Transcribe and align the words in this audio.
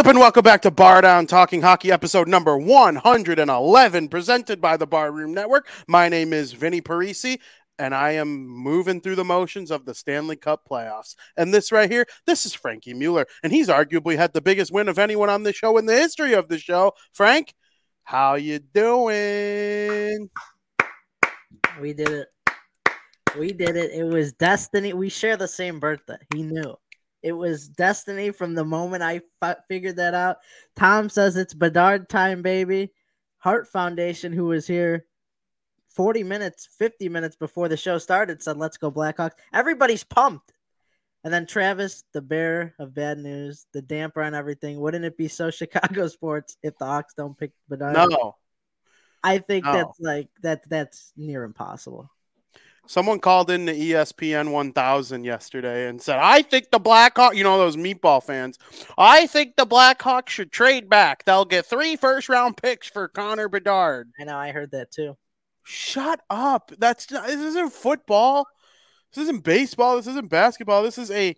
Up, 0.00 0.06
and 0.06 0.18
welcome 0.18 0.42
back 0.42 0.62
to 0.62 0.70
Bardown 0.70 1.28
Talking 1.28 1.60
Hockey, 1.60 1.92
episode 1.92 2.26
number 2.26 2.56
111, 2.56 4.08
presented 4.08 4.58
by 4.58 4.78
the 4.78 4.86
Barroom 4.86 5.34
Network. 5.34 5.68
My 5.86 6.08
name 6.08 6.32
is 6.32 6.54
Vinnie 6.54 6.80
Parisi, 6.80 7.38
and 7.78 7.94
I 7.94 8.12
am 8.12 8.48
moving 8.48 9.02
through 9.02 9.16
the 9.16 9.26
motions 9.26 9.70
of 9.70 9.84
the 9.84 9.94
Stanley 9.94 10.36
Cup 10.36 10.62
playoffs. 10.66 11.16
And 11.36 11.52
this 11.52 11.70
right 11.70 11.90
here, 11.90 12.06
this 12.24 12.46
is 12.46 12.54
Frankie 12.54 12.94
Mueller, 12.94 13.26
and 13.42 13.52
he's 13.52 13.68
arguably 13.68 14.16
had 14.16 14.32
the 14.32 14.40
biggest 14.40 14.72
win 14.72 14.88
of 14.88 14.98
anyone 14.98 15.28
on 15.28 15.42
the 15.42 15.52
show 15.52 15.76
in 15.76 15.84
the 15.84 15.96
history 15.96 16.32
of 16.32 16.48
the 16.48 16.56
show. 16.58 16.94
Frank, 17.12 17.52
how 18.02 18.36
you 18.36 18.58
doing? 18.58 20.30
We 21.78 21.92
did 21.92 22.08
it. 22.08 22.28
We 23.38 23.52
did 23.52 23.76
it. 23.76 23.90
It 23.90 24.04
was 24.04 24.32
destiny. 24.32 24.94
We 24.94 25.10
share 25.10 25.36
the 25.36 25.46
same 25.46 25.78
birthday. 25.78 26.16
He 26.32 26.42
knew. 26.42 26.74
It 27.22 27.32
was 27.32 27.68
destiny 27.68 28.30
from 28.30 28.54
the 28.54 28.64
moment 28.64 29.02
I 29.02 29.20
f- 29.42 29.58
figured 29.68 29.96
that 29.96 30.14
out. 30.14 30.38
Tom 30.76 31.08
says 31.08 31.36
it's 31.36 31.54
Bedard 31.54 32.08
time, 32.08 32.42
baby. 32.42 32.92
Hart 33.38 33.68
Foundation, 33.68 34.32
who 34.32 34.46
was 34.46 34.66
here 34.66 35.06
40 35.94 36.22
minutes, 36.22 36.68
50 36.78 37.08
minutes 37.08 37.36
before 37.36 37.68
the 37.68 37.76
show 37.76 37.98
started, 37.98 38.42
said, 38.42 38.56
Let's 38.56 38.76
go, 38.76 38.90
Blackhawks. 38.90 39.32
Everybody's 39.52 40.04
pumped. 40.04 40.52
And 41.22 41.32
then 41.32 41.44
Travis, 41.46 42.04
the 42.14 42.22
bear 42.22 42.74
of 42.78 42.94
bad 42.94 43.18
news, 43.18 43.66
the 43.74 43.82
damper 43.82 44.22
on 44.22 44.34
everything. 44.34 44.80
Wouldn't 44.80 45.04
it 45.04 45.18
be 45.18 45.28
so 45.28 45.50
Chicago 45.50 46.08
sports 46.08 46.56
if 46.62 46.78
the 46.78 46.86
Hawks 46.86 47.14
don't 47.14 47.36
pick 47.36 47.52
Bedard? 47.68 47.94
No. 47.94 48.36
I 49.22 49.36
think 49.38 49.66
No. 49.66 49.72
that's 49.72 50.00
like 50.00 50.28
that. 50.42 50.66
That's 50.70 51.12
near 51.16 51.44
impossible. 51.44 52.10
Someone 52.90 53.20
called 53.20 53.52
in 53.52 53.66
to 53.66 53.72
E 53.72 53.90
ESPN 53.90 54.50
1000 54.50 55.22
yesterday 55.22 55.86
and 55.86 56.02
said, 56.02 56.18
I 56.18 56.42
think 56.42 56.72
the 56.72 56.80
Blackhawks, 56.80 57.36
you 57.36 57.44
know, 57.44 57.56
those 57.56 57.76
meatball 57.76 58.20
fans, 58.20 58.58
I 58.98 59.28
think 59.28 59.54
the 59.54 59.64
Blackhawks 59.64 60.30
should 60.30 60.50
trade 60.50 60.88
back. 60.88 61.24
They'll 61.24 61.44
get 61.44 61.66
three 61.66 61.94
first 61.94 62.28
round 62.28 62.56
picks 62.56 62.88
for 62.88 63.06
Connor 63.06 63.48
Bedard. 63.48 64.10
I 64.20 64.24
know. 64.24 64.36
I 64.36 64.50
heard 64.50 64.72
that 64.72 64.90
too. 64.90 65.16
Shut 65.62 66.20
up. 66.30 66.72
That's 66.78 67.08
not, 67.12 67.28
this 67.28 67.38
isn't 67.38 67.72
football. 67.72 68.48
This 69.14 69.22
isn't 69.22 69.44
baseball. 69.44 69.94
This 69.94 70.08
isn't 70.08 70.28
basketball. 70.28 70.82
This 70.82 70.98
is 70.98 71.12
a 71.12 71.36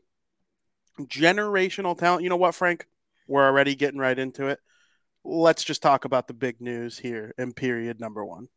generational 1.00 1.98
talent. 1.98 2.22
You 2.22 2.30
know 2.30 2.36
what, 2.38 2.54
Frank? 2.54 2.86
We're 3.28 3.44
already 3.44 3.74
getting 3.74 4.00
right 4.00 4.18
into 4.18 4.46
it. 4.46 4.58
Let's 5.22 5.64
just 5.64 5.82
talk 5.82 6.06
about 6.06 6.28
the 6.28 6.34
big 6.34 6.62
news 6.62 6.98
here 6.98 7.34
in 7.36 7.52
period 7.52 8.00
number 8.00 8.24
one. 8.24 8.48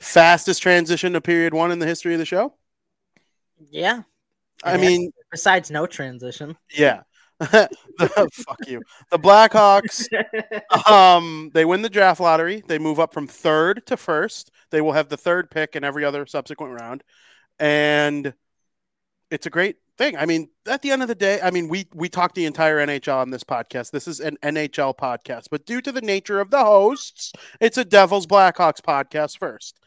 Fastest 0.00 0.62
transition 0.62 1.12
to 1.14 1.20
period 1.20 1.54
one 1.54 1.70
in 1.72 1.78
the 1.78 1.86
history 1.86 2.12
of 2.12 2.18
the 2.18 2.24
show. 2.26 2.54
Yeah. 3.70 4.02
I 4.62 4.74
It 4.74 4.80
mean, 4.80 5.10
Besides 5.30 5.70
no 5.70 5.86
transition. 5.86 6.56
yeah. 6.70 7.02
The- 7.40 8.28
fuck 8.32 8.58
you. 8.66 8.80
The 9.10 9.18
Blackhawks 9.18 10.06
um 10.90 11.50
they 11.54 11.64
win 11.64 11.82
the 11.82 11.90
draft 11.90 12.20
lottery 12.20 12.62
they 12.66 12.78
move 12.78 12.98
up 13.00 13.12
from 13.12 13.26
third 13.26 13.84
to 13.86 13.96
first 13.96 14.50
they 14.70 14.80
will 14.80 14.92
have 14.92 15.08
the 15.08 15.16
third 15.16 15.50
pick 15.50 15.74
in 15.76 15.84
every 15.84 16.04
other 16.04 16.26
subsequent 16.26 16.72
round 16.80 17.02
and 17.58 18.34
it's 19.30 19.46
a 19.46 19.50
great 19.50 19.76
thing 19.98 20.16
i 20.16 20.26
mean 20.26 20.48
at 20.68 20.82
the 20.82 20.90
end 20.90 21.02
of 21.02 21.08
the 21.08 21.14
day 21.14 21.40
i 21.42 21.50
mean 21.50 21.68
we 21.68 21.86
we 21.94 22.08
talk 22.08 22.34
the 22.34 22.46
entire 22.46 22.84
nhl 22.84 23.14
on 23.16 23.30
this 23.30 23.44
podcast 23.44 23.90
this 23.92 24.08
is 24.08 24.18
an 24.20 24.36
nhl 24.42 24.96
podcast 24.96 25.44
but 25.50 25.64
due 25.66 25.80
to 25.80 25.92
the 25.92 26.00
nature 26.00 26.40
of 26.40 26.50
the 26.50 26.58
hosts 26.64 27.32
it's 27.60 27.78
a 27.78 27.84
devils 27.84 28.26
blackhawks 28.26 28.80
podcast 28.80 29.38
first 29.38 29.78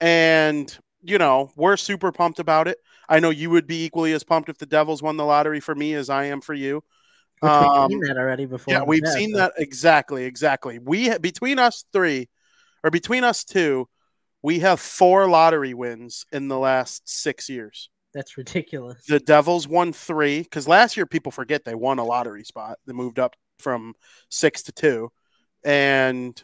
and 0.00 0.76
you 1.02 1.18
know 1.18 1.50
we're 1.56 1.76
super 1.76 2.10
pumped 2.12 2.38
about 2.38 2.66
it 2.68 2.78
i 3.08 3.20
know 3.20 3.30
you 3.30 3.50
would 3.50 3.66
be 3.66 3.84
equally 3.84 4.12
as 4.12 4.24
pumped 4.24 4.48
if 4.48 4.58
the 4.58 4.66
devils 4.66 5.02
won 5.02 5.16
the 5.16 5.24
lottery 5.24 5.60
for 5.60 5.74
me 5.74 5.94
as 5.94 6.08
i 6.10 6.24
am 6.24 6.40
for 6.40 6.54
you 6.54 6.76
Which 7.40 7.50
we've 7.50 7.50
Um, 7.52 7.90
seen 7.90 8.00
that 8.00 8.16
already 8.16 8.46
before. 8.46 8.72
yeah, 8.72 8.82
we've 8.82 9.06
seen 9.06 9.32
that 9.32 9.52
exactly, 9.58 10.24
exactly. 10.24 10.78
We 10.78 11.16
between 11.18 11.58
us 11.58 11.84
three, 11.92 12.28
or 12.82 12.90
between 12.90 13.22
us 13.24 13.44
two, 13.44 13.88
we 14.42 14.60
have 14.60 14.80
four 14.80 15.28
lottery 15.28 15.74
wins 15.74 16.24
in 16.32 16.48
the 16.48 16.58
last 16.58 17.06
six 17.08 17.48
years. 17.48 17.90
That's 18.14 18.38
ridiculous. 18.38 19.04
The 19.06 19.20
Devils 19.20 19.66
won 19.68 19.92
three 19.92 20.42
because 20.42 20.68
last 20.68 20.96
year 20.96 21.04
people 21.06 21.32
forget 21.32 21.64
they 21.64 21.74
won 21.74 21.98
a 21.98 22.04
lottery 22.04 22.44
spot. 22.44 22.78
They 22.86 22.92
moved 22.94 23.18
up 23.18 23.34
from 23.58 23.94
six 24.30 24.62
to 24.64 24.72
two, 24.72 25.10
and 25.64 26.40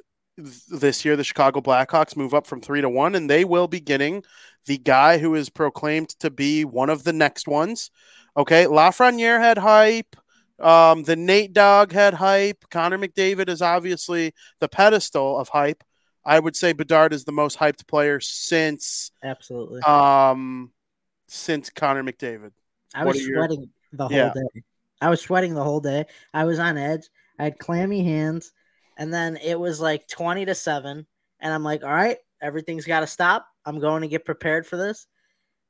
this 0.68 1.04
year 1.04 1.16
the 1.16 1.24
Chicago 1.24 1.60
Blackhawks 1.60 2.16
move 2.16 2.34
up 2.34 2.46
from 2.46 2.60
three 2.60 2.80
to 2.80 2.88
one, 2.88 3.14
and 3.14 3.28
they 3.28 3.44
will 3.44 3.68
be 3.68 3.80
getting 3.80 4.22
the 4.66 4.78
guy 4.78 5.18
who 5.18 5.34
is 5.34 5.48
proclaimed 5.48 6.10
to 6.20 6.30
be 6.30 6.64
one 6.64 6.90
of 6.90 7.04
the 7.04 7.12
next 7.12 7.48
ones. 7.48 7.90
Okay, 8.36 8.64
Lafreniere 8.66 9.40
had 9.40 9.58
hype. 9.58 10.16
Um, 10.58 11.04
the 11.04 11.16
Nate 11.16 11.52
Dog 11.54 11.92
had 11.92 12.14
hype. 12.14 12.64
Connor 12.70 12.98
McDavid 12.98 13.48
is 13.48 13.62
obviously 13.62 14.34
the 14.58 14.68
pedestal 14.68 15.38
of 15.38 15.48
hype. 15.48 15.82
I 16.24 16.38
would 16.38 16.54
say 16.54 16.74
Bedard 16.74 17.14
is 17.14 17.24
the 17.24 17.32
most 17.32 17.58
hyped 17.58 17.86
player 17.88 18.20
since 18.20 19.10
Absolutely. 19.22 19.80
um 19.82 20.70
since 21.28 21.70
Connor 21.70 22.02
McDavid. 22.02 22.50
I 22.94 23.04
what 23.04 23.14
was 23.14 23.24
are 23.24 23.28
your- 23.28 23.38
sweating 23.46 23.70
the 23.92 24.08
whole 24.08 24.16
Yeah. 24.16 24.32
day. 24.34 24.62
I 25.00 25.08
was 25.08 25.20
sweating 25.22 25.54
the 25.54 25.64
whole 25.64 25.80
day. 25.80 26.04
I 26.34 26.44
was 26.44 26.58
on 26.58 26.76
edge. 26.76 27.08
I 27.38 27.44
had 27.44 27.58
clammy 27.58 28.04
hands. 28.04 28.52
And 29.00 29.12
then 29.12 29.38
it 29.38 29.58
was 29.58 29.80
like 29.80 30.06
20 30.08 30.44
to 30.44 30.54
7. 30.54 31.06
And 31.40 31.52
I'm 31.52 31.64
like, 31.64 31.82
all 31.82 31.90
right, 31.90 32.18
everything's 32.42 32.84
got 32.84 33.00
to 33.00 33.06
stop. 33.06 33.46
I'm 33.64 33.80
going 33.80 34.02
to 34.02 34.08
get 34.08 34.26
prepared 34.26 34.66
for 34.66 34.76
this. 34.76 35.06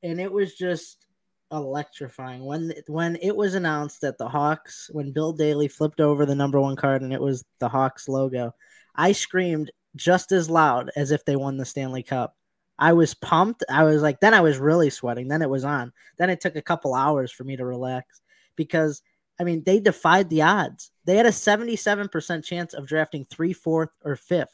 And 0.02 0.20
it 0.20 0.30
was 0.30 0.54
just 0.54 1.06
electrifying 1.52 2.44
when 2.44 2.72
when 2.86 3.16
it 3.16 3.34
was 3.34 3.54
announced 3.54 4.02
that 4.02 4.16
the 4.18 4.28
Hawks 4.28 4.88
when 4.92 5.12
Bill 5.12 5.32
Daly 5.32 5.66
flipped 5.66 6.00
over 6.00 6.24
the 6.24 6.34
number 6.34 6.60
1 6.60 6.76
card 6.76 7.02
and 7.02 7.12
it 7.12 7.20
was 7.20 7.44
the 7.58 7.68
Hawks 7.68 8.08
logo 8.08 8.54
I 8.94 9.10
screamed 9.10 9.72
just 9.96 10.30
as 10.30 10.48
loud 10.48 10.92
as 10.94 11.10
if 11.10 11.24
they 11.24 11.34
won 11.34 11.56
the 11.56 11.64
Stanley 11.64 12.04
Cup 12.04 12.36
I 12.78 12.92
was 12.92 13.14
pumped 13.14 13.64
I 13.68 13.82
was 13.82 14.00
like 14.00 14.20
then 14.20 14.32
I 14.32 14.42
was 14.42 14.58
really 14.58 14.90
sweating 14.90 15.26
then 15.26 15.42
it 15.42 15.50
was 15.50 15.64
on 15.64 15.92
then 16.18 16.30
it 16.30 16.40
took 16.40 16.54
a 16.54 16.62
couple 16.62 16.94
hours 16.94 17.32
for 17.32 17.42
me 17.42 17.56
to 17.56 17.66
relax 17.66 18.20
because 18.54 19.02
I 19.40 19.44
mean 19.44 19.64
they 19.64 19.80
defied 19.80 20.30
the 20.30 20.42
odds 20.42 20.92
they 21.06 21.16
had 21.16 21.26
a 21.26 21.30
77% 21.30 22.44
chance 22.44 22.74
of 22.74 22.86
drafting 22.86 23.24
3 23.24 23.54
4th 23.54 23.88
or 24.04 24.16
5th 24.16 24.46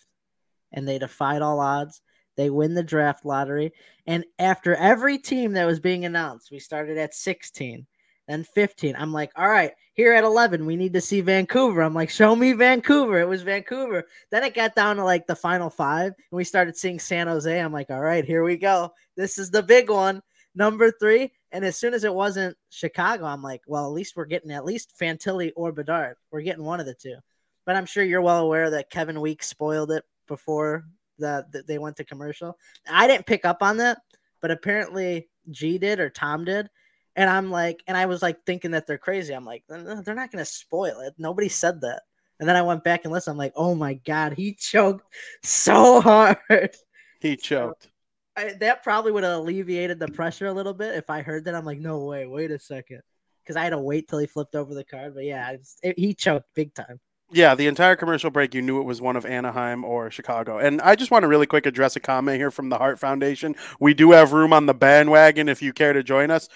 and 0.73 0.89
they 0.89 0.99
defied 0.99 1.43
all 1.43 1.61
odds 1.61 2.01
they 2.37 2.49
win 2.49 2.75
the 2.75 2.83
draft 2.83 3.27
lottery 3.27 3.73
and 4.07 4.25
after 4.39 4.75
every 4.75 5.19
team 5.19 5.53
that 5.53 5.65
was 5.65 5.81
being 5.81 6.05
announced, 6.05 6.51
we 6.51 6.61
started 6.61 6.97
at 6.97 7.15
16, 7.15 7.87
then 8.29 8.45
15. 8.45 8.95
I'm 8.97 9.13
like, 9.13 9.33
all 9.37 9.49
right, 9.49 9.73
here 9.95 10.13
at 10.13 10.25
11, 10.25 10.65
we 10.65 10.77
need 10.77 10.93
to 10.93 11.01
see 11.01 11.21
Vancouver. 11.21 11.83
I'm 11.83 11.95
like, 11.95 12.11
show 12.11 12.37
me 12.37 12.53
Vancouver. 12.53 13.19
It 13.21 13.29
was 13.29 13.43
Vancouver. 13.43 14.07
Then 14.31 14.45
it 14.45 14.55
got 14.55 14.77
down 14.77 14.97
to 14.97 15.05
like 15.05 15.27
the 15.27 15.35
final 15.35 15.71
five, 15.71 16.13
and 16.17 16.37
we 16.37 16.45
started 16.45 16.77
seeing 16.77 17.01
San 17.01 17.27
Jose. 17.27 17.61
I'm 17.61 17.73
like, 17.73 17.91
all 17.91 18.01
right, 18.01 18.25
here 18.25 18.45
we 18.45 18.57
go. 18.57 18.93
This 19.17 19.39
is 19.39 19.51
the 19.51 19.63
big 19.63 19.91
one, 19.91 20.23
number 20.57 20.91
three. 20.91 21.33
And 21.53 21.65
as 21.65 21.77
soon 21.77 21.95
as 21.95 22.03
it 22.03 22.13
wasn't 22.13 22.57
Chicago, 22.71 23.27
I'm 23.27 23.43
like, 23.43 23.63
well, 23.67 23.87
at 23.87 23.93
least 23.93 24.17
we're 24.17 24.25
getting 24.25 24.51
at 24.51 24.65
least 24.65 24.93
Fantilli 25.01 25.53
or 25.55 25.71
Bedard. 25.71 26.17
We're 26.33 26.41
getting 26.41 26.65
one 26.65 26.81
of 26.81 26.87
the 26.87 26.95
two. 26.95 27.17
But 27.65 27.77
I'm 27.77 27.87
sure 27.87 28.03
you're 28.03 28.23
well 28.23 28.41
aware 28.41 28.71
that 28.71 28.91
Kevin 28.91 29.21
Weeks 29.21 29.47
spoiled 29.47 29.91
it 29.91 30.05
before 30.27 30.85
the, 31.19 31.47
the 31.51 31.63
they 31.63 31.79
went 31.79 31.97
to 31.97 32.05
commercial. 32.05 32.59
I 32.91 33.07
didn't 33.07 33.27
pick 33.27 33.45
up 33.45 33.63
on 33.63 33.77
that, 33.79 33.99
but 34.41 34.51
apparently 34.51 35.29
G 35.51 35.79
did 35.79 36.01
or 36.01 36.11
Tom 36.11 36.45
did. 36.45 36.69
And 37.15 37.31
I'm 37.31 37.51
like, 37.51 37.83
and 37.87 37.97
I 37.97 38.07
was 38.07 38.23
like 38.23 38.45
thinking 38.45 38.73
that 38.73 38.87
they're 38.87 38.99
crazy. 38.99 39.33
I'm 39.33 39.47
like, 39.47 39.65
they're 39.69 40.15
not 40.15 40.31
going 40.31 40.45
to 40.45 40.51
spoil 40.51 41.01
it. 41.01 41.15
Nobody 41.17 41.49
said 41.49 41.81
that. 41.81 42.03
And 42.39 42.49
then 42.49 42.57
I 42.57 42.63
went 42.63 42.85
back 42.85 43.05
and 43.05 43.13
listened. 43.13 43.33
I'm 43.33 43.39
like, 43.39 43.55
oh 43.57 43.75
my 43.75 43.95
God, 43.95 44.35
he 44.35 44.53
choked 44.55 45.07
so 45.43 46.01
hard. 46.03 46.77
He 47.21 47.37
choked. 47.37 47.89
I, 48.37 48.53
that 48.61 48.83
probably 48.83 49.13
would 49.13 49.25
have 49.25 49.39
alleviated 49.39 49.99
the 49.99 50.09
pressure 50.09 50.47
a 50.47 50.53
little 50.53 50.75
bit 50.75 50.95
if 50.95 51.09
I 51.09 51.23
heard 51.23 51.45
that. 51.45 51.55
I'm 51.55 51.65
like, 51.65 51.81
no 51.81 52.05
way, 52.05 52.27
wait 52.27 52.51
a 52.51 52.59
second. 52.59 53.03
Because 53.43 53.57
I 53.57 53.63
had 53.63 53.71
to 53.71 53.79
wait 53.79 54.09
till 54.09 54.19
he 54.19 54.27
flipped 54.27 54.55
over 54.55 54.75
the 54.75 54.85
card. 54.85 55.15
But 55.15 55.25
yeah, 55.25 55.57
it, 55.83 55.99
he 55.99 56.15
choked 56.15 56.47
big 56.55 56.75
time. 56.75 57.01
Yeah, 57.33 57.57
the 57.57 57.67
entire 57.67 57.97
commercial 57.97 58.31
break, 58.31 58.55
you 58.55 58.63
knew 58.63 58.81
it 58.81 58.85
was 58.85 59.01
one 59.01 59.17
of 59.17 59.27
Anaheim 59.27 59.85
or 59.85 60.11
Chicago. 60.11 60.59
And 60.59 60.81
I 60.81 60.95
just 60.95 61.11
want 61.11 61.25
to 61.25 61.29
really 61.29 61.47
quick 61.47 61.67
address 61.67 61.97
a 61.97 62.01
comment 62.01 62.39
here 62.39 62.53
from 62.53 62.69
the 62.69 62.79
Hart 62.79 63.01
Foundation. 63.01 63.57
We 63.81 63.95
do 63.95 64.13
have 64.13 64.33
room 64.33 64.53
on 64.53 64.67
the 64.67 64.75
bandwagon 64.75 65.49
if 65.49 65.61
you 65.61 65.73
care 65.73 65.93
to 65.93 66.05
join 66.05 66.31
us. 66.31 66.49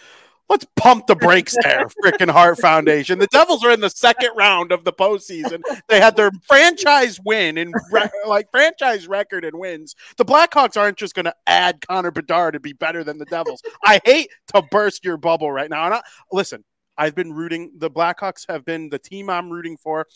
Let's 0.50 0.66
pump 0.74 1.06
the 1.06 1.14
brakes 1.14 1.54
there, 1.62 1.86
freaking 2.04 2.28
Hart 2.28 2.58
Foundation. 2.58 3.20
The 3.20 3.28
Devils 3.28 3.64
are 3.64 3.70
in 3.70 3.80
the 3.80 3.88
second 3.88 4.30
round 4.36 4.72
of 4.72 4.82
the 4.82 4.92
postseason. 4.92 5.62
They 5.88 6.00
had 6.00 6.16
their 6.16 6.32
franchise 6.48 7.20
win 7.24 7.56
and 7.56 7.72
re- 7.92 8.10
like 8.26 8.50
franchise 8.50 9.06
record 9.06 9.44
and 9.44 9.56
wins. 9.56 9.94
The 10.16 10.24
Blackhawks 10.24 10.76
aren't 10.76 10.98
just 10.98 11.14
going 11.14 11.26
to 11.26 11.34
add 11.46 11.86
Connor 11.86 12.10
Bedard 12.10 12.54
to 12.54 12.60
be 12.60 12.72
better 12.72 13.04
than 13.04 13.16
the 13.16 13.26
Devils. 13.26 13.62
I 13.84 14.00
hate 14.04 14.30
to 14.52 14.62
burst 14.72 15.04
your 15.04 15.16
bubble 15.16 15.52
right 15.52 15.70
now. 15.70 15.84
And 15.84 15.94
I, 15.94 16.02
listen, 16.32 16.64
I've 16.98 17.14
been 17.14 17.32
rooting. 17.32 17.70
The 17.76 17.90
Blackhawks 17.90 18.44
have 18.48 18.64
been 18.64 18.88
the 18.88 18.98
team 18.98 19.30
I'm 19.30 19.50
rooting 19.50 19.76
for 19.76 20.06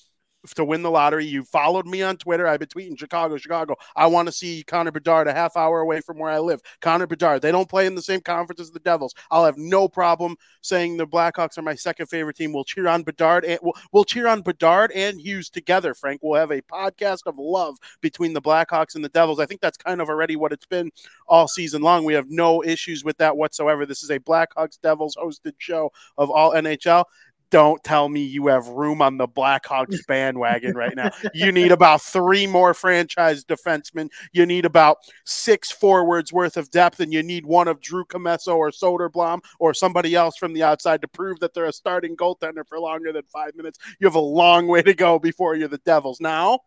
to 0.55 0.65
win 0.65 0.83
the 0.83 0.91
lottery. 0.91 1.25
You 1.25 1.45
followed 1.45 1.87
me 1.87 2.03
on 2.03 2.17
Twitter. 2.17 2.47
I've 2.47 2.61
been 2.61 2.69
tweeting 2.69 2.99
Chicago, 2.99 3.37
Chicago. 3.37 3.77
I 3.97 4.07
want 4.07 4.27
to 4.27 4.33
see 4.33 4.63
Connor 4.67 4.91
Bedard 4.91 5.27
a 5.27 5.33
half 5.33 5.57
hour 5.57 5.81
away 5.81 6.01
from 6.01 6.19
where 6.19 6.31
I 6.31 6.39
live. 6.39 6.61
Connor 6.81 7.07
Bedard. 7.07 7.43
They 7.43 7.53
don't 7.53 7.69
play 7.69 7.87
in 7.87 7.95
the 7.95 8.03
same 8.03 8.21
conference 8.21 8.61
as 8.61 8.71
the 8.71 8.81
Devils. 8.81 9.15
I'll 9.31 9.45
have 9.45 9.59
no 9.59 9.89
problem 9.89 10.37
saying 10.61 10.97
the 10.97 11.07
Blackhawks 11.07 11.59
are 11.59 11.63
my 11.63 11.75
second 11.75 12.07
favorite 12.07 12.37
team. 12.37 12.53
We'll 12.53 12.65
cheer 12.65 12.89
on 12.89 13.03
Bedard 13.03 13.45
and 13.45 13.59
we'll, 13.63 13.75
we'll 13.93 14.05
cheer 14.05 14.27
on 14.27 14.43
Bedard 14.43 14.93
and 14.93 15.21
Hughes 15.21 15.49
together. 15.49 15.95
Frank, 15.95 16.21
we'll 16.23 16.41
have 16.41 16.51
a 16.51 16.63
podcast 16.63 17.27
of 17.27 17.39
love 17.39 17.77
between 18.01 18.33
the 18.33 18.43
Blackhawks 18.43 18.95
and 18.95 19.05
the 19.05 19.09
Devils. 19.09 19.41
I 19.41 19.47
think 19.47 19.61
that's 19.61 19.79
kind 19.79 20.01
of 20.01 20.09
already 20.09 20.37
what 20.37 20.53
it's 20.53 20.67
been 20.67 20.91
all 21.27 21.49
season 21.49 21.83
long. 21.83 22.05
We 22.05 22.15
have 22.15 22.31
no 22.31 22.63
issues 22.63 23.05
with 23.05 23.17
that 23.19 23.37
whatsoever. 23.37 23.87
This 23.87 24.03
is 24.03 24.11
a 24.11 24.19
Blackhawks 24.19 24.81
Devils 24.81 25.17
hosted 25.17 25.55
show 25.59 25.91
of 26.19 26.31
all 26.31 26.53
NHL 26.53 27.05
don't 27.51 27.83
tell 27.85 28.09
me 28.09 28.23
you 28.23 28.49
have 28.49 28.67
room 28.69 29.01
on 29.03 29.17
the 29.17 29.29
Blackhawks 29.29 30.05
bandwagon 30.09 30.75
right 30.75 30.95
now. 30.97 31.11
you 31.33 31.53
need 31.53 31.73
about 31.73 32.03
three 32.03 32.47
more 32.47 32.75
franchise 32.75 33.45
defensemen. 33.45 34.09
You 34.33 34.47
need 34.47 34.65
about 34.65 34.99
six 35.25 35.71
forwards 35.71 36.33
worth 36.33 36.57
of 36.57 36.71
depth, 36.71 37.01
and 37.01 37.13
you 37.13 37.23
need 37.23 37.47
one 37.47 37.69
of 37.69 37.81
Drew 37.81 38.05
Commesso 38.05 38.57
or 38.57 38.71
Soderblom 38.71 39.41
or 39.59 39.75
somebody 39.75 40.15
else 40.15 40.37
from 40.37 40.53
the 40.53 40.63
outside 40.63 41.01
to 41.03 41.09
prove 41.09 41.41
that 41.41 41.55
they're 41.55 41.67
a 41.67 41.73
starting 41.73 42.17
goaltender 42.17 42.67
for 42.67 42.79
longer 42.79 43.13
than 43.13 43.23
five 43.33 43.55
minutes. 43.55 43.79
You 44.01 44.07
have 44.07 44.15
a 44.15 44.21
long 44.21 44.67
way 44.67 44.83
to 44.83 44.95
go 44.95 45.19
before 45.19 45.55
you're 45.55 45.69
the 45.69 45.79
Devils. 45.79 46.21
Now, 46.21 46.61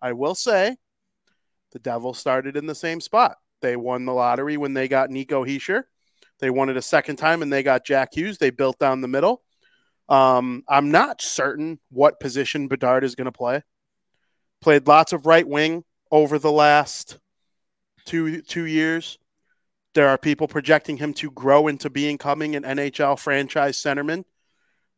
I 0.00 0.12
will 0.12 0.34
say 0.34 0.76
the 1.72 1.78
Devils 1.78 2.18
started 2.18 2.56
in 2.56 2.66
the 2.66 2.74
same 2.74 3.00
spot. 3.00 3.36
They 3.60 3.76
won 3.76 4.04
the 4.04 4.12
lottery 4.12 4.56
when 4.56 4.74
they 4.74 4.88
got 4.88 5.10
Nico 5.10 5.44
Hischier. 5.44 5.84
They 6.40 6.50
won 6.50 6.68
it 6.68 6.76
a 6.76 6.82
second 6.82 7.16
time 7.16 7.42
and 7.42 7.52
they 7.52 7.62
got 7.62 7.84
Jack 7.86 8.14
Hughes. 8.14 8.38
They 8.38 8.50
built 8.50 8.78
down 8.78 9.00
the 9.00 9.08
middle. 9.08 9.42
Um, 10.08 10.64
I'm 10.68 10.90
not 10.90 11.22
certain 11.22 11.78
what 11.90 12.20
position 12.20 12.68
Bedard 12.68 13.04
is 13.04 13.14
going 13.14 13.26
to 13.26 13.32
play. 13.32 13.62
Played 14.60 14.86
lots 14.86 15.12
of 15.12 15.26
right 15.26 15.46
wing 15.46 15.84
over 16.10 16.38
the 16.38 16.52
last 16.52 17.18
two 18.04 18.42
two 18.42 18.66
years. 18.66 19.18
There 19.94 20.08
are 20.08 20.18
people 20.18 20.48
projecting 20.48 20.96
him 20.96 21.12
to 21.14 21.30
grow 21.30 21.68
into 21.68 21.90
being 21.90 22.18
coming 22.18 22.56
an 22.56 22.62
NHL 22.62 23.18
franchise 23.18 23.76
centerman. 23.76 24.24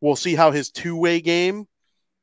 We'll 0.01 0.17
see 0.17 0.35
how 0.35 0.51
his 0.51 0.71
two 0.71 0.97
way 0.97 1.21
game 1.21 1.67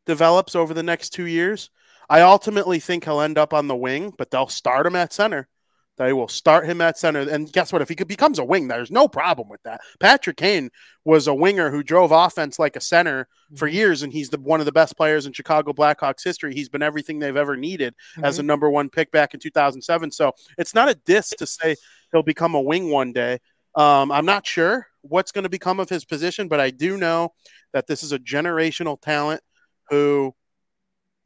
develops 0.06 0.56
over 0.56 0.74
the 0.74 0.84
next 0.84 1.10
two 1.10 1.26
years. 1.26 1.70
I 2.10 2.22
ultimately 2.22 2.80
think 2.80 3.06
he'll 3.06 3.22
end 3.22 3.38
up 3.38 3.54
on 3.54 3.68
the 3.68 3.76
wing, 3.76 4.14
but 4.18 4.32
they'll 4.32 4.48
start 4.48 4.86
him 4.86 4.96
at 4.96 5.14
center. 5.14 5.48
They 5.98 6.14
will 6.14 6.28
start 6.28 6.66
him 6.66 6.82
at 6.82 6.98
center. 6.98 7.20
And 7.20 7.52
guess 7.52 7.72
what? 7.72 7.82
If 7.82 7.90
he 7.90 7.96
becomes 7.96 8.40
a 8.40 8.46
wing, 8.46 8.68
there's 8.68 8.92
no 8.92 9.08
problem 9.08 9.50
with 9.50 9.62
that. 9.64 9.82
Patrick 10.00 10.38
Kane 10.38 10.70
was 11.04 11.28
a 11.28 11.34
winger 11.34 11.70
who 11.70 11.84
drove 11.84 12.12
offense 12.12 12.58
like 12.58 12.76
a 12.76 12.82
center 12.82 13.28
for 13.56 13.68
mm-hmm. 13.68 13.76
years, 13.76 14.02
and 14.02 14.14
he's 14.14 14.30
the 14.30 14.40
one 14.40 14.60
of 14.62 14.66
the 14.66 14.72
best 14.72 14.96
players 14.96 15.26
in 15.26 15.34
Chicago 15.34 15.74
Blackhawks 15.74 16.24
history. 16.24 16.54
He's 16.54 16.70
been 16.70 16.82
everything 16.82 17.20
they've 17.20 17.36
ever 17.36 17.58
needed 17.58 17.94
mm-hmm. 18.16 18.26
as 18.26 18.40
a 18.40 18.44
number 18.44 18.70
one 18.70 18.90
pick 18.90 19.12
back 19.12 19.34
in 19.34 19.40
2007. 19.40 20.12
So 20.12 20.32
it's 20.58 20.74
not 20.74 20.90
a 20.90 20.96
diss 20.96 21.30
to 21.38 21.46
say 21.46 21.76
he'll 22.12 22.24
become 22.24 22.56
a 22.56 22.62
wing 22.62 22.90
one 22.90 23.12
day. 23.12 23.40
Um, 23.76 24.12
I'm 24.12 24.26
not 24.26 24.48
sure 24.48 24.88
what's 25.02 25.32
going 25.32 25.44
to 25.44 25.50
become 25.50 25.80
of 25.80 25.90
his 25.90 26.06
position, 26.06 26.48
but 26.48 26.60
I 26.60 26.72
do 26.72 26.98
know 26.98 27.34
that 27.74 27.88
this 27.88 28.04
is 28.04 28.12
a 28.12 28.20
generational 28.20 29.00
talent 29.00 29.42
who. 29.90 30.34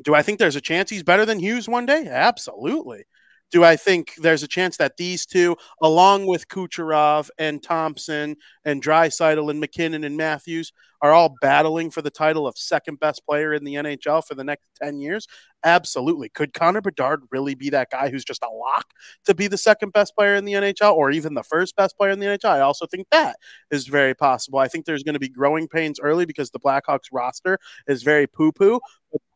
Do 0.04 0.14
I 0.14 0.24
think 0.24 0.40
there's 0.40 0.58
a 0.58 0.62
chance 0.62 0.90
he's 0.90 1.04
better 1.04 1.26
than 1.26 1.40
Hughes 1.40 1.70
one 1.70 1.86
day? 1.86 2.06
Absolutely. 2.06 3.06
Do 3.52 3.64
I 3.64 3.76
think 3.76 4.16
there's 4.18 4.44
a 4.44 4.48
chance 4.48 4.78
that 4.78 4.98
these 4.98 5.26
two, 5.26 5.56
along 5.82 6.26
with 6.26 6.48
Kucherov 6.48 7.30
and 7.38 7.62
Thompson 7.62 8.36
and 8.66 8.84
Draisaitl 8.84 9.50
and 9.50 9.60
MacKinnon 9.60 10.04
and 10.04 10.18
Matthews, 10.18 10.74
are 11.02 11.14
all 11.14 11.36
battling 11.42 11.92
for 11.92 12.02
the 12.02 12.10
title 12.10 12.48
of 12.48 12.58
second 12.58 13.00
best 13.00 13.24
player 13.26 13.54
in 13.54 13.64
the 13.64 13.76
NHL 13.76 14.26
for 14.26 14.34
the 14.34 14.44
next 14.44 14.64
10 14.82 15.00
years? 15.00 15.28
Absolutely. 15.64 16.30
Could 16.30 16.54
Connor 16.54 16.82
Bedard 16.82 17.22
really 17.32 17.54
be 17.56 17.70
that 17.70 17.92
guy 17.92 18.10
who's 18.10 18.26
just 18.26 18.44
a 18.44 18.50
lock 18.50 18.88
to 19.26 19.36
be 19.36 19.48
the 19.48 19.58
second 19.58 19.94
best 19.94 20.16
player 20.16 20.36
in 20.36 20.46
the 20.46 20.54
NHL 20.54 20.94
or 20.94 21.12
even 21.12 21.36
the 21.36 21.44
first 21.44 21.76
best 21.76 21.96
player 21.98 22.12
in 22.12 22.20
the 22.20 22.26
NHL? 22.26 22.50
I 22.50 22.62
also 22.62 22.88
think 22.88 23.08
that 23.12 23.38
is 23.70 23.88
very 23.88 24.16
possible. 24.16 24.60
I 24.60 24.68
think 24.68 24.86
there's 24.86 25.04
going 25.04 25.14
to 25.14 25.20
be 25.20 25.30
growing 25.30 25.68
pains 25.68 26.00
early 26.00 26.26
because 26.26 26.50
the 26.50 26.60
Blackhawks 26.60 27.10
roster 27.12 27.60
is 27.88 28.02
very 28.04 28.26
poo 28.28 28.52
poo. 28.52 28.80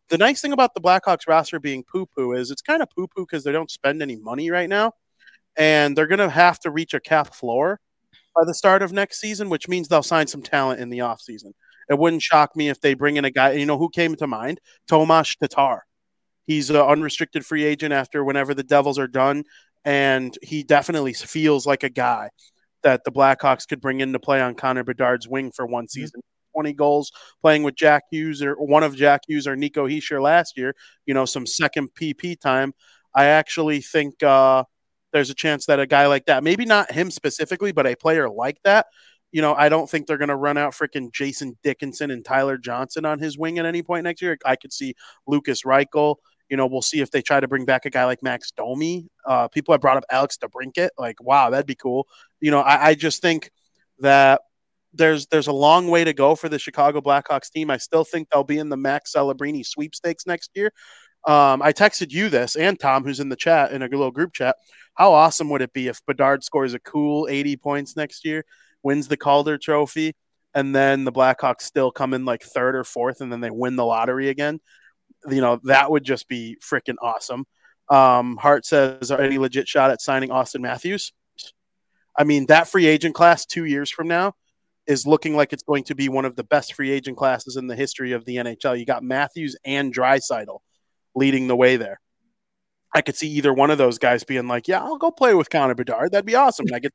The 0.10 0.18
nice 0.18 0.42
thing 0.42 0.54
about 0.54 0.74
the 0.74 0.82
Blackhawks 0.82 1.28
roster 1.28 1.60
being 1.60 1.84
poo 1.84 2.08
poo 2.08 2.34
is 2.34 2.50
it's 2.50 2.62
kind 2.62 2.82
of 2.82 2.90
poo 2.90 3.08
poo 3.08 3.26
because 3.26 3.44
they 3.44 3.52
don't 3.52 3.70
spend 3.70 4.02
any 4.02 4.16
money 4.16 4.50
right 4.50 4.70
now. 4.70 4.94
And 5.56 5.96
they're 5.96 6.08
going 6.08 6.20
to 6.20 6.30
have 6.30 6.60
to 6.62 6.72
reach 6.72 6.94
a 6.94 7.00
cap 7.00 7.34
floor 7.34 7.80
by 8.36 8.44
the 8.46 8.54
start 8.54 8.82
of 8.82 8.92
next 8.92 9.20
season, 9.20 9.50
which 9.50 9.68
means 9.68 9.88
they'll 9.88 10.04
sign 10.04 10.28
some 10.28 10.42
talent 10.42 10.80
in 10.80 10.90
the 10.90 11.00
offseason. 11.00 11.52
It 11.90 11.98
wouldn't 11.98 12.22
shock 12.22 12.56
me 12.56 12.70
if 12.70 12.82
they 12.82 12.94
bring 12.94 13.18
in 13.18 13.26
a 13.26 13.32
guy, 13.32 13.54
you 13.54 13.66
know, 13.66 13.78
who 13.78 13.90
came 13.90 14.16
to 14.16 14.28
mind? 14.28 14.60
Tomas 14.88 15.36
Tatar. 15.36 15.86
He's 16.46 16.70
an 16.70 16.78
unrestricted 16.78 17.46
free 17.46 17.64
agent 17.64 17.94
after 17.94 18.24
whenever 18.24 18.54
the 18.54 18.64
Devils 18.64 18.98
are 18.98 19.08
done. 19.08 19.44
And 19.86 20.38
he 20.42 20.64
definitely 20.64 21.14
feels 21.14 21.68
like 21.68 21.84
a 21.84 21.90
guy 21.90 22.30
that 22.82 23.04
the 23.04 23.12
Blackhawks 23.12 23.68
could 23.68 23.82
bring 23.82 24.00
in 24.00 24.14
to 24.14 24.20
play 24.20 24.42
on 24.42 24.56
Connor 24.56 24.84
Bedard's 24.84 25.28
wing 25.28 25.52
for 25.52 25.66
one 25.66 25.86
mm-hmm. 25.86 26.20
Season. 26.60 26.70
20 26.70 26.74
goals 26.74 27.12
playing 27.42 27.64
with 27.64 27.76
Jack 27.76 28.04
Hughes 28.12 28.44
or 28.44 28.56
one 28.56 28.84
of 28.84 28.96
Jack 28.96 29.22
Hughes 29.28 29.48
or 29.48 29.56
Nico 29.56 29.88
Hischier 29.88 30.22
last 30.22 30.58
year, 30.58 30.76
you 31.06 31.14
know, 31.14 31.26
some 31.26 31.46
second 31.46 31.90
PP 32.00 32.40
time. 32.40 32.74
I 33.16 33.26
actually 33.26 33.82
think 33.82 34.22
uh, 34.22 34.66
there's 35.14 35.30
a 35.30 35.34
chance 35.34 35.66
that 35.68 35.80
a 35.80 35.88
guy 35.88 36.08
like 36.08 36.26
that, 36.26 36.44
maybe 36.44 36.66
not 36.66 36.92
him 36.92 37.12
specifically, 37.12 37.72
but 37.72 37.88
a 37.88 37.96
player 37.96 38.30
like 38.30 38.58
that, 38.64 38.88
you 39.32 39.42
know, 39.42 39.56
I 39.56 39.70
don't 39.70 39.90
think 39.90 40.06
they're 40.06 40.18
going 40.18 40.30
to 40.30 40.36
run 40.36 40.58
out 40.58 40.74
freaking 40.74 41.14
Jason 41.14 41.58
Dickinson 41.64 42.12
and 42.12 42.26
Tyler 42.26 42.58
Johnson 42.58 43.06
on 43.06 43.20
his 43.20 43.38
wing 43.38 43.58
at 43.58 43.66
any 43.66 43.82
point 43.82 44.04
next 44.04 44.22
year. 44.22 44.38
I 44.46 44.56
could 44.56 44.74
see 44.74 44.96
Lukas 45.28 45.64
Reichel. 45.64 46.16
You 46.50 46.58
know, 46.58 46.66
we'll 46.66 46.82
see 46.82 47.00
if 47.00 47.12
they 47.12 47.22
try 47.22 47.40
to 47.40 47.48
bring 47.48 47.64
back 47.64 47.86
a 47.86 47.90
guy 47.90 48.06
like 48.06 48.24
Max 48.24 48.52
Domi. 48.52 49.08
Uh, 49.26 49.48
people 49.48 49.74
have 49.74 49.82
brought 49.82 49.98
up 49.98 50.04
Alex 50.10 50.38
DeBrincat. 50.38 50.90
Like, 50.98 51.22
wow, 51.22 51.52
that'd 51.52 51.68
be 51.68 51.76
cool. 51.76 52.08
You 52.42 52.52
know, 52.52 52.60
I, 52.60 52.88
I 52.88 52.96
just 52.96 53.22
think 53.22 53.52
that 54.00 54.42
there's 54.94 55.28
there's 55.28 55.48
a 55.48 55.54
long 55.54 55.88
way 55.88 56.04
to 56.04 56.14
go 56.14 56.36
for 56.36 56.50
the 56.50 56.60
Chicago 56.60 57.02
Blackhawks 57.02 57.52
team. 57.52 57.70
I 57.70 57.78
still 57.78 58.04
think 58.04 58.30
they'll 58.30 58.44
be 58.44 58.58
in 58.58 58.70
the 58.70 58.78
Max 58.78 59.14
Celebrini 59.14 59.66
sweepstakes 59.66 60.26
next 60.26 60.52
year. 60.56 60.72
Um, 61.28 61.62
I 61.62 61.74
texted 61.74 62.12
you 62.12 62.30
this 62.30 62.56
and 62.56 62.80
Tom, 62.80 63.04
who's 63.04 63.20
in 63.20 63.30
the 63.30 63.36
chat 63.36 63.72
in 63.72 63.82
a 63.82 63.88
little 63.88 64.12
group 64.12 64.34
chat. 64.34 64.56
How 64.96 65.14
awesome 65.14 65.50
would 65.50 65.62
it 65.62 65.74
be 65.74 65.88
if 65.88 66.04
Bedard 66.06 66.44
scores 66.44 66.74
a 66.74 66.80
cool 66.80 67.28
80 67.30 67.58
points 67.58 67.96
next 67.96 68.26
year, 68.26 68.46
wins 68.84 69.08
the 69.08 69.18
Calder 69.18 69.58
Trophy, 69.58 70.16
and 70.54 70.74
then 70.74 71.04
the 71.04 71.12
Blackhawks 71.12 71.62
still 71.62 71.92
come 71.92 72.14
in 72.14 72.26
like 72.26 72.42
third 72.42 72.76
or 72.76 72.84
fourth, 72.84 73.22
and 73.22 73.32
then 73.32 73.42
they 73.42 73.52
win 73.52 73.76
the 73.76 73.86
lottery 73.86 74.30
again? 74.30 74.60
You 75.30 75.42
know 75.42 75.60
that 75.66 75.92
would 75.92 76.04
just 76.04 76.28
be 76.28 76.58
freaking 76.62 76.96
awesome. 77.02 77.46
Um, 77.90 78.38
Hart 78.38 78.66
says, 78.66 79.12
"Are 79.12 79.22
any 79.22 79.38
legit 79.38 79.68
shot 79.68 79.92
at 79.92 80.02
signing 80.02 80.30
Auston 80.30 80.62
Matthews?" 80.62 81.12
I 82.16 82.24
mean, 82.24 82.48
that 82.48 82.68
free 82.68 82.86
agent 82.86 83.16
class 83.16 83.46
two 83.46 83.66
years 83.66 83.90
from 83.90 84.08
now 84.08 84.34
is 84.90 85.06
looking 85.06 85.36
like 85.36 85.54
it's 85.54 85.64
going 85.64 85.84
to 85.84 85.96
be 85.96 86.10
one 86.10 86.26
of 86.26 86.36
the 86.36 86.44
best 86.44 86.74
free 86.74 86.90
agent 86.90 87.16
classes 87.16 87.56
in 87.56 87.68
the 87.68 87.76
history 87.76 88.12
of 88.12 88.26
the 88.26 88.38
NHL. 88.38 88.78
You 88.78 88.86
got 88.86 89.04
Matthews 89.04 89.56
and 89.64 89.94
Draisaitl 89.94 90.60
leading 91.16 91.48
the 91.48 91.56
way 91.56 91.78
there. 91.78 92.02
I 92.94 93.02
could 93.02 93.16
see 93.16 93.30
either 93.30 93.54
one 93.54 93.70
of 93.70 93.78
those 93.78 94.00
guys 94.00 94.24
being 94.24 94.48
like, 94.48 94.68
"Yeah, 94.68 94.82
I'll 94.82 94.98
go 94.98 95.12
play 95.12 95.36
with 95.36 95.52
Connor 95.52 95.76
Bedard. 95.76 96.12
That'd 96.12 96.26
be 96.26 96.34
awesome." 96.34 96.66
And 96.66 96.76
I 96.76 96.80
get 96.80 96.92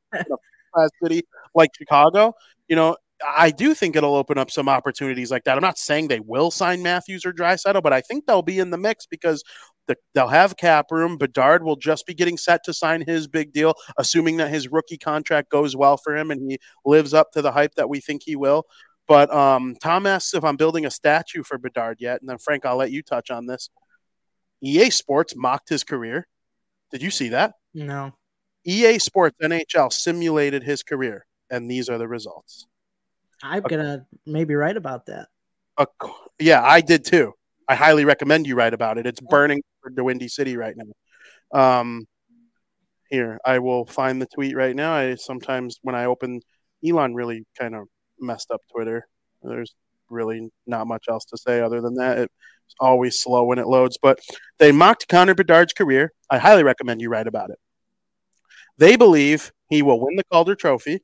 city 1.01 1.23
like 1.55 1.71
Chicago. 1.77 2.33
You 2.67 2.75
know, 2.75 2.97
I 3.25 3.51
do 3.51 3.73
think 3.73 3.95
it'll 3.95 4.15
open 4.15 4.37
up 4.37 4.51
some 4.51 4.67
opportunities 4.67 5.31
like 5.31 5.45
that. 5.45 5.55
I'm 5.55 5.61
not 5.61 5.77
saying 5.77 6.09
they 6.09 6.19
will 6.19 6.51
sign 6.51 6.83
Matthews 6.83 7.25
or 7.25 7.31
Draisaitl, 7.31 7.81
but 7.81 7.93
I 7.93 8.01
think 8.01 8.25
they'll 8.25 8.41
be 8.41 8.59
in 8.59 8.71
the 8.71 8.77
mix 8.77 9.05
because 9.05 9.41
the, 9.87 9.97
they'll 10.13 10.27
have 10.27 10.57
cap 10.57 10.91
room. 10.91 11.17
Bedard 11.17 11.63
will 11.63 11.75
just 11.75 12.05
be 12.05 12.13
getting 12.13 12.37
set 12.37 12.63
to 12.65 12.73
sign 12.73 13.03
his 13.05 13.27
big 13.27 13.53
deal, 13.53 13.75
assuming 13.97 14.37
that 14.37 14.49
his 14.49 14.67
rookie 14.67 14.97
contract 14.97 15.49
goes 15.49 15.75
well 15.75 15.97
for 15.97 16.15
him 16.15 16.31
and 16.31 16.49
he 16.49 16.59
lives 16.85 17.13
up 17.13 17.31
to 17.31 17.41
the 17.41 17.51
hype 17.51 17.75
that 17.75 17.89
we 17.89 17.99
think 17.99 18.23
he 18.23 18.35
will. 18.35 18.65
But 19.07 19.31
um, 19.33 19.75
Tom 19.81 20.07
asks 20.07 20.33
if 20.33 20.43
I'm 20.43 20.57
building 20.57 20.85
a 20.85 20.91
statue 20.91 21.43
for 21.43 21.57
Bedard 21.57 21.97
yet, 21.99 22.21
and 22.21 22.29
then 22.29 22.37
Frank, 22.37 22.65
I'll 22.65 22.77
let 22.77 22.91
you 22.91 23.03
touch 23.03 23.29
on 23.29 23.45
this. 23.45 23.69
EA 24.61 24.89
Sports 24.89 25.35
mocked 25.35 25.69
his 25.69 25.83
career. 25.83 26.27
Did 26.91 27.03
you 27.03 27.11
see 27.11 27.29
that? 27.29 27.53
No. 27.73 28.13
EA 28.63 28.97
Sports 28.97 29.37
NHL 29.43 29.93
simulated 29.93 30.63
his 30.63 30.81
career, 30.81 31.27
and 31.51 31.69
these 31.69 31.87
are 31.87 31.99
the 31.99 32.07
results. 32.07 32.65
I'm 33.43 33.61
gonna 33.61 34.07
maybe 34.25 34.55
write 34.55 34.77
about 34.77 35.05
that. 35.05 35.27
Uh, 35.77 35.85
yeah, 36.39 36.63
I 36.63 36.81
did 36.81 37.05
too. 37.05 37.33
I 37.67 37.75
highly 37.75 38.05
recommend 38.05 38.47
you 38.47 38.55
write 38.55 38.73
about 38.73 38.97
it. 38.97 39.05
It's 39.05 39.19
burning 39.19 39.61
for 39.85 39.91
the 39.93 40.03
Windy 40.03 40.27
City 40.27 40.57
right 40.57 40.75
now. 40.75 41.79
Um, 41.79 42.07
here, 43.09 43.39
I 43.45 43.59
will 43.59 43.85
find 43.85 44.21
the 44.21 44.25
tweet 44.25 44.55
right 44.55 44.75
now. 44.75 44.93
I 44.93 45.15
sometimes 45.15 45.79
when 45.83 45.95
I 45.95 46.05
open, 46.05 46.41
Elon 46.85 47.13
really 47.13 47.45
kind 47.59 47.75
of 47.75 47.87
messed 48.19 48.49
up 48.51 48.61
Twitter. 48.71 49.07
There's 49.43 49.75
really 50.09 50.49
not 50.65 50.87
much 50.87 51.05
else 51.07 51.25
to 51.25 51.37
say 51.37 51.61
other 51.61 51.81
than 51.81 51.95
that. 51.95 52.17
It's 52.17 52.75
always 52.79 53.19
slow 53.19 53.43
when 53.45 53.59
it 53.59 53.67
loads, 53.67 53.97
but 54.01 54.19
they 54.57 54.71
mocked 54.71 55.07
Connor 55.07 55.35
Bedard's 55.35 55.73
career. 55.73 56.11
I 56.31 56.39
highly 56.39 56.63
recommend 56.63 56.99
you 56.99 57.09
write 57.09 57.27
about 57.27 57.51
it. 57.51 57.59
They 58.77 58.95
believe 58.95 59.51
he 59.69 59.83
will 59.83 59.99
win 60.01 60.15
the 60.15 60.23
Calder 60.31 60.55
Trophy. 60.55 61.03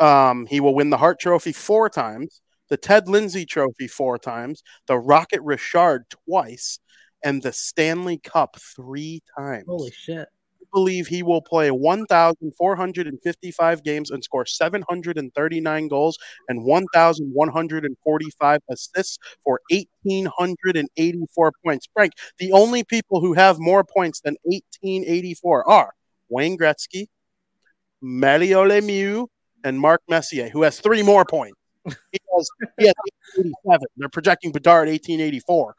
Um, 0.00 0.46
he 0.46 0.58
will 0.58 0.74
win 0.74 0.90
the 0.90 0.96
Hart 0.96 1.20
Trophy 1.20 1.52
four 1.52 1.88
times 1.88 2.40
the 2.72 2.78
Ted 2.78 3.06
Lindsay 3.06 3.44
Trophy 3.44 3.86
four 3.86 4.16
times, 4.16 4.62
the 4.86 4.98
Rocket 4.98 5.42
Richard 5.42 6.04
twice, 6.26 6.78
and 7.24 7.42
the 7.42 7.52
Stanley 7.52 8.18
Cup 8.18 8.56
three 8.58 9.22
times. 9.38 9.64
Holy 9.66 9.90
shit. 9.90 10.28
I 10.60 10.64
believe 10.72 11.06
he 11.06 11.22
will 11.22 11.42
play 11.42 11.70
1,455 11.70 13.84
games 13.84 14.10
and 14.10 14.24
score 14.24 14.46
739 14.46 15.88
goals 15.88 16.16
and 16.48 16.64
1,145 16.64 18.60
assists 18.70 19.18
for 19.44 19.60
1,884 19.70 21.52
points. 21.64 21.88
Frank, 21.92 22.12
the 22.38 22.52
only 22.52 22.84
people 22.84 23.20
who 23.20 23.34
have 23.34 23.58
more 23.58 23.84
points 23.84 24.20
than 24.20 24.36
1,884 24.44 25.68
are 25.68 25.92
Wayne 26.30 26.56
Gretzky, 26.56 27.08
Mario 28.00 28.66
Lemieux, 28.66 29.26
and 29.64 29.78
Mark 29.78 30.02
Messier, 30.08 30.48
who 30.48 30.62
has 30.62 30.80
three 30.80 31.02
more 31.02 31.24
points. 31.24 31.56
He 31.84 32.18
has, 32.34 32.48
he 32.78 32.86
has 32.86 32.94
87. 33.38 33.86
They're 33.96 34.08
projecting 34.08 34.52
Bedard 34.52 34.88
1884. 34.88 35.74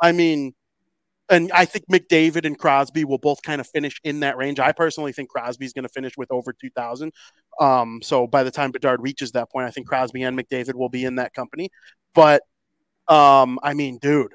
I 0.00 0.12
mean, 0.12 0.54
and 1.30 1.50
I 1.52 1.64
think 1.64 1.86
McDavid 1.90 2.44
and 2.44 2.58
Crosby 2.58 3.04
will 3.04 3.18
both 3.18 3.40
kind 3.42 3.60
of 3.60 3.66
finish 3.68 4.00
in 4.04 4.20
that 4.20 4.36
range. 4.36 4.58
I 4.58 4.72
personally 4.72 5.12
think 5.12 5.30
Crosby's 5.30 5.72
going 5.72 5.84
to 5.84 5.88
finish 5.88 6.16
with 6.16 6.30
over 6.32 6.52
2,000. 6.52 7.12
Um, 7.60 8.00
so 8.02 8.26
by 8.26 8.42
the 8.42 8.50
time 8.50 8.72
Bedard 8.72 9.00
reaches 9.00 9.32
that 9.32 9.50
point, 9.50 9.66
I 9.66 9.70
think 9.70 9.86
Crosby 9.86 10.22
and 10.22 10.38
McDavid 10.38 10.74
will 10.74 10.88
be 10.88 11.04
in 11.04 11.16
that 11.16 11.32
company. 11.32 11.70
But 12.14 12.42
um, 13.08 13.58
I 13.62 13.74
mean, 13.74 13.98
dude, 13.98 14.34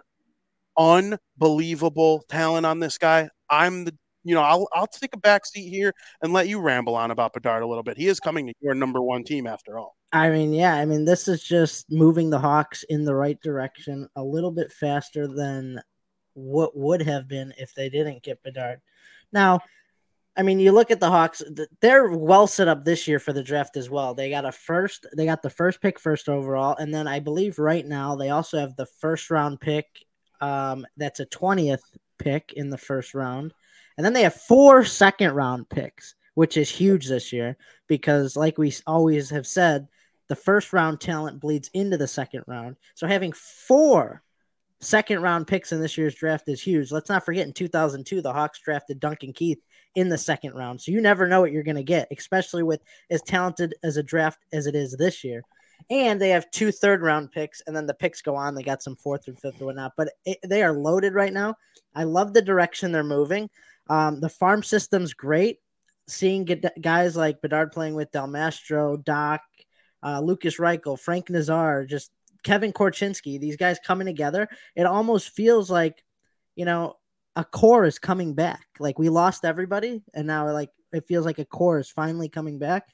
unbelievable 0.77 2.23
talent 2.29 2.65
on 2.65 2.79
this 2.79 2.97
guy. 2.97 3.29
I'm 3.49 3.85
the 3.85 3.95
you 4.25 4.33
know, 4.33 4.41
I'll 4.41 4.67
I'll 4.73 4.87
take 4.87 5.13
a 5.13 5.19
back 5.19 5.45
seat 5.45 5.69
here 5.69 5.93
and 6.21 6.33
let 6.33 6.47
you 6.47 6.59
ramble 6.59 6.95
on 6.95 7.11
about 7.11 7.33
Bedard 7.33 7.61
a 7.61 7.67
little 7.67 7.83
bit. 7.83 7.95
He 7.95 8.07
is 8.07 8.19
coming 8.19 8.47
to 8.47 8.53
your 8.59 8.73
number 8.73 8.99
one 8.99 9.23
team 9.23 9.45
after 9.45 9.77
all. 9.77 9.95
I 10.11 10.31
mean, 10.31 10.51
yeah, 10.51 10.73
I 10.73 10.85
mean, 10.85 11.05
this 11.05 11.27
is 11.27 11.43
just 11.43 11.85
moving 11.91 12.31
the 12.31 12.39
Hawks 12.39 12.83
in 12.89 13.05
the 13.05 13.13
right 13.13 13.39
direction 13.41 14.09
a 14.15 14.23
little 14.23 14.49
bit 14.49 14.71
faster 14.71 15.27
than 15.27 15.79
what 16.35 16.77
would 16.77 17.01
have 17.01 17.27
been 17.27 17.53
if 17.57 17.73
they 17.73 17.89
didn't 17.89 18.21
get 18.21 18.43
Bedard. 18.43 18.81
Now, 19.33 19.61
I 20.37 20.43
mean, 20.43 20.59
you 20.59 20.71
look 20.71 20.91
at 20.91 20.99
the 20.99 21.09
Hawks; 21.09 21.41
they're 21.81 22.09
well 22.09 22.45
set 22.45 22.67
up 22.67 22.83
this 22.83 23.07
year 23.07 23.19
for 23.19 23.33
the 23.33 23.43
draft 23.43 23.77
as 23.77 23.89
well. 23.89 24.13
They 24.13 24.29
got 24.29 24.45
a 24.45 24.51
first, 24.51 25.05
they 25.15 25.25
got 25.25 25.41
the 25.41 25.49
first 25.49 25.81
pick, 25.81 25.99
first 25.99 26.29
overall, 26.29 26.75
and 26.75 26.93
then 26.93 27.07
I 27.07 27.19
believe 27.19 27.57
right 27.57 27.85
now 27.85 28.15
they 28.15 28.29
also 28.29 28.59
have 28.59 28.75
the 28.75 28.85
first 28.85 29.31
round 29.31 29.59
pick. 29.61 29.87
Um, 30.41 30.85
that's 30.97 31.21
a 31.21 31.25
twentieth 31.25 31.83
pick 32.19 32.53
in 32.53 32.69
the 32.69 32.77
first 32.77 33.13
round, 33.13 33.53
and 33.97 34.05
then 34.05 34.13
they 34.13 34.23
have 34.23 34.35
four 34.35 34.83
second 34.83 35.31
round 35.31 35.69
picks, 35.69 36.15
which 36.33 36.57
is 36.57 36.69
huge 36.69 37.07
this 37.07 37.31
year 37.31 37.55
because, 37.87 38.35
like 38.35 38.57
we 38.57 38.73
always 38.85 39.29
have 39.29 39.47
said, 39.47 39.87
the 40.27 40.35
first 40.35 40.73
round 40.73 40.99
talent 40.99 41.39
bleeds 41.39 41.69
into 41.73 41.97
the 41.97 42.07
second 42.07 42.43
round. 42.45 42.75
So 42.95 43.07
having 43.07 43.31
four 43.31 44.21
second 44.81 45.21
round 45.21 45.47
picks 45.47 45.71
in 45.71 45.81
this 45.81 45.97
year's 45.97 46.15
draft 46.15 46.47
is 46.47 46.61
huge. 46.61 46.91
Let's 46.91 47.09
not 47.09 47.25
forget 47.25 47.47
in 47.47 47.53
2002, 47.53 48.21
the 48.21 48.33
Hawks 48.33 48.59
drafted 48.59 48.99
Duncan 48.99 49.33
Keith 49.33 49.59
in 49.95 50.09
the 50.09 50.17
second 50.17 50.53
round. 50.53 50.81
So 50.81 50.91
you 50.91 51.01
never 51.01 51.27
know 51.27 51.41
what 51.41 51.51
you're 51.51 51.63
going 51.63 51.75
to 51.75 51.83
get, 51.83 52.07
especially 52.15 52.63
with 52.63 52.81
as 53.09 53.21
talented 53.21 53.75
as 53.83 53.97
a 53.97 54.03
draft 54.03 54.39
as 54.51 54.67
it 54.67 54.75
is 54.75 54.95
this 54.97 55.23
year. 55.23 55.43
And 55.89 56.21
they 56.21 56.29
have 56.29 56.49
two 56.51 56.71
third 56.71 57.01
round 57.01 57.31
picks, 57.31 57.61
and 57.67 57.75
then 57.75 57.85
the 57.85 57.93
picks 57.93 58.21
go 58.21 58.35
on. 58.35 58.55
They 58.55 58.63
got 58.63 58.81
some 58.81 58.95
fourth 58.95 59.27
and 59.27 59.39
fifth 59.39 59.61
or 59.61 59.65
whatnot, 59.65 59.93
but 59.97 60.09
it, 60.25 60.39
they 60.43 60.63
are 60.63 60.73
loaded 60.73 61.13
right 61.13 61.33
now. 61.33 61.55
I 61.93 62.03
love 62.05 62.33
the 62.33 62.41
direction 62.41 62.91
they're 62.91 63.03
moving. 63.03 63.49
Um, 63.89 64.19
the 64.19 64.29
farm 64.29 64.63
system's 64.63 65.13
great. 65.13 65.59
Seeing 66.07 66.47
guys 66.81 67.15
like 67.15 67.41
Bedard 67.41 67.71
playing 67.71 67.95
with 67.95 68.11
Del 68.11 68.27
Mastro, 68.27 68.95
Doc, 68.95 69.41
uh, 70.03 70.21
Lukas 70.21 70.57
Reichel, 70.57 70.99
Frank 70.99 71.29
Nazar, 71.29 71.85
just 71.85 72.11
Kevin 72.45 72.71
Korchinski, 72.71 73.39
these 73.39 73.57
guys 73.57 73.79
coming 73.85 74.05
together, 74.05 74.47
it 74.75 74.85
almost 74.85 75.31
feels 75.31 75.69
like, 75.69 76.03
you 76.55 76.63
know, 76.63 76.95
a 77.35 77.43
core 77.43 77.83
is 77.83 77.99
coming 77.99 78.35
back. 78.35 78.65
Like 78.79 78.97
we 78.97 79.09
lost 79.09 79.43
everybody, 79.43 80.01
and 80.13 80.27
now 80.27 80.49
like 80.51 80.69
it 80.93 81.07
feels 81.07 81.25
like 81.25 81.39
a 81.39 81.45
core 81.45 81.79
is 81.79 81.89
finally 81.89 82.29
coming 82.29 82.59
back. 82.59 82.87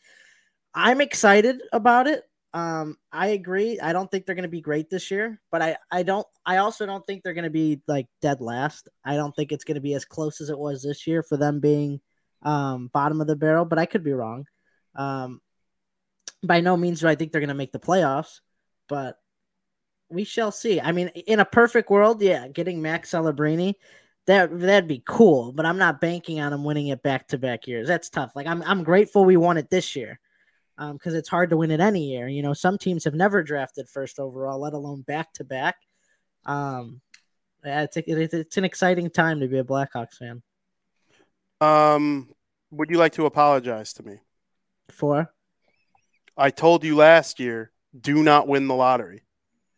I'm 0.74 1.01
excited 1.01 1.62
about 1.72 2.08
it. 2.08 2.24
Um, 2.53 2.98
I 3.12 3.27
agree. 3.27 3.79
I 3.79 3.93
don't 3.93 4.10
think 4.10 4.25
they're 4.25 4.36
going 4.36 4.43
to 4.43 4.50
be 4.50 4.62
great 4.62 4.89
this 4.89 5.12
year, 5.12 5.39
but 5.51 5.62
I, 5.62 5.77
I 5.91 6.03
don't. 6.03 6.25
I 6.46 6.58
also 6.58 6.86
don't 6.86 7.05
think 7.05 7.22
they're 7.22 7.34
going 7.34 7.43
to 7.43 7.50
be 7.50 7.81
like 7.88 8.08
dead 8.22 8.41
last. 8.41 8.89
I 9.05 9.15
don't 9.15 9.36
think 9.36 9.51
it's 9.51 9.63
going 9.63 9.75
to 9.75 9.81
be 9.81 9.93
as 9.93 10.05
close 10.05 10.41
as 10.41 10.50
it 10.50 10.58
was 10.58 10.81
this 10.81 11.05
year 11.05 11.24
for 11.24 11.38
them 11.38 11.60
being 11.60 12.01
um, 12.41 12.89
bottom 12.93 13.22
of 13.22 13.27
the 13.27 13.36
barrel. 13.36 13.65
But 13.65 13.79
I 13.79 13.86
could 13.86 14.03
be 14.03 14.13
wrong. 14.13 14.46
Um, 14.96 15.39
by 16.43 16.62
no 16.62 16.75
means 16.75 17.01
do 17.01 17.08
I 17.08 17.15
think 17.15 17.31
they're 17.31 17.41
going 17.41 17.50
to 17.50 17.53
make 17.53 17.72
the 17.72 17.79
playoffs, 17.79 18.39
but 18.89 19.17
we 20.12 20.24
shall 20.24 20.51
see. 20.51 20.80
I 20.80 20.91
mean, 20.91 21.08
in 21.10 21.39
a 21.39 21.46
perfect 21.46 21.89
world, 21.89 22.22
yeah, 22.22 22.48
getting 22.48 22.82
Max 22.82 23.12
Celebrini, 23.12 23.75
that 24.27 24.60
that'd 24.60 24.88
be 24.88 25.03
cool. 25.06 25.51
But 25.51 25.65
I'm 25.65 25.77
not 25.77 26.01
banking 26.01 26.39
on 26.39 26.53
him 26.53 26.63
winning 26.63 26.88
it 26.88 27.01
back 27.01 27.27
to 27.30 27.38
back 27.38 27.68
years. 27.68 27.88
That's 27.88 28.10
tough. 28.10 28.36
Like 28.36 28.48
I'm, 28.48 28.62
I'm 28.63 28.84
grateful 28.84 29.25
we 29.25 29.38
won 29.38 29.58
it 29.58 29.70
this 29.70 29.96
year 29.96 30.20
because 30.77 31.13
um, 31.13 31.18
it's 31.18 31.30
hard 31.30 31.50
to 31.51 31.58
win 31.58 31.72
it 31.72 31.80
any 31.80 32.12
year. 32.12 32.27
You 32.27 32.41
know, 32.41 32.53
some 32.53 32.77
teams 32.77 33.03
have 33.06 33.13
never 33.13 33.44
drafted 33.44 33.89
first 33.89 34.20
overall, 34.20 34.60
let 34.60 34.74
alone 34.74 35.01
back 35.01 35.34
to 35.34 35.44
back. 35.44 35.75
Um, 36.46 37.01
it's, 37.63 37.98
a, 37.98 38.03
it's 38.08 38.58
an 38.58 38.65
exciting 38.65 39.10
time 39.10 39.39
to 39.39 39.48
be 39.48 39.60
a 39.60 39.63
Blackhawks 39.63 40.18
fan. 40.18 40.41
Um, 41.60 42.30
would 42.72 42.89
you 42.89 42.98
like 42.98 43.13
to 43.13 43.27
apologize 43.27 43.94
to 43.94 44.03
me 44.03 44.18
for? 44.89 45.32
I 46.36 46.50
told 46.50 46.84
you 46.84 46.96
last 46.96 47.39
year, 47.39 47.72
do 48.00 48.24
not 48.24 48.48
win 48.48 48.68
the 48.68 48.74
lottery. 48.74 49.24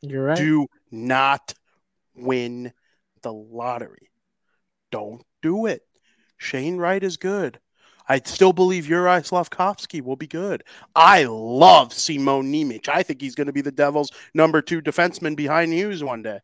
You're 0.04 0.26
right. 0.26 0.38
Do 0.38 0.68
not 0.92 1.54
win 2.14 2.74
the 3.22 3.34
lottery. 3.34 4.12
Don't 4.92 5.24
do 5.42 5.66
it. 5.66 5.82
Shane 6.38 6.78
Wright 6.78 7.02
is 7.02 7.18
good. 7.18 7.60
I 8.08 8.20
still 8.26 8.52
believe 8.52 8.84
Juraj 8.84 9.30
Slafkovsky 9.30 10.02
will 10.02 10.18
be 10.18 10.28
good. 10.28 10.66
I 10.94 11.24
love 11.24 11.94
Simon 11.94 12.52
Nemec. 12.52 12.90
I 12.90 13.02
think 13.02 13.22
he's 13.22 13.36
going 13.36 13.48
to 13.48 13.54
be 13.54 13.62
the 13.62 13.72
Devils' 13.72 14.12
number 14.34 14.62
two 14.62 14.82
defenseman 14.82 15.38
behind 15.38 15.72
Hughes 15.72 16.04
one 16.04 16.22
day. 16.22 16.40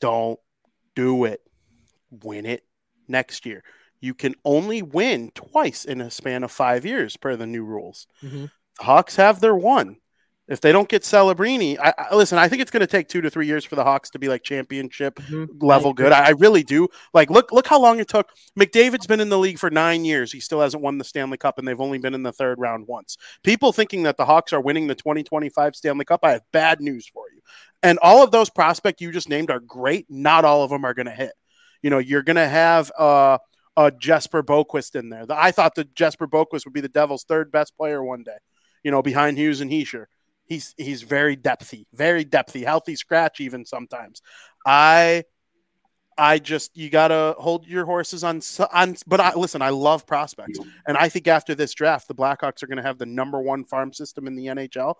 Don't 0.00 0.40
do 0.96 1.24
it. 1.24 1.40
Win 2.10 2.44
it 2.44 2.64
next 3.06 3.46
year. 3.46 3.62
You 4.00 4.14
can 4.14 4.34
only 4.44 4.82
win 4.82 5.30
twice 5.32 5.84
in 5.84 6.00
a 6.00 6.10
span 6.10 6.42
of 6.42 6.50
five 6.50 6.84
years 6.84 7.16
per 7.16 7.36
the 7.36 7.46
new 7.46 7.64
rules. 7.64 8.08
Mm-hmm. 8.20 8.46
The 8.78 8.84
Hawks 8.84 9.14
have 9.16 9.40
their 9.40 9.54
one. 9.54 9.98
If 10.46 10.60
they 10.60 10.72
don't 10.72 10.88
get 10.88 11.02
Celebrini, 11.02 11.78
I, 11.78 11.94
I, 11.96 12.14
listen. 12.14 12.36
I 12.36 12.48
think 12.48 12.60
it's 12.60 12.70
going 12.70 12.82
to 12.82 12.86
take 12.86 13.08
two 13.08 13.22
to 13.22 13.30
three 13.30 13.46
years 13.46 13.64
for 13.64 13.76
the 13.76 13.84
Hawks 13.84 14.10
to 14.10 14.18
be 14.18 14.28
like 14.28 14.42
championship 14.42 15.16
mm-hmm. 15.16 15.64
level 15.64 15.94
good. 15.94 16.12
I, 16.12 16.26
I, 16.26 16.30
really 16.32 16.62
do. 16.62 16.88
Like, 17.14 17.30
look, 17.30 17.50
look 17.50 17.66
how 17.66 17.80
long 17.80 17.98
it 17.98 18.08
took. 18.08 18.28
McDavid's 18.58 19.06
been 19.06 19.20
in 19.20 19.30
the 19.30 19.38
league 19.38 19.58
for 19.58 19.70
nine 19.70 20.04
years. 20.04 20.30
He 20.30 20.40
still 20.40 20.60
hasn't 20.60 20.82
won 20.82 20.98
the 20.98 21.04
Stanley 21.04 21.38
Cup, 21.38 21.58
and 21.58 21.66
they've 21.66 21.80
only 21.80 21.96
been 21.96 22.12
in 22.12 22.22
the 22.22 22.32
third 22.32 22.58
round 22.58 22.86
once. 22.86 23.16
People 23.42 23.72
thinking 23.72 24.02
that 24.02 24.18
the 24.18 24.26
Hawks 24.26 24.52
are 24.52 24.60
winning 24.60 24.86
the 24.86 24.94
2025 24.94 25.76
Stanley 25.76 26.04
Cup, 26.04 26.20
I 26.22 26.32
have 26.32 26.42
bad 26.52 26.82
news 26.82 27.06
for 27.06 27.24
you. 27.34 27.40
And 27.82 27.98
all 28.02 28.22
of 28.22 28.30
those 28.30 28.50
prospects 28.50 29.00
you 29.00 29.12
just 29.12 29.30
named 29.30 29.50
are 29.50 29.60
great. 29.60 30.06
Not 30.10 30.44
all 30.44 30.62
of 30.62 30.68
them 30.68 30.84
are 30.84 30.94
going 30.94 31.06
to 31.06 31.12
hit. 31.12 31.32
You 31.80 31.88
know, 31.88 31.98
you're 31.98 32.22
going 32.22 32.36
to 32.36 32.48
have 32.48 32.92
uh, 32.98 33.38
a 33.78 33.90
Jesper 33.90 34.42
Boqvist 34.42 34.94
in 34.94 35.08
there. 35.08 35.24
I 35.30 35.52
thought 35.52 35.74
that 35.76 35.94
Jesper 35.94 36.26
Boqvist 36.26 36.66
would 36.66 36.74
be 36.74 36.82
the 36.82 36.88
Devils' 36.88 37.24
third 37.24 37.50
best 37.50 37.74
player 37.78 38.04
one 38.04 38.24
day. 38.24 38.36
You 38.82 38.90
know, 38.90 39.00
behind 39.00 39.38
Hughes 39.38 39.62
and 39.62 39.70
Hischier 39.70 40.04
he's 40.46 40.74
he's 40.76 41.02
very 41.02 41.36
depthy, 41.36 41.86
very 41.92 42.24
depthy, 42.24 42.64
healthy 42.64 42.96
scratch 42.96 43.40
even 43.40 43.64
sometimes. 43.64 44.22
I 44.66 45.24
I 46.16 46.38
just 46.38 46.76
you 46.76 46.90
gotta 46.90 47.34
hold 47.38 47.66
your 47.66 47.84
horses 47.84 48.24
on 48.24 48.40
on. 48.72 48.96
But 49.06 49.20
I 49.20 49.34
listen. 49.34 49.62
I 49.62 49.70
love 49.70 50.06
prospects, 50.06 50.58
and 50.86 50.96
I 50.96 51.08
think 51.08 51.28
after 51.28 51.54
this 51.54 51.74
draft, 51.74 52.08
the 52.08 52.14
Blackhawks 52.14 52.62
are 52.62 52.66
going 52.66 52.76
to 52.76 52.82
have 52.82 52.98
the 52.98 53.06
number 53.06 53.40
one 53.40 53.64
farm 53.64 53.92
system 53.92 54.26
in 54.26 54.36
the 54.36 54.46
NHL 54.46 54.94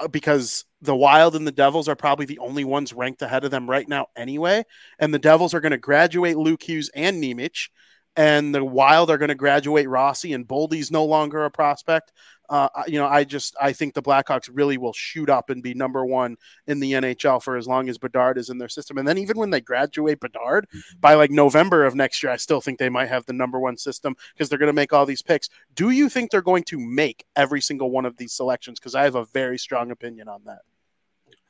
uh, 0.00 0.08
because 0.08 0.64
the 0.82 0.96
Wild 0.96 1.34
and 1.34 1.46
the 1.46 1.52
Devils 1.52 1.88
are 1.88 1.96
probably 1.96 2.26
the 2.26 2.38
only 2.38 2.64
ones 2.64 2.92
ranked 2.92 3.22
ahead 3.22 3.44
of 3.44 3.50
them 3.50 3.68
right 3.68 3.88
now, 3.88 4.06
anyway. 4.16 4.64
And 4.98 5.12
the 5.12 5.18
Devils 5.18 5.54
are 5.54 5.60
going 5.60 5.72
to 5.72 5.78
graduate 5.78 6.36
Luke 6.36 6.62
Hughes 6.62 6.90
and 6.94 7.22
Nemec, 7.22 7.68
and 8.18 8.54
the 8.54 8.62
Wild 8.62 9.10
are 9.10 9.16
going 9.16 9.30
to 9.30 9.34
graduate 9.34 9.88
Rossi, 9.88 10.34
and 10.34 10.46
Boldy's 10.46 10.90
no 10.90 11.06
longer 11.06 11.44
a 11.44 11.50
prospect 11.50 12.12
uh, 12.48 12.68
you 12.86 12.98
know, 12.98 13.06
I 13.06 13.24
just 13.24 13.54
I 13.60 13.72
think 13.72 13.92
the 13.92 14.02
Blackhawks 14.02 14.48
really 14.50 14.78
will 14.78 14.94
shoot 14.94 15.28
up 15.28 15.50
and 15.50 15.62
be 15.62 15.74
number 15.74 16.04
one 16.04 16.36
in 16.66 16.80
the 16.80 16.92
NHL 16.92 17.42
for 17.42 17.56
as 17.56 17.68
long 17.68 17.88
as 17.88 17.98
Bedard 17.98 18.38
is 18.38 18.48
in 18.48 18.56
their 18.56 18.70
system. 18.70 18.96
And 18.96 19.06
then 19.06 19.18
even 19.18 19.38
when 19.38 19.50
they 19.50 19.60
graduate 19.60 20.20
Bedard 20.20 20.66
mm-hmm. 20.68 21.00
by 21.00 21.14
like 21.14 21.30
November 21.30 21.84
of 21.84 21.94
next 21.94 22.22
year, 22.22 22.32
I 22.32 22.36
still 22.36 22.60
think 22.60 22.78
they 22.78 22.88
might 22.88 23.08
have 23.08 23.26
the 23.26 23.34
number 23.34 23.60
one 23.60 23.76
system 23.76 24.16
because 24.32 24.48
they're 24.48 24.58
going 24.58 24.68
to 24.68 24.72
make 24.72 24.94
all 24.94 25.04
these 25.04 25.22
picks. 25.22 25.50
Do 25.74 25.90
you 25.90 26.08
think 26.08 26.30
they're 26.30 26.40
going 26.40 26.64
to 26.64 26.80
make 26.80 27.26
every 27.36 27.60
single 27.60 27.90
one 27.90 28.06
of 28.06 28.16
these 28.16 28.32
selections? 28.32 28.80
Because 28.80 28.94
I 28.94 29.04
have 29.04 29.14
a 29.14 29.26
very 29.26 29.58
strong 29.58 29.90
opinion 29.90 30.28
on 30.28 30.42
that. 30.46 30.60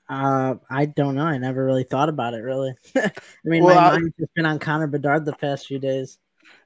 Uh, 0.09 0.57
I 0.69 0.87
don't 0.87 1.15
know. 1.15 1.27
I 1.27 1.39
never 1.39 1.65
really 1.65 1.85
thought 1.85 2.09
about 2.09 2.35
it. 2.35 2.39
Really, 2.39 2.75
I 2.97 3.13
mean, 3.45 3.63
well, 3.63 3.77
my 3.77 3.99
mind's 3.99 4.17
just 4.19 4.35
been 4.35 4.47
on 4.47 4.59
Connor 4.59 4.87
Bedard 4.87 5.27
the 5.27 5.35
past 5.35 5.67
few 5.67 5.79
days. 5.79 6.19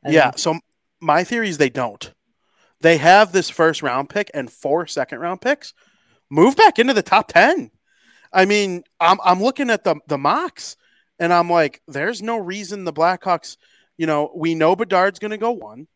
Yeah. 0.07 0.33
So 0.37 0.59
my 1.01 1.25
theory 1.25 1.49
is 1.49 1.59
they 1.59 1.71
don't. 1.71 2.12
They 2.81 2.99
have 2.99 3.33
this 3.33 3.51
first 3.51 3.83
round 3.83 4.09
pick 4.09 4.31
and 4.35 4.51
four 4.51 4.87
second 4.87 5.21
round 5.21 5.41
picks. 5.41 5.75
move 6.31 6.57
back 6.57 6.79
into 6.79 6.95
the 6.95 7.03
top 7.03 7.29
10. 7.29 7.71
I 8.33 8.45
mean, 8.47 8.83
I'm 9.01 9.19
I'm 9.25 9.43
looking 9.43 9.71
at 9.71 9.85
the 9.85 9.97
the 10.09 10.19
mocks 10.19 10.77
and 11.19 11.33
I'm 11.33 11.51
like, 11.51 11.83
there's 11.87 12.23
no 12.23 12.39
reason 12.39 12.85
the 12.85 12.93
Blackhawks, 12.93 13.57
you 13.99 14.07
know, 14.07 14.33
we 14.35 14.55
know 14.55 14.75
Bedard's 14.75 15.19
gonna 15.19 15.39
go 15.39 15.53
one. 15.53 15.87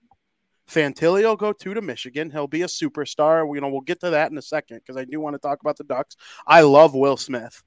Fantilli 0.69 1.23
will 1.23 1.37
go 1.37 1.53
two 1.53 1.75
to 1.75 1.81
Michigan. 1.83 2.31
He'll 2.31 2.49
be 2.49 2.63
a 2.63 2.67
superstar. 2.67 3.53
You 3.55 3.61
know, 3.61 3.69
we'll 3.69 3.81
get 3.83 4.01
to 4.01 4.11
that 4.11 4.31
in 4.31 4.39
a 4.39 4.43
second 4.43 4.79
because 4.79 4.97
I 4.97 5.05
do 5.05 5.21
want 5.21 5.35
to 5.35 5.39
talk 5.39 5.61
about 5.61 5.77
the 5.77 5.85
Ducks. 5.85 6.17
I 6.47 6.63
love 6.63 6.95
Will 6.95 7.17
Smith, 7.17 7.63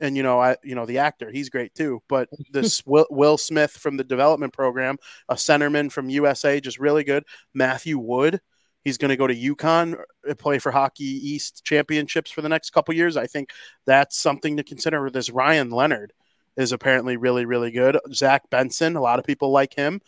and 0.00 0.16
you 0.16 0.22
know, 0.22 0.40
I 0.40 0.56
you 0.62 0.74
know 0.74 0.86
the 0.86 0.98
actor, 0.98 1.30
he's 1.30 1.50
great 1.50 1.74
too. 1.74 2.02
But 2.08 2.28
this 2.50 2.84
Will, 2.86 3.06
Will 3.10 3.38
Smith 3.38 3.72
from 3.72 3.96
the 3.96 4.04
development 4.04 4.52
program, 4.52 4.98
a 5.28 5.34
centerman 5.34 5.90
from 5.90 6.10
USA, 6.10 6.60
just 6.60 6.78
really 6.78 7.04
good. 7.04 7.24
Matthew 7.52 7.98
Wood, 7.98 8.40
he's 8.84 8.98
going 8.98 9.10
to 9.10 9.16
go 9.16 9.26
to 9.26 9.34
UConn, 9.34 10.00
uh, 10.28 10.34
play 10.34 10.58
for 10.58 10.72
Hockey 10.72 11.04
East 11.04 11.64
championships 11.64 12.30
for 12.30 12.42
the 12.42 12.48
next 12.48 12.70
couple 12.70 12.94
years. 12.94 13.16
I 13.16 13.26
think 13.26 13.50
that's 13.86 14.18
something 14.18 14.56
to 14.56 14.64
consider. 14.64 15.08
This 15.10 15.30
Ryan 15.30 15.70
Leonard 15.70 16.12
is 16.56 16.72
apparently 16.72 17.16
really 17.16 17.46
really 17.46 17.70
good. 17.70 17.98
Zach 18.12 18.48
Benson, 18.50 18.96
a 18.96 19.00
lot 19.00 19.18
of 19.18 19.24
people 19.24 19.50
like 19.50 19.74
him. 19.74 20.00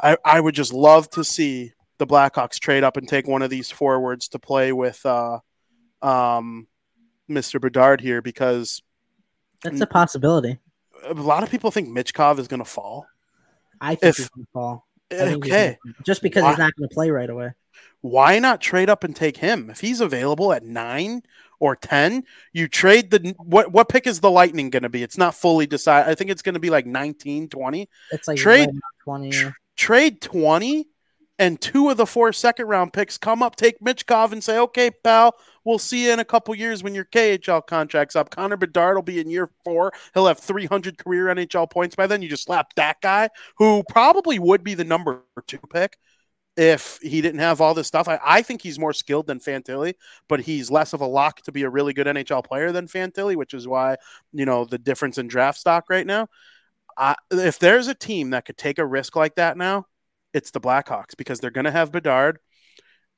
I, 0.00 0.16
I 0.24 0.40
would 0.40 0.54
just 0.54 0.72
love 0.72 1.08
to 1.10 1.22
see 1.22 1.72
the 1.98 2.06
Blackhawks 2.06 2.58
trade 2.58 2.82
up 2.82 2.96
and 2.96 3.08
take 3.08 3.28
one 3.28 3.42
of 3.42 3.50
these 3.50 3.70
forwards 3.70 4.28
to 4.28 4.38
play 4.38 4.72
with 4.72 5.04
uh, 5.06 5.38
um, 6.00 6.66
Mr. 7.30 7.60
Bedard 7.60 8.00
here 8.00 8.20
because 8.20 8.82
that's 9.62 9.80
a 9.80 9.86
possibility. 9.86 10.58
A 11.04 11.14
lot 11.14 11.42
of 11.42 11.50
people 11.50 11.70
think 11.70 11.88
Michkov 11.88 12.38
is 12.38 12.48
going 12.48 12.60
to 12.62 12.68
fall. 12.68 13.06
I 13.80 13.94
think 13.94 14.10
if, 14.10 14.16
he's 14.18 14.28
going 14.28 14.44
to 14.44 14.52
fall. 14.52 14.86
Okay. 15.12 15.78
Just 16.04 16.22
because 16.22 16.42
Why? 16.42 16.50
he's 16.50 16.58
not 16.58 16.74
going 16.76 16.88
to 16.88 16.94
play 16.94 17.10
right 17.10 17.28
away. 17.28 17.52
Why 18.00 18.38
not 18.38 18.60
trade 18.60 18.90
up 18.90 19.04
and 19.04 19.14
take 19.14 19.36
him? 19.36 19.70
If 19.70 19.80
he's 19.80 20.00
available 20.00 20.52
at 20.52 20.64
nine 20.64 21.22
or 21.60 21.76
10, 21.76 22.24
you 22.52 22.66
trade 22.66 23.10
the 23.10 23.34
what 23.38 23.70
what 23.72 23.88
pick 23.88 24.06
is 24.06 24.20
the 24.20 24.30
Lightning 24.30 24.70
going 24.70 24.82
to 24.82 24.88
be? 24.88 25.02
It's 25.02 25.18
not 25.18 25.34
fully 25.34 25.66
decided. 25.66 26.10
I 26.10 26.14
think 26.14 26.30
it's 26.30 26.42
going 26.42 26.54
to 26.54 26.60
be 26.60 26.70
like 26.70 26.86
19, 26.86 27.48
20. 27.48 27.88
It's 28.10 28.26
like 28.26 28.38
trade 28.38 28.70
20. 29.04 29.30
Tr- 29.30 29.48
trade 29.76 30.20
20 30.20 30.88
and 31.42 31.60
two 31.60 31.90
of 31.90 31.96
the 31.96 32.06
four 32.06 32.32
second 32.32 32.66
round 32.68 32.92
picks 32.92 33.18
come 33.18 33.42
up, 33.42 33.56
take 33.56 33.80
Michkov 33.80 34.30
and 34.30 34.44
say, 34.44 34.60
okay, 34.60 34.92
pal, 34.92 35.34
we'll 35.64 35.80
see 35.80 36.04
you 36.04 36.12
in 36.12 36.20
a 36.20 36.24
couple 36.24 36.54
years 36.54 36.84
when 36.84 36.94
your 36.94 37.04
KHL 37.04 37.66
contract's 37.66 38.14
up. 38.14 38.30
Connor 38.30 38.56
Bedard 38.56 38.94
will 38.94 39.02
be 39.02 39.18
in 39.18 39.28
year 39.28 39.50
four. 39.64 39.92
He'll 40.14 40.28
have 40.28 40.38
300 40.38 40.98
career 40.98 41.26
NHL 41.26 41.68
points 41.68 41.96
by 41.96 42.06
then. 42.06 42.22
You 42.22 42.28
just 42.28 42.44
slap 42.44 42.72
that 42.76 43.00
guy 43.00 43.28
who 43.56 43.82
probably 43.88 44.38
would 44.38 44.62
be 44.62 44.74
the 44.74 44.84
number 44.84 45.24
two 45.48 45.58
pick 45.68 45.98
if 46.56 47.00
he 47.02 47.20
didn't 47.20 47.40
have 47.40 47.60
all 47.60 47.74
this 47.74 47.88
stuff. 47.88 48.06
I, 48.06 48.20
I 48.24 48.42
think 48.42 48.62
he's 48.62 48.78
more 48.78 48.92
skilled 48.92 49.26
than 49.26 49.40
Fantilli, 49.40 49.94
but 50.28 50.42
he's 50.42 50.70
less 50.70 50.92
of 50.92 51.00
a 51.00 51.06
lock 51.06 51.42
to 51.42 51.50
be 51.50 51.64
a 51.64 51.70
really 51.70 51.92
good 51.92 52.06
NHL 52.06 52.44
player 52.44 52.70
than 52.70 52.86
Fantilli, 52.86 53.34
which 53.34 53.52
is 53.52 53.66
why, 53.66 53.96
you 54.32 54.46
know, 54.46 54.64
the 54.64 54.78
difference 54.78 55.18
in 55.18 55.26
draft 55.26 55.58
stock 55.58 55.86
right 55.90 56.06
now. 56.06 56.28
I, 56.96 57.16
if 57.32 57.58
there's 57.58 57.88
a 57.88 57.94
team 57.94 58.30
that 58.30 58.44
could 58.44 58.58
take 58.58 58.78
a 58.78 58.86
risk 58.86 59.16
like 59.16 59.34
that 59.36 59.56
now, 59.56 59.86
it's 60.34 60.50
the 60.50 60.60
Blackhawks 60.60 61.16
because 61.16 61.40
they're 61.40 61.50
going 61.50 61.64
to 61.64 61.70
have 61.70 61.92
Bedard, 61.92 62.38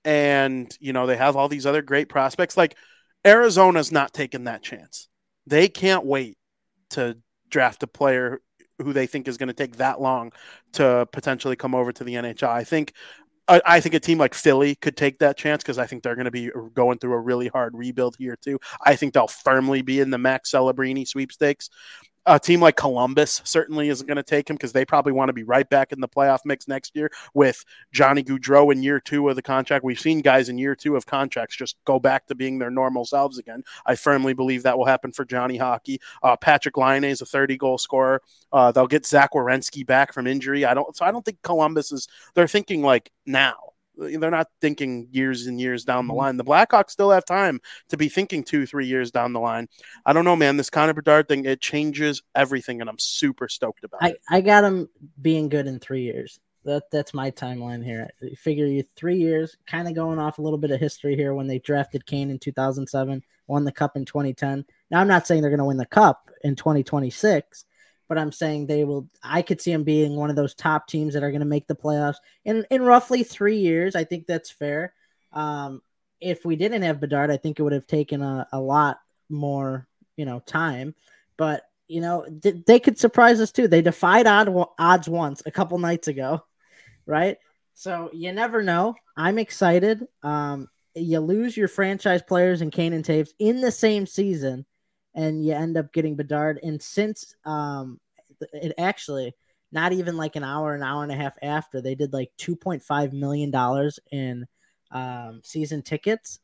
and 0.05 0.75
you 0.81 0.93
know 0.93 1.07
they 1.07 1.17
have 1.17 1.37
all 1.37 1.49
these 1.49 1.67
other 1.67 1.83
great 1.83 2.09
prospects. 2.09 2.57
Like 2.57 2.77
Arizona's 3.25 3.93
not 3.93 4.13
taking 4.13 4.45
that 4.45 4.63
chance. 4.63 5.09
They 5.47 5.69
can't 5.69 6.05
wait 6.05 6.39
to 6.91 7.19
draft 7.49 7.83
a 7.83 7.87
player 7.87 8.41
who 8.83 8.93
they 8.93 9.07
think 9.07 9.29
is 9.29 9.37
going 9.37 9.49
to 9.49 9.55
take 9.55 9.77
that 9.77 10.01
long 10.01 10.33
to 10.73 11.07
potentially 11.13 11.57
come 11.57 11.75
over 11.75 11.93
to 11.93 12.05
the 12.05 12.15
NHL. 12.15 12.49
I 12.49 12.65
think 12.65 12.93
I, 13.47 13.81
think 13.81 13.95
a 13.95 14.01
team 14.01 14.17
like 14.17 14.33
Philly 14.33 14.75
could 14.75 14.97
take 14.97 15.19
that 15.19 15.37
chance 15.37 15.63
because 15.63 15.79
I 15.79 15.87
think 15.87 16.03
they're 16.03 16.15
going 16.15 16.25
to 16.25 16.31
be 16.31 16.51
going 16.73 16.99
through 16.99 17.13
a 17.13 17.21
really 17.21 17.49
hard 17.49 17.75
rebuild 17.77 18.17
here 18.19 18.37
too. 18.41 18.59
I 18.85 18.97
think 18.97 19.13
they'll 19.13 19.27
firmly 19.27 19.83
be 19.83 20.01
in 20.01 20.11
the 20.11 20.17
Max 20.17 20.51
Celebrini 20.51 21.07
sweepstakes 21.07 21.69
a 22.27 22.39
team 22.39 22.61
like 22.61 22.77
Columbus 22.77 23.43
certainly 23.45 23.89
isn't 23.89 24.07
going 24.07 24.17
to 24.17 24.23
take 24.23 24.49
him 24.49 24.57
because 24.57 24.73
they 24.73 24.85
probably 24.85 25.13
want 25.13 25.29
to 25.29 25.33
be 25.33 25.43
right 25.43 25.69
back 25.69 25.93
in 25.93 26.01
the 26.01 26.09
playoff 26.09 26.41
mix 26.45 26.67
next 26.67 26.97
year 26.97 27.11
with 27.35 27.65
Johnny 27.93 28.23
Gaudreau 28.23 28.73
in 28.73 28.83
year 28.83 29.01
two 29.01 29.29
of 29.29 29.37
the 29.37 29.43
contract. 29.43 29.85
We've 29.85 29.99
seen 29.99 30.21
guys 30.21 30.49
in 30.49 30.59
year 30.59 30.75
two 30.75 30.97
of 30.97 31.07
contracts 31.07 31.57
just 31.57 31.77
go 31.85 31.99
back 31.99 32.27
to 32.27 32.35
being 32.35 32.59
their 32.59 32.71
normal 32.71 33.05
selves 33.05 33.39
again. 33.39 33.63
I 33.85 33.95
firmly 33.95 34.33
believe 34.33 34.63
that 34.63 34.79
will 34.79 34.87
happen 34.87 35.13
for 35.13 35.25
Johnny 35.25 35.57
Hockey. 35.57 36.01
Uh, 36.23 36.37
Patrik 36.37 36.77
Laine 36.77 37.05
is 37.05 37.21
a 37.21 37.27
30 37.27 37.57
goal 37.57 37.79
scorer. 37.79 38.23
Uh, 38.53 38.73
they'll 38.73 38.87
get 38.87 39.07
Zach 39.07 39.33
Werenski 39.33 39.87
back 39.87 40.13
from 40.13 40.27
injury. 40.27 40.65
I 40.65 40.75
don't, 40.75 40.97
so 40.97 41.05
I 41.05 41.11
don't 41.11 41.25
think 41.25 41.43
Columbus 41.43 41.93
is, 41.93 42.09
they're 42.35 42.49
thinking 42.49 42.83
like 42.83 43.11
now 43.27 43.74
they're 43.97 44.31
not 44.31 44.49
thinking 44.61 45.09
years 45.11 45.47
and 45.47 45.61
years 45.61 45.85
down 45.85 46.07
the 46.07 46.13
mm-hmm. 46.13 46.19
line. 46.19 46.37
The 46.37 46.45
Blackhawks 46.45 46.91
still 46.91 47.11
have 47.11 47.25
time 47.25 47.61
to 47.89 47.97
be 47.97 48.09
thinking 48.09 48.45
two, 48.45 48.67
three 48.67 48.87
years 48.87 49.11
down 49.11 49.33
the 49.33 49.41
line. 49.41 49.69
I 50.05 50.13
don't 50.13 50.25
know, 50.25 50.37
man. 50.37 50.57
This 50.57 50.71
Connor 50.71 50.95
Bedard 50.95 51.29
thing, 51.29 51.45
it 51.45 51.61
changes 51.61 52.23
everything, 52.35 52.81
and 52.81 52.91
I'm 52.91 52.99
super 52.99 53.49
stoked 53.49 53.85
about 53.85 54.03
I, 54.03 54.11
it. 54.11 54.21
I 54.31 54.41
got 54.41 54.65
him 54.65 54.89
being 55.21 55.49
good 55.49 55.67
in 55.67 55.79
three 55.79 56.03
years. 56.03 56.41
That 56.65 56.91
that's 56.91 57.13
my 57.13 57.31
timeline 57.31 57.85
here. 57.85 58.09
I 58.23 58.35
figure 58.37 58.67
you 58.67 58.85
three 58.97 59.19
years, 59.19 59.57
kind 59.67 59.87
of 59.87 59.95
going 59.95 60.19
off 60.19 60.39
a 60.39 60.43
little 60.43 60.59
bit 60.59 60.71
of 60.71 60.81
history 60.81 61.15
here 61.15 61.35
when 61.35 61.47
they 61.47 61.59
drafted 61.59 62.07
Kane 62.07 62.31
in 62.31 62.39
2007, 62.39 63.23
won 63.47 63.65
the 63.65 63.73
cup 63.73 63.97
in 63.97 64.07
2010. 64.07 64.65
Now 64.91 65.01
I'm 65.01 65.09
not 65.09 65.27
saying 65.27 65.43
they're 65.43 65.51
going 65.51 65.59
to 65.59 65.67
win 65.67 65.77
the 65.77 65.85
cup 65.85 66.31
in 66.43 66.57
2026, 66.57 67.67
but 68.09 68.19
I'm 68.19 68.33
saying 68.33 68.67
they 68.67 68.85
will. 68.85 69.09
I 69.23 69.43
could 69.43 69.61
see 69.61 69.73
them 69.73 69.85
being 69.85 70.17
one 70.17 70.31
of 70.31 70.37
those 70.37 70.55
top 70.55 70.87
teams 70.87 71.15
that 71.15 71.23
are 71.23 71.31
going 71.31 71.41
to 71.41 71.47
make 71.47 71.67
the 71.67 71.75
playoffs 71.75 72.17
in 72.45 72.65
in 72.71 72.83
roughly 72.83 73.23
three 73.23 73.59
years. 73.59 73.97
I 73.97 74.05
think 74.05 74.27
that's 74.27 74.51
fair. 74.51 74.95
Um, 75.33 75.83
if 76.21 76.45
we 76.45 76.57
didn't 76.57 76.83
have 76.83 77.01
Bedard, 77.01 77.31
I 77.31 77.37
think 77.37 77.59
it 77.59 77.63
would 77.63 77.73
have 77.73 77.87
taken 77.87 78.23
a, 78.23 78.47
a 78.53 78.61
lot 78.61 78.99
more, 79.29 79.87
you 80.17 80.25
know, 80.25 80.41
time. 80.41 80.95
But 81.37 81.65
you 81.89 82.01
know, 82.01 82.27
th- 82.43 82.65
they 82.67 82.81
could 82.81 82.99
surprise 82.99 83.41
us 83.41 83.53
too. 83.53 83.69
They 83.69 83.83
defied 83.83 84.27
odd, 84.27 84.49
odds 84.79 85.09
once 85.09 85.43
a 85.45 85.51
couple 85.51 85.79
nights 85.79 86.09
ago, 86.09 86.45
right? 87.07 87.39
So 87.75 88.11
you 88.13 88.33
never 88.33 88.63
know. 88.63 88.95
I'm 89.17 89.39
excited. 89.39 90.07
Um, 90.23 90.69
you 90.95 91.21
lose 91.21 91.57
your 91.57 91.69
franchise 91.69 92.23
players 92.23 92.61
and 92.61 92.73
Kane 92.73 92.93
and 92.93 93.05
Toews 93.05 93.31
in 93.39 93.61
the 93.61 93.73
same 93.73 94.07
season 94.07 94.65
and 95.15 95.45
you 95.45 95.53
end 95.53 95.77
up 95.77 95.93
getting 95.93 96.17
Bedard. 96.17 96.59
And 96.63 96.81
since 96.83 97.35
um, 97.45 98.01
it 98.53 98.73
actually 98.79 99.35
not 99.73 99.93
even 99.93 100.17
like 100.17 100.37
an 100.37 100.45
hour, 100.45 100.75
an 100.75 100.83
hour 100.83 101.03
and 101.03 101.13
a 101.13 101.17
half 101.17 101.37
after, 101.43 101.81
they 101.81 101.95
did 101.95 102.13
like 102.13 102.31
two 102.37 102.57
point 102.57 102.83
five 102.83 103.13
million 103.13 103.51
dollars 103.51 103.99
in 104.11 104.47
um, 104.91 105.41
season 105.43 105.83
tickets, 105.83 106.41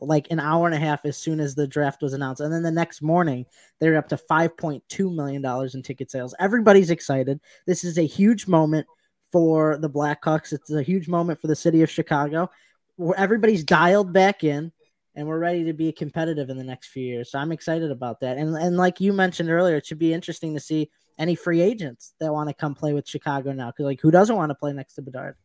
like 0.00 0.30
an 0.30 0.40
hour 0.40 0.66
and 0.66 0.74
a 0.74 0.78
half 0.78 1.04
as 1.04 1.16
soon 1.16 1.38
as 1.38 1.54
the 1.54 1.66
draft 1.66 2.02
was 2.02 2.12
announced, 2.12 2.40
and 2.40 2.52
then 2.52 2.62
the 2.62 2.70
next 2.70 3.02
morning 3.02 3.46
they're 3.78 3.96
up 3.96 4.08
to 4.08 4.16
five 4.16 4.56
point 4.56 4.82
two 4.88 5.10
million 5.10 5.42
dollars 5.42 5.74
in 5.74 5.82
ticket 5.82 6.10
sales. 6.10 6.34
Everybody's 6.40 6.90
excited. 6.90 7.40
This 7.66 7.84
is 7.84 7.98
a 7.98 8.06
huge 8.06 8.46
moment 8.48 8.86
for 9.30 9.78
the 9.78 9.90
Blackhawks. 9.90 10.52
It's 10.52 10.70
a 10.70 10.82
huge 10.82 11.08
moment 11.08 11.40
for 11.40 11.46
the 11.46 11.56
city 11.56 11.82
of 11.82 11.90
Chicago. 11.90 12.50
Where 12.96 13.18
everybody's 13.18 13.64
dialed 13.64 14.12
back 14.12 14.44
in 14.44 14.72
and 15.14 15.26
we're 15.26 15.38
ready 15.38 15.64
to 15.64 15.72
be 15.72 15.92
competitive 15.92 16.48
in 16.48 16.56
the 16.56 16.64
next 16.64 16.88
few 16.88 17.04
years. 17.04 17.30
So 17.30 17.38
I'm 17.38 17.52
excited 17.52 17.90
about 17.90 18.20
that. 18.20 18.38
And 18.38 18.56
and 18.56 18.76
like 18.76 19.00
you 19.00 19.12
mentioned 19.12 19.50
earlier, 19.50 19.76
it 19.76 19.86
should 19.86 19.98
be 19.98 20.12
interesting 20.12 20.54
to 20.54 20.60
see 20.60 20.90
any 21.18 21.34
free 21.34 21.60
agents 21.60 22.14
that 22.20 22.32
want 22.32 22.48
to 22.48 22.54
come 22.54 22.74
play 22.74 22.92
with 22.92 23.08
Chicago 23.08 23.52
now. 23.52 23.70
Because 23.70 23.84
like 23.84 24.00
who 24.00 24.10
doesn't 24.10 24.36
want 24.36 24.50
to 24.50 24.54
play 24.54 24.72
next 24.72 24.94
to 24.94 25.02
Bedard? 25.02 25.36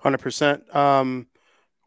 Hundred 0.00 0.18
percent. 0.18 0.74
Um, 0.74 1.26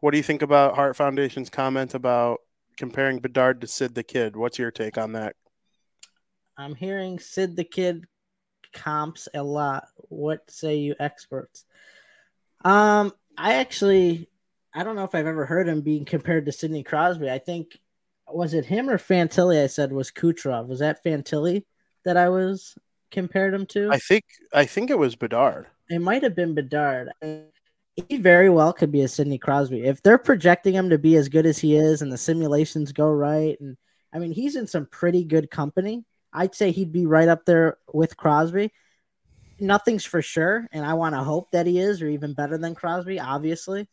what 0.00 0.12
do 0.12 0.16
you 0.16 0.22
think 0.22 0.42
about 0.42 0.74
Hart 0.74 0.96
Foundation's 0.96 1.50
comment 1.50 1.94
about 1.94 2.40
comparing 2.76 3.18
Bedard 3.18 3.60
to 3.60 3.66
Sid 3.66 3.94
the 3.94 4.02
Kid? 4.02 4.36
What's 4.36 4.58
your 4.58 4.70
take 4.70 4.98
on 4.98 5.12
that? 5.12 5.34
I'm 6.56 6.74
hearing 6.74 7.18
Sid 7.18 7.56
the 7.56 7.64
Kid 7.64 8.04
comps 8.72 9.28
a 9.34 9.42
lot. 9.42 9.88
What 10.08 10.50
say 10.50 10.76
you 10.76 10.94
experts? 10.98 11.64
Um, 12.64 13.12
I 13.36 13.54
actually 13.54 14.28
I 14.74 14.84
don't 14.84 14.96
know 14.96 15.04
if 15.04 15.14
I've 15.14 15.26
ever 15.26 15.44
heard 15.44 15.68
him 15.68 15.82
being 15.82 16.04
compared 16.04 16.46
to 16.46 16.52
Sidney 16.52 16.82
Crosby. 16.82 17.30
I 17.30 17.38
think 17.38 17.78
was 18.28 18.54
it 18.54 18.64
him 18.64 18.88
or 18.88 18.98
Fantilli? 18.98 19.62
I 19.62 19.66
said 19.66 19.92
was 19.92 20.10
Kucherov. 20.10 20.66
Was 20.66 20.78
that 20.78 21.04
Fantilli 21.04 21.64
that 22.04 22.16
I 22.16 22.28
was 22.28 22.74
compared 23.10 23.54
him 23.54 23.66
to? 23.66 23.90
I 23.92 23.98
think 23.98 24.24
I 24.52 24.64
think 24.64 24.90
it 24.90 24.98
was 24.98 25.16
Bedard. 25.16 25.66
It 25.90 26.00
might 26.00 26.22
have 26.22 26.34
been 26.34 26.54
Bedard. 26.54 27.10
He 27.94 28.16
very 28.16 28.48
well 28.48 28.72
could 28.72 28.90
be 28.90 29.02
a 29.02 29.08
Sidney 29.08 29.38
Crosby 29.38 29.84
if 29.84 30.02
they're 30.02 30.18
projecting 30.18 30.74
him 30.74 30.88
to 30.90 30.98
be 30.98 31.16
as 31.16 31.28
good 31.28 31.44
as 31.44 31.58
he 31.58 31.76
is, 31.76 32.00
and 32.00 32.10
the 32.10 32.18
simulations 32.18 32.92
go 32.92 33.10
right. 33.10 33.60
And 33.60 33.76
I 34.12 34.18
mean, 34.18 34.32
he's 34.32 34.56
in 34.56 34.66
some 34.66 34.86
pretty 34.86 35.24
good 35.24 35.50
company. 35.50 36.04
I'd 36.32 36.54
say 36.54 36.70
he'd 36.70 36.92
be 36.92 37.04
right 37.04 37.28
up 37.28 37.44
there 37.44 37.76
with 37.92 38.16
Crosby. 38.16 38.72
Nothing's 39.60 40.06
for 40.06 40.22
sure, 40.22 40.66
and 40.72 40.86
I 40.86 40.94
want 40.94 41.14
to 41.14 41.22
hope 41.22 41.50
that 41.50 41.66
he 41.66 41.78
is, 41.78 42.00
or 42.00 42.08
even 42.08 42.32
better 42.32 42.56
than 42.56 42.74
Crosby, 42.74 43.20
obviously. 43.20 43.86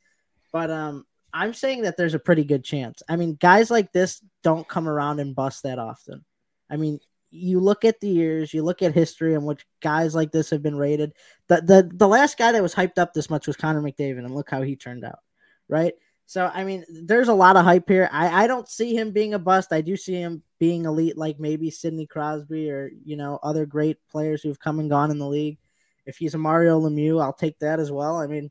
But 0.52 0.72
um, 0.72 1.06
I'm 1.34 1.54
saying 1.54 1.84
that 1.84 1.98
there's 1.98 2.14
a 2.14 2.20
pretty 2.20 2.44
good 2.44 2.64
chance. 2.64 3.04
I 3.08 3.16
mean, 3.16 3.36
guys 3.36 3.70
like 3.70 3.92
this 3.92 4.24
don't 4.44 4.68
come 4.68 4.88
around 4.88 5.20
and 5.20 5.36
bust 5.36 5.64
that 5.64 5.80
often. 5.80 6.26
I 6.70 6.78
mean, 6.78 7.00
you 7.32 7.60
look 7.60 7.86
at 7.86 8.00
the 8.00 8.08
years, 8.08 8.54
you 8.54 8.64
look 8.64 8.82
at 8.82 8.94
history 8.94 9.34
in 9.34 9.44
which 9.44 9.66
guys 9.82 10.16
like 10.16 10.32
this 10.32 10.50
have 10.50 10.64
been 10.64 10.78
rated. 10.78 11.14
The 11.48 11.62
the 11.62 11.92
the 11.94 12.08
last 12.08 12.38
guy 12.38 12.52
that 12.52 12.62
was 12.62 12.74
hyped 12.74 12.98
up 12.98 13.14
this 13.14 13.30
much 13.30 13.48
was 13.48 13.56
Connor 13.56 13.82
McDavid, 13.82 14.20
and 14.20 14.34
look 14.34 14.50
how 14.50 14.62
he 14.62 14.76
turned 14.76 15.06
out, 15.06 15.20
right? 15.68 15.94
So 16.26 16.50
I 16.54 16.64
mean, 16.64 16.86
there's 16.90 17.28
a 17.28 17.34
lot 17.34 17.56
of 17.56 17.66
hype 17.66 17.88
here. 17.88 18.10
I, 18.12 18.44
I 18.44 18.48
don't 18.48 18.68
see 18.68 18.96
him 18.96 19.12
being 19.12 19.34
a 19.34 19.40
bust. 19.40 19.72
I 19.72 19.82
do 19.82 19.96
see 19.96 20.14
him 20.14 20.44
being 20.60 20.86
elite, 20.86 21.18
like 21.18 21.40
maybe 21.40 21.70
Sidney 21.72 22.08
Crosby 22.08 22.70
or 22.72 22.92
you 23.04 23.16
know 23.16 23.40
other 23.44 23.66
great 23.66 23.98
players 24.10 24.42
who've 24.42 24.60
come 24.60 24.80
and 24.80 24.90
gone 24.90 25.12
in 25.12 25.20
the 25.20 25.28
league. 25.28 25.58
If 26.06 26.18
he's 26.18 26.34
a 26.34 26.40
Mario 26.40 26.80
Lemieux, 26.80 27.22
I'll 27.22 27.34
take 27.34 27.60
that 27.60 27.80
as 27.80 27.92
well. 27.92 28.18
I 28.18 28.28
mean, 28.28 28.50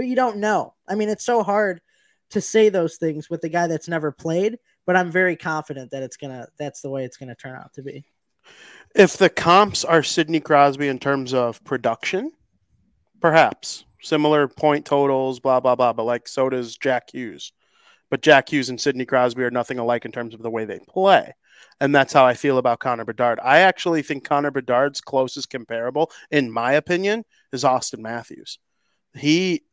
but 0.00 0.06
you 0.06 0.16
don't 0.16 0.38
know. 0.38 0.72
I 0.88 0.94
mean, 0.94 1.10
it's 1.10 1.26
so 1.26 1.42
hard 1.42 1.82
to 2.30 2.40
say 2.40 2.70
those 2.70 2.96
things 2.96 3.28
with 3.28 3.44
a 3.44 3.50
guy 3.50 3.66
that's 3.66 3.86
never 3.86 4.10
played. 4.10 4.56
But 4.86 4.96
I'm 4.96 5.10
very 5.10 5.36
confident 5.36 5.90
that 5.90 6.02
it's 6.02 6.16
gonna. 6.16 6.48
That's 6.58 6.80
the 6.80 6.88
way 6.88 7.04
it's 7.04 7.18
gonna 7.18 7.34
turn 7.34 7.54
out 7.54 7.74
to 7.74 7.82
be. 7.82 8.02
If 8.94 9.18
the 9.18 9.28
comps 9.28 9.84
are 9.84 10.02
Sidney 10.02 10.40
Crosby 10.40 10.88
in 10.88 10.98
terms 10.98 11.34
of 11.34 11.62
production, 11.64 12.32
perhaps 13.20 13.84
similar 14.00 14.48
point 14.48 14.86
totals, 14.86 15.38
blah 15.38 15.60
blah 15.60 15.74
blah. 15.74 15.92
But 15.92 16.04
like 16.04 16.26
so 16.28 16.48
does 16.48 16.78
Jack 16.78 17.10
Hughes. 17.12 17.52
But 18.08 18.22
Jack 18.22 18.50
Hughes 18.50 18.70
and 18.70 18.80
Sidney 18.80 19.04
Crosby 19.04 19.42
are 19.42 19.50
nothing 19.50 19.78
alike 19.78 20.06
in 20.06 20.12
terms 20.12 20.32
of 20.32 20.40
the 20.40 20.50
way 20.50 20.64
they 20.64 20.78
play. 20.88 21.34
And 21.78 21.94
that's 21.94 22.14
how 22.14 22.24
I 22.24 22.32
feel 22.32 22.56
about 22.56 22.80
Connor 22.80 23.04
Bedard. 23.04 23.38
I 23.44 23.58
actually 23.58 24.00
think 24.00 24.24
Connor 24.24 24.50
Bedard's 24.50 25.02
closest 25.02 25.50
comparable, 25.50 26.10
in 26.30 26.50
my 26.50 26.72
opinion, 26.72 27.26
is 27.52 27.64
Auston 27.64 27.98
Matthews. 27.98 28.58
He 29.14 29.64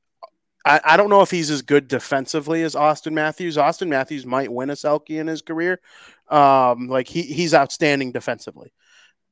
I, 0.68 0.82
I 0.84 0.98
don't 0.98 1.10
know 1.10 1.22
if 1.22 1.32
he's 1.32 1.50
as 1.50 1.62
good 1.62 1.88
defensively 1.88 2.62
as 2.64 2.76
Auston 2.76 3.14
Matthews. 3.14 3.56
Auston 3.56 3.88
Matthews 3.88 4.26
might 4.26 4.52
win 4.52 4.70
a 4.70 4.74
Selke 4.74 5.18
in 5.20 5.28
his 5.28 5.42
career. 5.42 5.80
Um, 6.28 6.90
like 6.90 7.08
he 7.08 7.22
he's 7.22 7.54
outstanding 7.54 8.12
defensively. 8.12 8.74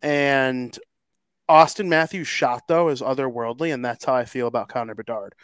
And 0.02 0.78
Auston 1.50 1.88
Matthews' 1.88 2.28
shot 2.28 2.68
though 2.68 2.88
is 2.88 3.02
otherworldly, 3.02 3.74
and 3.74 3.84
that's 3.84 4.06
how 4.06 4.16
I 4.16 4.24
feel 4.24 4.48
about 4.48 4.70
Connor 4.70 4.96
Bedard. 4.96 5.36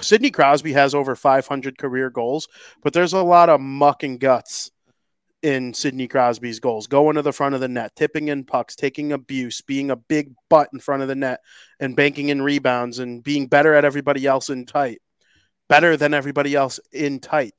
Sidney 0.00 0.30
Crosby 0.30 0.72
has 0.72 0.94
over 0.94 1.16
500 1.16 1.76
career 1.76 2.08
goals, 2.08 2.48
but 2.82 2.92
there's 2.92 3.12
a 3.12 3.22
lot 3.22 3.48
of 3.48 3.60
muck 3.60 4.04
and 4.04 4.18
guts 4.20 4.70
in 5.42 5.74
Sidney 5.74 6.06
Crosby's 6.06 6.60
goals. 6.60 6.86
Going 6.86 7.16
to 7.16 7.22
the 7.22 7.32
front 7.32 7.56
of 7.56 7.60
the 7.60 7.68
net, 7.68 7.96
tipping 7.96 8.28
in 8.28 8.44
pucks, 8.44 8.76
taking 8.76 9.12
abuse, 9.12 9.60
being 9.60 9.90
a 9.90 9.96
big 9.96 10.34
butt 10.48 10.70
in 10.72 10.78
front 10.78 11.02
of 11.02 11.08
the 11.08 11.16
net, 11.16 11.40
and 11.80 11.96
banking 11.96 12.28
in 12.28 12.40
rebounds, 12.40 13.00
and 13.00 13.22
being 13.24 13.48
better 13.48 13.74
at 13.74 13.84
everybody 13.84 14.24
else 14.24 14.48
in 14.48 14.64
tight, 14.66 15.02
better 15.72 15.96
than 15.96 16.14
everybody 16.14 16.54
else 16.54 16.78
in 16.92 17.18
tight, 17.18 17.54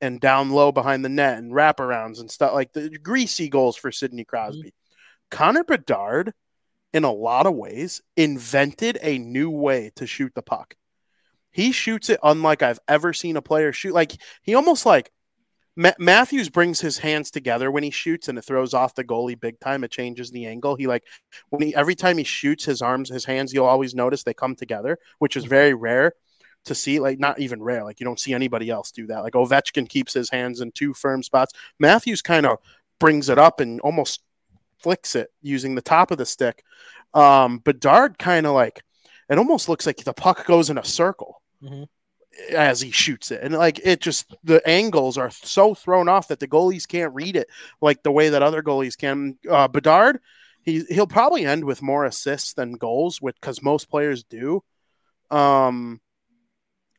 and 0.00 0.20
down 0.20 0.50
low 0.50 0.70
behind 0.70 1.04
the 1.04 1.08
net, 1.08 1.38
and 1.38 1.52
wraparounds 1.52 2.20
and 2.20 2.30
stuff 2.30 2.52
like 2.52 2.72
the 2.72 2.90
greasy 2.90 3.48
goals 3.48 3.76
for 3.76 3.90
Sidney 3.90 4.24
Crosby. 4.24 4.68
Mm-hmm. 4.68 5.36
Connor 5.36 5.64
Bedard 5.64 6.32
in 6.94 7.02
a 7.02 7.12
lot 7.12 7.44
of 7.44 7.54
ways, 7.54 8.00
invented 8.16 8.98
a 9.02 9.18
new 9.18 9.50
way 9.50 9.90
to 9.96 10.06
shoot 10.06 10.32
the 10.34 10.42
puck. 10.42 10.76
He 11.50 11.72
shoots 11.72 12.08
it 12.08 12.20
unlike 12.22 12.62
I've 12.62 12.78
ever 12.86 13.12
seen 13.12 13.36
a 13.36 13.42
player 13.42 13.72
shoot. 13.72 13.92
Like 13.92 14.12
he 14.42 14.54
almost 14.54 14.86
like 14.86 15.10
Ma- 15.76 15.90
Matthews 15.98 16.48
brings 16.50 16.80
his 16.80 16.98
hands 16.98 17.32
together 17.32 17.68
when 17.68 17.82
he 17.82 17.90
shoots, 17.90 18.28
and 18.28 18.38
it 18.38 18.44
throws 18.44 18.74
off 18.74 18.94
the 18.94 19.02
goalie 19.02 19.38
big 19.38 19.58
time. 19.58 19.82
It 19.82 19.90
changes 19.90 20.30
the 20.30 20.46
angle. 20.46 20.76
He 20.76 20.86
like 20.86 21.02
when 21.50 21.62
he 21.62 21.74
every 21.74 21.96
time 21.96 22.16
he 22.16 22.24
shoots, 22.24 22.64
his 22.64 22.80
arms, 22.80 23.08
his 23.08 23.24
hands, 23.24 23.52
you'll 23.52 23.66
always 23.66 23.94
notice 23.94 24.22
they 24.22 24.34
come 24.34 24.54
together, 24.54 24.98
which 25.18 25.36
is 25.36 25.44
very 25.44 25.74
rare 25.74 26.12
to 26.64 26.74
see. 26.74 27.00
Like 27.00 27.18
not 27.18 27.40
even 27.40 27.62
rare. 27.62 27.84
Like 27.84 28.00
you 28.00 28.04
don't 28.04 28.20
see 28.20 28.34
anybody 28.34 28.70
else 28.70 28.90
do 28.90 29.06
that. 29.08 29.22
Like 29.22 29.34
Ovechkin 29.34 29.88
keeps 29.88 30.12
his 30.12 30.30
hands 30.30 30.60
in 30.60 30.72
two 30.72 30.94
firm 30.94 31.22
spots. 31.22 31.52
Matthews 31.78 32.22
kind 32.22 32.46
of 32.46 32.58
brings 32.98 33.28
it 33.28 33.38
up 33.38 33.60
and 33.60 33.80
almost 33.80 34.22
flicks 34.78 35.14
it 35.14 35.32
using 35.42 35.74
the 35.74 35.82
top 35.82 36.10
of 36.10 36.18
the 36.18 36.26
stick. 36.26 36.62
Um, 37.14 37.58
Bedard 37.58 38.18
kind 38.18 38.46
of 38.46 38.54
like 38.54 38.82
it 39.30 39.38
almost 39.38 39.68
looks 39.68 39.86
like 39.86 39.96
the 39.98 40.12
puck 40.12 40.46
goes 40.46 40.68
in 40.68 40.78
a 40.78 40.84
circle 40.84 41.40
mm-hmm. 41.62 41.84
as 42.54 42.80
he 42.80 42.90
shoots 42.90 43.30
it, 43.30 43.40
and 43.42 43.54
like 43.54 43.80
it 43.84 44.00
just 44.00 44.34
the 44.44 44.66
angles 44.68 45.16
are 45.16 45.30
so 45.30 45.74
thrown 45.74 46.08
off 46.08 46.28
that 46.28 46.40
the 46.40 46.48
goalies 46.48 46.86
can't 46.86 47.14
read 47.14 47.36
it 47.36 47.48
like 47.80 48.02
the 48.02 48.12
way 48.12 48.28
that 48.28 48.42
other 48.42 48.62
goalies 48.62 48.98
can. 48.98 49.38
Uh, 49.48 49.68
Bedard, 49.68 50.20
he 50.62 50.84
he'll 50.90 51.06
probably 51.06 51.46
end 51.46 51.64
with 51.64 51.80
more 51.80 52.04
assists 52.04 52.52
than 52.52 52.72
goals, 52.72 53.22
with 53.22 53.36
because 53.36 53.62
most 53.62 53.88
players 53.88 54.24
do. 54.24 54.62
Um, 55.30 56.00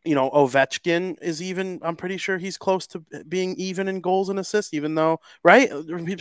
you 0.05 0.15
know, 0.15 0.29
Ovechkin 0.29 1.21
is 1.21 1.41
even, 1.41 1.79
I'm 1.81 1.95
pretty 1.95 2.17
sure 2.17 2.37
he's 2.37 2.57
close 2.57 2.87
to 2.87 2.99
being 3.27 3.55
even 3.57 3.87
in 3.87 4.01
goals 4.01 4.29
and 4.29 4.39
assists, 4.39 4.73
even 4.73 4.95
though, 4.95 5.19
right? 5.43 5.71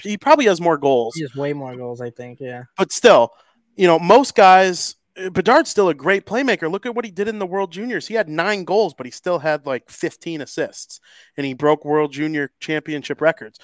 He 0.03 0.16
probably 0.16 0.47
has 0.47 0.61
more 0.61 0.79
goals. 0.79 1.14
He 1.14 1.23
has 1.23 1.35
way 1.35 1.53
more 1.53 1.77
goals, 1.77 2.01
I 2.01 2.11
think. 2.11 2.40
Yeah. 2.40 2.64
But 2.77 2.92
still, 2.92 3.31
you 3.77 3.87
know, 3.87 3.99
most 3.99 4.35
guys, 4.35 4.97
eh, 5.16 5.29
Bedard's 5.29 5.70
still 5.70 5.88
a 5.88 5.94
great 5.94 6.27
playmaker. 6.27 6.70
Look 6.70 6.87
at 6.87 6.94
what 6.94 7.05
he 7.05 7.11
did 7.11 7.29
in 7.29 7.38
the 7.38 7.47
World 7.47 7.73
Juniors. 7.73 8.07
He 8.07 8.14
had 8.14 8.29
nine 8.29 8.64
goals, 8.64 8.94
but 8.94 9.07
he 9.07 9.12
still 9.12 9.38
had 9.38 9.66
like 9.66 9.90
15 9.90 10.40
assists, 10.40 11.01
and 11.37 11.47
he 11.47 11.55
broke 11.55 11.85
World 11.85 12.12
Junior 12.12 12.51
Championship 12.61 13.20
records. 13.20 13.59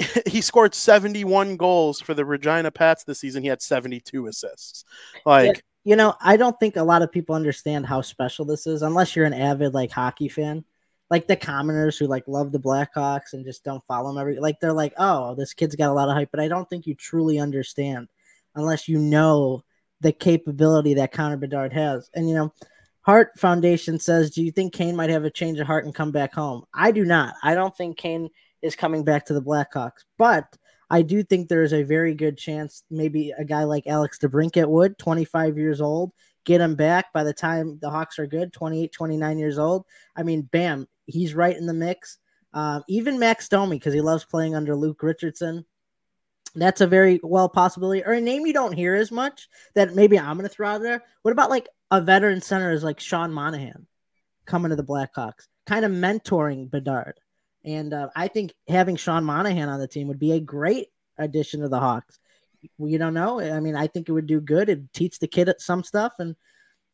he 0.26 0.40
scored 0.40 0.74
71 0.74 1.56
goals 1.56 2.00
for 2.00 2.14
the 2.14 2.24
Regina 2.24 2.70
Pats 2.70 3.04
this 3.04 3.20
season. 3.20 3.42
He 3.42 3.48
had 3.48 3.62
72 3.62 4.26
assists. 4.26 4.84
Like, 5.26 5.62
you 5.84 5.96
know, 5.96 6.14
I 6.20 6.36
don't 6.36 6.58
think 6.60 6.76
a 6.76 6.82
lot 6.82 7.02
of 7.02 7.12
people 7.12 7.34
understand 7.34 7.86
how 7.86 8.00
special 8.00 8.44
this 8.44 8.66
is 8.66 8.82
unless 8.82 9.16
you're 9.16 9.24
an 9.24 9.34
avid 9.34 9.74
like 9.74 9.90
hockey 9.90 10.28
fan. 10.28 10.64
Like 11.08 11.26
the 11.26 11.36
commoners 11.36 11.98
who 11.98 12.06
like 12.06 12.28
love 12.28 12.52
the 12.52 12.60
Blackhawks 12.60 13.32
and 13.32 13.44
just 13.44 13.64
don't 13.64 13.84
follow 13.86 14.10
them 14.10 14.20
every 14.20 14.38
like 14.38 14.60
they're 14.60 14.72
like, 14.72 14.94
oh, 14.96 15.34
this 15.34 15.54
kid's 15.54 15.74
got 15.74 15.90
a 15.90 15.92
lot 15.92 16.08
of 16.08 16.14
hype, 16.14 16.30
but 16.30 16.38
I 16.40 16.46
don't 16.46 16.68
think 16.70 16.86
you 16.86 16.94
truly 16.94 17.40
understand 17.40 18.08
unless 18.54 18.86
you 18.86 18.98
know 18.98 19.64
the 20.00 20.12
capability 20.12 20.94
that 20.94 21.12
Connor 21.12 21.36
Bedard 21.36 21.72
has. 21.72 22.10
And 22.14 22.28
you 22.28 22.34
know, 22.34 22.52
Hart 23.02 23.32
Foundation 23.38 23.98
says, 23.98 24.30
"Do 24.30 24.42
you 24.42 24.52
think 24.52 24.72
Kane 24.72 24.94
might 24.94 25.10
have 25.10 25.24
a 25.24 25.30
change 25.30 25.58
of 25.58 25.66
heart 25.66 25.84
and 25.84 25.94
come 25.94 26.12
back 26.12 26.34
home?" 26.34 26.64
I 26.74 26.90
do 26.90 27.04
not. 27.04 27.34
I 27.42 27.54
don't 27.54 27.76
think 27.76 27.96
Kane 27.96 28.28
is 28.62 28.76
coming 28.76 29.04
back 29.04 29.26
to 29.26 29.34
the 29.34 29.42
Blackhawks, 29.42 30.04
but 30.18 30.56
I 30.90 31.02
do 31.02 31.22
think 31.22 31.48
there 31.48 31.62
is 31.62 31.72
a 31.72 31.84
very 31.84 32.14
good 32.14 32.36
chance 32.36 32.82
maybe 32.90 33.30
a 33.30 33.44
guy 33.44 33.62
like 33.62 33.86
Alex 33.86 34.18
DeBrincat 34.18 34.66
would, 34.66 34.98
25 34.98 35.56
years 35.56 35.80
old, 35.80 36.12
get 36.44 36.60
him 36.60 36.74
back 36.74 37.12
by 37.12 37.22
the 37.22 37.32
time 37.32 37.78
the 37.80 37.90
Hawks 37.90 38.18
are 38.18 38.26
good, 38.26 38.52
28, 38.52 38.92
29 38.92 39.38
years 39.38 39.58
old. 39.58 39.86
I 40.16 40.24
mean, 40.24 40.42
bam, 40.42 40.88
he's 41.06 41.34
right 41.34 41.56
in 41.56 41.66
the 41.66 41.74
mix. 41.74 42.18
Um, 42.52 42.82
even 42.88 43.20
Max 43.20 43.48
Domi, 43.48 43.76
because 43.76 43.94
he 43.94 44.00
loves 44.00 44.24
playing 44.24 44.56
under 44.56 44.74
Luke 44.74 45.02
Richardson. 45.02 45.64
That's 46.56 46.80
a 46.80 46.86
very 46.88 47.20
well 47.22 47.48
possibility, 47.48 48.02
or 48.02 48.12
a 48.12 48.20
name 48.20 48.44
you 48.44 48.52
don't 48.52 48.72
hear 48.72 48.96
as 48.96 49.12
much 49.12 49.48
that 49.74 49.94
maybe 49.94 50.18
I'm 50.18 50.36
going 50.36 50.48
to 50.48 50.52
throw 50.52 50.68
out 50.68 50.82
there. 50.82 51.04
What 51.22 51.30
about 51.30 51.50
like 51.50 51.68
a 51.92 52.00
veteran 52.00 52.40
center 52.40 52.72
is 52.72 52.82
like 52.82 52.98
Sean 52.98 53.32
Monahan 53.32 53.86
coming 54.46 54.70
to 54.70 54.76
the 54.76 54.82
Blackhawks, 54.82 55.46
kind 55.66 55.84
of 55.84 55.92
mentoring 55.92 56.68
Bedard? 56.68 57.20
And 57.64 57.92
uh, 57.92 58.08
I 58.16 58.28
think 58.28 58.54
having 58.68 58.96
Sean 58.96 59.24
Monahan 59.24 59.68
on 59.68 59.80
the 59.80 59.88
team 59.88 60.08
would 60.08 60.18
be 60.18 60.32
a 60.32 60.40
great 60.40 60.88
addition 61.18 61.60
to 61.60 61.68
the 61.68 61.80
Hawks. 61.80 62.18
You 62.78 62.98
don't 62.98 63.14
know. 63.14 63.40
I 63.40 63.60
mean, 63.60 63.76
I 63.76 63.86
think 63.86 64.08
it 64.08 64.12
would 64.12 64.26
do 64.26 64.40
good. 64.40 64.68
It 64.68 64.92
teach 64.92 65.18
the 65.18 65.28
kid 65.28 65.52
some 65.58 65.82
stuff. 65.82 66.14
And 66.18 66.36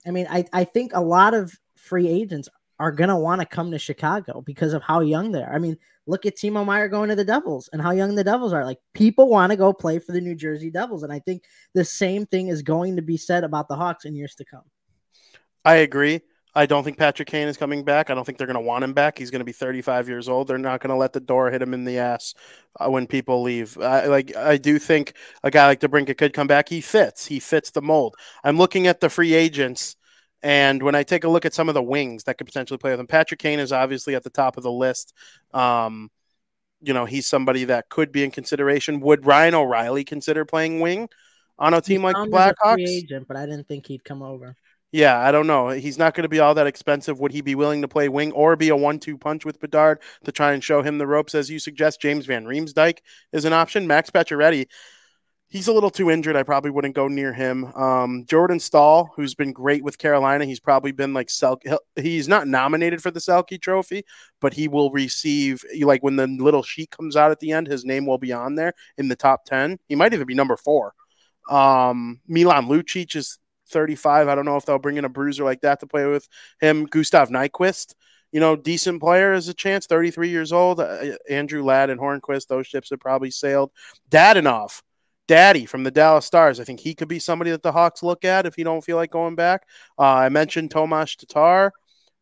I 0.07 0.11
mean, 0.11 0.27
I, 0.31 0.45
I 0.53 0.65
think 0.65 0.93
a 0.95 1.01
lot 1.01 1.35
of 1.35 1.53
free 1.77 2.09
agents 2.09 2.49
are 2.79 2.93
going 2.93 3.09
to 3.09 3.17
want 3.17 3.41
to 3.41 3.47
come 3.47 3.71
to 3.71 3.79
Chicago 3.79 4.43
because 4.43 4.75
of 4.75 4.83
how 4.83 5.01
young 5.01 5.33
they 5.33 5.43
are. 5.43 5.53
I 5.53 5.59
mean, 5.59 5.79
look 6.07 6.27
at 6.27 6.37
Timo 6.37 6.65
Meier 6.65 6.89
going 6.89 7.09
to 7.09 7.17
the 7.17 7.25
Devils 7.25 7.71
and 7.73 7.81
how 7.81 7.91
young 7.93 8.15
the 8.15 8.25
Devils 8.25 8.53
are. 8.53 8.65
Like, 8.65 8.79
people 8.93 9.29
want 9.29 9.51
to 9.51 9.57
go 9.57 9.73
play 9.73 9.99
for 9.99 10.13
the 10.13 10.21
New 10.21 10.35
Jersey 10.35 10.71
Devils. 10.71 11.03
And 11.03 11.13
I 11.13 11.21
think 11.21 11.45
the 11.75 11.85
same 11.85 12.27
thing 12.27 12.49
is 12.49 12.63
going 12.63 12.97
to 12.97 13.03
be 13.03 13.17
said 13.17 13.45
about 13.45 13.69
the 13.69 13.77
Hawks 13.77 14.05
in 14.05 14.15
years 14.15 14.35
to 14.37 14.45
come. 14.45 14.65
I 15.65 15.77
agree. 15.77 16.21
I 16.57 16.65
don't 16.65 16.85
think 16.85 16.97
Patrick 16.97 17.29
Kane 17.29 17.49
is 17.49 17.59
coming 17.59 17.85
back. 17.85 18.09
I 18.09 18.15
don't 18.15 18.25
think 18.25 18.39
they're 18.39 18.47
going 18.47 18.55
to 18.55 18.61
want 18.63 18.83
him 18.83 18.95
back. 18.95 19.19
He's 19.19 19.31
going 19.31 19.41
to 19.41 19.45
be 19.45 19.53
35 19.53 20.09
years 20.09 20.27
old. 20.27 20.49
They're 20.49 20.57
not 20.57 20.81
going 20.81 20.89
to 20.89 20.97
let 20.97 21.13
the 21.13 21.21
door 21.21 21.51
hit 21.51 21.61
him 21.61 21.75
in 21.75 21.85
the 21.85 21.99
ass 21.99 22.33
uh, 22.81 22.91
when 22.91 23.07
people 23.07 23.43
leave. 23.43 23.77
I, 23.79 24.07
like 24.07 24.35
I 24.35 24.57
do 24.57 24.79
think 24.79 25.13
a 25.43 25.51
guy 25.51 25.67
like 25.67 25.81
DeBrincat 25.81 26.17
could 26.17 26.33
come 26.33 26.47
back. 26.47 26.71
He 26.71 26.81
fits. 26.81 27.27
He 27.27 27.41
fits 27.41 27.73
the 27.73 27.83
mold. 27.83 28.15
I'm 28.43 28.57
looking 28.57 28.87
at 28.87 29.01
the 29.01 29.11
free 29.11 29.35
agents, 29.35 29.97
and 30.43 30.83
when 30.83 30.95
I 30.95 31.03
take 31.03 31.25
a 31.25 31.29
look 31.29 31.45
at 31.45 31.53
some 31.53 31.69
of 31.69 31.75
the 31.75 31.83
wings 31.83 32.25
that 32.25 32.39
could 32.39 32.47
potentially 32.47 32.79
play 32.79 32.93
with 32.93 33.01
him, 33.01 33.07
Patrick 33.07 33.41
Kane 33.41 33.61
is 33.61 33.71
obviously 33.71 34.15
at 34.15 34.23
the 34.23 34.31
top 34.31 34.57
of 34.57 34.63
the 34.63 34.73
list. 34.73 35.13
Um, 35.53 36.11
you 36.81 36.95
know, 36.95 37.05
he's 37.05 37.27
somebody 37.27 37.65
that 37.65 37.91
could 37.91 38.13
be 38.13 38.25
in 38.25 38.31
consideration. 38.31 39.01
Would 39.01 39.27
Ryan 39.27 39.55
O'Reilly 39.55 40.05
consider 40.05 40.47
playing 40.47 40.81
wing 40.81 41.11
on 41.59 41.75
a 41.75 41.83
team 41.83 42.03
like 42.03 42.17
the 42.17 42.31
Blackhawks? 42.31 42.89
Agent, 42.89 43.29
but 43.29 43.37
I 43.37 43.45
didn't 43.45 43.69
think 43.69 43.87
he'd 43.89 44.05
come 44.05 44.23
over. 44.23 44.57
Yeah, 44.93 45.19
I 45.19 45.33
don't 45.33 45.47
know. 45.47 45.69
He's 45.69 45.99
not 45.99 46.15
going 46.15 46.23
to 46.23 46.29
be 46.29 46.39
all 46.41 46.55
that 46.55 46.67
expensive. 46.67 47.19
Would 47.21 47.33
he 47.33 47.43
be 47.43 47.55
willing 47.55 47.83
to 47.83 47.89
play 47.89 48.09
wing 48.09 48.33
or 48.33 48.57
be 48.57 48.71
a 48.71 48.77
one-two 48.77 49.19
punch 49.19 49.45
with 49.45 49.61
Bedard 49.61 50.01
to 50.25 50.33
try 50.33 50.53
and 50.53 50.65
show 50.65 50.81
him 50.81 50.97
the 50.99 51.07
ropes, 51.07 51.35
as 51.35 51.51
you 51.51 51.59
suggest? 51.59 52.01
James 52.01 52.25
Van 52.25 52.47
Riemsdyk 52.47 52.99
is 53.33 53.45
an 53.45 53.53
option. 53.53 53.87
Max 53.87 54.11
Pacioretty, 54.11 54.67
he's 55.49 55.69
a 55.69 55.73
little 55.73 55.91
too 55.91 56.11
injured. 56.11 56.37
I 56.37 56.45
probably 56.45 56.71
wouldn't 56.71 56.95
go 56.95 57.09
near 57.09 57.33
him. 57.33 57.65
Um, 57.75 58.25
Jordan 58.27 58.59
Staal, 58.59 59.11
who's 59.17 59.35
been 59.35 59.53
great 59.53 59.83
with 59.83 59.99
Carolina, 59.99 60.45
he's 60.45 60.61
probably 60.61 60.93
been 60.93 61.13
like 61.13 61.29
Selke. 61.29 61.77
He's 61.97 62.29
not 62.29 62.47
nominated 62.47 63.03
for 63.03 63.11
the 63.11 63.21
Selke 63.21 63.61
Trophy, 63.61 64.05
but 64.41 64.55
he 64.55 64.67
will 64.69 64.91
receive 64.93 65.63
like 65.81 66.03
when 66.03 66.17
the 66.17 66.29
little 66.29 66.63
sheet 66.63 66.91
comes 66.91 67.17
out 67.17 67.33
at 67.33 67.41
the 67.41 67.53
end, 67.53 67.67
his 67.67 67.85
name 67.85 68.07
will 68.07 68.19
be 68.19 68.33
on 68.33 68.55
there 68.55 68.73
in 68.97 69.09
the 69.09 69.17
top 69.17 69.45
ten. 69.45 69.79
He 69.89 69.95
might 69.97 70.15
even 70.15 70.27
be 70.27 70.35
number 70.35 70.57
four. 70.57 70.95
Um, 71.51 72.21
Milan 72.27 72.67
Lucic 72.67 73.15
is 73.15 73.39
35. 73.69 74.29
I 74.29 74.35
don't 74.35 74.45
know 74.45 74.57
if 74.57 74.65
they'll 74.65 74.79
bring 74.79 74.97
in 74.97 75.05
a 75.05 75.09
bruiser 75.09 75.45
like 75.45 75.61
that 75.63 75.81
to 75.81 75.87
play 75.87 76.07
with 76.07 76.29
him. 76.61 76.87
Gustav 76.87 77.29
Nyquist, 77.29 77.95
you 78.33 78.41
know, 78.41 78.57
decent 78.57 79.01
player 79.01 79.33
as 79.33 79.49
a 79.49 79.55
chance. 79.55 79.87
33 79.87 80.29
years 80.29 80.53
old. 80.53 80.81
Uh, 80.81 81.17
Andrew 81.29 81.65
Ladd 81.65 81.91
and 81.91 82.01
Hornqvist, 82.01 82.49
those 82.49 82.67
ships 82.67 82.91
have 82.91 83.01
probably 83.01 83.31
sailed. 83.31 83.71
Dadonov, 84.11 84.83
Daddy 85.29 85.67
from 85.67 85.85
the 85.85 85.91
Dallas 85.91 86.27
Stars. 86.27 86.61
I 86.61 86.65
think 86.65 86.81
he 86.81 86.95
could 86.95 87.09
be 87.09 87.19
somebody 87.19 87.51
that 87.51 87.63
the 87.63 87.73
Hawks 87.73 88.03
look 88.03 88.25
at 88.25 88.47
if 88.47 88.55
he 88.55 88.65
don't 88.65 88.85
feel 88.85 88.97
like 88.97 89.11
going 89.11 89.35
back. 89.35 89.67
Uh, 89.99 90.03
I 90.03 90.29
mentioned 90.29 90.71
Tomas 90.71 91.17
Tatar, 91.17 91.73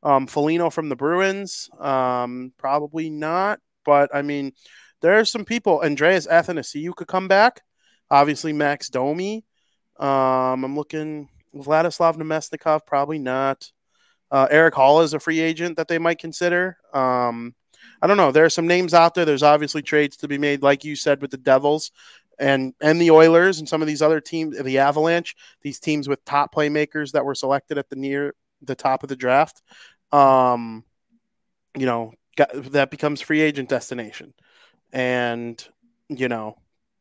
um, 0.03 0.27
Foligno 0.27 0.71
from 0.71 0.89
the 0.89 0.97
Bruins. 0.97 1.69
Um, 1.79 2.53
probably 2.59 3.11
not, 3.11 3.61
but 3.85 4.15
I 4.15 4.23
mean, 4.23 4.53
there 5.01 5.19
are 5.19 5.25
some 5.25 5.45
people. 5.45 5.83
Andreas 5.85 6.27
Athanasiou 6.27 6.95
could 6.95 7.09
come 7.09 7.29
back. 7.29 7.63
Obviously, 8.11 8.53
Max 8.53 8.89
Domi. 8.89 9.45
Um, 9.99 10.65
I'm 10.65 10.77
looking. 10.77 11.29
Vladislav 11.55 12.17
Namestnikov, 12.17 12.87
probably 12.87 13.19
not. 13.19 13.71
Uh, 14.31 14.49
Erik 14.51 14.75
Haula 14.75 15.05
is 15.05 15.15
a 15.15 15.21
free 15.21 15.41
agent 15.41 15.77
that 15.77 15.89
they 15.89 15.99
might 15.99 16.19
consider. 16.19 16.77
Um, 16.93 17.55
I 18.03 18.07
don't 18.07 18.17
know. 18.17 18.33
There 18.33 18.45
are 18.45 18.51
some 18.51 18.67
names 18.67 18.95
out 18.95 19.15
there. 19.15 19.25
There's 19.25 19.43
obviously 19.43 19.83
trades 19.83 20.17
to 20.19 20.29
be 20.29 20.39
made, 20.39 20.63
like 20.63 20.85
you 20.85 20.97
said, 20.97 21.23
with 21.23 21.31
the 21.31 21.37
Devils 21.37 21.91
and 22.39 22.75
and 22.81 23.01
the 23.01 23.11
Oilers 23.11 23.59
and 23.59 23.69
some 23.69 23.81
of 23.81 23.89
these 23.89 24.03
other 24.03 24.21
teams, 24.21 24.61
the 24.61 24.79
Avalanche, 24.79 25.37
these 25.63 25.79
teams 25.79 26.09
with 26.09 26.25
top 26.25 26.55
playmakers 26.55 27.13
that 27.13 27.25
were 27.25 27.35
selected 27.35 27.79
at 27.79 27.89
the 27.89 27.97
near 27.97 28.35
the 28.63 28.75
top 28.75 29.03
of 29.03 29.09
the 29.09 29.17
draft. 29.17 29.63
Um, 30.13 30.85
you 31.77 31.87
know, 31.87 32.13
got, 32.37 32.51
that 32.73 32.91
becomes 32.91 33.21
free 33.21 33.41
agent 33.41 33.69
destination, 33.69 34.35
and 34.93 35.65
you 36.09 36.29
know 36.29 36.57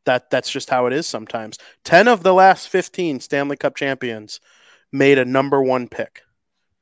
that 0.05 0.29
that's 0.29 0.51
just 0.51 0.69
how 0.69 0.85
it 0.85 0.93
is 0.93 1.07
sometimes. 1.07 1.57
Ten 1.83 2.07
of 2.07 2.23
the 2.23 2.33
last 2.33 2.69
fifteen 2.69 3.19
Stanley 3.19 3.57
Cup 3.57 3.75
champions 3.75 4.39
made 4.91 5.17
a 5.17 5.25
number 5.25 5.61
one 5.61 5.87
pick 5.87 6.21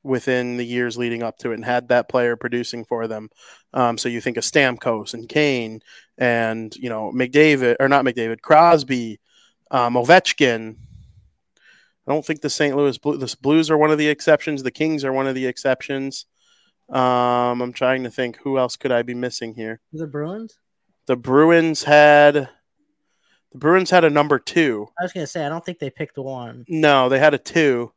within 0.03 0.57
the 0.57 0.65
years 0.65 0.97
leading 0.97 1.21
up 1.21 1.37
to 1.37 1.51
it 1.51 1.55
and 1.55 1.65
had 1.65 1.89
that 1.89 2.09
player 2.09 2.35
producing 2.35 2.83
for 2.83 3.07
them. 3.07 3.29
Um, 3.73 3.97
so 3.97 4.09
you 4.09 4.19
think 4.19 4.37
of 4.37 4.43
Stamkos 4.43 5.13
and 5.13 5.29
Kane 5.29 5.81
and 6.17 6.75
you 6.75 6.89
know 6.89 7.11
McDavid 7.13 7.77
or 7.79 7.87
not 7.87 8.05
McDavid, 8.05 8.41
Crosby, 8.41 9.19
um, 9.69 9.95
Ovechkin. 9.95 10.75
I 12.07 12.11
don't 12.11 12.25
think 12.25 12.41
the 12.41 12.49
St. 12.49 12.75
Louis 12.75 12.97
Blues, 12.97 13.19
the 13.19 13.37
Blues 13.41 13.69
are 13.69 13.77
one 13.77 13.91
of 13.91 13.97
the 13.97 14.07
exceptions. 14.07 14.63
The 14.63 14.71
Kings 14.71 15.05
are 15.05 15.13
one 15.13 15.27
of 15.27 15.35
the 15.35 15.45
exceptions. 15.45 16.25
Um, 16.89 17.61
I'm 17.61 17.73
trying 17.73 18.03
to 18.03 18.11
think 18.11 18.37
who 18.37 18.57
else 18.57 18.75
could 18.75 18.91
I 18.91 19.03
be 19.03 19.13
missing 19.13 19.53
here. 19.53 19.79
The 19.93 20.07
Bruins. 20.07 20.57
The 21.05 21.15
Bruins 21.15 21.83
had 21.83 22.49
the 23.51 23.57
Bruins 23.57 23.89
had 23.89 24.03
a 24.03 24.09
number 24.09 24.39
two. 24.39 24.87
I 24.99 25.03
was 25.03 25.13
gonna 25.13 25.27
say 25.27 25.45
I 25.45 25.49
don't 25.49 25.63
think 25.63 25.79
they 25.79 25.89
picked 25.89 26.17
one. 26.17 26.65
No, 26.67 27.09
they 27.09 27.19
had 27.19 27.33
a 27.33 27.37
two. 27.37 27.91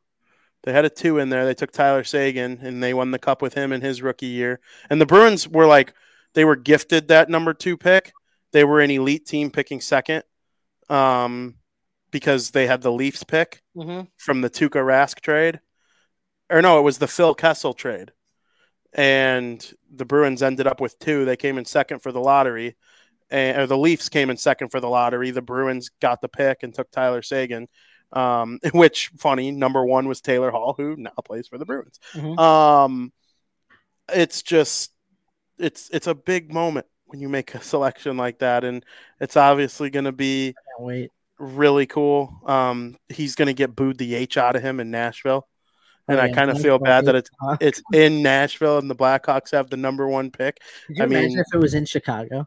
They 0.64 0.72
had 0.72 0.84
a 0.84 0.90
two 0.90 1.18
in 1.18 1.28
there. 1.28 1.44
They 1.44 1.54
took 1.54 1.72
Tyler 1.72 2.04
Seguin 2.04 2.58
and 2.62 2.82
they 2.82 2.94
won 2.94 3.10
the 3.10 3.18
cup 3.18 3.42
with 3.42 3.54
him 3.54 3.72
in 3.72 3.82
his 3.82 4.02
rookie 4.02 4.26
year. 4.26 4.60
And 4.88 5.00
the 5.00 5.06
Bruins 5.06 5.46
were 5.46 5.66
like 5.66 5.92
they 6.32 6.44
were 6.44 6.56
gifted 6.56 7.08
that 7.08 7.28
number 7.28 7.54
two 7.54 7.76
pick. 7.76 8.12
They 8.52 8.64
were 8.64 8.80
an 8.80 8.90
elite 8.90 9.26
team 9.26 9.50
picking 9.50 9.80
second 9.80 10.24
um, 10.88 11.56
because 12.10 12.50
they 12.50 12.66
had 12.66 12.82
the 12.82 12.92
Leafs 12.92 13.24
pick 13.24 13.62
mm-hmm. 13.76 14.06
from 14.16 14.40
the 14.40 14.50
Tuukka 14.50 14.82
Rask 14.84 15.20
trade. 15.20 15.60
Or 16.50 16.62
no, 16.62 16.78
it 16.78 16.82
was 16.82 16.98
the 16.98 17.08
Phil 17.08 17.34
Kessel 17.34 17.74
trade. 17.74 18.12
And 18.92 19.64
the 19.92 20.04
Bruins 20.04 20.42
ended 20.42 20.66
up 20.66 20.80
with 20.80 20.98
two. 20.98 21.24
They 21.24 21.36
came 21.36 21.58
in 21.58 21.64
second 21.64 22.00
for 22.00 22.12
the 22.12 22.20
lottery. 22.20 22.76
And, 23.30 23.58
or 23.62 23.66
the 23.66 23.78
Leafs 23.78 24.08
came 24.08 24.30
in 24.30 24.36
second 24.36 24.68
for 24.68 24.80
the 24.80 24.88
lottery. 24.88 25.30
The 25.30 25.42
Bruins 25.42 25.90
got 26.00 26.20
the 26.20 26.28
pick 26.28 26.62
and 26.62 26.74
took 26.74 26.90
Tyler 26.90 27.22
Seguin. 27.22 27.68
Um, 28.12 28.60
which 28.72 29.10
funny 29.18 29.50
number 29.50 29.84
one 29.84 30.06
was 30.06 30.20
Taylor 30.20 30.50
Hall, 30.50 30.74
who 30.76 30.94
now 30.96 31.10
plays 31.24 31.48
for 31.48 31.58
the 31.58 31.64
Bruins. 31.64 31.98
Mhm. 32.12 32.38
Um, 32.38 33.12
it's 34.12 34.42
just 34.42 34.92
it's 35.58 35.88
it's 35.90 36.06
a 36.06 36.14
big 36.14 36.52
moment 36.52 36.86
when 37.06 37.20
you 37.20 37.28
make 37.28 37.54
a 37.54 37.62
selection 37.62 38.16
like 38.16 38.38
that, 38.40 38.62
and 38.64 38.84
it's 39.20 39.36
obviously 39.36 39.90
going 39.90 40.04
to 40.04 40.12
be 40.12 40.54
really 41.38 41.86
cool. 41.86 42.40
Um, 42.46 42.96
he's 43.08 43.34
going 43.34 43.46
to 43.46 43.54
get 43.54 43.74
booed 43.74 43.98
the 43.98 44.14
H 44.14 44.36
out 44.36 44.56
of 44.56 44.62
him 44.62 44.78
in 44.80 44.90
Nashville, 44.90 45.48
and 46.06 46.18
Oh, 46.20 46.22
I 46.22 46.30
kind 46.32 46.50
of 46.50 46.60
feel 46.60 46.78
bad 46.78 47.06
that 47.06 47.14
it's 47.16 47.30
it's 47.60 47.82
in 47.92 48.22
Nashville 48.22 48.78
and 48.78 48.88
the 48.90 48.94
Blackhawks 48.96 49.50
have 49.52 49.70
the 49.70 49.76
number 49.76 50.06
one 50.08 50.30
pick. 50.30 50.60
Could 50.86 50.96
you 50.98 51.02
I 51.02 51.06
imagine 51.06 51.28
mean- 51.30 51.38
if 51.40 51.46
it 51.54 51.58
was 51.58 51.74
in 51.74 51.84
Chicago? 51.86 52.46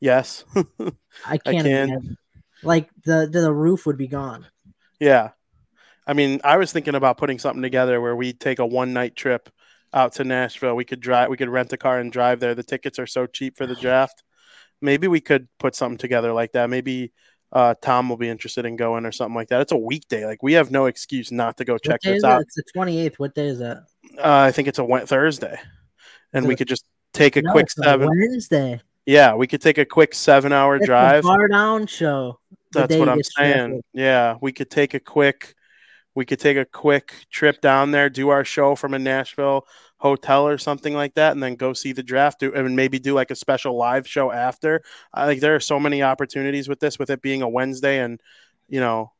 Yes, 0.00 0.44
I 0.56 0.62
I 1.26 1.38
can't 1.38 1.64
can. 1.66 1.66
imagine. 1.66 2.16
Like 2.62 2.88
the, 3.04 3.28
the 3.30 3.52
roof 3.52 3.86
would 3.86 3.96
be 3.98 4.08
gone. 4.08 4.46
Yeah. 5.00 5.30
I 6.06 6.12
mean, 6.12 6.40
I 6.42 6.56
was 6.56 6.72
thinking 6.72 6.94
about 6.94 7.18
putting 7.18 7.38
something 7.38 7.62
together 7.62 8.00
where 8.00 8.16
we 8.16 8.32
take 8.32 8.58
a 8.58 8.66
one 8.66 8.92
night 8.92 9.14
trip 9.16 9.48
out 9.92 10.12
to 10.14 10.24
Nashville. 10.24 10.74
We 10.74 10.84
could 10.84 11.00
drive, 11.00 11.28
we 11.30 11.36
could 11.36 11.48
rent 11.48 11.72
a 11.72 11.76
car 11.76 11.98
and 11.98 12.10
drive 12.10 12.40
there. 12.40 12.54
The 12.54 12.62
tickets 12.62 12.98
are 12.98 13.06
so 13.06 13.26
cheap 13.26 13.56
for 13.56 13.66
the 13.66 13.74
draft. 13.80 14.22
Maybe 14.80 15.08
we 15.08 15.20
could 15.20 15.48
put 15.58 15.74
something 15.74 15.98
together 15.98 16.32
like 16.32 16.52
that. 16.52 16.70
Maybe 16.70 17.12
uh, 17.52 17.74
Tom 17.80 18.08
will 18.08 18.16
be 18.16 18.28
interested 18.28 18.64
in 18.66 18.76
going 18.76 19.04
or 19.06 19.12
something 19.12 19.34
like 19.34 19.48
that. 19.48 19.60
It's 19.60 19.72
a 19.72 19.76
weekday. 19.76 20.24
Like 20.26 20.42
we 20.42 20.52
have 20.54 20.70
no 20.70 20.86
excuse 20.86 21.32
not 21.32 21.56
to 21.58 21.64
go 21.64 21.78
check 21.78 22.00
this 22.02 22.22
out. 22.24 22.40
it? 22.40 22.44
It's 22.46 22.54
the 22.56 22.62
twenty 22.74 22.98
eighth. 22.98 23.18
What 23.18 23.34
day 23.34 23.46
is 23.48 23.58
that? 23.58 23.78
Uh, 24.18 24.22
I 24.46 24.52
think 24.52 24.68
it's 24.68 24.78
a 24.78 24.84
Wed- 24.84 25.08
Thursday, 25.08 25.58
and 26.32 26.44
Is 26.44 26.48
we 26.48 26.56
could 26.56 26.68
just 26.68 26.84
take 27.12 27.36
a 27.36 27.42
No, 27.42 27.52
quick 27.52 27.64
it's 27.64 27.78
a 27.78 27.82
seven. 27.82 28.08
Wednesday. 28.08 28.80
Yeah, 29.08 29.36
we 29.36 29.46
could 29.46 29.62
take 29.62 29.78
a 29.78 29.86
quick 29.86 30.14
seven 30.14 30.52
hour 30.52 30.76
It's 30.76 30.84
drive. 30.84 31.24
Far 31.24 31.48
down 31.48 31.86
show. 31.86 32.40
That's 32.72 32.94
what 32.94 33.08
I'm 33.08 33.22
saying. 33.22 33.70
drafted. 33.70 33.84
Yeah, 33.94 34.36
we 34.42 34.52
could 34.52 34.70
take 34.70 34.92
a 34.92 35.00
quick 35.00 35.54
we 36.14 36.26
could 36.26 36.40
take 36.40 36.58
a 36.58 36.66
quick 36.66 37.14
trip 37.30 37.62
down 37.62 37.90
there, 37.90 38.10
do 38.10 38.28
our 38.28 38.44
show 38.44 38.74
from 38.74 38.92
a 38.92 38.98
Nashville 38.98 39.66
hotel 39.96 40.46
or 40.46 40.58
something 40.58 40.92
like 40.92 41.14
that, 41.14 41.32
and 41.32 41.42
then 41.42 41.54
go 41.54 41.72
see 41.72 41.92
the 41.92 42.02
draft. 42.02 42.40
Do 42.40 42.52
and 42.52 42.76
maybe 42.76 42.98
do 42.98 43.14
like 43.14 43.30
a 43.30 43.34
special 43.34 43.78
live 43.78 44.06
show 44.06 44.30
after. 44.30 44.82
I 45.14 45.24
think 45.24 45.40
there 45.40 45.54
are 45.54 45.60
so 45.60 45.80
many 45.80 46.02
opportunities 46.02 46.68
with 46.68 46.78
this, 46.78 46.98
with 46.98 47.08
it 47.08 47.22
being 47.22 47.40
a 47.40 47.48
Wednesday, 47.48 48.00
and 48.00 48.20
you 48.68 48.80
know, 48.80 49.12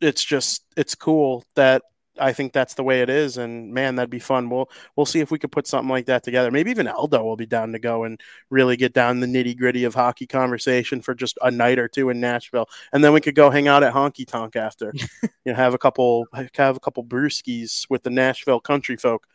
it's 0.00 0.22
just 0.22 0.64
it's 0.76 0.94
cool 0.94 1.42
that 1.56 1.82
I 2.18 2.32
think 2.32 2.52
that's 2.52 2.74
the 2.74 2.82
way 2.82 3.00
it 3.00 3.08
is, 3.08 3.38
and 3.38 3.72
man, 3.72 3.96
that'd 3.96 4.10
be 4.10 4.18
fun. 4.18 4.50
We'll 4.50 4.70
we'll 4.96 5.06
see 5.06 5.20
if 5.20 5.30
we 5.30 5.38
could 5.38 5.52
put 5.52 5.66
something 5.66 5.88
like 5.88 6.06
that 6.06 6.22
together. 6.22 6.50
Maybe 6.50 6.70
even 6.70 6.86
Eldo 6.86 7.24
will 7.24 7.36
be 7.36 7.46
down 7.46 7.72
to 7.72 7.78
go 7.78 8.04
and 8.04 8.20
really 8.50 8.76
get 8.76 8.92
down 8.92 9.20
the 9.20 9.26
nitty 9.26 9.56
gritty 9.56 9.84
of 9.84 9.94
hockey 9.94 10.26
conversation 10.26 11.00
for 11.00 11.14
just 11.14 11.38
a 11.42 11.50
night 11.50 11.78
or 11.78 11.88
two 11.88 12.10
in 12.10 12.20
Nashville, 12.20 12.68
and 12.92 13.02
then 13.02 13.12
we 13.12 13.20
could 13.20 13.34
go 13.34 13.50
hang 13.50 13.68
out 13.68 13.82
at 13.82 13.94
Honky 13.94 14.26
Tonk 14.26 14.56
after. 14.56 14.92
you 15.22 15.28
know, 15.46 15.54
have 15.54 15.74
a 15.74 15.78
couple 15.78 16.26
have 16.32 16.76
a 16.76 16.80
couple 16.80 17.04
brewskis 17.04 17.86
with 17.88 18.02
the 18.02 18.10
Nashville 18.10 18.60
country 18.60 18.96
folk. 18.96 19.26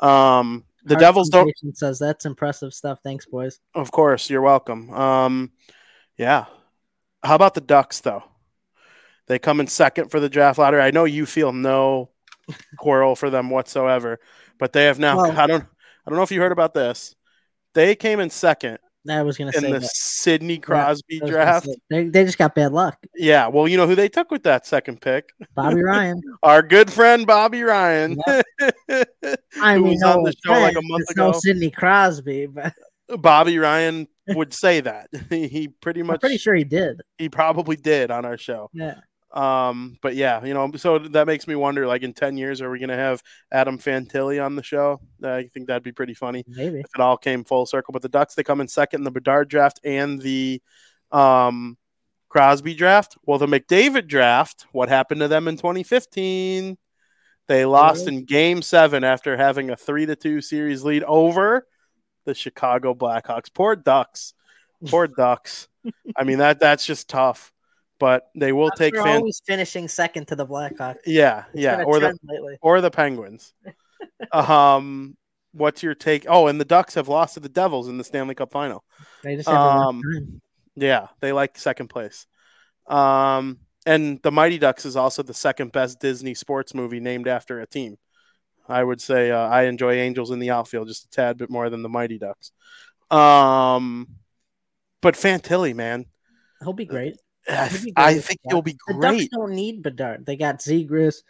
Um, 0.00 0.64
the 0.84 0.94
Heart 0.94 1.00
Devils 1.00 1.28
don't. 1.30 1.52
Says 1.72 1.98
that's 1.98 2.26
impressive 2.26 2.74
stuff. 2.74 2.98
Thanks, 3.02 3.26
boys. 3.26 3.60
Of 3.74 3.90
course, 3.90 4.28
you're 4.28 4.42
welcome. 4.42 4.90
Um, 4.92 5.52
yeah. 6.16 6.46
How 7.22 7.36
about 7.36 7.54
the 7.54 7.60
Ducks 7.60 8.00
though? 8.00 8.24
They 9.26 9.38
come 9.38 9.60
in 9.60 9.66
second 9.66 10.10
for 10.10 10.20
the 10.20 10.28
draft 10.28 10.58
lottery. 10.58 10.82
I 10.82 10.90
know 10.90 11.04
you 11.04 11.24
feel 11.24 11.52
no 11.52 12.10
quarrel 12.78 13.16
for 13.16 13.30
them 13.30 13.50
whatsoever, 13.50 14.20
but 14.58 14.72
they 14.72 14.84
have 14.84 14.98
now. 14.98 15.16
Well- 15.16 15.38
I 15.38 15.46
don't. 15.46 15.64
I 16.06 16.10
don't 16.10 16.16
know 16.18 16.22
if 16.22 16.30
you 16.32 16.40
heard 16.40 16.52
about 16.52 16.74
this. 16.74 17.14
They 17.72 17.94
came 17.96 18.20
in 18.20 18.28
second 18.30 18.78
I 19.08 19.22
was 19.22 19.36
gonna 19.36 19.52
in 19.54 19.60
say 19.60 19.72
the 19.72 19.78
that. 19.80 19.90
Sidney 19.90 20.58
Crosby 20.58 21.20
I 21.22 21.26
draft. 21.26 21.68
They, 21.90 22.04
they 22.08 22.24
just 22.24 22.38
got 22.38 22.54
bad 22.54 22.72
luck. 22.72 22.98
Yeah. 23.14 23.48
Well, 23.48 23.68
you 23.68 23.76
know 23.76 23.86
who 23.86 23.94
they 23.94 24.08
took 24.08 24.30
with 24.30 24.42
that 24.44 24.66
second 24.66 25.00
pick? 25.00 25.30
Bobby 25.54 25.82
Ryan. 25.84 26.22
Our 26.42 26.62
good 26.62 26.90
friend 26.92 27.26
Bobby 27.26 27.62
Ryan. 27.62 28.18
I 28.28 28.42
Who 29.74 29.82
mean, 29.82 29.82
was 29.94 30.02
on 30.02 30.22
no 30.22 30.24
the 30.24 30.34
show 30.44 30.52
like 30.52 30.76
a 30.76 30.82
month 30.82 31.02
it's 31.08 31.16
no 31.16 31.30
ago. 31.30 31.38
Sidney 31.38 31.70
Crosby, 31.70 32.46
but 32.46 32.72
Bobby 33.08 33.58
Ryan 33.58 34.08
would 34.28 34.54
say 34.54 34.80
that. 34.80 35.08
he 35.30 35.68
pretty 35.68 36.00
I'm 36.00 36.06
much 36.06 36.20
pretty 36.20 36.38
sure 36.38 36.54
he 36.54 36.64
did. 36.64 37.00
he 37.18 37.28
probably 37.28 37.76
did 37.76 38.10
on 38.10 38.24
our 38.24 38.38
show. 38.38 38.70
Yeah. 38.72 38.94
Um, 39.34 39.98
but 40.00 40.14
yeah, 40.14 40.44
you 40.44 40.54
know, 40.54 40.70
so 40.76 40.98
that 40.98 41.26
makes 41.26 41.48
me 41.48 41.56
wonder. 41.56 41.86
Like 41.86 42.02
in 42.02 42.14
ten 42.14 42.36
years, 42.36 42.62
are 42.62 42.70
we 42.70 42.78
going 42.78 42.88
to 42.88 42.96
have 42.96 43.22
Adam 43.52 43.78
Fantilli 43.78 44.42
on 44.42 44.54
the 44.54 44.62
show? 44.62 45.00
I 45.22 45.50
think 45.52 45.66
that'd 45.66 45.82
be 45.82 45.92
pretty 45.92 46.14
funny 46.14 46.44
Maybe. 46.46 46.78
if 46.78 46.86
it 46.94 47.00
all 47.00 47.16
came 47.16 47.42
full 47.44 47.66
circle. 47.66 47.92
But 47.92 48.02
the 48.02 48.08
Ducks, 48.08 48.34
they 48.34 48.44
come 48.44 48.60
in 48.60 48.68
second 48.68 49.00
in 49.00 49.04
the 49.04 49.10
Bedard 49.10 49.48
draft 49.48 49.80
and 49.84 50.22
the 50.22 50.62
um, 51.10 51.76
Crosby 52.28 52.74
draft. 52.74 53.16
Well, 53.26 53.38
the 53.38 53.46
McDavid 53.46 54.06
draft. 54.06 54.66
What 54.72 54.88
happened 54.88 55.20
to 55.20 55.28
them 55.28 55.48
in 55.48 55.56
2015? 55.56 56.78
They 57.46 57.64
lost 57.64 58.08
in 58.08 58.24
Game 58.24 58.62
Seven 58.62 59.04
after 59.04 59.36
having 59.36 59.70
a 59.70 59.76
three 59.76 60.06
to 60.06 60.16
two 60.16 60.40
series 60.40 60.82
lead 60.82 61.02
over 61.02 61.66
the 62.24 62.34
Chicago 62.34 62.94
Blackhawks. 62.94 63.52
Poor 63.52 63.76
Ducks. 63.76 64.32
Poor 64.86 65.06
Ducks. 65.16 65.68
I 66.16 66.24
mean 66.24 66.38
that 66.38 66.60
that's 66.60 66.86
just 66.86 67.08
tough. 67.08 67.52
But 68.00 68.28
they 68.34 68.52
will 68.52 68.70
take 68.70 68.92
They're 68.94 69.04
fan. 69.04 69.16
always 69.18 69.40
finishing 69.46 69.86
second 69.88 70.26
to 70.28 70.36
the 70.36 70.46
Blackhawks. 70.46 70.96
Yeah, 71.06 71.44
It's 71.52 71.62
yeah, 71.62 71.82
or 71.84 72.00
the 72.00 72.18
lately. 72.24 72.56
or 72.60 72.80
the 72.80 72.90
Penguins. 72.90 73.54
um, 74.32 75.16
what's 75.52 75.82
your 75.82 75.94
take? 75.94 76.26
Oh, 76.28 76.48
and 76.48 76.60
the 76.60 76.64
Ducks 76.64 76.94
have 76.94 77.08
lost 77.08 77.34
to 77.34 77.40
the 77.40 77.48
Devils 77.48 77.88
in 77.88 77.96
the 77.98 78.04
Stanley 78.04 78.34
Cup 78.34 78.50
Final. 78.50 78.84
They 79.22 79.36
just 79.36 79.48
have 79.48 79.56
a 79.56 79.58
rough 79.64 79.86
um. 79.86 80.40
Yeah, 80.76 81.06
they 81.20 81.32
like 81.32 81.56
second 81.56 81.88
place. 81.88 82.26
Um, 82.88 83.58
and 83.86 84.20
the 84.22 84.32
Mighty 84.32 84.58
Ducks 84.58 84.84
is 84.84 84.96
also 84.96 85.22
the 85.22 85.32
second 85.34 85.70
best 85.72 86.00
Disney 86.00 86.34
sports 86.34 86.74
movie 86.74 87.00
named 87.00 87.28
after 87.28 87.60
a 87.60 87.66
team. 87.66 87.96
I 88.68 88.82
would 88.82 89.00
say 89.00 89.30
uh, 89.30 89.38
I 89.48 89.64
enjoy 89.64 89.94
Angels 89.94 90.30
in 90.32 90.40
the 90.40 90.50
outfield 90.50 90.88
just 90.88 91.04
a 91.04 91.10
tad 91.10 91.36
bit 91.38 91.48
more 91.50 91.70
than 91.70 91.82
the 91.82 91.88
Mighty 91.88 92.18
Ducks. 92.18 92.50
Um, 93.10 94.08
but 95.00 95.14
Fantilli, 95.14 95.74
man, 95.74 96.06
He'll 96.62 96.72
be 96.72 96.86
great. 96.86 97.16
I, 97.48 97.68
He'll 97.68 97.80
be 97.82 97.92
I 97.96 98.12
great. 98.14 98.24
think 98.24 98.40
he'll 98.48 98.62
be 98.62 98.76
The 98.86 98.94
Ducks 98.94 99.28
don't 99.28 99.52
need 99.52 99.82
Bedard. 99.82 100.24
They 100.26 100.36
got 100.36 100.60
Zegras, 100.60 101.22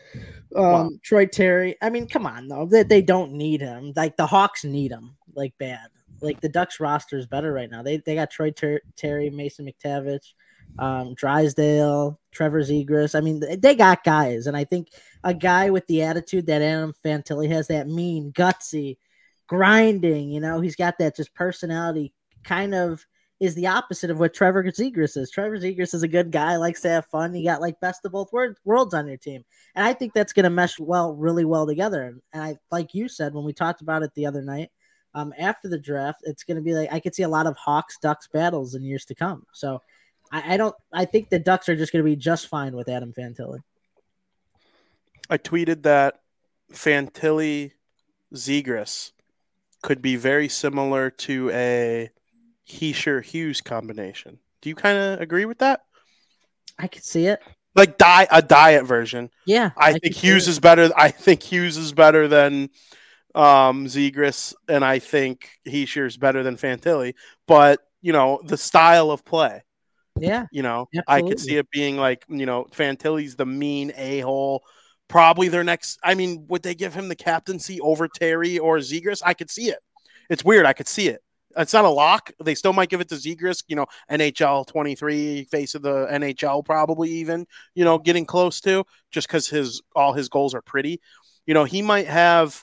um, 0.55 0.63
Wow. 0.73 0.91
Troy 1.03 1.27
Terry. 1.27 1.77
I 1.83 1.91
mean, 1.91 2.09
come 2.09 2.27
on, 2.27 2.49
though. 2.49 2.67
They, 2.67 2.83
they 2.85 3.03
don't 3.03 3.33
need 3.33 3.61
him. 3.61 3.93
Like 3.97 4.17
the 4.17 4.27
Hawks 4.27 4.65
need 4.65 4.93
him, 4.93 5.17
like 5.35 5.55
bad. 5.59 5.89
Like 6.21 6.41
the 6.41 6.49
Ducks 6.49 6.79
roster 6.81 7.19
is 7.19 7.27
better 7.27 7.53
right 7.53 7.71
now. 7.71 7.83
They 7.83 7.99
they 7.99 8.15
got 8.15 8.31
Troy 8.31 8.51
Ter- 8.53 8.81
Terry, 8.97 9.29
Mason 9.31 9.67
McTavish, 9.69 10.33
um, 10.79 11.15
Drysdale, 11.15 12.21
Trevor 12.31 12.61
Zegras. 12.63 13.15
I 13.17 13.21
mean, 13.21 13.41
they, 13.41 13.57
they 13.57 13.75
got 13.75 14.05
guys, 14.05 14.47
and 14.47 14.57
I 14.57 14.65
think 14.65 14.89
a 15.25 15.35
guy 15.35 15.71
with 15.71 15.87
the 15.89 16.03
attitude 16.03 16.47
that 16.47 16.63
Adam 16.63 16.95
Fantilli 17.05 17.49
has, 17.51 17.67
that 17.69 17.89
mean, 17.89 18.33
gutsy, 18.33 18.97
grinding. 19.49 20.31
You 20.31 20.41
know, 20.41 20.61
he's 20.61 20.77
got 20.77 20.99
that 20.99 21.17
just 21.17 21.35
personality. 21.35 22.13
Kind 22.45 22.75
of 22.75 23.05
is 23.41 23.55
the 23.55 23.67
opposite 23.67 24.11
of 24.11 24.19
what 24.19 24.33
Trevor 24.33 24.63
Zegras 24.65 25.17
is. 25.17 25.31
Trevor 25.31 25.59
Zegras 25.59 25.95
is 25.95 26.03
a 26.03 26.09
good 26.09 26.31
guy, 26.31 26.57
likes 26.57 26.81
to 26.83 26.89
have 26.89 27.07
fun. 27.07 27.35
You 27.35 27.45
got 27.45 27.61
like 27.61 27.81
best 27.81 28.05
of 28.05 28.13
both 28.13 28.33
wor- 28.33 28.57
worlds 28.65 28.95
on 28.95 29.09
your 29.09 29.17
team, 29.17 29.45
and 29.75 29.85
I 29.85 29.93
think 29.93 30.13
that's 30.13 30.33
going 30.33 30.45
to 30.45 30.51
mesh 30.51 30.79
well, 30.79 31.15
really 31.15 31.45
well 31.45 31.67
together. 31.67 32.21
And, 32.33 32.43
I, 32.43 32.57
like 32.71 32.95
you 32.95 33.09
said 33.09 33.35
when 33.35 33.45
we 33.45 33.53
talked 33.53 33.81
about 33.81 34.03
it 34.03 34.15
the 34.15 34.27
other 34.27 34.43
night, 34.43 34.71
um, 35.15 35.33
after 35.39 35.69
the 35.69 35.79
draft, 35.79 36.21
it's 36.25 36.45
going 36.45 36.57
to 36.57 36.63
be 36.63 36.75
like 36.75 36.93
I 36.93 37.01
could 37.01 37.15
see 37.15 37.23
a 37.23 37.29
lot 37.29 37.47
of 37.47 37.57
Hawks 37.57 37.99
Ducks 38.01 38.29
battles 38.29 38.75
in 38.75 38.83
years 38.83 39.05
to 39.07 39.15
come. 39.15 39.45
So 39.53 39.83
I, 40.31 40.55
I 40.55 40.57
don't. 40.57 40.75
I 40.93 41.05
think 41.05 41.29
the 41.29 41.39
Ducks 41.39 41.69
are 41.69 41.77
just 41.77 41.93
going 41.93 42.05
to 42.05 42.11
be 42.11 42.17
just 42.17 42.49
fine 42.49 42.75
with 42.75 42.89
Adam 42.89 43.13
Fantilli. 43.13 43.61
I 45.29 45.39
tweeted 45.39 45.83
that 45.83 46.21
Fantilli 46.73 47.73
Zegras 48.35 49.13
could 49.83 50.03
be 50.03 50.17
very 50.17 50.49
similar 50.49 51.11
to 51.11 51.51
a 51.51 52.11
Hischier 52.69 53.23
Hughes 53.23 53.61
combination. 53.61 54.39
Do 54.63 54.69
you 54.69 54.75
kind 54.75 54.99
of 54.99 55.21
agree 55.21 55.45
with 55.45 55.59
that? 55.59 55.81
I 56.79 56.89
could 56.89 57.05
see 57.05 57.27
it. 57.27 57.41
Like 57.75 57.99
die 57.99 58.27
a 58.31 58.41
diet 58.41 58.87
version. 58.87 59.31
Yeah, 59.47 59.71
I, 59.77 59.95
could 59.95 60.03
think 60.03 60.15
Hughes 60.15 60.47
is 60.47 60.61
better. 60.61 60.91
I 60.97 61.11
think 61.11 61.43
Hughes 61.43 61.77
is 61.77 61.93
better 61.93 62.29
than 62.29 62.71
um, 63.35 63.87
Zegras, 63.87 64.55
and 64.69 64.85
I 64.85 65.01
think 65.01 65.49
Hischier's 65.67 66.17
better 66.17 66.43
than 66.43 66.57
Fantilli. 66.57 67.15
But 67.49 67.81
you 68.01 68.13
know 68.13 68.41
the 68.45 68.57
style 68.57 69.11
of 69.11 69.25
play. 69.25 69.63
Yeah, 70.21 70.47
You 70.53 70.63
know, 70.63 70.89
I 71.09 71.23
could 71.23 71.41
see 71.41 71.57
it 71.57 71.69
being 71.71 71.97
like, 71.97 72.25
you 72.29 72.47
know, 72.47 72.67
Fantilli's 72.71 73.35
the 73.35 73.47
mean 73.47 73.93
a 73.97 74.21
hole. 74.21 74.63
Probably 75.09 75.49
their 75.49 75.65
next. 75.65 75.99
I 76.05 76.15
mean, 76.15 76.47
would 76.49 76.63
they 76.63 76.77
give 76.77 76.95
him 76.95 77.09
the 77.09 77.17
captaincy 77.17 77.81
over 77.81 78.07
Terry 78.07 78.61
or 78.61 78.79
Zegras? 78.79 79.23
I 79.25 79.35
could 79.35 79.51
see 79.51 79.71
it. 79.71 79.79
It's 80.31 80.45
weird. 80.45 80.67
I 80.67 80.73
could 80.73 80.87
see 80.87 81.09
it. 81.09 81.24
It's 81.57 81.73
not 81.73 81.85
a 81.85 81.91
lock. 81.91 82.31
They 82.43 82.55
still 82.55 82.73
might 82.73 82.89
give 82.89 83.01
it 83.01 83.09
to 83.09 83.15
Zegras. 83.17 83.63
You 83.69 83.77
know, 83.77 83.87
NHL 84.11 84.67
twenty 84.67 84.95
three, 84.95 85.45
face 85.45 85.75
of 85.75 85.83
the 85.83 86.07
NHL, 86.11 86.65
probably 86.65 87.11
even. 87.11 87.47
You 87.75 87.85
know, 87.85 87.99
getting 87.99 88.27
close 88.27 88.61
to 88.63 88.85
just 89.11 89.29
because 89.29 89.49
his 89.49 89.83
all 89.95 90.13
his 90.13 90.29
goals 90.29 90.55
are 90.55 90.63
pretty. 90.63 91.01
You 91.47 91.55
know, 91.55 91.65
he 91.65 91.83
might 91.83 92.07
have. 92.07 92.63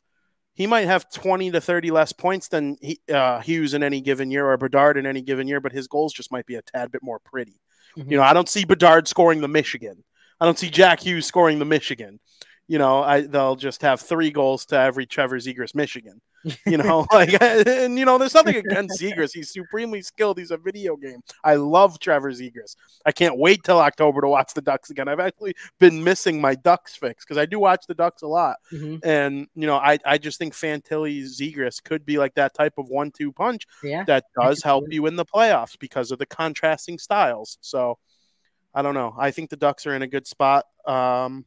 He 0.53 0.67
might 0.67 0.85
have 0.85 1.09
20 1.11 1.51
to 1.51 1.61
30 1.61 1.91
less 1.91 2.11
points 2.11 2.49
than 2.49 2.75
he, 2.81 2.99
uh, 3.11 3.39
Hughes 3.39 3.73
in 3.73 3.83
any 3.83 4.01
given 4.01 4.29
year 4.29 4.45
or 4.45 4.57
Bedard 4.57 4.97
in 4.97 5.05
any 5.07 5.21
given 5.21 5.47
year, 5.47 5.61
but 5.61 5.71
his 5.71 5.87
goals 5.87 6.13
just 6.13 6.31
might 6.31 6.45
be 6.45 6.55
a 6.55 6.61
tad 6.61 6.91
bit 6.91 7.01
more 7.01 7.19
pretty. 7.19 7.61
Mhm. 7.97 8.11
You 8.11 8.17
know, 8.17 8.23
I 8.23 8.33
don't 8.33 8.49
see 8.49 8.65
Bedard 8.65 9.07
scoring 9.07 9.39
the 9.41 9.47
Michigan. 9.47 10.03
I 10.41 10.45
don't 10.45 10.59
see 10.59 10.69
Jack 10.69 10.99
Hughes 10.99 11.25
scoring 11.25 11.57
the 11.57 11.65
Michigan. 11.65 12.19
You 12.67 12.79
know, 12.79 13.01
I 13.01 13.21
they'll 13.21 13.55
just 13.55 13.81
have 13.81 14.01
three 14.01 14.29
goals 14.29 14.65
to 14.67 14.77
every 14.77 15.05
Trevor 15.05 15.37
Zegras 15.37 15.73
Michigan. 15.73 16.21
You 16.65 16.77
know, 16.77 17.05
like 17.13 17.41
and 17.41 17.97
you 17.97 18.05
know, 18.05 18.17
there's 18.17 18.33
nothing 18.33 18.55
against 18.55 18.99
Zegras. 18.99 19.33
He's 19.33 19.51
supremely 19.51 20.01
skilled. 20.01 20.37
He's 20.37 20.51
a 20.51 20.57
video 20.57 20.95
game. 20.95 21.21
I 21.43 21.55
love 21.55 21.99
Trevor 21.99 22.31
Zegras. 22.31 22.75
I 23.05 23.11
can't 23.11 23.37
wait 23.37 23.63
till 23.63 23.79
October 23.79 24.21
to 24.21 24.27
watch 24.27 24.53
the 24.53 24.61
Ducks 24.61 24.89
again. 24.89 25.07
I've 25.07 25.19
actually 25.19 25.55
been 25.79 26.03
missing 26.03 26.41
my 26.41 26.55
Ducks 26.55 26.95
fix 26.95 27.23
because 27.23 27.37
I 27.37 27.45
do 27.45 27.59
watch 27.59 27.85
the 27.87 27.95
Ducks 27.95 28.21
a 28.21 28.27
lot. 28.27 28.57
Mhm. 28.71 28.99
And 29.03 29.47
you 29.55 29.67
know, 29.67 29.77
I, 29.77 29.99
I 30.05 30.17
just 30.17 30.39
think 30.39 30.53
Fantilli 30.53 31.23
Zegras 31.23 31.83
could 31.83 32.05
be 32.05 32.17
like 32.17 32.33
that 32.35 32.53
type 32.53 32.73
of 32.77 32.89
one 32.89 33.11
two 33.11 33.31
punch 33.31 33.67
yeah. 33.83 34.03
that 34.05 34.25
does 34.39 34.63
help 34.63 34.85
you 34.89 35.05
in 35.05 35.15
the 35.15 35.25
playoffs 35.25 35.77
because 35.77 36.11
of 36.11 36.19
the 36.19 36.25
contrasting 36.25 36.97
styles. 36.97 37.57
So 37.61 37.97
I 38.73 38.81
don't 38.81 38.93
know. 38.93 39.13
I 39.17 39.31
think 39.31 39.49
the 39.49 39.57
Ducks 39.57 39.85
are 39.85 39.95
in 39.95 40.01
a 40.01 40.07
good 40.07 40.25
spot. 40.25 40.65
Um, 40.85 41.45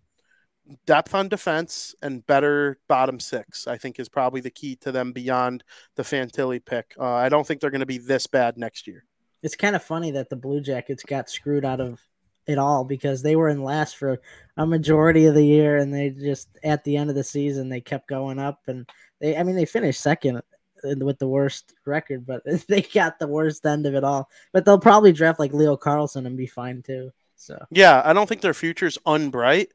depth 0.87 1.15
on 1.15 1.29
defense 1.29 1.95
and 2.03 2.27
better 2.27 2.79
bottom 2.89 3.21
six, 3.21 3.67
I 3.67 3.77
think, 3.77 3.99
is 3.99 4.09
probably 4.09 4.41
the 4.41 4.51
key 4.51 4.77
to 4.77 4.93
them 4.93 5.13
beyond 5.13 5.65
the 5.97 6.03
Fantilli 6.03 6.65
pick. 6.65 6.95
Uh, 6.99 7.13
I 7.15 7.29
don't 7.29 7.47
think 7.47 7.61
they're 7.61 7.71
going 7.71 7.81
to 7.81 7.87
be 7.87 7.99
this 7.99 8.27
bad 8.27 8.57
next 8.57 8.87
year. 8.87 9.05
It's 9.43 9.57
kind 9.57 9.77
of 9.77 9.83
funny 9.83 10.11
that 10.13 10.31
the 10.31 10.37
Blue 10.37 10.61
Jackets 10.61 11.03
got 11.03 11.29
screwed 11.29 11.65
out 11.65 11.81
of 11.81 12.01
it 12.47 12.59
all 12.59 12.85
because 12.85 13.23
they 13.23 13.37
were 13.37 13.49
in 13.49 13.63
last 13.63 13.97
for 13.97 14.21
a 14.57 14.67
majority 14.67 15.27
of 15.27 15.35
the 15.35 15.45
year 15.45 15.79
and 15.79 15.93
they 15.93 16.11
just 16.11 16.49
at 16.63 16.85
the 16.85 16.97
end 16.97 17.09
of 17.09 17.17
the 17.17 17.25
season 17.25 17.71
they 17.71 17.81
kept 17.81 18.07
going 18.07 18.39
up 18.39 18.61
and 18.67 18.87
they 19.19 19.35
I 19.35 19.43
mean 19.43 19.57
they 19.57 19.65
finished 19.65 20.03
second 20.03 20.43
with 20.83 21.19
the 21.19 21.27
worst 21.27 21.73
record 21.87 22.27
but 22.27 22.43
they 22.69 22.83
got 22.83 23.19
the 23.19 23.29
worst 23.29 23.65
end 23.65 23.87
of 23.87 23.95
it 23.95 24.05
all 24.05 24.29
but 24.53 24.67
they'll 24.67 24.79
probably 24.79 25.11
draft 25.11 25.41
like 25.41 25.55
Leo 25.55 25.75
Carlsson 25.75 26.27
and 26.27 26.37
be 26.37 26.47
fine 26.47 26.83
too 26.83 27.11
so 27.37 27.65
Yeah, 27.71 28.03
I 28.05 28.13
don't 28.13 28.29
think 28.29 28.41
their 28.41 28.55
future's 28.55 28.99
unbright. 29.07 29.69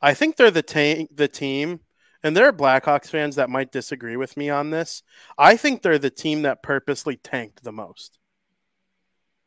I 0.00 0.14
think 0.14 0.36
they're 0.36 0.50
the 0.50 0.62
ta- 0.62 1.06
the 1.14 1.28
team, 1.28 1.80
and 2.22 2.36
there 2.36 2.46
are 2.48 2.52
Blackhawks 2.52 3.08
fans 3.08 3.36
that 3.36 3.50
might 3.50 3.72
disagree 3.72 4.16
with 4.16 4.36
me 4.36 4.50
on 4.50 4.70
this. 4.70 5.02
I 5.38 5.56
think 5.56 5.82
they're 5.82 5.98
the 5.98 6.10
team 6.10 6.42
that 6.42 6.62
purposely 6.62 7.16
tanked 7.16 7.62
the 7.62 7.72
most 7.72 8.18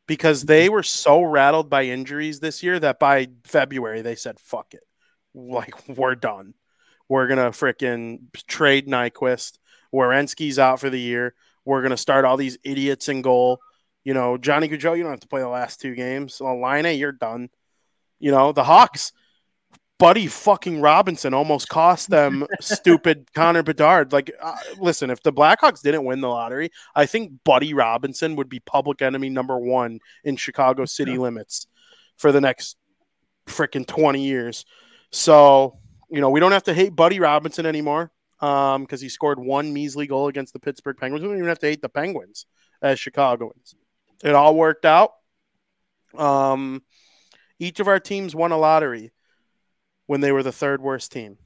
because 0.07 0.43
they 0.43 0.69
were 0.69 0.81
so 0.81 1.21
rattled 1.21 1.69
by 1.69 1.83
injuries 1.83 2.39
this 2.39 2.63
year 2.63 2.79
that 2.79 2.99
by 2.99 3.27
February 3.43 4.01
they 4.01 4.15
said, 4.15 4.39
"Fuck 4.39 4.73
it, 4.73 4.83
like 5.35 5.88
we're 5.88 6.15
done. 6.15 6.55
We're 7.07 7.27
gonna 7.27 7.51
frickin' 7.51 8.31
trade 8.47 8.88
Nyquist. 8.88 9.59
Werenski's 9.93 10.59
out 10.59 10.79
for 10.79 10.89
the 10.89 10.99
year. 10.99 11.35
We're 11.65 11.81
gonna 11.83 11.97
start 11.97 12.25
all 12.25 12.38
these 12.38 12.57
idiots 12.63 13.07
in 13.07 13.21
goal." 13.21 13.59
You 14.03 14.13
know, 14.15 14.38
Johnny 14.38 14.67
Gaudreau, 14.67 14.97
you 14.97 15.03
don't 15.03 15.12
have 15.12 15.19
to 15.19 15.27
play 15.27 15.41
the 15.41 15.47
last 15.47 15.81
two 15.81 15.93
games. 15.93 16.41
Line, 16.41 16.85
you're 16.97 17.12
done. 17.12 17.49
You 18.17 18.31
know, 18.31 18.51
the 18.51 18.63
Hawks, 18.63 19.12
Buddy 19.99 20.27
fucking 20.27 20.79
Robinson 20.79 21.33
almost 21.33 21.67
cost 21.67 22.09
them 22.09 22.47
stupid 22.62 23.31
Connor 23.35 23.63
Bedard. 23.63 24.13
Like, 24.13 24.31
uh, 24.41 24.55
listen, 24.77 25.09
if 25.09 25.21
the 25.21 25.33
Blackhawks 25.33 25.81
didn't 25.81 26.05
win 26.05 26.21
the 26.21 26.29
lottery, 26.29 26.71
I 26.95 27.05
think 27.05 27.33
Buddy 27.43 27.73
Robinson 27.73 28.38
would 28.38 28.47
be 28.47 28.62
public 28.62 29.01
enemy 29.01 29.29
number 29.29 29.59
one 29.59 29.99
in 30.23 30.38
Chicago 30.38 30.85
city 30.85 31.17
limits 31.17 31.67
for 32.15 32.31
the 32.31 32.39
next 32.39 32.77
freaking 33.45 33.85
20 33.85 34.23
years. 34.23 34.65
So, 35.12 35.79
you 36.09 36.21
know, 36.21 36.29
we 36.29 36.39
don't 36.39 36.54
have 36.54 36.63
to 36.63 36.73
hate 36.73 36.95
Buddy 36.95 37.19
Robinson 37.19 37.65
anymore 37.65 38.12
um, 38.39 38.83
because 38.83 39.02
he 39.02 39.10
scored 39.10 39.37
one 39.37 39.73
measly 39.73 40.08
goal 40.08 40.29
against 40.29 40.54
the 40.54 40.60
Pittsburgh 40.60 40.95
Penguins. 40.97 41.23
We 41.23 41.27
don't 41.27 41.37
even 41.37 41.50
have 41.50 41.60
to 41.60 41.67
hate 41.67 41.81
the 41.81 41.89
Penguins 41.89 42.45
as 42.81 43.00
Chicagoans. 43.00 43.75
It 44.23 44.33
all 44.33 44.56
worked 44.56 44.85
out. 44.85 45.12
Um, 46.17 46.83
each 47.60 47.81
of 47.81 47.89
our 47.89 48.00
teams 48.00 48.33
won 48.33 48.54
a 48.54 48.58
lottery 48.58 49.12
when 50.10 50.21
they 50.21 50.31
were 50.31 50.41
the 50.41 50.51
third 50.51 50.81
worst 50.81 51.12
team. 51.12 51.37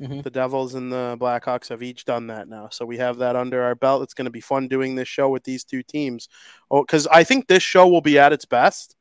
Mhm. 0.00 0.24
The 0.24 0.30
Devils 0.30 0.74
and 0.74 0.90
the 0.92 1.16
Blackhawks 1.20 1.68
have 1.68 1.84
each 1.84 2.04
done 2.04 2.26
that 2.26 2.48
now. 2.48 2.68
So 2.68 2.84
we 2.84 2.96
have 2.98 3.18
that 3.18 3.36
under 3.36 3.62
our 3.62 3.76
belt. 3.76 4.02
It's 4.02 4.12
going 4.14 4.24
to 4.24 4.30
be 4.32 4.40
fun 4.40 4.66
doing 4.66 4.96
this 4.96 5.06
show 5.06 5.28
with 5.28 5.44
these 5.44 5.62
two 5.62 5.84
teams. 5.84 6.28
Oh, 6.68 6.82
because 6.82 7.06
I 7.06 7.22
think 7.22 7.46
this 7.46 7.62
show 7.62 7.86
will 7.86 8.00
be 8.00 8.18
at 8.18 8.32
its 8.32 8.44
best 8.44 8.96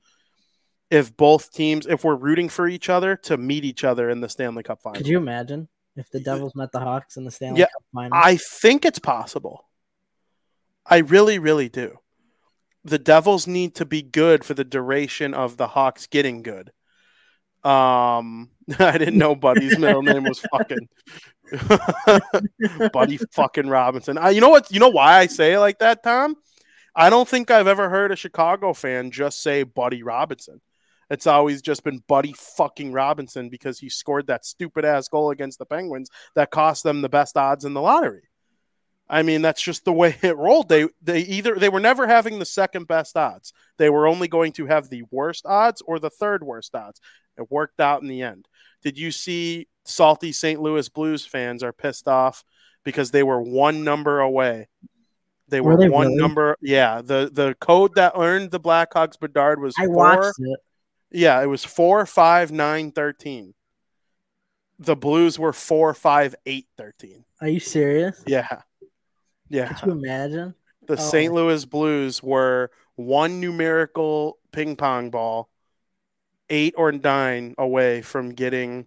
if 0.92 1.18
both 1.18 1.52
teams, 1.52 1.88
if 1.88 2.04
we're 2.04 2.16
rooting 2.16 2.48
for 2.48 2.68
each 2.68 2.90
other 2.90 3.16
to 3.24 3.38
meet 3.38 3.66
each 3.66 3.84
other 3.84 4.08
in 4.12 4.22
the 4.22 4.30
Stanley 4.30 4.62
Cup 4.62 4.84
final. 4.84 4.98
could 4.98 5.08
you 5.08 5.18
imagine 5.18 5.68
if 5.96 6.12
the 6.12 6.20
Devils 6.20 6.54
met 6.56 6.72
the 6.72 6.80
Hawks 6.80 7.18
in 7.18 7.26
the 7.26 7.32
Stanley 7.32 7.62
Yeah, 7.62 7.66
Cup 7.66 7.84
final 7.92 8.12
I 8.16 8.38
think 8.38 8.86
it's 8.86 9.00
possible. 9.00 9.68
I 10.86 11.00
really, 11.00 11.40
really 11.40 11.70
do. 11.70 11.98
The 12.84 13.00
Devils 13.00 13.48
need 13.48 13.74
to 13.76 13.86
be 13.86 14.04
good 14.04 14.46
for 14.46 14.54
the 14.54 14.64
duration 14.64 15.34
of 15.34 15.58
the 15.58 15.68
Hawks 15.70 16.06
getting 16.06 16.44
good. 16.44 16.72
Um, 17.64 18.52
I 18.80 18.98
didn't 18.98 19.18
know 19.18 19.36
Buddy's 19.36 19.80
middle 19.80 20.02
name 20.04 20.24
was 20.24 20.40
fucking 20.52 20.90
Buddy 22.92 23.18
fucking 23.32 23.70
Robinson. 23.70 24.18
I, 24.18 24.32
you 24.32 24.42
know 24.42 24.50
what? 24.50 24.72
You 24.72 24.80
know 24.80 24.90
why 24.90 25.18
I 25.20 25.28
say 25.28 25.54
it 25.54 25.60
like 25.60 25.80
that, 25.80 26.04
Tom? 26.04 26.36
I 26.96 27.10
don't 27.10 27.28
think 27.28 27.52
I've 27.52 27.68
ever 27.68 27.90
heard 27.90 28.12
a 28.12 28.16
Chicago 28.16 28.74
fan 28.74 29.12
just 29.12 29.42
say 29.42 29.64
Buddy 29.64 30.04
Robinson. 30.04 30.62
It's 31.10 31.28
always 31.28 31.62
just 31.62 31.84
been 31.84 32.04
Buddy 32.08 32.34
fucking 32.34 32.92
Robinson 32.92 33.50
because 33.50 33.80
he 33.80 33.90
scored 33.90 34.28
that 34.28 34.46
stupid 34.46 34.84
ass 34.84 35.08
goal 35.08 35.32
against 35.32 35.60
the 35.60 35.66
Penguins 35.66 36.10
that 36.36 36.52
cost 36.52 36.84
them 36.84 37.02
the 37.02 37.10
best 37.10 37.38
odds 37.38 37.64
in 37.64 37.74
the 37.74 37.82
lottery. 37.82 38.27
I 39.10 39.24
mean, 39.24 39.42
that's 39.42 39.62
just 39.62 39.86
the 39.86 39.94
way 39.94 40.18
it 40.22 40.38
rolled. 40.38 40.70
They 40.70 40.88
they 41.02 41.20
either 41.22 41.56
they 41.56 41.70
were 41.70 41.80
never 41.80 42.08
having 42.08 42.40
the 42.40 42.46
second 42.46 42.88
best 42.88 43.16
odds. 43.18 43.54
They 43.78 43.90
were 43.90 44.08
only 44.08 44.28
going 44.28 44.54
to 44.54 44.66
have 44.66 44.90
the 44.90 45.04
worst 45.12 45.46
odds 45.46 45.82
or 45.82 46.00
the 46.00 46.10
third 46.10 46.44
worst 46.44 46.76
odds. 46.76 47.00
It 47.38 47.52
worked 47.52 47.80
out 47.80 48.02
in 48.02 48.08
the 48.08 48.22
end. 48.24 48.48
Did 48.82 48.98
you 48.98 49.12
see 49.12 49.68
salty 49.86 50.32
St. 50.32 50.60
Louis 50.62 50.90
Blues 50.90 51.26
fans 51.26 51.64
are 51.64 51.74
pissed 51.74 52.08
off 52.08 52.44
because 52.84 53.12
they 53.12 53.24
were 53.24 53.42
one 53.42 53.84
number 53.84 54.20
away. 54.20 54.68
They 55.50 55.62
Were 55.62 55.72
were, 55.74 55.78
they 55.78 55.90
one 55.90 56.08
really? 56.08 56.22
number. 56.22 56.58
Yeah, 56.62 57.02
the 57.02 57.30
the 57.32 57.56
code 57.60 57.96
that 57.96 58.14
earned 58.16 58.52
the 58.52 58.60
Blackhawks 58.60 59.20
Bedard 59.20 59.62
was 59.62 59.74
I 59.80 59.86
four. 59.86 59.96
watched 59.96 60.40
it. 60.40 60.60
Yeah, 61.12 61.42
it 61.42 61.46
was 61.46 61.64
four, 61.64 62.06
five, 62.06 62.52
nine, 62.52 62.92
thirteen. 62.92 63.54
The 64.80 64.96
Blues 64.96 65.40
were 65.40 65.54
four, 65.54 65.94
five, 65.94 66.36
eight, 66.46 66.68
thirteen. 66.78 67.24
Are 67.42 67.48
you 67.48 67.60
serious? 67.62 68.22
Yeah, 68.28 68.62
yeah. 69.50 69.74
Could 69.74 69.86
you 69.88 69.92
imagine? 69.94 70.56
The 70.88 70.94
Oh. 70.94 70.96
St. 70.96 71.34
Louis 71.34 71.66
Blues 71.66 72.24
were 72.24 72.72
one 72.96 73.40
numerical 73.40 74.38
ping 74.52 74.76
pong 74.76 75.10
ball, 75.10 75.50
eight 76.50 76.74
or 76.78 76.92
nine 76.92 77.56
away 77.58 78.02
from 78.02 78.30
getting 78.34 78.86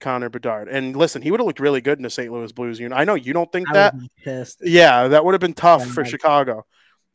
Connor 0.00 0.28
Bedard. 0.28 0.68
And 0.68 0.94
listen, 0.96 1.22
he 1.22 1.30
would 1.30 1.40
have 1.40 1.46
looked 1.46 1.60
really 1.60 1.80
good 1.80 1.98
in 1.98 2.02
the 2.02 2.10
St. 2.10 2.32
Louis 2.32 2.52
Blues 2.52 2.78
unit. 2.78 2.96
I 2.96 3.04
know 3.04 3.14
you 3.14 3.32
don't 3.32 3.50
think 3.50 3.68
I 3.70 3.72
that. 3.74 3.94
would 3.94 4.02
be 4.02 4.10
pissed. 4.22 4.58
Yeah, 4.62 5.08
that 5.08 5.24
would 5.24 5.34
have 5.34 5.40
been 5.40 5.54
tough 5.54 5.86
for 5.86 6.02
Mike. 6.02 6.10
Chicago. 6.10 6.64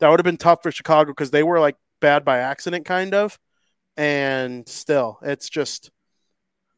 That 0.00 0.08
would 0.10 0.18
have 0.20 0.24
been 0.24 0.36
tough 0.36 0.62
for 0.62 0.70
Chicago 0.70 1.10
because 1.12 1.30
they 1.30 1.42
were 1.42 1.58
like 1.60 1.76
bad 2.00 2.24
by 2.24 2.38
accident, 2.38 2.84
kind 2.84 3.14
of. 3.14 3.38
And 3.96 4.68
still, 4.68 5.18
it's 5.22 5.48
just, 5.48 5.90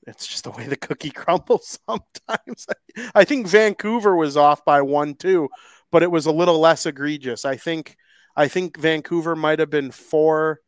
it's 0.07 0.27
just 0.27 0.45
the 0.45 0.51
way 0.51 0.67
the 0.67 0.77
cookie 0.77 1.11
crumbles 1.15 1.79
sometimes. 1.89 2.67
I 3.15 3.25
think 3.25 3.47
Vancouver 3.49 4.15
was 4.17 4.37
off 4.37 4.65
by 4.65 4.83
one 4.83 5.15
too, 5.15 5.49
but 5.91 6.03
it 6.03 6.11
was 6.11 6.27
a 6.27 6.33
little 6.33 6.59
less 6.59 6.87
egregious. 6.87 7.45
I 7.45 7.57
think, 7.57 7.97
I 8.37 8.49
think 8.49 8.79
Vancouver 8.79 9.37
might 9.37 9.59
have 9.59 9.71
been 9.71 9.91
four, 9.91 10.61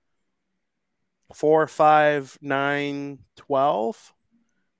four, 1.35 1.66
five, 1.66 2.37
nine, 2.41 3.21
twelve. 3.37 4.12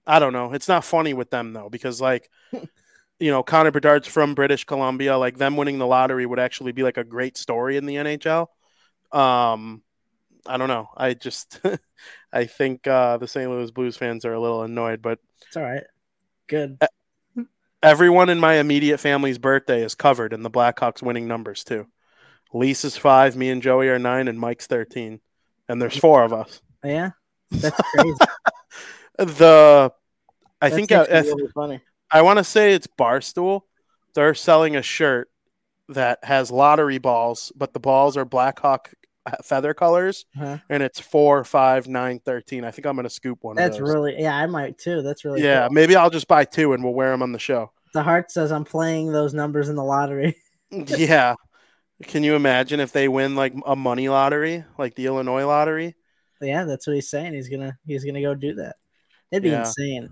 I 0.07 0.19
don't 0.19 0.33
know. 0.33 0.53
It's 0.53 0.69
not 0.69 0.85
funny 0.85 1.15
with 1.15 1.31
them 1.31 1.53
though 1.53 1.69
because 1.69 2.01
like 2.01 2.29
you 3.21 3.31
know, 3.31 3.43
Connor 3.43 3.71
Bedard's 3.71 4.09
from 4.09 4.35
British 4.35 4.65
Columbia. 4.65 5.17
Like 5.19 5.37
them 5.37 5.57
winning 5.57 5.79
the 5.79 5.87
lottery 5.87 6.27
would 6.27 6.39
actually 6.41 6.73
be 6.73 6.83
like 6.83 6.97
a 6.97 7.05
great 7.05 7.37
story 7.37 7.77
in 7.77 7.87
the 7.87 7.99
NHL. 7.99 8.49
Um, 9.13 9.83
I 10.47 10.57
don't 10.57 10.69
know. 10.69 10.89
I 10.97 11.15
just, 11.15 11.61
I 12.33 12.47
think 12.47 12.87
uh, 12.87 13.19
the 13.19 13.29
St. 13.29 13.51
Louis 13.51 13.71
Blues 13.71 13.97
fans 13.97 14.25
are 14.25 14.33
a 14.33 14.41
little 14.41 14.63
annoyed, 14.63 15.03
but 15.03 15.19
It's 15.47 15.57
all 15.57 15.63
right. 15.63 15.85
Good. 16.47 16.79
Everyone 17.83 18.29
in 18.29 18.39
my 18.39 18.55
immediate 18.55 18.99
family's 18.99 19.39
birthday 19.39 19.83
is 19.83 19.95
covered 19.95 20.33
in 20.33 20.43
the 20.43 20.51
Blackhawks 20.51 21.03
winning 21.03 21.29
numbers 21.29 21.65
too. 21.65 21.87
Lisa's 22.53 22.97
five, 22.97 23.37
me 23.37 23.51
and 23.51 23.63
Joey 23.63 23.89
are 23.89 23.99
nine, 23.99 24.29
and 24.29 24.39
Mike's 24.39 24.67
thirteen, 24.67 25.21
and 25.69 25.81
there's 25.81 25.97
four 25.97 26.25
of 26.25 26.33
us. 26.33 26.61
Yeah. 26.85 27.11
That's 27.51 27.81
crazy. 27.95 28.17
The, 29.19 29.93
I 30.63 30.71
think 30.71 30.91
if, 30.91 31.09
really 31.11 31.49
funny. 31.55 31.83
I 32.11 32.23
want 32.23 32.39
to 32.39 32.45
say 32.45 32.73
it's 32.73 32.87
Barstool. 32.87 33.63
They're 34.15 34.35
selling 34.35 34.77
a 34.77 34.83
shirt 34.83 35.31
that 35.91 36.21
has 36.23 36.51
lottery 36.51 36.97
balls, 36.97 37.53
but 37.55 37.75
the 37.75 37.81
balls 37.81 38.17
are 38.17 38.25
Blackhawk 38.25 38.95
Uh, 39.27 39.33
feather 39.45 39.75
colors, 39.75 40.25
Huh? 40.35 40.57
and 40.71 40.83
it's 40.83 40.99
four, 40.99 41.45
five, 41.45 41.87
nine, 41.87 42.21
thirteen. 42.21 42.65
I 42.65 42.71
think 42.71 42.87
I'm 42.87 42.97
gonna 42.97 43.11
scoop 43.11 43.39
one. 43.43 43.55
That's 43.57 43.77
of 43.77 43.85
those. 43.85 43.93
really 43.95 44.15
yeah. 44.19 44.35
I 44.35 44.47
might 44.47 44.79
too. 44.79 45.03
That's 45.03 45.25
really 45.27 45.43
yeah. 45.43 45.67
cool. 45.67 45.75
Maybe 45.75 45.95
I'll 45.95 46.09
just 46.09 46.27
buy 46.27 46.45
two 46.45 46.73
and 46.73 46.83
we'll 46.83 46.95
wear 46.95 47.11
them 47.11 47.23
on 47.23 47.33
the 47.33 47.39
show. 47.39 47.71
The 47.93 48.03
heart 48.03 48.31
says 48.31 48.51
I'm 48.51 48.65
playing 48.65 49.13
those 49.13 49.35
numbers 49.35 49.69
in 49.69 49.77
the 49.77 49.85
lottery. 49.85 50.37
yeah. 50.71 51.35
Can 52.05 52.25
you 52.25 52.35
imagine 52.35 52.81
if 52.81 52.93
they 52.93 53.09
win 53.09 53.37
like 53.37 53.53
a 53.67 53.77
money 53.77 54.09
lottery, 54.09 54.65
like 54.79 54.95
the 54.95 55.05
Illinois 55.07 55.45
lottery? 55.45 55.97
yeah, 56.41 56.65
that's 56.65 56.87
what 56.87 56.95
he's 56.95 57.11
saying. 57.11 57.35
He's 57.35 57.51
gonna 57.51 57.77
he's 57.87 58.05
gonna 58.05 58.23
go 58.23 58.35
do 58.35 58.55
that. 58.55 58.77
It'd 59.31 59.43
be 59.43 59.51
Yeah. 59.51 59.61
insane. 59.67 60.09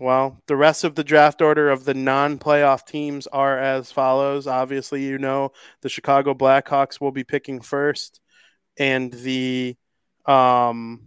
Well, 0.00 0.40
the 0.46 0.56
rest 0.56 0.84
of 0.84 0.94
the 0.94 1.02
draft 1.02 1.42
order 1.42 1.70
of 1.70 1.84
the 1.84 1.94
non-playoff 1.94 2.86
teams 2.86 3.26
are 3.26 3.58
as 3.58 3.90
follows. 3.90 4.46
Obviously, 4.46 5.02
you 5.02 5.18
know 5.18 5.50
the 5.80 5.88
Chicago 5.88 6.34
Blackhawks 6.34 7.00
will 7.00 7.10
be 7.10 7.24
picking 7.24 7.60
first, 7.60 8.20
and 8.78 9.12
the 9.12 9.76
um, 10.24 11.00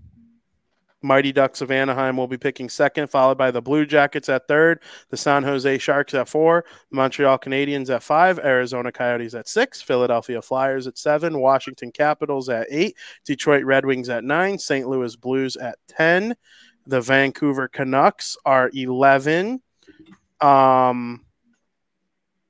Mighty 1.01 1.31
Ducks 1.31 1.61
of 1.61 1.71
Anaheim 1.71 2.17
will 2.17 2.27
be 2.27 2.37
picking 2.37 2.67
second, 2.67 3.07
followed 3.07 3.37
by 3.37 3.49
the 3.49 3.61
Blue 3.61 3.85
Jackets 3.85 4.27
at 4.27 4.47
third, 4.47 4.81
the 5.09 5.17
San 5.17 5.43
Jose 5.43 5.77
Sharks 5.77 6.13
at 6.13 6.27
four, 6.27 6.65
the 6.89 6.95
Montreal 6.97 7.39
Canadiens 7.39 7.89
at 7.89 8.03
five, 8.03 8.39
Arizona 8.39 8.91
Coyotes 8.91 9.33
at 9.33 9.47
six, 9.47 9.81
Philadelphia 9.81 10.41
Flyers 10.41 10.85
at 10.85 10.97
seven, 10.97 11.39
Washington 11.39 11.91
Capitals 11.91 12.49
at 12.49 12.67
eight, 12.69 12.97
Detroit 13.25 13.63
Red 13.63 13.85
Wings 13.85 14.09
at 14.09 14.25
nine, 14.25 14.59
St. 14.59 14.87
Louis 14.87 15.15
Blues 15.15 15.55
at 15.55 15.77
ten. 15.87 16.35
The 16.87 17.01
Vancouver 17.01 17.67
Canucks 17.67 18.37
are 18.45 18.69
11. 18.73 19.61
Um, 20.39 21.25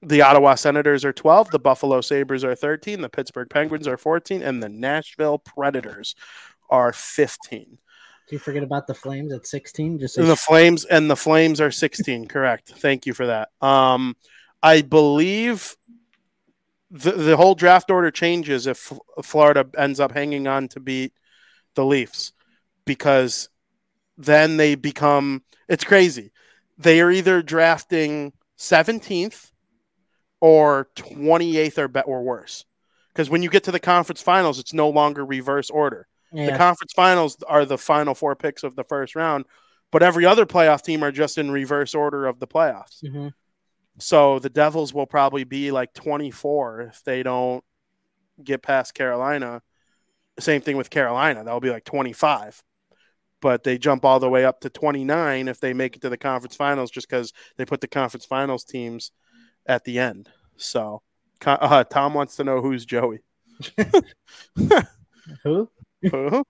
the 0.01 0.21
Ottawa 0.21 0.55
Senators 0.55 1.05
are 1.05 1.13
12. 1.13 1.51
The 1.51 1.59
Buffalo 1.59 2.01
Sabres 2.01 2.43
are 2.43 2.55
13. 2.55 3.01
The 3.01 3.09
Pittsburgh 3.09 3.49
Penguins 3.49 3.87
are 3.87 3.97
14. 3.97 4.41
And 4.41 4.61
the 4.61 4.69
Nashville 4.69 5.37
Predators 5.37 6.15
are 6.69 6.93
15. 6.93 7.77
Do 8.27 8.35
you 8.35 8.39
forget 8.39 8.63
about 8.63 8.87
the 8.87 8.93
Flames 8.93 9.33
at 9.33 9.45
16? 9.45 9.99
Just 9.99 10.17
And 10.17 10.29
the 10.29 10.35
Flames 10.35 10.85
and 10.85 11.09
the 11.09 11.15
Flames 11.17 11.59
are 11.59 11.71
16. 11.71 12.27
correct. 12.27 12.71
Thank 12.77 13.05
you 13.05 13.13
for 13.13 13.27
that. 13.27 13.49
Um, 13.61 14.15
I 14.63 14.81
believe 14.81 15.75
the, 16.89 17.11
the 17.11 17.37
whole 17.37 17.55
draft 17.55 17.91
order 17.91 18.11
changes 18.11 18.67
if 18.67 18.91
Florida 19.23 19.67
ends 19.77 19.99
up 19.99 20.13
hanging 20.13 20.47
on 20.47 20.67
to 20.69 20.79
beat 20.79 21.13
the 21.75 21.85
Leafs 21.85 22.33
because 22.85 23.49
then 24.23 24.57
they 24.57 24.75
become 24.75 25.43
it's 25.67 25.83
crazy. 25.83 26.31
They 26.77 26.99
are 27.01 27.11
either 27.11 27.41
drafting 27.41 28.33
17th 28.57 29.51
or 30.39 30.89
28th 30.95 31.77
or 31.77 31.87
be- 31.87 32.01
or 32.01 32.23
worse. 32.23 32.65
Because 33.09 33.29
when 33.29 33.43
you 33.43 33.49
get 33.49 33.63
to 33.65 33.71
the 33.71 33.79
conference 33.79 34.21
finals, 34.21 34.59
it's 34.59 34.73
no 34.73 34.89
longer 34.89 35.25
reverse 35.25 35.69
order. 35.69 36.07
The 36.51 36.57
conference 36.57 36.93
finals 36.93 37.37
are 37.47 37.65
the 37.65 37.77
final 37.77 38.15
four 38.15 38.35
picks 38.35 38.63
of 38.63 38.75
the 38.75 38.85
first 38.85 39.15
round, 39.15 39.45
but 39.91 40.01
every 40.01 40.25
other 40.25 40.45
playoff 40.45 40.81
team 40.81 41.03
are 41.03 41.11
just 41.11 41.37
in 41.37 41.51
reverse 41.51 41.93
order 41.93 42.25
of 42.25 42.39
the 42.39 42.47
playoffs. 42.47 43.03
mhm. 43.03 43.33
So 43.99 44.39
the 44.39 44.49
Devils 44.49 44.93
will 44.93 45.05
probably 45.05 45.43
be 45.43 45.71
like 45.71 45.93
24 45.93 46.81
if 46.81 47.03
they 47.03 47.21
don't 47.23 47.63
get 48.43 48.61
past 48.63 48.93
Carolina. 48.93 49.61
Same 50.39 50.61
thing 50.61 50.77
with 50.77 50.89
Carolina. 50.89 51.43
That'll 51.43 51.59
be 51.59 51.69
like 51.69 51.83
25. 51.83 52.63
But 53.41 53.63
they 53.63 53.77
jump 53.77 54.05
all 54.05 54.19
the 54.19 54.29
way 54.29 54.45
up 54.45 54.61
to 54.61 54.69
29 54.69 55.47
if 55.47 55.59
they 55.59 55.73
make 55.73 55.95
it 55.95 56.01
to 56.03 56.09
the 56.09 56.17
conference 56.17 56.55
finals 56.55 56.91
just 56.91 57.09
because 57.09 57.33
they 57.57 57.65
put 57.65 57.81
the 57.81 57.87
conference 57.87 58.25
finals 58.25 58.63
teams 58.63 59.11
at 59.65 59.83
the 59.83 59.99
end. 59.99 60.29
So 60.57 61.01
uh, 61.45 61.83
Tom 61.85 62.13
wants 62.13 62.35
to 62.35 62.43
know 62.43 62.61
who's 62.61 62.85
Joey. 62.85 63.19
who? 65.43 65.69
Who? 66.09 66.45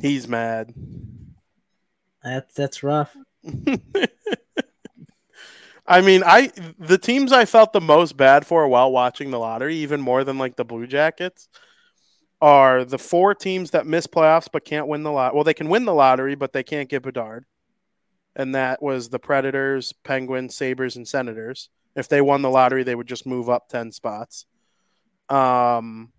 He's 0.00 0.26
mad. 0.28 0.74
That's 2.22 2.54
that's 2.54 2.82
rough. 2.82 3.16
I 5.86 6.00
mean, 6.00 6.24
I 6.24 6.50
the 6.78 6.98
teams 6.98 7.30
I 7.32 7.44
felt 7.44 7.72
the 7.72 7.80
most 7.80 8.16
bad 8.16 8.44
for 8.46 8.66
while 8.66 8.90
watching 8.90 9.30
the 9.30 9.38
lottery, 9.38 9.76
even 9.76 10.00
more 10.00 10.24
than 10.24 10.38
like 10.38 10.56
the 10.56 10.64
Blue 10.64 10.86
Jackets, 10.86 11.48
are 12.40 12.84
the 12.84 12.98
four 12.98 13.34
teams 13.34 13.70
that 13.70 13.86
miss 13.86 14.06
playoffs 14.06 14.48
but 14.52 14.64
can't 14.64 14.86
win 14.88 15.02
the 15.02 15.10
lot. 15.12 15.34
Well, 15.34 15.44
they 15.44 15.54
can 15.54 15.68
win 15.68 15.84
the 15.84 15.94
lottery, 15.94 16.34
but 16.34 16.52
they 16.52 16.62
can't 16.62 16.88
get 16.88 17.02
Bedard, 17.02 17.44
and 18.34 18.54
that 18.54 18.82
was 18.82 19.08
the 19.08 19.18
Predators, 19.18 19.92
Penguins, 20.04 20.54
Sabres, 20.54 20.96
and 20.96 21.06
Senators. 21.08 21.70
If 21.94 22.08
they 22.08 22.20
won 22.20 22.42
the 22.42 22.50
lottery, 22.50 22.82
they 22.82 22.94
would 22.94 23.06
just 23.08 23.26
move 23.26 23.48
up 23.48 23.68
ten 23.68 23.90
spots. 23.92 24.44
Um, 25.28 26.12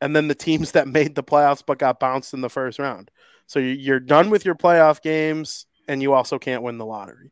and 0.00 0.14
then 0.14 0.28
the 0.28 0.34
teams 0.34 0.72
that 0.72 0.88
made 0.88 1.14
the 1.14 1.22
playoffs 1.22 1.62
but 1.64 1.78
got 1.78 2.00
bounced 2.00 2.34
in 2.34 2.40
the 2.40 2.50
first 2.50 2.78
round. 2.78 3.10
So 3.46 3.58
you- 3.58 3.68
you're 3.68 4.00
done 4.00 4.30
with 4.30 4.44
your 4.44 4.54
playoff 4.54 5.00
games, 5.02 5.66
and 5.88 6.02
you 6.02 6.12
also 6.14 6.38
can't 6.38 6.62
win 6.62 6.78
the 6.78 6.86
lottery. 6.86 7.30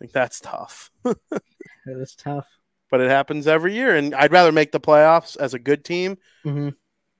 Like 0.00 0.12
that's 0.12 0.40
tough, 0.40 0.90
It's 1.86 2.14
tough. 2.14 2.46
but 2.90 3.00
it 3.00 3.10
happens 3.10 3.46
every 3.46 3.74
year. 3.74 3.96
And 3.96 4.14
I'd 4.14 4.32
rather 4.32 4.52
make 4.52 4.70
the 4.72 4.80
playoffs 4.80 5.36
as 5.36 5.54
a 5.54 5.58
good 5.58 5.84
team, 5.84 6.18
Mhm. 6.44 6.74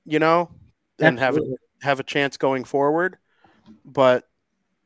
You 0.05 0.19
know, 0.19 0.49
and 0.99 1.19
have 1.19 1.37
a, 1.37 1.41
have 1.81 1.99
a 1.99 2.03
chance 2.03 2.37
going 2.37 2.63
forward. 2.63 3.17
But 3.85 4.25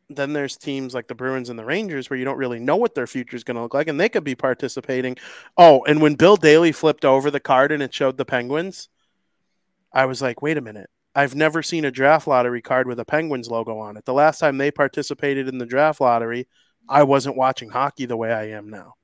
then 0.09 0.33
there's 0.33 0.57
teams 0.57 0.93
like 0.93 1.07
the 1.07 1.15
Bruins 1.15 1.49
and 1.49 1.57
the 1.57 1.65
Rangers 1.65 2.09
where 2.09 2.17
you 2.17 2.25
don't 2.25 2.37
really 2.37 2.59
know 2.59 2.75
what 2.75 2.93
their 2.95 3.07
future 3.07 3.35
is 3.35 3.43
going 3.43 3.55
to 3.55 3.61
look 3.63 3.73
like, 3.73 3.87
and 3.87 3.99
they 3.99 4.09
could 4.09 4.23
be 4.23 4.35
participating. 4.35 5.17
Oh, 5.57 5.83
and 5.85 6.01
when 6.01 6.15
Bill 6.15 6.35
Daly 6.35 6.71
flipped 6.71 7.05
over 7.05 7.31
the 7.31 7.39
card 7.39 7.71
and 7.71 7.81
it 7.81 7.93
showed 7.93 8.17
the 8.17 8.25
Penguins, 8.25 8.89
I 9.91 10.05
was 10.05 10.21
like, 10.21 10.41
wait 10.41 10.57
a 10.57 10.61
minute. 10.61 10.89
I've 11.15 11.35
never 11.35 11.61
seen 11.61 11.85
a 11.85 11.91
draft 11.91 12.27
lottery 12.27 12.61
card 12.61 12.87
with 12.87 12.99
a 12.99 13.05
Penguins 13.05 13.47
logo 13.47 13.77
on 13.77 13.97
it. 13.97 14.05
The 14.05 14.13
last 14.13 14.39
time 14.39 14.57
they 14.57 14.71
participated 14.71 15.47
in 15.47 15.59
the 15.59 15.65
draft 15.65 16.01
lottery, 16.01 16.47
I 16.89 17.03
wasn't 17.03 17.37
watching 17.37 17.69
hockey 17.69 18.05
the 18.05 18.17
way 18.17 18.33
I 18.33 18.49
am 18.49 18.69
now. 18.69 18.95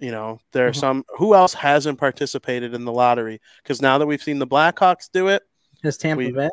You 0.00 0.10
know, 0.10 0.40
there 0.52 0.66
are 0.66 0.70
Mhm. 0.72 0.76
some 0.80 1.04
who 1.18 1.34
else 1.34 1.52
hasn't 1.54 1.98
participated 1.98 2.72
in 2.74 2.84
the 2.86 2.92
lottery 2.92 3.40
because 3.62 3.82
now 3.82 3.98
that 3.98 4.06
we've 4.06 4.22
seen 4.22 4.38
the 4.38 4.46
Blackhawks 4.46 5.10
do 5.12 5.28
it, 5.28 5.42
Has 5.82 5.98
Tampa 5.98 6.18
we- 6.24 6.32
Bay? 6.32 6.48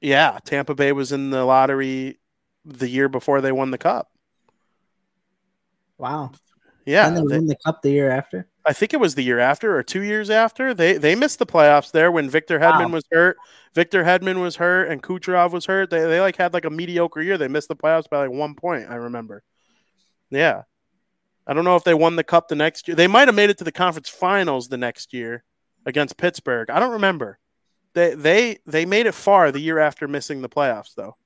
yeah, 0.00 0.38
Tampa 0.44 0.74
Bay 0.74 0.92
was 0.92 1.12
in 1.12 1.30
the 1.30 1.44
lottery 1.44 2.20
the 2.64 2.88
year 2.88 3.08
before 3.08 3.40
they 3.40 3.50
won 3.52 3.70
the 3.72 3.78
cup. 3.78 4.12
Wow. 5.98 6.32
Yeah, 6.84 7.06
and 7.08 7.16
they, 7.16 7.20
they- 7.20 7.26
win 7.38 7.46
the 7.46 7.56
cup 7.64 7.82
the 7.82 7.90
year 7.90 8.10
after. 8.10 8.48
I 8.64 8.72
think 8.72 8.94
it 8.94 9.00
was 9.00 9.16
the 9.16 9.22
year 9.24 9.40
after 9.40 9.76
or 9.76 9.82
two 9.82 10.02
years 10.02 10.30
after. 10.30 10.72
They 10.72 10.92
they 10.96 11.16
missed 11.16 11.40
the 11.40 11.46
playoffs 11.46 11.90
there 11.90 12.12
when 12.12 12.30
Victor 12.30 12.60
Hedman 12.60 12.86
Wow. 12.86 12.92
was 12.92 13.04
hurt. 13.10 13.36
Victor 13.74 14.04
Hedman 14.04 14.40
was 14.40 14.54
hurt 14.56 14.88
and 14.88 15.02
Kucherov 15.02 15.50
was 15.50 15.66
hurt. 15.66 15.90
They 15.90 16.00
they 16.06 16.20
like 16.20 16.36
had 16.36 16.54
like 16.54 16.64
a 16.64 16.70
mediocre 16.70 17.22
year. 17.22 17.36
They 17.36 17.48
missed 17.48 17.66
the 17.66 17.74
playoffs 17.74 18.08
by 18.08 18.18
like 18.18 18.30
one 18.30 18.54
point. 18.54 18.88
I 18.88 18.94
remember. 18.96 19.42
Yeah, 20.30 20.62
I 21.46 21.54
don't 21.54 21.64
know 21.64 21.76
if 21.76 21.84
they 21.84 21.94
won 21.94 22.16
the 22.16 22.24
cup 22.24 22.48
the 22.48 22.54
next 22.54 22.86
year. 22.86 22.94
They 22.94 23.06
might 23.06 23.28
have 23.28 23.34
made 23.34 23.50
it 23.50 23.58
to 23.58 23.64
the 23.64 23.72
conference 23.72 24.08
finals 24.08 24.68
the 24.68 24.76
next 24.76 25.12
year 25.12 25.44
against 25.84 26.16
Pittsburgh. 26.16 26.70
I 26.70 26.78
don't 26.78 26.92
remember. 26.92 27.38
They 27.94 28.14
they 28.14 28.58
they 28.66 28.86
made 28.86 29.06
it 29.06 29.14
far 29.14 29.50
the 29.50 29.60
year 29.60 29.78
after 29.78 30.06
missing 30.08 30.40
the 30.40 30.48
playoffs 30.48 30.94
though. 30.94 31.16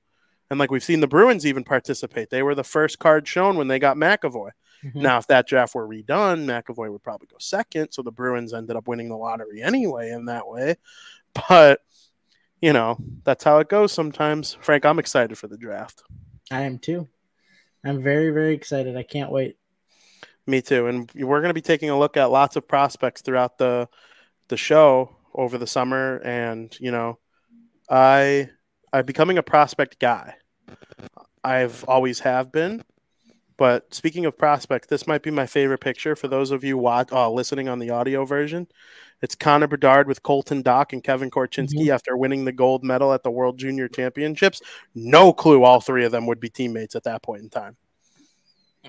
And 0.50 0.58
like 0.58 0.70
we've 0.70 0.82
seen 0.84 1.00
the 1.00 1.06
Bruins 1.06 1.44
even 1.44 1.64
participate. 1.64 2.30
They 2.30 2.42
were 2.42 2.54
the 2.54 2.64
first 2.64 2.98
card 2.98 3.26
shown 3.28 3.56
when 3.56 3.68
they 3.68 3.78
got 3.78 3.96
McAvoy. 3.96 4.50
Mhm. 4.84 4.96
Now, 4.96 5.18
if 5.18 5.26
that 5.28 5.46
draft 5.48 5.74
were 5.74 5.86
redone, 5.86 6.44
McAvoy 6.44 6.90
would 6.90 7.02
probably 7.02 7.26
go 7.26 7.36
second. 7.38 7.92
So 7.92 8.02
the 8.02 8.12
Bruins 8.12 8.52
ended 8.52 8.76
up 8.76 8.86
winning 8.86 9.08
the 9.08 9.16
lottery 9.16 9.62
anyway 9.62 10.10
in 10.10 10.26
that 10.26 10.46
way. 10.46 10.76
But, 11.48 11.82
you 12.60 12.72
know, 12.72 12.96
that's 13.24 13.44
how 13.44 13.58
it 13.58 13.68
goes 13.68 13.92
sometimes. 13.92 14.56
Frank, 14.60 14.84
I'm 14.84 14.98
excited 14.98 15.36
for 15.36 15.48
the 15.48 15.58
draft. 15.58 16.02
I 16.50 16.62
am 16.62 16.78
too. 16.78 17.08
I'm 17.84 18.02
very, 18.02 18.30
very 18.30 18.54
excited. 18.54 18.96
I 18.96 19.02
can't 19.02 19.30
wait. 19.30 19.56
Me 20.46 20.62
too. 20.62 20.86
And 20.86 21.10
we're 21.14 21.40
going 21.40 21.50
to 21.50 21.54
be 21.54 21.60
taking 21.60 21.90
a 21.90 21.98
look 21.98 22.16
at 22.16 22.30
lots 22.30 22.56
of 22.56 22.68
prospects 22.68 23.20
throughout 23.20 23.58
the 23.58 23.88
the 24.48 24.56
show 24.56 25.16
over 25.34 25.58
the 25.58 25.66
summer. 25.66 26.18
And, 26.18 26.76
you 26.80 26.90
know, 26.90 27.18
I 27.90 28.50
I'm 28.92 29.04
becoming 29.04 29.38
a 29.38 29.42
prospect 29.42 29.98
guy. 29.98 30.34
I've 31.42 31.84
always 31.84 32.20
have 32.20 32.52
been. 32.52 32.82
But 33.56 33.94
speaking 33.94 34.26
of 34.26 34.36
prospects, 34.36 34.86
this 34.86 35.06
might 35.06 35.22
be 35.22 35.30
my 35.30 35.46
favorite 35.46 35.80
picture 35.80 36.14
for 36.14 36.28
those 36.28 36.50
of 36.50 36.62
you 36.62 36.76
watch, 36.76 37.10
uh, 37.10 37.30
listening 37.30 37.68
on 37.68 37.78
the 37.78 37.90
audio 37.90 38.24
version. 38.26 38.68
It's 39.22 39.34
Connor 39.34 39.66
Bedard 39.66 40.06
with 40.06 40.22
Colton 40.22 40.62
Dach 40.62 40.92
and 40.92 41.02
Kevin 41.02 41.30
Korchinski 41.30 41.88
after 41.88 42.16
winning 42.18 42.44
the 42.44 42.52
gold 42.52 42.84
medal 42.84 43.14
at 43.14 43.22
the 43.22 43.30
World 43.30 43.58
Junior 43.58 43.88
Championships. 43.88 44.60
No 44.94 45.32
clue 45.32 45.64
all 45.64 45.80
three 45.80 46.04
of 46.04 46.12
them 46.12 46.26
would 46.26 46.38
be 46.38 46.50
teammates 46.50 46.94
at 46.94 47.04
that 47.04 47.22
point 47.22 47.42
in 47.42 47.48
time. 47.48 47.76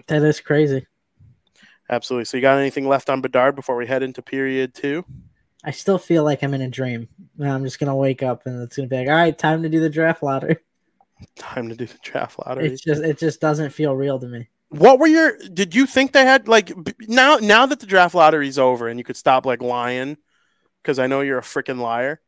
That 0.07 0.21
is 0.23 0.41
crazy. 0.41 0.85
Absolutely. 1.89 2.25
So, 2.25 2.37
you 2.37 2.41
got 2.41 2.59
anything 2.59 2.87
left 2.87 3.09
on 3.09 3.21
Bedard 3.21 3.55
before 3.55 3.75
we 3.75 3.87
head 3.87 4.03
into 4.03 4.21
period 4.21 4.73
two? 4.73 5.05
I 5.63 5.71
still 5.71 5.97
feel 5.97 6.23
like 6.23 6.43
I'm 6.43 6.53
in 6.53 6.61
a 6.61 6.69
dream. 6.69 7.09
I'm 7.41 7.63
just 7.63 7.79
gonna 7.79 7.95
wake 7.95 8.23
up 8.23 8.45
and 8.45 8.61
it's 8.63 8.77
gonna 8.77 8.87
be 8.87 8.97
like, 8.97 9.07
all 9.07 9.15
right, 9.15 9.37
time 9.37 9.63
to 9.63 9.69
do 9.69 9.79
the 9.79 9.89
draft 9.89 10.23
lottery. 10.23 10.57
Time 11.35 11.67
to 11.69 11.75
do 11.75 11.87
the 11.87 11.97
draft 12.03 12.37
lottery. 12.45 12.67
It's 12.67 12.83
just 12.83 13.01
it 13.01 13.17
just 13.17 13.41
doesn't 13.41 13.71
feel 13.71 13.95
real 13.95 14.19
to 14.19 14.27
me. 14.27 14.49
What 14.69 14.99
were 14.99 15.07
your? 15.07 15.35
Did 15.51 15.73
you 15.73 15.87
think 15.87 16.11
they 16.11 16.23
had 16.23 16.47
like 16.47 16.71
now? 17.07 17.37
Now 17.37 17.65
that 17.65 17.79
the 17.79 17.87
draft 17.87 18.13
lottery's 18.13 18.59
over 18.59 18.87
and 18.87 18.99
you 18.99 19.03
could 19.03 19.17
stop 19.17 19.43
like 19.43 19.61
lying, 19.61 20.17
because 20.83 20.99
I 20.99 21.07
know 21.07 21.21
you're 21.21 21.39
a 21.39 21.43
freaking 21.43 21.79
liar. 21.79 22.21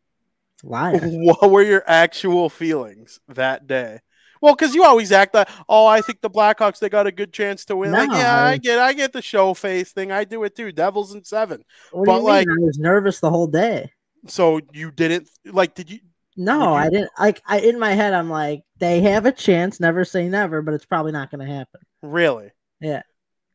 Liar. 0.63 0.99
What 1.03 1.51
were 1.51 1.61
your 1.61 1.83
actual 1.85 2.49
feelings 2.49 3.19
that 3.27 3.67
day? 3.67 3.99
Well, 4.41 4.55
because 4.55 4.73
you 4.73 4.83
always 4.83 5.11
act 5.11 5.33
like, 5.33 5.49
oh, 5.67 5.85
I 5.85 6.01
think 6.01 6.21
the 6.21 6.29
Blackhawks 6.29 6.79
they 6.79 6.89
got 6.89 7.07
a 7.07 7.11
good 7.11 7.33
chance 7.33 7.65
to 7.65 7.75
win. 7.75 7.91
like, 7.91 8.09
yeah, 8.11 8.43
I- 8.43 8.51
I 8.51 8.57
get, 8.57 8.79
I 8.79 8.93
get 8.93 9.11
the 9.13 9.21
show 9.21 9.53
face 9.53 9.91
thing. 9.91 10.11
I 10.11 10.23
do 10.23 10.43
it 10.43 10.55
too. 10.55 10.71
Devils 10.71 11.13
in 11.13 11.23
seven. 11.23 11.63
But, 11.91 11.99
you 12.01 12.05
mean? 12.13 12.23
like- 12.23 12.47
I 12.47 12.59
was 12.59 12.77
nervous 12.79 13.19
the 13.19 13.29
whole 13.29 13.47
day. 13.47 13.91
So 14.27 14.59
you 14.73 14.91
didn't 14.91 15.29
like? 15.45 15.75
Did 15.75 15.89
you? 15.89 15.99
No, 16.37 16.59
Would 16.59 16.65
you- 16.65 16.73
I 16.73 16.89
didn't. 16.89 17.11
Like, 17.19 17.41
I 17.47 17.59
in 17.59 17.79
my 17.79 17.91
head, 17.91 18.13
I'm 18.13 18.29
like, 18.29 18.63
they 18.77 19.01
have 19.01 19.25
a 19.25 19.31
chance. 19.31 19.79
Never 19.79 20.03
say 20.05 20.27
never, 20.29 20.61
but 20.61 20.73
it's 20.73 20.85
probably 20.85 21.11
not 21.11 21.31
going 21.31 21.45
to 21.45 21.53
happen. 21.53 21.81
Really? 22.01 22.51
Yeah. 22.81 23.01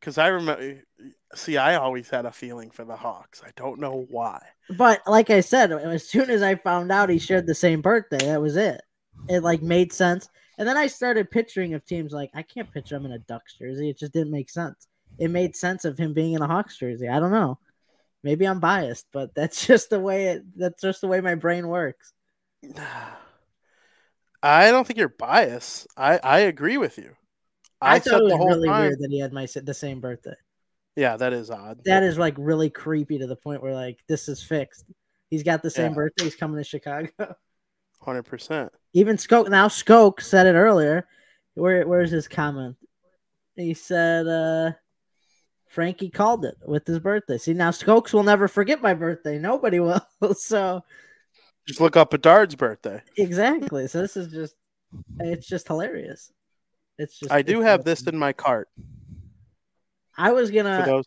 Because 0.00 0.18
I 0.18 0.28
remember. 0.28 0.82
See, 1.34 1.56
I 1.56 1.74
always 1.76 2.08
had 2.08 2.26
a 2.26 2.30
feeling 2.32 2.70
for 2.70 2.84
the 2.84 2.94
Hawks. 2.96 3.42
I 3.44 3.50
don't 3.56 3.80
know 3.80 4.06
why. 4.08 4.40
But 4.70 5.00
like 5.06 5.30
I 5.30 5.40
said, 5.40 5.72
as 5.72 6.08
soon 6.08 6.30
as 6.30 6.42
I 6.42 6.54
found 6.54 6.92
out 6.92 7.08
he 7.08 7.18
shared 7.18 7.46
the 7.46 7.54
same 7.54 7.80
birthday, 7.82 8.18
that 8.26 8.40
was 8.40 8.56
it. 8.56 8.80
It 9.28 9.42
like 9.42 9.60
made 9.62 9.92
sense. 9.92 10.28
And 10.58 10.68
then 10.68 10.76
I 10.76 10.86
started 10.86 11.30
picturing 11.30 11.74
of 11.74 11.84
teams 11.84 12.12
like 12.12 12.30
I 12.34 12.42
can't 12.42 12.72
picture 12.72 12.96
him 12.96 13.06
in 13.06 13.12
a 13.12 13.18
Ducks 13.18 13.56
jersey. 13.58 13.90
It 13.90 13.98
just 13.98 14.12
didn't 14.12 14.30
make 14.32 14.50
sense. 14.50 14.86
It 15.18 15.30
made 15.30 15.56
sense 15.56 15.84
of 15.84 15.98
him 15.98 16.14
being 16.14 16.34
in 16.34 16.42
a 16.42 16.46
Hawks 16.46 16.76
jersey. 16.76 17.08
I 17.08 17.20
don't 17.20 17.32
know. 17.32 17.58
Maybe 18.22 18.46
I'm 18.46 18.60
biased, 18.60 19.06
but 19.12 19.34
that's 19.34 19.66
just 19.66 19.90
the 19.90 20.00
way 20.00 20.26
it. 20.26 20.42
That's 20.56 20.80
just 20.82 21.00
the 21.00 21.08
way 21.08 21.20
my 21.20 21.34
brain 21.34 21.68
works. 21.68 22.12
I 24.42 24.70
don't 24.70 24.86
think 24.86 24.98
you're 24.98 25.08
biased. 25.08 25.86
I 25.96 26.18
I 26.18 26.40
agree 26.40 26.76
with 26.76 26.98
you. 26.98 27.16
I, 27.80 27.96
I, 27.96 27.98
thought 27.98 28.20
it 28.20 28.24
was 28.24 28.32
the 28.32 28.36
whole 28.36 28.48
really 28.48 28.68
time. 28.68 28.80
weird 28.82 28.98
that 29.00 29.10
he 29.10 29.20
had 29.20 29.32
my 29.32 29.46
the 29.62 29.74
same 29.74 30.00
birthday. 30.00 30.34
Yeah, 30.96 31.16
that 31.16 31.32
is 31.32 31.50
odd. 31.50 31.80
That 31.84 32.02
is 32.02 32.18
like 32.18 32.34
really 32.38 32.70
creepy 32.70 33.18
to 33.18 33.26
the 33.26 33.36
point 33.36 33.62
where 33.62 33.74
like 33.74 33.98
this 34.08 34.28
is 34.28 34.42
fixed. 34.42 34.84
He's 35.28 35.42
got 35.42 35.62
the 35.62 35.70
same 35.70 35.90
Yeah. 35.90 35.96
birthday. 35.96 36.24
He's 36.24 36.36
coming 36.36 36.58
to 36.58 36.64
Chicago. 36.64 37.08
hundred 38.04 38.24
percent. 38.24 38.72
Even 38.92 39.16
Skoke 39.16 39.48
now 39.48 39.68
Skoke 39.68 40.20
said 40.20 40.46
it 40.46 40.54
earlier. 40.54 41.06
Where 41.54 41.86
where's 41.86 42.10
his 42.10 42.28
comment? 42.28 42.76
He 43.56 43.74
said 43.74 44.26
uh 44.26 44.72
Frankie 45.68 46.10
called 46.10 46.44
it 46.44 46.56
with 46.64 46.86
his 46.86 46.98
birthday. 47.00 47.38
See 47.38 47.54
now 47.54 47.70
Skokes 47.70 48.12
will 48.12 48.22
never 48.22 48.48
forget 48.48 48.82
my 48.82 48.94
birthday. 48.94 49.38
Nobody 49.38 49.80
will. 49.80 50.00
so 50.36 50.82
Just 51.66 51.80
look 51.80 51.96
up 51.96 52.10
Bedard's 52.10 52.54
birthday. 52.54 53.02
exactly. 53.16 53.88
So 53.88 54.00
this 54.00 54.16
is 54.16 54.32
just 54.32 54.54
it's 55.20 55.46
just 55.46 55.66
hilarious. 55.66 56.32
It's 56.98 57.18
just 57.18 57.32
I 57.32 57.42
do 57.42 57.60
have 57.60 57.80
awesome. 57.80 57.90
this 57.90 58.02
in 58.02 58.16
my 58.16 58.32
cart 58.32 58.68
I 60.16 60.32
was 60.32 60.50
gonna 60.50 61.02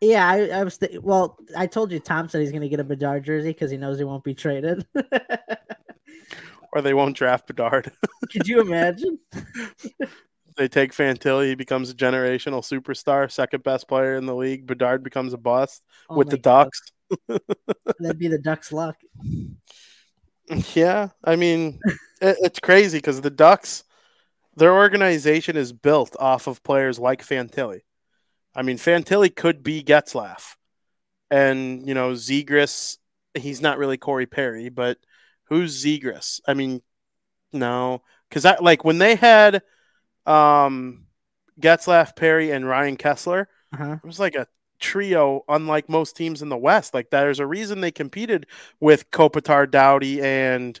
yeah, 0.00 0.28
I, 0.28 0.48
I 0.48 0.64
was 0.64 0.76
th- 0.76 1.00
well, 1.00 1.38
I 1.56 1.66
told 1.66 1.90
you 1.90 1.98
Tom 2.00 2.28
said 2.28 2.42
he's 2.42 2.52
gonna 2.52 2.68
get 2.68 2.80
a 2.80 2.84
Bedard 2.84 3.24
jersey 3.24 3.50
because 3.50 3.70
he 3.70 3.76
knows 3.76 3.98
he 3.98 4.04
won't 4.04 4.24
be 4.24 4.34
traded. 4.34 4.86
Or 6.76 6.82
they 6.82 6.92
won't 6.92 7.16
draft 7.16 7.46
Bedard. 7.46 7.90
Could 8.30 8.46
you 8.46 8.60
imagine? 8.60 9.18
they 10.58 10.68
take 10.68 10.92
Fantilli, 10.92 11.46
he 11.46 11.54
becomes 11.54 11.88
a 11.88 11.94
generational 11.94 12.60
superstar, 12.60 13.32
second 13.32 13.62
best 13.62 13.88
player 13.88 14.14
in 14.16 14.26
the 14.26 14.34
league. 14.34 14.66
Bedard 14.66 15.02
becomes 15.02 15.32
a 15.32 15.38
bust 15.38 15.82
Oh 16.10 16.16
with 16.16 16.28
the 16.28 16.36
Ducks. 16.36 16.82
That'd 17.28 18.18
be 18.18 18.28
the 18.28 18.36
Ducks' 18.36 18.72
luck. 18.72 18.96
Yeah, 20.74 21.08
I 21.24 21.36
mean, 21.36 21.80
it, 22.20 22.36
it's 22.42 22.60
crazy 22.60 22.98
because 22.98 23.22
the 23.22 23.30
Ducks, 23.30 23.84
their 24.54 24.74
organization 24.74 25.56
is 25.56 25.72
built 25.72 26.14
off 26.20 26.46
of 26.46 26.62
players 26.62 26.98
like 26.98 27.24
Fantilli. 27.24 27.80
I 28.54 28.60
mean, 28.60 28.76
Fantilli 28.76 29.34
could 29.34 29.62
be 29.62 29.82
Getzlaff, 29.82 30.56
and 31.30 31.88
you 31.88 31.94
know, 31.94 32.10
Zegras. 32.10 32.98
He's 33.32 33.62
not 33.62 33.78
really 33.78 33.96
Corey 33.96 34.26
Perry, 34.26 34.68
but 34.68 34.98
who's 35.48 35.84
Zegras? 35.84 36.40
I 36.46 36.54
mean, 36.54 36.82
no, 37.52 38.02
because 38.28 38.44
I 38.44 38.56
like 38.60 38.84
when 38.84 38.98
they 38.98 39.14
had 39.14 39.62
um 40.26 41.06
Getzlaff, 41.60 42.16
Perry, 42.16 42.50
and 42.50 42.66
Ryan 42.66 42.96
Kesler. 42.96 43.46
Uh-huh. 43.72 43.96
It 44.02 44.06
was 44.06 44.20
like 44.20 44.34
a 44.34 44.46
trio, 44.78 45.44
unlike 45.48 45.88
most 45.88 46.16
teams 46.16 46.42
in 46.42 46.48
the 46.48 46.56
West. 46.56 46.94
Like 46.94 47.10
there's 47.10 47.40
a 47.40 47.46
reason 47.46 47.80
they 47.80 47.90
competed 47.90 48.46
with 48.80 49.10
Kopitar, 49.10 49.70
Doughty, 49.70 50.20
and 50.20 50.80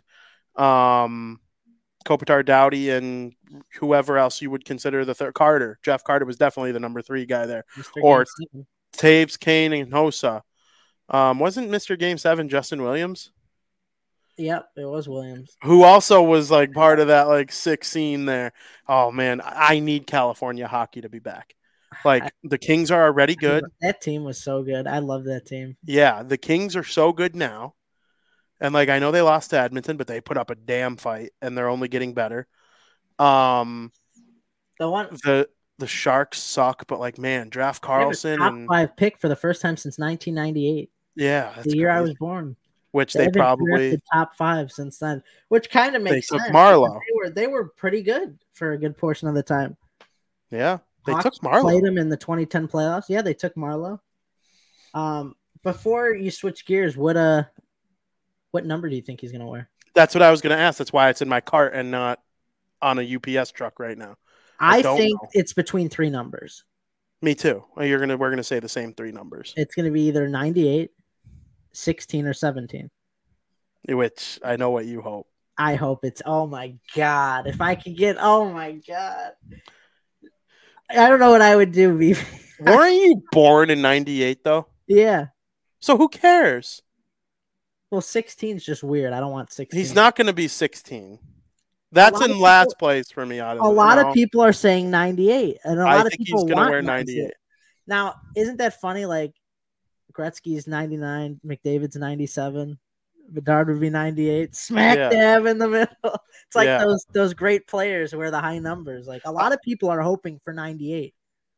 um, 0.56 1.40
Kopitar, 2.04 2.44
Doughty, 2.44 2.90
and 2.90 3.34
whoever 3.80 4.18
else 4.18 4.42
you 4.42 4.50
would 4.50 4.64
consider 4.64 5.04
the 5.04 5.14
third. 5.14 5.34
Carter, 5.34 5.78
Jeff 5.82 6.04
Carter 6.04 6.26
was 6.26 6.36
definitely 6.36 6.72
the 6.72 6.80
number 6.80 7.02
three 7.02 7.26
guy 7.26 7.46
there. 7.46 7.64
Mr. 7.76 8.02
Or-. 8.02 8.26
Toews, 8.96 9.38
Kane, 9.38 9.72
and 9.72 9.92
Hossa. 9.92 10.42
Um, 11.08 11.38
wasn't 11.38 11.70
Mr. 11.70 11.98
Game 11.98 12.18
Seven 12.18 12.48
Justin 12.48 12.82
Williams, 12.82 13.30
Yep, 14.38 14.68
it 14.76 14.84
was 14.84 15.08
Williams. 15.08 15.56
who 15.62 15.82
also 15.82 16.22
was 16.22 16.50
like 16.50 16.72
part 16.72 17.00
of 17.00 17.08
that 17.08 17.28
like 17.28 17.50
six 17.50 17.88
scene 17.88 18.26
there? 18.26 18.52
Oh 18.88 19.10
man, 19.10 19.40
I 19.44 19.80
need 19.80 20.06
California 20.06 20.66
hockey 20.66 21.00
to 21.00 21.08
be 21.08 21.18
back. 21.18 21.54
Like 22.04 22.32
the 22.44 22.58
Kings 22.58 22.90
are 22.90 23.04
already 23.04 23.34
good. 23.34 23.64
That 23.80 24.00
team 24.00 24.24
was 24.24 24.42
so 24.42 24.62
good. 24.62 24.86
I 24.86 24.98
love 24.98 25.24
that 25.24 25.46
team. 25.46 25.76
Yeah, 25.84 26.22
the 26.22 26.36
Kings 26.36 26.76
are 26.76 26.84
so 26.84 27.12
good 27.12 27.34
now. 27.34 27.74
And 28.60 28.74
like 28.74 28.88
I 28.88 28.98
know 28.98 29.10
they 29.10 29.22
lost 29.22 29.50
to 29.50 29.58
Edmonton, 29.58 29.96
but 29.96 30.06
they 30.06 30.20
put 30.20 30.36
up 30.36 30.50
a 30.50 30.54
damn 30.54 30.96
fight 30.96 31.32
and 31.40 31.56
they're 31.56 31.68
only 31.68 31.88
getting 31.88 32.14
better. 32.14 32.46
Um 33.18 33.92
The 34.78 34.90
one 34.90 35.08
the 35.24 35.48
the 35.78 35.86
Sharks 35.86 36.38
suck, 36.38 36.86
but 36.86 37.00
like 37.00 37.18
man, 37.18 37.48
draft 37.48 37.82
they 37.82 37.88
have 37.88 38.00
a 38.00 38.02
Carlson 38.04 38.38
top 38.38 38.52
and 38.52 38.68
five 38.68 38.96
pick 38.96 39.18
for 39.18 39.28
the 39.28 39.36
first 39.36 39.60
time 39.62 39.76
since 39.76 39.98
1998, 39.98 40.90
yeah, 41.14 41.52
that's 41.54 41.68
the 41.68 41.76
year 41.76 41.90
I 41.90 42.00
was 42.00 42.14
born. 42.14 42.56
Which 42.92 43.12
they 43.12 43.24
haven't 43.24 43.40
probably 43.40 43.66
drafted 43.66 44.02
top 44.12 44.36
five 44.36 44.72
since 44.72 44.98
then, 44.98 45.22
which 45.48 45.70
kind 45.70 45.96
of 45.96 46.02
makes 46.02 46.28
took 46.28 46.40
sense. 46.40 46.52
Marleau. 46.52 46.94
They 46.94 47.14
were 47.14 47.30
they 47.30 47.46
were 47.46 47.68
pretty 47.76 48.02
good 48.02 48.38
for 48.54 48.72
a 48.72 48.78
good 48.78 48.96
portion 48.96 49.28
of 49.28 49.34
the 49.34 49.42
time. 49.42 49.76
yeah, 50.50 50.78
they 51.04 51.12
Hawks 51.12 51.24
took 51.24 51.34
Marleau. 51.42 51.62
Played 51.62 51.84
him 51.84 51.98
in 51.98 52.08
the 52.08 52.16
2010 52.16 52.68
playoffs. 52.68 53.04
Yeah, 53.08 53.22
they 53.22 53.34
took 53.34 53.54
Marleau. 53.54 54.00
Um, 54.94 55.34
before 55.62 56.14
you 56.14 56.30
switch 56.30 56.64
gears, 56.64 56.96
what 56.96 57.16
uh, 57.16 57.44
what 58.52 58.64
number 58.64 58.88
do 58.88 58.96
you 58.96 59.02
think 59.02 59.20
he's 59.20 59.32
gonna 59.32 59.46
wear? 59.46 59.68
That's 59.96 60.14
what 60.14 60.22
I 60.22 60.30
was 60.30 60.42
going 60.42 60.54
to 60.54 60.62
ask. 60.62 60.76
That's 60.76 60.92
why 60.92 61.08
it's 61.08 61.22
in 61.22 61.28
my 61.28 61.40
cart 61.40 61.72
and 61.74 61.90
not 61.90 62.20
on 62.82 62.98
a 62.98 63.16
UPS 63.16 63.50
truck 63.50 63.80
right 63.80 63.96
now. 63.96 64.16
I 64.60 64.78
I, 64.78 64.82
think 64.82 65.20
know. 65.20 65.28
it's 65.32 65.54
between 65.54 65.88
three 65.88 66.10
numbers. 66.10 66.64
Me 67.22 67.34
too. 67.34 67.64
You're 67.80 67.98
gonna 67.98 68.18
we're 68.18 68.28
gonna 68.28 68.44
say 68.44 68.60
the 68.60 68.68
same 68.68 68.92
three 68.92 69.10
numbers, 69.10 69.54
It's 69.56 69.74
going 69.74 69.86
to 69.86 69.90
be 69.90 70.02
either 70.02 70.28
98, 70.28 70.90
16, 71.76 72.26
or 72.26 72.32
17. 72.32 72.90
which 73.88 74.40
I 74.44 74.56
know 74.56 74.70
what 74.70 74.86
you 74.86 75.00
hope. 75.00 75.28
I 75.58 75.74
hope 75.74 76.04
it's. 76.04 76.22
Oh 76.26 76.46
my 76.46 76.74
god! 76.94 77.46
If 77.46 77.60
I 77.60 77.74
could 77.76 77.96
get. 77.96 78.16
Oh 78.20 78.50
my 78.52 78.72
god! 78.72 79.32
I 80.90 81.08
don't 81.08 81.18
know 81.18 81.30
what 81.30 81.42
I 81.42 81.56
would 81.56 81.72
do. 81.72 81.96
BB. 81.98 82.24
Weren't 82.60 82.94
you 82.94 83.22
born 83.32 83.70
in 83.70 83.80
'98 83.80 84.44
though? 84.44 84.66
yeah. 84.86 85.26
So 85.78 85.96
who 85.96 86.08
cares? 86.08 86.82
Well, 87.90 88.00
16 88.00 88.56
is 88.56 88.64
just 88.64 88.82
weird. 88.82 89.12
I 89.12 89.20
don't 89.20 89.30
want 89.30 89.52
16. 89.52 89.78
He's 89.78 89.94
not 89.94 90.16
going 90.16 90.26
to 90.26 90.32
be 90.32 90.48
16. 90.48 91.18
That's 91.92 92.20
in 92.20 92.32
of 92.32 92.36
last 92.38 92.78
place 92.78 93.10
for 93.10 93.24
me. 93.24 93.38
Out 93.38 93.58
of 93.58 93.64
A 93.64 93.68
lot 93.68 93.96
no, 93.96 94.08
of 94.08 94.14
people 94.14 94.40
are 94.40 94.52
saying 94.52 94.90
98, 94.90 95.58
and 95.64 95.78
a 95.78 95.82
I 95.82 95.96
lot 95.96 96.06
of 96.06 96.10
think 96.10 96.20
he's 96.20 96.26
people 96.28 96.40
going 96.40 96.48
to 96.48 96.56
want 96.56 96.70
wear 96.70 96.82
98. 96.82 97.16
98. 97.16 97.34
Now, 97.86 98.14
isn't 98.34 98.56
that 98.56 98.80
funny? 98.80 99.06
Like 99.06 99.34
Gretzky's 100.16 100.66
99, 100.66 101.40
McDavid's 101.44 101.96
97, 101.96 102.78
Bedard 103.28 103.68
would 103.68 103.80
be 103.80 103.90
98, 103.90 104.54
smack 104.54 104.96
Yeah. 104.96 105.08
dab 105.10 105.46
in 105.46 105.58
the 105.58 105.68
middle. 105.68 105.94
It's 106.46 106.54
like 106.54 106.66
Yeah. 106.66 106.78
those 106.84 107.04
those 107.12 107.34
great 107.34 107.66
players 107.66 108.14
wear 108.14 108.30
the 108.30 108.40
high 108.40 108.58
numbers. 108.60 109.06
Like 109.08 109.22
a 109.24 109.32
lot 109.32 109.52
of 109.52 109.60
people 109.62 109.88
are 109.90 110.00
hoping 110.00 110.40
for 110.44 110.52
98. 110.52 111.12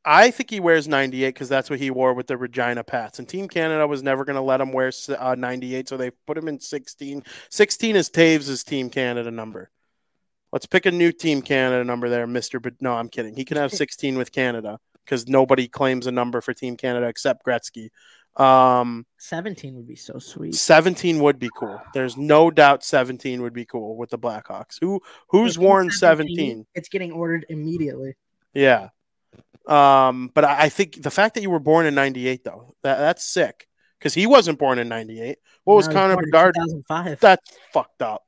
I 0.05 0.31
think 0.31 0.49
he 0.49 0.61
wears 0.61 0.89
98 0.89 1.35
because 1.35 1.51
that's 1.51 1.69
what 1.69 1.79
he 1.79 1.91
wore 1.91 2.15
with 2.15 2.27
the 2.29 2.39
Regina 2.39 2.83
Pats. 2.83 3.19
And 3.19 3.29
Team 3.29 3.47
Canada 3.49 3.87
was 3.87 4.03
never 4.03 4.25
going 4.25 4.37
to 4.37 4.43
let 4.43 4.61
him 4.63 4.73
wear 4.73 4.91
uh, 5.19 5.35
98, 5.35 5.87
so 5.89 5.99
they 5.99 6.11
put 6.27 6.39
him 6.39 6.49
in 6.49 6.59
16. 6.59 7.23
16 7.51 7.97
is 7.97 8.09
Toews' 8.09 8.65
Team 8.65 8.89
Canada 8.89 9.31
number. 9.31 9.71
Let's 10.51 10.65
pick 10.65 10.87
a 10.87 10.91
new 10.91 11.13
Team 11.13 11.43
Canada 11.43 11.85
number 11.85 12.09
there, 12.09 12.27
Mister. 12.27 12.59
But 12.59 12.81
no, 12.81 12.95
I'm 12.95 13.11
kidding. 13.11 13.35
He 13.37 13.45
can 13.45 13.59
have 13.59 13.73
16 13.85 14.17
with 14.17 14.33
Canada 14.33 14.79
because 15.05 15.29
nobody 15.29 15.69
claims 15.69 16.07
a 16.07 16.13
number 16.13 16.41
for 16.41 16.55
Team 16.55 16.79
Canada 16.79 17.09
except 17.09 17.45
Gretzky. 17.45 17.91
Um, 18.39 19.05
17 19.19 19.75
would 19.75 19.89
be 19.89 19.97
so 19.97 20.19
sweet. 20.19 20.55
17 20.55 21.19
would 21.19 21.39
be 21.39 21.51
cool. 21.57 21.81
There's 21.93 22.17
no 22.17 22.51
doubt 22.51 22.85
17 22.85 23.43
would 23.43 23.53
be 23.53 23.65
cool 23.65 23.97
with 23.97 24.11
the 24.11 24.19
Blackhawks. 24.19 24.79
Who 24.81 25.01
who's 25.29 25.59
worn 25.59 25.91
17? 25.91 26.65
It's 26.75 26.89
getting 26.89 27.11
ordered 27.13 27.47
immediately. 27.49 28.15
Yeah. 28.55 28.91
Um, 29.67 30.31
but 30.35 30.45
I 30.45 30.63
I 30.65 30.69
think 30.69 31.03
the 31.03 31.11
fact 31.11 31.35
that 31.35 31.43
you 31.43 31.51
were 31.51 31.59
born 31.61 31.85
in 31.85 31.95
'98, 31.95 32.45
though, 32.45 32.75
that, 32.83 32.99
that's 32.99 33.25
sick 33.25 33.69
because 33.99 34.15
he 34.15 34.27
wasn't 34.27 34.59
born 34.59 34.79
in 34.79 34.89
'98. 34.89 35.39
What 35.65 35.75
was 35.75 35.89
No, 35.89 35.95
Connor 35.95 36.17
Bedard? 36.17 36.55
2005. 36.55 37.21
That's 37.21 37.51
fucked 37.73 38.01
up. 38.03 38.23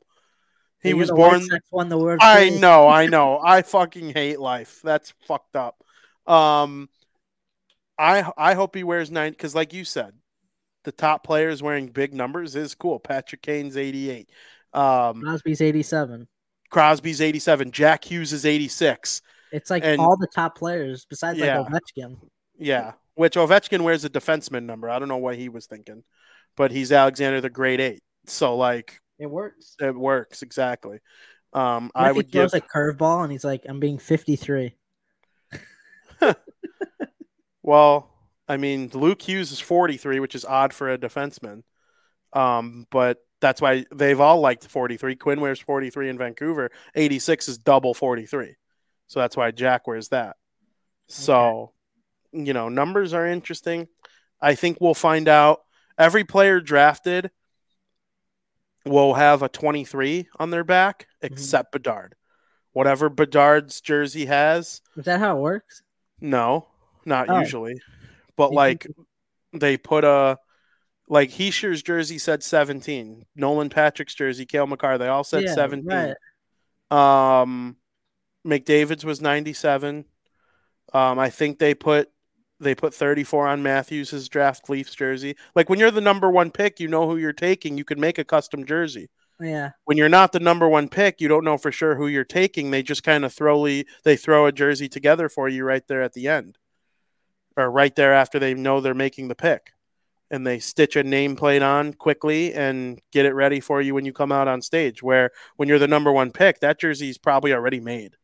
He 0.83 0.93
was 0.95 1.11
born. 1.11 1.43
Won 1.71 1.89
the 1.89 1.99
World 1.99 2.19
I 2.23 2.51
know, 2.51 2.89
I 2.89 3.07
know. 3.15 3.41
I 3.43 3.63
fucking 3.63 4.11
hate 4.13 4.41
life. 4.41 4.81
That's 4.83 5.13
fucked 5.27 5.57
up. 5.57 5.83
Um, 6.27 6.89
I 8.01 8.33
I 8.37 8.55
hope 8.55 8.75
he 8.75 8.83
wears 8.85 9.11
nine 9.11 9.33
because, 9.33 9.55
like 9.55 9.73
you 9.73 9.85
said, 9.85 10.15
the 10.85 10.93
top 10.93 11.23
players 11.25 11.63
wearing 11.63 11.89
big 11.89 12.15
numbers 12.15 12.57
is 12.57 12.75
cool. 12.75 12.99
Patrick 12.99 13.43
Kane's 13.43 13.77
88. 13.77 14.31
Um, 14.73 15.21
Crosby's 15.23 15.61
87. 15.61 16.27
Crosby's 16.71 17.21
87. 17.21 17.71
Jack 17.73 18.05
Hughes 18.05 18.33
is 18.33 18.47
86. 18.47 19.21
It's 19.53 19.69
like 19.71 19.85
And- 19.85 20.01
all 20.01 20.17
the 20.17 20.29
top 20.35 20.57
players 20.57 21.05
besides 21.05 21.39
Yeah. 21.39 21.61
like 21.61 21.73
Ovechkin. 21.73 22.17
Yeah, 22.59 22.93
which 23.15 23.35
Ovechkin 23.35 23.83
wears 23.83 24.05
a 24.05 24.11
defenseman 24.11 24.65
number. 24.65 24.89
I 24.89 24.99
don't 24.99 25.09
know 25.09 25.17
what 25.17 25.37
he 25.37 25.49
was 25.49 25.67
thinking, 25.67 26.05
but 26.57 26.71
he's 26.71 26.93
Alexander 26.93 27.41
the 27.41 27.51
Great 27.51 27.81
Eight. 27.81 28.03
So 28.27 28.57
like 28.57 29.01
It 29.19 29.27
works. 29.27 29.77
it 29.81 29.95
works 29.95 30.43
exactly. 30.43 31.01
Um, 31.53 31.91
What 31.95 32.05
I 32.07 32.13
would 32.13 32.27
he 32.27 32.33
throws 32.33 32.53
give. 32.53 32.63
a 32.63 32.67
curveball 32.67 33.25
and 33.25 33.33
he's 33.33 33.45
like, 33.45 33.65
"I'm 33.69 33.81
being 33.81 33.99
53." 33.99 34.77
Well, 37.71 38.11
I 38.49 38.57
mean, 38.57 38.91
Luke 38.95 39.23
Hughes 39.23 39.53
is 39.53 39.61
43, 39.61 40.19
which 40.19 40.35
is 40.35 40.45
odd 40.45 40.75
for 40.75 40.93
a 40.93 40.99
defenseman. 40.99 41.63
Um, 42.33 42.89
but 42.91 43.19
that's 43.41 43.61
why 43.61 43.85
they've 43.95 44.19
all 44.19 44.41
liked 44.41 44.67
43. 44.67 45.15
Quinn 45.15 45.41
wears 45.41 45.61
43 45.61 46.09
in 46.09 46.19
Vancouver. 46.19 46.73
86 46.97 47.47
is 47.47 47.59
double 47.59 47.95
43. 47.95 48.57
So 49.07 49.21
that's 49.21 49.37
why 49.37 49.53
Jack 49.53 49.87
wears 49.87 50.09
that. 50.09 50.35
So, 51.07 51.71
you 52.33 52.53
know, 52.53 52.69
numbers 52.69 53.15
are 53.15 53.25
interesting. 53.25 53.87
I 54.41 54.57
think 54.57 54.79
we'll 54.81 54.95
find 54.95 55.29
out. 55.29 55.61
Every 55.97 56.25
player 56.25 56.61
drafted 56.61 57.31
will 58.85 59.15
have 59.15 59.43
a 59.45 59.49
23 59.49 60.27
on 60.41 60.51
their 60.51 60.65
back, 60.65 61.07
except 61.23 61.71
Bedard. 61.71 62.17
Whatever 62.73 63.09
Bedard's 63.09 63.81
jersey 63.81 64.27
has, 64.27 64.83
Is 64.97 65.05
that 65.05 65.21
how 65.21 65.37
it 65.37 65.41
works? 65.41 65.83
no, 66.21 66.67
not 67.05 67.29
Oh. 67.29 67.41
usually. 67.41 67.81
But 68.37 68.53
like 68.53 68.87
they 69.53 69.77
put 69.77 70.05
a 70.05 70.39
like 71.09 71.31
Hischier's 71.31 71.83
jersey 71.83 72.19
said 72.19 72.43
17. 72.43 73.27
Nolan 73.35 73.69
Patrick's 73.69 74.15
jersey, 74.15 74.47
Cale 74.47 74.67
Makar, 74.67 74.97
they 74.99 75.09
all 75.09 75.25
said 75.25 75.43
Yeah, 75.45 75.55
17. 75.55 75.87
right. 76.91 77.41
Um 77.43 77.77
McDavid's 78.47 79.05
was 79.05 79.21
97. 79.21 80.05
Um 80.93 81.19
I 81.19 81.31
think 81.31 81.59
they 81.59 81.75
put 81.75 82.11
they 82.63 82.75
put 82.75 82.93
34 82.93 83.49
on 83.49 83.63
Matthews' 83.63 84.29
draft 84.29 84.69
Leafs 84.69 84.95
jersey. 84.95 85.35
Like 85.55 85.69
when 85.71 85.79
you're 85.79 85.91
the 85.91 86.01
number 86.03 86.31
1 86.31 86.51
pick, 86.51 86.79
you 86.79 86.89
know 86.89 87.09
who 87.09 87.17
you're 87.17 87.33
taking, 87.33 87.79
you 87.79 87.85
can 87.85 87.99
make 87.99 88.19
a 88.19 88.25
custom 88.25 88.67
jersey 88.67 89.09
Yeah. 89.41 89.71
when 89.85 89.97
you're 89.97 90.09
not 90.11 90.33
the 90.33 90.41
number 90.41 90.69
one 90.69 90.89
pick, 90.89 91.21
you 91.23 91.29
don't 91.29 91.45
know 91.45 91.57
for 91.57 91.73
sure 91.73 91.95
who 91.97 92.07
you're 92.07 92.25
taking. 92.25 92.71
They 92.71 92.83
just 92.83 93.03
kind 93.03 93.25
of 93.25 93.33
throw 93.33 93.65
they 94.05 94.17
throw 94.17 94.47
a 94.47 94.53
jersey 94.53 94.89
together 94.89 95.29
for 95.31 95.49
you 95.49 95.65
right 95.65 95.87
there 95.89 96.03
at 96.03 96.13
the 96.13 96.29
end, 96.29 96.59
or 97.61 97.71
right 97.71 97.95
there 97.95 98.15
after 98.15 98.39
they 98.39 98.55
know 98.55 98.81
they're 98.81 98.95
making 98.95 99.29
the 99.29 99.35
pick, 99.35 99.73
and 100.31 100.47
they 100.47 100.59
stitch 100.59 100.97
a 100.97 101.05
nameplate 101.05 101.67
on 101.67 101.93
quickly 101.93 102.55
and 102.55 103.01
get 103.13 103.27
it 103.27 103.35
ready 103.35 103.61
for 103.61 103.81
you 103.83 103.95
when 103.95 104.05
you 104.05 104.13
come 104.13 104.33
out 104.33 104.49
on 104.49 104.63
stage. 104.63 105.03
Where 105.03 105.31
when 105.57 105.69
you're 105.69 105.79
the 105.79 105.89
number 105.89 106.13
one 106.13 106.31
pick, 106.31 106.61
that 106.61 106.81
jersey's 106.81 107.19
probably 107.19 107.53
already 107.53 107.81
made. 107.81 108.17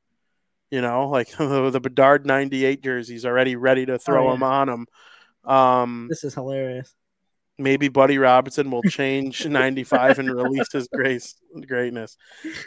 You 0.70 0.80
know, 0.80 1.08
like 1.08 1.28
the 1.36 1.80
Bedard 1.80 2.26
'98 2.26 2.82
jersey's 2.82 3.24
already 3.24 3.56
ready 3.56 3.86
to 3.86 3.98
throw 3.98 4.26
yeah. 4.26 4.32
them 4.32 4.42
on 4.42 4.66
them. 4.68 4.86
Um, 5.44 6.06
This 6.08 6.24
is 6.24 6.34
hilarious. 6.34 6.94
maybe 7.58 7.88
Buddy 7.88 8.18
Robinson 8.18 8.70
will 8.70 8.82
change 8.82 9.46
95 9.48 10.18
and 10.18 10.34
release 10.34 10.72
his 10.72 10.88
grace 10.88 11.36
greatness. 11.66 12.16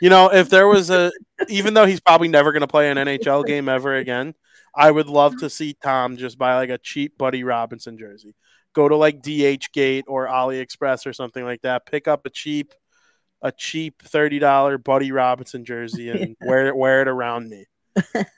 You 0.01 0.09
know, 0.09 0.31
if 0.31 0.49
there 0.49 0.67
was 0.67 0.89
a 0.89 1.11
even 1.47 1.73
though 1.73 1.85
he's 1.85 1.99
probably 1.99 2.29
never 2.29 2.51
going 2.51 2.61
to 2.61 2.67
play 2.67 2.89
an 2.89 2.97
NHL 2.97 3.45
game 3.45 3.69
ever 3.69 3.95
again, 3.95 4.33
I 4.79 4.89
would 4.89 5.07
love 5.07 5.35
to 5.39 5.49
see 5.49 5.75
Tom 5.83 6.15
just 6.15 6.37
buy 6.37 6.55
like 6.55 6.69
a 6.69 6.77
cheap 6.77 7.17
Buddy 7.17 7.43
Robinson 7.43 7.97
jersey. 7.97 8.33
Go 8.71 8.87
to 8.87 8.95
like 8.95 9.21
DH 9.21 9.73
Gate 9.73 10.05
or 10.07 10.27
AliExpress 10.27 11.05
or 11.05 11.11
something 11.11 11.43
like 11.43 11.61
that, 11.63 11.85
pick 11.85 12.07
up 12.07 12.25
a 12.25 12.29
cheap 12.29 12.73
a 13.41 13.51
cheap 13.51 14.01
$30 14.03 14.81
Buddy 14.81 15.11
Robinson 15.11 15.65
jersey 15.65 16.09
and 16.09 16.37
wear 16.41 16.67
it 16.67 16.77
wear 16.77 17.01
it 17.01 17.09
around 17.09 17.49
me. 17.49 17.65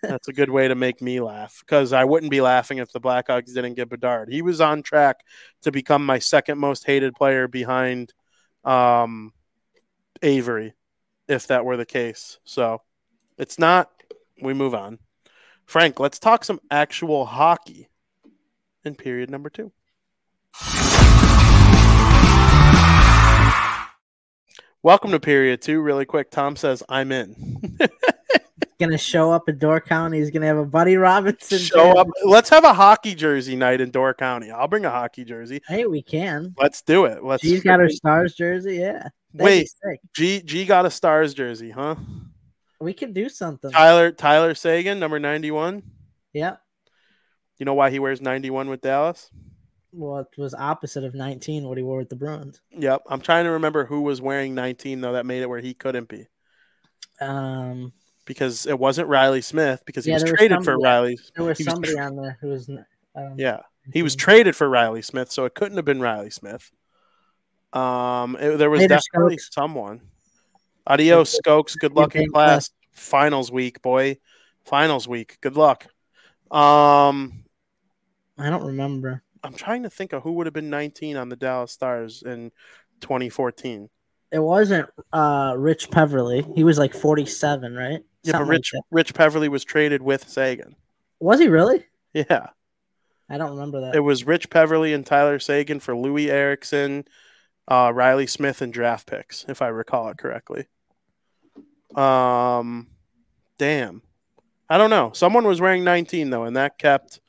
That's 0.01 0.29
a 0.29 0.33
good 0.33 0.49
way 0.49 0.67
to 0.67 0.73
make 0.73 0.99
me 0.99 1.19
laugh 1.19 1.61
because 1.61 1.93
I 1.93 2.05
wouldn't 2.05 2.31
be 2.31 2.41
laughing 2.41 2.79
if 2.79 2.91
the 2.91 2.99
Blackhawks 2.99 3.53
didn't 3.53 3.75
get 3.75 3.89
Bedard. 3.89 4.29
He 4.31 4.41
was 4.41 4.61
on 4.61 4.81
track 4.81 5.19
to 5.61 5.71
become 5.71 6.03
my 6.03 6.17
second 6.17 6.57
most 6.57 6.87
hated 6.87 7.13
player 7.13 7.47
behind 7.47 8.13
um, 8.63 9.31
Avery, 10.23 10.73
if 11.27 11.45
that 11.47 11.65
were 11.65 11.77
the 11.77 11.85
case. 11.85 12.39
So 12.45 12.81
it's 13.37 13.59
not. 13.59 13.91
We 14.41 14.55
move 14.55 14.73
on. 14.73 14.97
Frank, 15.71 16.01
let's 16.01 16.19
talk 16.19 16.43
some 16.43 16.59
actual 16.69 17.25
hockey 17.25 17.87
in 18.83 18.93
period 18.93 19.29
number 19.29 19.49
two. 19.49 19.71
Welcome 24.83 25.11
to 25.11 25.19
period 25.21 25.61
two. 25.61 25.79
Really 25.79 26.03
quick, 26.03 26.29
Tom 26.29 26.57
says, 26.57 26.83
I'm 26.89 27.13
in. 27.13 27.69
Gonna 28.81 28.97
show 28.97 29.31
up 29.31 29.47
in 29.47 29.59
Door 29.59 29.81
County. 29.81 30.17
He's 30.19 30.29
gonna 30.29 30.47
have 30.47 30.57
a 30.57 30.65
Buddy 30.65 30.97
Robinson. 30.97 31.59
Show 31.59 31.77
jersey. 31.77 31.99
up. 31.99 32.07
Let's 32.25 32.49
have 32.49 32.65
a 32.65 32.73
hockey 32.73 33.15
jersey 33.15 33.55
night 33.55 33.79
in 33.79 33.91
Door 33.91 34.15
County. 34.15 34.51
I'll 34.51 34.67
bring 34.67 34.83
a 34.83 34.89
hockey 34.89 35.23
jersey. 35.23 35.61
Hey, 35.67 35.85
we 35.85 36.01
can. 36.01 36.53
Let's 36.57 36.81
do 36.81 37.05
it. 37.05 37.23
Let's. 37.23 37.43
She's 37.43 37.63
got 37.63 37.79
her 37.79 37.89
stars 37.89 38.33
jersey. 38.33 38.77
Yeah. 38.77 39.07
That'd 39.35 39.45
Wait. 39.45 39.69
G 40.13 40.41
G 40.41 40.65
got 40.65 40.85
a 40.85 40.89
Stars 40.89 41.33
jersey, 41.33 41.69
huh? 41.69 41.95
We 42.81 42.93
could 42.93 43.13
do 43.13 43.29
something. 43.29 43.71
Tyler 43.71 44.11
Tyler 44.11 44.55
Seguin, 44.55 44.99
number 44.99 45.19
ninety 45.19 45.51
one. 45.51 45.83
Yeah. 46.33 46.57
You 47.57 47.65
know 47.65 47.73
why 47.75 47.91
he 47.91 47.99
wears 47.99 48.21
ninety 48.21 48.49
one 48.49 48.69
with 48.69 48.81
Dallas? 48.81 49.29
Well, 49.93 50.19
it 50.19 50.27
was 50.37 50.53
opposite 50.53 51.03
of 51.03 51.13
19 51.13 51.65
what 51.67 51.77
he 51.77 51.83
wore 51.83 51.97
with 51.97 52.07
the 52.09 52.15
Bruins. 52.15 52.61
Yep. 52.71 53.03
I'm 53.09 53.19
trying 53.19 53.43
to 53.43 53.51
remember 53.51 53.85
who 53.85 54.01
was 54.01 54.21
wearing 54.21 54.55
nineteen 54.55 55.01
though. 55.01 55.13
That 55.13 55.25
made 55.25 55.41
it 55.41 55.49
where 55.49 55.59
he 55.59 55.73
couldn't 55.73 56.07
be 56.07 56.27
Um, 57.19 57.91
because 58.25 58.65
it 58.65 58.79
wasn't 58.79 59.09
Reilly 59.09 59.41
Smith 59.41 59.83
because 59.85 60.05
he 60.05 60.11
Yeah, 60.11 60.15
was 60.15 60.23
there 60.23 60.31
was 60.31 60.37
traded 60.39 60.63
for 60.63 60.77
Reilly. 60.79 61.17
there 61.35 61.45
was 61.45 61.57
He 61.57 61.65
somebody 61.65 61.93
tr- 61.93 62.01
on 62.01 62.15
there 62.15 62.37
who 62.41 62.47
was. 62.47 62.69
Um, 63.13 63.35
Yeah, 63.37 63.59
he 63.93 64.01
was 64.01 64.13
19. 64.13 64.17
traded 64.23 64.55
for 64.55 64.69
Reilly 64.69 65.01
Smith, 65.01 65.31
so 65.31 65.43
it 65.45 65.53
couldn't 65.53 65.75
have 65.77 65.85
been 65.85 65.99
Reilly 66.01 66.29
Smith. 66.29 66.71
Um, 67.73 68.37
it- 68.37 68.57
there 68.57 68.69
was 68.69 68.79
Later, 68.81 68.95
definitely 68.95 69.35
Skokes. 69.37 69.53
someone. 69.53 70.01
Adios, 70.87 71.37
Skokes. 71.39 71.77
Good 71.77 71.93
luck 71.93 72.15
in 72.15 72.29
class. 72.29 72.71
Finals 72.91 73.51
week, 73.51 73.81
boy. 73.81 74.17
Finals 74.65 75.07
week. 75.07 75.37
Good 75.41 75.55
luck. 75.55 75.85
Um, 76.49 77.43
I 78.37 78.49
don't 78.49 78.65
remember. 78.65 79.23
I'm 79.43 79.53
trying 79.53 79.83
to 79.83 79.89
think 79.89 80.13
of 80.13 80.23
who 80.23 80.33
would 80.33 80.45
have 80.47 80.53
been 80.53 80.69
19 80.69 81.17
on 81.17 81.29
the 81.29 81.35
Dallas 81.35 81.71
Stars 81.71 82.21
in 82.23 82.51
2014. 82.99 83.89
It 84.31 84.39
wasn't 84.39 84.89
uh 85.11 85.55
Rich 85.57 85.89
Peverley. 85.91 86.45
He 86.55 86.63
was 86.63 86.77
like 86.77 86.93
47, 86.93 87.75
right? 87.75 87.91
Yeah, 87.91 87.97
but 88.23 88.31
Something 88.31 88.39
like 88.47 88.49
Rich 88.49 88.71
that. 88.73 88.81
Rich 88.91 89.13
Peverley 89.13 89.49
was 89.49 89.63
traded 89.63 90.01
with 90.01 90.29
Seguin. 90.29 90.75
was 91.19 91.39
he 91.39 91.47
really? 91.47 91.85
Yeah, 92.13 92.47
I 93.29 93.37
don't 93.37 93.51
remember 93.51 93.81
that. 93.81 93.95
it 93.95 94.01
was 94.01 94.25
Rich 94.25 94.49
Peverley 94.49 94.93
and 94.93 95.05
Tyler 95.05 95.39
Seguin 95.39 95.79
for 95.79 95.93
Loui 95.93 96.27
Eriksson, 96.29 97.05
uh, 97.67 97.91
Reilly 97.93 98.27
Smith, 98.27 98.61
and 98.61 98.73
draft 98.73 99.07
picks, 99.07 99.45
if 99.47 99.61
I 99.61 99.67
recall 99.67 100.09
it 100.09 100.17
correctly. 100.17 100.67
Um, 101.95 102.87
damn, 103.57 104.01
I 104.69 104.77
don't 104.77 104.89
know. 104.89 105.11
Someone 105.13 105.45
was 105.45 105.61
wearing 105.61 105.83
19 105.83 106.29
though, 106.29 106.43
and 106.43 106.55
that 106.55 106.77
kept 106.77 107.19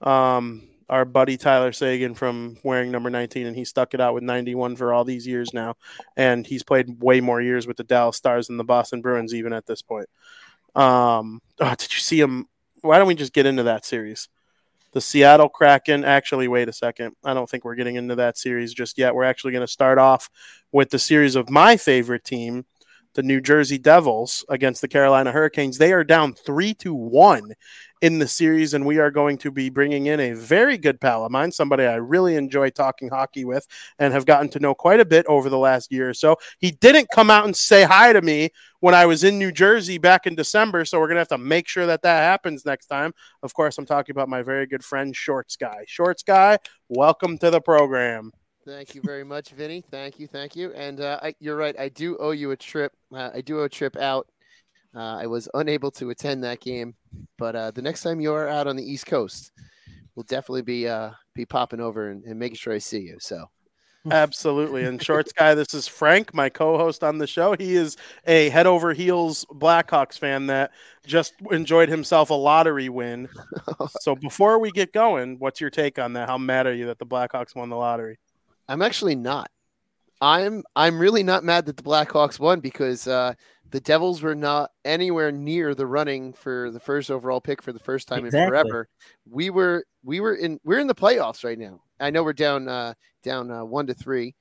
um 0.00 0.66
our 0.88 1.04
buddy 1.04 1.36
Tyler 1.36 1.70
Seguin 1.70 2.14
from 2.14 2.56
wearing 2.64 2.90
number 2.90 3.10
19, 3.10 3.46
and 3.46 3.54
he 3.54 3.64
stuck 3.64 3.94
it 3.94 4.00
out 4.00 4.12
with 4.12 4.24
91 4.24 4.74
for 4.74 4.92
all 4.92 5.04
these 5.04 5.24
years 5.24 5.54
now, 5.54 5.76
and 6.16 6.44
he's 6.44 6.64
played 6.64 7.00
way 7.00 7.20
more 7.20 7.40
years 7.40 7.66
with 7.66 7.76
the 7.76 7.84
Dallas 7.84 8.16
Stars 8.16 8.48
than 8.48 8.56
the 8.56 8.64
Boston 8.64 9.00
Bruins 9.00 9.32
even 9.32 9.52
at 9.52 9.66
this 9.66 9.82
point. 9.82 10.08
Um, 10.74 11.40
oh, 11.60 11.74
did 11.78 11.92
you 11.92 12.00
see 12.00 12.20
him? 12.20 12.48
Why 12.82 12.98
don't 12.98 13.06
we 13.06 13.14
just 13.14 13.32
get 13.32 13.46
into 13.46 13.62
that 13.64 13.84
series? 13.84 14.28
The 14.92 15.00
Seattle 15.00 15.48
Kraken. 15.48 16.04
Actually, 16.04 16.48
wait 16.48 16.68
a 16.68 16.72
second. 16.72 17.14
I 17.24 17.34
don't 17.34 17.48
think 17.48 17.64
we're 17.64 17.76
getting 17.76 17.96
into 17.96 18.16
that 18.16 18.36
series 18.36 18.74
just 18.74 18.98
yet. 18.98 19.14
We're 19.14 19.24
actually 19.24 19.52
going 19.52 19.66
to 19.66 19.72
start 19.72 19.98
off 19.98 20.28
with 20.72 20.90
the 20.90 20.98
series 20.98 21.36
of 21.36 21.48
my 21.48 21.76
favorite 21.76 22.24
team, 22.24 22.64
the 23.14 23.22
New 23.22 23.40
Jersey 23.40 23.78
Devils, 23.78 24.44
against 24.48 24.80
the 24.80 24.88
Carolina 24.88 25.32
Hurricanes. 25.32 25.78
They 25.78 25.92
are 25.92 26.04
down 26.04 26.32
three 26.32 26.74
to 26.74 26.94
one 26.94 27.54
in 28.00 28.18
the 28.18 28.28
series, 28.28 28.72
and 28.72 28.86
we 28.86 28.98
are 28.98 29.10
going 29.10 29.36
to 29.38 29.50
be 29.50 29.68
bringing 29.68 30.06
in 30.06 30.20
a 30.20 30.32
very 30.32 30.78
good 30.78 31.00
pal 31.00 31.24
of 31.24 31.30
mine, 31.30 31.52
somebody 31.52 31.84
I 31.84 31.96
really 31.96 32.34
enjoy 32.34 32.70
talking 32.70 33.10
hockey 33.10 33.44
with 33.44 33.66
and 33.98 34.14
have 34.14 34.24
gotten 34.24 34.48
to 34.50 34.60
know 34.60 34.74
quite 34.74 35.00
a 35.00 35.04
bit 35.04 35.26
over 35.26 35.50
the 35.50 35.58
last 35.58 35.92
year 35.92 36.08
or 36.08 36.14
so. 36.14 36.36
He 36.58 36.70
didn't 36.70 37.08
come 37.14 37.30
out 37.30 37.44
and 37.44 37.54
say 37.54 37.82
hi 37.82 38.12
to 38.12 38.22
me 38.22 38.50
when 38.80 38.94
I 38.94 39.04
was 39.04 39.22
in 39.22 39.38
New 39.38 39.52
Jersey 39.52 39.98
back 39.98 40.26
in 40.26 40.34
December, 40.34 40.84
so 40.84 40.98
we're 40.98 41.08
going 41.08 41.16
to 41.16 41.20
have 41.20 41.28
to 41.28 41.38
make 41.38 41.68
sure 41.68 41.86
that 41.86 42.02
that 42.02 42.22
happens 42.22 42.64
next 42.64 42.86
time. 42.86 43.12
Of 43.42 43.52
course, 43.52 43.76
I'm 43.76 43.86
talking 43.86 44.14
about 44.14 44.30
my 44.30 44.42
very 44.42 44.66
good 44.66 44.84
friend, 44.84 45.14
Shorts 45.14 45.56
Guy. 45.56 45.84
Shorts 45.86 46.22
Guy, 46.22 46.58
welcome 46.88 47.36
to 47.38 47.50
the 47.50 47.60
program. 47.60 48.32
Thank 48.70 48.94
you 48.94 49.02
very 49.02 49.24
much, 49.24 49.50
Vinnie. 49.50 49.82
Thank 49.90 50.20
you, 50.20 50.28
thank 50.28 50.54
you. 50.54 50.72
And 50.74 51.00
uh, 51.00 51.18
I, 51.20 51.34
you're 51.40 51.56
right. 51.56 51.76
I 51.76 51.88
do 51.88 52.16
owe 52.18 52.30
you 52.30 52.52
a 52.52 52.56
trip. 52.56 52.92
Uh, 53.12 53.30
I 53.34 53.40
do 53.40 53.58
owe 53.58 53.64
a 53.64 53.68
trip 53.68 53.96
out. 53.96 54.28
Uh, 54.94 55.16
I 55.16 55.26
was 55.26 55.48
unable 55.54 55.90
to 55.92 56.10
attend 56.10 56.44
that 56.44 56.60
game, 56.60 56.94
but 57.36 57.56
uh, 57.56 57.72
the 57.72 57.82
next 57.82 58.02
time 58.02 58.20
you're 58.20 58.48
out 58.48 58.68
on 58.68 58.76
the 58.76 58.84
East 58.84 59.06
Coast, 59.06 59.50
we'll 60.14 60.24
definitely 60.28 60.62
be 60.62 60.86
uh, 60.86 61.10
be 61.34 61.44
popping 61.44 61.80
over 61.80 62.10
and, 62.10 62.22
and 62.22 62.38
making 62.38 62.56
sure 62.56 62.72
I 62.72 62.78
see 62.78 63.00
you. 63.00 63.16
So 63.20 63.46
Absolutely. 64.10 64.84
And 64.84 65.02
Shorts 65.02 65.32
Guy, 65.32 65.54
this 65.54 65.74
is 65.74 65.86
Frank, 65.86 66.32
my 66.32 66.48
co 66.48 66.78
host 66.78 67.04
on 67.04 67.18
the 67.18 67.26
show. 67.26 67.54
He 67.58 67.74
is 67.74 67.96
a 68.26 68.48
head 68.48 68.66
over 68.66 68.94
heels 68.94 69.44
Blackhawks 69.52 70.18
fan 70.18 70.46
that 70.46 70.70
just 71.06 71.34
enjoyed 71.50 71.88
himself 71.88 72.30
a 72.30 72.34
lottery 72.34 72.88
win. 72.88 73.28
So 74.00 74.14
before 74.14 74.58
we 74.58 74.70
get 74.70 74.92
going, 74.92 75.38
what's 75.38 75.60
your 75.60 75.70
take 75.70 75.98
on 75.98 76.12
that? 76.14 76.28
How 76.28 76.38
mad 76.38 76.66
are 76.66 76.74
you 76.74 76.86
that 76.86 76.98
the 76.98 77.06
Blackhawks 77.06 77.54
won 77.54 77.70
the 77.70 77.76
lottery? 77.76 78.18
I'm 78.70 78.82
actually 78.82 79.16
not. 79.16 79.50
I'm 80.20 80.62
I'm 80.76 80.98
really 81.00 81.24
not 81.24 81.42
mad 81.42 81.66
that 81.66 81.76
the 81.76 81.82
Blackhawks 81.82 82.38
won 82.38 82.60
because 82.60 83.08
uh, 83.08 83.34
the 83.70 83.80
Devils 83.80 84.22
were 84.22 84.36
not 84.36 84.70
anywhere 84.84 85.32
near 85.32 85.74
the 85.74 85.86
running 85.86 86.32
for 86.32 86.70
the 86.70 86.78
first 86.78 87.10
overall 87.10 87.40
pick 87.40 87.62
for 87.62 87.72
the 87.72 87.80
first 87.80 88.06
time 88.06 88.24
Exactly. 88.24 88.42
in 88.42 88.48
forever. 88.48 88.88
We 89.28 89.50
were 89.50 89.84
we 90.04 90.20
were 90.20 90.34
in 90.34 90.60
we're 90.62 90.78
in 90.78 90.86
the 90.86 90.94
playoffs 90.94 91.42
right 91.42 91.58
now. 91.58 91.80
I 91.98 92.10
know 92.10 92.22
we're 92.22 92.32
down 92.32 92.68
uh, 92.68 92.94
down 93.24 93.50
uh, 93.50 93.64
one 93.64 93.88
to 93.88 93.94
three, 93.94 94.36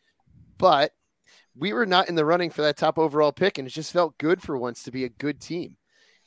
but 0.59 0.91
we 1.57 1.73
were 1.73 1.87
not 1.87 2.07
in 2.07 2.15
the 2.15 2.25
running 2.25 2.51
for 2.51 2.61
that 2.61 2.77
top 2.77 2.99
overall 2.99 3.31
pick, 3.31 3.57
and 3.57 3.67
it 3.67 3.71
just 3.71 3.91
felt 3.91 4.17
good 4.19 4.43
for 4.43 4.57
once 4.59 4.83
to 4.83 4.91
be 4.91 5.05
a 5.05 5.09
good 5.09 5.41
team. 5.41 5.75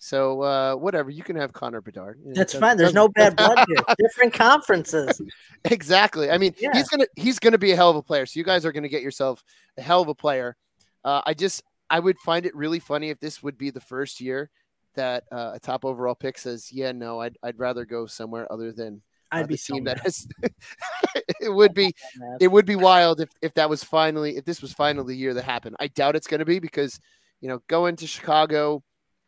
So 0.05 0.43
uh, 0.43 0.75
whatever, 0.75 1.11
you 1.11 1.23
can 1.23 1.37
have 1.37 1.53
Connor 1.53 1.81
Bedard. 1.81 2.19
You 2.19 2.31
know, 2.31 2.35
That's 2.35 2.59
fine. 2.59 2.77
There's 2.77 2.93
no 2.93 3.09
bad 3.09 3.37
blood 3.37 3.65
here. 3.69 3.77
Different 4.01 4.33
conferences. 4.49 5.23
exactly. 5.65 6.29
I 6.29 6.39
mean, 6.39 6.57
Yeah. 6.59 6.71
he's 6.73 6.89
gonna 6.89 7.07
he's 7.15 7.39
gonna 7.39 7.57
be 7.57 7.71
a 7.71 7.77
hell 7.77 7.89
of 7.89 7.95
a 7.95 8.03
player. 8.03 8.27
So 8.27 8.41
you 8.41 8.43
guys 8.45 8.67
are 8.67 8.73
gonna 8.73 8.89
get 8.89 9.03
yourself 9.03 9.45
a 9.79 9.81
hell 9.81 10.03
of 10.03 10.09
a 10.09 10.15
player. 10.15 10.57
Uh, 11.05 11.23
I 11.25 11.35
just 11.35 11.63
I 11.89 12.01
would 12.01 12.19
find 12.19 12.47
it 12.47 12.57
really 12.57 12.81
funny 12.81 13.11
if 13.11 13.21
this 13.21 13.45
would 13.45 13.57
be 13.57 13.71
the 13.71 13.81
first 13.81 14.21
year 14.21 14.51
that 14.97 15.23
uh, 15.31 15.53
a 15.55 15.61
top 15.61 15.85
overall 15.85 16.17
pick 16.17 16.37
says, 16.37 16.73
"Yeah, 16.73 16.91
no, 16.91 17.21
I'd 17.21 17.39
I'd 17.45 17.61
rather 17.61 17.85
go 17.85 18.07
somewhere 18.07 18.53
other 18.53 18.73
than 18.73 19.03
uh, 19.31 19.37
I'd 19.37 19.47
be 19.47 19.55
the 19.55 19.59
so 19.59 19.75
team 19.75 19.85
mad, 19.85 19.99
that 19.99 20.03
has." 20.03 20.27
it 21.41 21.49
would 21.55 21.75
be 21.75 21.95
it 22.41 22.49
would 22.49 22.67
be 22.67 22.75
wild 22.75 23.21
if 23.21 23.29
if 23.41 23.55
that 23.55 23.71
was 23.71 23.85
finally 23.85 24.37
if 24.37 24.45
this 24.45 24.61
was 24.61 24.73
finally 24.73 25.15
the 25.15 25.21
year 25.21 25.33
that 25.35 25.45
happened. 25.45 25.77
I 25.79 25.87
doubt 25.87 26.17
it's 26.17 26.27
going 26.27 26.41
to 26.41 26.45
be 26.45 26.59
because 26.59 26.99
you 27.41 27.49
know 27.49 27.63
going 27.69 27.95
to 27.97 28.09
Chicago. 28.09 28.83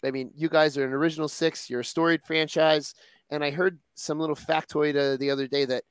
I 0.05 0.11
mean, 0.11 0.31
you 0.35 0.49
guys 0.49 0.77
are 0.79 0.85
an 0.85 0.93
original 0.93 1.29
six. 1.29 1.69
You're 1.71 1.81
a 1.81 1.85
storied 1.85 2.23
franchise, 2.27 2.95
and 3.31 3.43
I 3.45 3.51
heard 3.51 3.79
some 3.95 4.19
little 4.19 4.37
factoid 4.37 4.97
uh, 4.97 5.17
the 5.17 5.31
other 5.31 5.47
day 5.47 5.65
that 5.65 5.85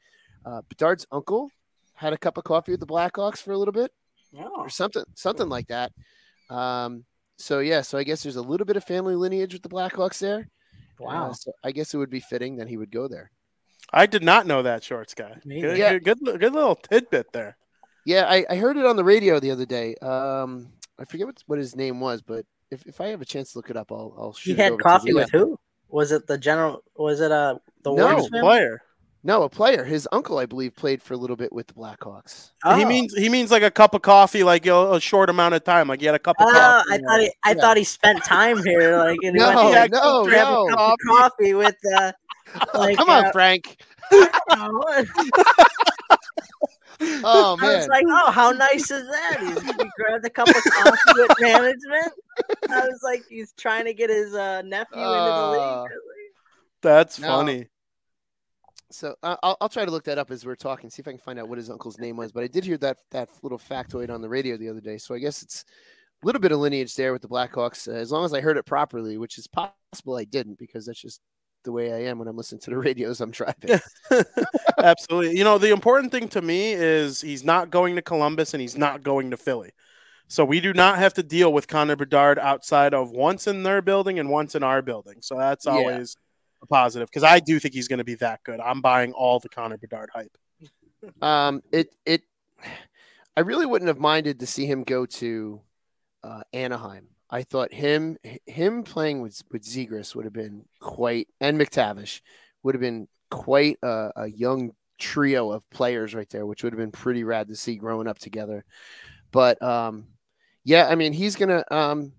uh, 0.45 0.61
Bedard's 0.69 1.05
uncle 1.11 1.49
had 1.95 2.13
a 2.13 2.17
cup 2.17 2.37
of 2.37 2.43
coffee 2.43 2.71
with 2.71 2.79
the 2.79 2.87
Blackhawks 2.87 3.37
for 3.37 3.51
a 3.53 3.57
little 3.57 3.71
bit 3.71 3.91
Oh, 4.37 4.61
or 4.61 4.69
something, 4.69 5.03
something 5.15 5.47
like 5.47 5.67
that. 5.67 5.91
Um, 6.49 7.05
so 7.37 7.59
yeah, 7.59 7.81
so 7.81 7.97
I 7.97 8.03
guess 8.03 8.23
there's 8.23 8.35
a 8.35 8.41
little 8.41 8.65
bit 8.65 8.75
of 8.77 8.83
family 8.83 9.15
lineage 9.15 9.53
with 9.53 9.61
the 9.63 9.69
Blackhawks 9.69 10.19
there. 10.19 10.49
wow. 10.99 11.29
Uh, 11.29 11.33
so 11.33 11.51
I 11.63 11.71
guess 11.71 11.93
it 11.93 11.97
would 11.97 12.09
be 12.09 12.19
fitting 12.19 12.57
that 12.57 12.67
he 12.67 12.77
would 12.77 12.91
go 12.91 13.07
there. 13.07 13.31
I 13.91 14.05
did 14.07 14.23
not 14.23 14.47
know 14.47 14.63
that, 14.63 14.83
Shorts 14.83 15.13
Guy. 15.13 15.33
Good, 15.33 15.45
neither. 15.45 15.99
good, 15.99 16.23
good, 16.23 16.39
good 16.39 16.53
little 16.53 16.75
tidbit 16.75 17.31
there. 17.31 17.57
Yeah, 18.05 18.25
I, 18.27 18.45
I 18.49 18.55
heard 18.55 18.77
it 18.77 18.85
on 18.85 18.95
the 18.95 19.03
radio 19.03 19.39
the 19.39 19.51
other 19.51 19.65
day. 19.65 19.95
Um, 20.01 20.69
I 20.99 21.05
forget 21.05 21.27
what, 21.27 21.43
what 21.45 21.59
his 21.59 21.75
name 21.75 21.99
was, 21.99 22.21
but 22.21 22.45
if, 22.73 22.85
if 22.87 23.01
I 23.01 23.07
have 23.07 23.21
a 23.21 23.25
chance 23.25 23.53
to 23.53 23.59
look 23.59 23.69
it 23.69 23.77
up, 23.77 23.91
I'll 23.91 24.13
I'll 24.17 24.33
shoot. 24.33 24.53
He 24.55 24.59
it 24.59 24.63
had 24.63 24.71
over 24.73 24.83
coffee 24.83 25.09
you. 25.09 25.15
with 25.15 25.29
who? 25.31 25.57
Was 25.89 26.11
it 26.11 26.27
the 26.27 26.37
general? 26.37 26.83
Was 26.95 27.21
it 27.21 27.31
uh 27.31 27.55
the 27.83 27.91
No, 27.91 28.05
Warriors? 28.05 28.29
Player. 28.29 28.81
No, 29.25 29.43
a 29.43 29.49
player. 29.49 29.85
His 29.85 30.05
uncle, 30.11 30.37
I 30.37 30.45
believe, 30.45 30.75
played 30.75 31.01
for 31.01 31.13
a 31.13 31.17
little 31.17 31.37
bit 31.37 31.53
with 31.53 31.67
the 31.67 31.73
Blackhawks. 31.73 32.51
He 32.75 32.83
Oh. 32.83 32.85
means 32.85 33.13
he 33.15 33.29
means 33.29 33.51
like 33.51 33.63
a 33.63 33.71
cup 33.71 33.93
of 33.93 34.01
coffee, 34.01 34.43
like 34.43 34.65
a, 34.65 34.93
a 34.93 34.99
short 34.99 35.29
amount 35.29 35.55
of 35.55 35.63
time. 35.63 35.87
Like 35.87 36.01
he 36.01 36.05
had 36.05 36.15
a 36.15 36.19
cup 36.19 36.35
of 36.41 36.47
Oh, 36.47 36.51
coffee. 36.51 36.89
I 36.91 36.97
thought 36.97 37.19
he, 37.21 37.33
I 37.43 37.51
Yeah. 37.53 37.61
thought 37.61 37.77
he 37.77 37.83
spent 37.85 38.23
time 38.25 38.61
here, 38.65 38.97
like 38.97 39.19
and 39.23 39.35
he 39.35 39.41
No, 39.41 39.53
went 39.53 39.73
yeah, 39.73 39.85
to 39.87 39.91
no, 39.91 40.25
no. 40.25 40.67
a 40.67 40.71
cup 40.71 40.79
of 40.79 40.95
coffee 41.07 41.53
with 41.53 41.75
uh, 41.95 42.11
Like, 42.73 42.97
Come 42.97 43.09
on, 43.09 43.25
uh, 43.25 43.31
Frank. 43.31 43.77
I 47.03 47.21
Oh 47.23 47.57
was 47.61 47.87
like, 47.87 48.05
oh, 48.07 48.31
how 48.31 48.51
nice 48.51 48.89
is 48.91 49.07
that? 49.07 49.37
He's, 49.39 49.61
he 49.61 49.89
grabbed 49.97 50.25
a 50.25 50.29
cup 50.29 50.47
of 50.49 50.55
coffee 50.55 50.97
with 51.15 51.31
management. 51.39 52.13
I 52.71 52.81
was 52.85 52.99
like, 53.03 53.23
he's 53.29 53.53
trying 53.57 53.85
to 53.85 53.93
get 53.93 54.09
his 54.09 54.33
uh, 54.33 54.61
nephew 54.63 54.99
into 54.99 55.31
the 55.31 55.31
Uh, 55.31 55.51
league. 55.81 55.91
That's 56.81 57.19
No. 57.19 57.27
funny. 57.27 57.67
so 58.91 59.15
uh, 59.23 59.37
I'll 59.41 59.57
I'll 59.61 59.69
try 59.69 59.85
to 59.85 59.91
look 59.91 60.03
that 60.05 60.17
up 60.17 60.31
as 60.31 60.45
we're 60.45 60.55
talking, 60.55 60.89
see 60.89 61.01
if 61.01 61.07
I 61.07 61.11
can 61.11 61.19
find 61.19 61.39
out 61.39 61.47
what 61.49 61.57
his 61.57 61.69
uncle's 61.69 61.97
name 61.97 62.17
was. 62.17 62.31
But 62.31 62.43
I 62.43 62.47
did 62.47 62.63
hear 62.65 62.77
that 62.79 62.97
that 63.11 63.29
little 63.41 63.57
factoid 63.59 64.09
on 64.09 64.21
the 64.21 64.29
radio 64.29 64.57
the 64.57 64.69
other 64.69 64.81
day, 64.81 64.97
so 64.97 65.15
I 65.15 65.19
guess 65.19 65.41
it's 65.41 65.65
a 66.21 66.25
little 66.25 66.41
bit 66.41 66.51
of 66.51 66.59
lineage 66.59 66.95
there 66.95 67.11
with 67.13 67.21
the 67.21 67.27
Blackhawks. 67.27 67.87
Uh, 67.87 67.95
as 67.95 68.11
long 68.11 68.23
as 68.25 68.33
I 68.33 68.41
heard 68.41 68.57
it 68.57 68.65
properly, 68.65 69.17
which 69.17 69.37
is 69.37 69.47
possible 69.47 70.15
I 70.17 70.25
didn't 70.25 70.57
because 70.59 70.85
that's 70.85 71.01
just 71.01 71.21
the 71.63 71.71
way 71.71 71.93
I 71.93 72.09
am 72.09 72.19
when 72.19 72.27
I'm 72.27 72.37
listening 72.37 72.61
to 72.61 72.69
the 72.71 72.77
radios. 72.79 73.21
I'm 73.21 73.31
driving. 73.31 73.79
Absolutely. 74.77 75.37
You 75.37 75.43
know, 75.43 75.57
the 75.57 75.71
important 75.71 76.11
thing 76.11 76.27
to 76.29 76.41
me 76.41 76.73
is 76.73 77.21
he's 77.21 77.43
not 77.43 77.69
going 77.69 77.95
to 77.95 78.01
Columbus 78.01 78.53
and 78.53 78.61
he's 78.61 78.77
not 78.77 79.03
going 79.03 79.31
to 79.31 79.37
Philly. 79.37 79.71
So 80.27 80.45
we 80.45 80.59
do 80.59 80.73
not 80.73 80.97
have 80.97 81.13
to 81.15 81.23
deal 81.23 81.53
with 81.53 81.67
Connor 81.67 81.95
Bedard 81.95 82.39
outside 82.39 82.93
of 82.93 83.11
once 83.11 83.45
in 83.47 83.63
their 83.63 83.81
building 83.81 84.19
and 84.19 84.29
once 84.29 84.55
in 84.55 84.63
our 84.63 84.81
building. 84.81 85.17
So 85.21 85.37
that's 85.37 85.65
Yeah. 85.65 85.73
always 85.73 86.15
a 86.61 86.65
positive 86.67 87.09
because 87.09 87.23
I 87.23 87.39
do 87.39 87.59
think 87.59 87.73
he's 87.73 87.87
going 87.87 87.99
to 87.99 88.03
be 88.03 88.15
that 88.15 88.41
good. 88.43 88.59
I'm 88.59 88.81
buying 88.81 89.11
all 89.13 89.39
the 89.39 89.49
Connor 89.49 89.77
Bedard 89.77 90.09
hype. 90.13 90.35
Um, 91.21 91.61
it 91.71 91.93
it, 92.05 92.23
I 93.35 93.41
really 93.41 93.65
wouldn't 93.65 93.89
have 93.89 93.99
minded 93.99 94.39
to 94.39 94.47
see 94.47 94.65
him 94.65 94.83
go 94.83 95.05
to 95.05 95.61
uh, 96.23 96.41
Anaheim. 96.53 97.07
I 97.33 97.41
thought 97.41 97.73
him 97.73 98.17
him 98.45 98.83
playing 98.83 99.21
with 99.21 99.41
with 99.51 99.63
Zegras 99.63 100.13
would 100.13 100.25
have 100.25 100.33
been 100.33 100.65
quite, 100.79 101.27
and 101.41 101.59
McTavish 101.59 102.21
would 102.61 102.75
have 102.75 102.81
been 102.81 103.07
quite 103.31 103.79
a, 103.81 104.11
a 104.15 104.27
young 104.27 104.71
trio 104.99 105.51
of 105.51 105.67
players 105.71 106.13
right 106.13 106.29
there, 106.29 106.45
which 106.45 106.63
would 106.63 106.73
have 106.73 106.77
been 106.79 106.91
pretty 106.91 107.23
rad 107.23 107.47
to 107.47 107.55
see 107.55 107.75
growing 107.75 108.07
up 108.07 108.19
together. 108.19 108.63
But 109.31 109.59
um, 109.63 110.09
yeah, 110.63 110.87
I 110.87 110.93
mean, 110.93 111.11
he's 111.11 111.35
gonna 111.35 111.63
um, 111.71 112.13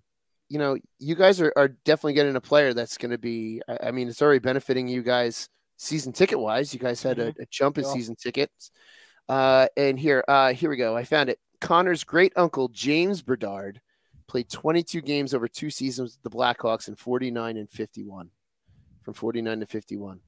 you 0.48 0.58
know, 0.58 0.76
you 0.98 1.14
guys 1.14 1.40
are, 1.40 1.52
are 1.54 1.68
definitely 1.68 2.14
getting 2.14 2.34
a 2.34 2.40
player 2.40 2.74
that's 2.74 2.98
gonna 2.98 3.16
be. 3.16 3.62
I, 3.68 3.88
I 3.88 3.90
mean, 3.92 4.08
it's 4.08 4.20
already 4.20 4.40
benefiting 4.40 4.88
you 4.88 5.04
guys 5.04 5.48
season 5.76 6.12
ticket 6.12 6.40
wise. 6.40 6.74
You 6.74 6.80
guys 6.80 7.00
had 7.04 7.20
a, 7.20 7.28
a 7.38 7.46
jump 7.50 7.78
in 7.78 7.84
Yeah. 7.84 7.92
season 7.92 8.16
tickets. 8.16 8.72
Uh, 9.28 9.68
and 9.76 9.96
here, 9.96 10.24
uh, 10.26 10.52
here 10.52 10.70
we 10.70 10.76
go. 10.76 10.96
I 10.96 11.04
found 11.04 11.30
it. 11.30 11.38
Connor's 11.60 12.02
great 12.02 12.32
uncle 12.34 12.68
James 12.68 13.22
Bedard 13.22 13.80
played 14.26 14.50
22 14.50 15.00
games 15.00 15.34
over 15.34 15.48
two 15.48 15.70
seasons 15.70 16.16
with 16.16 16.22
the 16.22 16.36
Blackhawks 16.36 16.88
in 16.88 16.96
49 16.96 17.56
and 17.56 17.68
51. 17.70 18.30
From 19.02 19.14
49 19.14 19.60
to 19.60 19.66
51. 19.66 20.20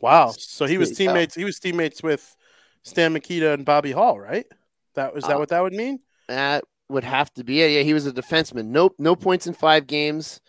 Wow. 0.00 0.32
So 0.36 0.66
he 0.66 0.78
was 0.78 0.92
teammates. 0.92 1.34
He 1.34 1.44
was 1.44 1.58
teammates 1.58 2.02
with 2.02 2.34
Stan 2.82 3.12
Mikita 3.12 3.52
and 3.52 3.64
Bobby 3.64 3.92
Hull, 3.92 4.18
right? 4.18 4.46
That 4.94 5.14
was 5.14 5.24
that 5.24 5.36
Uh, 5.36 5.38
what 5.38 5.48
that 5.50 5.62
would 5.62 5.72
mean? 5.72 5.98
That 6.28 6.64
would 6.88 7.04
have 7.04 7.32
to 7.34 7.44
be 7.44 7.62
it. 7.62 7.70
Yeah, 7.70 7.82
he 7.82 7.94
was 7.94 8.06
a 8.06 8.12
defenseman. 8.12 8.66
Nope, 8.66 8.94
no 8.98 9.14
points 9.16 9.46
in 9.46 9.54
five 9.54 9.86
games 9.86 10.40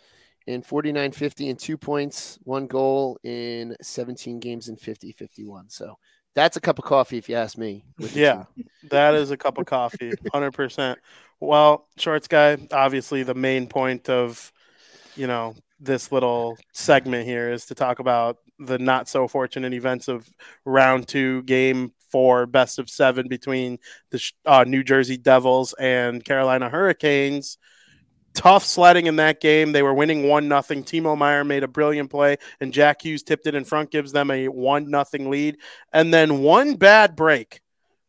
in 0.48 0.62
49 0.62 1.12
50 1.12 1.50
and 1.50 1.60
two 1.60 1.78
points, 1.78 2.38
one 2.43 2.68
goal 2.68 3.18
in 3.24 3.76
17 3.82 4.39
games 4.39 4.70
in 4.70 4.76
50 4.76 5.12
51. 5.12 5.70
So 5.70 5.98
that's 6.36 6.58
a 6.58 6.62
cup 6.62 6.78
of 6.78 6.86
coffee, 6.86 7.18
if 7.18 7.30
you 7.30 7.36
ask 7.36 7.58
me. 7.58 7.86
Yeah, 7.98 8.43
that 8.89 9.16
is 9.16 9.32
a 9.32 9.38
cup 9.38 9.58
of 9.58 9.66
coffee, 9.66 10.14
hundred 10.32 10.52
percent. 10.52 11.00
Well, 11.39 11.88
shorts 11.97 12.27
guy, 12.27 12.57
obviously 12.71 13.23
the 13.23 13.36
main 13.36 13.67
point 13.67 14.09
of 14.09 14.51
you 15.15 15.27
know 15.27 15.55
this 15.79 16.11
little 16.11 16.57
segment 16.73 17.25
here 17.25 17.51
is 17.51 17.65
to 17.67 17.75
talk 17.75 17.99
about 17.99 18.38
the 18.59 18.79
not 18.79 19.09
so 19.09 19.27
fortunate 19.27 19.73
events 19.73 20.07
of 20.07 20.27
round 20.65 21.07
two, 21.07 21.43
game 21.43 21.91
four, 22.11 22.45
best 22.45 22.79
of 22.79 22.89
seven 22.89 23.27
between 23.27 23.77
the 24.11 24.31
uh, 24.45 24.63
New 24.65 24.83
Jersey 24.83 25.17
Devils 25.17 25.73
and 25.73 26.23
Carolina 26.23 26.69
Hurricanes. 26.69 27.57
Tough 28.33 28.65
sledding 28.65 29.05
in 29.07 29.17
that 29.17 29.39
game. 29.41 29.71
They 29.71 29.83
were 29.83 29.93
winning 29.93 30.27
one 30.27 30.47
nothing. 30.47 30.83
Timo 30.83 31.17
Meier 31.17 31.43
made 31.45 31.63
a 31.63 31.67
brilliant 31.69 32.09
play, 32.09 32.38
and 32.59 32.73
Jack 32.73 33.01
Hughes 33.01 33.23
tipped 33.23 33.47
it 33.47 33.55
in 33.55 33.63
front, 33.63 33.91
gives 33.91 34.11
them 34.11 34.29
a 34.31 34.47
one 34.47 34.89
nothing 34.89 35.29
lead. 35.29 35.57
And 35.93 36.13
then 36.13 36.39
one 36.39 36.75
bad 36.75 37.15
break, 37.15 37.61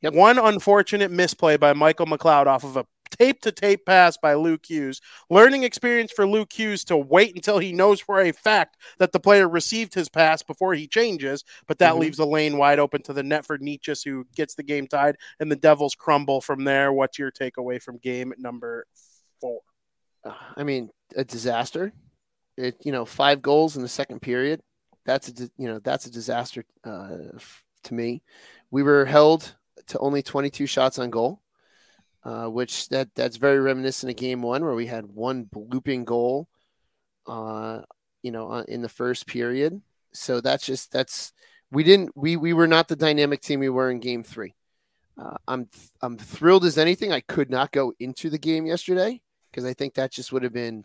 Yep. 0.03 0.15
one 0.15 0.39
unfortunate 0.39 1.11
misplay 1.11 1.57
by 1.57 1.73
Michael 1.73 2.07
McLeod 2.07 2.47
off 2.47 2.65
of 2.65 2.77
a 2.77 2.87
tape 3.11 3.41
to 3.43 3.53
tape 3.53 3.87
pass 3.87 4.17
by 4.17 4.35
Luke 4.35 4.65
Hughes. 4.67 5.01
Learning 5.31 5.63
experience 5.63 6.13
for 6.13 6.27
Luke 6.27 6.53
Hughes 6.53 6.85
to 6.85 6.97
wait 6.97 7.35
until 7.35 7.59
he 7.59 7.73
knows 7.73 8.01
for 8.01 8.21
a 8.21 8.33
fact 8.33 8.77
that 8.99 9.13
the 9.13 9.21
player 9.21 9.49
received 9.49 9.95
his 9.95 10.09
pass 10.09 10.43
before 10.43 10.75
he 10.75 10.87
changes, 10.87 11.45
but 11.67 11.79
that 11.79 11.95
Mhm. 11.95 12.01
leaves 12.01 12.19
the 12.19 12.27
lane 12.27 12.59
wide 12.59 12.79
open 12.79 13.03
to 13.03 13.13
the 13.13 13.23
net 13.23 13.45
for 13.47 13.59
Necas, 13.59 14.05
who 14.05 14.27
gets 14.35 14.55
the 14.55 14.63
game 14.63 14.87
tied, 14.87 15.17
and 15.41 15.51
the 15.51 15.57
Devils 15.57 15.95
crumble 15.95 16.41
from 16.41 16.65
there. 16.65 16.93
What's 16.93 17.19
your 17.19 17.31
takeaway 17.33 17.81
from 17.83 17.99
game 17.99 18.33
number 18.39 18.87
four? 19.41 19.61
Uh, 20.25 20.35
I 20.57 20.63
mean, 20.63 20.91
a 21.15 21.25
disaster. 21.25 21.93
It 22.57 22.77
you 22.85 22.93
know 22.93 23.05
five 23.05 23.43
goals 23.43 23.77
in 23.77 23.83
the 23.83 23.89
second 23.89 24.21
period. 24.21 24.63
That's 25.05 25.29
a 25.29 25.51
you 25.57 25.69
know 25.69 25.79
that's 25.79 26.07
a 26.07 26.11
disaster 26.11 26.65
uh, 26.85 27.39
to 27.85 27.95
me. 27.95 28.23
We 28.71 28.83
were 28.83 29.05
held 29.05 29.55
to 29.89 29.99
only 29.99 30.23
22 30.23 30.67
shots 30.67 30.99
on 30.99 31.11
goal, 31.11 31.41
uh, 32.27 32.49
which 32.49 32.89
that 32.89 33.09
that's 33.15 33.37
very 33.37 33.61
reminiscent 33.61 34.11
of 34.11 34.17
game 34.17 34.43
one 34.43 34.65
where 34.65 34.75
we 34.75 34.87
had 34.87 35.07
one 35.07 35.49
looping 35.55 36.05
goal, 36.05 36.49
uh, 37.29 37.83
you 38.23 38.33
know, 38.33 38.51
uh, 38.51 38.65
in 38.67 38.83
the 38.83 38.89
first 38.89 39.29
period. 39.29 39.81
So 40.13 40.41
that's 40.41 40.67
just 40.67 40.91
that's 40.91 41.33
we 41.71 41.85
didn't 41.85 42.11
we 42.17 42.37
we 42.37 42.53
were 42.53 42.67
not 42.67 42.89
the 42.89 42.97
dynamic 42.97 43.43
team 43.43 43.61
we 43.61 43.69
were 43.69 43.93
in 43.93 44.01
game 44.01 44.25
three. 44.25 44.55
Uh, 45.17 45.37
I'm 45.47 45.69
I'm 46.03 46.19
thrilled 46.19 46.65
as 46.65 46.79
anything. 46.79 47.13
I 47.13 47.21
could 47.21 47.49
not 47.49 47.71
go 47.71 47.93
into 48.01 48.29
the 48.29 48.39
game 48.39 48.67
yesterday 48.67 49.23
because 49.53 49.65
I 49.65 49.73
think 49.73 49.95
that 49.95 50.11
just 50.11 50.33
would 50.33 50.43
have 50.43 50.53
been 50.53 50.85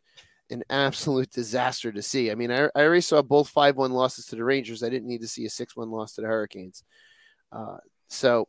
an 0.52 0.64
absolute 0.70 1.32
disaster 1.32 1.92
to 1.92 2.04
see. 2.04 2.30
I 2.30 2.36
mean, 2.36 2.52
I, 2.52 2.66
I 2.76 2.84
already 2.84 3.02
saw 3.02 3.24
both 3.24 3.50
5 3.50 3.78
1 3.78 3.92
losses 3.92 4.28
to 4.28 4.36
the 4.36 4.44
Rangers. 4.44 4.84
I 4.84 4.90
didn't 4.90 5.08
need 5.08 5.22
to 5.22 5.28
see 5.28 5.46
a 5.46 5.50
6 5.50 5.76
1 5.76 5.90
loss 5.90 6.14
to 6.16 6.22
the 6.22 6.28
Hurricanes. 6.28 6.84
Uh, 7.52 7.78
so 8.10 8.48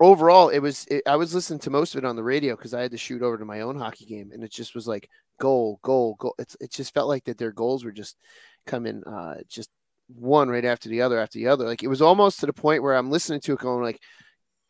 overall, 0.00 0.48
it 0.48 0.58
was, 0.58 0.86
it, 0.86 1.02
I 1.06 1.16
was 1.16 1.34
listening 1.34 1.60
to 1.60 1.70
most 1.70 1.94
of 1.94 2.02
it 2.02 2.06
on 2.06 2.16
the 2.16 2.22
radio 2.22 2.56
because 2.56 2.74
I 2.74 2.82
had 2.82 2.90
to 2.90 2.98
shoot 2.98 3.22
over 3.22 3.38
to 3.38 3.44
my 3.44 3.60
own 3.60 3.78
hockey 3.78 4.06
game. 4.06 4.30
And 4.32 4.42
it 4.42 4.50
just 4.50 4.74
was 4.74 4.88
like 4.88 5.08
goal, 5.38 5.78
goal, 5.82 6.16
goal. 6.18 6.34
It's, 6.38 6.56
it 6.60 6.72
just 6.72 6.94
felt 6.94 7.08
like 7.08 7.24
that 7.24 7.38
their 7.38 7.52
goals 7.52 7.84
were 7.84 7.92
just 7.92 8.16
coming, 8.66 9.04
uh, 9.04 9.36
just 9.48 9.70
one 10.16 10.48
right 10.48 10.64
after 10.64 10.88
the 10.88 11.02
other 11.02 11.18
after 11.18 11.38
the 11.38 11.48
other. 11.48 11.64
Like 11.64 11.82
it 11.82 11.88
was 11.88 12.02
almost 12.02 12.40
to 12.40 12.46
the 12.46 12.52
point 12.52 12.82
where 12.82 12.96
I'm 12.96 13.10
listening 13.10 13.40
to 13.42 13.52
it 13.52 13.60
going 13.60 13.82
like, 13.82 14.00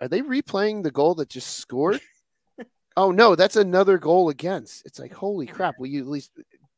are 0.01 0.09
they 0.09 0.23
replaying 0.23 0.83
the 0.83 0.91
goal 0.91 1.15
that 1.17 1.29
just 1.29 1.59
scored? 1.59 2.01
oh 2.97 3.11
no, 3.11 3.35
that's 3.35 3.57
another 3.57 3.99
goal 3.99 4.29
against. 4.29 4.85
It's 4.87 4.99
like 4.99 5.13
holy 5.13 5.47
crap! 5.47 5.79
Will 5.79 5.87
you 5.87 6.01
at 6.01 6.09
least? 6.09 6.31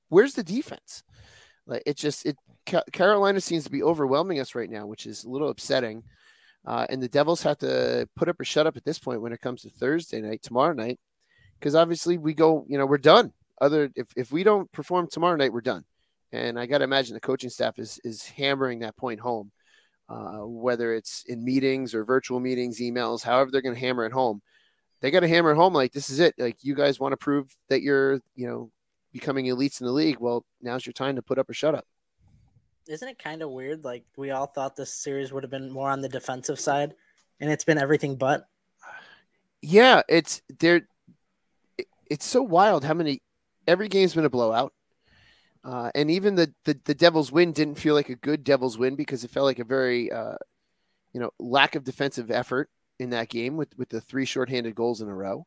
Where's 0.08 0.34
the 0.34 0.42
defense? 0.42 1.02
Like 1.66 1.82
it 1.86 1.96
just 1.96 2.26
it. 2.26 2.36
Ca- 2.64 2.84
Carolina 2.92 3.40
seems 3.40 3.64
to 3.64 3.70
be 3.70 3.82
overwhelming 3.82 4.38
us 4.38 4.54
right 4.54 4.70
now, 4.70 4.86
which 4.86 5.06
is 5.06 5.24
a 5.24 5.28
little 5.28 5.48
upsetting. 5.48 6.04
Uh, 6.64 6.86
and 6.88 7.02
the 7.02 7.08
Devils 7.08 7.42
have 7.42 7.58
to 7.58 8.08
put 8.16 8.28
up 8.28 8.38
or 8.40 8.44
shut 8.44 8.66
up 8.66 8.76
at 8.76 8.84
this 8.84 8.98
point 8.98 9.20
when 9.20 9.32
it 9.32 9.40
comes 9.40 9.62
to 9.62 9.70
Thursday 9.70 10.20
night, 10.20 10.42
tomorrow 10.42 10.72
night, 10.72 11.00
because 11.58 11.74
obviously 11.74 12.18
we 12.18 12.34
go, 12.34 12.64
you 12.68 12.78
know, 12.78 12.86
we're 12.86 12.98
done. 12.98 13.32
Other 13.60 13.90
if 13.96 14.08
if 14.16 14.32
we 14.32 14.44
don't 14.44 14.70
perform 14.72 15.08
tomorrow 15.08 15.36
night, 15.36 15.52
we're 15.52 15.60
done. 15.60 15.84
And 16.32 16.58
I 16.58 16.66
got 16.66 16.78
to 16.78 16.84
imagine 16.84 17.14
the 17.14 17.20
coaching 17.20 17.50
staff 17.50 17.78
is 17.78 18.00
is 18.04 18.24
hammering 18.24 18.80
that 18.80 18.96
point 18.96 19.20
home, 19.20 19.50
uh, 20.08 20.38
whether 20.46 20.94
it's 20.94 21.24
in 21.26 21.44
meetings 21.44 21.94
or 21.94 22.04
virtual 22.04 22.40
meetings, 22.40 22.80
emails, 22.80 23.22
however 23.22 23.50
they're 23.50 23.62
going 23.62 23.74
to 23.74 23.80
hammer 23.80 24.06
it 24.06 24.12
home 24.12 24.40
they 25.02 25.10
got 25.10 25.20
to 25.20 25.28
hammer 25.28 25.50
it 25.50 25.56
home 25.56 25.74
like 25.74 25.92
this 25.92 26.08
is 26.08 26.20
it. 26.20 26.34
Like 26.38 26.56
you 26.62 26.74
guys 26.74 26.98
want 26.98 27.12
to 27.12 27.16
prove 27.16 27.54
that 27.68 27.82
you're, 27.82 28.20
you 28.36 28.46
know, 28.46 28.70
becoming 29.12 29.46
elites 29.46 29.80
in 29.80 29.86
the 29.86 29.92
league. 29.92 30.18
Well, 30.20 30.46
now's 30.62 30.86
your 30.86 30.92
time 30.92 31.16
to 31.16 31.22
put 31.22 31.38
up 31.38 31.50
or 31.50 31.54
shut 31.54 31.74
up. 31.74 31.84
Isn't 32.88 33.08
it 33.08 33.18
kind 33.18 33.42
of 33.42 33.50
weird? 33.50 33.84
Like 33.84 34.04
we 34.16 34.30
all 34.30 34.46
thought 34.46 34.76
this 34.76 34.92
series 34.92 35.32
would 35.32 35.42
have 35.42 35.50
been 35.50 35.70
more 35.70 35.90
on 35.90 36.00
the 36.00 36.08
defensive 36.08 36.58
side, 36.58 36.94
and 37.40 37.50
it's 37.50 37.64
been 37.64 37.78
everything 37.78 38.16
but. 38.16 38.46
Yeah, 39.60 40.02
it's 40.08 40.42
there. 40.58 40.88
It's 42.10 42.26
so 42.26 42.42
wild 42.42 42.84
how 42.84 42.94
many. 42.94 43.22
Every 43.66 43.88
game's 43.88 44.14
been 44.14 44.24
a 44.24 44.30
blowout, 44.30 44.72
uh, 45.64 45.90
and 45.94 46.10
even 46.10 46.34
the, 46.34 46.52
the 46.64 46.78
the 46.84 46.94
Devils 46.94 47.30
win 47.30 47.52
didn't 47.52 47.76
feel 47.76 47.94
like 47.94 48.08
a 48.08 48.16
good 48.16 48.42
Devils 48.42 48.76
win 48.76 48.96
because 48.96 49.22
it 49.22 49.30
felt 49.30 49.46
like 49.46 49.60
a 49.60 49.64
very, 49.64 50.10
uh, 50.10 50.34
you 51.12 51.20
know, 51.20 51.30
lack 51.38 51.76
of 51.76 51.84
defensive 51.84 52.30
effort 52.30 52.68
in 52.98 53.10
that 53.10 53.28
game 53.28 53.56
with 53.56 53.76
with 53.78 53.88
the 53.88 54.00
three 54.00 54.24
shorthanded 54.24 54.74
goals 54.74 55.00
in 55.00 55.08
a 55.08 55.14
row. 55.14 55.46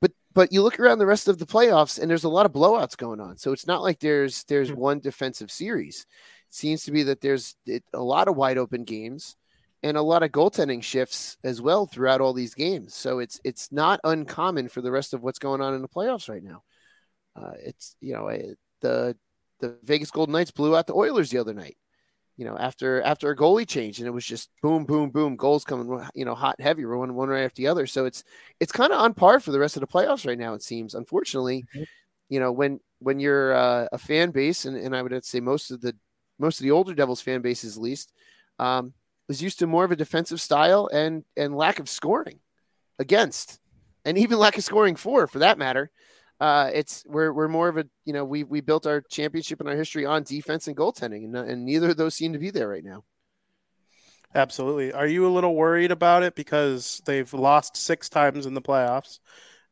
But 0.00 0.12
but 0.34 0.52
you 0.52 0.62
look 0.62 0.78
around 0.78 0.98
the 0.98 1.06
rest 1.06 1.28
of 1.28 1.38
the 1.38 1.46
playoffs 1.46 1.98
and 1.98 2.10
there's 2.10 2.24
a 2.24 2.28
lot 2.28 2.46
of 2.46 2.52
blowouts 2.52 2.96
going 2.96 3.20
on. 3.20 3.38
So 3.38 3.52
it's 3.52 3.66
not 3.66 3.82
like 3.82 4.00
there's 4.00 4.44
there's 4.44 4.72
one 4.72 5.00
defensive 5.00 5.50
series. 5.50 6.06
Seems 6.48 6.84
to 6.84 6.92
be 6.92 7.02
that 7.04 7.20
there's 7.20 7.56
a 7.92 8.00
lot 8.02 8.28
of 8.28 8.36
wide 8.36 8.58
open 8.58 8.84
games 8.84 9.36
and 9.82 9.96
a 9.96 10.02
lot 10.02 10.22
of 10.22 10.30
goaltending 10.32 10.82
shifts 10.82 11.36
as 11.44 11.60
well 11.60 11.86
throughout 11.86 12.20
all 12.20 12.32
these 12.32 12.54
games. 12.54 12.94
So 12.94 13.18
it's 13.18 13.40
it's 13.44 13.70
not 13.70 14.00
uncommon 14.04 14.68
for 14.68 14.80
the 14.80 14.90
rest 14.90 15.12
of 15.14 15.22
what's 15.22 15.38
going 15.38 15.60
on 15.60 15.74
in 15.74 15.82
the 15.82 15.88
playoffs 15.88 16.28
right 16.28 16.42
now. 16.42 16.62
Uh, 17.34 17.52
it's 17.58 17.96
you 18.00 18.14
know 18.14 18.30
the 18.80 19.16
the 19.60 19.76
Vegas 19.82 20.10
Golden 20.10 20.32
Knights 20.32 20.50
blew 20.50 20.76
out 20.76 20.86
the 20.86 20.94
Oilers 20.94 21.30
the 21.30 21.38
other 21.38 21.54
night. 21.54 21.76
You 22.36 22.44
know 22.44 22.56
after 22.58 23.00
after 23.02 23.30
a 23.30 23.36
goalie 23.36 23.66
change 23.66 23.98
and 23.98 24.06
it 24.06 24.10
was 24.10 24.24
just 24.24 24.50
boom 24.62 24.84
boom 24.84 25.10
boom 25.10 25.36
goals 25.36 25.64
coming 25.64 26.04
you 26.14 26.24
know 26.24 26.34
hot 26.34 26.56
and 26.58 26.66
heavy 26.66 26.84
one 26.84 27.14
one 27.14 27.28
right 27.28 27.44
after 27.44 27.62
the 27.62 27.68
other. 27.68 27.86
So 27.86 28.04
it's 28.06 28.24
it's 28.60 28.72
kind 28.72 28.92
of 28.92 29.00
on 29.00 29.14
par 29.14 29.40
for 29.40 29.52
the 29.52 29.58
rest 29.58 29.76
of 29.76 29.80
the 29.80 29.86
playoffs 29.86 30.26
right 30.26 30.38
now. 30.38 30.54
It 30.54 30.62
seems 30.62 30.94
unfortunately, 30.94 31.64
Mhm. 31.74 31.86
you 32.28 32.40
know 32.40 32.52
when 32.52 32.80
when 32.98 33.20
you're 33.20 33.54
uh, 33.54 33.88
a 33.92 33.98
fan 33.98 34.30
base 34.30 34.64
and, 34.64 34.76
and 34.76 34.96
I 34.96 35.02
would 35.02 35.24
say 35.24 35.40
most 35.40 35.70
of 35.70 35.80
the 35.80 35.96
most 36.38 36.60
of 36.60 36.64
the 36.64 36.70
older 36.70 36.94
Devils 36.94 37.20
fan 37.20 37.40
bases 37.40 37.76
at 37.76 37.82
least. 37.82 38.12
Um, 38.58 38.94
was 39.28 39.42
used 39.42 39.58
to 39.58 39.66
more 39.66 39.84
of 39.84 39.90
a 39.90 39.96
defensive 39.96 40.40
style 40.40 40.88
and 40.92 41.24
and 41.36 41.56
lack 41.56 41.78
of 41.78 41.88
scoring 41.88 42.38
against, 42.98 43.60
and 44.04 44.16
even 44.18 44.38
lack 44.38 44.56
of 44.56 44.64
scoring 44.64 44.96
for, 44.96 45.26
for 45.26 45.40
that 45.40 45.58
matter. 45.58 45.90
Uh, 46.38 46.70
it's 46.74 47.02
we're 47.06 47.32
we're 47.32 47.48
more 47.48 47.68
of 47.68 47.78
a 47.78 47.86
you 48.04 48.12
know 48.12 48.24
we 48.24 48.44
we 48.44 48.60
built 48.60 48.86
our 48.86 49.00
championship 49.00 49.60
and 49.60 49.68
our 49.68 49.76
history 49.76 50.04
on 50.04 50.22
defense 50.22 50.68
and 50.68 50.76
goaltending, 50.76 51.24
and, 51.24 51.36
and 51.36 51.64
neither 51.64 51.90
of 51.90 51.96
those 51.96 52.14
seem 52.14 52.32
to 52.32 52.38
be 52.38 52.50
there 52.50 52.68
right 52.68 52.84
now. 52.84 53.04
Absolutely. 54.34 54.92
Are 54.92 55.06
you 55.06 55.26
a 55.26 55.32
little 55.32 55.54
worried 55.54 55.90
about 55.90 56.22
it 56.22 56.34
because 56.34 57.00
they've 57.06 57.32
lost 57.32 57.76
six 57.76 58.10
times 58.10 58.44
in 58.44 58.52
the 58.52 58.60
playoffs, 58.60 59.18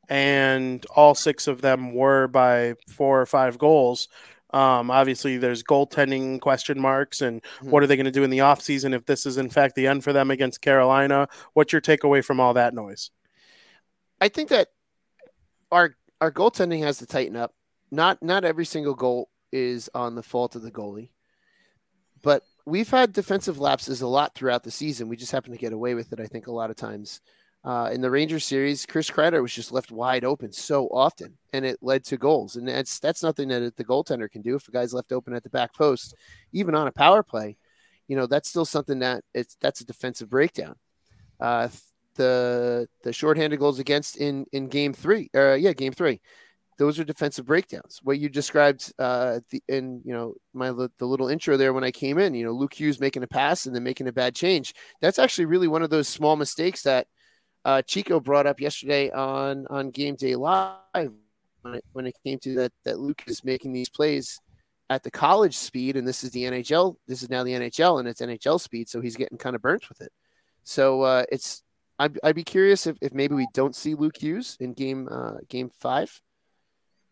and 0.09 0.85
all 0.97 1.15
six 1.15 1.47
of 1.47 1.61
them 1.61 1.93
were 1.93 2.29
by 2.29 2.75
four 2.89 3.21
or 3.21 3.27
five 3.27 3.59
goals? 3.59 4.09
Um, 4.55 4.89
obviously, 4.89 5.37
there's 5.37 5.65
goaltending 5.65 6.41
question 6.41 6.81
marks, 6.81 7.21
and 7.21 7.43
Mhm. 7.61 7.71
what 7.71 7.83
are 7.83 7.89
they 7.89 7.97
going 7.97 8.05
to 8.07 8.13
do 8.13 8.23
in 8.23 8.31
the 8.31 8.39
offseason 8.39 8.95
if 8.95 9.05
this 9.05 9.27
is 9.27 9.37
in 9.37 9.51
fact 9.51 9.75
the 9.75 9.89
end 9.89 10.05
for 10.05 10.13
them 10.13 10.31
against 10.31 10.61
Carolina? 10.61 11.29
What's 11.55 11.73
your 11.73 11.83
takeaway 11.83 12.25
from 12.25 12.39
all 12.39 12.55
that 12.55 12.73
noise? 12.73 13.11
I 14.21 14.29
think 14.29 14.51
that 14.51 14.69
our 15.73 15.97
our 16.21 16.31
goaltending 16.31 16.83
has 16.85 16.99
to 16.99 17.07
tighten 17.07 17.37
up. 17.37 17.53
Not 17.91 18.23
not 18.23 18.45
every 18.45 18.65
single 18.65 18.95
goal 18.95 19.29
is 19.51 19.91
on 19.93 20.15
the 20.15 20.23
fault 20.23 20.55
of 20.55 20.63
the 20.63 20.71
goalie, 20.71 21.11
but 22.23 22.45
we've 22.65 22.91
had 22.91 23.13
defensive 23.13 23.59
lapses 23.59 24.01
a 24.03 24.07
lot 24.07 24.37
throughout 24.37 24.63
the 24.63 24.71
season. 24.71 25.09
We 25.09 25.17
just 25.17 25.33
happen 25.33 25.51
to 25.51 25.59
get 25.59 25.73
away 25.73 25.95
with 25.95 26.13
it. 26.13 26.21
I 26.21 26.27
think 26.27 26.47
a 26.47 26.53
lot 26.53 26.71
of 26.71 26.77
times. 26.77 27.21
Uh, 27.65 27.89
in 27.91 28.03
the 28.03 28.11
Rangers 28.11 28.45
series, 28.45 28.85
Chris 28.85 29.11
Kreider 29.11 29.41
was 29.41 29.55
just 29.55 29.73
left 29.73 29.91
wide 29.91 30.23
open 30.23 30.53
so 30.53 30.87
often, 30.89 31.39
and 31.55 31.65
it 31.65 31.79
led 31.81 32.05
to 32.05 32.19
goals. 32.19 32.57
And 32.57 32.69
that's 32.69 32.99
that's 32.99 33.23
nothing 33.23 33.49
that 33.49 33.75
the 33.77 33.85
goaltender 33.85 34.31
can 34.31 34.43
do 34.43 34.55
if 34.55 34.69
a 34.69 34.71
guy's 34.71 34.93
left 34.93 35.13
open 35.13 35.33
at 35.35 35.43
the 35.43 35.51
back 35.51 35.73
post, 35.75 36.15
even 36.53 36.75
on 36.75 36.87
a 36.87 36.93
power 36.93 37.23
play. 37.23 37.57
You 38.07 38.17
know 38.17 38.27
that's 38.27 38.51
still 38.51 38.67
something 38.67 38.99
that 38.99 39.25
it's 39.33 39.57
that's 39.61 39.81
a 39.81 39.87
defensive 39.87 40.29
breakdown. 40.29 40.75
Uh, 41.41 41.69
the 42.17 42.87
the 43.03 43.15
shorthanded 43.15 43.59
goals 43.59 43.79
against 43.79 44.19
in 44.19 44.45
in 44.53 44.69
game 44.69 44.93
three. 44.93 45.31
Uh, 45.35 45.55
yeah, 45.55 45.73
game 45.73 45.93
three. 45.93 46.21
those 46.79 46.99
are 46.99 47.05
defensive 47.05 47.47
breakdowns. 47.47 48.01
What 48.03 48.19
you 48.19 48.29
described 48.29 48.93
uh, 48.99 49.41
the, 49.51 49.63
in 49.69 50.03
you 50.05 50.13
know 50.13 50.35
my 50.53 50.71
the 50.71 51.07
little 51.07 51.29
intro 51.29 51.57
there 51.57 51.73
when 51.73 51.85
I 51.85 51.91
came 51.93 52.19
in, 52.19 52.35
you 52.35 52.45
know 52.45 52.53
Luke 52.53 52.75
Hughes 52.75 53.01
making 53.01 53.23
a 53.23 53.27
pass 53.29 53.67
and 53.67 53.75
then 53.75 53.85
making 53.85 54.09
a 54.09 54.13
bad 54.13 54.35
change. 54.35 54.75
That's 55.01 55.19
actually 55.19 55.47
really 55.47 55.69
one 55.69 55.83
of 55.83 55.91
those 55.91 56.09
small 56.09 56.37
mistakes 56.37 56.83
that 56.83 57.07
uh, 57.65 57.83
Chico 57.83 58.21
brought 58.21 58.47
up 58.47 58.61
yesterday 58.61 59.11
on 59.11 59.67
on 59.69 59.91
Game 59.91 60.17
Day 60.17 60.37
Live 60.37 60.79
when 61.63 61.75
it, 61.75 61.85
when 61.93 62.07
it 62.07 62.17
came 62.25 62.39
to 62.41 62.55
that 62.57 62.73
that 62.85 62.99
Luke 62.99 63.23
is 63.27 63.45
making 63.45 63.73
these 63.73 63.89
plays 63.89 64.41
at 64.91 65.03
the 65.03 65.11
college 65.11 65.57
speed, 65.57 65.97
and 65.97 66.07
this 66.07 66.25
is 66.25 66.31
the 66.31 66.45
NHL. 66.45 66.97
This 67.07 67.23
is 67.23 67.31
now 67.31 67.43
the 67.43 67.53
NHL, 67.53 67.99
and 67.99 68.09
it's 68.09 68.21
NHL 68.21 68.61
speed, 68.61 68.89
so 68.89 69.01
he's 69.01 69.17
getting 69.17 69.39
kind 69.39 69.57
of 69.57 69.63
burnt 69.63 69.89
with 69.89 70.01
it. 70.01 70.13
So 70.65 71.03
uh, 71.03 71.25
it's 71.33 71.63
I'd, 71.99 72.19
I'd, 72.23 72.35
be 72.35 72.45
curious 72.45 72.87
if, 72.87 72.97
if 73.01 73.15
maybe 73.15 73.35
we 73.35 73.47
don't 73.55 73.77
see 73.77 73.95
Luke 73.95 74.17
Hughes 74.17 74.57
in 74.61 74.73
game 74.75 75.09
uh, 75.11 75.37
game 75.49 75.71
five 75.79 76.21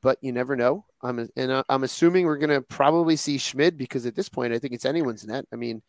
but 0.03 0.18
you 0.20 0.32
never 0.32 0.57
know. 0.57 0.84
I'm 1.03 1.28
and 1.36 1.50
uh, 1.50 1.62
I'm 1.68 1.84
assuming 1.84 2.26
we're 2.26 2.36
gonna 2.36 2.61
probably 2.61 3.16
see 3.16 3.38
Schmid 3.38 3.78
because 3.78 4.05
at 4.05 4.14
this 4.14 4.28
point 4.28 4.53
I 4.53 4.59
think 4.59 4.74
it's 4.74 4.84
anyone's 4.84 5.24
net. 5.24 5.46
I 5.53 5.57
mean, 5.57 5.82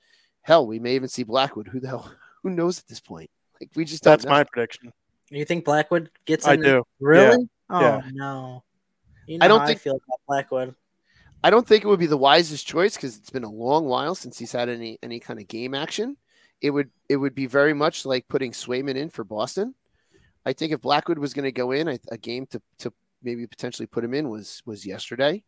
hell, 0.43 0.65
we 0.65 0.79
may 0.79 0.95
even 0.95 1.09
see 1.09 1.23
Blackwood. 1.23 1.67
Who 1.67 1.79
the 1.79 1.89
hell? 1.89 2.11
Who 2.43 2.49
knows 2.49 2.79
at 2.79 2.87
this 2.87 2.99
point? 2.99 3.29
Like 3.63 3.71
we 3.75 3.85
just 3.85 4.03
that's 4.03 4.25
my 4.25 4.43
prediction. 4.43 4.91
You 5.29 5.45
think 5.45 5.63
Blackwood 5.63 6.09
gets? 6.25 6.45
In? 6.45 6.51
I 6.51 6.55
do. 6.57 6.83
Really? 6.99 7.37
Yeah. 7.39 7.45
Oh 7.69 7.79
yeah. 7.79 8.01
no. 8.11 8.63
You 9.25 9.37
know 9.37 9.45
I 9.45 9.47
don't 9.47 9.61
how 9.61 9.67
think 9.67 9.79
I 9.79 9.83
feel 9.83 9.95
about 9.95 10.19
Blackwood. 10.27 10.75
I 11.45 11.49
don't 11.49 11.65
think 11.65 11.85
it 11.85 11.87
would 11.87 11.99
be 11.99 12.07
the 12.07 12.17
wisest 12.17 12.67
choice 12.67 12.95
because 12.95 13.17
it's 13.17 13.29
been 13.29 13.45
a 13.45 13.51
long 13.51 13.85
while 13.85 14.15
since 14.15 14.37
he's 14.37 14.51
had 14.51 14.67
any 14.67 14.99
any 15.01 15.21
kind 15.21 15.39
of 15.39 15.47
game 15.47 15.73
action. 15.73 16.17
It 16.61 16.71
would 16.71 16.89
it 17.07 17.15
would 17.15 17.35
be 17.35 17.45
very 17.45 17.73
much 17.73 18.05
like 18.05 18.27
putting 18.27 18.51
Swayman 18.51 18.95
in 18.95 19.09
for 19.09 19.23
Boston. 19.23 19.75
I 20.45 20.51
think 20.51 20.73
if 20.73 20.81
Blackwood 20.81 21.19
was 21.19 21.33
going 21.33 21.45
to 21.45 21.53
go 21.53 21.71
in 21.71 21.87
a, 21.87 21.99
a 22.11 22.17
game 22.17 22.45
to 22.47 22.61
to 22.79 22.93
maybe 23.21 23.47
potentially 23.47 23.87
put 23.87 24.03
him 24.03 24.13
in 24.13 24.29
was 24.29 24.61
was 24.65 24.85
yesterday, 24.85 25.41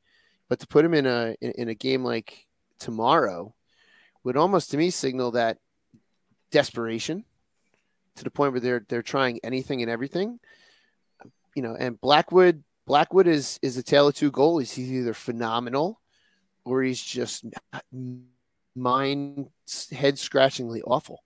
but 0.48 0.60
to 0.60 0.68
put 0.68 0.86
him 0.86 0.94
in 0.94 1.06
a 1.06 1.36
in, 1.42 1.52
in 1.52 1.68
a 1.68 1.76
game 1.76 2.06
like 2.06 2.48
tomorrow 2.80 3.54
would 4.24 4.38
almost 4.38 4.72
to 4.72 4.78
me 4.78 4.90
signal 4.90 5.32
that 5.32 5.58
desperation 6.50 7.26
to 8.16 8.24
the 8.24 8.32
point 8.32 8.52
where 8.54 8.62
they're 8.62 8.86
they're 8.88 9.02
trying 9.02 9.40
anything 9.44 9.82
and 9.82 9.92
everything. 9.92 10.40
You 11.56 11.62
know, 11.62 11.76
and 11.78 12.00
Blackwood 12.00 12.64
Blackwood 12.86 13.28
is 13.28 13.60
is 13.62 13.78
a 13.78 13.84
tale 13.84 14.08
of 14.08 14.16
two 14.16 14.32
goalies. 14.32 14.74
He's 14.74 14.92
either 14.92 15.14
phenomenal 15.14 16.00
or 16.64 16.84
he's 16.84 17.02
just 17.02 17.46
mind 18.76 19.48
head 19.92 20.20
scratchingly 20.20 20.82
awful. 20.82 21.24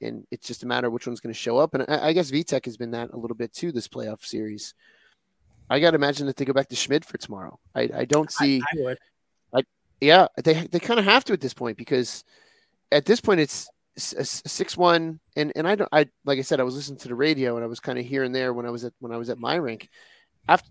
And 0.00 0.26
it's 0.30 0.46
just 0.46 0.62
a 0.62 0.66
matter 0.66 0.86
of 0.86 0.92
which 0.92 1.06
one's 1.06 1.20
going 1.20 1.32
to 1.32 1.38
show 1.38 1.58
up. 1.58 1.74
And 1.74 1.84
I, 1.88 2.08
I 2.08 2.12
guess 2.12 2.30
Vitek 2.30 2.66
has 2.66 2.76
been 2.76 2.92
that 2.92 3.10
a 3.10 3.16
little 3.16 3.36
bit 3.36 3.52
too 3.52 3.72
this 3.72 3.88
playoff 3.88 4.24
series. 4.24 4.74
I 5.70 5.80
got 5.80 5.90
to 5.90 5.96
imagine 5.96 6.26
that 6.26 6.36
they 6.36 6.44
go 6.44 6.52
back 6.52 6.68
to 6.68 6.76
Schmid 6.76 7.04
for 7.04 7.18
tomorrow. 7.18 7.58
I, 7.74 7.90
I 7.94 8.04
don't 8.04 8.30
see. 8.30 8.60
I, 8.60 8.78
I 8.78 8.82
would. 8.82 8.98
I, 9.54 9.62
yeah, 10.00 10.28
they 10.42 10.66
they 10.66 10.78
kind 10.78 11.00
of 11.00 11.06
have 11.06 11.24
to 11.24 11.32
at 11.32 11.40
this 11.40 11.54
point 11.54 11.76
because 11.76 12.24
at 12.92 13.04
this 13.04 13.20
point 13.20 13.40
it's 13.40 13.68
six 14.02 14.76
one, 14.76 15.20
and 15.36 15.52
and 15.56 15.66
I 15.66 15.74
don't. 15.74 15.88
I 15.92 16.08
like 16.24 16.38
I 16.38 16.42
said, 16.42 16.60
I 16.60 16.64
was 16.64 16.74
listening 16.74 16.98
to 17.00 17.08
the 17.08 17.14
radio 17.14 17.56
and 17.56 17.64
I 17.64 17.68
was 17.68 17.80
kind 17.80 17.98
of 17.98 18.04
here 18.04 18.24
and 18.24 18.34
there 18.34 18.52
when 18.52 18.66
I 18.66 18.70
was 18.70 18.84
at 18.84 18.92
when 19.00 19.12
I 19.12 19.16
was 19.16 19.30
at 19.30 19.38
my 19.38 19.56
rink. 19.56 19.88
After 20.48 20.70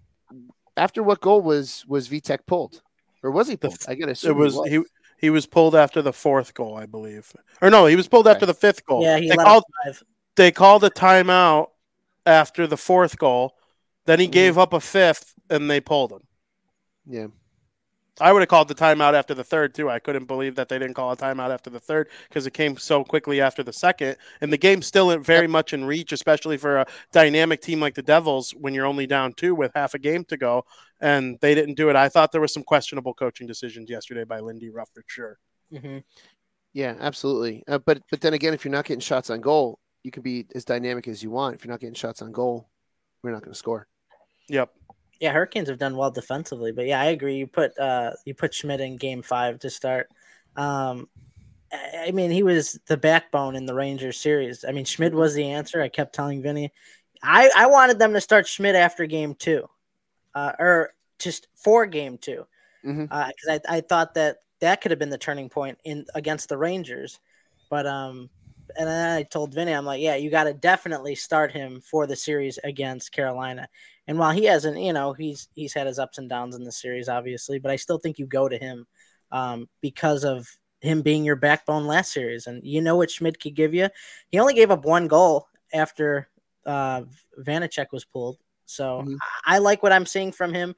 after 0.75 1.03
what 1.03 1.21
goal 1.21 1.41
was 1.41 1.86
was 1.88 2.09
Vitek 2.09 2.39
pulled, 2.45 2.82
or 3.23 3.32
was 3.32 3.47
he 3.47 3.57
pulled? 3.57 3.78
I 3.88 3.95
got 3.95 4.13
to 4.15 4.28
It 4.28 4.36
was 4.36 4.53
he, 4.53 4.59
was 4.59 4.69
he. 4.69 4.82
He 5.19 5.30
was 5.32 5.47
pulled 5.47 5.75
after 5.75 6.03
the 6.03 6.13
fourth 6.13 6.53
goal, 6.53 6.78
I 6.78 6.86
believe, 6.86 7.34
or 7.59 7.71
no, 7.71 7.88
he 7.88 7.95
was 7.95 8.07
pulled 8.07 8.28
after 8.28 8.45
the 8.45 8.53
fifth 8.53 8.86
goal. 8.86 9.01
Yeah, 9.01 9.17
he 9.17 9.30
they 9.30 9.36
called. 9.36 9.63
Five. 9.84 10.03
They 10.36 10.51
called 10.51 10.84
a 10.84 10.91
timeout 10.91 11.69
after 12.28 12.67
the 12.67 12.78
fourth 12.78 13.17
goal 13.17 13.57
then 14.07 14.19
he 14.19 14.25
mm-hmm. 14.25 14.32
gave 14.32 14.57
up 14.57 14.73
a 14.73 14.80
fifth, 14.80 15.36
and 15.49 15.69
they 15.69 15.80
pulled 15.80 16.13
him. 16.13 16.21
Yeah. 17.05 17.28
I 18.20 18.32
would 18.32 18.41
have 18.41 18.49
called 18.49 18.68
the 18.68 18.76
timeout 18.76 19.13
after 19.13 19.34
the 19.34 19.43
third 19.43 19.76
too. 19.76 19.89
I 19.89 19.99
couldn't 19.99 20.26
believe 20.26 20.55
that 20.55 20.70
they 20.70 20.80
didn't 20.80 20.95
call 20.95 21.11
a 21.11 21.18
timeout 21.18 21.51
after 21.51 21.70
the 21.70 21.80
third 21.80 22.09
because 22.28 22.47
it 22.47 22.53
came 22.53 22.78
so 22.78 23.03
quickly 23.03 23.41
after 23.41 23.63
the 23.63 23.74
second, 23.74 24.18
and 24.41 24.51
the 24.51 24.57
game's 24.57 24.88
still 24.88 25.18
very 25.20 25.47
much 25.47 25.74
in 25.74 25.86
reach, 25.86 26.11
especially 26.11 26.57
for 26.57 26.78
a 26.78 26.86
dynamic 27.11 27.61
team 27.61 27.80
like 27.80 27.95
the 27.95 28.01
Devils 28.01 28.51
when 28.51 28.74
you're 28.74 28.86
only 28.86 29.07
down 29.07 29.34
two 29.34 29.53
with 29.53 29.72
half 29.76 29.93
a 29.93 29.99
game 29.99 30.24
to 30.26 30.38
go, 30.38 30.65
and 30.99 31.38
they 31.41 31.53
didn't 31.53 31.76
do 31.76 31.89
it. 31.89 31.95
I 31.95 32.09
thought 32.09 32.32
there 32.32 32.41
was 32.41 32.53
some 32.53 32.63
questionable 32.63 33.13
coaching 33.13 33.47
decisions 33.47 33.89
yesterday 33.89 34.24
by 34.24 34.39
Lindy 34.39 34.70
Ruff 34.70 34.89
for 34.93 35.03
sure. 35.07 35.38
Mm-hmm. 35.72 35.99
Yeah, 36.74 36.95
absolutely. 36.99 37.63
Uh, 37.68 37.78
but 37.80 38.01
but 38.09 38.22
then 38.22 38.34
again, 38.34 38.53
if 38.53 38.65
you're 38.65 38.72
not 38.72 38.86
getting 38.86 38.99
shots 38.99 39.30
on 39.30 39.41
goal, 39.41 39.80
you 40.03 40.11
can 40.11 40.24
be 40.24 40.45
as 40.55 40.65
dynamic 40.65 41.07
as 41.07 41.22
you 41.22 41.30
want. 41.30 41.55
If 41.55 41.65
you're 41.65 41.72
not 41.72 41.80
getting 41.80 41.95
shots 41.95 42.22
on 42.22 42.32
goal, 42.32 42.70
we're 43.22 43.32
not 43.32 43.41
going 43.41 43.53
to 43.53 43.57
score. 43.57 43.88
Yep. 44.49 44.72
Yeah, 45.20 45.34
Hurricanes 45.34 45.70
have 45.70 45.80
done 45.80 45.97
well 45.97 46.11
defensively, 46.11 46.72
but 46.72 46.86
yeah, 46.86 47.01
I 47.01 47.05
agree. 47.05 47.36
You 47.36 47.47
put 47.47 47.78
uh 47.80 48.11
you 48.26 48.34
put 48.34 48.53
Schmid 48.53 48.82
in 48.82 48.97
game 48.97 49.22
five 49.22 49.59
to 49.59 49.70
start. 49.70 50.09
Um 50.55 51.09
I 51.74 52.11
mean, 52.11 52.32
he 52.32 52.43
was 52.43 52.80
the 52.88 52.97
backbone 52.97 53.55
in 53.55 53.65
the 53.65 53.74
Rangers 53.74 54.18
series. 54.18 54.63
I 54.65 54.72
mean, 54.72 54.86
Schmid 54.86 55.13
was 55.13 55.34
the 55.34 55.51
answer. 55.51 55.82
I 55.82 55.89
kept 55.89 56.15
telling 56.15 56.41
Vinnie. 56.41 56.72
I, 57.22 57.49
I 57.55 57.68
wanted 57.68 57.99
them 57.99 58.13
to 58.13 58.22
start 58.22 58.47
Schmid 58.47 58.76
after 58.76 59.05
game 59.05 59.36
two, 59.36 59.68
uh, 60.34 60.53
or 60.59 60.93
just 61.20 61.47
for 61.55 61.86
game 61.86 62.18
2 62.18 62.45
because 62.84 62.97
mm-hmm. 62.97 63.11
uh, 63.11 63.32
I, 63.49 63.78
I 63.78 63.82
thought 63.82 64.13
that 64.13 64.38
that 64.59 64.82
could 64.82 64.91
have 64.91 64.99
been 64.99 65.09
the 65.09 65.18
turning 65.18 65.49
point 65.49 65.78
in 65.84 66.05
against 66.15 66.49
the 66.49 66.57
Rangers. 66.57 67.20
But 67.70 67.86
um, 67.86 68.30
and 68.76 68.88
then 68.88 69.18
I 69.18 69.24
told 69.24 69.53
Vinnie, 69.53 69.72
I'm 69.72 69.86
like, 69.86 70.01
yeah, 70.01 70.15
you 70.15 70.30
got 70.30 70.45
to 70.45 70.53
definitely 70.53 71.15
start 71.15 71.51
him 71.51 71.82
for 71.82 72.07
the 72.07 72.15
series 72.15 72.59
against 72.63 73.11
Carolina. 73.11 73.68
And 74.07 74.18
while 74.18 74.32
he 74.32 74.45
hasn't, 74.45 74.80
you 74.80 74.93
know, 74.93 75.13
he's 75.13 75.47
he's 75.53 75.74
had 75.74 75.88
his 75.88 75.99
ups 75.99 76.18
and 76.18 76.30
downs 76.30 76.55
in 76.55 76.63
the 76.63 76.72
series, 76.72 77.09
obviously, 77.09 77.59
but 77.59 77.72
I 77.72 77.76
still 77.76 77.97
think 77.97 78.20
you 78.20 78.26
go 78.26 78.47
to 78.47 78.57
him 78.57 78.86
um, 79.32 79.68
because 79.82 80.24
of 80.24 80.47
him 80.82 81.01
being 81.01 81.26
your 81.26 81.36
backbone 81.36 81.88
last 81.88 82.13
series. 82.13 82.47
And 82.47 82.63
you 82.63 82.82
know 82.82 82.95
what 82.95 83.11
Schmid 83.11 83.39
could 83.39 83.55
give 83.55 83.74
you. 83.74 83.89
He 84.30 84.39
only 84.39 84.53
gave 84.53 84.72
up 84.72 84.86
one 84.86 85.07
goal 85.07 85.47
after 85.74 86.30
uh, 86.65 87.03
Vanecek 87.39 87.88
was 87.91 88.05
pulled, 88.05 88.38
so 88.65 89.01
mm-hmm. 89.01 89.15
I 89.45 89.57
like 89.59 89.84
what 89.84 89.93
I'm 89.93 90.05
seeing 90.05 90.32
from 90.32 90.53
him. 90.53 90.76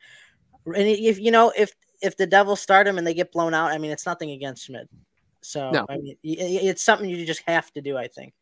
And 0.65 0.87
if 0.87 1.19
you 1.19 1.31
know 1.31 1.51
if 1.55 1.73
if 2.01 2.17
the 2.17 2.27
Devils 2.27 2.61
start 2.61 2.87
him 2.87 2.97
and 2.97 3.05
they 3.05 3.13
get 3.13 3.31
blown 3.31 3.53
out, 3.53 3.71
I 3.71 3.77
mean, 3.77 3.91
it's 3.91 4.05
nothing 4.05 4.31
against 4.31 4.65
Schmid. 4.65 4.87
So 5.41 5.71
no. 5.71 5.85
I 5.89 5.97
mean, 5.97 6.15
it's 6.23 6.83
something 6.83 7.09
you 7.09 7.25
just 7.25 7.43
have 7.47 7.71
to 7.73 7.81
do. 7.81 7.97
I 7.97 8.07
think. 8.07 8.33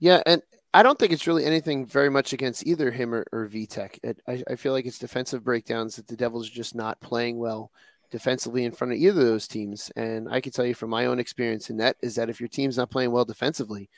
Yeah, 0.00 0.22
and 0.26 0.42
I 0.74 0.82
don't 0.82 0.98
think 0.98 1.12
it's 1.12 1.26
really 1.26 1.44
anything 1.44 1.86
very 1.86 2.10
much 2.10 2.32
against 2.32 2.66
either 2.66 2.90
him 2.90 3.14
or, 3.14 3.24
or 3.32 3.48
Vitek. 3.48 4.16
I, 4.26 4.42
I 4.50 4.56
feel 4.56 4.72
like 4.72 4.86
it's 4.86 4.98
defensive 4.98 5.44
breakdowns 5.44 5.96
that 5.96 6.08
the 6.08 6.16
Devils 6.16 6.48
are 6.48 6.54
just 6.54 6.74
not 6.74 7.00
playing 7.00 7.38
well 7.38 7.70
defensively 8.10 8.64
in 8.64 8.72
front 8.72 8.92
of 8.92 8.98
either 8.98 9.20
of 9.20 9.26
those 9.26 9.48
teams. 9.48 9.90
And 9.96 10.28
I 10.28 10.40
can 10.40 10.52
tell 10.52 10.66
you 10.66 10.74
from 10.74 10.90
my 10.90 11.06
own 11.06 11.20
experience 11.20 11.70
in 11.70 11.76
that 11.78 11.96
is 12.02 12.16
that 12.16 12.28
if 12.28 12.40
your 12.40 12.48
team's 12.48 12.76
not 12.76 12.90
playing 12.90 13.12
well 13.12 13.24
defensively, 13.24 13.88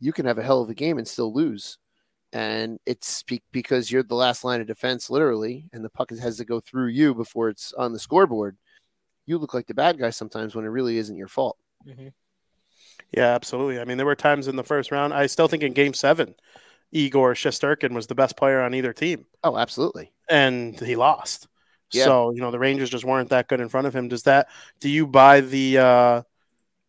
you 0.00 0.12
can 0.12 0.26
have 0.26 0.38
a 0.38 0.42
hell 0.42 0.60
of 0.60 0.70
a 0.70 0.74
game 0.74 0.98
and 0.98 1.06
still 1.06 1.32
lose. 1.32 1.78
And 2.32 2.80
it's 2.84 3.22
because 3.52 3.92
you're 3.92 4.02
the 4.02 4.16
last 4.16 4.42
line 4.42 4.60
of 4.60 4.66
defense, 4.66 5.08
literally, 5.08 5.68
and 5.72 5.84
the 5.84 5.90
puck 5.90 6.10
has 6.10 6.36
to 6.38 6.44
go 6.44 6.58
through 6.58 6.88
you 6.88 7.14
before 7.14 7.48
it's 7.48 7.72
on 7.74 7.92
the 7.92 7.98
scoreboard. 8.00 8.56
You 9.26 9.38
look 9.38 9.54
like 9.54 9.66
the 9.66 9.74
bad 9.74 9.98
guy 9.98 10.10
sometimes 10.10 10.54
when 10.54 10.64
it 10.64 10.68
really 10.68 10.98
isn't 10.98 11.16
your 11.16 11.28
fault. 11.28 11.56
Mm-hmm. 11.86 12.08
Yeah, 13.12 13.34
absolutely. 13.34 13.80
I 13.80 13.84
mean, 13.84 13.96
there 13.96 14.06
were 14.06 14.16
times 14.16 14.48
in 14.48 14.56
the 14.56 14.64
first 14.64 14.90
round. 14.90 15.14
I 15.14 15.26
still 15.26 15.48
think 15.48 15.62
in 15.62 15.72
Game 15.72 15.94
Seven, 15.94 16.34
Igor 16.92 17.34
Shesterkin 17.34 17.92
was 17.92 18.06
the 18.06 18.14
best 18.14 18.36
player 18.36 18.60
on 18.60 18.74
either 18.74 18.92
team. 18.92 19.26
Oh, 19.42 19.56
absolutely. 19.56 20.12
And 20.28 20.78
he 20.78 20.96
lost. 20.96 21.48
Yeah. 21.92 22.04
So 22.04 22.30
you 22.30 22.40
know 22.40 22.50
the 22.50 22.58
Rangers 22.58 22.90
just 22.90 23.04
weren't 23.04 23.30
that 23.30 23.48
good 23.48 23.60
in 23.60 23.68
front 23.68 23.86
of 23.86 23.94
him. 23.94 24.08
Does 24.08 24.24
that? 24.24 24.48
Do 24.80 24.88
you 24.88 25.06
buy 25.06 25.40
the 25.40 25.78
uh, 25.78 26.22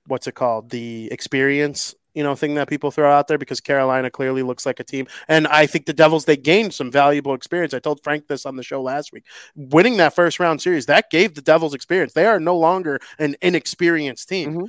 what's 0.07 0.27
it 0.27 0.33
called? 0.33 0.69
The 0.69 1.09
experience 1.11 1.93
you 2.15 2.23
know 2.23 2.35
thing 2.35 2.55
that 2.55 2.67
people 2.67 2.89
throw 2.91 3.11
out 3.11 3.27
there 3.27 3.37
because 3.37 3.59
Carolina 3.59 4.09
clearly 4.09 4.41
looks 4.41 4.65
like 4.65 4.79
a 4.79 4.83
team 4.83 5.07
and 5.27 5.47
I 5.47 5.67
think 5.67 5.85
the 5.85 5.93
Devils 5.93 6.25
they 6.25 6.37
gained 6.37 6.73
some 6.73 6.91
valuable 6.91 7.33
experience. 7.33 7.73
I 7.73 7.79
told 7.79 8.03
Frank 8.03 8.27
this 8.27 8.45
on 8.45 8.55
the 8.55 8.63
show 8.63 8.81
last 8.81 9.11
week. 9.11 9.25
Winning 9.55 9.97
that 9.97 10.15
first 10.15 10.39
round 10.39 10.61
series 10.61 10.85
that 10.87 11.09
gave 11.11 11.35
the 11.35 11.41
Devils 11.41 11.73
experience. 11.73 12.13
They 12.13 12.25
are 12.25 12.39
no 12.39 12.57
longer 12.57 12.99
an 13.19 13.35
inexperienced 13.41 14.27
team. 14.27 14.53
Mm-hmm. 14.53 14.65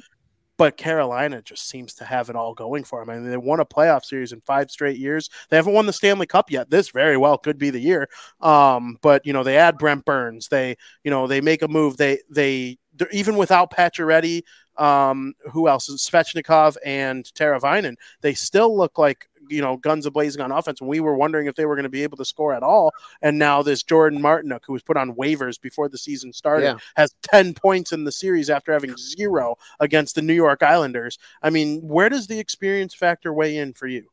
But 0.58 0.78
Carolina 0.78 1.42
just 1.42 1.68
seems 1.68 1.92
to 1.94 2.04
have 2.04 2.30
it 2.30 2.36
all 2.36 2.54
going 2.54 2.84
for 2.84 3.00
them. 3.00 3.10
I 3.10 3.18
mean, 3.18 3.30
they 3.30 3.36
won 3.36 3.60
a 3.60 3.66
playoff 3.66 4.06
series 4.06 4.32
in 4.32 4.40
five 4.40 4.70
straight 4.70 4.96
years. 4.96 5.28
They 5.50 5.56
haven't 5.56 5.74
won 5.74 5.84
the 5.84 5.92
Stanley 5.92 6.26
Cup 6.26 6.50
yet. 6.50 6.70
This 6.70 6.88
very 6.88 7.18
well 7.18 7.36
could 7.36 7.58
be 7.58 7.68
the 7.68 7.78
year. 7.78 8.08
Um, 8.40 8.96
but 9.02 9.26
you 9.26 9.34
know, 9.34 9.42
they 9.42 9.58
add 9.58 9.76
Brent 9.76 10.06
Burns. 10.06 10.48
They, 10.48 10.76
you 11.04 11.10
know, 11.10 11.26
they 11.26 11.42
make 11.42 11.60
a 11.60 11.68
move. 11.68 11.98
They, 11.98 12.20
they, 12.30 12.78
even 13.12 13.36
without 13.36 13.70
Pacioretty, 13.70 14.42
um, 14.78 15.34
who 15.52 15.68
else 15.68 15.88
is 15.88 16.02
Svechnikov 16.02 16.76
and 16.84 17.24
Teravainen, 17.24 17.96
they 18.20 18.34
still 18.34 18.76
look 18.76 18.98
like 18.98 19.28
you 19.48 19.60
know 19.60 19.76
guns 19.76 20.08
blazing 20.10 20.42
on 20.42 20.52
offense. 20.52 20.80
And 20.80 20.88
we 20.88 21.00
were 21.00 21.16
wondering 21.16 21.46
if 21.46 21.54
they 21.54 21.66
were 21.66 21.74
going 21.74 21.84
to 21.84 21.88
be 21.88 22.02
able 22.02 22.16
to 22.18 22.24
score 22.24 22.52
at 22.52 22.62
all. 22.62 22.92
And 23.22 23.38
now 23.38 23.62
this 23.62 23.82
Jordan 23.82 24.20
Martinook, 24.20 24.60
who 24.66 24.72
was 24.72 24.82
put 24.82 24.96
on 24.96 25.14
waivers 25.14 25.60
before 25.60 25.88
the 25.88 25.98
season 25.98 26.32
started, 26.32 26.64
yeah. 26.64 26.76
has 26.96 27.14
ten 27.22 27.54
points 27.54 27.92
in 27.92 28.04
the 28.04 28.12
series 28.12 28.50
after 28.50 28.72
having 28.72 28.96
zero 28.96 29.56
against 29.80 30.14
the 30.14 30.22
New 30.22 30.34
York 30.34 30.62
Islanders. 30.62 31.18
I 31.42 31.50
mean, 31.50 31.86
where 31.86 32.08
does 32.08 32.26
the 32.26 32.38
experience 32.38 32.94
factor 32.94 33.32
weigh 33.32 33.56
in 33.56 33.72
for 33.72 33.86
you? 33.86 34.08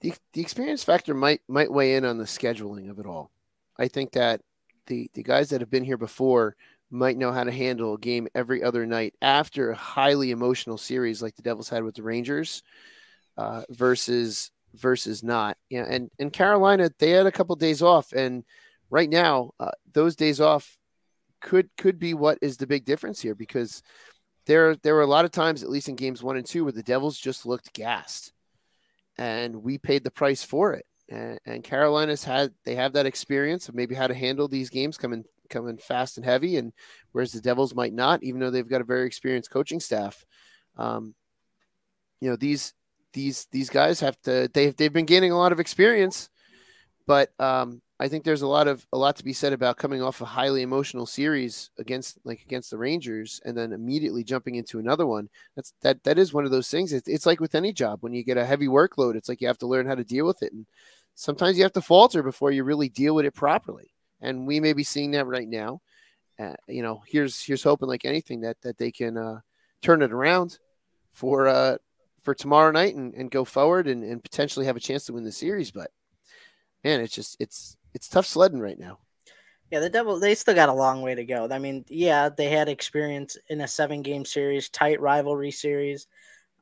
The, 0.00 0.12
the 0.34 0.42
experience 0.42 0.84
factor 0.84 1.14
might 1.14 1.40
might 1.48 1.72
weigh 1.72 1.94
in 1.96 2.04
on 2.04 2.18
the 2.18 2.24
scheduling 2.24 2.90
of 2.90 2.98
it 2.98 3.06
all. 3.06 3.30
I 3.78 3.88
think 3.88 4.12
that 4.12 4.42
the 4.86 5.10
the 5.14 5.22
guys 5.22 5.50
that 5.50 5.60
have 5.60 5.70
been 5.70 5.84
here 5.84 5.96
before 5.96 6.56
might 6.90 7.16
know 7.16 7.32
how 7.32 7.44
to 7.44 7.52
handle 7.52 7.94
a 7.94 7.98
game 7.98 8.28
every 8.34 8.62
other 8.62 8.86
night 8.86 9.14
after 9.20 9.70
a 9.70 9.76
highly 9.76 10.30
emotional 10.30 10.78
series 10.78 11.22
like 11.22 11.34
the 11.34 11.42
Devils 11.42 11.68
had 11.68 11.82
with 11.82 11.96
the 11.96 12.02
Rangers 12.02 12.62
uh, 13.36 13.62
versus 13.70 14.50
versus 14.74 15.22
not. 15.22 15.56
Yeah, 15.68 15.86
and 15.88 16.10
and 16.18 16.32
Carolina 16.32 16.90
they 16.98 17.10
had 17.10 17.26
a 17.26 17.32
couple 17.32 17.56
days 17.56 17.82
off, 17.82 18.12
and 18.12 18.44
right 18.90 19.08
now 19.10 19.52
uh, 19.58 19.72
those 19.92 20.16
days 20.16 20.40
off 20.40 20.76
could 21.40 21.68
could 21.76 21.98
be 21.98 22.14
what 22.14 22.38
is 22.40 22.56
the 22.56 22.66
big 22.66 22.84
difference 22.84 23.20
here 23.20 23.34
because 23.34 23.82
there 24.46 24.76
there 24.76 24.94
were 24.94 25.02
a 25.02 25.06
lot 25.06 25.24
of 25.24 25.30
times, 25.32 25.62
at 25.62 25.70
least 25.70 25.88
in 25.88 25.96
games 25.96 26.22
one 26.22 26.36
and 26.36 26.46
two, 26.46 26.64
where 26.64 26.72
the 26.72 26.82
Devils 26.82 27.18
just 27.18 27.46
looked 27.46 27.72
gassed, 27.72 28.32
and 29.18 29.62
we 29.62 29.78
paid 29.78 30.04
the 30.04 30.10
price 30.10 30.42
for 30.42 30.74
it. 30.74 30.86
And, 31.08 31.38
and 31.46 31.64
Carolina's 31.64 32.24
had 32.24 32.52
they 32.64 32.76
have 32.76 32.94
that 32.94 33.06
experience 33.06 33.68
of 33.68 33.74
maybe 33.74 33.94
how 33.94 34.06
to 34.06 34.14
handle 34.14 34.48
these 34.48 34.70
games 34.70 34.96
coming 34.96 35.24
coming 35.48 35.78
fast 35.78 36.16
and 36.16 36.24
heavy, 36.24 36.56
and 36.56 36.72
whereas 37.12 37.32
the 37.32 37.40
Devils 37.40 37.74
might 37.74 37.92
not, 37.92 38.22
even 38.22 38.40
though 38.40 38.50
they've 38.50 38.68
got 38.68 38.80
a 38.80 38.84
very 38.84 39.06
experienced 39.06 39.50
coaching 39.50 39.80
staff. 39.80 40.24
Um, 40.76 41.14
you 42.20 42.30
know 42.30 42.36
these 42.36 42.74
these 43.12 43.46
these 43.50 43.70
guys 43.70 44.00
have 44.00 44.20
to 44.22 44.50
they've 44.52 44.76
they've 44.76 44.92
been 44.92 45.06
gaining 45.06 45.32
a 45.32 45.38
lot 45.38 45.52
of 45.52 45.60
experience, 45.60 46.28
but 47.06 47.30
um, 47.40 47.80
I 47.98 48.08
think 48.08 48.24
there's 48.24 48.42
a 48.42 48.46
lot 48.46 48.68
of 48.68 48.86
a 48.92 48.98
lot 48.98 49.16
to 49.16 49.24
be 49.24 49.32
said 49.32 49.52
about 49.52 49.78
coming 49.78 50.02
off 50.02 50.20
a 50.20 50.26
highly 50.26 50.62
emotional 50.62 51.06
series 51.06 51.70
against 51.78 52.18
like 52.24 52.42
against 52.42 52.70
the 52.70 52.78
Rangers 52.78 53.40
and 53.44 53.56
then 53.56 53.72
immediately 53.72 54.22
jumping 54.22 54.56
into 54.56 54.78
another 54.78 55.06
one. 55.06 55.28
That's 55.54 55.72
that 55.82 56.04
that 56.04 56.18
is 56.18 56.34
one 56.34 56.44
of 56.44 56.50
those 56.50 56.68
things. 56.68 56.92
It's, 56.92 57.08
it's 57.08 57.26
like 57.26 57.40
with 57.40 57.54
any 57.54 57.72
job 57.72 58.02
when 58.02 58.12
you 58.12 58.22
get 58.22 58.36
a 58.36 58.44
heavy 58.44 58.66
workload, 58.66 59.16
it's 59.16 59.28
like 59.28 59.40
you 59.40 59.48
have 59.48 59.58
to 59.58 59.66
learn 59.66 59.86
how 59.86 59.94
to 59.94 60.04
deal 60.04 60.26
with 60.26 60.42
it, 60.42 60.52
and 60.52 60.66
sometimes 61.14 61.56
you 61.56 61.62
have 61.62 61.72
to 61.72 61.82
falter 61.82 62.22
before 62.22 62.50
you 62.50 62.64
really 62.64 62.88
deal 62.88 63.14
with 63.14 63.24
it 63.24 63.34
properly. 63.34 63.92
And 64.20 64.46
we 64.46 64.60
may 64.60 64.72
be 64.72 64.84
seeing 64.84 65.12
that 65.12 65.26
right 65.26 65.48
now. 65.48 65.80
Uh, 66.38 66.54
you 66.68 66.82
know, 66.82 67.02
here's 67.06 67.42
here's 67.42 67.62
hoping 67.62 67.88
like 67.88 68.04
anything 68.04 68.40
that 68.42 68.60
that 68.62 68.78
they 68.78 68.90
can 68.90 69.16
uh, 69.16 69.40
turn 69.82 70.02
it 70.02 70.12
around 70.12 70.58
for 71.12 71.48
uh, 71.48 71.76
for 72.22 72.34
tomorrow 72.34 72.70
night 72.70 72.94
and, 72.94 73.14
and 73.14 73.30
go 73.30 73.44
forward 73.44 73.86
and, 73.86 74.04
and 74.04 74.22
potentially 74.22 74.66
have 74.66 74.76
a 74.76 74.80
chance 74.80 75.04
to 75.06 75.12
win 75.12 75.24
the 75.24 75.32
series. 75.32 75.70
But 75.70 75.90
man, 76.84 77.00
it's 77.00 77.14
just 77.14 77.36
it's 77.40 77.76
it's 77.94 78.08
tough 78.08 78.26
sledding 78.26 78.60
right 78.60 78.78
now. 78.78 78.98
Yeah, 79.70 79.80
the 79.80 79.90
Devil 79.90 80.20
they 80.20 80.34
still 80.34 80.54
got 80.54 80.68
a 80.68 80.74
long 80.74 81.02
way 81.02 81.14
to 81.14 81.24
go. 81.24 81.48
I 81.50 81.58
mean, 81.58 81.84
yeah, 81.88 82.28
they 82.28 82.48
had 82.48 82.68
experience 82.68 83.36
in 83.48 83.62
a 83.62 83.68
seven 83.68 84.02
game 84.02 84.24
series, 84.24 84.68
tight 84.68 85.00
rivalry 85.00 85.50
series. 85.50 86.06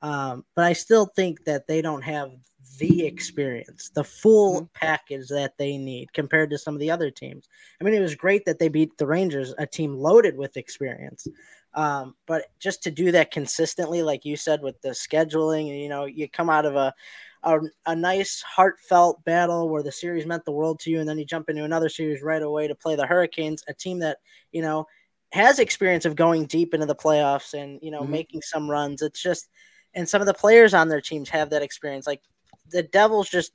Um, 0.02 0.44
but 0.54 0.64
I 0.66 0.74
still 0.74 1.06
think 1.06 1.44
that 1.44 1.66
they 1.66 1.80
don't 1.80 2.02
have 2.02 2.30
the 2.78 3.06
experience, 3.06 3.90
the 3.94 4.04
full 4.04 4.62
mm-hmm. 4.62 4.66
package 4.74 5.28
that 5.28 5.56
they 5.58 5.76
need 5.76 6.12
compared 6.12 6.50
to 6.50 6.58
some 6.58 6.74
of 6.74 6.80
the 6.80 6.90
other 6.90 7.10
teams. 7.10 7.48
I 7.80 7.84
mean, 7.84 7.94
it 7.94 8.00
was 8.00 8.14
great 8.14 8.44
that 8.46 8.58
they 8.58 8.68
beat 8.68 8.96
the 8.98 9.06
Rangers, 9.06 9.54
a 9.58 9.66
team 9.66 9.94
loaded 9.94 10.36
with 10.36 10.56
experience. 10.56 11.26
Um, 11.74 12.14
but 12.26 12.46
just 12.60 12.82
to 12.84 12.90
do 12.90 13.12
that 13.12 13.30
consistently, 13.30 14.02
like 14.02 14.24
you 14.24 14.36
said, 14.36 14.62
with 14.62 14.80
the 14.80 14.90
scheduling, 14.90 15.70
and 15.70 15.80
you 15.80 15.88
know, 15.88 16.04
you 16.04 16.28
come 16.28 16.50
out 16.50 16.66
of 16.66 16.76
a 16.76 16.94
a, 17.42 17.60
a 17.86 17.94
nice 17.94 18.42
heartfelt 18.42 19.22
battle 19.24 19.68
where 19.68 19.82
the 19.82 19.92
series 19.92 20.24
meant 20.24 20.44
the 20.44 20.52
world 20.52 20.80
to 20.80 20.90
you, 20.90 21.00
and 21.00 21.08
then 21.08 21.18
you 21.18 21.24
jump 21.24 21.50
into 21.50 21.64
another 21.64 21.88
series 21.88 22.22
right 22.22 22.42
away 22.42 22.68
to 22.68 22.74
play 22.74 22.96
the 22.96 23.06
Hurricanes, 23.06 23.62
a 23.68 23.74
team 23.74 23.98
that 23.98 24.18
you 24.52 24.62
know 24.62 24.86
has 25.32 25.58
experience 25.58 26.04
of 26.04 26.14
going 26.14 26.46
deep 26.46 26.74
into 26.74 26.86
the 26.86 26.94
playoffs 26.94 27.54
and 27.54 27.80
you 27.82 27.90
know 27.90 28.02
mm-hmm. 28.02 28.12
making 28.12 28.42
some 28.42 28.70
runs. 28.70 29.02
It's 29.02 29.20
just 29.20 29.48
and 29.94 30.08
some 30.08 30.20
of 30.20 30.26
the 30.26 30.34
players 30.34 30.74
on 30.74 30.88
their 30.88 31.00
teams 31.00 31.28
have 31.30 31.50
that 31.50 31.62
experience. 31.62 32.06
Like 32.06 32.22
the 32.70 32.82
Devils 32.82 33.28
just 33.28 33.52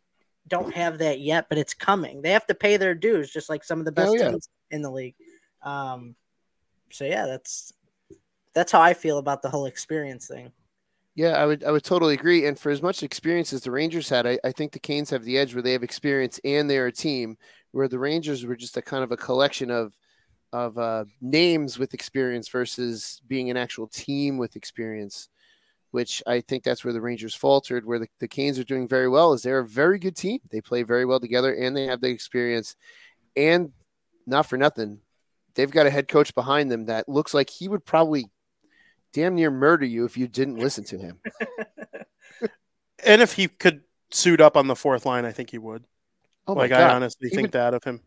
don't 0.47 0.74
have 0.74 0.97
that 0.99 1.20
yet, 1.20 1.47
but 1.49 1.57
it's 1.57 1.74
coming. 1.74 2.22
They 2.22 2.32
have 2.32 2.47
to 2.47 2.55
pay 2.55 2.78
their 2.78 2.95
dues, 2.95 3.32
just 3.32 3.49
like 3.49 3.64
some 3.64 3.80
of 3.80 3.86
the 3.86 3.91
best 3.91 4.16
yeah. 4.18 4.32
teams 4.32 4.49
in 4.72 4.82
the 4.82 4.91
league. 4.91 5.16
Um, 5.62 6.16
so 6.91 7.05
yeah, 7.05 7.26
that's 7.26 7.74
that's 8.53 8.72
how 8.72 8.82
I 8.82 8.93
feel 8.93 9.20
about 9.20 9.41
the 9.41 9.49
whole 9.49 9.66
experience 9.66 10.28
thing. 10.28 10.51
Yeah, 11.16 11.32
I 11.32 11.45
would 11.45 11.64
I 11.64 11.72
would 11.72 11.84
totally 11.84 12.14
agree. 12.14 12.45
And 12.45 12.57
for 12.57 12.72
as 12.72 12.82
much 12.82 13.03
experience 13.03 13.53
as 13.53 13.62
the 13.62 13.72
Rangers 13.72 14.10
had, 14.10 14.26
I, 14.26 14.39
I 14.43 14.51
think 14.51 14.72
the 14.72 14.80
Canes 14.80 15.10
have 15.10 15.24
the 15.24 15.38
edge 15.38 15.53
where 15.53 15.62
they 15.62 15.74
have 15.74 15.84
experience 15.84 16.39
and 16.43 16.70
they're 16.70 16.88
a 16.88 16.91
team. 16.91 17.38
Where 17.72 17.88
the 17.88 17.99
Rangers 17.99 18.45
were 18.45 18.55
just 18.55 18.78
a 18.78 18.82
kind 18.82 19.03
of 19.03 19.12
a 19.12 19.18
collection 19.18 19.70
of 19.70 19.95
of 20.51 20.78
uh, 20.78 21.05
names 21.22 21.78
with 21.78 21.93
experience 21.93 22.49
versus 22.49 23.22
being 23.28 23.49
an 23.49 23.57
actual 23.57 23.88
team 23.88 24.38
with 24.38 24.55
experience. 24.55 25.30
Which 25.92 26.22
I 26.28 26.42
think 26.42 26.64
that's 26.64 26.84
where 26.84 26.94
the 26.94 27.02
Rangers 27.02 27.34
faltered. 27.34 27.86
Where 27.86 28.00
the, 28.00 28.08
the 28.20 28.28
Canes 28.28 28.60
are 28.60 28.64
doing 28.64 28.88
very 28.88 29.10
well 29.10 29.34
is 29.34 29.42
they're 29.42 29.60
a 29.60 29.68
very 29.68 29.98
good 29.98 30.16
team. 30.16 30.40
They 30.52 30.62
play 30.62 30.84
very 30.84 31.06
well 31.06 31.20
together 31.20 31.54
and 31.54 31.76
they 31.76 31.88
have 31.88 32.02
the 32.02 32.10
experience. 32.10 32.76
And 33.36 33.72
not 34.28 34.46
for 34.46 34.58
nothing, 34.58 35.00
they've 35.56 35.72
got 35.72 35.88
a 35.88 35.90
head 35.90 36.08
coach 36.08 36.36
behind 36.36 36.72
them 36.72 36.86
that 36.86 37.10
looks 37.10 37.34
like 37.34 37.50
he 37.50 37.68
would 37.68 37.86
probably 37.86 38.28
damn 39.14 39.36
near 39.36 39.52
murder 39.52 39.86
you 39.86 40.06
if 40.06 40.18
you 40.18 40.28
didn't 40.28 40.58
listen 40.58 40.84
to 40.86 40.98
him. 40.98 41.20
and 43.06 43.22
if 43.22 43.34
he 43.34 43.48
could 43.48 43.82
suit 44.12 44.42
up 44.42 44.56
on 44.56 44.68
the 44.68 44.76
fourth 44.76 45.06
line, 45.06 45.26
I 45.26 45.32
think 45.32 45.50
he 45.50 45.58
would. 45.58 45.86
Oh 46.48 46.54
like 46.54 46.70
God. 46.70 46.82
I 46.82 46.96
honestly 46.96 47.30
he 47.30 47.36
think 47.36 47.48
would, 47.48 47.52
that 47.54 47.74
of 47.74 47.84
him. 47.84 48.02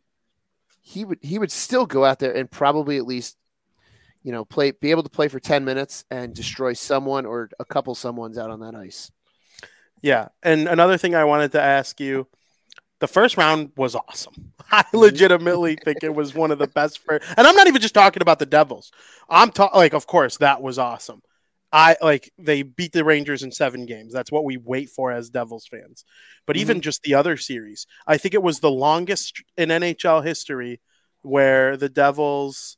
He 0.80 1.04
would 1.04 1.18
he 1.22 1.38
would 1.38 1.52
still 1.52 1.86
go 1.86 2.04
out 2.04 2.18
there 2.18 2.32
and 2.32 2.50
probably 2.50 2.96
at 2.96 3.06
least 3.06 3.36
you 4.22 4.32
know 4.32 4.44
play 4.44 4.70
be 4.70 4.90
able 4.90 5.02
to 5.02 5.10
play 5.10 5.28
for 5.28 5.40
10 5.40 5.64
minutes 5.64 6.04
and 6.10 6.34
destroy 6.34 6.72
someone 6.72 7.26
or 7.26 7.50
a 7.58 7.64
couple 7.64 7.94
someone's 7.94 8.38
out 8.38 8.50
on 8.50 8.60
that 8.60 8.74
ice. 8.74 9.10
Yeah. 10.02 10.28
And 10.42 10.68
another 10.68 10.98
thing 10.98 11.14
I 11.14 11.24
wanted 11.24 11.52
to 11.52 11.62
ask 11.62 12.00
you 12.00 12.26
the 12.98 13.08
first 13.08 13.36
round 13.36 13.72
was 13.76 13.96
awesome. 13.96 14.52
I 14.70 14.84
legitimately 14.92 15.76
think 15.76 16.04
it 16.04 16.14
was 16.14 16.34
one 16.34 16.50
of 16.50 16.58
the 16.58 16.68
best. 16.68 17.00
First, 17.00 17.24
and 17.36 17.46
I'm 17.46 17.56
not 17.56 17.66
even 17.66 17.82
just 17.82 17.94
talking 17.94 18.22
about 18.22 18.38
the 18.38 18.46
Devils. 18.46 18.92
I'm 19.28 19.50
talking 19.50 19.78
like, 19.78 19.94
of 19.94 20.06
course, 20.06 20.38
that 20.38 20.62
was 20.62 20.78
awesome. 20.78 21.22
I 21.72 21.96
like 22.02 22.30
they 22.38 22.62
beat 22.62 22.92
the 22.92 23.04
Rangers 23.04 23.42
in 23.42 23.50
seven 23.50 23.86
games. 23.86 24.12
That's 24.12 24.30
what 24.30 24.44
we 24.44 24.56
wait 24.56 24.90
for 24.90 25.10
as 25.10 25.30
Devils 25.30 25.66
fans. 25.66 26.04
But 26.46 26.54
mm-hmm. 26.54 26.60
even 26.60 26.80
just 26.80 27.02
the 27.02 27.14
other 27.14 27.36
series, 27.36 27.86
I 28.06 28.18
think 28.18 28.34
it 28.34 28.42
was 28.42 28.60
the 28.60 28.70
longest 28.70 29.42
in 29.56 29.70
NHL 29.70 30.24
history 30.24 30.80
where 31.22 31.76
the 31.76 31.88
Devils, 31.88 32.76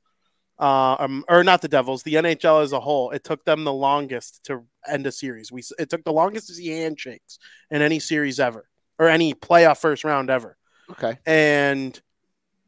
uh, 0.58 0.96
um, 0.98 1.24
or 1.28 1.42
not 1.42 1.62
the 1.62 1.68
Devils, 1.68 2.02
the 2.02 2.14
NHL 2.14 2.62
as 2.62 2.72
a 2.72 2.80
whole, 2.80 3.10
it 3.10 3.24
took 3.24 3.44
them 3.44 3.64
the 3.64 3.72
longest 3.72 4.44
to 4.44 4.64
end 4.88 5.06
a 5.06 5.12
series. 5.12 5.50
We 5.50 5.62
it 5.78 5.90
took 5.90 6.04
the 6.04 6.12
longest 6.12 6.48
to 6.48 6.54
see 6.54 6.68
handshakes 6.68 7.38
in 7.70 7.82
any 7.82 7.98
series 7.98 8.38
ever 8.38 8.68
or 8.98 9.08
any 9.08 9.34
playoff 9.34 9.80
first 9.80 10.04
round 10.04 10.30
ever. 10.30 10.56
Okay. 10.90 11.18
And 11.26 12.00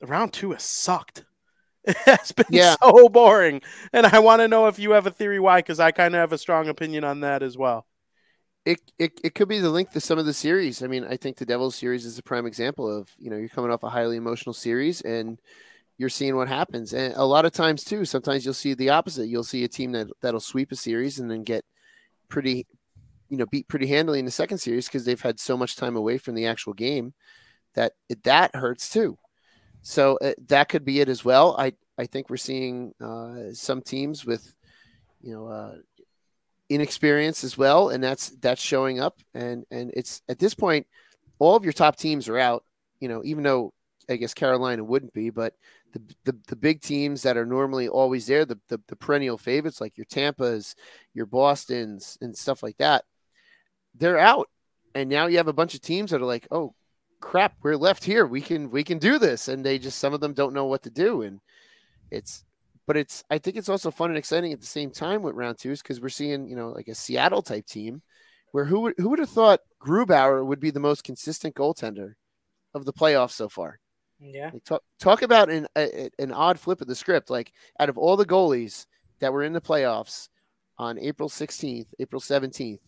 round 0.03 0.33
two 0.33 0.53
has 0.53 0.63
sucked. 0.63 1.25
It 1.89 1.97
has 1.99 2.33
been 2.33 2.47
yeah. 2.51 2.75
so 2.83 3.09
boring. 3.09 3.63
And 3.93 4.07
I 4.07 4.19
want 4.19 4.41
to 4.41 4.49
know 4.49 4.67
if 4.67 4.77
you 4.77 4.91
have 4.91 5.07
a 5.07 5.11
theory 5.13 5.39
why, 5.39 5.61
because 5.61 5.79
I 5.79 5.93
kind 5.93 6.17
of 6.17 6.19
have 6.19 6.33
a 6.33 6.39
strong 6.39 6.67
opinion 6.67 7.05
on 7.05 7.21
that 7.21 7.45
as 7.45 7.57
well. 7.57 7.87
It, 8.65 8.81
it, 8.99 9.21
it 9.23 9.37
could 9.37 9.47
be 9.47 9.61
the 9.61 9.71
length 9.71 9.95
of 9.95 10.03
some 10.03 10.19
of 10.19 10.27
the 10.27 10.35
series. 10.35 10.83
I 10.83 10.89
mean, 10.89 11.05
I 11.05 11.17
think 11.17 11.37
the 11.37 11.47
Devils 11.47 11.77
series 11.77 12.05
is 12.05 12.19
a 12.19 12.25
prime 12.25 12.45
example 12.45 12.91
of, 12.91 13.09
you 13.21 13.31
know, 13.31 13.37
you're 13.37 13.49
coming 13.49 13.71
off 13.71 13.85
a 13.85 13.89
highly 13.89 14.17
emotional 14.17 14.53
series 14.53 15.01
and 15.03 15.41
you're 15.99 16.09
seeing 16.09 16.37
what 16.37 16.49
happens. 16.49 16.93
And 16.93 17.15
a 17.15 17.25
lot 17.25 17.45
of 17.45 17.53
times 17.53 17.85
too, 17.85 18.05
sometimes 18.05 18.45
you'll 18.45 18.55
see 18.55 18.75
the 18.75 18.91
opposite. 18.91 19.29
You'll 19.29 19.45
see 19.45 19.65
a 19.65 19.69
team 19.69 19.93
that 19.93 20.09
that'll 20.21 20.41
sweep 20.41 20.73
a 20.73 20.77
series 20.77 21.19
and 21.19 21.31
then 21.31 21.43
get 21.43 21.65
pretty 22.29 22.67
you 23.29 23.37
know 23.37 23.47
beat 23.47 23.69
pretty 23.69 23.87
handily 23.87 24.19
in 24.19 24.25
the 24.25 24.31
second 24.31 24.59
series 24.59 24.87
because 24.87 25.05
they've 25.05 25.21
had 25.21 25.41
so 25.41 25.57
much 25.57 25.77
time 25.77 25.97
away 25.97 26.19
from 26.19 26.35
the 26.35 26.47
actual 26.47 26.73
game 26.73 27.15
that 27.75 27.93
that 28.25 28.55
hurts 28.55 28.89
too. 28.91 29.17
So 29.83 30.19
uh, 30.21 30.33
that 30.49 30.69
could 30.69 30.85
be 30.85 31.01
it 31.01 31.09
as 31.09 31.25
well. 31.25 31.57
I 31.59 31.73
I 31.99 32.07
think 32.07 32.29
we're 32.29 32.37
seeing 32.37 32.93
uh, 33.01 33.53
some 33.53 33.83
teams 33.83 34.25
with 34.25 34.55
you 35.23 35.33
know 35.33 35.47
uh, 35.47 35.77
inexperience 36.69 37.45
as 37.45 37.57
well, 37.57 37.91
and 37.91 38.03
that's 38.03 38.31
that's 38.31 38.63
showing 38.63 39.01
up. 39.01 39.19
And 39.35 39.65
and 39.71 39.93
it's 39.95 40.23
at 40.29 40.39
this 40.39 40.55
point, 40.55 40.87
all 41.39 41.57
of 41.57 41.65
your 41.65 41.73
top 41.73 41.97
teams 41.97 42.29
are 42.29 42.39
out. 42.39 42.65
You 43.01 43.09
know, 43.09 43.23
even 43.25 43.43
though 43.45 43.73
I 44.09 44.17
guess 44.17 44.35
Carolina 44.35 44.85
wouldn't 44.85 45.13
be, 45.13 45.31
but 45.31 45.55
the, 45.93 46.03
the, 46.25 46.39
the 46.49 46.57
big 46.57 46.81
teams 46.81 47.23
that 47.23 47.37
are 47.37 47.47
normally 47.47 47.89
always 47.89 48.27
there, 48.27 48.45
the, 48.45 48.59
the, 48.69 48.81
the 48.89 48.97
perennial 48.97 49.39
favorites 49.39 49.81
like 49.81 49.97
your 49.97 50.07
Tampas, 50.07 50.75
your 51.15 51.27
Boston's, 51.27 52.19
and 52.21 52.37
stuff 52.37 52.63
like 52.63 52.77
that, 52.79 53.05
they're 53.95 54.19
out. 54.19 54.49
And 54.95 55.09
now 55.09 55.27
you 55.27 55.37
have 55.39 55.49
a 55.49 55.53
bunch 55.53 55.75
of 55.75 55.81
teams 55.81 56.11
that 56.11 56.23
are 56.23 56.27
like, 56.27 56.47
oh 56.51 56.75
crap, 57.21 57.55
we're 57.63 57.77
left 57.77 58.05
here. 58.05 58.27
We 58.27 58.41
can 58.41 58.71
we 58.71 58.85
can 58.85 58.99
do 58.99 59.19
this. 59.19 59.49
And 59.49 59.65
they 59.65 59.79
just 59.79 59.99
some 59.99 60.15
of 60.15 60.21
them 60.21 60.33
don't 60.33 60.55
know 60.55 60.67
what 60.67 60.83
to 60.83 60.91
do. 60.91 61.23
And 61.23 61.41
it's 62.11 62.45
but 62.87 62.97
it's 62.97 63.25
I 63.31 63.39
think 63.39 63.57
it's 63.57 63.69
also 63.69 63.91
fun 63.91 64.11
and 64.11 64.19
exciting 64.19 64.53
at 64.53 64.61
the 64.61 64.67
same 64.67 64.91
time 64.91 65.23
with 65.23 65.35
round 65.35 65.59
twos 65.59 65.83
because 65.83 66.01
we're 66.01 66.09
seeing, 66.09 66.49
you 66.49 66.57
know, 66.57 66.69
like 66.71 66.89
a 66.89 66.95
Seattle 66.95 67.43
type 67.43 67.67
team 67.67 68.03
where 68.53 68.65
who 68.65 68.81
would 68.81 68.95
who 68.97 69.11
would 69.11 69.19
have 69.19 69.31
thought 69.31 69.61
Grubauer 69.85 70.45
would 70.45 70.61
be 70.61 70.71
the 70.71 70.81
most 70.81 71.05
consistent 71.05 71.55
goaltender 71.55 72.15
of 72.75 72.85
the 72.85 72.93
playoffs 72.93 73.33
so 73.33 73.49
far? 73.49 73.79
Yeah. 74.21 74.51
Like 74.53 74.65
talk 74.65 74.83
talk 74.99 75.23
about 75.23 75.51
an 75.51 75.67
a, 75.77 76.11
an 76.19 76.33
odd 76.33 76.59
flip 76.59 76.81
of 76.81 76.87
the 76.87 76.95
script. 76.95 77.29
Like 77.31 77.53
out 77.79 77.89
of 77.89 77.99
all 77.99 78.17
the 78.17 78.25
goalies 78.27 78.87
that 79.21 79.33
were 79.33 79.43
in 79.43 79.53
the 79.53 79.61
playoffs 79.61 80.29
on 80.79 80.99
April 80.99 81.29
16th, 81.29 81.89
April 81.99 82.21
17th, 82.21 82.81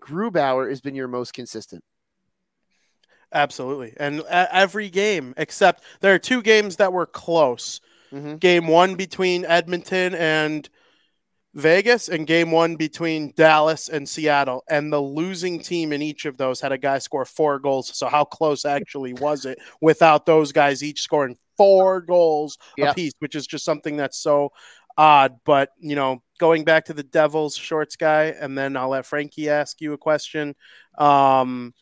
Grubauer 0.00 0.68
has 0.68 0.80
been 0.80 0.94
your 0.94 1.08
most 1.08 1.32
consistent. 1.34 1.82
Absolutely. 3.32 3.94
And 3.96 4.20
a- 4.20 4.54
every 4.54 4.90
game, 4.90 5.32
except 5.36 5.82
there 6.00 6.12
are 6.14 6.18
two 6.18 6.42
games 6.42 6.76
that 6.76 6.92
were 6.92 7.06
close. 7.06 7.80
Mhm. 8.12 8.38
Game 8.40 8.66
one 8.68 8.94
between 8.94 9.44
Edmonton 9.46 10.14
and 10.14 10.68
Vegas, 11.54 12.08
and 12.08 12.26
game 12.26 12.50
one 12.50 12.76
between 12.76 13.32
Dallas 13.36 13.88
and 13.88 14.08
Seattle. 14.08 14.64
And 14.70 14.92
the 14.92 15.00
losing 15.00 15.60
team 15.60 15.92
in 15.92 16.00
each 16.00 16.24
of 16.24 16.36
those 16.38 16.60
had 16.60 16.72
a 16.72 16.78
guy 16.78 16.98
score 16.98 17.24
four 17.24 17.58
goals. 17.58 17.96
So, 17.96 18.08
how 18.08 18.24
close 18.24 18.64
actually 18.64 19.12
was 19.14 19.44
it 19.44 19.58
without 19.80 20.24
those 20.24 20.52
guys 20.52 20.82
each 20.82 21.02
scoring 21.02 21.36
four 21.56 22.00
goals 22.00 22.58
Yeah. 22.76 22.90
apiece, 22.90 23.12
which 23.18 23.34
is 23.34 23.46
just 23.46 23.64
something 23.64 23.96
that's 23.96 24.18
so 24.18 24.52
odd. 24.96 25.38
But, 25.44 25.70
you 25.78 25.94
know, 25.94 26.22
going 26.38 26.64
back 26.64 26.86
to 26.86 26.94
the 26.94 27.02
Devils 27.02 27.56
shorts 27.56 27.96
guy, 27.96 28.24
and 28.24 28.56
then 28.56 28.76
I'll 28.76 28.88
let 28.88 29.06
Frankie 29.06 29.50
ask 29.50 29.80
you 29.80 29.92
a 29.92 29.98
question. 29.98 30.54
Um, 30.96 31.74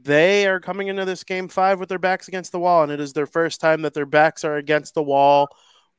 they 0.00 0.46
are 0.46 0.60
coming 0.60 0.88
into 0.88 1.04
this 1.04 1.24
game 1.24 1.48
five 1.48 1.78
with 1.78 1.88
their 1.88 1.98
backs 1.98 2.28
against 2.28 2.52
the 2.52 2.58
wall, 2.58 2.82
and 2.82 2.92
it 2.92 3.00
is 3.00 3.12
their 3.12 3.26
first 3.26 3.60
time 3.60 3.82
that 3.82 3.94
their 3.94 4.06
backs 4.06 4.44
are 4.44 4.56
against 4.56 4.94
the 4.94 5.02
wall 5.02 5.48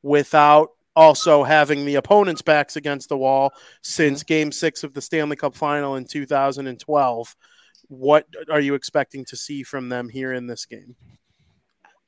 without 0.02 0.70
also 0.96 1.44
having 1.44 1.84
the 1.84 1.96
opponent's 1.96 2.42
backs 2.42 2.74
against 2.74 3.08
the 3.08 3.16
wall 3.16 3.52
since 3.82 4.22
game 4.22 4.50
six 4.50 4.82
of 4.82 4.94
the 4.94 5.02
Stanley 5.02 5.36
Cup 5.36 5.54
final 5.54 5.94
in 5.96 6.06
2012. 6.06 7.36
What 7.88 8.26
are 8.50 8.60
you 8.60 8.74
expecting 8.74 9.24
to 9.26 9.36
see 9.36 9.62
from 9.62 9.90
them 9.90 10.08
here 10.08 10.32
in 10.32 10.46
this 10.46 10.64
game? 10.64 10.96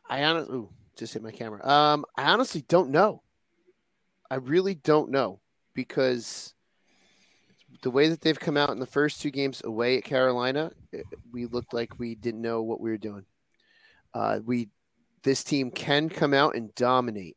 I 0.08 0.24
honestly 0.24 0.56
ooh, 0.56 0.70
just 0.96 1.12
hit 1.12 1.22
my 1.22 1.30
camera. 1.30 1.64
Um, 1.68 2.04
I 2.16 2.24
honestly 2.24 2.64
don't 2.66 2.90
know. 2.90 3.22
I 4.30 4.36
really 4.36 4.74
don't 4.74 5.10
know 5.10 5.40
because 5.74 6.54
the 7.82 7.90
way 7.90 8.08
that 8.08 8.20
they've 8.20 8.38
come 8.38 8.56
out 8.56 8.70
in 8.70 8.80
the 8.80 8.86
first 8.86 9.20
two 9.20 9.30
games 9.30 9.62
away 9.64 9.98
at 9.98 10.04
Carolina, 10.04 10.72
eh, 10.92 11.02
we 11.32 11.46
looked 11.46 11.72
like 11.72 11.98
we 11.98 12.14
didn't 12.14 12.42
know 12.42 12.62
what 12.62 12.80
we 12.80 12.90
were 12.90 12.98
doing. 12.98 13.24
Uh, 14.12 14.40
we 14.44 14.68
this 15.22 15.44
team 15.44 15.70
can 15.70 16.08
come 16.08 16.32
out 16.32 16.56
and 16.56 16.74
dominate. 16.74 17.36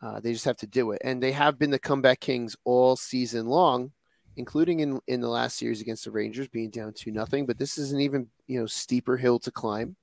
Uh, 0.00 0.20
they 0.20 0.32
just 0.32 0.44
have 0.44 0.56
to 0.58 0.66
do 0.66 0.92
it, 0.92 1.02
and 1.04 1.22
they 1.22 1.32
have 1.32 1.58
been 1.58 1.70
the 1.70 1.78
comeback 1.78 2.20
kings 2.20 2.56
all 2.64 2.94
season 2.94 3.46
long, 3.46 3.92
including 4.36 4.80
in 4.80 5.00
in 5.08 5.20
the 5.20 5.28
last 5.28 5.56
series 5.56 5.80
against 5.80 6.04
the 6.04 6.10
Rangers, 6.10 6.48
being 6.48 6.70
down 6.70 6.92
two 6.92 7.10
nothing. 7.10 7.46
But 7.46 7.58
this 7.58 7.78
is 7.78 7.92
an 7.92 8.00
even 8.00 8.28
you 8.46 8.60
know 8.60 8.66
steeper 8.66 9.16
hill 9.16 9.38
to 9.40 9.50
climb. 9.50 9.96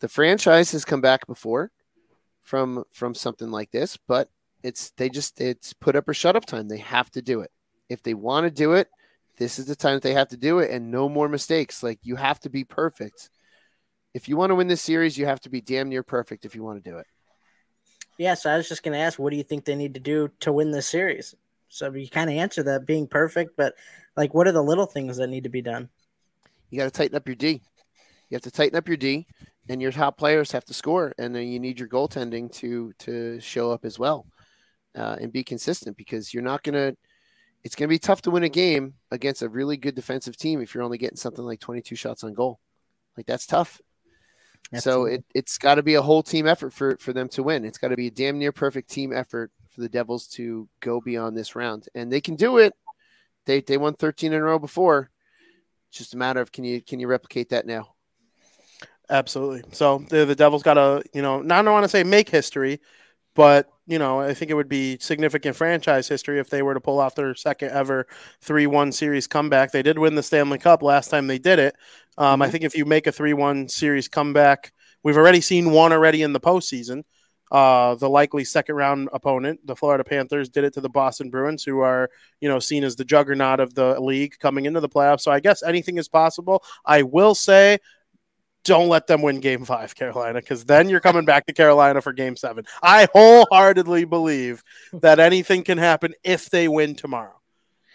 The 0.00 0.08
franchise 0.08 0.70
has 0.72 0.84
come 0.84 1.00
back 1.00 1.26
before 1.26 1.72
from 2.42 2.84
from 2.92 3.14
something 3.14 3.50
like 3.50 3.72
this, 3.72 3.96
but 3.96 4.28
it's 4.62 4.90
they 4.92 5.08
just 5.08 5.40
it's 5.40 5.72
put 5.72 5.96
up 5.96 6.08
or 6.08 6.14
shut 6.14 6.36
up 6.36 6.46
time. 6.46 6.68
They 6.68 6.78
have 6.78 7.10
to 7.12 7.22
do 7.22 7.40
it 7.40 7.50
if 7.88 8.02
they 8.02 8.14
want 8.14 8.44
to 8.44 8.50
do 8.50 8.74
it. 8.74 8.88
This 9.36 9.58
is 9.58 9.66
the 9.66 9.74
time 9.74 9.94
that 9.94 10.02
they 10.02 10.14
have 10.14 10.28
to 10.28 10.36
do 10.36 10.60
it, 10.60 10.70
and 10.70 10.90
no 10.90 11.08
more 11.08 11.28
mistakes. 11.28 11.82
Like 11.82 11.98
you 12.02 12.16
have 12.16 12.38
to 12.40 12.50
be 12.50 12.64
perfect. 12.64 13.30
If 14.14 14.28
you 14.28 14.36
want 14.36 14.50
to 14.50 14.54
win 14.54 14.68
this 14.68 14.82
series, 14.82 15.18
you 15.18 15.26
have 15.26 15.40
to 15.40 15.50
be 15.50 15.60
damn 15.60 15.88
near 15.88 16.04
perfect 16.04 16.44
if 16.44 16.54
you 16.54 16.62
want 16.62 16.82
to 16.82 16.90
do 16.90 16.98
it. 16.98 17.06
Yeah, 18.18 18.34
so 18.34 18.50
I 18.50 18.56
was 18.56 18.68
just 18.68 18.82
going 18.82 18.92
to 18.92 18.98
ask, 18.98 19.18
what 19.18 19.30
do 19.30 19.36
you 19.36 19.42
think 19.42 19.64
they 19.64 19.74
need 19.74 19.94
to 19.94 20.00
do 20.00 20.30
to 20.40 20.52
win 20.52 20.70
this 20.70 20.88
series? 20.88 21.34
So 21.68 21.92
you 21.92 22.08
kind 22.08 22.30
of 22.30 22.36
answer 22.36 22.62
that 22.62 22.86
being 22.86 23.08
perfect, 23.08 23.56
but 23.56 23.74
like, 24.16 24.32
what 24.32 24.46
are 24.46 24.52
the 24.52 24.62
little 24.62 24.86
things 24.86 25.16
that 25.16 25.26
need 25.26 25.44
to 25.44 25.50
be 25.50 25.62
done? 25.62 25.88
You 26.70 26.78
got 26.78 26.84
to 26.84 26.90
tighten 26.90 27.16
up 27.16 27.26
your 27.26 27.34
D. 27.34 27.62
You 28.30 28.36
have 28.36 28.42
to 28.42 28.50
tighten 28.50 28.76
up 28.76 28.88
your 28.88 28.96
D, 28.96 29.26
and 29.68 29.82
your 29.82 29.92
top 29.92 30.16
players 30.16 30.52
have 30.52 30.64
to 30.66 30.74
score, 30.74 31.14
and 31.18 31.34
then 31.34 31.48
you 31.48 31.58
need 31.58 31.78
your 31.78 31.88
goaltending 31.88 32.50
to 32.52 32.92
to 33.00 33.40
show 33.40 33.70
up 33.70 33.84
as 33.84 33.98
well, 33.98 34.26
uh, 34.96 35.16
and 35.20 35.32
be 35.32 35.44
consistent 35.44 35.96
because 35.96 36.32
you're 36.32 36.42
not 36.42 36.62
gonna. 36.62 36.94
It's 37.62 37.74
gonna 37.74 37.88
be 37.88 37.98
tough 37.98 38.22
to 38.22 38.30
win 38.30 38.42
a 38.44 38.48
game 38.48 38.94
against 39.10 39.42
a 39.42 39.48
really 39.48 39.76
good 39.76 39.94
defensive 39.94 40.36
team 40.36 40.60
if 40.60 40.74
you're 40.74 40.84
only 40.84 40.98
getting 40.98 41.16
something 41.16 41.44
like 41.44 41.60
22 41.60 41.96
shots 41.96 42.24
on 42.24 42.34
goal. 42.34 42.60
Like 43.16 43.26
that's 43.26 43.46
tough. 43.46 43.80
So 44.78 45.04
it, 45.04 45.24
it's 45.34 45.58
got 45.58 45.76
to 45.76 45.82
be 45.82 45.94
a 45.94 46.02
whole 46.02 46.22
team 46.22 46.46
effort 46.46 46.72
for, 46.72 46.96
for 46.98 47.12
them 47.12 47.28
to 47.30 47.42
win. 47.42 47.64
It's 47.64 47.78
got 47.78 47.88
to 47.88 47.96
be 47.96 48.08
a 48.08 48.10
damn 48.10 48.38
near 48.38 48.52
perfect 48.52 48.90
team 48.90 49.12
effort 49.12 49.52
for 49.70 49.80
the 49.80 49.88
Devils 49.88 50.26
to 50.28 50.68
go 50.80 51.00
beyond 51.00 51.36
this 51.36 51.54
round. 51.54 51.88
And 51.94 52.12
they 52.12 52.20
can 52.20 52.36
do 52.36 52.58
it. 52.58 52.72
They 53.46 53.60
they 53.60 53.76
won 53.76 53.94
13 53.94 54.32
in 54.32 54.40
a 54.40 54.42
row 54.42 54.58
before. 54.58 55.10
It's 55.88 55.98
just 55.98 56.14
a 56.14 56.16
matter 56.16 56.40
of 56.40 56.50
can 56.50 56.64
you 56.64 56.80
can 56.80 56.98
you 56.98 57.06
replicate 57.06 57.50
that 57.50 57.66
now? 57.66 57.94
Absolutely. 59.10 59.62
So 59.72 59.98
the, 60.08 60.24
the 60.24 60.34
Devils 60.34 60.62
got 60.62 60.74
to, 60.74 61.02
you 61.12 61.20
know, 61.20 61.42
not 61.42 61.58
I 61.58 61.62
don't 61.62 61.74
want 61.74 61.84
to 61.84 61.88
say 61.88 62.04
make 62.04 62.30
history, 62.30 62.80
but 63.34 63.68
you 63.86 63.98
know, 63.98 64.20
I 64.20 64.32
think 64.32 64.50
it 64.50 64.54
would 64.54 64.68
be 64.68 64.96
significant 64.98 65.56
franchise 65.56 66.08
history 66.08 66.38
if 66.40 66.48
they 66.48 66.62
were 66.62 66.72
to 66.72 66.80
pull 66.80 66.98
off 66.98 67.14
their 67.14 67.34
second 67.34 67.70
ever 67.70 68.06
three-one 68.40 68.92
series 68.92 69.26
comeback. 69.26 69.72
They 69.72 69.82
did 69.82 69.98
win 69.98 70.14
the 70.14 70.22
Stanley 70.22 70.58
Cup 70.58 70.82
last 70.82 71.10
time 71.10 71.26
they 71.26 71.38
did 71.38 71.58
it. 71.58 71.74
Um, 72.16 72.40
I 72.40 72.48
Mhm. 72.48 72.50
think 72.50 72.64
if 72.64 72.74
you 72.76 72.86
make 72.86 73.06
a 73.06 73.12
three-one 73.12 73.68
series 73.68 74.08
comeback, 74.08 74.72
we've 75.02 75.18
already 75.18 75.42
seen 75.42 75.70
one 75.70 75.92
already 75.92 76.22
in 76.22 76.32
the 76.32 76.40
postseason. 76.40 77.02
Uh, 77.52 77.94
the 77.96 78.08
likely 78.08 78.42
second 78.42 78.74
round 78.74 79.08
opponent, 79.12 79.60
the 79.66 79.76
Florida 79.76 80.02
Panthers, 80.02 80.48
did 80.48 80.64
it 80.64 80.72
to 80.74 80.80
the 80.80 80.88
Boston 80.88 81.28
Bruins, 81.28 81.62
who 81.62 81.80
are 81.80 82.08
you 82.40 82.48
know 82.48 82.58
seen 82.58 82.84
as 82.84 82.96
the 82.96 83.04
juggernaut 83.04 83.60
of 83.60 83.74
the 83.74 84.00
league 84.00 84.38
coming 84.38 84.64
into 84.64 84.80
the 84.80 84.88
playoffs. 84.88 85.20
So 85.20 85.30
I 85.30 85.40
guess 85.40 85.62
anything 85.62 85.98
is 85.98 86.08
possible. 86.08 86.64
I 86.86 87.02
will 87.02 87.34
say 87.34 87.78
don't 88.64 88.88
let 88.88 89.06
them 89.06 89.22
win 89.22 89.40
game 89.40 89.64
five, 89.64 89.94
Carolina, 89.94 90.40
because 90.40 90.64
then 90.64 90.88
you're 90.88 91.00
coming 91.00 91.24
back 91.24 91.46
to 91.46 91.52
Carolina 91.52 92.00
for 92.00 92.12
game 92.12 92.36
seven. 92.36 92.64
I 92.82 93.08
wholeheartedly 93.12 94.04
believe 94.06 94.62
that 94.94 95.20
anything 95.20 95.62
can 95.62 95.78
happen 95.78 96.14
if 96.24 96.50
they 96.50 96.66
win 96.68 96.94
tomorrow. 96.94 97.40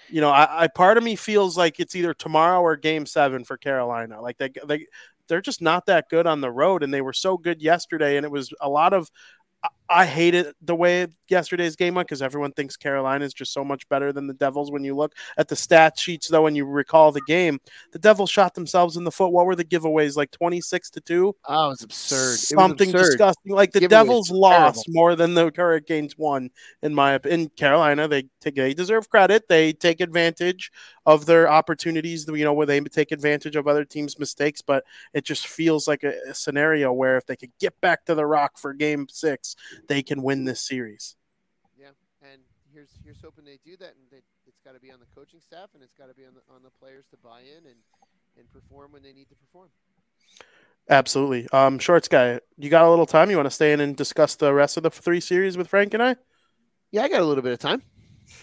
You 0.10 0.22
know, 0.22 0.30
I, 0.30 0.64
I 0.64 0.68
part 0.68 0.98
of 0.98 1.04
me 1.04 1.16
feels 1.16 1.58
like 1.58 1.80
it's 1.80 1.96
either 1.96 2.14
tomorrow 2.14 2.62
or 2.62 2.76
game 2.76 3.06
seven 3.06 3.44
for 3.44 3.58
Carolina. 3.58 4.22
Like 4.22 4.38
they 4.38 4.52
they 4.68 4.88
they're 5.28 5.42
just 5.42 5.62
not 5.62 5.86
that 5.86 6.10
good 6.10 6.28
on 6.28 6.42
the 6.42 6.52
road, 6.52 6.84
and 6.84 6.94
they 6.94 7.02
were 7.02 7.14
so 7.14 7.38
good 7.38 7.62
yesterday, 7.62 8.18
and 8.18 8.26
it 8.26 8.32
was 8.32 8.52
a 8.60 8.70
lot 8.70 8.94
of 8.94 9.10
I- 9.90 10.02
I 10.02 10.06
hated 10.06 10.54
the 10.62 10.76
way 10.76 11.08
yesterday's 11.30 11.76
game 11.76 11.96
went 11.96 12.08
because 12.08 12.22
everyone 12.22 12.52
thinks 12.54 12.76
Carolina 12.78 13.24
is 13.26 13.34
just 13.34 13.54
so 13.54 13.64
much 13.64 13.88
better 13.90 14.12
than 14.14 14.28
the 14.28 14.34
Devils. 14.34 14.72
When 14.72 14.84
you 14.84 14.96
look 14.96 15.14
at 15.38 15.48
the 15.48 15.56
stat 15.56 16.00
sheets, 16.00 16.28
though, 16.28 16.48
and 16.48 16.56
you 16.56 16.66
recall 16.66 17.12
the 17.12 17.22
game, 17.28 17.60
the 17.92 18.00
Devils 18.00 18.30
shot 18.30 18.54
themselves 18.56 18.98
in 18.98 19.04
the 19.04 19.12
foot. 19.12 19.32
What 19.32 19.46
were 19.46 19.56
the 19.56 19.66
giveaways? 19.66 20.16
Like 20.16 20.32
twenty 20.32 20.62
six 20.62 20.90
to 20.92 21.02
two, 21.02 21.36
Oh, 21.46 21.68
it 21.68 21.70
was 21.70 21.84
absurd. 21.84 22.16
It 22.16 22.32
was 22.32 22.48
something 22.50 22.90
absurd. 22.90 23.06
disgusting. 23.06 23.52
Like 23.54 23.72
the 23.72 23.82
Giveaways 23.82 23.90
Devils 23.90 24.32
lost 24.32 24.86
more 24.90 25.16
than 25.16 25.34
the 25.34 25.52
Hurricanes 25.56 26.18
won. 26.18 26.50
In 26.82 26.94
my 26.96 27.14
opinion, 27.14 27.42
in 27.42 27.50
Carolina, 27.50 28.08
they 28.08 28.24
take 28.42 28.56
they 28.56 28.74
deserve 28.74 29.10
credit. 29.10 29.48
They 29.50 29.74
take 29.74 30.02
advantage 30.02 30.72
of 31.06 31.26
their 31.26 31.50
opportunities. 31.50 32.26
You 32.28 32.44
know, 32.44 32.54
where 32.54 32.66
they 32.66 32.80
take 32.82 33.12
advantage 33.12 33.56
of 33.56 33.68
other 33.68 33.86
teams' 33.86 34.18
mistakes. 34.20 34.62
But 34.62 34.84
it 35.14 35.26
just 35.26 35.48
feels 35.48 35.88
like 35.88 36.04
a, 36.04 36.14
a 36.30 36.34
scenario 36.34 36.92
where 36.94 37.18
if 37.18 37.26
they 37.26 37.36
could 37.36 37.52
get 37.60 37.80
back 37.82 38.06
to 38.06 38.16
the 38.16 38.26
Rock 38.26 38.58
for 38.58 38.74
Game 38.74 39.08
Six, 39.10 39.56
they 39.88 40.04
can 40.04 40.22
win 40.22 40.46
this 40.46 40.62
series. 40.62 41.16
Yeah, 41.78 41.90
and 42.22 42.42
here's 42.74 42.90
here's 43.04 43.22
hoping 43.24 43.46
they 43.46 43.60
do 43.64 43.78
that, 43.78 43.96
and 43.96 44.06
they, 44.12 44.22
it's 44.48 44.60
got 44.66 44.74
to 44.74 44.80
be 44.80 44.92
on 44.92 45.00
the 45.00 45.06
coaching 45.16 45.40
staff, 45.40 45.70
and 45.74 45.84
it's 45.84 45.94
got 45.94 46.08
to 46.08 46.14
be 46.14 46.26
on 46.26 46.34
the 46.34 46.42
on 46.54 46.64
the 46.64 46.72
players 46.80 47.06
to 47.12 47.18
buy 47.18 47.42
in 47.42 47.66
and 47.66 47.80
and 48.38 48.52
perform 48.52 48.92
when 48.92 49.04
they 49.04 49.14
need 49.14 49.30
to 49.30 49.36
perform. 49.36 49.70
Absolutely. 50.90 51.48
Um, 51.52 51.78
Shorts 51.78 52.08
guy, 52.08 52.40
you 52.58 52.70
got 52.70 52.86
a 52.86 52.90
little 52.90 53.06
time? 53.06 53.30
You 53.30 53.38
want 53.38 53.46
to 53.46 53.52
stay 53.52 53.74
in 53.74 53.80
and 53.80 53.96
discuss 53.96 54.36
the 54.36 54.54
rest 54.54 54.76
of 54.76 54.84
the 54.84 54.90
three 54.90 55.20
series 55.20 55.56
with 55.56 55.68
Frank 55.68 55.94
and 55.94 56.02
I? 56.02 56.16
Yeah, 56.92 57.04
I 57.04 57.10
got 57.10 57.22
a 57.22 57.26
little 57.26 57.44
bit 57.44 57.54
of 57.54 57.60
time. 57.60 57.84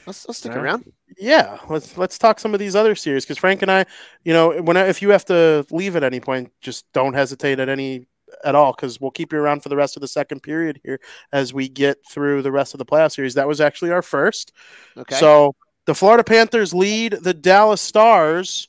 I'll, 0.06 0.14
I'll 0.28 0.34
stick 0.34 0.52
All 0.52 0.58
right. 0.58 0.64
around. 0.64 0.84
Yeah, 1.18 1.58
let's 1.68 1.96
let's 1.98 2.18
talk 2.18 2.38
some 2.38 2.54
of 2.54 2.60
these 2.60 2.76
other 2.76 2.94
series 2.94 3.24
because 3.24 3.38
Frank 3.38 3.62
and 3.62 3.70
I, 3.70 3.86
you 4.24 4.32
know, 4.32 4.62
when 4.62 4.76
I, 4.76 4.86
if 4.86 5.02
you 5.02 5.10
have 5.10 5.24
to 5.26 5.66
leave 5.70 5.96
at 5.96 6.04
any 6.04 6.20
point, 6.20 6.52
just 6.60 6.84
don't 6.92 7.14
hesitate 7.14 7.58
at 7.58 7.68
any 7.68 8.06
at 8.46 8.54
all 8.54 8.72
because 8.72 9.00
we'll 9.00 9.10
keep 9.10 9.32
you 9.32 9.38
around 9.38 9.62
for 9.62 9.68
the 9.68 9.76
rest 9.76 9.96
of 9.96 10.00
the 10.00 10.08
second 10.08 10.42
period 10.42 10.80
here 10.84 11.00
as 11.32 11.52
we 11.52 11.68
get 11.68 11.98
through 12.08 12.40
the 12.42 12.52
rest 12.52 12.72
of 12.72 12.78
the 12.78 12.86
playoff 12.86 13.12
series. 13.12 13.34
That 13.34 13.48
was 13.48 13.60
actually 13.60 13.90
our 13.90 14.02
first. 14.02 14.52
Okay. 14.96 15.16
So 15.16 15.54
the 15.84 15.94
Florida 15.94 16.24
Panthers 16.24 16.72
lead 16.72 17.12
the 17.20 17.34
Dallas 17.34 17.80
Stars, 17.80 18.68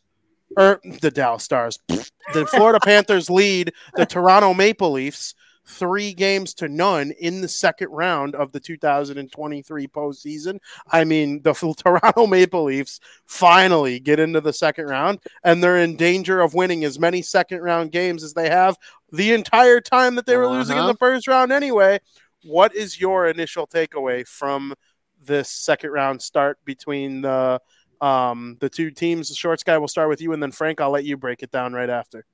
or 0.58 0.82
the 1.02 1.12
Dallas 1.12 1.44
Stars. 1.44 1.80
the 1.88 2.46
Florida 2.48 2.80
Panthers 2.84 3.30
lead 3.30 3.72
the 3.96 4.06
Toronto 4.06 4.54
Maple 4.54 4.92
Leafs 4.92 5.36
three 5.68 6.14
games 6.14 6.54
to 6.56 6.68
none 6.70 7.12
in 7.20 7.42
the 7.42 7.48
second 7.48 7.90
round 7.90 8.36
of 8.36 8.52
the 8.52 8.60
2023 8.60 9.88
postseason. 9.88 10.60
I 10.92 11.04
mean, 11.04 11.42
the 11.42 11.54
Toronto 11.78 12.26
Maple 12.26 12.64
Leafs 12.64 13.00
finally 13.26 14.00
get 14.00 14.20
into 14.20 14.40
the 14.42 14.54
second 14.54 14.86
round, 14.88 15.20
and 15.44 15.62
they're 15.62 15.78
in 15.78 15.98
danger 15.98 16.40
of 16.42 16.54
winning 16.54 16.84
as 16.86 16.98
many 17.00 17.22
second 17.22 17.62
round 17.62 17.92
games 17.92 18.24
as 18.24 18.34
they 18.34 18.50
have 18.50 18.78
the 19.12 19.34
entire 19.34 19.82
time 19.82 20.16
that 20.16 20.26
they 20.26 20.38
were 20.38 20.48
losing 20.48 20.78
in 20.78 20.84
Uh-huh. 20.84 20.92
the 20.94 20.98
first 20.98 21.28
round 21.28 21.52
anyway. 21.52 22.00
What 22.44 22.74
is 22.76 23.00
your 23.00 23.28
initial 23.28 23.68
takeaway 23.68 24.26
from 24.28 24.74
this 25.22 25.50
second 25.50 25.92
round 25.92 26.22
start 26.22 26.60
between 26.64 27.22
the 27.22 27.60
um 28.00 28.56
the 28.62 28.70
two 28.70 28.92
teams? 28.92 29.28
The 29.30 29.36
shorts 29.36 29.64
guy 29.64 29.78
will 29.80 29.88
start 29.90 30.08
with 30.08 30.22
you, 30.22 30.32
and 30.32 30.42
then 30.42 30.52
Frank, 30.52 30.80
I'll 30.80 30.92
let 30.92 31.04
you 31.04 31.18
break 31.18 31.44
it 31.44 31.52
down 31.52 31.74
right 31.74 31.90
after. 31.90 32.26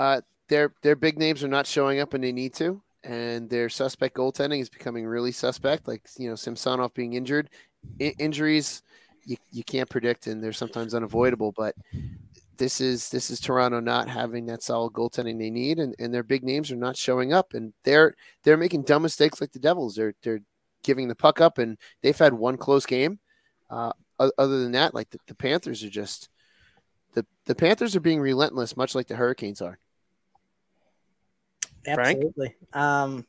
uh, 0.00 0.20
their 0.48 0.74
their 0.82 0.96
big 0.96 1.18
names 1.18 1.42
are 1.42 1.48
not 1.48 1.66
showing 1.66 2.00
up 2.00 2.12
when 2.12 2.22
they 2.22 2.32
need 2.32 2.54
to, 2.54 2.82
and 3.04 3.48
their 3.48 3.68
suspect 3.68 4.16
goaltending 4.16 4.60
is 4.60 4.68
becoming 4.68 5.06
really 5.06 5.32
suspect. 5.32 5.88
Like 5.88 6.02
you 6.18 6.28
know, 6.28 6.34
Samsonov 6.34 6.94
being 6.94 7.14
injured, 7.14 7.50
I- 8.00 8.14
injuries 8.18 8.82
you, 9.24 9.36
you 9.50 9.64
can't 9.64 9.90
predict, 9.90 10.26
and 10.26 10.42
they're 10.42 10.52
sometimes 10.52 10.94
unavoidable. 10.94 11.52
But 11.52 11.74
this 12.56 12.80
is 12.80 13.10
this 13.10 13.30
is 13.30 13.40
Toronto 13.40 13.80
not 13.80 14.08
having 14.08 14.46
that 14.46 14.62
solid 14.62 14.92
goaltending 14.92 15.38
they 15.38 15.50
need, 15.50 15.78
and, 15.78 15.94
and 15.98 16.14
their 16.14 16.22
big 16.22 16.44
names 16.44 16.70
are 16.70 16.76
not 16.76 16.96
showing 16.96 17.32
up, 17.32 17.54
and 17.54 17.72
they're 17.84 18.14
they're 18.44 18.56
making 18.56 18.82
dumb 18.82 19.02
mistakes 19.02 19.40
like 19.40 19.52
the 19.52 19.58
Devils. 19.58 19.96
They're 19.96 20.14
they're 20.22 20.40
giving 20.82 21.08
the 21.08 21.14
puck 21.14 21.40
up, 21.40 21.58
and 21.58 21.76
they've 22.02 22.16
had 22.16 22.32
one 22.32 22.56
close 22.56 22.86
game. 22.86 23.18
Uh, 23.68 23.92
other 24.18 24.62
than 24.62 24.72
that, 24.72 24.94
like 24.94 25.10
the, 25.10 25.18
the 25.26 25.34
Panthers 25.34 25.82
are 25.82 25.90
just 25.90 26.30
the 27.14 27.26
the 27.46 27.54
Panthers 27.54 27.96
are 27.96 28.00
being 28.00 28.20
relentless, 28.20 28.76
much 28.76 28.94
like 28.94 29.08
the 29.08 29.16
Hurricanes 29.16 29.60
are. 29.60 29.78
Absolutely. 31.86 32.54
Um, 32.72 33.26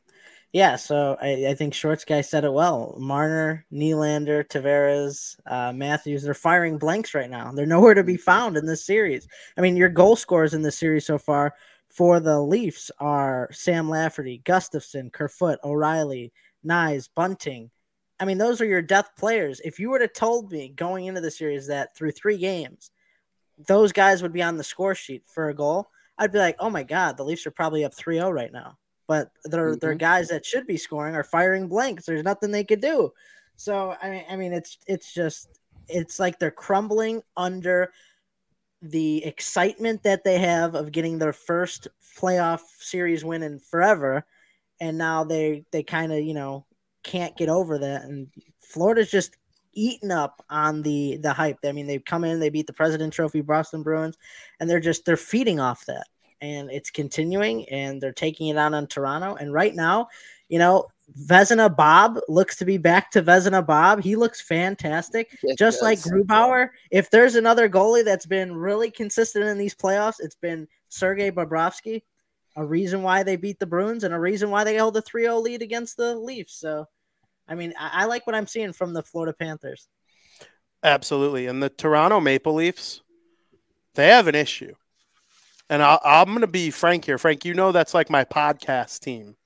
yeah, 0.52 0.76
so 0.76 1.16
I, 1.20 1.48
I 1.48 1.54
think 1.54 1.74
Shorts 1.74 2.04
guy 2.04 2.22
said 2.22 2.44
it 2.44 2.52
well. 2.52 2.96
Marner, 2.98 3.66
Nylander, 3.72 4.46
Tavares, 4.48 5.36
uh, 5.46 5.72
Matthews, 5.72 6.22
they're 6.22 6.32
firing 6.32 6.78
blanks 6.78 7.14
right 7.14 7.28
now. 7.28 7.52
They're 7.52 7.66
nowhere 7.66 7.94
to 7.94 8.02
be 8.02 8.14
mm-hmm. 8.14 8.22
found 8.22 8.56
in 8.56 8.64
this 8.64 8.84
series. 8.84 9.28
I 9.56 9.60
mean, 9.60 9.76
your 9.76 9.90
goal 9.90 10.16
scorers 10.16 10.54
in 10.54 10.62
this 10.62 10.78
series 10.78 11.04
so 11.04 11.18
far 11.18 11.54
for 11.88 12.18
the 12.18 12.40
Leafs 12.40 12.90
are 12.98 13.48
Sam 13.52 13.90
Lafferty, 13.90 14.40
Gustafsson, 14.44 15.12
Kerfoot, 15.12 15.58
O'Reilly, 15.64 16.32
Knies, 16.64 17.08
Bunting. 17.14 17.70
I 18.18 18.24
mean, 18.24 18.38
those 18.38 18.60
are 18.60 18.66
your 18.66 18.82
death 18.82 19.10
players. 19.18 19.60
If 19.60 19.78
you 19.78 19.90
would 19.90 20.00
have 20.00 20.12
told 20.12 20.50
me 20.50 20.70
going 20.70 21.06
into 21.06 21.20
the 21.20 21.30
series 21.30 21.66
that 21.66 21.94
through 21.94 22.12
three 22.12 22.38
games, 22.38 22.90
those 23.66 23.92
guys 23.92 24.22
would 24.22 24.32
be 24.32 24.42
on 24.42 24.56
the 24.56 24.64
score 24.64 24.94
sheet 24.94 25.24
for 25.26 25.48
a 25.48 25.54
goal, 25.54 25.90
I'd 26.18 26.32
be 26.32 26.38
like, 26.38 26.56
oh 26.58 26.70
my 26.70 26.82
God, 26.82 27.16
the 27.16 27.24
Leafs 27.24 27.46
are 27.46 27.52
probably 27.52 27.84
up 27.84 27.94
3 27.94 28.16
0 28.16 28.30
right 28.30 28.52
now 28.52 28.76
but 29.08 29.30
they're 29.44 29.70
mm-hmm. 29.70 29.78
they're 29.80 29.94
guys 29.94 30.28
that 30.28 30.46
should 30.46 30.66
be 30.66 30.76
scoring 30.76 31.16
are 31.16 31.24
firing 31.24 31.66
blanks. 31.66 32.04
There's 32.04 32.22
nothing 32.22 32.52
they 32.52 32.62
could 32.62 32.80
do. 32.80 33.12
So 33.56 33.96
I 34.00 34.10
mean, 34.10 34.24
I 34.30 34.36
mean, 34.36 34.52
it's 34.52 34.78
it's 34.86 35.12
just 35.12 35.58
it's 35.88 36.20
like 36.20 36.38
they're 36.38 36.52
crumbling 36.52 37.22
under 37.36 37.90
the 38.82 39.24
excitement 39.24 40.04
that 40.04 40.22
they 40.22 40.38
have 40.38 40.76
of 40.76 40.92
getting 40.92 41.18
their 41.18 41.32
first 41.32 41.88
playoff 42.16 42.60
series 42.78 43.24
win 43.24 43.42
in 43.42 43.58
forever, 43.58 44.24
and 44.78 44.96
now 44.98 45.24
they 45.24 45.64
they 45.72 45.82
kind 45.82 46.12
of 46.12 46.20
you 46.20 46.34
know 46.34 46.66
can't 47.02 47.36
get 47.36 47.48
over 47.48 47.78
that, 47.78 48.02
and 48.02 48.28
Florida's 48.60 49.10
just 49.10 49.36
eaten 49.78 50.10
up 50.10 50.44
on 50.50 50.82
the 50.82 51.18
the 51.18 51.32
hype. 51.32 51.58
I 51.64 51.72
mean, 51.72 51.86
they've 51.86 52.04
come 52.04 52.24
in, 52.24 52.40
they 52.40 52.50
beat 52.50 52.66
the 52.66 52.72
President 52.72 53.12
Trophy 53.12 53.40
Boston 53.40 53.82
Bruins, 53.82 54.16
and 54.60 54.68
they're 54.68 54.80
just 54.80 55.04
they're 55.04 55.16
feeding 55.16 55.60
off 55.60 55.84
that 55.86 56.06
and 56.40 56.70
it's 56.70 56.90
continuing, 56.90 57.68
and 57.68 58.00
they're 58.00 58.12
taking 58.12 58.48
it 58.48 58.56
out 58.56 58.74
on 58.74 58.86
Toronto. 58.86 59.34
And 59.34 59.52
right 59.52 59.74
now, 59.74 60.08
you 60.48 60.58
know, 60.58 60.86
Vezina 61.26 61.74
Bob 61.74 62.18
looks 62.28 62.56
to 62.56 62.64
be 62.64 62.78
back 62.78 63.10
to 63.12 63.22
Vezina 63.22 63.66
Bob. 63.66 64.02
He 64.02 64.16
looks 64.16 64.40
fantastic, 64.40 65.36
it 65.42 65.58
just 65.58 65.80
does. 65.80 65.82
like 65.82 65.98
Grubauer. 66.00 66.68
If 66.90 67.10
there's 67.10 67.34
another 67.34 67.68
goalie 67.68 68.04
that's 68.04 68.26
been 68.26 68.54
really 68.54 68.90
consistent 68.90 69.46
in 69.46 69.58
these 69.58 69.74
playoffs, 69.74 70.20
it's 70.20 70.36
been 70.36 70.68
Sergei 70.88 71.30
Bobrovsky. 71.30 72.02
A 72.56 72.64
reason 72.64 73.02
why 73.02 73.22
they 73.22 73.36
beat 73.36 73.58
the 73.58 73.66
Bruins 73.66 74.04
and 74.04 74.12
a 74.12 74.18
reason 74.18 74.50
why 74.50 74.64
they 74.64 74.74
held 74.74 74.96
a 74.96 75.02
3 75.02 75.22
0 75.22 75.38
lead 75.38 75.62
against 75.62 75.96
the 75.96 76.16
Leafs. 76.16 76.54
So, 76.54 76.86
I 77.48 77.54
mean, 77.54 77.74
I, 77.78 78.02
I 78.02 78.04
like 78.04 78.26
what 78.26 78.36
I'm 78.36 78.46
seeing 78.46 78.72
from 78.72 78.92
the 78.92 79.02
Florida 79.02 79.34
Panthers. 79.38 79.88
Absolutely. 80.82 81.46
And 81.46 81.62
the 81.62 81.70
Toronto 81.70 82.20
Maple 82.20 82.54
Leafs, 82.54 83.02
they 83.94 84.08
have 84.08 84.28
an 84.28 84.34
issue 84.34 84.74
and 85.70 85.82
I, 85.82 85.98
I'm 86.04 86.28
going 86.28 86.40
to 86.40 86.46
be 86.46 86.70
frank 86.70 87.04
here. 87.04 87.18
Frank, 87.18 87.44
you 87.44 87.54
know 87.54 87.72
that's 87.72 87.94
like 87.94 88.10
my 88.10 88.24
podcast 88.24 89.00
team 89.00 89.36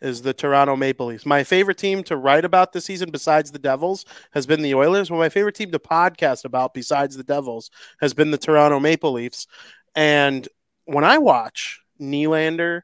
is 0.00 0.22
the 0.22 0.32
Toronto 0.32 0.76
Maple 0.76 1.06
Leafs. 1.06 1.26
My 1.26 1.44
favorite 1.44 1.78
team 1.78 2.02
to 2.04 2.16
write 2.16 2.44
about 2.44 2.72
this 2.72 2.84
season, 2.84 3.10
besides 3.10 3.50
the 3.50 3.58
Devils, 3.58 4.04
has 4.30 4.46
been 4.46 4.62
the 4.62 4.74
Oilers. 4.74 5.10
Well, 5.10 5.18
my 5.18 5.28
favorite 5.28 5.56
team 5.56 5.72
to 5.72 5.78
podcast 5.78 6.44
about, 6.44 6.72
besides 6.72 7.16
the 7.16 7.24
Devils, 7.24 7.70
has 8.00 8.14
been 8.14 8.30
the 8.30 8.38
Toronto 8.38 8.78
Maple 8.78 9.12
Leafs. 9.12 9.46
And 9.94 10.48
when 10.84 11.04
I 11.04 11.18
watch 11.18 11.80
Nylander, 12.00 12.82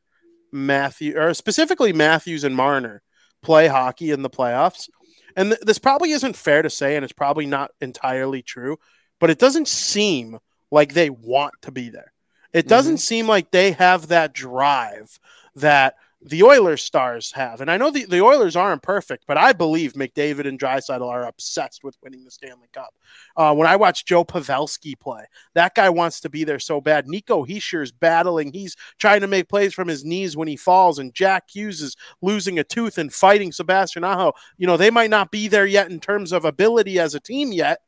Matthew, 0.52 1.16
or 1.16 1.34
specifically 1.34 1.92
Matthews 1.92 2.44
and 2.44 2.54
Marner 2.54 3.02
play 3.44 3.68
hockey 3.68 4.10
in 4.10 4.22
the 4.22 4.30
playoffs, 4.30 4.88
and 5.36 5.50
th- 5.50 5.60
this 5.60 5.78
probably 5.78 6.10
isn't 6.10 6.36
fair 6.36 6.62
to 6.62 6.70
say, 6.70 6.96
and 6.96 7.04
it's 7.04 7.12
probably 7.12 7.46
not 7.46 7.70
entirely 7.80 8.42
true, 8.42 8.78
but 9.20 9.30
it 9.30 9.38
doesn't 9.38 9.68
seem 9.68 10.38
like 10.70 10.94
they 10.94 11.10
want 11.10 11.54
to 11.62 11.70
be 11.70 11.88
there. 11.90 12.12
It 12.52 12.68
doesn't 12.68 12.94
mm-hmm. 12.94 12.98
seem 12.98 13.26
like 13.26 13.50
they 13.50 13.72
have 13.72 14.08
that 14.08 14.32
drive 14.32 15.18
that 15.56 15.96
the 16.26 16.42
Oilers 16.42 16.82
stars 16.82 17.32
have. 17.32 17.60
And 17.60 17.70
I 17.70 17.76
know 17.76 17.90
the, 17.90 18.06
the 18.06 18.22
Oilers 18.22 18.56
aren't 18.56 18.82
perfect, 18.82 19.24
but 19.26 19.36
I 19.36 19.52
believe 19.52 19.92
McDavid 19.92 20.48
and 20.48 20.58
Draisaitl 20.58 21.06
are 21.06 21.26
obsessed 21.26 21.84
with 21.84 21.98
winning 22.02 22.24
the 22.24 22.30
Stanley 22.30 22.68
Cup. 22.72 22.94
Uh, 23.36 23.54
when 23.54 23.68
I 23.68 23.76
watch 23.76 24.06
Joe 24.06 24.24
Pavelski 24.24 24.98
play, 24.98 25.24
that 25.52 25.74
guy 25.74 25.90
wants 25.90 26.20
to 26.20 26.30
be 26.30 26.44
there 26.44 26.58
so 26.58 26.80
bad. 26.80 27.06
Nico 27.06 27.44
is 27.44 27.92
battling. 27.92 28.52
He's 28.52 28.74
trying 28.98 29.20
to 29.20 29.26
make 29.26 29.50
plays 29.50 29.74
from 29.74 29.86
his 29.86 30.02
knees 30.02 30.34
when 30.34 30.48
he 30.48 30.56
falls, 30.56 30.98
and 30.98 31.12
Jack 31.12 31.50
Hughes 31.52 31.82
is 31.82 31.94
losing 32.22 32.58
a 32.58 32.64
tooth 32.64 32.96
and 32.96 33.12
fighting 33.12 33.52
Sebastian 33.52 34.02
Aho. 34.02 34.32
You 34.56 34.66
know, 34.66 34.78
they 34.78 34.90
might 34.90 35.10
not 35.10 35.30
be 35.30 35.48
there 35.48 35.66
yet 35.66 35.90
in 35.90 36.00
terms 36.00 36.32
of 36.32 36.46
ability 36.46 36.98
as 36.98 37.14
a 37.14 37.20
team 37.20 37.52
yet, 37.52 37.80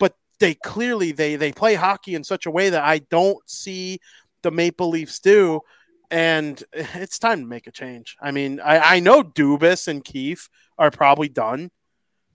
but 0.00 0.16
they 0.40 0.54
clearly 0.54 1.12
they 1.12 1.36
they 1.36 1.52
play 1.52 1.76
hockey 1.76 2.16
in 2.16 2.24
such 2.24 2.46
a 2.46 2.50
way 2.50 2.70
that 2.70 2.82
I 2.82 2.98
don't 2.98 3.48
see 3.48 4.00
the 4.42 4.50
Maple 4.50 4.88
Leafs 4.88 5.20
do. 5.20 5.60
And 6.14 6.62
it's 6.72 7.18
time 7.18 7.40
to 7.40 7.46
make 7.46 7.66
a 7.66 7.72
change. 7.72 8.16
I 8.22 8.30
mean, 8.30 8.60
I, 8.60 8.96
I 8.96 9.00
know 9.00 9.22
Dubas 9.22 9.88
and 9.88 10.02
Keefe 10.02 10.48
are 10.78 10.90
probably 10.90 11.28
done. 11.28 11.70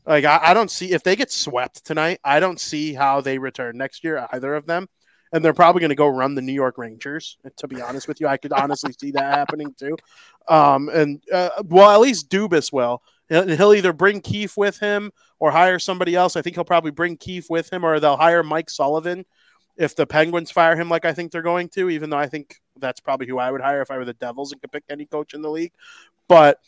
Like 0.05 0.25
I, 0.25 0.39
I 0.43 0.53
don't 0.53 0.71
see 0.71 0.91
if 0.91 1.03
they 1.03 1.15
get 1.15 1.31
swept 1.31 1.85
tonight, 1.85 2.19
I 2.23 2.39
don't 2.39 2.59
see 2.59 2.93
how 2.93 3.21
they 3.21 3.37
return 3.37 3.77
next 3.77 4.03
year, 4.03 4.27
either 4.31 4.53
of 4.55 4.65
them. 4.65 4.87
And 5.31 5.45
they're 5.45 5.53
probably 5.53 5.81
going 5.81 5.89
to 5.89 5.95
go 5.95 6.07
run 6.07 6.33
the 6.33 6.41
New 6.41 6.53
York 6.53 6.79
Rangers. 6.79 7.37
To 7.57 7.67
be 7.67 7.79
honest 7.81 8.07
with 8.07 8.19
you, 8.19 8.27
I 8.27 8.37
could 8.37 8.51
honestly 8.51 8.93
see 8.99 9.11
that 9.11 9.35
happening 9.35 9.75
too. 9.77 9.95
Um, 10.47 10.89
and 10.89 11.23
uh, 11.31 11.49
well, 11.65 11.91
at 11.91 11.99
least 11.99 12.31
Dubas 12.31 12.73
will. 12.73 13.03
And 13.29 13.51
He'll 13.51 13.75
either 13.75 13.93
bring 13.93 14.21
Keefe 14.21 14.57
with 14.57 14.79
him 14.79 15.11
or 15.37 15.51
hire 15.51 15.77
somebody 15.77 16.15
else. 16.15 16.35
I 16.35 16.41
think 16.41 16.55
he'll 16.55 16.65
probably 16.65 16.89
bring 16.89 17.15
Keefe 17.15 17.47
with 17.47 17.71
him, 17.71 17.85
or 17.85 17.99
they'll 17.99 18.17
hire 18.17 18.41
Mike 18.41 18.71
Sullivan 18.71 19.23
if 19.79 19.95
the 19.95 20.07
Penguins 20.07 20.49
fire 20.49 20.75
him, 20.75 20.89
like 20.89 21.05
I 21.05 21.13
think 21.13 21.31
they're 21.31 21.43
going 21.43 21.69
to. 21.69 21.91
Even 21.91 22.09
though 22.09 22.17
I 22.17 22.27
think 22.27 22.59
that's 22.79 22.99
probably 22.99 23.27
who 23.27 23.37
I 23.37 23.51
would 23.51 23.61
hire 23.61 23.81
if 23.81 23.91
I 23.91 23.97
were 23.97 24.05
the 24.05 24.13
Devils 24.13 24.51
and 24.51 24.61
could 24.61 24.71
pick 24.71 24.83
any 24.89 25.05
coach 25.05 25.33
in 25.33 25.41
the 25.41 25.49
league. 25.49 25.73
But 26.27 26.59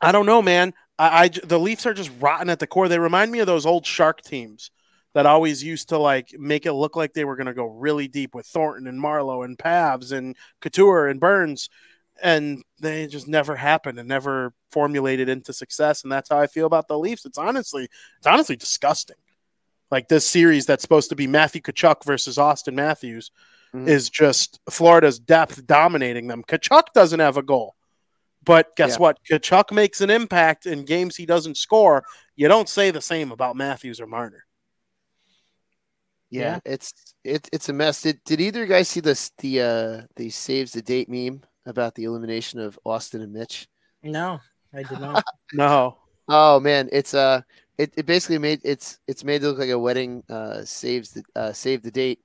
I 0.00 0.12
don't 0.12 0.26
know, 0.26 0.42
man. 0.42 0.74
I, 0.98 1.24
I 1.24 1.28
the 1.28 1.58
Leafs 1.58 1.86
are 1.86 1.94
just 1.94 2.10
rotten 2.20 2.50
at 2.50 2.58
the 2.58 2.66
core. 2.66 2.88
They 2.88 2.98
remind 2.98 3.32
me 3.32 3.40
of 3.40 3.46
those 3.46 3.66
old 3.66 3.86
Shark 3.86 4.22
teams 4.22 4.70
that 5.12 5.26
always 5.26 5.62
used 5.62 5.90
to 5.90 5.98
like 5.98 6.34
make 6.38 6.66
it 6.66 6.72
look 6.72 6.96
like 6.96 7.12
they 7.12 7.24
were 7.24 7.36
going 7.36 7.46
to 7.46 7.54
go 7.54 7.66
really 7.66 8.08
deep 8.08 8.34
with 8.34 8.46
Thornton 8.46 8.86
and 8.86 9.00
Marleau 9.00 9.44
and 9.44 9.56
Pavs 9.56 10.12
and 10.12 10.36
Couture 10.60 11.06
and 11.06 11.20
Burns 11.20 11.68
and 12.22 12.62
they 12.80 13.06
just 13.06 13.28
never 13.28 13.56
happened 13.56 13.98
and 13.98 14.08
never 14.08 14.52
formulated 14.70 15.28
into 15.28 15.52
success. 15.52 16.02
And 16.02 16.12
that's 16.12 16.30
how 16.30 16.38
I 16.38 16.46
feel 16.46 16.66
about 16.66 16.88
the 16.88 16.98
Leafs. 16.98 17.24
It's 17.24 17.38
honestly, 17.38 17.88
it's 18.18 18.26
honestly 18.26 18.56
disgusting. 18.56 19.16
Like 19.90 20.08
this 20.08 20.26
series 20.26 20.66
that's 20.66 20.82
supposed 20.82 21.10
to 21.10 21.16
be 21.16 21.26
Matthew 21.26 21.60
Tkachuk 21.60 22.04
versus 22.04 22.36
Auston 22.36 22.74
Matthews 22.74 23.30
mm-hmm. 23.74 23.88
is 23.88 24.08
just 24.08 24.60
Florida's 24.70 25.18
depth 25.18 25.66
dominating 25.66 26.28
them. 26.28 26.44
Tkachuk 26.44 26.84
doesn't 26.94 27.20
have 27.20 27.36
a 27.36 27.42
goal. 27.42 27.74
But 28.44 28.76
guess 28.76 28.92
yeah. 28.92 28.98
what? 28.98 29.18
Tkachuk 29.24 29.72
makes 29.72 30.00
an 30.00 30.10
impact 30.10 30.66
in 30.66 30.84
games 30.84 31.16
he 31.16 31.26
doesn't 31.26 31.56
score. 31.56 32.04
You 32.36 32.48
don't 32.48 32.68
say 32.68 32.90
the 32.90 33.00
same 33.00 33.32
about 33.32 33.56
Matthews 33.56 34.00
or 34.00 34.06
Marner. 34.06 34.44
Yeah, 36.30 36.58
yeah. 36.66 36.72
it's 36.72 37.14
it, 37.22 37.48
it's 37.52 37.68
a 37.68 37.72
mess. 37.72 38.02
Did 38.02 38.20
did 38.24 38.40
either 38.40 38.60
you 38.60 38.66
guys 38.66 38.88
see 38.88 39.00
this 39.00 39.30
the 39.38 39.60
uh 39.60 40.02
the 40.16 40.30
saves 40.30 40.72
the 40.72 40.82
date 40.82 41.08
meme 41.08 41.42
about 41.64 41.94
the 41.94 42.04
elimination 42.04 42.60
of 42.60 42.78
Auston 42.84 43.22
and 43.22 43.32
Mitch? 43.32 43.68
No, 44.02 44.40
I 44.74 44.82
did 44.82 45.00
not. 45.00 45.24
no. 45.52 45.98
Oh 46.28 46.58
man, 46.60 46.88
it's 46.92 47.14
uh 47.14 47.42
it, 47.78 47.94
it 47.96 48.06
basically 48.06 48.38
made 48.38 48.60
it's 48.64 48.98
it's 49.06 49.24
made 49.24 49.42
to 49.42 49.48
look 49.48 49.58
like 49.58 49.70
a 49.70 49.78
wedding 49.78 50.22
uh 50.28 50.64
saves 50.64 51.12
the 51.12 51.22
uh 51.36 51.52
save 51.52 51.82
the 51.82 51.90
date. 51.90 52.20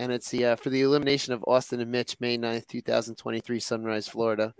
And 0.00 0.10
it's 0.10 0.30
the 0.30 0.46
uh, 0.46 0.56
for 0.56 0.70
the 0.70 0.80
elimination 0.80 1.34
of 1.34 1.42
Auston 1.42 1.82
and 1.82 1.92
Mitch, 1.92 2.18
May 2.20 2.38
9th, 2.38 2.66
2023, 2.68 3.60
Sunrise, 3.60 4.08
Florida. 4.08 4.54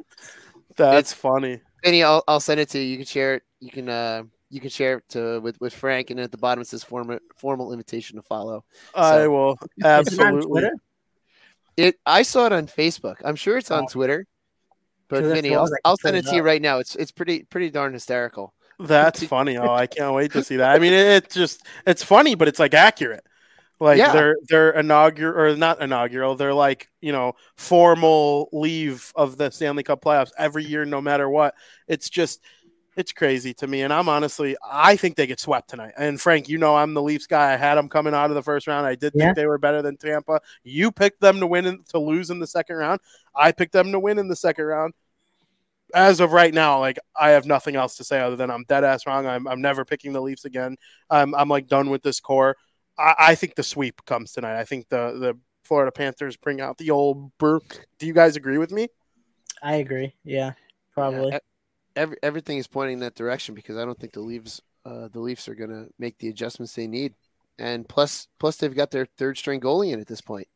That's 0.76 1.12
it's, 1.12 1.18
funny. 1.18 1.62
Any, 1.82 2.02
I'll, 2.02 2.22
I'll 2.28 2.40
send 2.40 2.60
it 2.60 2.68
to 2.68 2.78
you. 2.78 2.84
You 2.84 2.96
can 2.98 3.06
share 3.06 3.36
it. 3.36 3.42
You 3.58 3.70
can 3.70 3.88
uh 3.88 4.24
you 4.50 4.60
can 4.60 4.68
share 4.68 4.98
it 4.98 5.08
to 5.10 5.40
with, 5.40 5.58
with 5.58 5.72
Frank, 5.72 6.10
and 6.10 6.20
at 6.20 6.30
the 6.30 6.36
bottom 6.36 6.60
it 6.60 6.66
says 6.66 6.84
formal 6.84 7.20
formal 7.36 7.72
invitation 7.72 8.16
to 8.16 8.22
follow. 8.22 8.66
I 8.94 9.28
will 9.28 9.56
absolutely. 9.82 10.64
It. 11.78 11.98
I 12.04 12.20
saw 12.20 12.44
it 12.44 12.52
on 12.52 12.66
Facebook. 12.66 13.16
I'm 13.24 13.36
sure 13.36 13.56
it's 13.56 13.70
on 13.70 13.84
oh. 13.84 13.88
Twitter. 13.88 14.26
But 15.08 15.24
Vinnie, 15.24 15.56
I'll, 15.56 15.70
I'll 15.86 15.96
send 15.96 16.18
it 16.18 16.26
to 16.26 16.36
you 16.36 16.42
right 16.42 16.60
now. 16.60 16.80
It's 16.80 16.96
it's 16.96 17.12
pretty 17.12 17.44
pretty 17.44 17.70
darn 17.70 17.94
hysterical. 17.94 18.52
That's 18.78 19.24
funny. 19.24 19.56
Oh, 19.56 19.72
I 19.72 19.86
can't 19.86 20.14
wait 20.14 20.32
to 20.32 20.44
see 20.44 20.56
that. 20.56 20.76
I 20.76 20.78
mean, 20.78 20.92
it, 20.92 21.24
it 21.24 21.30
just 21.30 21.64
it's 21.86 22.04
funny, 22.04 22.34
but 22.34 22.46
it's 22.46 22.58
like 22.58 22.74
accurate. 22.74 23.24
Like 23.80 23.98
yeah. 23.98 24.12
they're 24.12 24.36
they're 24.48 24.70
inaugural 24.70 25.38
or 25.38 25.56
not 25.56 25.80
inaugural. 25.80 26.36
They're 26.36 26.54
like 26.54 26.88
you 27.00 27.12
know 27.12 27.32
formal 27.56 28.48
leave 28.52 29.12
of 29.16 29.36
the 29.38 29.50
Stanley 29.50 29.82
Cup 29.82 30.02
playoffs 30.02 30.32
every 30.38 30.64
year, 30.64 30.84
no 30.84 31.00
matter 31.00 31.28
what. 31.28 31.54
It's 31.88 32.10
just 32.10 32.42
It's 32.96 33.12
crazy 33.12 33.54
to 33.54 33.66
me, 33.66 33.82
and 33.82 33.92
I'm 33.92 34.08
honestly, 34.08 34.56
I 34.70 34.96
think 34.96 35.16
they 35.16 35.26
get 35.26 35.40
swept 35.40 35.70
tonight. 35.70 35.94
And 35.96 36.20
Frank, 36.20 36.48
you 36.48 36.58
know, 36.58 36.76
I'm 36.76 36.92
the 36.92 37.00
Leafs 37.00 37.26
guy. 37.26 37.54
I 37.54 37.56
had 37.56 37.76
them 37.76 37.88
coming 37.88 38.12
out 38.14 38.30
of 38.30 38.34
the 38.34 38.42
first 38.42 38.66
round. 38.66 38.84
I 38.86 38.96
did 38.96 39.14
think 39.14 39.36
they 39.36 39.46
were 39.46 39.58
better 39.58 39.80
than 39.80 39.96
Tampa. 39.96 40.40
You 40.64 40.90
picked 40.92 41.20
them 41.20 41.40
to 41.40 41.46
win 41.46 41.66
and 41.66 41.86
to 41.90 41.98
lose 41.98 42.30
in 42.30 42.40
the 42.40 42.46
second 42.46 42.76
round. 42.76 43.00
I 43.34 43.52
picked 43.52 43.72
them 43.72 43.92
to 43.92 44.00
win 44.00 44.18
in 44.18 44.28
the 44.28 44.36
second 44.36 44.64
round. 44.64 44.92
As 45.94 46.20
of 46.20 46.32
right 46.32 46.52
now, 46.52 46.80
like 46.80 46.98
I 47.18 47.30
have 47.30 47.46
nothing 47.46 47.76
else 47.76 47.96
to 47.96 48.04
say 48.04 48.20
other 48.20 48.36
than 48.36 48.50
I'm 48.50 48.64
dead 48.68 48.84
ass 48.84 49.06
wrong. 49.06 49.26
I'm, 49.26 49.48
I'm 49.48 49.62
never 49.62 49.84
picking 49.84 50.12
the 50.12 50.20
Leafs 50.20 50.44
again. 50.44 50.76
I'm, 51.08 51.34
I'm 51.34 51.48
like 51.48 51.68
done 51.68 51.90
with 51.90 52.02
this 52.02 52.20
core. 52.20 52.56
I, 53.00 53.14
I 53.18 53.34
think 53.34 53.54
the 53.54 53.62
sweep 53.62 54.04
comes 54.04 54.32
tonight. 54.32 54.58
I 54.58 54.64
think 54.64 54.88
the 54.88 55.18
the 55.18 55.38
Florida 55.64 55.92
Panthers 55.92 56.36
bring 56.36 56.60
out 56.60 56.78
the 56.78 56.90
old 56.90 57.36
Burke. 57.38 57.86
Do 57.98 58.06
you 58.06 58.12
guys 58.12 58.36
agree 58.36 58.58
with 58.58 58.72
me? 58.72 58.88
I 59.62 59.76
agree. 59.76 60.14
Yeah, 60.24 60.52
probably. 60.94 61.32
Yeah, 61.32 61.38
every, 61.96 62.16
everything 62.22 62.58
is 62.58 62.66
pointing 62.66 62.94
in 62.94 63.00
that 63.00 63.14
direction 63.14 63.54
because 63.54 63.76
I 63.76 63.84
don't 63.84 63.98
think 63.98 64.12
the 64.12 64.20
Leafs 64.20 64.60
uh, 64.84 65.08
the 65.08 65.20
Leafs 65.20 65.48
are 65.48 65.54
going 65.54 65.70
to 65.70 65.88
make 65.98 66.18
the 66.18 66.28
adjustments 66.28 66.74
they 66.74 66.86
need. 66.86 67.14
And 67.58 67.88
plus, 67.88 68.28
plus 68.38 68.56
they've 68.56 68.74
got 68.74 68.90
their 68.90 69.06
third 69.18 69.36
string 69.36 69.60
goalie 69.60 69.92
in 69.92 70.00
at 70.00 70.06
this 70.06 70.22
point. 70.22 70.48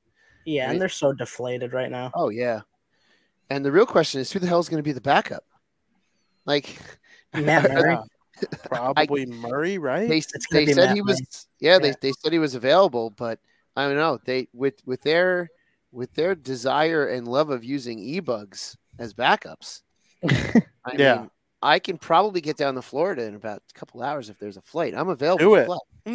yeah, 0.47 0.65
right. 0.65 0.73
and 0.73 0.81
they're 0.81 0.89
so 0.89 1.13
deflated 1.13 1.73
right 1.73 1.91
now. 1.91 2.11
Oh 2.15 2.31
yeah. 2.31 2.61
And 3.51 3.65
the 3.65 3.73
real 3.73 3.87
question 3.87 4.21
is, 4.21 4.33
who 4.33 4.39
the 4.39 4.47
hell 4.47 4.59
is 4.59 4.71
going 4.71 4.79
to 4.79 4.87
be 4.87 4.93
the 4.93 5.03
backup? 5.03 5.45
Like, 6.47 6.79
Matt 7.35 7.71
Murray. 7.73 7.99
Probably 8.65 9.27
Murray, 9.27 9.79
right? 9.79 10.09
they, 10.09 10.23
they 10.51 10.67
said 10.67 10.87
Matt 10.89 10.95
he 10.95 11.03
was 11.03 11.21
Murray. 11.21 11.27
yeah, 11.61 11.79
they, 11.79 11.89
Yeah. 11.89 11.95
they 12.01 12.13
said 12.13 12.33
he 12.33 12.39
was 12.39 12.55
available 12.55 13.11
but 13.11 13.39
i 13.77 13.87
don't 13.87 13.97
know 13.97 14.19
they 14.25 14.49
with 14.53 14.81
with 14.87 15.03
their 15.03 15.51
with 15.93 16.13
their 16.15 16.35
desire 16.35 17.07
and 17.07 17.27
love 17.29 17.51
of 17.51 17.65
using 17.65 17.99
e-bugs 17.99 18.77
as 18.99 19.15
backups 19.15 19.83
i 20.25 20.63
Yeah. 20.97 21.17
mean 21.17 21.31
i 21.63 21.79
can 21.79 21.97
probably 21.99 22.41
get 22.41 22.57
down 22.57 22.75
to 22.75 22.83
florida 22.83 23.23
in 23.25 23.35
about 23.35 23.63
a 23.71 23.79
couple 23.79 24.03
hours 24.03 24.29
if 24.31 24.39
there's 24.39 24.57
a 24.57 24.63
flight 24.63 24.95
i'm 24.97 25.09
available 25.09 25.45
Do 25.45 25.55
it. 25.57 25.67
fly. 25.67 25.79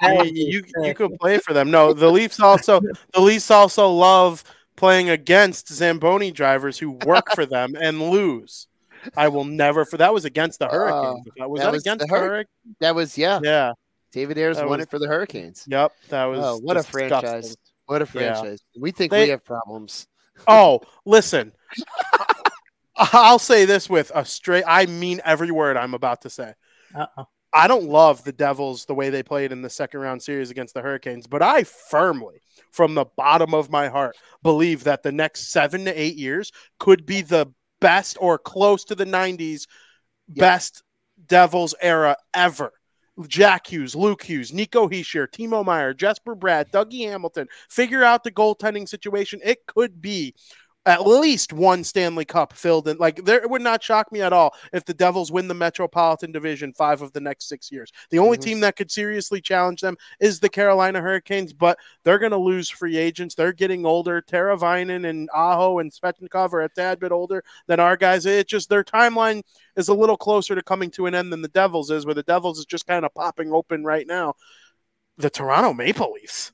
That 0.00 0.12
you, 0.12 0.18
would 0.18 0.36
you, 0.36 0.64
you 0.84 0.94
could 0.94 1.18
play 1.18 1.38
for 1.38 1.52
them. 1.52 1.72
No, 1.72 1.92
the 1.92 2.08
Leafs 2.08 2.38
also 2.38 2.80
the 3.12 3.20
Leafs 3.20 3.50
also 3.50 3.90
love 3.90 4.44
playing 4.76 5.10
against 5.10 5.66
Zamboni 5.72 6.30
drivers 6.30 6.78
who 6.78 6.92
work 7.04 7.34
for 7.34 7.44
them 7.44 7.74
and 7.80 8.00
lose. 8.10 8.67
I 9.16 9.28
will 9.28 9.44
never 9.44 9.84
for 9.84 9.96
that 9.98 10.12
was 10.14 10.24
against 10.24 10.58
the 10.58 10.68
oh, 10.68 10.72
Hurricanes. 10.72 11.26
was 11.26 11.60
that 11.60 11.64
that, 11.66 11.72
was 11.72 11.82
against 11.82 12.00
the 12.00 12.06
the 12.06 12.12
Hurric- 12.12 12.20
Hurricanes? 12.28 12.48
that 12.80 12.94
was 12.94 13.18
yeah 13.18 13.40
Yeah. 13.42 13.72
david 14.12 14.38
ayres 14.38 14.56
That 14.56 14.68
won 14.68 14.78
was- 14.78 14.86
it 14.86 14.90
for 14.90 14.98
the 14.98 15.06
hurricanes 15.08 15.64
Yep. 15.68 15.92
That 16.08 16.24
oh, 16.24 16.30
was 16.30 16.40
oh 16.42 16.58
what 16.62 16.76
a 16.76 16.82
franchise 16.82 17.56
what 17.86 18.02
a 18.02 18.04
Yeah. 18.04 18.10
franchise 18.34 18.60
we 18.78 18.90
think 18.90 19.10
They- 19.12 19.24
we 19.24 19.30
have 19.30 19.44
problems 19.44 20.06
Oh, 20.46 20.80
listen. 21.04 21.52
I'll 22.96 23.38
say 23.38 23.64
this 23.64 23.88
with 23.90 24.10
a 24.14 24.24
straight 24.24 24.64
I 24.66 24.86
mean 24.86 25.20
every 25.24 25.50
word 25.50 25.76
I'm 25.76 25.94
about 25.94 26.22
to 26.22 26.30
say. 26.30 26.54
Uh-oh. 26.94 27.24
I 27.52 27.66
don't 27.66 27.84
love 27.84 28.24
the 28.24 28.32
Devils 28.32 28.84
the 28.84 28.94
way 28.94 29.08
they 29.10 29.22
played 29.22 29.52
in 29.52 29.62
the 29.62 29.70
second 29.70 30.00
round 30.00 30.22
series 30.22 30.50
against 30.50 30.74
the 30.74 30.82
Hurricanes, 30.82 31.26
but 31.26 31.42
I 31.42 31.64
firmly, 31.64 32.42
from 32.72 32.94
the 32.94 33.06
bottom 33.16 33.54
of 33.54 33.70
my 33.70 33.88
heart, 33.88 34.16
believe 34.42 34.84
that 34.84 35.02
the 35.02 35.12
next 35.12 35.50
seven 35.50 35.84
to 35.86 36.00
eight 36.00 36.16
years 36.16 36.52
could 36.78 37.06
be 37.06 37.22
the 37.22 37.46
best 37.80 38.16
or 38.20 38.38
close 38.38 38.84
to 38.84 38.94
the 38.94 39.06
90s 39.06 39.66
best 40.28 40.82
Devils 41.26 41.74
era 41.80 42.16
ever. 42.34 42.72
Jack 43.26 43.66
Hughes, 43.66 43.96
Luke 43.96 44.22
Hughes, 44.22 44.52
Nico 44.52 44.88
Hischier, 44.88 45.26
Timo 45.26 45.64
Meier, 45.64 45.92
Jesper 45.92 46.36
Bratt, 46.36 46.70
Dougie 46.70 47.08
Hamilton. 47.08 47.48
Figure 47.68 48.04
out 48.04 48.22
the 48.22 48.30
goaltending 48.30 48.88
situation. 48.88 49.40
It 49.42 49.66
could 49.66 50.00
be 50.00 50.34
at 50.88 51.06
least 51.06 51.52
one 51.52 51.84
Stanley 51.84 52.24
Cup 52.24 52.54
filled 52.54 52.88
in. 52.88 52.96
Like 52.96 53.22
there, 53.26 53.42
it 53.42 53.50
would 53.50 53.60
not 53.60 53.82
shock 53.82 54.10
me 54.10 54.22
at 54.22 54.32
all 54.32 54.54
if 54.72 54.86
the 54.86 54.94
Devils 54.94 55.30
win 55.30 55.46
the 55.46 55.54
Metropolitan 55.54 56.32
Division 56.32 56.72
five 56.72 57.02
of 57.02 57.12
the 57.12 57.20
next 57.20 57.46
six 57.46 57.70
years. 57.70 57.92
The 58.08 58.18
only 58.18 58.38
Mhm. 58.38 58.42
team 58.42 58.60
that 58.60 58.76
could 58.76 58.90
seriously 58.90 59.42
challenge 59.42 59.82
them 59.82 59.98
is 60.18 60.40
the 60.40 60.48
Carolina 60.48 61.02
Hurricanes, 61.02 61.52
but 61.52 61.78
they're 62.04 62.18
going 62.18 62.32
to 62.32 62.38
lose 62.38 62.70
free 62.70 62.96
agents. 62.96 63.34
They're 63.34 63.52
getting 63.52 63.84
older. 63.84 64.22
Teravainen 64.22 65.06
and 65.06 65.28
Aho 65.34 65.78
and 65.78 65.92
Svechnikov 65.92 66.54
are 66.54 66.62
a 66.62 66.70
tad 66.70 66.98
bit 67.00 67.12
older 67.12 67.44
than 67.66 67.80
our 67.80 67.98
guys. 67.98 68.24
It 68.24 68.48
just 68.48 68.70
their 68.70 68.82
timeline 68.82 69.42
is 69.76 69.88
a 69.88 69.94
little 69.94 70.16
closer 70.16 70.54
to 70.54 70.62
coming 70.62 70.90
to 70.92 71.04
an 71.04 71.14
end 71.14 71.30
than 71.30 71.42
the 71.42 71.48
Devils 71.48 71.90
is, 71.90 72.06
where 72.06 72.14
the 72.14 72.22
Devils 72.22 72.58
is 72.58 72.64
just 72.64 72.86
kind 72.86 73.04
of 73.04 73.12
popping 73.12 73.52
open 73.52 73.84
right 73.84 74.06
now. 74.06 74.32
The 75.18 75.28
Toronto 75.28 75.74
Maple 75.74 76.12
Leafs 76.12 76.52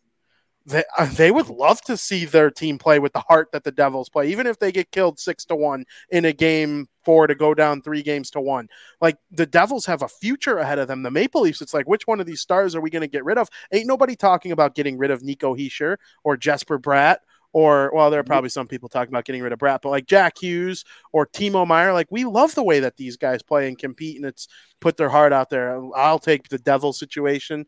they 0.66 0.84
uh, 0.98 1.06
they 1.06 1.30
would 1.30 1.48
love 1.48 1.80
to 1.82 1.96
see 1.96 2.24
their 2.24 2.50
team 2.50 2.78
play 2.78 2.98
with 2.98 3.12
the 3.12 3.20
heart 3.20 3.48
that 3.52 3.64
the 3.64 3.72
Devils 3.72 4.08
play, 4.08 4.30
even 4.30 4.46
if 4.46 4.58
they 4.58 4.72
get 4.72 4.90
killed 4.90 5.18
six 5.18 5.44
to 5.46 5.56
one 5.56 5.84
in 6.10 6.24
a 6.24 6.32
game 6.32 6.86
four 7.04 7.26
to 7.26 7.34
go 7.34 7.52
down 7.54 7.82
three 7.82 8.02
games 8.02 8.30
to 8.30 8.40
one. 8.40 8.68
Like 9.00 9.18
the 9.30 9.46
Devils 9.46 9.86
have 9.86 10.02
a 10.02 10.08
future 10.08 10.58
ahead 10.58 10.78
of 10.78 10.88
them. 10.88 11.02
The 11.02 11.10
Maple 11.10 11.42
Leafs, 11.42 11.60
it's 11.60 11.74
like 11.74 11.88
which 11.88 12.06
one 12.06 12.20
of 12.20 12.26
these 12.26 12.40
stars 12.40 12.74
are 12.74 12.80
we 12.80 12.90
going 12.90 13.02
to 13.02 13.08
get 13.08 13.24
rid 13.24 13.38
of? 13.38 13.48
Ain't 13.72 13.86
nobody 13.86 14.16
talking 14.16 14.52
about 14.52 14.74
getting 14.74 14.96
rid 14.96 15.10
of 15.10 15.22
Nico 15.22 15.54
Hischier 15.54 15.96
or 16.24 16.36
Jesper 16.36 16.78
Bratt. 16.78 17.16
Or 17.52 17.92
well, 17.94 18.10
there 18.10 18.18
are 18.18 18.24
probably 18.24 18.50
some 18.50 18.66
people 18.66 18.88
talking 18.88 19.12
about 19.12 19.26
getting 19.26 19.40
rid 19.40 19.52
of 19.52 19.60
Bratt, 19.60 19.78
but 19.80 19.90
like 19.90 20.06
Jack 20.06 20.38
Hughes 20.42 20.84
or 21.12 21.24
Timo 21.24 21.64
Meier, 21.64 21.92
like 21.92 22.08
we 22.10 22.24
love 22.24 22.52
the 22.56 22.64
way 22.64 22.80
that 22.80 22.96
these 22.96 23.16
guys 23.16 23.42
play 23.42 23.68
and 23.68 23.78
compete, 23.78 24.16
and 24.16 24.24
it's 24.24 24.48
put 24.80 24.96
their 24.96 25.08
heart 25.08 25.32
out 25.32 25.50
there. 25.50 25.80
I'll 25.94 26.18
take 26.18 26.48
the 26.48 26.58
Devil 26.58 26.92
situation. 26.92 27.66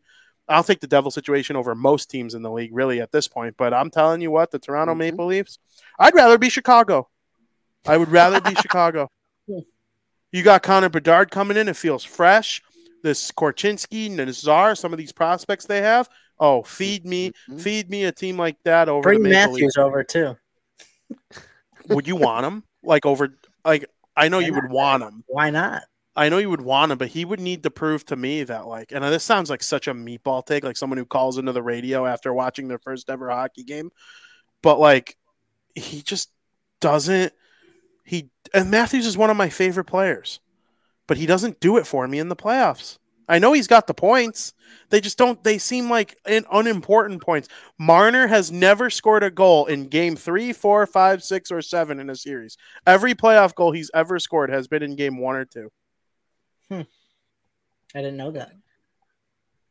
I'll 0.49 0.63
take 0.63 0.79
the 0.79 0.87
Devil 0.87 1.11
situation 1.11 1.55
over 1.55 1.75
most 1.75 2.09
teams 2.09 2.33
in 2.33 2.41
the 2.41 2.51
league, 2.51 2.71
really, 2.73 3.01
at 3.01 3.11
this 3.11 3.27
point. 3.27 3.55
But 3.57 3.73
I'm 3.73 3.89
telling 3.89 4.21
you 4.21 4.31
what, 4.31 4.51
the 4.51 4.59
Toronto 4.59 4.93
Mhm. 4.93 4.97
Maple 4.97 5.25
Leafs, 5.25 5.59
I'd 5.99 6.15
rather 6.15 6.37
be 6.37 6.49
Chicago. 6.49 7.09
I 7.85 7.97
would 7.97 8.09
rather 8.09 8.39
be 8.41 8.55
Chicago. 8.71 9.09
You 10.31 10.43
got 10.43 10.63
Connor 10.63 10.89
Bedard 10.89 11.31
coming 11.31 11.57
in. 11.57 11.67
It 11.67 11.75
feels 11.77 12.03
fresh. 12.03 12.61
This 13.03 13.31
Korchinski, 13.31 14.09
Nazar, 14.11 14.75
some 14.75 14.91
of 14.93 14.97
these 14.97 15.11
prospects 15.11 15.65
they 15.65 15.81
have. 15.81 16.09
Oh, 16.39 16.63
feed 16.63 17.05
me, 17.05 17.31
Mhm. 17.49 17.61
feed 17.61 17.89
me 17.89 18.05
a 18.05 18.11
team 18.11 18.37
like 18.37 18.57
that 18.63 18.89
over 18.89 19.01
Bring 19.01 19.23
the 19.23 19.29
Maple 19.29 19.53
Matthews 19.53 19.77
over 19.77 20.03
too. 20.03 20.37
Would 21.89 22.07
you 22.07 22.15
want 22.15 22.45
him? 22.45 22.63
Like 22.83 23.05
over, 23.05 23.33
like 23.65 23.85
I 24.15 24.29
know 24.29 24.37
Why 24.39 24.45
you 24.45 24.51
not? 24.51 24.63
would 24.63 24.71
want 24.71 25.03
him. 25.03 25.23
Why 25.27 25.49
not? 25.49 25.83
I 26.17 26.29
know 26.29 26.39
you 26.39 26.49
would 26.49 26.61
want 26.61 26.91
him, 26.91 26.97
but 26.97 27.09
he 27.09 27.23
would 27.23 27.39
need 27.39 27.63
to 27.63 27.69
prove 27.69 28.03
to 28.07 28.15
me 28.15 28.43
that, 28.43 28.67
like, 28.67 28.91
and 28.91 29.03
this 29.05 29.23
sounds 29.23 29.49
like 29.49 29.61
such 29.61 29.87
a 29.87 29.93
meatball 29.93 30.43
take, 30.43 30.63
like 30.63 30.75
someone 30.75 30.97
who 30.97 31.05
calls 31.05 31.37
into 31.37 31.51
the 31.51 31.61
radio 31.61 32.05
after 32.07 32.33
watching 32.33 32.67
their 32.67 32.79
first 32.79 33.09
ever 33.09 33.29
hockey 33.29 33.63
game, 33.63 33.91
but 34.63 34.79
like, 34.79 35.15
he 35.75 36.01
just 36.01 36.31
doesn't. 36.81 37.33
He 38.03 38.31
and 38.53 38.71
Matthews 38.71 39.05
is 39.05 39.15
one 39.15 39.29
of 39.29 39.37
my 39.37 39.49
favorite 39.49 39.85
players, 39.85 40.39
but 41.05 41.17
he 41.17 41.27
doesn't 41.27 41.59
do 41.59 41.77
it 41.77 41.85
for 41.85 42.07
me 42.07 42.17
in 42.17 42.29
the 42.29 42.35
playoffs. 42.35 42.97
I 43.29 43.39
know 43.39 43.53
he's 43.53 43.67
got 43.67 43.87
the 43.87 43.93
points. 43.93 44.53
They 44.89 45.01
just 45.01 45.17
don't. 45.17 45.43
They 45.43 45.57
seem 45.57 45.89
like 45.89 46.17
unimportant 46.25 47.21
points. 47.21 47.49
Marner 47.77 48.25
has 48.27 48.51
never 48.51 48.89
scored 48.89 49.23
a 49.23 49.29
goal 49.29 49.65
in 49.65 49.89
game 49.89 50.15
three, 50.15 50.53
four, 50.53 50.87
five, 50.87 51.21
six, 51.23 51.51
or 51.51 51.61
seven 51.61 51.99
in 51.99 52.09
a 52.09 52.15
series. 52.15 52.57
Every 52.87 53.13
playoff 53.13 53.53
goal 53.53 53.71
he's 53.71 53.91
ever 53.93 54.17
scored 54.17 54.49
has 54.49 54.67
been 54.67 54.81
in 54.81 54.95
game 54.95 55.19
one 55.19 55.35
or 55.35 55.45
two. 55.45 55.69
Hmm. 56.69 56.81
I 57.95 58.01
didn't 58.01 58.17
know 58.17 58.31
that. 58.31 58.51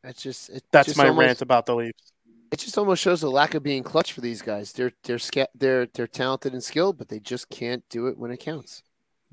That's 0.03 0.21
just 0.21 0.49
it 0.49 0.63
That's 0.71 0.87
just 0.87 0.97
my 0.97 1.09
almost, 1.09 1.25
rant 1.25 1.41
about 1.41 1.65
the 1.65 1.75
Leafs. 1.75 2.13
It 2.51 2.59
just 2.59 2.77
almost 2.77 3.01
shows 3.01 3.21
the 3.21 3.29
lack 3.29 3.53
of 3.53 3.63
being 3.63 3.83
clutch 3.83 4.13
for 4.13 4.21
these 4.21 4.41
guys. 4.41 4.71
They're 4.71 4.93
they're 5.03 5.19
sca- 5.19 5.49
they're 5.53 5.85
they're 5.87 6.07
talented 6.07 6.53
and 6.53 6.63
skilled, 6.63 6.97
but 6.97 7.09
they 7.09 7.19
just 7.19 7.49
can't 7.49 7.83
do 7.89 8.07
it 8.07 8.17
when 8.17 8.31
it 8.31 8.39
counts. 8.39 8.83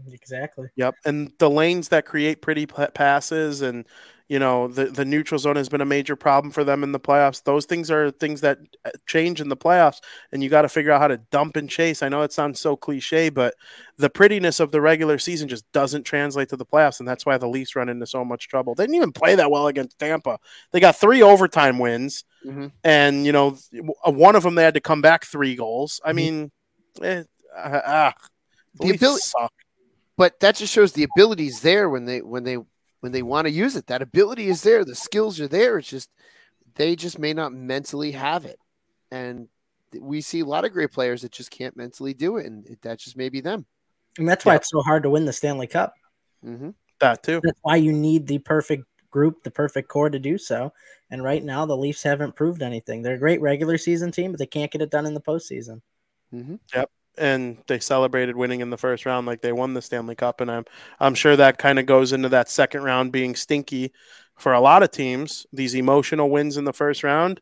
Exactly. 0.08 0.68
Yep, 0.76 0.94
and 1.04 1.32
the 1.38 1.48
lanes 1.50 1.88
that 1.88 2.04
create 2.04 2.42
pretty 2.42 2.66
p- 2.66 2.86
passes, 2.94 3.62
and 3.62 3.86
you 4.28 4.38
know 4.40 4.66
the 4.66 4.86
the 4.86 5.04
neutral 5.04 5.38
zone 5.38 5.54
has 5.54 5.68
been 5.68 5.80
a 5.80 5.84
major 5.86 6.16
problem 6.16 6.50
for 6.50 6.64
them 6.64 6.82
in 6.82 6.90
the 6.90 6.98
playoffs. 6.98 7.44
Those 7.44 7.64
things 7.64 7.90
are 7.92 8.10
things 8.10 8.40
that 8.40 8.58
uh, 8.84 8.90
change 9.06 9.40
in 9.40 9.48
the 9.48 9.56
playoffs, 9.56 10.00
and 10.32 10.42
you 10.42 10.50
got 10.50 10.62
to 10.62 10.68
figure 10.68 10.90
out 10.90 11.00
how 11.00 11.06
to 11.08 11.18
dump 11.30 11.54
and 11.56 11.70
chase. 11.70 12.02
I 12.02 12.08
know 12.08 12.22
it 12.22 12.32
sounds 12.32 12.58
so 12.58 12.74
cliche, 12.74 13.28
but 13.28 13.54
the 13.96 14.10
prettiness 14.10 14.58
of 14.58 14.72
the 14.72 14.80
regular 14.80 15.16
season 15.16 15.46
just 15.48 15.70
doesn't 15.70 16.02
translate 16.02 16.48
to 16.48 16.56
the 16.56 16.66
playoffs, 16.66 16.98
and 16.98 17.06
that's 17.08 17.24
why 17.24 17.38
the 17.38 17.48
Leafs 17.48 17.76
run 17.76 17.88
into 17.88 18.06
so 18.06 18.24
much 18.24 18.48
trouble. 18.48 18.74
They 18.74 18.84
didn't 18.84 18.96
even 18.96 19.12
play 19.12 19.36
that 19.36 19.50
well 19.50 19.68
against 19.68 19.98
Tampa. 20.00 20.38
They 20.72 20.80
got 20.80 20.96
three 20.96 21.22
overtime 21.22 21.78
wins, 21.78 22.24
Mhm. 22.44 22.72
and 22.82 23.24
you 23.24 23.30
know 23.32 23.56
one 24.04 24.34
of 24.34 24.42
them 24.42 24.56
they 24.56 24.64
had 24.64 24.74
to 24.74 24.80
come 24.80 25.02
back 25.02 25.24
three 25.24 25.54
goals. 25.54 26.00
I 26.04 26.10
Mhm. 26.10 26.14
mean, 26.16 26.52
eh, 27.00 27.22
ah, 27.56 27.82
ah, 27.86 28.14
the 28.74 28.78
The 28.78 28.84
Leafs 28.86 29.02
ability- 29.02 29.22
suck. 29.22 29.52
But 30.16 30.40
that 30.40 30.56
just 30.56 30.72
shows 30.72 30.92
the 30.92 31.02
abilities 31.04 31.60
there 31.60 31.88
when 31.88 32.04
they 32.04 32.22
when 32.22 32.44
they 32.44 32.58
when 33.00 33.12
they 33.12 33.22
want 33.22 33.46
to 33.46 33.50
use 33.52 33.76
it. 33.76 33.86
That 33.86 34.02
ability 34.02 34.46
is 34.46 34.62
there. 34.62 34.84
The 34.84 34.94
skills 34.94 35.40
are 35.40 35.48
there. 35.48 35.78
It's 35.78 35.88
just 35.88 36.10
they 36.76 36.96
just 36.96 37.18
may 37.18 37.32
not 37.32 37.52
mentally 37.52 38.12
have 38.12 38.44
it, 38.44 38.58
and 39.10 39.48
we 40.00 40.20
see 40.20 40.40
a 40.40 40.44
lot 40.44 40.64
of 40.64 40.72
great 40.72 40.92
players 40.92 41.22
that 41.22 41.32
just 41.32 41.50
can't 41.50 41.76
mentally 41.76 42.14
do 42.14 42.36
it, 42.36 42.46
and 42.46 42.76
that 42.82 42.98
just 42.98 43.16
may 43.16 43.28
be 43.28 43.40
them. 43.40 43.66
And 44.18 44.28
that's 44.28 44.44
why 44.44 44.52
Yeah. 44.52 44.56
it's 44.58 44.70
so 44.70 44.80
hard 44.82 45.02
to 45.02 45.10
win 45.10 45.24
the 45.24 45.32
Stanley 45.32 45.66
Cup. 45.66 45.94
Mm-hmm. 46.44 46.70
That 47.00 47.22
too. 47.22 47.40
That's 47.42 47.58
why 47.62 47.76
you 47.76 47.92
need 47.92 48.26
the 48.26 48.38
perfect 48.38 48.84
group, 49.10 49.42
the 49.42 49.50
perfect 49.50 49.88
core 49.88 50.10
to 50.10 50.18
do 50.18 50.38
so. 50.38 50.72
And 51.10 51.22
right 51.22 51.42
now, 51.42 51.66
the 51.66 51.76
Leafs 51.76 52.02
haven't 52.02 52.34
proved 52.34 52.62
anything. 52.62 53.02
They're 53.02 53.14
a 53.14 53.18
great 53.18 53.40
regular 53.40 53.78
season 53.78 54.10
team, 54.10 54.32
but 54.32 54.38
they 54.38 54.46
can't 54.46 54.70
get 54.70 54.82
it 54.82 54.90
done 54.90 55.06
in 55.06 55.14
the 55.14 55.20
postseason. 55.20 55.80
hmm 56.30 56.56
and 57.18 57.58
they 57.66 57.78
celebrated 57.78 58.36
winning 58.36 58.60
in 58.60 58.70
the 58.70 58.76
first 58.76 59.06
round 59.06 59.26
like 59.26 59.40
they 59.40 59.52
won 59.52 59.74
the 59.74 59.82
Stanley 59.82 60.14
Cup. 60.14 60.40
And 60.40 60.50
I'm 60.50 60.64
I'm 61.00 61.14
sure 61.14 61.36
that 61.36 61.58
kind 61.58 61.78
of 61.78 61.86
goes 61.86 62.12
into 62.12 62.28
that 62.30 62.48
second 62.48 62.82
round 62.82 63.12
being 63.12 63.34
stinky 63.34 63.92
for 64.36 64.52
a 64.52 64.60
lot 64.60 64.82
of 64.82 64.90
teams. 64.90 65.46
These 65.52 65.74
emotional 65.74 66.30
wins 66.30 66.56
in 66.56 66.64
the 66.64 66.72
first 66.72 67.04
round, 67.04 67.40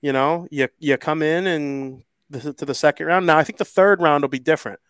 you 0.00 0.12
know, 0.12 0.46
you 0.50 0.68
you 0.78 0.96
come 0.96 1.22
in 1.22 1.46
and 1.46 2.02
the, 2.30 2.52
to 2.54 2.64
the 2.64 2.74
second 2.74 3.06
round. 3.06 3.26
Now 3.26 3.38
I 3.38 3.44
think 3.44 3.58
the 3.58 3.64
third 3.64 4.00
round 4.00 4.22
will 4.22 4.28
be 4.28 4.38
different. 4.38 4.80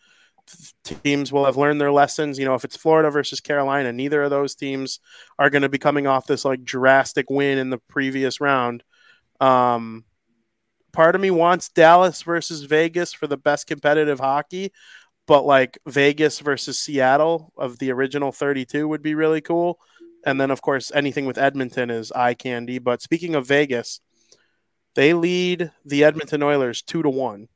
Teams 0.85 1.33
will 1.33 1.45
have 1.45 1.57
learned 1.57 1.81
their 1.81 1.91
lessons. 1.91 2.39
You 2.39 2.45
know, 2.45 2.55
if 2.55 2.65
it's 2.65 2.77
Florida 2.77 3.11
versus 3.11 3.41
Carolina, 3.41 3.93
neither 3.93 4.23
of 4.23 4.31
those 4.31 4.55
teams 4.55 5.01
are 5.39 5.51
going 5.51 5.63
to 5.63 5.69
be 5.69 5.79
coming 5.79 6.07
off 6.07 6.27
this 6.27 6.45
like 6.45 6.65
drastic 6.65 7.29
win 7.31 7.59
in 7.59 7.71
the 7.71 7.79
previous 7.79 8.41
round. 8.41 8.85
Um, 9.41 10.05
part 10.97 11.15
of 11.15 11.21
me 11.21 11.31
wants 11.31 11.69
Dallas 11.69 12.23
versus 12.23 12.63
Vegas 12.63 13.13
for 13.13 13.27
the 13.27 13.37
best 13.37 13.67
competitive 13.67 14.19
hockey, 14.19 14.73
but 15.27 15.45
like 15.45 15.79
Vegas 15.87 16.41
versus 16.41 16.79
Seattle 16.79 17.53
of 17.59 17.79
the 17.79 17.93
original 17.93 18.33
32 18.33 18.89
would 18.89 19.03
be 19.03 19.15
really 19.15 19.43
cool. 19.43 19.79
And 20.25 20.41
then, 20.41 20.51
of 20.51 20.63
course, 20.63 20.91
anything 20.95 21.27
with 21.27 21.37
Edmonton 21.37 21.91
is 21.91 22.13
eye 22.13 22.33
candy. 22.33 22.79
But 22.79 23.03
speaking 23.03 23.35
of 23.35 23.47
Vegas, 23.47 24.01
they 24.95 25.13
lead 25.13 25.71
the 25.85 26.03
Edmonton 26.03 26.43
Oilers 26.43 26.81
two 26.81 27.03
to 27.03 27.11
one 27.11 27.49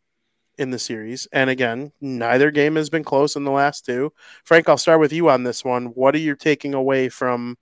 in 0.58 0.70
the 0.70 0.78
series. 0.78 1.26
And 1.32 1.48
again, 1.48 1.92
neither 1.98 2.50
game 2.50 2.76
has 2.76 2.90
been 2.90 3.04
close 3.04 3.36
in 3.36 3.44
the 3.44 3.50
last 3.50 3.86
two. 3.86 4.12
Frank, 4.44 4.68
I'll 4.68 4.76
start 4.76 5.00
with 5.00 5.14
you 5.14 5.30
on 5.30 5.44
this 5.44 5.64
one. 5.64 5.86
What 5.86 6.14
are 6.14 6.18
you 6.18 6.36
taking 6.36 6.74
away 6.74 7.08
from 7.08 7.56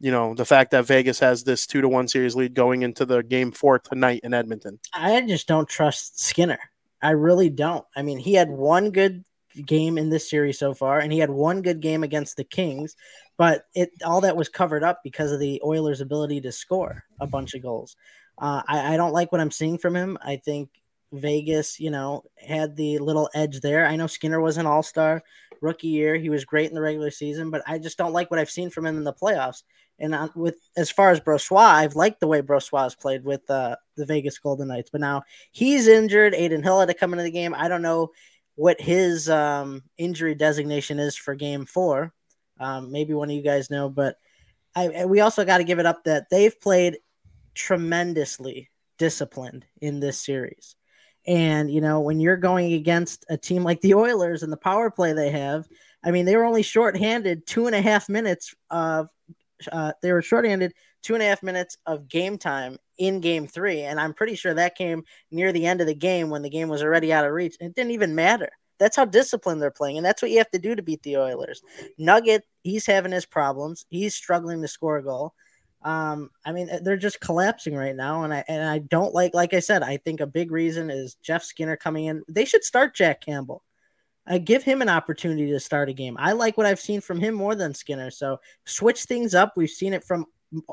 you 0.00 0.10
know 0.10 0.34
the 0.34 0.44
fact 0.44 0.70
that 0.72 0.86
Vegas 0.86 1.18
has 1.20 1.44
this 1.44 1.66
two 1.66 1.80
to 1.80 1.88
one 1.88 2.08
series 2.08 2.34
lead 2.36 2.54
going 2.54 2.82
into 2.82 3.04
the 3.04 3.22
game 3.22 3.52
four 3.52 3.78
tonight 3.78 4.20
in 4.24 4.34
Edmonton. 4.34 4.78
I 4.92 5.20
just 5.22 5.48
don't 5.48 5.68
trust 5.68 6.20
Skinner. 6.20 6.58
I 7.02 7.10
really 7.10 7.50
don't. 7.50 7.84
I 7.94 8.02
mean, 8.02 8.18
he 8.18 8.34
had 8.34 8.50
one 8.50 8.90
good 8.90 9.24
game 9.64 9.96
in 9.96 10.10
this 10.10 10.28
series 10.28 10.58
so 10.58 10.74
far, 10.74 10.98
and 10.98 11.12
he 11.12 11.18
had 11.18 11.30
one 11.30 11.62
good 11.62 11.80
game 11.80 12.02
against 12.02 12.36
the 12.36 12.44
Kings, 12.44 12.96
but 13.36 13.66
it 13.74 13.90
all 14.04 14.20
that 14.22 14.36
was 14.36 14.48
covered 14.48 14.84
up 14.84 15.00
because 15.02 15.32
of 15.32 15.40
the 15.40 15.60
Oilers' 15.64 16.00
ability 16.00 16.40
to 16.42 16.52
score 16.52 17.04
a 17.20 17.26
bunch 17.26 17.54
of 17.54 17.62
goals. 17.62 17.96
Uh, 18.38 18.62
I, 18.68 18.94
I 18.94 18.96
don't 18.96 19.12
like 19.12 19.32
what 19.32 19.40
I'm 19.40 19.50
seeing 19.50 19.78
from 19.78 19.96
him. 19.96 20.18
I 20.20 20.36
think 20.36 20.68
Vegas, 21.20 21.80
you 21.80 21.90
know, 21.90 22.24
had 22.36 22.76
the 22.76 22.98
little 22.98 23.28
edge 23.34 23.60
there. 23.60 23.86
I 23.86 23.96
know 23.96 24.06
Skinner 24.06 24.40
was 24.40 24.56
an 24.56 24.66
all 24.66 24.82
star 24.82 25.22
rookie 25.60 25.88
year. 25.88 26.16
He 26.16 26.30
was 26.30 26.44
great 26.44 26.68
in 26.68 26.74
the 26.74 26.80
regular 26.80 27.10
season, 27.10 27.50
but 27.50 27.62
I 27.66 27.78
just 27.78 27.98
don't 27.98 28.12
like 28.12 28.30
what 28.30 28.40
I've 28.40 28.50
seen 28.50 28.70
from 28.70 28.86
him 28.86 28.96
in 28.96 29.04
the 29.04 29.12
playoffs. 29.12 29.62
And 29.98 30.14
with 30.34 30.58
as 30.76 30.90
far 30.90 31.10
as 31.10 31.20
Brossoit, 31.20 31.58
I've 31.58 31.96
liked 31.96 32.20
the 32.20 32.26
way 32.26 32.42
Brossoit 32.42 32.82
has 32.82 32.94
played 32.94 33.24
with 33.24 33.48
uh, 33.50 33.76
the 33.96 34.04
Vegas 34.04 34.38
Golden 34.38 34.68
Knights, 34.68 34.90
but 34.90 35.00
now 35.00 35.22
he's 35.52 35.88
injured. 35.88 36.34
Adin 36.34 36.62
Hill 36.62 36.80
had 36.80 36.88
to 36.88 36.94
come 36.94 37.12
into 37.14 37.24
the 37.24 37.30
game. 37.30 37.54
I 37.54 37.68
don't 37.68 37.82
know 37.82 38.10
what 38.56 38.80
his 38.80 39.30
um, 39.30 39.82
injury 39.96 40.34
designation 40.34 40.98
is 40.98 41.16
for 41.16 41.34
Game 41.34 41.64
Four. 41.64 42.12
Um, 42.60 42.92
maybe 42.92 43.14
one 43.14 43.30
of 43.30 43.36
you 43.36 43.42
guys 43.42 43.70
know, 43.70 43.88
but 43.88 44.16
I, 44.74 45.06
we 45.06 45.20
also 45.20 45.44
got 45.46 45.58
to 45.58 45.64
give 45.64 45.78
it 45.78 45.86
up 45.86 46.04
that 46.04 46.28
they've 46.30 46.58
played 46.60 46.98
tremendously 47.54 48.70
disciplined 48.98 49.64
in 49.80 50.00
this 50.00 50.20
series. 50.20 50.75
And 51.26 51.70
you 51.70 51.80
know, 51.80 52.00
when 52.00 52.20
you're 52.20 52.36
going 52.36 52.72
against 52.72 53.24
a 53.28 53.36
team 53.36 53.64
like 53.64 53.80
the 53.80 53.94
Oilers 53.94 54.42
and 54.42 54.52
the 54.52 54.56
power 54.56 54.90
play 54.90 55.12
they 55.12 55.30
have, 55.30 55.66
I 56.04 56.10
mean, 56.10 56.24
they 56.24 56.36
were 56.36 56.44
only 56.44 56.62
shorthanded 56.62 57.46
two 57.46 57.66
and 57.66 57.74
a 57.74 57.82
half 57.82 58.08
minutes 58.08 58.54
of 58.70 59.08
uh, 59.72 59.92
they 60.02 60.12
were 60.12 60.22
shorthanded 60.22 60.72
two 61.02 61.14
and 61.14 61.22
a 61.22 61.26
half 61.26 61.42
minutes 61.42 61.78
of 61.86 62.08
game 62.08 62.38
time 62.38 62.78
in 62.98 63.20
game 63.20 63.46
three. 63.46 63.82
And 63.82 63.98
I'm 64.00 64.14
pretty 64.14 64.34
sure 64.34 64.54
that 64.54 64.76
came 64.76 65.04
near 65.30 65.52
the 65.52 65.66
end 65.66 65.80
of 65.80 65.86
the 65.86 65.94
game 65.94 66.30
when 66.30 66.42
the 66.42 66.50
game 66.50 66.68
was 66.68 66.82
already 66.82 67.12
out 67.12 67.24
of 67.24 67.32
reach. 67.32 67.56
It 67.60 67.74
didn't 67.74 67.92
even 67.92 68.14
matter. 68.14 68.50
That's 68.78 68.96
how 68.96 69.04
disciplined 69.04 69.62
they're 69.62 69.70
playing. 69.70 69.96
And 69.96 70.04
that's 70.04 70.20
what 70.20 70.30
you 70.30 70.38
have 70.38 70.50
to 70.50 70.58
do 70.58 70.74
to 70.74 70.82
beat 70.82 71.02
the 71.02 71.16
Oilers. 71.16 71.62
Nugget, 71.98 72.44
he's 72.62 72.86
having 72.86 73.12
his 73.12 73.24
problems. 73.24 73.86
He's 73.88 74.14
struggling 74.14 74.60
to 74.62 74.68
score 74.68 74.98
a 74.98 75.02
goal. 75.02 75.32
Um, 75.82 76.30
I 76.44 76.52
mean, 76.52 76.68
they're 76.82 76.96
just 76.96 77.20
collapsing 77.20 77.74
right 77.74 77.94
now, 77.94 78.24
and 78.24 78.34
I 78.34 78.44
and 78.48 78.64
I 78.68 78.78
don't 78.78 79.14
like. 79.14 79.34
Like 79.34 79.54
I 79.54 79.60
said, 79.60 79.82
I 79.82 79.98
think 79.98 80.20
a 80.20 80.26
big 80.26 80.50
reason 80.50 80.90
is 80.90 81.14
Jeff 81.22 81.44
Skinner 81.44 81.76
coming 81.76 82.06
in. 82.06 82.22
They 82.28 82.44
should 82.44 82.64
start 82.64 82.94
Jack 82.94 83.20
Campbell. 83.20 83.62
I 84.26 84.38
give 84.38 84.64
him 84.64 84.82
an 84.82 84.88
opportunity 84.88 85.50
to 85.50 85.60
start 85.60 85.88
a 85.88 85.92
game. 85.92 86.16
I 86.18 86.32
like 86.32 86.56
what 86.56 86.66
I've 86.66 86.80
seen 86.80 87.00
from 87.00 87.20
him 87.20 87.34
more 87.34 87.54
than 87.54 87.74
Skinner. 87.74 88.10
So 88.10 88.40
switch 88.64 89.04
things 89.04 89.34
up. 89.34 89.52
We've 89.56 89.70
seen 89.70 89.92
it 89.92 90.02
from 90.02 90.26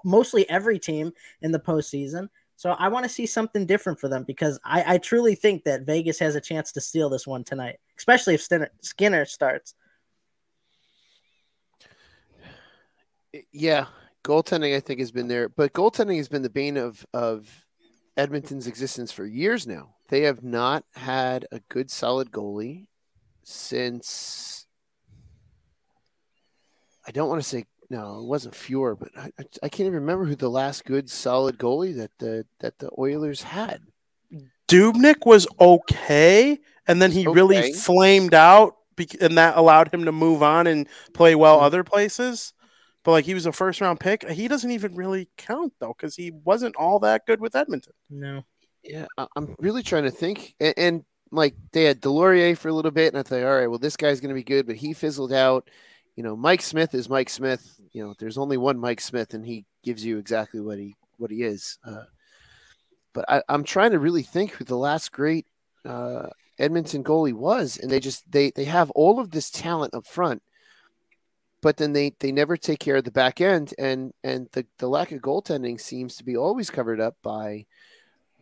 mostly 0.03 0.49
every 0.49 0.79
team 0.79 1.11
in 1.41 1.51
the 1.51 1.59
postseason. 1.59 2.29
So 2.55 2.71
I 2.71 2.87
want 2.87 3.03
to 3.03 3.09
see 3.09 3.25
something 3.25 3.65
different 3.65 3.99
for 3.99 4.07
them 4.07 4.23
because 4.23 4.59
I, 4.63 4.95
I, 4.95 4.97
truly 4.97 5.35
think 5.35 5.63
that 5.63 5.81
Vegas 5.81 6.19
has 6.19 6.35
a 6.35 6.41
chance 6.41 6.71
to 6.73 6.81
steal 6.81 7.09
this 7.09 7.27
one 7.27 7.43
tonight, 7.43 7.79
especially 7.97 8.35
if 8.35 8.41
Skinner, 8.41 8.69
Skinner 8.81 9.25
starts. 9.25 9.73
Yeah, 13.51 13.87
goaltending 14.23 14.75
I 14.75 14.79
think 14.79 14.99
has 14.99 15.11
been 15.11 15.27
there, 15.27 15.49
but 15.49 15.73
goaltending 15.73 16.17
has 16.17 16.29
been 16.29 16.41
the 16.41 16.49
bane 16.49 16.77
of 16.77 17.05
of 17.13 17.65
Edmonton's 18.15 18.67
existence 18.67 19.11
for 19.11 19.25
years 19.25 19.65
now. 19.67 19.95
They 20.09 20.21
have 20.21 20.43
not 20.43 20.85
had 20.95 21.45
a 21.51 21.59
good 21.69 21.89
solid 21.89 22.31
goalie 22.31 22.87
since 23.43 24.65
I 27.07 27.11
don't 27.11 27.29
want 27.29 27.41
to 27.41 27.47
say 27.47 27.65
no, 27.89 28.19
it 28.19 28.25
wasn't 28.25 28.55
Fuhr, 28.55 28.97
but 28.97 29.09
I, 29.15 29.29
I 29.61 29.69
can't 29.69 29.87
even 29.87 29.93
remember 29.93 30.25
who 30.25 30.35
the 30.35 30.49
last 30.49 30.85
good 30.85 31.09
solid 31.09 31.59
goalie 31.59 31.95
that 31.97 32.11
the 32.19 32.45
that 32.59 32.79
the 32.79 32.89
Oilers 32.97 33.43
had. 33.43 33.81
Dubnyk 34.67 35.25
was 35.25 35.45
okay, 35.59 36.59
and 36.87 37.01
then 37.01 37.11
he 37.11 37.27
okay. 37.27 37.35
really 37.35 37.73
flamed 37.73 38.33
out, 38.33 38.77
and 39.21 39.37
that 39.37 39.57
allowed 39.57 39.93
him 39.93 40.05
to 40.05 40.11
move 40.11 40.41
on 40.41 40.65
and 40.65 40.87
play 41.13 41.35
well 41.35 41.57
mm-hmm. 41.57 41.65
other 41.65 41.83
places. 41.83 42.53
But 43.03 43.11
like 43.11 43.25
he 43.25 43.33
was 43.33 43.45
a 43.45 43.51
first 43.51 43.81
round 43.81 43.99
pick, 43.99 44.29
he 44.29 44.47
doesn't 44.47 44.71
even 44.71 44.95
really 44.95 45.29
count 45.37 45.73
though 45.79 45.93
because 45.97 46.15
he 46.15 46.31
wasn't 46.31 46.75
all 46.75 46.99
that 46.99 47.25
good 47.25 47.41
with 47.41 47.55
Edmonton. 47.55 47.93
No. 48.09 48.45
Yeah, 48.83 49.05
I'm 49.35 49.55
really 49.59 49.81
trying 49.81 50.03
to 50.03 50.11
think, 50.11 50.55
and, 50.59 50.73
and 50.75 51.05
like 51.31 51.55
they 51.71 51.85
had 51.85 52.01
Delorier 52.01 52.57
for 52.57 52.67
a 52.67 52.73
little 52.73 52.91
bit, 52.91 53.13
and 53.13 53.19
I 53.19 53.23
thought, 53.23 53.43
all 53.43 53.55
right, 53.55 53.67
well, 53.67 53.79
this 53.79 53.95
guy's 53.95 54.19
going 54.19 54.29
to 54.29 54.35
be 54.35 54.43
good, 54.43 54.67
but 54.67 54.75
he 54.75 54.93
fizzled 54.93 55.31
out. 55.31 55.69
You 56.15 56.23
know, 56.23 56.35
Mike 56.35 56.61
Smith 56.61 56.93
is 56.93 57.09
Mike 57.09 57.29
Smith. 57.29 57.79
You 57.93 58.05
know, 58.05 58.13
there's 58.19 58.37
only 58.37 58.57
one 58.57 58.77
Mike 58.77 58.99
Smith, 58.99 59.33
and 59.33 59.45
he 59.45 59.65
gives 59.83 60.05
you 60.05 60.17
exactly 60.17 60.59
what 60.59 60.77
he 60.77 60.95
what 61.17 61.31
he 61.31 61.43
is. 61.43 61.77
Uh, 61.85 62.03
but 63.13 63.25
I, 63.29 63.41
am 63.47 63.63
trying 63.63 63.91
to 63.91 63.99
really 63.99 64.23
think 64.23 64.51
who 64.51 64.65
the 64.65 64.77
last 64.77 65.11
great 65.11 65.45
uh, 65.85 66.27
Edmonton 66.59 67.03
goalie 67.03 67.33
was, 67.33 67.77
and 67.77 67.89
they 67.89 67.99
just 67.99 68.29
they 68.31 68.51
they 68.51 68.65
have 68.65 68.91
all 68.91 69.19
of 69.19 69.31
this 69.31 69.49
talent 69.49 69.93
up 69.93 70.05
front, 70.05 70.43
but 71.63 71.77
then 71.77 71.93
they 71.93 72.13
they 72.19 72.31
never 72.31 72.55
take 72.55 72.79
care 72.79 72.97
of 72.97 73.05
the 73.05 73.11
back 73.11 73.41
end, 73.41 73.73
and 73.79 74.13
and 74.23 74.47
the 74.51 74.67
the 74.77 74.87
lack 74.87 75.11
of 75.11 75.21
goaltending 75.21 75.81
seems 75.81 76.15
to 76.17 76.23
be 76.23 76.37
always 76.37 76.69
covered 76.69 77.01
up 77.01 77.15
by 77.23 77.65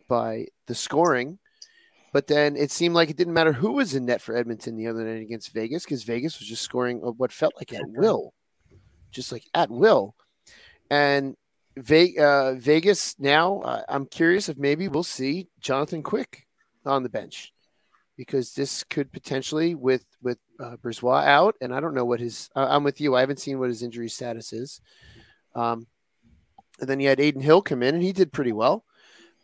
by 0.08 0.46
the 0.66 0.74
scoring 0.74 1.38
but 2.12 2.26
then 2.26 2.56
it 2.56 2.70
seemed 2.70 2.94
like 2.94 3.08
it 3.08 3.16
didn't 3.16 3.32
matter 3.32 3.54
who 3.54 3.72
was 3.72 3.94
in 3.94 4.04
net 4.04 4.20
for 4.20 4.36
Edmonton 4.36 4.76
the 4.76 4.86
other 4.86 5.04
night 5.04 5.22
against 5.22 5.52
Vegas 5.54 5.84
because 5.84 6.04
Vegas 6.04 6.38
was 6.38 6.48
just 6.48 6.62
scoring 6.62 6.98
what 6.98 7.32
felt 7.32 7.54
like 7.56 7.72
at 7.72 7.88
will, 7.88 8.34
just 9.10 9.32
like 9.32 9.44
at 9.54 9.70
will. 9.70 10.14
And 10.90 11.36
Ve- 11.74 12.18
uh, 12.18 12.52
Vegas 12.54 13.18
now, 13.18 13.60
uh, 13.60 13.82
I'm 13.88 14.04
curious 14.04 14.50
if 14.50 14.58
maybe 14.58 14.88
we'll 14.88 15.04
see 15.04 15.48
Jonathan 15.58 16.02
Quick 16.02 16.46
on 16.84 17.02
the 17.02 17.08
bench 17.08 17.54
because 18.18 18.52
this 18.52 18.84
could 18.84 19.10
potentially 19.10 19.74
with 19.74 20.04
with 20.20 20.38
uh, 20.62 20.76
out, 21.12 21.56
and 21.60 21.74
I 21.74 21.80
don't 21.80 21.94
know 21.94 22.04
what 22.04 22.20
his. 22.20 22.50
I'm 22.54 22.84
with 22.84 23.00
you. 23.00 23.14
I 23.14 23.20
haven't 23.20 23.40
seen 23.40 23.58
what 23.58 23.68
his 23.68 23.82
injury 23.82 24.08
status 24.08 24.52
is. 24.52 24.80
Um, 25.54 25.86
and 26.80 26.88
then 26.88 27.00
you 27.00 27.08
had 27.08 27.20
Adin 27.20 27.42
Hill 27.42 27.62
come 27.62 27.82
in, 27.82 27.94
and 27.94 28.02
he 28.02 28.12
did 28.12 28.32
pretty 28.32 28.52
well. 28.52 28.84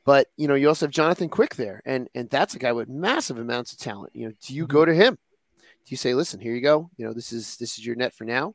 But 0.05 0.29
you 0.37 0.49
know, 0.49 0.55
you 0.55 0.69
also 0.69 0.87
have 0.87 0.93
Jonathan 0.93 1.29
Quick 1.29 1.57
there, 1.57 1.83
and 1.85 2.09
and 2.15 2.31
that's 2.31 2.55
a 2.55 2.59
guy 2.59 2.73
with 2.73 2.89
massive 2.89 3.39
amounts 3.39 3.73
of 3.73 3.79
talent. 3.79 4.15
You 4.15 4.29
know, 4.29 4.35
do 4.43 4.55
you 4.55 4.67
go 4.67 4.85
to 4.85 4.95
him? 4.95 5.19
Do 5.57 5.93
you 5.93 5.97
say, 5.97 6.15
listen, 6.15 6.41
here 6.41 6.55
you 6.55 6.63
go. 6.63 6.91
You 6.97 7.07
know, 7.07 7.13
this 7.13 7.33
is 7.33 7.57
this 7.57 7.79
is 7.79 7.85
your 7.85 7.97
net 7.97 8.15
for 8.15 8.25
now. 8.25 8.55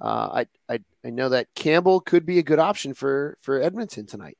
Uh, 0.00 0.44
I 0.68 0.74
I 0.74 0.80
I 1.04 1.10
know 1.10 1.28
that 1.30 1.54
Campbell 1.54 2.00
could 2.00 2.24
be 2.24 2.38
a 2.38 2.42
good 2.44 2.58
option 2.58 2.94
for 2.94 3.36
for 3.40 3.60
Edmonton 3.60 4.06
tonight, 4.06 4.38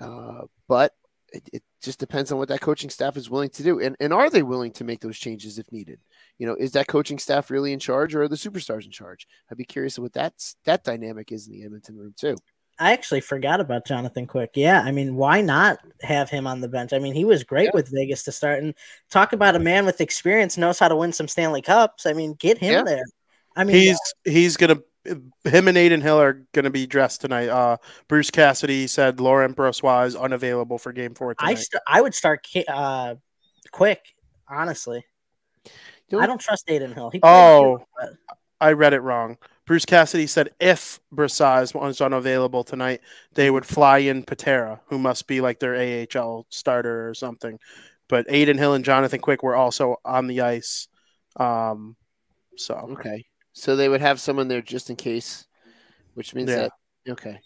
uh, 0.00 0.42
but 0.68 0.94
it, 1.32 1.48
it, 1.52 1.62
just 1.80 2.00
depends 2.00 2.32
on 2.32 2.38
what 2.38 2.48
that 2.48 2.60
coaching 2.60 2.90
staff 2.90 3.16
is 3.16 3.30
willing 3.30 3.50
to 3.50 3.62
do, 3.62 3.78
and 3.78 3.96
and 4.00 4.12
are 4.12 4.30
they 4.30 4.42
willing 4.42 4.72
to 4.72 4.84
make 4.84 5.00
those 5.00 5.18
changes 5.18 5.58
if 5.58 5.70
needed? 5.70 6.00
You 6.38 6.46
know, 6.46 6.54
is 6.54 6.72
that 6.72 6.86
coaching 6.86 7.18
staff 7.18 7.50
really 7.50 7.72
in 7.72 7.78
charge, 7.78 8.14
or 8.14 8.22
are 8.22 8.28
the 8.28 8.36
superstars 8.36 8.84
in 8.84 8.90
charge? 8.90 9.26
I'd 9.50 9.58
be 9.58 9.64
curious 9.64 9.98
what 9.98 10.12
that 10.14 10.34
that 10.64 10.84
dynamic 10.84 11.32
is 11.32 11.46
in 11.46 11.52
the 11.52 11.64
Edmonton 11.64 11.96
room 11.96 12.14
too. 12.16 12.36
I 12.80 12.92
actually 12.92 13.20
forgot 13.22 13.60
about 13.60 13.86
Jonathan 13.86 14.26
Quick. 14.26 14.50
Yeah, 14.54 14.82
I 14.82 14.92
mean, 14.92 15.16
why 15.16 15.40
not 15.40 15.80
have 16.02 16.30
him 16.30 16.46
on 16.46 16.60
the 16.60 16.68
bench? 16.68 16.92
I 16.92 17.00
mean, 17.00 17.12
he 17.12 17.24
was 17.24 17.42
great 17.42 17.66
yeah. 17.66 17.70
with 17.74 17.90
Vegas 17.92 18.22
to 18.24 18.32
start, 18.32 18.62
and 18.62 18.72
talk 19.10 19.32
about 19.32 19.56
a 19.56 19.58
man 19.58 19.84
with 19.84 20.00
experience 20.00 20.56
knows 20.56 20.78
how 20.78 20.86
to 20.88 20.94
win 20.94 21.12
some 21.12 21.26
Stanley 21.26 21.62
Cups. 21.62 22.06
I 22.06 22.12
mean, 22.12 22.34
get 22.34 22.58
him 22.58 22.72
yeah. 22.72 22.82
there. 22.84 23.04
I 23.56 23.64
mean, 23.64 23.74
he's 23.74 23.98
he's 24.24 24.56
gonna 24.56 24.78
him 25.04 25.68
and 25.68 25.76
Adin 25.76 26.00
Hill 26.00 26.20
are 26.20 26.44
gonna 26.52 26.70
be 26.70 26.86
dressed 26.86 27.20
tonight. 27.20 27.48
Uh, 27.48 27.78
Bruce 28.06 28.30
Cassidy 28.30 28.86
said 28.86 29.20
Laurent 29.20 29.56
Brossoit 29.56 30.06
is 30.06 30.16
unavailable 30.16 30.78
for 30.78 30.92
Game 30.92 31.14
Four 31.14 31.34
tonight. 31.34 31.50
I 31.50 31.54
st- 31.54 31.82
I 31.86 32.00
would 32.00 32.14
start 32.14 32.46
uh, 32.68 33.16
Quick, 33.72 34.14
honestly. 34.48 35.04
I 36.12 36.26
don't 36.26 36.40
trust 36.40 36.68
Adin 36.70 36.92
Hill. 36.92 37.10
He 37.10 37.20
Oh, 37.22 37.78
good, 37.78 37.86
but- 38.28 38.36
I 38.60 38.72
read 38.72 38.92
it 38.92 39.00
wrong. 39.00 39.38
Bruce 39.66 39.84
Cassidy 39.84 40.26
said 40.26 40.50
if 40.58 40.98
Brossoit 41.14 41.74
was 41.74 42.00
unavailable 42.00 42.64
tonight, 42.64 43.02
they 43.34 43.50
would 43.50 43.66
fly 43.66 43.98
in 43.98 44.22
Patera, 44.24 44.80
who 44.86 44.98
must 44.98 45.26
be 45.26 45.40
like 45.40 45.60
their 45.60 45.76
AHL 45.76 46.46
starter 46.48 47.08
or 47.08 47.14
something. 47.14 47.58
But 48.08 48.26
Adin 48.30 48.56
Hill 48.58 48.72
and 48.74 48.84
Jonathan 48.84 49.20
Quick 49.20 49.42
were 49.42 49.54
also 49.54 49.96
on 50.04 50.26
the 50.26 50.40
ice. 50.40 50.88
Um, 51.36 51.94
so 52.56 52.74
Okay. 52.92 53.26
So 53.52 53.76
they 53.76 53.88
would 53.88 54.00
have 54.00 54.20
someone 54.20 54.48
there 54.48 54.62
just 54.62 54.88
in 54.90 54.96
case, 54.96 55.46
which 56.14 56.34
means 56.34 56.48
Yeah. 56.50 56.56
that 56.56 56.72
okay. 57.10 57.38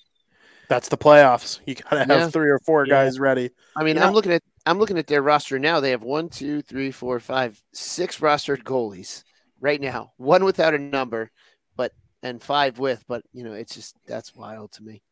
that's 0.69 0.89
the 0.89 0.97
playoffs. 0.97 1.59
You 1.67 1.75
gotta 1.75 1.99
have 1.99 2.09
Yeah. 2.09 2.29
three 2.31 2.49
or 2.51 2.61
four 2.61 2.87
Yeah. 2.87 2.91
guys 3.05 3.19
ready. 3.19 3.51
I 3.77 3.81
mean, 3.83 3.97
You 3.97 4.01
know- 4.01 4.07
I'm 4.07 4.15
looking 4.15 4.33
at 4.33 4.43
I'm 4.67 4.79
looking 4.79 4.99
at 4.99 5.07
their 5.07 5.23
roster 5.23 5.59
now. 5.59 5.81
They 5.81 5.91
have 5.91 6.03
one, 6.03 6.29
two, 6.29 6.63
three, 6.63 6.91
four, 6.91 7.19
five, 7.21 7.61
six 7.73 8.19
rostered 8.19 8.63
goalies 8.63 9.25
right 9.61 9.81
now. 9.81 10.13
One 10.17 10.45
without 10.45 10.75
a 10.75 10.79
number, 10.79 11.31
but 11.77 11.93
and 12.23 12.43
five 12.43 12.79
with. 12.79 13.05
But 13.09 13.23
you 13.33 13.45
know, 13.45 13.55
it's 13.55 13.75
just 13.75 13.97
that's 14.07 14.35
wild 14.35 14.73
to 14.73 14.83
me. 14.83 15.03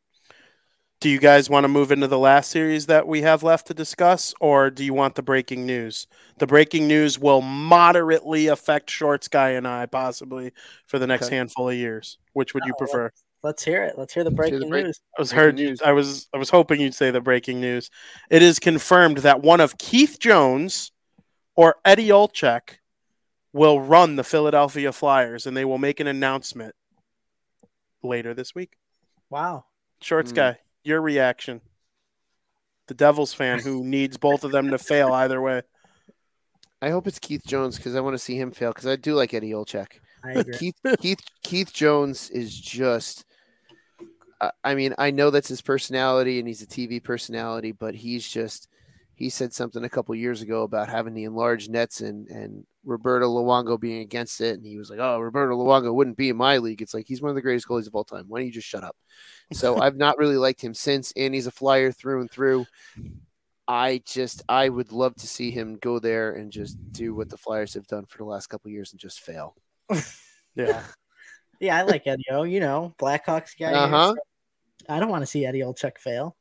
Do 1.00 1.08
you 1.08 1.18
guys 1.18 1.48
want 1.48 1.64
to 1.64 1.68
move 1.68 1.90
into 1.92 2.06
the 2.06 2.18
last 2.18 2.50
series 2.50 2.84
that 2.86 3.08
we 3.08 3.22
have 3.22 3.42
left 3.42 3.66
to 3.68 3.74
discuss, 3.74 4.34
or 4.38 4.68
do 4.68 4.84
you 4.84 4.92
want 4.92 5.14
the 5.14 5.22
breaking 5.22 5.64
news? 5.64 6.06
The 6.36 6.46
breaking 6.46 6.86
news 6.88 7.18
will 7.18 7.40
moderately 7.40 8.48
affect 8.48 8.90
Shorts 8.90 9.26
Guy 9.26 9.50
and 9.50 9.66
I 9.66 9.86
possibly 9.86 10.52
for 10.86 10.98
the 10.98 11.06
next 11.06 11.26
Okay. 11.26 11.36
handful 11.36 11.70
of 11.70 11.74
years. 11.74 12.18
Which 12.34 12.52
would 12.52 12.66
you 12.66 12.74
Oh, 12.74 12.76
prefer? 12.76 13.12
Let's 13.42 13.64
hear 13.64 13.82
it. 13.84 13.94
Let's 13.96 14.12
hear 14.12 14.22
the 14.24 14.30
Let's 14.30 14.50
hear 14.50 14.58
the 14.58 14.66
breaking 14.66 14.68
break- 14.70 14.84
news. 14.86 15.00
I 15.16 15.20
was 15.20 15.32
heard. 15.32 15.54
news. 15.56 15.80
I 15.82 15.92
was. 15.92 16.28
I 16.34 16.38
was 16.38 16.50
hoping 16.50 16.80
you'd 16.80 16.94
say 16.94 17.10
the 17.10 17.20
breaking 17.22 17.60
news. 17.60 17.90
It 18.30 18.42
is 18.42 18.58
confirmed 18.58 19.18
that 19.18 19.40
one 19.42 19.60
of 19.60 19.78
Keith 19.78 20.18
Jones 20.18 20.92
or 21.56 21.76
Eddie 21.84 22.08
Olczyk 22.08 22.76
will 23.52 23.80
run 23.80 24.16
the 24.16 24.24
Philadelphia 24.24 24.92
Flyers, 24.92 25.46
and 25.46 25.56
they 25.56 25.64
will 25.64 25.78
make 25.78 26.00
an 26.00 26.06
announcement 26.06 26.74
later 28.02 28.34
this 28.34 28.54
week. 28.54 28.76
Wow. 29.30 29.64
Shorts 30.02 30.30
Hmm. 30.30 30.36
guy, 30.36 30.58
your 30.84 31.00
reaction? 31.00 31.60
The 32.88 32.94
Devils 32.94 33.32
fan 33.34 33.60
who 33.60 33.84
needs 33.84 34.16
both 34.18 34.44
of 34.44 34.52
them 34.52 34.70
to 34.70 34.78
fail 34.78 35.12
either 35.12 35.40
way. 35.40 35.62
I 36.82 36.90
hope 36.90 37.06
it's 37.06 37.18
Keith 37.18 37.42
Jones 37.46 37.76
because 37.76 37.94
I 37.94 38.00
want 38.00 38.14
to 38.14 38.18
see 38.18 38.36
him 38.38 38.50
fail 38.52 38.70
because 38.70 38.86
I 38.86 38.96
do 38.96 39.14
like 39.14 39.32
Eddie 39.34 39.52
Olczyk. 39.52 39.98
I 40.24 40.32
agree. 40.32 40.54
Keith 40.58 40.74
Keith 41.00 41.20
Keith 41.42 41.72
Jones 41.72 42.28
is 42.30 42.58
just. 42.58 43.24
I- 44.40 44.50
I 44.64 44.74
mean, 44.74 44.94
I 44.98 45.10
know 45.10 45.30
that's 45.30 45.48
his 45.48 45.60
personality 45.62 46.38
and 46.38 46.48
he's 46.48 46.62
a 46.62 46.66
TV 46.66 47.02
personality, 47.02 47.72
but 47.72 47.94
he's 47.94 48.28
just. 48.28 48.68
He 49.14 49.28
said 49.28 49.52
something 49.52 49.84
a 49.84 49.88
couple 49.90 50.14
years 50.14 50.40
ago 50.40 50.62
about 50.62 50.88
having 50.88 51.12
the 51.12 51.24
enlarged 51.24 51.70
nets 51.70 52.00
and 52.00 52.26
and 52.28 52.64
Roberto 52.86 53.28
Luongo 53.28 53.78
being 53.78 54.00
against 54.00 54.40
it, 54.40 54.56
and 54.56 54.64
he 54.64 54.78
was 54.78 54.88
like, 54.88 54.98
"Oh, 54.98 55.20
Roberto 55.20 55.54
Luongo 55.58 55.92
wouldn't 55.92 56.16
be 56.16 56.30
in 56.30 56.36
my 56.38 56.56
league." 56.56 56.80
It's 56.80 56.94
like 56.94 57.06
he's 57.06 57.20
one 57.20 57.28
of 57.28 57.34
the 57.34 57.42
greatest 57.42 57.68
goalies 57.68 57.86
of 57.86 57.94
all 57.94 58.02
time. 58.04 58.24
Why 58.28 58.38
don't 58.38 58.46
you 58.46 58.52
just 58.52 58.66
shut 58.66 58.82
up? 58.82 58.96
So 59.52 59.76
I've 59.82 59.96
not 59.96 60.16
really 60.16 60.38
liked 60.38 60.62
him 60.62 60.72
since, 60.72 61.12
and 61.18 61.34
he's 61.34 61.46
a 61.46 61.50
flyer 61.50 61.92
through 61.92 62.22
and 62.22 62.30
through. 62.30 62.64
I 63.68 64.00
just 64.06 64.42
I 64.48 64.70
would 64.70 64.90
love 64.90 65.14
to 65.16 65.26
see 65.26 65.50
him 65.50 65.76
go 65.76 65.98
there 65.98 66.32
and 66.32 66.50
just 66.50 66.78
do 66.90 67.14
what 67.14 67.28
the 67.28 67.36
Flyers 67.36 67.74
have 67.74 67.86
done 67.86 68.06
for 68.06 68.16
the 68.16 68.24
last 68.24 68.46
couple 68.46 68.70
years 68.70 68.92
and 68.92 69.00
just 69.00 69.20
fail. 69.20 69.54
Yeah. 70.56 70.82
yeah, 71.60 71.76
I 71.76 71.82
like 71.82 72.06
Eddie 72.06 72.24
O. 72.30 72.42
You 72.44 72.60
know, 72.60 72.94
Blackhawks 72.98 73.50
guy. 73.58 73.72
Uh-huh. 73.72 74.14
So 74.90 74.96
I 74.96 74.98
don't 74.98 75.08
want 75.08 75.22
to 75.22 75.26
see 75.26 75.46
Eddie 75.46 75.60
Olczyk 75.60 75.98
fail. 75.98 76.36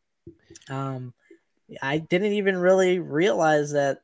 Um, 0.71 1.13
I 1.83 1.99
didn't 1.99 2.33
even 2.33 2.57
really 2.57 2.97
realize 2.97 3.73
that 3.73 3.99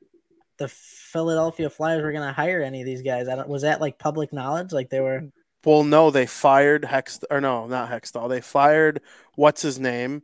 the 0.58 0.68
Philadelphia 0.68 1.68
Flyers 1.68 2.04
were 2.04 2.12
going 2.12 2.28
to 2.28 2.32
hire 2.32 2.62
any 2.62 2.80
of 2.80 2.86
these 2.86 3.02
guys. 3.02 3.28
I 3.28 3.36
don't. 3.36 3.50
Was 3.50 3.64
that 3.64 3.82
like 3.82 3.98
public 3.98 4.32
knowledge? 4.32 4.72
Like 4.72 4.92
they 4.92 5.00
were. 5.00 5.24
Well, 5.66 5.84
no, 5.84 6.12
they 6.12 6.28
fired 6.28 6.86
Hex 6.86 7.20
or 7.32 7.42
no, 7.42 7.66
not 7.66 7.90
Hextall. 7.90 8.30
They 8.30 8.40
fired 8.40 9.02
what's 9.34 9.64
his 9.64 9.80
name, 9.80 10.22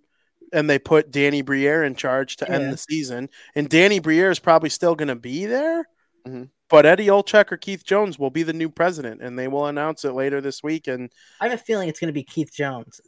and 0.53 0.69
they 0.69 0.77
put 0.77 1.09
Danny 1.09 1.41
Briere 1.41 1.83
in 1.83 1.95
charge 1.95 2.35
to 2.37 2.45
Yeah. 2.47 2.57
end 2.57 2.71
the 2.71 2.77
season. 2.77 3.27
And 3.55 3.67
Danny 3.67 3.97
Briere 3.97 4.29
is 4.29 4.37
probably 4.37 4.69
still 4.69 4.93
going 4.93 5.07
to 5.07 5.15
be 5.15 5.47
there, 5.47 5.87
Mhm. 6.27 6.49
but 6.69 6.85
Eddie 6.85 7.07
Olczyk 7.07 7.51
or 7.51 7.57
Keith 7.57 7.83
Jones 7.83 8.19
will 8.19 8.29
be 8.29 8.43
the 8.43 8.53
new 8.53 8.69
president, 8.69 9.23
and 9.23 9.39
they 9.39 9.47
will 9.47 9.65
announce 9.65 10.05
it 10.05 10.11
later 10.11 10.41
this 10.41 10.61
week. 10.61 10.85
And 10.87 11.09
I 11.39 11.47
have 11.47 11.59
a 11.59 11.63
feeling 11.63 11.89
it's 11.89 11.99
going 11.99 12.09
to 12.09 12.13
be 12.13 12.23
Keith 12.23 12.53
Jones. 12.53 13.01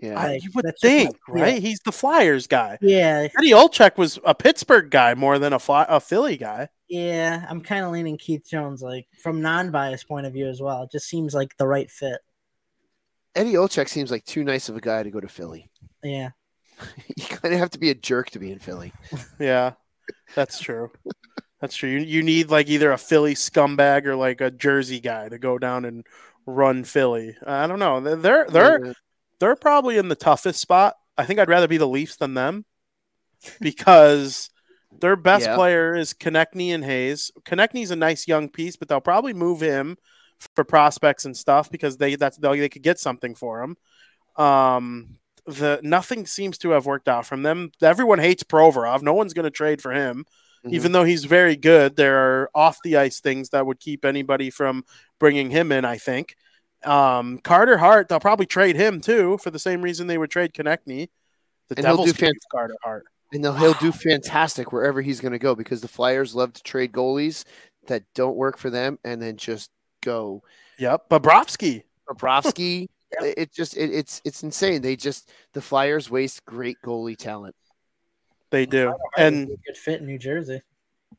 Yeah. 0.00 0.18
I, 0.18 0.40
you 0.42 0.50
would 0.54 0.64
think, 0.80 1.16
my 1.28 1.34
feel. 1.34 1.44
right? 1.44 1.62
He's 1.62 1.80
the 1.80 1.92
Flyers 1.92 2.46
guy. 2.46 2.78
Yeah, 2.80 3.28
Eddie 3.38 3.50
Olczyk 3.50 3.96
was 3.98 4.18
a 4.24 4.34
Pittsburgh 4.34 4.90
guy 4.90 5.14
more 5.14 5.38
than 5.38 5.52
a 5.52 5.58
Fly, 5.58 5.84
a 5.88 6.00
Philly 6.00 6.36
guy. 6.38 6.68
yeah. 6.88 7.44
I'm 7.48 7.60
kind 7.60 7.84
of 7.84 7.92
leaning 7.92 8.16
Keith 8.16 8.46
Jones, 8.48 8.80
like 8.82 9.06
from 9.22 9.42
non-biased 9.42 10.08
point 10.08 10.26
of 10.26 10.32
view 10.32 10.48
as 10.48 10.60
well. 10.60 10.84
It 10.84 10.90
just 10.90 11.08
seems 11.08 11.34
like 11.34 11.56
the 11.58 11.66
right 11.66 11.90
fit. 11.90 12.18
Eddie 13.34 13.52
Olczyk 13.54 13.88
seems 13.88 14.10
like 14.10 14.24
too 14.24 14.42
nice 14.42 14.68
of 14.68 14.76
a 14.76 14.80
guy 14.80 15.02
to 15.02 15.10
go 15.10 15.20
to 15.20 15.28
Philly. 15.28 15.70
Yeah. 16.02 16.30
you 17.14 17.26
kind 17.26 17.52
of 17.52 17.60
have 17.60 17.68
to 17.70 17.78
be 17.78 17.90
a 17.90 17.94
jerk 17.94 18.30
to 18.30 18.38
be 18.38 18.50
in 18.50 18.58
Philly. 18.58 18.92
Yeah, 19.38 19.72
that's 20.34 20.58
true. 20.60 20.90
That's 21.60 21.76
true. 21.76 21.90
You, 21.90 21.98
you 21.98 22.22
need 22.22 22.48
like 22.48 22.70
either 22.70 22.90
a 22.90 22.96
Philly 22.96 23.34
scumbag 23.34 24.06
or 24.06 24.16
like 24.16 24.40
a 24.40 24.50
Jersey 24.50 24.98
guy 24.98 25.28
to 25.28 25.38
go 25.38 25.58
down 25.58 25.84
and 25.84 26.06
run 26.46 26.84
Philly. 26.84 27.36
I 27.46 27.66
don't 27.66 27.78
know. 27.80 28.00
They're 28.00 28.16
they're 28.16 28.46
they're, 28.48 28.86
Yeah. 28.86 28.92
They're 29.40 29.56
probably 29.56 29.96
in 29.98 30.08
the 30.08 30.14
toughest 30.14 30.60
spot. 30.60 30.94
I 31.18 31.24
think 31.24 31.40
I'd 31.40 31.48
rather 31.48 31.68
be 31.68 31.76
the 31.78 31.88
Leafs 31.88 32.16
than 32.16 32.34
them 32.34 32.64
because 33.60 34.50
their 35.00 35.16
best 35.16 35.46
Yeah. 35.46 35.54
player 35.56 35.94
is 35.96 36.14
Konecny 36.14 36.68
and 36.74 36.84
Hayes. 36.84 37.30
Konecny's 37.44 37.90
a 37.90 37.96
nice 37.96 38.28
young 38.28 38.48
piece, 38.48 38.76
but 38.76 38.88
they'll 38.88 39.00
probably 39.00 39.32
move 39.34 39.60
him 39.60 39.96
for 40.54 40.64
prospects 40.64 41.24
and 41.24 41.36
stuff 41.36 41.70
because 41.70 41.96
they 41.98 42.14
that's 42.16 42.38
they 42.38 42.68
could 42.68 42.82
get 42.82 42.98
something 42.98 43.34
for 43.34 43.62
him. 43.62 43.76
Um, 44.36 45.18
the 45.46 45.80
nothing 45.82 46.26
seems 46.26 46.58
to 46.58 46.70
have 46.70 46.86
worked 46.86 47.08
out 47.08 47.26
from 47.26 47.42
them. 47.42 47.72
Everyone 47.82 48.18
hates 48.18 48.42
Provorov. 48.42 49.02
No 49.02 49.12
one's 49.14 49.34
going 49.34 49.44
to 49.44 49.50
trade 49.50 49.82
for 49.82 49.92
him, 49.92 50.24
Mhm. 50.64 50.72
even 50.72 50.92
though 50.92 51.04
he's 51.04 51.24
very 51.24 51.56
good. 51.56 51.96
There 51.96 52.18
are 52.18 52.50
off 52.54 52.78
the 52.84 52.96
ice 52.96 53.20
things 53.20 53.50
that 53.50 53.66
would 53.66 53.80
keep 53.80 54.04
anybody 54.04 54.50
from 54.50 54.84
bringing 55.18 55.50
him 55.50 55.72
in. 55.72 55.84
I 55.84 55.98
think 55.98 56.36
um, 56.84 57.38
Carter 57.38 57.78
Hart. 57.78 58.08
They'll 58.08 58.20
probably 58.20 58.46
trade 58.46 58.76
him 58.76 59.00
too 59.00 59.38
for 59.38 59.50
the 59.50 59.58
same 59.58 59.82
reason 59.82 60.06
they 60.06 60.18
would 60.18 60.30
trade 60.30 60.52
Konecny. 60.52 61.08
The 61.68 61.76
And 61.76 61.84
Devils 61.84 62.12
do 62.12 62.12
fan- 62.14 62.32
Carter 62.50 62.76
Hart. 62.82 63.06
And 63.32 63.44
they'll, 63.44 63.54
he'll 63.54 63.74
do 63.74 63.92
fantastic 63.92 64.72
wherever 64.72 65.00
he's 65.00 65.20
going 65.20 65.32
to 65.32 65.38
go 65.38 65.54
because 65.54 65.80
the 65.80 65.88
Flyers 65.88 66.34
love 66.34 66.52
to 66.54 66.62
trade 66.62 66.90
goalies 66.92 67.44
that 67.86 68.02
don't 68.14 68.36
work 68.36 68.58
for 68.58 68.70
them 68.70 68.98
and 69.04 69.22
then 69.22 69.36
just 69.36 69.70
go. 70.02 70.42
Yep, 70.78 71.08
Bobrovsky. 71.08 71.84
Bobrovsky, 72.08 72.88
it 73.22 73.34
it 73.38 73.52
just 73.52 73.76
it, 73.76 73.92
it's 73.92 74.20
it's 74.24 74.42
insane. 74.42 74.82
They 74.82 74.96
just 74.96 75.30
the 75.52 75.60
Flyers 75.60 76.10
waste 76.10 76.44
great 76.44 76.78
goalie 76.84 77.16
talent. 77.16 77.54
They 78.50 78.66
do, 78.66 78.94
and 79.16 79.46
good 79.46 79.76
fit 79.76 80.00
in 80.00 80.06
New 80.06 80.18
Jersey. 80.18 80.62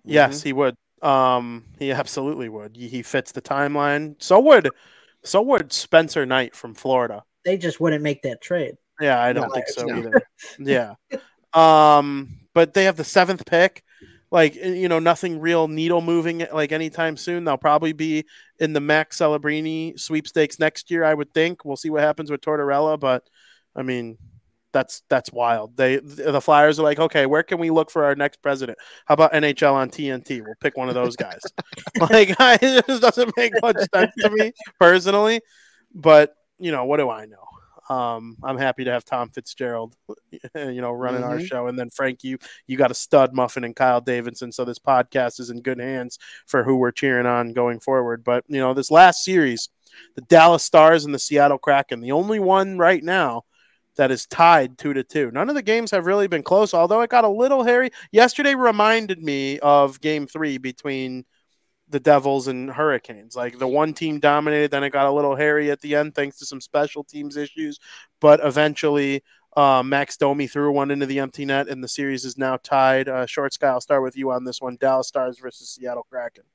Yes, 0.03 0.41
he 0.41 0.51
would. 0.51 0.75
Um, 1.01 1.65
he 1.79 1.91
absolutely 1.93 2.49
would. 2.49 2.75
He, 2.75 2.89
he 2.89 3.01
fits 3.03 3.31
the 3.31 3.41
timeline. 3.41 4.15
So 4.21 4.39
would, 4.41 4.69
so 5.23 5.41
would 5.41 5.71
Spencer 5.71 6.25
Knight 6.25 6.55
from 6.55 6.73
Florida. 6.73 7.23
They 7.45 7.57
just 7.57 7.79
wouldn't 7.79 8.03
make 8.03 8.21
that 8.23 8.41
trade. 8.41 8.75
Yeah, 8.99 9.21
I 9.21 9.33
don't 9.33 9.51
think 9.51 9.67
so 9.67 9.83
no. 9.83 9.97
either. 9.97 10.21
Yeah. 10.59 10.93
Um, 11.53 12.39
but 12.53 12.73
they 12.73 12.85
have 12.85 12.95
the 12.95 13.03
seventh 13.03 13.45
pick. 13.45 13.83
Like 14.31 14.55
eh, 14.55 14.73
you 14.73 14.87
know, 14.87 14.99
nothing 14.99 15.41
real 15.41 15.67
needle 15.67 16.01
moving 16.01 16.45
like 16.53 16.71
anytime 16.71 17.17
soon. 17.17 17.43
They'll 17.43 17.57
probably 17.57 17.93
be 17.93 18.25
in 18.59 18.73
the 18.73 18.79
Max 18.79 19.17
Celebrini 19.17 19.99
sweepstakes 19.99 20.59
next 20.59 20.89
year. 20.89 21.03
I 21.03 21.13
would 21.13 21.33
think. 21.33 21.65
We'll 21.65 21.75
see 21.75 21.89
what 21.89 22.03
happens 22.03 22.31
with 22.31 22.41
Tortorella, 22.41 22.99
but 22.99 23.27
I 23.75 23.81
mean, 23.83 24.17
that's 24.73 25.03
that's 25.09 25.31
wild. 25.31 25.75
They 25.77 25.97
the 25.97 26.41
Flyers 26.41 26.79
are 26.79 26.83
like, 26.83 26.99
okay, 26.99 27.25
where 27.25 27.43
can 27.43 27.59
we 27.59 27.69
look 27.69 27.91
for 27.91 28.03
our 28.05 28.15
next 28.15 28.41
president? 28.41 28.77
How 29.05 29.13
about 29.13 29.33
NHL 29.33 29.73
on 29.73 29.89
TNT? 29.89 30.41
We'll 30.43 30.55
pick 30.55 30.77
one 30.77 30.89
of 30.89 30.95
those 30.95 31.15
guys. 31.15 31.41
like, 32.09 32.35
it 32.39 32.85
just 32.87 33.01
doesn't 33.01 33.33
make 33.37 33.53
much 33.61 33.77
sense 33.93 34.11
to 34.21 34.29
me 34.29 34.51
personally. 34.79 35.41
But 35.93 36.33
you 36.59 36.71
know, 36.71 36.85
what 36.85 36.97
do 36.97 37.09
I 37.09 37.25
know? 37.25 37.45
Um, 37.93 38.37
I'm 38.43 38.57
happy 38.57 38.85
to 38.85 38.91
have 38.91 39.03
Tom 39.03 39.29
Fitzgerald, 39.29 39.95
you 40.55 40.81
know, 40.81 40.91
running 40.91 41.23
our 41.23 41.39
Mhm. 41.39 41.45
show, 41.45 41.67
and 41.67 41.77
then 41.77 41.89
Frank, 41.89 42.23
you 42.23 42.37
you 42.65 42.77
got 42.77 42.91
a 42.91 42.93
stud 42.95 43.33
muffin 43.33 43.65
and 43.65 43.75
Kyle 43.75 43.99
Davidson, 43.99 44.51
so 44.53 44.63
this 44.63 44.79
podcast 44.79 45.39
is 45.41 45.49
in 45.49 45.61
good 45.61 45.79
hands 45.79 46.17
for 46.45 46.63
who 46.63 46.77
we're 46.77 46.91
cheering 46.91 47.25
on 47.25 47.51
going 47.51 47.79
forward. 47.81 48.23
But 48.23 48.45
you 48.47 48.59
know, 48.59 48.73
this 48.73 48.91
last 48.91 49.25
series, 49.25 49.67
the 50.15 50.21
Dallas 50.21 50.63
Stars 50.63 51.03
and 51.03 51.13
the 51.13 51.19
Seattle 51.19 51.57
Kraken, 51.57 51.99
the 51.99 52.13
only 52.13 52.39
one 52.39 52.77
right 52.77 53.03
now 53.03 53.43
that 54.01 54.09
is 54.09 54.25
tied 54.25 54.79
two 54.79 54.95
to 54.95 55.03
two. 55.03 55.29
None 55.29 55.47
of 55.47 55.53
the 55.53 55.61
games 55.61 55.91
have 55.91 56.07
really 56.07 56.27
been 56.27 56.41
close, 56.41 56.73
although 56.73 57.01
it 57.01 57.11
got 57.11 57.23
a 57.23 57.29
little 57.29 57.63
hairy. 57.63 57.91
Yesterday 58.11 58.55
reminded 58.55 59.21
me 59.21 59.59
of 59.59 60.01
Game 60.01 60.25
Three 60.25 60.57
between 60.57 61.23
the 61.87 61.99
Devils 61.99 62.47
and 62.47 62.67
Hurricanes. 62.67 63.35
Like 63.35 63.59
the 63.59 63.67
one 63.67 63.93
team 63.93 64.19
dominated, 64.19 64.71
then 64.71 64.83
it 64.83 64.89
got 64.89 65.05
a 65.05 65.11
little 65.11 65.35
hairy 65.35 65.69
at 65.69 65.81
the 65.81 65.93
end 65.93 66.15
thanks 66.15 66.39
to 66.39 66.47
some 66.47 66.59
special 66.59 67.03
teams 67.03 67.37
issues. 67.37 67.77
But 68.19 68.39
eventually, 68.43 69.21
uh, 69.55 69.83
Max 69.85 70.17
Domi 70.17 70.47
threw 70.47 70.71
one 70.71 70.89
into 70.89 71.05
the 71.05 71.19
empty 71.19 71.45
net, 71.45 71.69
and 71.69 71.83
the 71.83 71.87
series 71.87 72.25
is 72.25 72.39
now 72.39 72.57
tied. 72.57 73.07
Uh, 73.07 73.27
Shorts 73.27 73.57
Guy, 73.57 73.67
I'll 73.67 73.81
start 73.81 74.01
with 74.01 74.17
you 74.17 74.31
on 74.31 74.45
this 74.45 74.59
one: 74.59 74.77
Dallas 74.81 75.09
Stars 75.09 75.37
versus 75.37 75.69
Seattle 75.69 76.07
Kraken. 76.09 76.45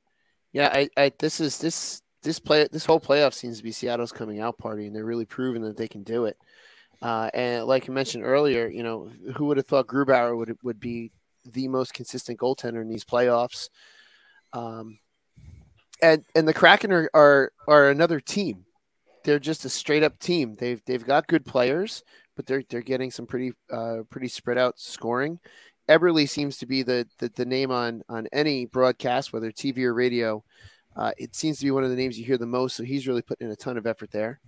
Yeah, 0.53 0.71
I, 0.75 0.89
I 0.97 1.13
this 1.21 1.39
is 1.41 1.59
this 1.59 2.03
this 2.23 2.41
play 2.41 2.67
this 2.73 2.87
whole 2.87 2.99
playoff 2.99 3.35
seems 3.35 3.59
to 3.59 3.63
be 3.63 3.71
Seattle's 3.71 4.11
coming 4.11 4.41
out 4.41 4.59
party, 4.59 4.89
and 4.89 4.97
they're 4.97 5.05
really 5.05 5.27
proving 5.27 5.63
that 5.63 5.77
they 5.77 5.87
can 5.87 6.03
do 6.03 6.25
it. 6.25 6.37
Uh, 7.03 7.31
and 7.35 7.67
like 7.67 7.89
I 7.89 7.93
mentioned 7.93 8.25
earlier, 8.25 8.69
you 8.69 8.83
know, 8.83 9.11
who 9.37 9.47
would 9.47 9.57
have 9.57 9.67
thought 9.67 9.87
Grubauer 9.87 10.37
would 10.37 10.57
would 10.63 10.81
be 10.81 11.13
the 11.45 11.69
most 11.69 11.95
consistent 11.95 12.39
goaltender 12.39 12.81
in 12.81 12.89
these 12.89 13.05
playoffs? 13.05 13.69
Um, 14.53 14.99
and 16.03 16.25
and 16.35 16.47
the 16.47 16.55
Kraken 16.55 16.93
are, 16.93 17.11
are 17.15 17.53
are 17.69 17.91
another 17.91 18.21
team. 18.21 18.65
They're 19.25 19.39
just 19.39 19.65
a 19.65 19.69
straight 19.69 20.03
up 20.03 20.19
team. 20.19 20.55
They've 20.55 20.83
they've 20.87 21.05
got 21.05 21.27
good 21.27 21.45
players, 21.45 22.03
but 22.37 22.47
they're 22.47 22.63
they're 22.69 22.81
getting 22.81 23.11
some 23.11 23.27
pretty 23.27 23.53
uh, 23.71 23.99
pretty 24.11 24.29
spread 24.29 24.59
out 24.59 24.79
scoring. 24.79 25.39
Eberle 25.89 26.29
seems 26.29 26.59
to 26.59 26.67
be 26.67 26.83
the, 26.83 27.07
the, 27.19 27.29
the 27.29 27.45
name 27.45 27.71
on 27.71 28.03
on 28.09 28.27
any 28.33 28.67
broadcast, 28.67 29.33
whether 29.33 29.51
TV 29.51 29.85
or 29.85 29.95
radio. 29.95 30.43
Uh, 30.97 31.13
it 31.19 31.35
seems 31.35 31.59
to 31.59 31.65
be 31.65 31.71
one 31.71 31.85
of 31.85 31.91
the 31.91 31.97
names 31.97 32.19
you 32.19 32.25
hear 32.25 32.39
the 32.39 32.47
most, 32.47 32.75
so 32.75 32.83
he's 32.83 33.07
really 33.07 33.23
putting 33.23 33.47
in 33.47 33.53
a 33.53 33.57
ton 33.57 33.77
of 33.77 33.87
effort 33.87 34.11
there. 34.11 34.41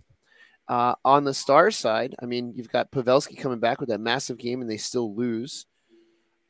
Uh, 0.69 0.95
on 1.05 1.25
the 1.25 1.33
Stars 1.33 1.77
side, 1.77 2.15
I 2.23 2.27
mean, 2.27 2.53
you've 2.55 2.69
got 2.69 2.91
Pavelski 2.91 3.39
coming 3.39 3.59
back 3.59 3.81
with 3.81 3.89
that 3.89 4.01
massive 4.01 4.37
game, 4.37 4.61
and 4.61 4.71
they 4.71 4.77
still 4.77 5.15
lose. 5.15 5.67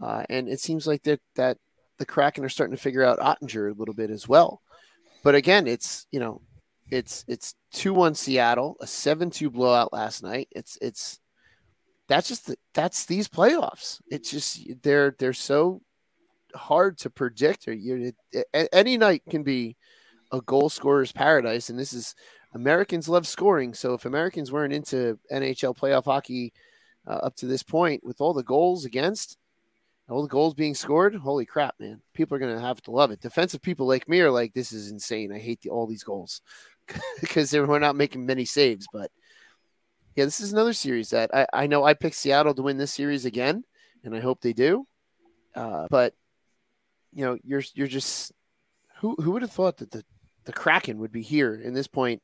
Uh, 0.00 0.24
and 0.28 0.48
it 0.48 0.60
seems 0.60 0.86
like 0.86 1.02
that 1.04 1.20
that 1.36 1.58
the 1.98 2.06
Kraken 2.06 2.44
are 2.44 2.48
starting 2.48 2.76
to 2.76 2.82
figure 2.82 3.04
out 3.04 3.18
Oettinger 3.18 3.70
a 3.70 3.78
little 3.78 3.94
bit 3.94 4.10
as 4.10 4.28
well. 4.28 4.60
But 5.22 5.34
again, 5.34 5.66
it's 5.66 6.06
you 6.10 6.20
know, 6.20 6.40
it's 6.90 7.24
it's 7.28 7.54
two 7.72 7.94
one 7.94 8.14
Seattle, 8.14 8.76
a 8.80 8.86
seven 8.86 9.30
two 9.30 9.50
blowout 9.50 9.92
last 9.92 10.22
night. 10.22 10.48
It's 10.50 10.78
it's 10.80 11.20
that's 12.08 12.28
just 12.28 12.46
the, 12.46 12.56
that's 12.74 13.06
these 13.06 13.28
playoffs. 13.28 14.00
It's 14.10 14.30
just 14.30 14.66
they're 14.82 15.14
they're 15.18 15.32
so 15.32 15.82
hard 16.54 16.98
to 16.98 17.10
predict. 17.10 17.68
Or 17.68 17.72
you 17.72 18.12
any 18.72 18.96
night 18.96 19.22
can 19.28 19.42
be 19.42 19.76
a 20.32 20.40
goal 20.40 20.68
scorer's 20.70 21.12
paradise, 21.12 21.70
and 21.70 21.78
this 21.78 21.92
is 21.92 22.14
Americans 22.54 23.08
love 23.08 23.26
scoring. 23.26 23.74
So 23.74 23.94
if 23.94 24.04
Americans 24.04 24.50
weren't 24.50 24.72
into 24.72 25.18
NHL 25.32 25.76
playoff 25.76 26.04
hockey 26.04 26.52
uh, 27.06 27.20
up 27.22 27.36
to 27.36 27.46
this 27.46 27.62
point, 27.62 28.04
with 28.04 28.20
all 28.20 28.32
the 28.32 28.42
goals 28.42 28.84
against, 28.84 29.36
all 30.08 30.22
the 30.22 30.28
goals 30.28 30.54
being 30.54 30.74
scored, 30.74 31.14
holy 31.14 31.44
crap, 31.44 31.74
man! 31.78 32.00
People 32.14 32.36
are 32.36 32.40
gonna 32.40 32.60
have 32.60 32.80
to 32.82 32.90
love 32.90 33.10
it. 33.10 33.20
Defensive 33.20 33.60
people 33.60 33.86
like 33.86 34.08
me 34.08 34.20
are 34.20 34.30
like, 34.30 34.54
this 34.54 34.72
is 34.72 34.90
insane. 34.90 35.32
I 35.32 35.38
hate 35.38 35.60
the, 35.60 35.70
all 35.70 35.86
these 35.86 36.02
goals 36.02 36.40
because 37.20 37.52
we're 37.52 37.78
not 37.78 37.96
making 37.96 38.24
many 38.24 38.46
saves, 38.46 38.86
but 38.92 39.10
yeah, 40.16 40.24
this 40.24 40.40
is 40.40 40.52
another 40.52 40.72
series 40.72 41.10
that 41.10 41.30
I, 41.34 41.46
I 41.52 41.66
know 41.66 41.84
I 41.84 41.94
picked 41.94 42.16
Seattle 42.16 42.54
to 42.54 42.62
win 42.62 42.78
this 42.78 42.92
series 42.92 43.24
again, 43.24 43.62
and 44.02 44.16
I 44.16 44.20
hope 44.20 44.40
they 44.40 44.52
do. 44.52 44.86
Uh, 45.54 45.86
but 45.90 46.14
you 47.12 47.24
know, 47.24 47.38
you're 47.44 47.62
you're 47.74 47.86
just 47.86 48.32
who 48.96 49.14
who 49.20 49.32
would 49.32 49.42
have 49.42 49.52
thought 49.52 49.76
that 49.76 49.90
the 49.90 50.04
the 50.48 50.52
Kraken 50.54 50.96
would 51.00 51.12
be 51.12 51.20
here 51.20 51.54
in 51.54 51.74
this 51.74 51.86
point 51.86 52.22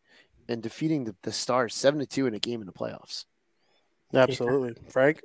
and 0.49 0.63
defeating 0.63 1.05
the, 1.05 1.15
the 1.25 1.31
Stars 1.31 1.75
seven 1.75 2.01
to 2.01 2.07
two 2.07 2.27
in 2.27 2.33
a 2.33 2.39
game 2.39 2.61
in 2.63 2.67
the 2.67 2.73
playoffs. 2.73 3.27
Absolutely, 4.15 4.71
yeah. 4.83 4.91
Frank. 4.91 5.23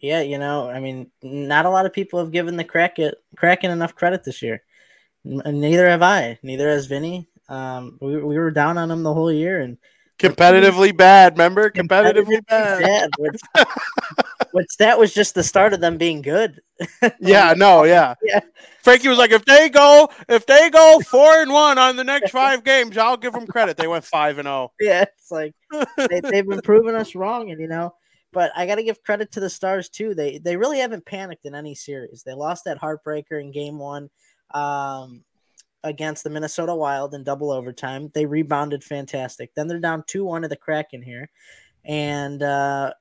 Yeah, 0.00 0.20
you 0.20 0.36
know, 0.36 0.68
I 0.68 0.78
mean, 0.78 1.10
not 1.22 1.64
a 1.64 1.70
lot 1.70 1.86
of 1.86 1.94
people 1.94 2.18
have 2.18 2.30
given 2.30 2.58
the 2.58 2.64
Kraken 2.64 3.12
Kraken 3.38 3.70
enough 3.70 3.94
credit 3.94 4.22
this 4.22 4.42
year. 4.42 4.62
Neither 5.24 5.88
have 5.88 6.02
I. 6.02 6.38
Neither 6.42 6.68
has 6.68 6.84
Vinnie. 6.84 7.26
Um, 7.48 7.96
we, 8.02 8.22
we 8.22 8.36
were 8.36 8.50
down 8.50 8.76
on 8.76 8.90
them 8.90 9.02
the 9.02 9.14
whole 9.14 9.32
year, 9.32 9.62
and 9.62 9.78
competitively 10.18 10.94
bad. 10.94 11.32
Remember, 11.32 11.70
competitively, 11.70 12.44
bad. 12.46 13.10
bad. 13.18 13.66
Which, 14.52 14.76
that 14.78 14.98
was 14.98 15.14
just 15.14 15.34
the 15.34 15.42
start 15.42 15.72
of 15.72 15.80
them 15.80 15.96
being 15.96 16.22
good. 16.22 16.60
yeah, 17.20 17.54
no, 17.56 17.84
yeah. 17.84 18.14
yeah. 18.22 18.40
Frankie 18.82 19.08
was 19.08 19.18
like, 19.18 19.30
if 19.30 19.44
they 19.44 19.68
go, 19.68 20.08
if 20.28 20.46
they 20.46 20.70
go 20.70 21.00
four 21.00 21.40
and 21.40 21.52
one 21.52 21.78
on 21.78 21.96
the 21.96 22.04
next 22.04 22.32
five 22.32 22.64
games, 22.64 22.98
I'll 22.98 23.16
give 23.16 23.32
them 23.32 23.46
credit. 23.46 23.76
They 23.76 23.86
went 23.86 24.04
five 24.04 24.38
and 24.38 24.46
zero. 24.46 24.54
Oh. 24.54 24.72
Yeah, 24.80 25.02
it's 25.02 25.30
like 25.30 25.54
they, 25.96 26.20
they've 26.20 26.46
been 26.46 26.62
proving 26.62 26.94
us 26.94 27.14
wrong, 27.14 27.50
and 27.50 27.60
you 27.60 27.68
know. 27.68 27.94
But 28.32 28.50
I 28.56 28.66
got 28.66 28.76
to 28.76 28.82
give 28.82 29.02
credit 29.02 29.32
to 29.32 29.40
the 29.40 29.50
Stars 29.50 29.88
too. 29.88 30.14
They 30.14 30.38
they 30.38 30.56
really 30.56 30.78
haven't 30.78 31.06
panicked 31.06 31.46
in 31.46 31.54
any 31.54 31.74
series. 31.74 32.22
They 32.24 32.32
lost 32.32 32.64
that 32.64 32.80
heartbreaker 32.80 33.40
in 33.40 33.52
Game 33.52 33.78
One. 33.78 34.10
Um, 34.52 35.24
against 35.84 36.24
the 36.24 36.30
Minnesota 36.30 36.74
Wild 36.74 37.14
in 37.14 37.24
double 37.24 37.50
overtime. 37.50 38.10
They 38.14 38.26
rebounded 38.26 38.84
fantastic. 38.84 39.54
Then 39.54 39.66
they're 39.66 39.80
down 39.80 40.04
2 40.06 40.24
1 40.24 40.42
to 40.42 40.48
the 40.48 40.56
Kraken 40.56 41.02
here. 41.02 41.28
And 41.84 42.42
uh, 42.42 42.92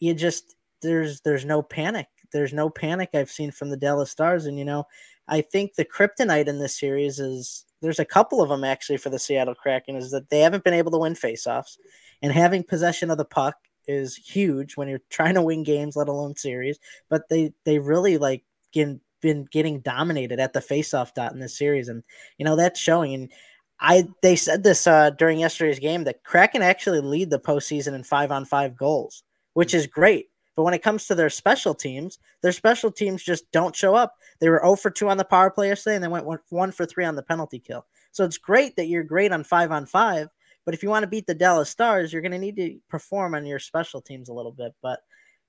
you 0.00 0.14
just, 0.14 0.56
there's 0.82 1.20
there's 1.20 1.44
no 1.44 1.62
panic. 1.62 2.08
There's 2.32 2.52
no 2.52 2.68
panic 2.68 3.10
I've 3.14 3.30
seen 3.30 3.52
from 3.52 3.70
the 3.70 3.76
Dallas 3.76 4.10
Stars. 4.10 4.46
And, 4.46 4.58
you 4.58 4.64
know, 4.64 4.84
I 5.28 5.40
think 5.40 5.74
the 5.74 5.84
kryptonite 5.84 6.48
in 6.48 6.58
this 6.58 6.78
series 6.78 7.20
is 7.20 7.64
there's 7.80 8.00
a 8.00 8.04
couple 8.04 8.42
of 8.42 8.48
them 8.48 8.64
actually 8.64 8.96
for 8.96 9.10
the 9.10 9.18
Seattle 9.18 9.54
Kraken 9.54 9.94
is 9.94 10.10
that 10.10 10.30
they 10.30 10.40
haven't 10.40 10.64
been 10.64 10.74
able 10.74 10.90
to 10.92 10.98
win 10.98 11.14
faceoffs. 11.14 11.78
And 12.22 12.32
having 12.32 12.64
possession 12.64 13.10
of 13.10 13.18
the 13.18 13.24
puck 13.24 13.56
is 13.86 14.16
huge 14.16 14.76
when 14.76 14.88
you're 14.88 15.02
trying 15.10 15.34
to 15.34 15.42
win 15.42 15.62
games, 15.62 15.94
let 15.94 16.08
alone 16.08 16.34
series. 16.36 16.78
But 17.08 17.28
they, 17.28 17.52
they 17.64 17.78
really 17.78 18.18
like 18.18 18.42
can 18.72 19.00
been 19.24 19.48
getting 19.50 19.80
dominated 19.80 20.38
at 20.38 20.52
the 20.52 20.60
faceoff 20.60 21.14
dot 21.14 21.32
in 21.32 21.38
this 21.38 21.56
series, 21.56 21.88
and 21.88 22.02
you 22.36 22.44
know 22.44 22.56
that's 22.56 22.78
showing. 22.78 23.14
And 23.14 23.32
I 23.80 24.06
they 24.22 24.36
said 24.36 24.62
this 24.62 24.86
uh, 24.86 25.10
during 25.10 25.40
yesterday's 25.40 25.78
game 25.78 26.04
that 26.04 26.22
Kraken 26.24 26.60
actually 26.60 27.00
lead 27.00 27.30
the 27.30 27.40
postseason 27.40 27.94
in 27.94 28.04
five 28.04 28.30
on 28.30 28.44
five 28.44 28.76
goals, 28.76 29.22
which 29.54 29.72
is 29.72 29.86
great. 29.86 30.26
But 30.56 30.62
when 30.62 30.74
it 30.74 30.82
comes 30.82 31.06
to 31.06 31.14
their 31.14 31.30
special 31.30 31.74
teams, 31.74 32.18
their 32.42 32.52
special 32.52 32.90
teams 32.90 33.22
just 33.22 33.50
don't 33.50 33.74
show 33.74 33.94
up. 33.94 34.16
They 34.40 34.48
were 34.48 34.60
0 34.62 34.76
for 34.76 34.90
2 34.90 35.08
on 35.08 35.16
the 35.16 35.24
power 35.24 35.50
play 35.50 35.68
yesterday, 35.68 35.96
and 35.96 36.04
they 36.04 36.08
went 36.08 36.26
1 36.48 36.72
for 36.72 36.86
3 36.86 37.04
on 37.04 37.16
the 37.16 37.22
penalty 37.22 37.58
kill. 37.58 37.86
So 38.12 38.24
it's 38.24 38.38
great 38.38 38.76
that 38.76 38.86
you're 38.86 39.02
great 39.02 39.32
on 39.32 39.42
5 39.42 39.72
on 39.72 39.86
5, 39.86 40.28
but 40.64 40.74
if 40.74 40.82
you 40.82 40.88
want 40.88 41.02
to 41.02 41.08
beat 41.08 41.26
the 41.26 41.34
Dallas 41.34 41.70
Stars, 41.70 42.12
you're 42.12 42.22
going 42.22 42.32
to 42.32 42.38
need 42.38 42.56
to 42.56 42.78
perform 42.88 43.34
on 43.34 43.46
your 43.46 43.58
special 43.58 44.00
teams 44.00 44.28
a 44.28 44.32
little 44.32 44.52
bit. 44.52 44.72
But, 44.82 45.00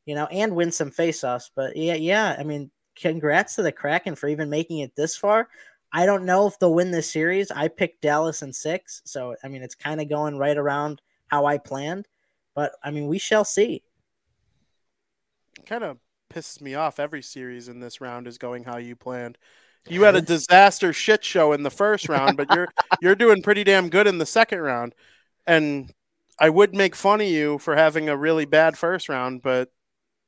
you 0.06 0.16
know, 0.16 0.26
and 0.26 0.56
win 0.56 0.72
some 0.72 0.92
faceoffs. 0.92 1.52
But 1.56 1.78
yeah, 1.78 1.94
yeah, 1.94 2.36
I 2.38 2.44
mean, 2.44 2.72
congrats 2.96 3.56
to 3.56 3.64
the 3.64 3.72
Kraken 3.72 4.16
for 4.16 4.28
even 4.28 4.50
making 4.50 4.80
it 4.80 4.96
this 4.96 5.16
far. 5.16 5.48
I 5.94 6.06
don't 6.06 6.26
know 6.26 6.48
if 6.48 6.60
they'll 6.60 6.74
win 6.74 6.92
this 6.92 7.10
series. 7.10 7.52
I 7.52 7.68
picked 7.70 8.02
Dallas 8.02 8.42
in 8.42 8.52
six, 8.52 9.02
so 9.06 9.36
I 9.44 9.48
mean 9.48 9.62
it's 9.62 9.76
kind 9.76 10.02
of 10.02 10.10
going 10.10 10.38
right 10.38 10.58
around 10.58 11.02
how 11.28 11.46
I 11.46 11.58
planned. 11.58 12.08
But 12.54 12.74
I 12.84 12.92
mean, 12.92 13.08
we 13.08 13.18
shall 13.18 13.46
see. 13.46 13.84
Kind 15.66 15.84
of 15.84 15.98
pisses 16.34 16.62
me 16.62 16.76
off. 16.76 17.00
Every 17.00 17.22
series 17.22 17.68
in 17.68 17.80
this 17.80 18.02
round 18.02 18.28
is 18.28 18.38
going 18.38 18.64
how 18.64 18.78
you 18.78 18.96
planned. 18.96 19.38
You 19.88 20.04
had 20.04 20.16
a 20.16 20.22
disaster 20.22 20.94
shit 20.94 21.24
show 21.24 21.54
in 21.54 21.64
the 21.64 21.72
first 21.72 22.10
round, 22.10 22.38
but 22.38 22.54
you're 22.54 22.68
you're 23.02 23.16
doing 23.16 23.42
pretty 23.42 23.64
damn 23.64 23.90
good 23.90 24.08
in 24.08 24.18
the 24.18 24.26
second 24.26 24.60
round. 24.60 24.96
And 25.48 25.92
I 26.40 26.50
would 26.50 26.74
make 26.74 26.96
fun 26.96 27.22
of 27.22 27.28
you 27.28 27.60
for 27.60 27.76
having 27.76 28.10
a 28.10 28.18
really 28.18 28.46
bad 28.46 28.78
first 28.78 29.10
round, 29.10 29.42
but 29.42 29.70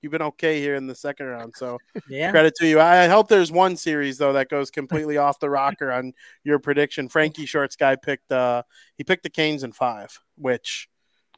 you've 0.01 0.11
been 0.11 0.21
okay 0.21 0.61
here 0.61 0.75
in 0.75 0.87
the 0.87 0.95
second 0.95 1.25
round. 1.25 1.53
So 1.55 1.77
yeah, 2.07 2.31
credit 2.31 2.53
to 2.59 2.67
you. 2.67 2.79
I 2.79 3.07
hope 3.07 3.27
there's 3.27 3.51
one 3.51 3.75
series 3.75 4.17
though 4.17 4.33
that 4.33 4.49
goes 4.49 4.71
completely 4.71 5.17
off 5.17 5.39
the 5.39 5.49
rocker 5.49 5.91
on 5.91 6.13
your 6.43 6.59
prediction. 6.59 7.09
Frankie 7.09 7.45
Shorts 7.45 7.75
guy 7.75 7.95
picked 7.95 8.31
uh 8.31 8.63
he 8.95 9.03
picked 9.03 9.23
the 9.23 9.29
Canes 9.29 9.63
in 9.63 9.71
five, 9.71 10.19
which 10.35 10.87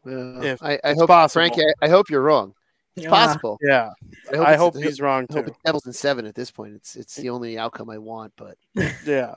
uh, 0.05 0.41
if 0.41 0.61
I, 0.61 0.79
I 0.83 0.93
hope 0.93 1.07
possible. 1.07 1.41
Frankie, 1.41 1.61
I, 1.61 1.85
I, 1.85 1.89
hope 1.89 2.09
you're 2.09 2.21
wrong. 2.21 2.53
It's 2.99 3.05
yeah. 3.05 3.09
possible. 3.09 3.57
Yeah, 3.61 3.91
I 4.31 4.35
hope, 4.35 4.47
I 4.47 4.55
hope 4.55 4.77
he's 4.77 5.01
wrong 5.01 5.27
too. 5.27 5.45
Devils 5.65 5.85
in 5.85 5.93
seven 5.93 6.25
at 6.25 6.35
this 6.35 6.51
point. 6.51 6.75
It's 6.75 6.95
it's 6.95 7.15
the 7.15 7.29
only 7.29 7.57
outcome 7.57 7.89
I 7.89 7.97
want. 7.97 8.33
But 8.35 8.57
yeah, 9.05 9.35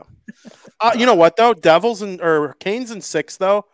uh, 0.81 0.93
you 0.97 1.07
know 1.07 1.15
what 1.15 1.37
though? 1.37 1.55
Devils 1.55 2.03
and 2.03 2.21
or 2.21 2.55
Canes 2.61 2.91
in 2.91 3.01
six 3.01 3.37
though 3.37 3.67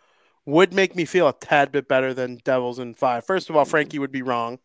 would 0.46 0.72
make 0.72 0.96
me 0.96 1.04
feel 1.04 1.28
a 1.28 1.32
tad 1.32 1.72
bit 1.72 1.88
better 1.88 2.14
than 2.14 2.40
Devils 2.44 2.78
in 2.78 2.94
five. 2.94 3.24
First 3.24 3.50
of 3.50 3.56
all, 3.56 3.64
Frankie 3.64 3.98
would 3.98 4.12
be 4.12 4.22
wrong 4.22 4.58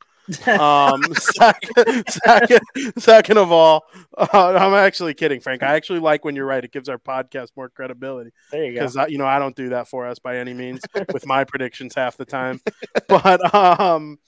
um, 0.47 1.01
second, 1.13 2.05
second, 2.09 2.61
second 2.97 3.37
of 3.37 3.51
all, 3.51 3.83
uh, 4.17 4.27
I'm 4.31 4.73
actually 4.73 5.13
kidding, 5.13 5.39
Frank. 5.39 5.63
I 5.63 5.75
actually 5.75 5.99
like 5.99 6.23
when 6.23 6.35
you're 6.35 6.45
right. 6.45 6.63
It 6.63 6.71
gives 6.71 6.89
our 6.89 6.97
podcast 6.97 7.49
more 7.55 7.69
credibility. 7.69 8.31
There 8.51 8.63
you 8.63 8.73
go. 8.73 8.85
Because 8.85 9.11
you 9.11 9.17
know 9.17 9.25
I 9.25 9.39
don't 9.39 9.55
do 9.55 9.69
that 9.69 9.87
for 9.87 10.07
us 10.07 10.19
by 10.19 10.37
any 10.37 10.53
means 10.53 10.81
with 11.13 11.25
my 11.25 11.43
predictions 11.43 11.95
half 11.95 12.17
the 12.17 12.25
time. 12.25 12.61
But 13.07 13.53
um, 13.53 14.19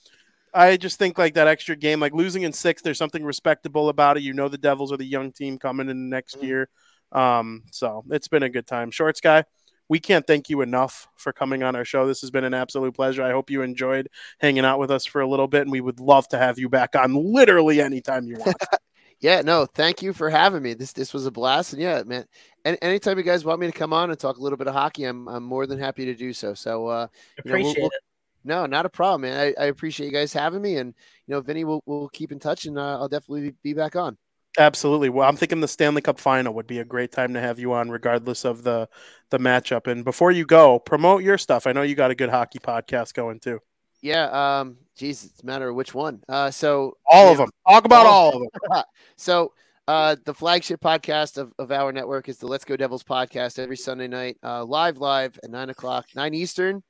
I 0.56 0.76
just 0.76 0.98
think 0.98 1.18
like 1.18 1.34
that 1.34 1.48
extra 1.48 1.76
game, 1.76 2.00
like 2.00 2.14
losing 2.14 2.42
in 2.42 2.52
six, 2.52 2.82
there's 2.82 2.98
something 2.98 3.24
respectable 3.24 3.88
about 3.88 4.16
it. 4.16 4.22
You 4.22 4.32
know 4.32 4.48
the 4.48 4.58
Devils 4.58 4.92
are 4.92 4.96
the 4.96 5.04
young 5.04 5.32
team 5.32 5.58
coming 5.58 5.88
in 5.88 6.08
next 6.08 6.36
mm-hmm. 6.36 6.46
year. 6.46 6.68
Um, 7.12 7.62
so 7.70 8.04
it's 8.10 8.28
been 8.28 8.42
a 8.42 8.48
good 8.48 8.66
time. 8.66 8.90
Shorts 8.90 9.20
guy 9.20 9.44
we 9.88 10.00
can't 10.00 10.26
thank 10.26 10.50
you 10.50 10.60
enough 10.62 11.08
for 11.16 11.32
coming 11.32 11.62
on 11.62 11.76
our 11.76 11.84
show. 11.84 12.06
This 12.06 12.20
has 12.20 12.30
been 12.30 12.44
an 12.44 12.54
absolute 12.54 12.94
pleasure. 12.94 13.22
I 13.22 13.30
hope 13.30 13.50
you 13.50 13.62
enjoyed 13.62 14.08
hanging 14.38 14.64
out 14.64 14.78
with 14.78 14.90
us 14.90 15.04
for 15.04 15.20
a 15.20 15.28
little 15.28 15.46
bit, 15.46 15.62
and 15.62 15.70
we 15.70 15.80
would 15.80 16.00
love 16.00 16.28
to 16.28 16.38
have 16.38 16.58
you 16.58 16.68
back 16.68 16.96
on 16.96 17.14
literally 17.14 17.80
anytime 17.80 18.26
you 18.26 18.36
want. 18.36 18.56
yeah, 19.20 19.42
no, 19.42 19.66
thank 19.66 20.02
you 20.02 20.12
for 20.12 20.28
having 20.28 20.62
me. 20.62 20.74
This 20.74 20.92
this 20.92 21.14
was 21.14 21.26
a 21.26 21.30
blast, 21.30 21.72
and 21.72 21.82
yeah, 21.82 22.02
man. 22.04 22.24
Any, 22.64 22.78
anytime 22.82 23.16
you 23.16 23.24
guys 23.24 23.44
want 23.44 23.60
me 23.60 23.66
to 23.66 23.72
come 23.72 23.92
on 23.92 24.10
and 24.10 24.18
talk 24.18 24.38
a 24.38 24.42
little 24.42 24.58
bit 24.58 24.66
of 24.66 24.74
hockey, 24.74 25.04
I'm 25.04 25.28
I'm 25.28 25.44
more 25.44 25.66
than 25.66 25.78
happy 25.78 26.04
to 26.06 26.14
do 26.14 26.32
so. 26.32 26.54
So 26.54 26.88
uh, 26.88 27.06
appreciate 27.38 27.62
know, 27.62 27.82
we'll, 27.82 27.82
we'll, 27.82 27.90
it. 27.90 28.05
No, 28.46 28.64
not 28.64 28.86
a 28.86 28.88
problem, 28.88 29.22
man. 29.22 29.38
I, 29.58 29.64
I, 29.64 29.66
appreciate 29.66 30.06
you 30.06 30.12
guys 30.12 30.32
having 30.32 30.62
me, 30.62 30.76
and 30.76 30.94
you 31.26 31.34
know, 31.34 31.40
Vinnie, 31.40 31.64
we'll 31.64 31.82
we'll 31.84 32.08
keep 32.08 32.30
in 32.30 32.38
touch, 32.38 32.64
and 32.66 32.78
uh, 32.78 33.00
I'll 33.00 33.08
definitely 33.08 33.54
be 33.64 33.74
back 33.74 33.96
on. 33.96 34.16
Absolutely. 34.56 35.08
Well, 35.08 35.28
I'm 35.28 35.36
thinking 35.36 35.60
the 35.60 35.68
Stanley 35.68 36.00
Cup 36.00 36.20
final 36.20 36.54
would 36.54 36.68
be 36.68 36.78
a 36.78 36.84
great 36.84 37.10
time 37.10 37.34
to 37.34 37.40
have 37.40 37.58
you 37.58 37.72
on, 37.72 37.90
regardless 37.90 38.44
of 38.44 38.62
the 38.62 38.88
the 39.30 39.38
matchup. 39.38 39.88
And 39.88 40.04
before 40.04 40.30
you 40.30 40.46
go, 40.46 40.78
promote 40.78 41.24
your 41.24 41.38
stuff. 41.38 41.66
I 41.66 41.72
know 41.72 41.82
you 41.82 41.96
got 41.96 42.12
a 42.12 42.14
good 42.14 42.30
hockey 42.30 42.60
podcast 42.60 43.14
going 43.14 43.40
too. 43.40 43.58
Yeah. 44.00 44.60
Um. 44.60 44.76
Geez, 44.96 45.24
it's 45.24 45.42
a 45.42 45.46
matter 45.46 45.68
of 45.68 45.74
which 45.74 45.92
one. 45.92 46.22
Uh. 46.28 46.52
So 46.52 46.96
all 47.04 47.32
of 47.32 47.38
them. 47.38 47.50
Talk 47.68 47.84
about 47.84 48.06
all, 48.06 48.32
all 48.32 48.42
of 48.42 48.70
them. 48.70 48.84
so. 49.16 49.52
Uh, 49.88 50.16
the 50.24 50.34
flagship 50.34 50.80
podcast 50.80 51.38
of, 51.38 51.52
of 51.60 51.70
our 51.70 51.92
network 51.92 52.28
is 52.28 52.38
the 52.38 52.46
Let's 52.48 52.64
Go 52.64 52.74
Devils 52.76 53.04
podcast 53.04 53.56
every 53.56 53.76
Sunday 53.76 54.08
night, 54.08 54.36
uh, 54.42 54.64
live, 54.64 54.98
live 54.98 55.38
at 55.44 55.48
nine 55.48 55.70
o'clock, 55.70 56.06
nine 56.16 56.34
Eastern. 56.34 56.82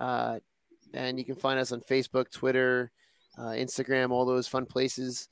Uh, 0.00 0.38
and 0.94 1.18
you 1.18 1.24
can 1.24 1.34
find 1.34 1.58
us 1.58 1.72
on 1.72 1.80
Facebook, 1.80 2.30
Twitter, 2.30 2.90
uh, 3.38 3.52
Instagram, 3.52 4.10
all 4.10 4.24
those 4.24 4.48
fun 4.48 4.66
places. 4.66 5.28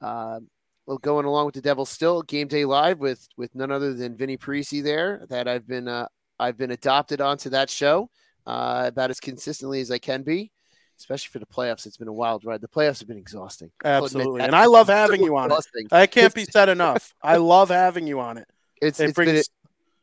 Uh, 0.00 0.40
well, 0.86 0.98
going 0.98 1.26
along 1.26 1.46
with 1.46 1.54
the 1.54 1.60
Devil 1.60 1.86
still 1.86 2.22
game 2.22 2.48
day 2.48 2.64
live 2.64 2.98
with 2.98 3.28
with 3.36 3.54
none 3.54 3.70
other 3.70 3.94
than 3.94 4.16
Vinnie 4.16 4.36
Parisi 4.36 4.82
there 4.82 5.24
that 5.28 5.46
I've 5.46 5.66
been 5.66 5.88
uh, 5.88 6.08
I've 6.38 6.56
been 6.56 6.70
adopted 6.70 7.20
onto 7.20 7.50
that 7.50 7.70
show 7.70 8.10
uh, 8.46 8.84
about 8.86 9.10
as 9.10 9.20
consistently 9.20 9.80
as 9.80 9.90
I 9.90 9.98
can 9.98 10.22
be, 10.22 10.50
especially 10.98 11.28
for 11.28 11.38
the 11.38 11.46
playoffs. 11.46 11.86
It's 11.86 11.96
been 11.96 12.08
a 12.08 12.12
wild 12.12 12.44
ride. 12.44 12.60
The 12.60 12.68
playoffs 12.68 12.98
have 13.00 13.08
been 13.08 13.18
exhausting. 13.18 13.70
Absolutely, 13.84 14.42
and 14.42 14.54
I 14.54 14.66
love 14.66 14.88
having 14.88 15.22
you 15.22 15.36
on 15.36 15.52
it. 15.52 15.64
I 15.92 16.06
can't 16.06 16.34
be 16.34 16.44
said 16.44 16.68
enough. 16.68 17.14
I 17.22 17.36
love 17.36 17.68
having 17.68 18.06
you 18.06 18.20
on 18.20 18.38
it. 18.38 18.48
It's, 18.80 18.98
it 18.98 19.10
it's 19.10 19.12
brings 19.12 19.30
been 19.30 19.36
a, 19.36 19.44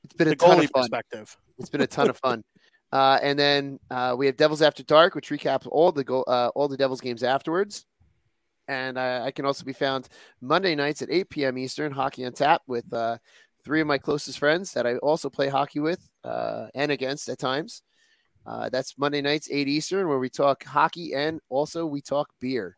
it's 0.03 0.13
been 0.13 0.27
a 0.29 0.35
ton 0.35 0.59
of 0.59 0.69
fun. 0.69 0.83
perspective. 0.83 1.37
It's 1.57 1.69
been 1.69 1.81
a 1.81 1.87
ton 1.87 2.09
of 2.09 2.17
fun. 2.17 2.43
Uh, 2.91 3.19
and 3.21 3.37
then 3.37 3.79
uh, 3.91 4.15
we 4.17 4.25
have 4.25 4.37
Devils 4.37 4.61
After 4.61 4.83
Dark, 4.83 5.15
which 5.15 5.29
recaps 5.29 5.67
all 5.69 5.91
the 5.91 6.03
go- 6.03 6.23
uh, 6.23 6.51
all 6.55 6.67
the 6.67 6.77
Devils 6.77 7.01
games 7.01 7.23
afterwards. 7.23 7.85
And 8.67 8.97
uh, 8.97 9.21
I 9.23 9.31
can 9.31 9.45
also 9.45 9.63
be 9.63 9.73
found 9.73 10.09
Monday 10.41 10.75
nights 10.75 11.01
at 11.01 11.09
8 11.11 11.29
p.m. 11.29 11.57
Eastern, 11.57 11.91
Hockey 11.91 12.25
on 12.25 12.33
Tap, 12.33 12.61
with 12.67 12.91
uh, 12.93 13.17
three 13.63 13.81
of 13.81 13.87
my 13.87 13.97
closest 13.97 14.39
friends 14.39 14.73
that 14.73 14.85
I 14.85 14.97
also 14.97 15.29
play 15.29 15.47
hockey 15.47 15.79
with 15.79 16.05
uh, 16.23 16.67
and 16.75 16.91
against 16.91 17.29
at 17.29 17.39
times. 17.39 17.81
Uh, 18.45 18.69
that's 18.69 18.97
Monday 18.97 19.21
nights, 19.21 19.49
8 19.51 19.67
Eastern, 19.67 20.07
where 20.07 20.19
we 20.19 20.29
talk 20.29 20.63
hockey 20.63 21.13
and 21.13 21.41
also 21.49 21.85
we 21.85 22.01
talk 22.01 22.29
beer. 22.39 22.77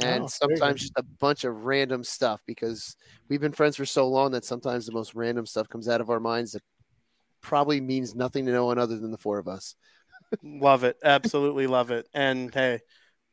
And 0.00 0.24
oh, 0.24 0.26
sometimes 0.26 0.80
just 0.80 0.92
a 0.96 1.04
bunch 1.20 1.44
of 1.44 1.66
random 1.66 2.02
stuff 2.02 2.40
because 2.46 2.96
we've 3.28 3.40
been 3.40 3.52
friends 3.52 3.76
for 3.76 3.84
so 3.84 4.08
long 4.08 4.32
that 4.32 4.44
sometimes 4.44 4.86
the 4.86 4.92
most 4.92 5.14
random 5.14 5.46
stuff 5.46 5.68
comes 5.68 5.88
out 5.88 6.00
of 6.00 6.10
our 6.10 6.20
minds 6.20 6.52
that 6.52 6.62
probably 7.44 7.80
means 7.80 8.14
nothing 8.14 8.46
to 8.46 8.52
no 8.52 8.66
one 8.66 8.78
other 8.78 8.98
than 8.98 9.12
the 9.12 9.18
four 9.18 9.38
of 9.38 9.46
us. 9.46 9.76
love 10.42 10.82
it. 10.82 10.96
Absolutely 11.04 11.66
love 11.66 11.90
it. 11.90 12.08
And 12.12 12.52
hey, 12.52 12.80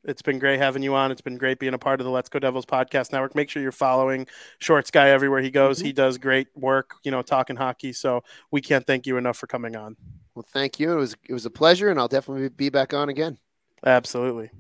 it's 0.03 0.21
been 0.21 0.39
great 0.39 0.59
having 0.59 0.83
you 0.83 0.95
on. 0.95 1.11
It's 1.11 1.21
been 1.21 1.37
great 1.37 1.59
being 1.59 1.73
a 1.73 1.79
part 1.79 1.99
of 1.99 2.05
the 2.05 2.11
Let's 2.11 2.29
Go 2.29 2.39
Devils 2.39 2.65
podcast 2.65 3.11
network. 3.11 3.35
Make 3.35 3.49
sure 3.49 3.61
you're 3.61 3.71
following 3.71 4.27
Shorts 4.59 4.91
Guy 4.91 5.09
everywhere 5.09 5.41
he 5.41 5.51
goes. 5.51 5.77
Mm-hmm. 5.77 5.87
He 5.87 5.93
does 5.93 6.17
great 6.17 6.47
work, 6.55 6.95
you 7.03 7.11
know, 7.11 7.21
talking 7.21 7.55
hockey. 7.55 7.93
So 7.93 8.23
we 8.51 8.61
can't 8.61 8.85
thank 8.85 9.05
you 9.05 9.17
enough 9.17 9.37
for 9.37 9.47
coming 9.47 9.75
on. 9.75 9.95
Well, 10.35 10.45
thank 10.53 10.79
you. 10.79 10.91
It 10.91 10.95
was 10.95 11.15
it 11.27 11.33
was 11.33 11.45
a 11.45 11.49
pleasure, 11.49 11.89
and 11.89 11.99
I'll 11.99 12.07
definitely 12.07 12.49
be 12.49 12.69
back 12.69 12.93
on 12.93 13.09
again. 13.09 13.37
Absolutely. 13.85 14.51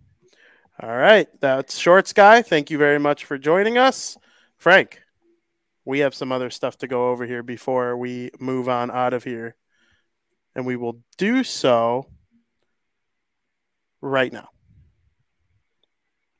All 0.81 0.95
right, 0.95 1.27
that's 1.39 1.77
Shorts 1.77 2.11
Guy. 2.11 2.41
Thank 2.41 2.71
you 2.71 2.77
very 2.77 2.99
much 2.99 3.25
for 3.25 3.37
joining 3.37 3.77
us, 3.77 4.17
Frank. 4.57 5.01
We 5.85 5.99
have 5.99 6.13
some 6.13 6.31
other 6.31 6.49
stuff 6.49 6.77
to 6.79 6.87
go 6.87 7.09
over 7.09 7.25
here 7.25 7.43
before 7.43 7.97
we 7.97 8.29
move 8.39 8.69
on 8.69 8.91
out 8.91 9.13
of 9.13 9.23
here, 9.23 9.55
and 10.55 10.65
we 10.65 10.75
will 10.75 11.01
do 11.17 11.43
so 11.43 12.07
right 14.01 14.31
now 14.31 14.49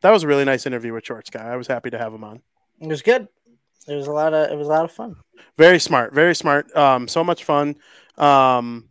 that 0.01 0.11
was 0.11 0.23
a 0.23 0.27
really 0.27 0.45
nice 0.45 0.65
interview 0.65 0.93
with 0.93 1.05
Shorts 1.05 1.29
Guy. 1.29 1.47
I 1.47 1.55
was 1.55 1.67
happy 1.67 1.89
to 1.91 1.97
have 1.97 2.13
him 2.13 2.23
on. 2.23 2.41
It 2.79 2.87
was 2.87 3.01
good. 3.01 3.27
It 3.87 3.95
was 3.95 4.07
a 4.07 4.11
lot 4.11 4.33
of 4.33 4.51
it 4.51 4.55
was 4.55 4.67
a 4.67 4.71
lot 4.71 4.85
of 4.85 4.91
fun. 4.91 5.15
Very 5.57 5.79
smart, 5.79 6.13
very 6.13 6.35
smart. 6.35 6.75
Um, 6.75 7.07
so 7.07 7.23
much 7.23 7.43
fun. 7.43 7.75
Um, 8.17 8.89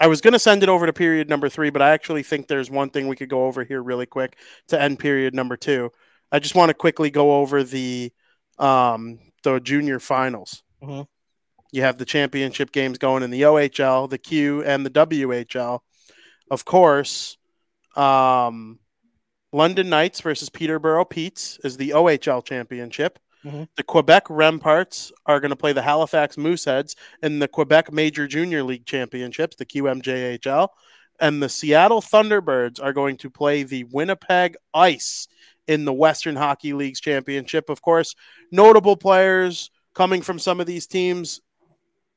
I 0.00 0.06
was 0.06 0.22
going 0.22 0.32
to 0.32 0.38
send 0.38 0.62
it 0.62 0.68
over 0.68 0.86
to 0.86 0.92
period 0.92 1.28
number 1.28 1.48
three, 1.48 1.68
but 1.70 1.82
I 1.82 1.90
actually 1.90 2.22
think 2.22 2.46
there's 2.46 2.70
one 2.70 2.88
thing 2.88 3.08
we 3.08 3.16
could 3.16 3.28
go 3.28 3.46
over 3.46 3.64
here 3.64 3.82
really 3.82 4.06
quick 4.06 4.38
to 4.68 4.80
end 4.80 4.98
period 4.98 5.34
number 5.34 5.56
two. 5.56 5.90
I 6.32 6.38
just 6.38 6.54
want 6.54 6.70
to 6.70 6.74
quickly 6.74 7.10
go 7.10 7.36
over 7.36 7.62
the 7.62 8.12
um, 8.58 9.18
the 9.42 9.60
junior 9.60 9.98
finals. 9.98 10.62
Mm-hmm. 10.82 11.02
You 11.72 11.82
have 11.82 11.98
the 11.98 12.04
championship 12.04 12.72
games 12.72 12.98
going 12.98 13.22
in 13.22 13.30
the 13.30 13.42
OHL, 13.42 14.10
the 14.10 14.18
Q, 14.18 14.64
and 14.64 14.84
the 14.84 14.90
WHL. 14.90 15.80
Of 16.50 16.64
course, 16.64 17.36
um, 17.94 18.80
London 19.52 19.88
Knights 19.88 20.20
versus 20.20 20.48
Peterborough 20.48 21.04
Petes 21.04 21.60
is 21.62 21.76
the 21.76 21.90
OHL 21.90 22.44
championship. 22.44 23.18
Mm-hmm. 23.44 23.64
The 23.76 23.82
Quebec 23.82 24.26
Remparts 24.26 25.12
are 25.26 25.40
going 25.40 25.50
to 25.50 25.56
play 25.56 25.72
the 25.72 25.82
Halifax 25.82 26.36
Mooseheads 26.36 26.94
in 27.22 27.38
the 27.38 27.48
Quebec 27.48 27.92
Major 27.92 28.26
Junior 28.26 28.62
League 28.62 28.84
Championships, 28.84 29.56
the 29.56 29.64
QMJHL. 29.64 30.68
And 31.20 31.42
the 31.42 31.48
Seattle 31.48 32.00
Thunderbirds 32.00 32.82
are 32.82 32.92
going 32.92 33.16
to 33.18 33.30
play 33.30 33.62
the 33.62 33.84
Winnipeg 33.84 34.56
Ice 34.74 35.28
in 35.66 35.84
the 35.84 35.92
Western 35.92 36.36
Hockey 36.36 36.72
League's 36.72 37.00
championship. 37.00 37.70
Of 37.70 37.82
course, 37.82 38.14
notable 38.50 38.96
players 38.96 39.70
coming 39.94 40.22
from 40.22 40.38
some 40.38 40.60
of 40.60 40.66
these 40.66 40.86
teams 40.86 41.40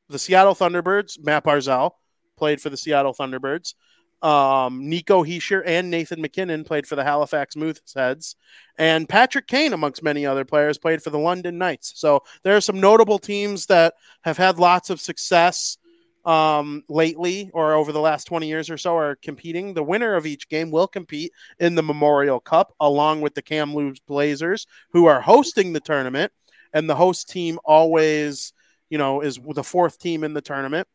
the 0.10 0.20
Seattle 0.20 0.54
Thunderbirds, 0.54 1.24
Mat 1.24 1.44
Barzal 1.44 1.92
played 2.38 2.62
for 2.62 2.70
the 2.70 2.78
Seattle 2.78 3.14
Thunderbirds. 3.14 3.74
Um, 4.22 4.88
Nico 4.88 5.24
Hischier 5.24 5.64
and 5.66 5.92
Nathan 5.92 6.22
MacKinnon 6.22 6.64
played 6.64 6.88
for 6.88 6.96
the 6.96 7.04
Halifax 7.04 7.56
Mooseheads, 7.56 8.36
and 8.78 9.10
Patrick 9.10 9.48
Kane, 9.48 9.74
amongst 9.74 10.02
many 10.02 10.26
other 10.26 10.46
players, 10.46 10.78
played 10.78 11.04
for 11.04 11.10
the 11.10 11.20
London 11.20 11.58
Knights. 11.58 11.92
So 11.96 12.24
there 12.44 12.56
are 12.56 12.62
some 12.62 12.80
notable 12.80 13.20
teams 13.20 13.66
that 13.66 13.96
have 14.22 14.38
had 14.38 14.60
lots 14.60 14.90
of 14.90 15.02
success 15.02 15.78
um, 16.26 16.84
lately 16.88 17.50
or 17.54 17.74
over 17.74 17.92
the 17.92 18.00
last 18.00 18.26
20 18.26 18.48
years 18.48 18.70
or 18.70 18.78
so 18.78 18.98
are 18.98 19.16
competing. 19.18 19.74
The 19.74 19.84
winner 19.84 20.16
of 20.16 20.26
each 20.26 20.48
game 20.50 20.72
will 20.72 20.88
compete 20.88 21.34
in 21.60 21.76
the 21.76 21.84
Memorial 21.84 22.40
Cup 22.40 22.74
along 22.80 23.22
with 23.22 23.36
the 23.36 23.42
Kamloops 23.42 24.00
Blazers, 24.00 24.68
who 24.92 25.06
are 25.06 25.22
hosting 25.22 25.74
the 25.74 25.80
tournament. 25.80 26.32
And 26.74 26.90
the 26.90 26.96
host 26.96 27.30
team 27.30 27.60
always, 27.64 28.54
you 28.90 28.98
know, 28.98 29.22
is 29.22 29.40
the 29.54 29.64
fourth 29.64 30.00
team 30.00 30.24
in 30.24 30.34
the 30.34 30.42
tournament. 30.42 30.88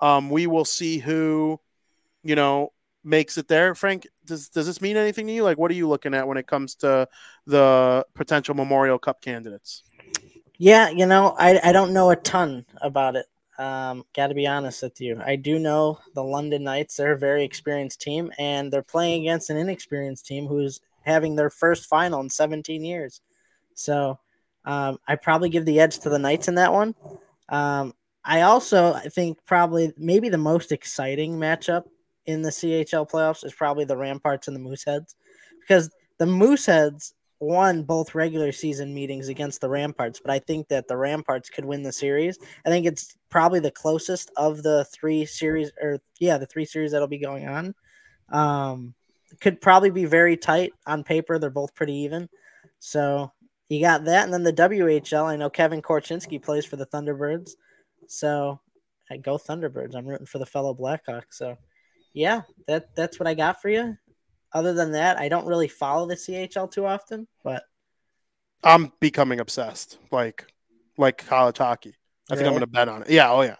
Um, 0.00 0.30
we 0.30 0.46
will 0.46 0.64
see 0.64 0.98
who, 0.98 1.60
you 2.22 2.36
know, 2.36 2.72
makes 3.04 3.38
it 3.38 3.48
there. 3.48 3.74
Frank, 3.74 4.06
does 4.24 4.48
does 4.48 4.66
this 4.66 4.80
mean 4.80 4.96
anything 4.96 5.26
to 5.26 5.32
you? 5.32 5.42
Like, 5.42 5.58
what 5.58 5.70
are 5.70 5.74
you 5.74 5.88
looking 5.88 6.14
at 6.14 6.26
when 6.26 6.36
it 6.36 6.46
comes 6.46 6.74
to 6.76 7.08
the 7.46 8.06
potential 8.14 8.54
Memorial 8.54 8.98
Cup 8.98 9.20
candidates? 9.20 9.82
Yeah, 10.58 10.88
you 10.88 11.06
know, 11.06 11.34
I 11.38 11.60
I 11.62 11.72
don't 11.72 11.92
know 11.92 12.10
a 12.10 12.16
ton 12.16 12.64
about 12.80 13.16
it. 13.16 13.26
Um, 13.58 14.04
got 14.14 14.26
to 14.26 14.34
be 14.34 14.46
honest 14.46 14.82
with 14.82 15.00
you. 15.00 15.20
I 15.24 15.36
do 15.36 15.58
know 15.58 15.98
the 16.14 16.22
London 16.22 16.64
Knights. 16.64 16.96
They're 16.96 17.12
a 17.12 17.18
very 17.18 17.44
experienced 17.44 18.00
team, 18.00 18.30
and 18.38 18.72
they're 18.72 18.82
playing 18.82 19.22
against 19.22 19.50
an 19.50 19.56
inexperienced 19.56 20.26
team 20.26 20.46
who's 20.46 20.80
having 21.02 21.36
their 21.36 21.50
first 21.50 21.86
final 21.86 22.20
in 22.20 22.28
17 22.28 22.84
years. 22.84 23.20
So 23.74 24.18
um, 24.64 24.98
I 25.06 25.16
probably 25.16 25.48
give 25.48 25.64
the 25.64 25.80
edge 25.80 26.00
to 26.00 26.10
the 26.10 26.18
Knights 26.18 26.48
in 26.48 26.56
that 26.56 26.72
one. 26.72 26.94
Um, 27.48 27.94
I 28.24 28.42
also 28.42 28.92
I 28.92 29.08
think 29.08 29.38
probably 29.46 29.92
maybe 29.96 30.28
the 30.28 30.36
most 30.36 30.72
exciting 30.72 31.38
matchup 31.38 31.84
in 32.26 32.42
the 32.42 32.50
CHL 32.50 33.08
playoffs 33.08 33.44
is 33.44 33.54
probably 33.54 33.84
the 33.84 33.94
Remparts 33.94 34.48
and 34.48 34.56
the 34.56 34.60
Mooseheads 34.60 35.14
because 35.60 35.90
the 36.18 36.24
Mooseheads 36.24 37.12
won 37.40 37.82
both 37.82 38.14
regular 38.14 38.52
season 38.52 38.94
meetings 38.94 39.28
against 39.28 39.60
the 39.60 39.68
Remparts, 39.68 40.20
but 40.22 40.30
I 40.30 40.38
think 40.38 40.68
that 40.68 40.88
the 40.88 40.94
Remparts 40.94 41.50
could 41.50 41.64
win 41.64 41.82
the 41.82 41.92
series. 41.92 42.38
I 42.64 42.70
think 42.70 42.86
it's 42.86 43.16
probably 43.28 43.60
the 43.60 43.70
closest 43.70 44.30
of 44.36 44.62
the 44.62 44.84
three 44.86 45.26
series, 45.26 45.70
or 45.80 46.00
yeah, 46.18 46.38
the 46.38 46.46
three 46.46 46.64
series 46.64 46.92
that'll 46.92 47.08
be 47.08 47.18
going 47.18 47.46
on. 47.46 47.74
Um, 48.30 48.94
could 49.40 49.60
probably 49.60 49.90
be 49.90 50.04
very 50.04 50.36
tight 50.36 50.72
on 50.86 51.04
paper. 51.04 51.38
They're 51.38 51.50
both 51.50 51.74
pretty 51.74 51.94
even. 51.94 52.28
So 52.78 53.32
you 53.68 53.80
got 53.80 54.04
that, 54.04 54.24
and 54.24 54.32
then 54.32 54.42
the 54.42 54.52
WHL. 54.52 55.24
I 55.24 55.36
know 55.36 55.50
Kevin 55.50 55.82
Korchinski 55.82 56.42
plays 56.42 56.64
for 56.64 56.76
the 56.76 56.86
Thunderbirds, 56.86 57.52
so 58.06 58.60
I 59.10 59.16
go 59.18 59.36
Thunderbirds. 59.36 59.94
I'm 59.94 60.06
rooting 60.06 60.26
for 60.26 60.38
the 60.38 60.46
fellow 60.46 60.74
Blackhawks. 60.74 61.32
So 61.32 61.56
yeah, 62.14 62.42
that 62.66 62.94
that's 62.94 63.18
what 63.18 63.26
I 63.26 63.34
got 63.34 63.60
for 63.60 63.68
you. 63.68 63.96
Other 64.52 64.72
than 64.72 64.92
that, 64.92 65.18
I 65.18 65.28
don't 65.28 65.46
really 65.46 65.68
follow 65.68 66.06
the 66.06 66.14
CHL 66.14 66.70
too 66.70 66.86
often, 66.86 67.26
but 67.42 67.64
I'm 68.62 68.92
becoming 69.00 69.40
obsessed, 69.40 69.98
like 70.10 70.46
like 70.96 71.26
college 71.26 71.58
hockey. 71.58 71.94
I 72.30 72.34
really? 72.34 72.38
think 72.38 72.46
I'm 72.46 72.52
going 72.52 72.60
to 72.60 72.66
bet 72.66 72.88
on 72.88 73.02
it. 73.02 73.10
Yeah, 73.10 73.30
oh 73.30 73.42
yeah, 73.42 73.56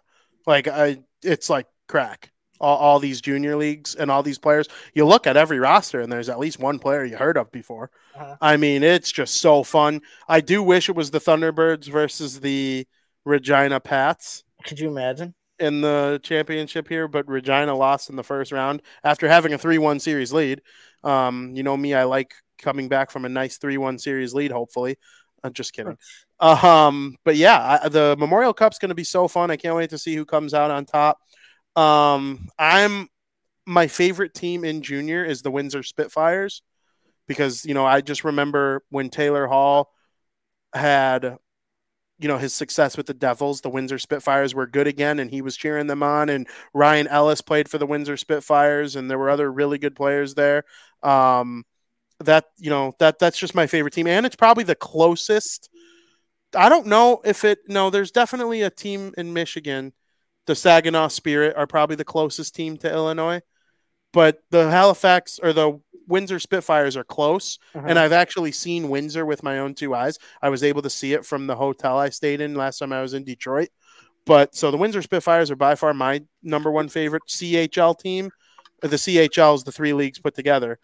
like 0.47 0.69
I, 0.69 0.99
it's 1.23 1.51
like 1.51 1.67
crack. 1.89 2.33
All, 2.59 2.79
all 2.79 2.99
these 3.01 3.21
junior 3.21 3.55
leagues 3.55 3.95
and 3.95 4.11
all 4.11 4.23
these 4.23 4.39
players. 4.39 4.67
You 4.95 5.05
look 5.05 5.27
at 5.27 5.37
every 5.37 5.59
roster, 5.59 6.01
and 6.01 6.11
there's 6.11 6.31
at 6.31 6.39
least 6.39 6.59
one 6.59 6.79
player 6.79 7.05
you 7.05 7.19
heard 7.19 7.37
of 7.37 7.53
before. 7.53 7.91
Uh-huh. 8.15 8.37
I 8.41 8.57
mean, 8.57 8.83
it's 8.83 9.13
just 9.13 9.43
so 9.43 9.63
fun. 9.63 10.01
I 10.27 10.41
do 10.41 10.63
wish 10.63 10.89
it 10.89 10.97
was 10.97 11.11
the 11.11 11.21
Thunderbirds 11.21 11.87
versus 11.87 12.41
the 12.41 12.87
Regina 13.27 13.79
Pats. 13.79 14.43
Could 14.65 14.81
you 14.81 14.89
imagine? 14.89 15.35
In 15.59 15.81
the 15.81 16.21
championship 16.23 16.89
here, 16.89 17.09
but 17.09 17.29
Regina 17.29 17.75
lost 17.75 18.11
in 18.11 18.17
the 18.17 18.23
first 18.23 18.53
round 18.53 18.83
after 19.05 19.29
having 19.29 19.53
a 19.53 19.59
3 19.59 19.79
1 19.79 20.01
series 20.01 20.33
lead. 20.33 20.63
Um, 21.05 21.53
you 21.55 21.63
know 21.63 21.77
me, 21.77 21.95
I 21.95 22.05
like 22.05 22.35
coming 22.59 22.89
back 22.89 23.11
from 23.11 23.25
a 23.25 23.29
nice 23.29 23.59
3 23.59 23.79
1 23.79 23.99
series 23.99 24.35
lead, 24.35 24.51
hopefully. 24.51 24.97
I'm 25.43 25.53
just 25.53 25.73
kidding. 25.73 25.97
Um, 26.41 27.17
but 27.25 27.37
yeah, 27.37 27.79
I, 27.83 27.89
the 27.89 28.17
Memorial 28.19 28.53
Cup's 28.53 28.79
going 28.79 28.89
to 28.91 28.95
be 28.95 29.05
so 29.05 29.29
fun. 29.29 29.51
I 29.51 29.57
can't 29.57 29.77
wait 29.77 29.91
to 29.91 29.99
see 29.99 30.15
who 30.15 30.25
comes 30.25 30.55
out 30.55 30.71
on 30.71 30.85
top. 30.85 31.19
Um, 31.77 32.49
I'm 32.59 33.09
my 33.67 33.87
favorite 33.87 34.33
team 34.33 34.65
in 34.65 34.83
junior 34.83 35.25
is 35.25 35.43
the 35.43 35.51
Windsor 35.51 35.83
Spitfires 35.83 36.63
because 37.27 37.65
you 37.65 37.75
know 37.75 37.85
I 37.85 38.01
just 38.01 38.25
remember 38.25 38.83
when 38.91 39.11
Taylor 39.11 39.47
Hall 39.47 39.91
had 40.73 41.37
you 42.19 42.29
know 42.29 42.39
his 42.39 42.55
success 42.55 42.97
with 42.97 43.07
the 43.07 43.15
Devils, 43.15 43.61
the 43.61 43.69
Windsor 43.69 43.99
Spitfires 43.99 44.55
were 44.55 44.67
good 44.67 44.87
again, 44.87 45.19
and 45.19 45.31
he 45.31 45.43
was 45.43 45.57
cheering 45.57 45.87
them 45.87 46.03
on. 46.03 46.29
And 46.29 46.49
Ryan 46.73 47.07
Ellis 47.09 47.41
played 47.41 47.69
for 47.69 47.79
the 47.79 47.87
Windsor 47.87 48.17
Spitfires, 48.17 48.97
and 48.97 49.11
there 49.11 49.19
were 49.19 49.31
other 49.31 49.51
really 49.51 49.79
good 49.79 49.95
players 49.95 50.35
there. 50.35 50.65
Um, 51.03 51.65
that 52.21 52.47
you 52.57 52.71
know 52.71 52.95
that 52.99 53.19
that's 53.19 53.39
just 53.39 53.55
my 53.55 53.67
favorite 53.67 53.93
team, 53.93 54.07
and 54.07 54.25
it's 54.25 54.37
probably 54.37 54.65
the 54.65 54.75
closest. 54.75 55.69
I 56.55 56.69
don't 56.69 56.87
know 56.87 57.21
if 57.25 57.45
it. 57.45 57.59
No, 57.69 57.91
there's 57.91 58.11
definitely 58.11 58.63
a 58.63 58.71
team 58.71 59.13
in 59.19 59.33
Michigan. 59.33 59.93
The 60.47 60.55
Saginaw 60.55 61.09
Spirit 61.09 61.57
are 61.57 61.67
probably 61.67 61.97
the 61.97 62.05
closest 62.05 62.55
team 62.55 62.77
to 62.79 62.91
Illinois, 62.91 63.41
but 64.13 64.39
the 64.51 64.71
Halifax 64.71 65.39
or 65.43 65.53
the 65.53 65.81
Windsor 66.09 66.39
Spitfires 66.39 66.97
are 66.97 67.05
close, 67.05 67.59
Uh-huh. 67.75 67.87
and 67.89 67.99
I've 67.99 68.13
actually 68.13 68.53
seen 68.53 68.89
Windsor 68.89 69.25
with 69.27 69.43
my 69.43 69.59
own 69.59 69.75
two 69.75 69.95
eyes. 69.95 70.19
I 70.43 70.49
was 70.49 70.63
able 70.63 70.83
to 70.83 70.91
see 70.91 71.13
it 71.13 71.25
from 71.27 71.47
the 71.47 71.57
hotel 71.57 71.99
I 71.99 72.11
stayed 72.11 72.41
in 72.41 72.55
last 72.55 72.79
time 72.79 72.93
I 72.93 73.03
was 73.03 73.15
in 73.15 73.25
Detroit. 73.25 73.69
But 74.25 74.55
so 74.55 74.71
the 74.71 74.77
Windsor 74.77 75.03
Spitfires 75.03 75.51
are 75.51 75.57
by 75.57 75.75
far 75.77 75.95
my 75.95 76.23
number 76.43 76.71
one 76.71 76.89
favorite 76.89 77.23
CHL 77.29 77.95
team. 77.99 78.31
The 78.83 78.89
CHL 78.99 79.55
is 79.55 79.65
the 79.65 79.73
three 79.73 79.93
leagues 79.93 80.19
put 80.19 80.35
together, 80.35 80.79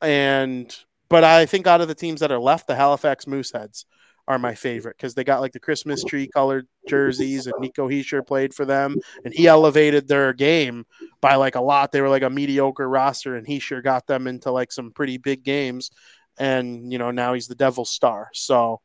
and 0.00 0.74
but 1.08 1.22
I 1.24 1.46
think 1.46 1.66
out 1.66 1.80
of 1.80 1.88
the 1.88 1.94
teams 1.94 2.20
that 2.20 2.32
are 2.32 2.38
left, 2.40 2.66
the 2.66 2.74
Halifax 2.74 3.26
Mooseheads 3.26 3.84
are 4.28 4.38
my 4.38 4.54
favorite 4.54 4.96
because 4.96 5.14
they 5.14 5.24
got 5.24 5.40
like 5.40 5.52
the 5.52 5.60
Christmas 5.60 6.02
tree 6.02 6.28
colored 6.28 6.66
jerseys, 6.88 7.46
and 7.46 7.54
Nico 7.60 7.88
Hischier 7.88 8.26
played 8.26 8.52
for 8.52 8.64
them, 8.64 8.96
and 9.24 9.32
he 9.32 9.46
elevated 9.46 10.08
their 10.08 10.32
game 10.32 10.84
by 11.20 11.36
like 11.36 11.54
a 11.54 11.60
lot. 11.60 11.92
They 11.92 12.00
were 12.00 12.08
like 12.08 12.22
a 12.22 12.30
mediocre 12.30 12.88
roster, 12.88 13.36
and 13.36 13.46
he 13.46 13.58
sure 13.58 13.82
got 13.82 14.06
them 14.06 14.26
into 14.26 14.50
like 14.50 14.72
some 14.72 14.90
pretty 14.90 15.18
big 15.18 15.44
games. 15.44 15.90
And 16.38 16.92
you 16.92 16.98
know 16.98 17.10
now 17.10 17.34
he's 17.34 17.48
the 17.48 17.54
Devil's 17.54 17.90
star. 17.90 18.30
So 18.34 18.80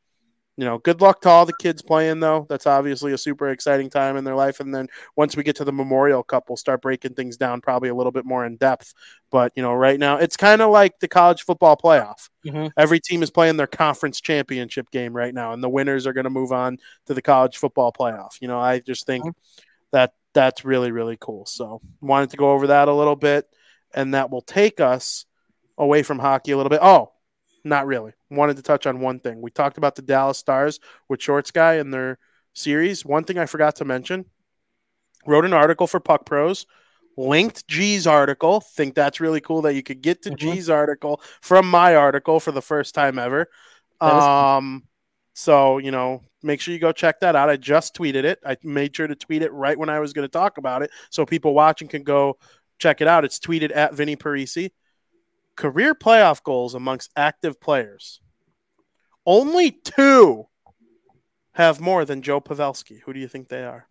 you 0.58 0.66
know, 0.66 0.78
good 0.78 1.02
luck 1.02 1.22
to 1.22 1.30
all 1.30 1.46
the 1.46 1.54
kids 1.54 1.82
playing 1.82 2.20
though. 2.20 2.46
That's 2.50 2.68
obviously 2.68 3.14
a 3.14 3.18
super 3.18 3.50
exciting 3.50 3.90
time 3.90 4.18
in 4.18 4.24
their 4.24 4.36
life. 4.36 4.60
And 4.60 4.76
then 4.76 4.88
once 5.16 5.36
we 5.36 5.44
get 5.44 5.56
to 5.58 5.64
the 5.64 5.72
Memorial 5.72 6.24
Cup, 6.24 6.50
we'll 6.50 6.58
start 6.58 6.82
breaking 6.82 7.14
things 7.14 7.38
down 7.38 7.62
probably 7.62 7.90
a 7.90 7.96
little 7.96 8.12
bit 8.12 8.26
more 8.26 8.46
in 8.46 8.58
depth. 8.58 8.94
But 9.32 9.54
you 9.56 9.64
know, 9.64 9.74
right 9.74 10.00
now 10.00 10.18
it's 10.18 10.38
kind 10.38 10.62
of 10.62 10.70
like 10.70 11.00
the 11.00 11.08
college 11.08 11.44
football 11.44 11.78
playoff. 11.78 12.30
Mhm. 12.46 12.72
Every 12.78 13.00
team 13.00 13.24
is 13.24 13.32
playing 13.32 13.58
their 13.58 13.68
conference 13.68 14.20
championship 14.22 14.92
game 14.92 15.16
right 15.16 15.34
now, 15.34 15.54
and 15.54 15.64
the 15.64 15.70
winners 15.70 16.06
are 16.06 16.14
going 16.14 16.26
to 16.26 16.30
move 16.30 16.52
on 16.52 16.78
to 17.06 17.14
the 17.14 17.22
college 17.22 17.58
football 17.58 17.92
playoff. 17.94 18.42
You 18.42 18.48
know, 18.48 18.60
I 18.60 18.80
just 18.80 19.06
think 19.06 19.24
that 19.92 20.14
that's 20.34 20.64
really 20.66 20.92
really 20.92 21.18
cool. 21.20 21.46
So 21.46 21.82
wanted 22.02 22.32
to 22.32 22.38
go 22.38 22.52
over 22.52 22.68
that 22.68 22.88
a 22.88 22.94
little 22.94 23.16
bit, 23.16 23.48
and 23.94 24.14
that 24.14 24.30
will 24.30 24.42
take 24.42 24.80
us 24.80 25.26
away 25.78 26.04
from 26.04 26.20
hockey 26.20 26.52
a 26.52 26.58
little 26.58 26.70
bit. 26.70 26.80
Oh, 26.82 27.12
not 27.64 27.86
really. 27.86 28.14
Wanted 28.30 28.58
to 28.58 28.64
touch 28.64 28.88
on 28.88 29.00
one 29.00 29.20
thing. 29.20 29.42
We 29.42 29.52
talked 29.52 29.78
about 29.78 29.96
the 29.96 30.02
Dallas 30.02 30.38
Stars 30.38 30.80
with 31.10 31.22
Shorts 31.22 31.52
Guy 31.52 31.76
and 31.76 31.94
their 31.94 32.18
series. 32.54 33.06
One 33.06 33.24
thing 33.24 33.38
I 33.38 33.46
forgot 33.46 33.76
to 33.78 33.86
mention 33.86 34.26
wrote 35.26 35.46
an 35.46 35.54
article 35.54 35.88
for 35.88 36.00
Puck 36.00 36.26
Pros, 36.26 36.66
linked 37.18 37.68
G's 37.68 38.08
article. 38.08 38.62
Think 38.62 38.96
that's 38.96 39.20
really 39.20 39.42
cool 39.42 39.62
that 39.64 39.76
you 39.76 39.84
could 39.84 40.02
get 40.02 40.24
to 40.24 40.32
Mhm. 40.32 40.38
G's 40.38 40.70
article 40.70 41.22
from 41.42 41.70
my 41.70 41.96
article 41.96 42.40
for 42.40 42.52
the 42.52 42.62
first 42.62 42.96
time 42.96 43.20
ever. 43.20 43.42
Is 43.42 43.48
cool. 44.00 44.10
Um, 44.10 44.84
so, 45.34 45.78
you 45.78 45.92
know, 45.92 46.24
make 46.42 46.60
sure 46.60 46.74
you 46.74 46.80
go 46.80 46.92
check 46.92 47.20
that 47.20 47.36
out. 47.36 47.50
I 47.50 47.58
just 47.58 47.96
tweeted 47.96 48.24
it. 48.24 48.40
I 48.46 48.58
made 48.64 48.96
sure 48.96 49.08
to 49.08 49.16
tweet 49.16 49.44
it 49.44 49.54
right 49.54 49.78
when 49.78 49.90
I 49.90 50.00
was 50.00 50.14
going 50.14 50.28
to 50.28 50.32
talk 50.32 50.58
about 50.58 50.82
it 50.82 50.90
so 51.10 51.26
people 51.26 51.54
watching 51.54 51.88
can 51.88 52.04
go 52.04 52.38
check 52.80 53.00
it 53.02 53.08
out. 53.08 53.24
It's 53.24 53.40
tweeted 53.40 53.76
at 53.76 53.94
Vinnie 53.94 54.16
Parisi 54.16 54.72
career 55.56 55.94
playoff 55.94 56.44
goals 56.44 56.76
amongst 56.76 57.12
active 57.16 57.60
players. 57.60 58.20
Only 59.26 59.72
two 59.72 60.48
have 61.54 61.80
more 61.80 62.06
than 62.06 62.22
Joe 62.22 62.42
Pavelski. 62.42 63.02
Who 63.02 63.14
do 63.14 63.20
you 63.20 63.28
think 63.28 63.50
they 63.50 63.64
are? 63.64 63.86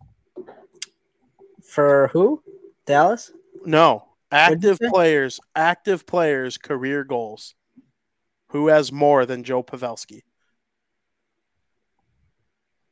For 1.63 2.09
who? 2.11 2.43
Dallas? 2.85 3.31
No, 3.65 4.05
active 4.31 4.79
players, 4.89 5.39
active 5.55 6.05
players, 6.05 6.57
career 6.57 7.03
goals. 7.03 7.55
Who 8.47 8.67
has 8.67 8.91
more 8.91 9.25
than 9.25 9.43
Joe 9.43 9.63
Pavelski? 9.63 10.23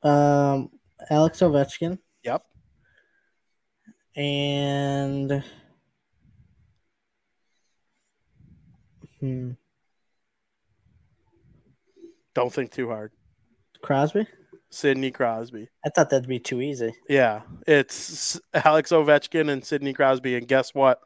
Um, 0.01 0.69
Alex 1.09 1.39
Ovechkin 1.39 1.99
Yep. 2.23 2.45
and 4.15 5.43
hmm, 9.19 9.51
Don't 12.33 12.53
think 12.53 12.71
too 12.71 12.87
hard. 12.87 13.11
Crosby. 13.81 14.27
Sidney 14.69 15.11
Crosby. 15.11 15.67
I 15.85 15.89
thought 15.89 16.09
that'd 16.09 16.27
be 16.29 16.39
too 16.39 16.61
easy. 16.61 16.93
Yeah, 17.09 17.41
it's 17.65 18.39
Alex 18.53 18.91
Ovechkin 18.91 19.49
and 19.49 19.65
Sidney 19.65 19.93
Crosby. 19.93 20.35
And 20.35 20.47
guess 20.47 20.73
what? 20.73 20.99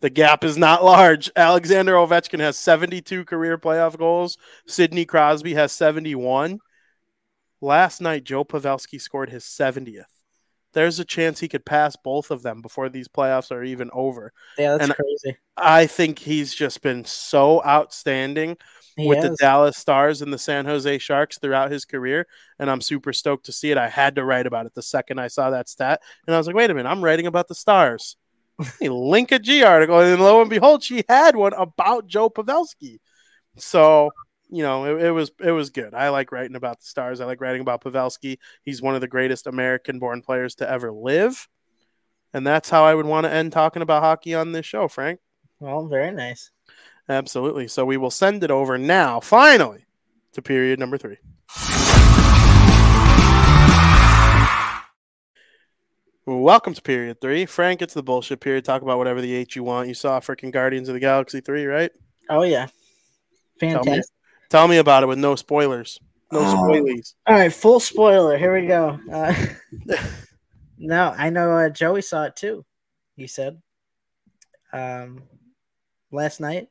The 0.00 0.10
gap 0.10 0.44
is 0.44 0.58
not 0.58 0.84
large. 0.84 1.30
Alexander 1.34 1.94
Ovechkin 1.94 2.40
has 2.40 2.58
72 2.58 3.24
career 3.24 3.56
playoff 3.56 3.96
goals. 3.96 4.36
Sidney 4.66 5.06
Crosby 5.06 5.54
has 5.54 5.72
71. 5.72 6.58
Last 7.62 8.02
night, 8.02 8.24
Joe 8.24 8.44
Pavelski 8.44 9.00
scored 9.00 9.30
his 9.30 9.44
70th. 9.44 10.04
There's 10.74 10.98
a 11.00 11.04
chance 11.04 11.40
he 11.40 11.48
could 11.48 11.64
pass 11.64 11.96
both 11.96 12.30
of 12.30 12.42
them 12.42 12.60
before 12.60 12.88
these 12.88 13.08
playoffs 13.08 13.50
are 13.50 13.62
even 13.64 13.90
over. 13.92 14.32
Yeah, 14.58 14.72
that's 14.76 14.84
And- 14.84 14.94
crazy. 14.94 15.38
I 15.56 15.86
think 15.86 16.18
he's 16.18 16.52
just 16.54 16.82
been 16.82 17.04
so 17.04 17.64
outstanding 17.64 18.56
He 18.96 19.06
with 19.06 19.22
the. 19.22 19.36
Dallas 19.38 19.76
Stars 19.78 20.20
and 20.20 20.32
the 20.32 20.38
San 20.38 20.64
Jose 20.66 20.98
Sharks 20.98 21.38
throughout 21.38 21.70
his 21.70 21.84
career, 21.84 22.26
and 22.58 22.68
I'm 22.68 22.80
super 22.80 23.12
stoked 23.12 23.46
to 23.46 23.52
see 23.52 23.70
it. 23.70 23.78
I 23.78 23.88
had 23.88 24.16
to 24.16 24.24
write 24.24 24.46
about 24.46 24.66
it 24.66 24.74
the 24.74 24.82
second 24.82 25.20
I 25.20 25.28
saw 25.28 25.50
that 25.50 25.68
stat, 25.68 26.00
and 26.26 26.34
I 26.34 26.38
was 26.38 26.46
like, 26.48 26.56
"Wait 26.56 26.70
a 26.70 26.74
minute, 26.74 26.88
I'm 26.90 27.02
writing 27.04 27.26
about 27.26 27.46
the 27.48 27.54
Stars." 27.54 28.16
Link 28.80 29.30
a 29.32 29.38
G 29.38 29.62
article, 29.62 29.98
and 30.00 30.20
lo 30.20 30.40
and 30.40 30.50
behold, 30.50 30.82
she 30.82 31.04
had 31.08 31.36
one 31.36 31.52
about 31.54 32.06
Joe 32.08 32.28
Pavelski. 32.30 32.98
So 33.56 34.10
you 34.50 34.62
know, 34.62 34.84
it, 34.84 35.04
it 35.04 35.10
was 35.10 35.30
it 35.40 35.50
was 35.50 35.70
good. 35.70 35.94
I 35.94 36.10
like 36.10 36.32
writing 36.32 36.56
about 36.56 36.80
the 36.80 36.86
Stars. 36.86 37.20
I 37.20 37.24
like 37.24 37.40
writing 37.40 37.60
about 37.60 37.82
Pavelski. 37.82 38.38
He's 38.62 38.82
one 38.82 38.94
of 38.94 39.00
the 39.00 39.08
greatest 39.08 39.46
American-born 39.46 40.22
players 40.22 40.54
to 40.56 40.70
ever 40.70 40.92
live, 40.92 41.48
and 42.32 42.46
that's 42.46 42.70
how 42.70 42.84
I 42.84 42.94
would 42.94 43.06
want 43.06 43.24
to 43.24 43.32
end 43.32 43.52
talking 43.52 43.82
about 43.82 44.02
hockey 44.02 44.34
on 44.34 44.52
this 44.52 44.66
show, 44.66 44.88
Frank. 44.88 45.20
well, 45.60 45.86
very 45.86 46.10
nice. 46.10 46.50
Absolutely. 47.08 47.68
So 47.68 47.84
we 47.84 47.96
will 47.96 48.10
send 48.10 48.42
it 48.44 48.50
over 48.50 48.78
now, 48.78 49.20
finally, 49.20 49.84
to 50.32 50.40
period 50.40 50.78
number 50.78 50.96
three. 50.96 51.18
Welcome 56.26 56.72
to 56.72 56.80
period 56.80 57.20
three. 57.20 57.44
Frank, 57.44 57.82
it's 57.82 57.92
the 57.92 58.02
bullshit 58.02 58.40
period. 58.40 58.64
Talk 58.64 58.80
about 58.80 58.96
whatever 58.96 59.20
the 59.20 59.34
H 59.34 59.56
you 59.56 59.62
want. 59.62 59.88
You 59.88 59.94
saw 59.94 60.20
freaking 60.20 60.50
Guardians 60.50 60.88
of 60.88 60.94
the 60.94 61.00
Galaxy 61.00 61.42
3, 61.42 61.66
right? 61.66 61.90
Oh 62.30 62.42
yeah, 62.42 62.68
fantastic. 63.60 64.04
Tell 64.54 64.68
me 64.68 64.76
about 64.76 65.02
it 65.02 65.06
with 65.06 65.18
no 65.18 65.34
spoilers. 65.34 65.98
No 66.30 66.38
Oh. 66.38 66.44
spoilies. 66.70 67.14
All 67.26 67.34
right, 67.34 67.52
full 67.52 67.80
spoiler. 67.80 68.38
Here 68.38 68.54
we 68.54 68.68
go. 68.68 69.00
Uh, 69.12 69.34
no, 70.78 71.12
I 71.18 71.30
know 71.30 71.50
uh, 71.50 71.70
Joey 71.70 72.02
saw 72.02 72.22
it 72.26 72.36
too. 72.36 72.64
He 73.16 73.26
said, 73.26 73.60
um, 74.72 75.24
last 76.12 76.38
night. 76.40 76.68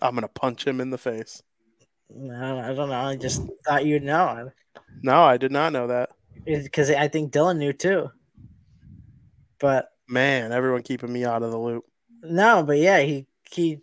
I'm 0.00 0.12
going 0.14 0.22
to 0.22 0.28
punch 0.28 0.64
him 0.64 0.80
in 0.80 0.90
the 0.90 0.98
face. 0.98 1.42
No, 2.08 2.60
I 2.60 2.72
don't 2.72 2.88
know. 2.90 2.94
I 2.94 3.16
just 3.16 3.42
thought 3.66 3.84
you'd 3.84 4.04
know 4.04 4.52
No, 5.02 5.24
I 5.24 5.38
did 5.38 5.50
not 5.50 5.72
know 5.72 5.88
that. 5.88 6.10
because 6.44 6.88
I 6.88 7.08
think 7.08 7.32
Dylan 7.32 7.58
knew 7.58 7.72
too. 7.72 8.12
But 9.58 9.88
Man, 10.08 10.52
everyone 10.52 10.82
keeping 10.82 11.12
me 11.12 11.24
out 11.24 11.42
of 11.42 11.50
the 11.50 11.58
loop. 11.58 11.84
no, 12.22 12.62
but 12.62 12.78
yeah, 12.78 13.00
he 13.00 13.26
he 13.50 13.80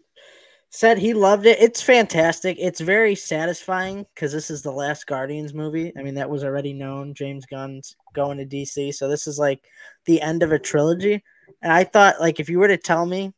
said 0.74 0.98
he 0.98 1.14
loved 1.14 1.46
it. 1.46 1.62
It's 1.62 1.84
fantastic. 1.84 2.58
It's 2.60 2.82
very 2.82 3.14
satisfying 3.14 4.08
because 4.16 4.32
this 4.32 4.50
is 4.50 4.64
the 4.64 4.72
last 4.72 5.06
Guardians 5.06 5.54
movie. 5.54 5.94
I 5.96 6.02
mean, 6.02 6.16
that 6.16 6.32
was 6.32 6.44
already 6.44 6.74
known. 6.74 7.14
James 7.14 7.46
Gunn's 7.46 7.96
going 8.14 8.40
to 8.40 8.46
DC, 8.46 8.92
so 8.96 9.08
this 9.08 9.28
is 9.28 9.38
like 9.38 9.64
the 10.06 10.20
end 10.20 10.42
of 10.42 10.52
a 10.52 10.58
trilogy. 10.58 11.24
And 11.62 11.72
I 11.72 11.84
thought, 11.84 12.20
like, 12.20 12.40
if 12.40 12.50
you 12.50 12.58
were 12.58 12.68
to 12.68 12.78
tell 12.78 13.06
me 13.06 13.34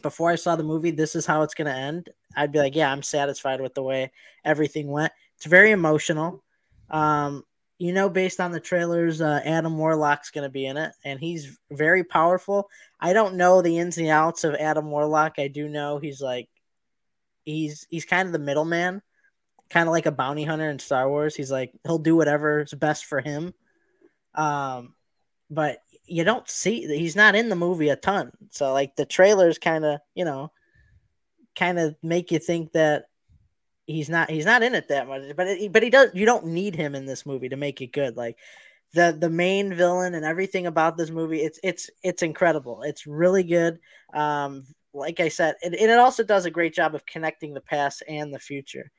before 0.00 0.30
I 0.30 0.36
saw 0.36 0.56
the 0.56 0.62
movie, 0.62 0.90
this 0.90 1.14
is 1.14 1.26
how 1.26 1.42
it's 1.42 1.52
going 1.52 1.66
to 1.66 1.78
end, 1.78 2.08
I'd 2.34 2.52
be 2.52 2.60
like, 2.60 2.74
yeah, 2.74 2.90
I'm 2.90 3.02
satisfied 3.02 3.60
with 3.60 3.74
the 3.74 3.82
way 3.82 4.10
everything 4.42 4.88
went. 4.88 5.12
It's 5.36 5.44
very 5.44 5.72
emotional. 5.72 6.42
Um, 6.88 7.44
you 7.78 7.92
know, 7.92 8.08
based 8.08 8.40
on 8.40 8.50
the 8.52 8.60
trailers, 8.60 9.20
uh, 9.20 9.40
Adam 9.44 9.78
Warlock's 9.78 10.30
going 10.30 10.42
to 10.42 10.52
be 10.52 10.66
in 10.66 10.76
it, 10.76 10.92
and 11.04 11.20
he's 11.20 11.58
very 11.70 12.04
powerful. 12.04 12.68
I 13.00 13.12
don't 13.12 13.36
know 13.36 13.62
the 13.62 13.78
ins 13.78 13.98
and 13.98 14.08
outs 14.08 14.44
of 14.44 14.54
Adam 14.54 14.90
Warlock. 14.90 15.34
I 15.38 15.48
do 15.48 15.68
know 15.68 15.98
he's 15.98 16.20
like, 16.20 16.48
he's 17.44 17.86
he's 17.88 18.04
kind 18.04 18.26
of 18.26 18.32
the 18.32 18.38
middleman 18.38 19.02
kind 19.70 19.88
of 19.88 19.92
like 19.92 20.06
a 20.06 20.12
bounty 20.12 20.44
hunter 20.44 20.68
in 20.70 20.78
Star 20.78 21.08
Wars. 21.08 21.34
He's 21.34 21.50
like 21.50 21.72
he'll 21.84 21.98
do 21.98 22.16
whatever's 22.16 22.72
best 22.74 23.04
for 23.04 23.20
him. 23.20 23.54
Um, 24.34 24.94
but 25.50 25.78
you 26.04 26.24
don't 26.24 26.48
see 26.48 26.86
he's 26.86 27.16
not 27.16 27.34
in 27.34 27.48
the 27.48 27.56
movie 27.56 27.90
a 27.90 27.96
ton. 27.96 28.32
So 28.50 28.72
like 28.72 28.96
the 28.96 29.06
trailers 29.06 29.58
kind 29.58 29.84
of 29.84 30.00
you 30.14 30.24
know 30.24 30.52
kind 31.56 31.78
of 31.78 31.96
make 32.02 32.30
you 32.30 32.38
think 32.38 32.72
that 32.72 33.06
he's 33.88 34.08
not 34.08 34.30
he's 34.30 34.46
not 34.46 34.62
in 34.62 34.76
it 34.76 34.88
that 34.88 35.08
much. 35.08 35.22
But 35.34 35.48
it, 35.48 35.72
but 35.72 35.82
he 35.82 35.90
does. 35.90 36.10
You 36.14 36.26
don't 36.26 36.46
need 36.46 36.76
him 36.76 36.94
in 36.94 37.06
this 37.06 37.26
movie 37.26 37.48
to 37.48 37.56
make 37.56 37.80
it 37.80 37.92
good. 37.92 38.16
Like 38.16 38.36
the 38.94 39.16
the 39.18 39.30
main 39.30 39.74
villain 39.74 40.14
and 40.14 40.24
everything 40.24 40.66
about 40.66 40.96
this 40.96 41.10
movie 41.10 41.42
it's 41.42 41.60
it's 41.62 41.90
it's 42.02 42.22
incredible 42.22 42.82
it's 42.82 43.06
really 43.06 43.42
good 43.42 43.78
um 44.14 44.64
like 44.94 45.20
i 45.20 45.28
said 45.28 45.56
it, 45.60 45.74
it 45.74 45.98
also 45.98 46.22
does 46.24 46.46
a 46.46 46.50
great 46.50 46.72
job 46.72 46.94
of 46.94 47.04
connecting 47.04 47.52
the 47.52 47.60
past 47.60 48.02
and 48.08 48.32
the 48.32 48.38
future 48.38 48.90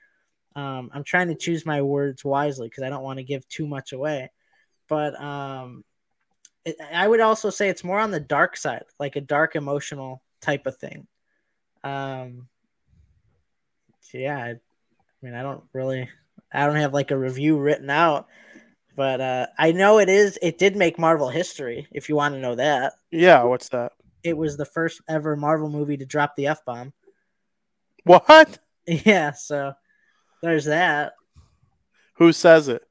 um 0.56 0.92
i'm 0.94 1.04
trying 1.04 1.28
to 1.28 1.36
choose 1.36 1.66
my 1.66 1.82
words 1.82 2.24
wisely 2.24 2.68
because 2.68 2.84
i 2.84 2.90
don't 2.90 3.04
want 3.04 3.18
to 3.18 3.24
give 3.24 3.48
too 3.48 3.66
much 3.66 3.92
away 3.92 4.30
but 4.88 5.20
um 5.20 5.84
it, 6.66 6.76
i 6.94 7.08
would 7.08 7.20
also 7.20 7.50
say 7.50 7.68
it's 7.68 7.84
more 7.84 8.00
on 8.00 8.12
the 8.12 8.20
dark 8.20 8.56
side 8.56 8.84
like 9.00 9.16
a 9.16 9.22
dark 9.22 9.56
emotional 9.56 10.22
type 10.40 10.68
of 10.68 10.78
thing 10.78 11.08
um 11.84 12.48
yeah 14.14 14.54
I, 15.22 15.26
I 15.26 15.30
mean 15.30 15.40
i 15.40 15.42
don't 15.44 15.64
really 15.74 16.10
i 16.54 16.66
don't 16.66 16.76
have 16.78 16.94
like 16.94 17.12
a 17.12 17.18
review 17.18 17.58
written 17.58 17.90
out 17.90 18.28
but 18.96 19.22
uh, 19.22 19.48
I 19.58 19.72
know 19.72 20.00
it 20.00 20.10
is. 20.10 20.38
It 20.42 20.58
did 20.58 20.76
make 20.76 21.00
Marvel 21.00 21.30
history. 21.30 21.88
If 21.90 22.10
you 22.10 22.18
want 22.18 22.36
to 22.36 22.42
know 22.42 22.56
that, 22.56 22.92
Yeah, 23.12 23.44
what's 23.44 23.70
that? 23.70 23.94
it 24.24 24.36
was 24.36 24.58
the 24.58 24.66
first 24.66 25.00
ever 25.08 25.38
Marvel 25.38 25.70
movie 25.70 25.96
to 25.96 26.06
drop 26.06 26.36
the 26.36 26.48
f 26.48 26.66
bomb. 26.66 26.92
What? 28.04 28.60
Yeah, 28.88 29.32
so 29.32 29.72
there's 30.42 30.66
that. 30.66 31.14
Who 32.16 32.34
says 32.34 32.68
it? 32.68 32.82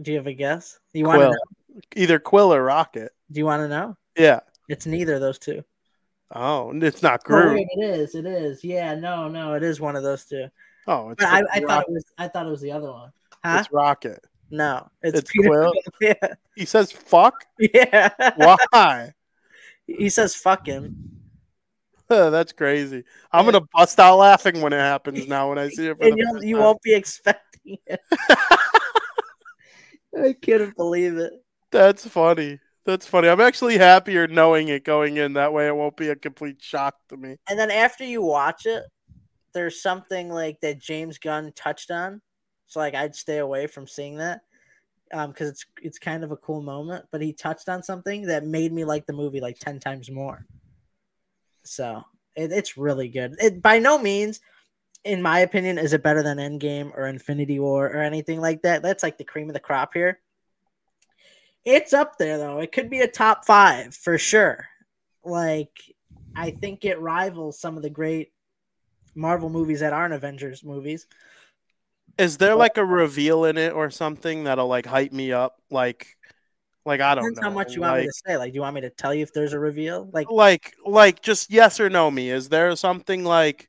Do 0.00 0.10
you 0.10 0.16
have 0.16 0.26
a 0.26 0.32
guess? 0.32 0.80
Do 0.92 0.98
you 0.98 1.04
want 1.06 1.20
to 1.20 1.28
know? 1.28 1.80
Either 1.94 2.18
Quill 2.18 2.52
or 2.52 2.64
Rocket. 2.64 3.12
Do 3.30 3.38
you 3.38 3.44
want 3.44 3.60
to 3.60 3.68
know? 3.68 3.96
Yeah. 4.18 4.40
It's 4.68 4.86
neither 4.86 5.14
of 5.14 5.20
those 5.20 5.38
two. 5.38 5.62
Oh, 6.34 6.72
it's 6.74 7.02
not 7.02 7.20
Oh, 7.20 7.28
Groot. 7.28 7.54
wait, 7.54 7.68
it 7.76 7.84
is. 7.84 8.16
It 8.16 8.26
is. 8.26 8.64
Yeah, 8.64 8.96
no, 8.96 9.28
no, 9.28 9.54
it 9.54 9.62
is 9.62 9.80
one 9.80 9.94
of 9.94 10.02
those 10.02 10.24
two. 10.24 10.48
Oh, 10.86 11.10
it's, 11.10 11.24
I, 11.24 11.42
I 11.52 11.60
thought 11.60 11.84
it 11.88 11.92
was. 11.92 12.04
I 12.18 12.28
thought 12.28 12.46
it 12.46 12.50
was 12.50 12.60
the 12.60 12.72
other 12.72 12.90
one. 12.90 13.10
Huh? 13.44 13.58
it's 13.60 13.72
Rocket. 13.72 14.24
no, 14.50 14.88
it's, 15.02 15.18
it's 15.20 15.30
Peter. 15.30 15.48
Quill? 15.48 15.72
Yeah, 16.00 16.14
He 16.56 16.64
says 16.64 16.92
fuck. 16.92 17.44
yeah. 17.58 18.10
Why? 18.36 19.12
he 19.86 20.08
says 20.08 20.34
"fuck 20.34 20.66
him." 20.66 21.10
That's 22.08 22.52
crazy. 22.52 23.04
I'm 23.32 23.44
gonna 23.44 23.62
bust 23.72 23.98
out 24.00 24.16
laughing 24.16 24.60
when 24.60 24.72
it 24.72 24.78
happens 24.78 25.26
now 25.26 25.48
when 25.48 25.58
I 25.58 25.68
see 25.68 25.88
it. 25.88 25.96
And 26.00 26.18
you 26.18 26.40
you 26.42 26.56
won't 26.58 26.82
be 26.82 26.94
expecting 26.94 27.78
it. 27.86 28.00
I 30.18 30.34
couldn't 30.42 30.76
believe 30.76 31.16
it. 31.16 31.32
That's 31.70 32.06
funny. 32.06 32.60
That's 32.84 33.06
funny. 33.06 33.28
I'm 33.28 33.40
actually 33.40 33.78
happier 33.78 34.26
knowing 34.26 34.68
it 34.68 34.84
going 34.84 35.16
in. 35.16 35.34
That 35.34 35.52
way, 35.52 35.68
it 35.68 35.76
won't 35.76 35.96
be 35.96 36.08
a 36.10 36.16
complete 36.16 36.60
shock 36.62 36.96
to 37.08 37.16
me. 37.16 37.36
And 37.48 37.58
then 37.58 37.70
after 37.70 38.04
you 38.04 38.20
watch 38.20 38.66
it, 38.66 38.82
there's 39.52 39.82
something 39.82 40.28
like 40.28 40.60
that 40.60 40.80
James 40.80 41.18
Gunn 41.18 41.52
touched 41.54 41.90
on. 41.90 42.20
So 42.66 42.80
like 42.80 42.94
I'd 42.94 43.14
stay 43.14 43.38
away 43.38 43.66
from 43.66 43.86
seeing 43.86 44.16
that. 44.16 44.42
Um, 45.14 45.30
because 45.30 45.50
it's 45.50 45.66
it's 45.82 45.98
kind 45.98 46.24
of 46.24 46.32
a 46.32 46.38
cool 46.38 46.62
moment, 46.62 47.04
but 47.10 47.20
he 47.20 47.34
touched 47.34 47.68
on 47.68 47.82
something 47.82 48.22
that 48.28 48.46
made 48.46 48.72
me 48.72 48.84
like 48.86 49.04
the 49.04 49.12
movie 49.12 49.40
like 49.40 49.58
ten 49.58 49.78
times 49.78 50.10
more. 50.10 50.46
So 51.64 52.02
it, 52.34 52.50
it's 52.50 52.78
really 52.78 53.08
good. 53.08 53.36
It 53.38 53.60
by 53.60 53.78
no 53.78 53.98
means, 53.98 54.40
in 55.04 55.20
my 55.20 55.40
opinion, 55.40 55.76
is 55.76 55.92
it 55.92 56.02
better 56.02 56.22
than 56.22 56.38
Endgame 56.38 56.96
or 56.96 57.06
Infinity 57.06 57.58
War 57.58 57.86
or 57.86 58.00
anything 58.00 58.40
like 58.40 58.62
that. 58.62 58.82
That's 58.82 59.02
like 59.02 59.18
the 59.18 59.24
cream 59.24 59.50
of 59.50 59.54
the 59.54 59.60
crop 59.60 59.92
here. 59.92 60.18
It's 61.64 61.92
up 61.92 62.16
there 62.16 62.38
though. 62.38 62.60
It 62.60 62.72
could 62.72 62.88
be 62.88 63.00
a 63.00 63.08
top 63.08 63.44
five 63.44 63.94
for 63.94 64.16
sure. 64.16 64.66
Like 65.24 65.78
I 66.34 66.50
think 66.50 66.84
it 66.84 67.00
rivals 67.00 67.60
some 67.60 67.76
of 67.76 67.82
the 67.82 67.90
great 67.90 68.31
Marvel 69.14 69.50
movies 69.50 69.80
that 69.80 69.92
aren't 69.92 70.14
Avengers 70.14 70.64
movies. 70.64 71.06
Is 72.18 72.38
there 72.38 72.54
like 72.54 72.76
a 72.76 72.84
reveal 72.84 73.44
in 73.44 73.56
it 73.56 73.72
or 73.72 73.90
something 73.90 74.44
that'll 74.44 74.68
like 74.68 74.86
hype 74.86 75.12
me 75.12 75.32
up? 75.32 75.56
Like, 75.70 76.16
like 76.84 77.00
I 77.00 77.14
don't 77.14 77.24
Depends 77.24 77.40
know. 77.40 77.48
how 77.48 77.54
much 77.54 77.74
you 77.74 77.80
want 77.80 77.92
like, 77.94 78.00
me 78.02 78.06
to 78.08 78.22
say. 78.26 78.36
Like, 78.36 78.52
do 78.52 78.56
you 78.56 78.60
want 78.60 78.74
me 78.74 78.80
to 78.82 78.90
tell 78.90 79.14
you 79.14 79.22
if 79.22 79.32
there's 79.32 79.52
a 79.52 79.58
reveal? 79.58 80.08
Like, 80.12 80.30
like, 80.30 80.74
like, 80.84 81.22
just 81.22 81.50
yes 81.50 81.80
or 81.80 81.88
no. 81.88 82.10
Me 82.10 82.30
is 82.30 82.48
there 82.48 82.74
something 82.76 83.24
like, 83.24 83.68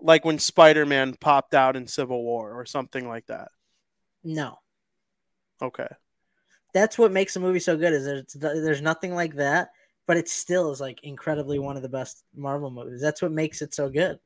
like 0.00 0.24
when 0.24 0.38
Spider 0.38 0.86
Man 0.86 1.14
popped 1.14 1.54
out 1.54 1.76
in 1.76 1.86
Civil 1.86 2.22
War 2.22 2.52
or 2.52 2.66
something 2.66 3.08
like 3.08 3.26
that? 3.26 3.48
no. 4.24 4.58
Okay. 5.62 5.88
That's 6.74 6.98
what 6.98 7.12
makes 7.12 7.34
the 7.34 7.40
movie 7.40 7.60
so 7.60 7.76
good. 7.76 7.92
Is 7.92 8.04
there's 8.04 8.62
there's 8.62 8.82
nothing 8.82 9.14
like 9.14 9.36
that, 9.36 9.70
but 10.06 10.16
it 10.16 10.28
still 10.28 10.70
is 10.72 10.80
like 10.80 11.02
incredibly 11.02 11.58
one 11.58 11.76
of 11.76 11.82
the 11.82 11.88
best 11.88 12.24
Marvel 12.34 12.70
movies. 12.70 13.00
That's 13.00 13.22
what 13.22 13.32
makes 13.32 13.62
it 13.62 13.74
so 13.74 13.88
good. 13.88 14.18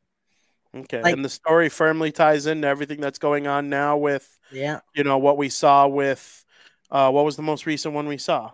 Okay. 0.74 1.02
Like- 1.02 1.14
and 1.14 1.24
the 1.24 1.28
story 1.28 1.68
firmly 1.68 2.12
ties 2.12 2.46
into 2.46 2.66
everything 2.68 3.00
that's 3.00 3.18
going 3.18 3.46
on 3.46 3.68
now 3.68 3.96
with 3.96 4.38
Yeah. 4.52 4.80
you 4.94 5.04
know 5.04 5.18
what 5.18 5.36
we 5.36 5.48
saw 5.48 5.86
with 5.88 6.44
uh 6.90 7.10
what 7.10 7.24
was 7.24 7.36
the 7.36 7.42
most 7.42 7.66
recent 7.66 7.94
one 7.94 8.06
we 8.06 8.18
saw 8.18 8.52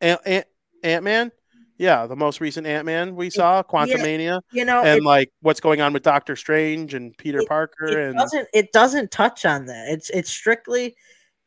Ant 0.00 0.20
Ant 0.26 0.46
Ant 0.82 1.04
Man 1.04 1.32
yeah 1.78 2.06
the 2.06 2.16
most 2.16 2.40
recent 2.40 2.66
Ant 2.66 2.84
Man 2.84 3.16
we 3.16 3.30
saw 3.30 3.62
Quantumania 3.62 4.40
You 4.52 4.64
know, 4.66 4.80
and 4.82 4.98
it, 4.98 5.02
like 5.04 5.30
what's 5.40 5.60
going 5.60 5.80
on 5.80 5.92
with 5.94 6.02
Doctor 6.02 6.36
Strange 6.36 6.92
and 6.94 7.16
Peter 7.16 7.40
It- 7.40 7.48
Parker 7.48 7.86
it 7.86 7.98
and 8.08 8.16
doesn't 8.18 8.48
it 8.52 8.72
doesn't 8.72 9.10
touch 9.10 9.44
on 9.46 9.64
that. 9.66 9.88
It's 9.88 10.10
it 10.10 10.26
strictly 10.26 10.94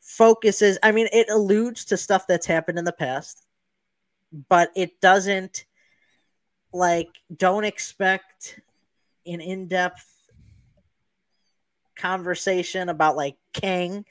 focuses. 0.00 0.76
I 0.82 0.92
mean, 0.92 1.08
it 1.12 1.28
alludes 1.30 1.84
to 1.86 1.96
stuff 1.96 2.26
that's 2.26 2.46
happened 2.46 2.78
in 2.78 2.84
the 2.84 2.92
past, 2.92 3.46
but 4.48 4.70
it 4.76 5.00
doesn't 5.00 5.64
like 6.72 7.08
don't 7.36 7.64
expect 7.64 8.60
an 9.26 9.40
in-depth 9.40 10.06
conversation 11.96 12.88
about 12.88 13.16
like 13.16 13.36
Kang 13.52 14.04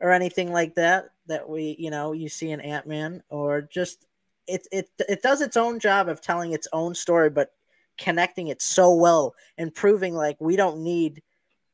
or 0.00 0.10
anything 0.10 0.52
like 0.52 0.74
that 0.74 1.10
that 1.26 1.48
we 1.48 1.76
you 1.78 1.90
know 1.90 2.12
you 2.12 2.28
see 2.28 2.50
in 2.50 2.60
Ant-Man 2.60 3.22
or 3.30 3.62
just 3.62 4.06
it 4.46 4.66
it 4.72 4.90
it 5.08 5.22
does 5.22 5.40
its 5.40 5.56
own 5.56 5.78
job 5.78 6.08
of 6.08 6.20
telling 6.20 6.52
its 6.52 6.68
own 6.72 6.94
story 6.94 7.30
but 7.30 7.52
connecting 7.96 8.48
it 8.48 8.60
so 8.60 8.94
well 8.94 9.34
and 9.56 9.74
proving 9.74 10.14
like 10.14 10.36
we 10.40 10.56
don't 10.56 10.82
need 10.82 11.22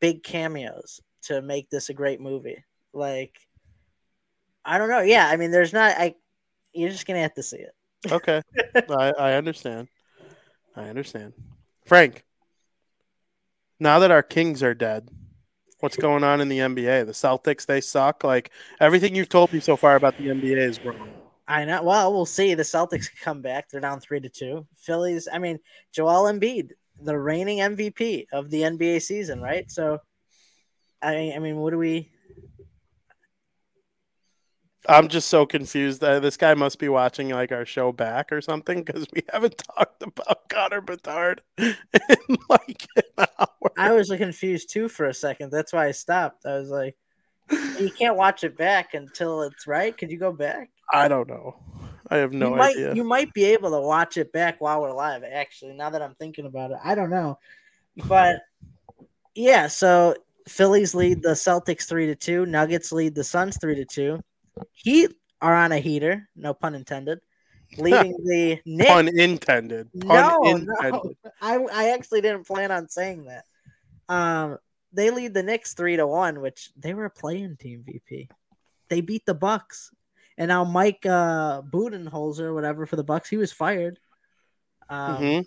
big 0.01 0.23
cameos 0.23 1.01
to 1.23 1.43
make 1.43 1.71
this 1.71 1.89
a 1.89 1.95
great 1.95 2.21
movie. 2.21 2.63
Like 2.93 3.37
I 4.65 4.79
don't 4.79 4.91
know. 4.91 5.01
Yeah 5.01 5.27
I 5.27 5.37
mean 5.37 5.51
there's 5.51 5.73
not 5.73 5.97
I 5.99 6.15
you're 6.73 6.91
just 6.91 7.07
gonna 7.07 7.23
have 7.23 7.35
to 7.35 7.43
see 7.43 7.59
it. 7.59 7.75
Okay. 8.11 8.43
I, 8.89 9.13
I 9.19 9.33
understand. 9.33 9.89
I 10.77 10.83
understand. 10.85 11.33
Frank 11.87 12.25
now 13.81 13.99
that 13.99 14.11
our 14.11 14.23
Kings 14.23 14.63
are 14.63 14.75
dead 14.75 15.09
what's 15.81 15.97
going 15.97 16.23
on 16.23 16.41
in 16.41 16.49
the 16.49 16.59
NBA 16.59 17.07
the 17.07 17.13
Celtics 17.13 17.67
they 17.67 17.81
suck 17.81 18.23
like 18.23 18.51
everything 18.81 19.15
you've 19.15 19.29
told 19.29 19.53
me 19.53 19.61
so 19.61 19.77
far 19.77 19.97
about 19.97 20.17
the 20.19 20.27
NBA 20.27 20.59
is 20.59 20.85
wrong 20.85 21.11
I 21.51 21.65
know. 21.65 21.83
Well, 21.83 22.13
we'll 22.13 22.27
see. 22.27 22.55
The 22.55 22.63
Celtics 22.63 23.09
come 23.21 23.43
back. 23.43 23.69
They're 23.69 23.81
down 23.81 23.99
three 23.99 24.21
to 24.21 24.29
two. 24.29 24.69
Phillies. 24.77 25.27
I 25.31 25.39
mean, 25.39 25.59
Joel 25.93 26.33
Embiid, 26.33 26.71
the 27.03 27.19
reigning 27.19 27.59
MVP 27.59 28.27
of 28.33 28.51
the 28.51 28.63
NBA 28.63 29.03
season, 29.03 29.41
right? 29.41 29.69
So, 29.69 29.99
I, 31.03 31.33
I 31.35 31.41
mean, 31.41 31.57
what 31.57 31.71
do 31.71 31.79
we? 31.79 32.13
I'm 34.89 35.09
just 35.09 35.29
so 35.29 35.45
confused. 35.45 36.03
Uh, 36.03 36.21
this 36.21 36.37
guy 36.37 36.55
must 36.55 36.79
be 36.79 36.89
watching 36.89 37.29
like 37.29 37.53
our 37.53 37.67
show 37.67 37.93
back 37.93 38.33
or 38.33 38.41
something 38.41 38.83
because 38.83 39.07
we 39.13 39.23
haven't 39.31 39.59
talked 39.77 40.03
about 40.03 40.49
Connor 40.49 40.81
Bedard 40.81 41.43
in 41.59 41.77
like 42.49 42.87
an 42.97 43.27
hour. 43.39 43.73
I 43.77 43.93
was 43.93 44.09
confused 44.09 44.71
too 44.71 44.89
for 44.89 45.07
a 45.07 45.15
second. 45.15 45.51
That's 45.51 45.73
why 45.73 45.87
I 45.87 45.91
stopped. 45.91 46.47
I 46.47 46.55
was 46.55 46.71
like, 46.71 46.97
you 47.51 47.91
can't 47.91 48.17
watch 48.17 48.45
it 48.45 48.57
back 48.57 48.95
until 48.95 49.43
it's 49.43 49.67
right. 49.67 49.97
Could 49.97 50.11
you 50.11 50.19
go 50.19 50.33
back? 50.33 50.71
I 50.93 51.09
don't 51.09 51.29
know. 51.29 51.57
I 52.09 52.17
have 52.17 52.33
no 52.33 52.51
you 52.51 52.57
might, 52.57 52.77
idea. 52.77 52.95
You 52.95 53.05
might 53.05 53.33
be 53.35 53.45
able 53.45 53.71
to 53.71 53.81
watch 53.81 54.17
it 54.17 54.33
back 54.33 54.61
while 54.61 54.81
we're 54.81 54.93
live. 54.93 55.23
Actually, 55.25 55.75
now 55.75 55.91
that 55.91 56.03
I'm 56.03 56.15
thinking 56.15 56.47
about 56.47 56.71
it, 56.71 56.79
I 56.83 56.95
don't 56.95 57.11
know, 57.11 57.39
but 58.07 58.41
yeah. 59.35 59.69
So 59.69 60.17
Phillies 60.49 60.95
lead 60.95 61.23
the 61.23 61.31
Celtics 61.31 61.87
three 61.87 62.07
to 62.07 62.17
two. 62.17 62.47
Nuggets 62.47 62.91
lead 62.91 63.15
the 63.15 63.23
Suns 63.23 63.59
three 63.61 63.77
to 63.77 63.85
two. 63.85 64.21
Heat 64.73 65.13
are 65.41 65.55
on 65.55 65.73
a 65.73 65.79
heater, 65.79 66.29
no 66.37 66.55
pun 66.55 66.75
intended, 66.75 67.21
leading 67.79 68.13
the 68.25 68.61
Knicks. 68.67 68.91
Pun 68.91 69.09
intended. 69.09 69.89
Pun 69.93 70.33
no, 70.43 70.45
intended. 70.45 71.17
no, 71.25 71.33
I 71.41 71.57
I 71.57 71.89
actually 71.91 72.21
didn't 72.21 72.47
plan 72.47 72.71
on 72.71 72.89
saying 72.89 73.25
that. 73.27 73.45
Um, 74.09 74.59
they 74.93 75.11
lead 75.11 75.35
the 75.35 75.43
Knicks 75.43 75.75
three 75.75 75.97
to 75.97 76.07
one, 76.07 76.41
which 76.41 76.71
they 76.77 76.95
were 76.95 77.05
a 77.05 77.11
playing 77.11 77.57
team. 77.57 77.85
VP, 77.87 78.29
they 78.89 79.01
beat 79.01 79.25
the 79.25 79.35
Bucks, 79.35 79.91
and 80.37 80.49
now 80.49 80.65
Mike 80.65 81.07
uh, 81.07 81.63
Budenholzer, 81.63 82.53
whatever 82.53 82.87
for 82.87 82.97
the 82.97 83.05
Bucks, 83.05 83.29
he 83.29 83.37
was 83.37 83.53
fired. 83.53 83.99
Um, 84.89 85.23
Mhm. 85.23 85.47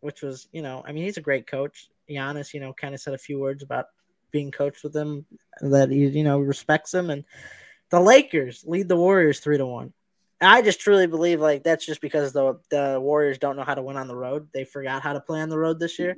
which 0.00 0.22
was 0.22 0.48
you 0.52 0.62
know, 0.62 0.82
I 0.86 0.92
mean, 0.92 1.04
he's 1.04 1.16
a 1.16 1.22
great 1.22 1.46
coach. 1.46 1.88
Giannis, 2.08 2.54
you 2.54 2.60
know, 2.60 2.72
kind 2.72 2.94
of 2.94 3.00
said 3.00 3.14
a 3.14 3.18
few 3.18 3.38
words 3.38 3.62
about 3.62 3.86
being 4.30 4.50
coached 4.50 4.82
with 4.84 4.94
him 4.94 5.26
that 5.60 5.90
he 5.90 6.06
you 6.06 6.24
know 6.24 6.38
respects 6.38 6.94
him. 6.94 7.10
And 7.10 7.24
the 7.92 8.00
Lakers 8.00 8.64
lead 8.66 8.88
the 8.88 8.96
Warriors 8.96 9.38
three 9.38 9.58
to 9.58 9.66
one. 9.66 9.92
I 10.40 10.62
just 10.62 10.80
truly 10.80 11.06
believe 11.06 11.40
like 11.40 11.62
that's 11.62 11.84
just 11.84 12.00
because 12.00 12.32
the 12.32 12.58
the 12.70 12.98
Warriors 12.98 13.38
don't 13.38 13.54
know 13.54 13.64
how 13.64 13.74
to 13.74 13.82
win 13.82 13.98
on 13.98 14.08
the 14.08 14.16
road. 14.16 14.48
They 14.54 14.64
forgot 14.64 15.02
how 15.02 15.12
to 15.12 15.20
play 15.20 15.42
on 15.42 15.50
the 15.50 15.58
road 15.58 15.78
this 15.78 15.98
year. 15.98 16.16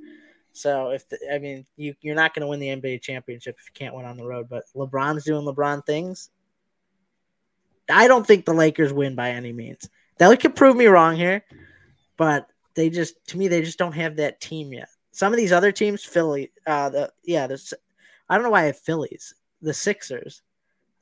So 0.53 0.91
if 0.91 1.07
the, 1.09 1.19
I 1.35 1.41
mean 1.41 1.67
you 1.77 1.97
you're 2.01 2.15
not 2.15 2.33
going 2.33 2.43
to 2.43 2.47
win 2.47 2.61
the 2.61 2.69
NBA 2.69 3.03
championship 3.03 3.57
if 3.59 3.67
you 3.67 3.73
can't 3.75 3.95
win 3.95 4.07
on 4.07 4.17
the 4.17 4.25
road. 4.25 4.49
But 4.49 4.63
LeBron's 4.77 5.25
doing 5.25 5.45
LeBron 5.45 5.85
things. 5.85 6.31
I 7.91 8.07
don't 8.07 8.25
think 8.25 8.45
the 8.45 8.55
Lakers 8.55 8.93
win 8.93 9.17
by 9.17 9.31
any 9.33 9.53
means. 9.53 9.91
That 10.19 10.41
could 10.41 10.55
prove 10.55 10.77
me 10.77 10.87
wrong 10.87 11.17
here, 11.17 11.45
but 12.17 12.47
they 12.77 12.89
just 12.89 13.17
to 13.27 13.37
me 13.37 13.49
they 13.49 13.63
just 13.63 13.81
don't 13.81 13.93
have 13.93 14.17
that 14.17 14.41
team 14.41 14.73
yet. 14.73 14.91
Some 15.11 15.33
of 15.33 15.39
these 15.39 15.53
other 15.53 15.73
teams, 15.73 16.05
Philly, 16.05 16.53
uh, 16.69 16.91
the 16.91 17.13
yeah, 17.25 17.49
the 17.49 17.61
I 18.29 18.37
don't 18.37 18.45
know 18.45 18.51
why 18.51 18.63
I 18.63 18.67
have 18.67 18.79
Phillies, 18.79 19.35
the 19.61 19.75
Sixers, 19.75 20.41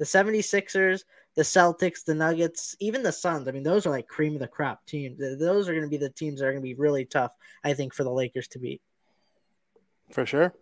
the 0.02 0.06
76ers, 0.06 1.04
the 1.36 1.42
Celtics, 1.42 2.04
the 2.04 2.14
Nuggets, 2.14 2.74
even 2.80 3.04
the 3.04 3.12
Suns. 3.12 3.46
I 3.46 3.52
mean, 3.52 3.62
those 3.62 3.86
are 3.86 3.90
like 3.90 4.08
cream 4.08 4.34
of 4.34 4.40
the 4.40 4.48
crop 4.48 4.84
teams. 4.84 5.20
Those 5.38 5.68
are 5.68 5.72
going 5.72 5.84
to 5.84 5.88
be 5.88 5.96
the 5.96 6.10
teams 6.10 6.40
that 6.40 6.46
are 6.46 6.50
going 6.50 6.60
to 6.60 6.66
be 6.66 6.74
really 6.74 7.04
tough, 7.04 7.32
I 7.62 7.74
think, 7.74 7.94
for 7.94 8.02
the 8.02 8.10
Lakers 8.10 8.48
to 8.48 8.58
beat. 8.58 8.82
For 10.10 10.26
sure. 10.26 10.54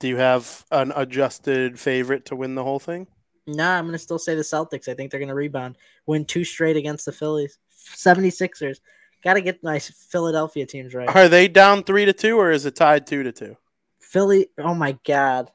Do 0.00 0.08
you 0.08 0.16
have 0.16 0.64
an 0.72 0.92
adjusted 0.96 1.78
favorite 1.78 2.24
to 2.26 2.36
win 2.36 2.56
the 2.56 2.64
whole 2.64 2.80
thing? 2.80 3.06
Nah, 3.46 3.78
I'm 3.78 3.84
going 3.84 3.92
to 3.92 3.98
still 3.98 4.18
say 4.18 4.34
the 4.34 4.42
Celtics. 4.42 4.88
I 4.88 4.94
think 4.94 5.12
they're 5.12 5.20
going 5.20 5.28
to 5.28 5.34
rebound, 5.34 5.76
win 6.04 6.24
two 6.24 6.42
straight 6.42 6.76
against 6.76 7.04
the 7.04 7.12
Phillies. 7.12 7.58
76ers. 7.94 8.80
Got 9.22 9.34
to 9.34 9.40
get 9.40 9.62
my 9.62 9.78
Philadelphia 9.78 10.66
teams 10.66 10.94
right. 10.94 11.08
Are 11.14 11.28
they 11.28 11.46
down 11.46 11.84
three 11.84 12.06
to 12.06 12.12
two 12.12 12.40
or 12.40 12.50
is 12.50 12.66
it 12.66 12.74
tied 12.74 13.06
two 13.06 13.22
to 13.22 13.30
two? 13.30 13.56
Philly, 14.00 14.48
oh 14.58 14.74
my 14.74 14.98
God. 15.04 15.52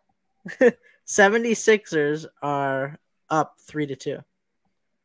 76ers 1.07 2.25
are 2.41 2.99
up 3.29 3.55
three 3.61 3.85
to 3.87 3.95
two. 3.95 4.19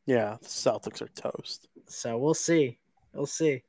Yeah, 0.07 0.37
the 0.41 0.49
Celtics 0.49 1.01
are 1.01 1.09
toast. 1.09 1.69
So 1.87 2.19
we'll 2.19 2.35
see. 2.35 2.79
We'll 3.15 3.27
see. 3.27 3.63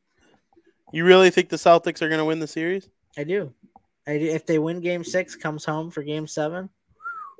You 0.91 1.05
really 1.05 1.29
think 1.29 1.49
the 1.49 1.57
Celtics 1.57 2.01
are 2.01 2.09
going 2.09 2.19
to 2.19 2.25
win 2.25 2.39
the 2.39 2.47
series? 2.47 2.89
I 3.17 3.23
do. 3.23 3.53
I 4.07 4.17
do. 4.17 4.25
If 4.25 4.45
they 4.45 4.59
win 4.59 4.81
game 4.81 5.03
six, 5.03 5.35
comes 5.35 5.65
home 5.65 5.91
for 5.91 6.03
game 6.03 6.27
seven, 6.27 6.69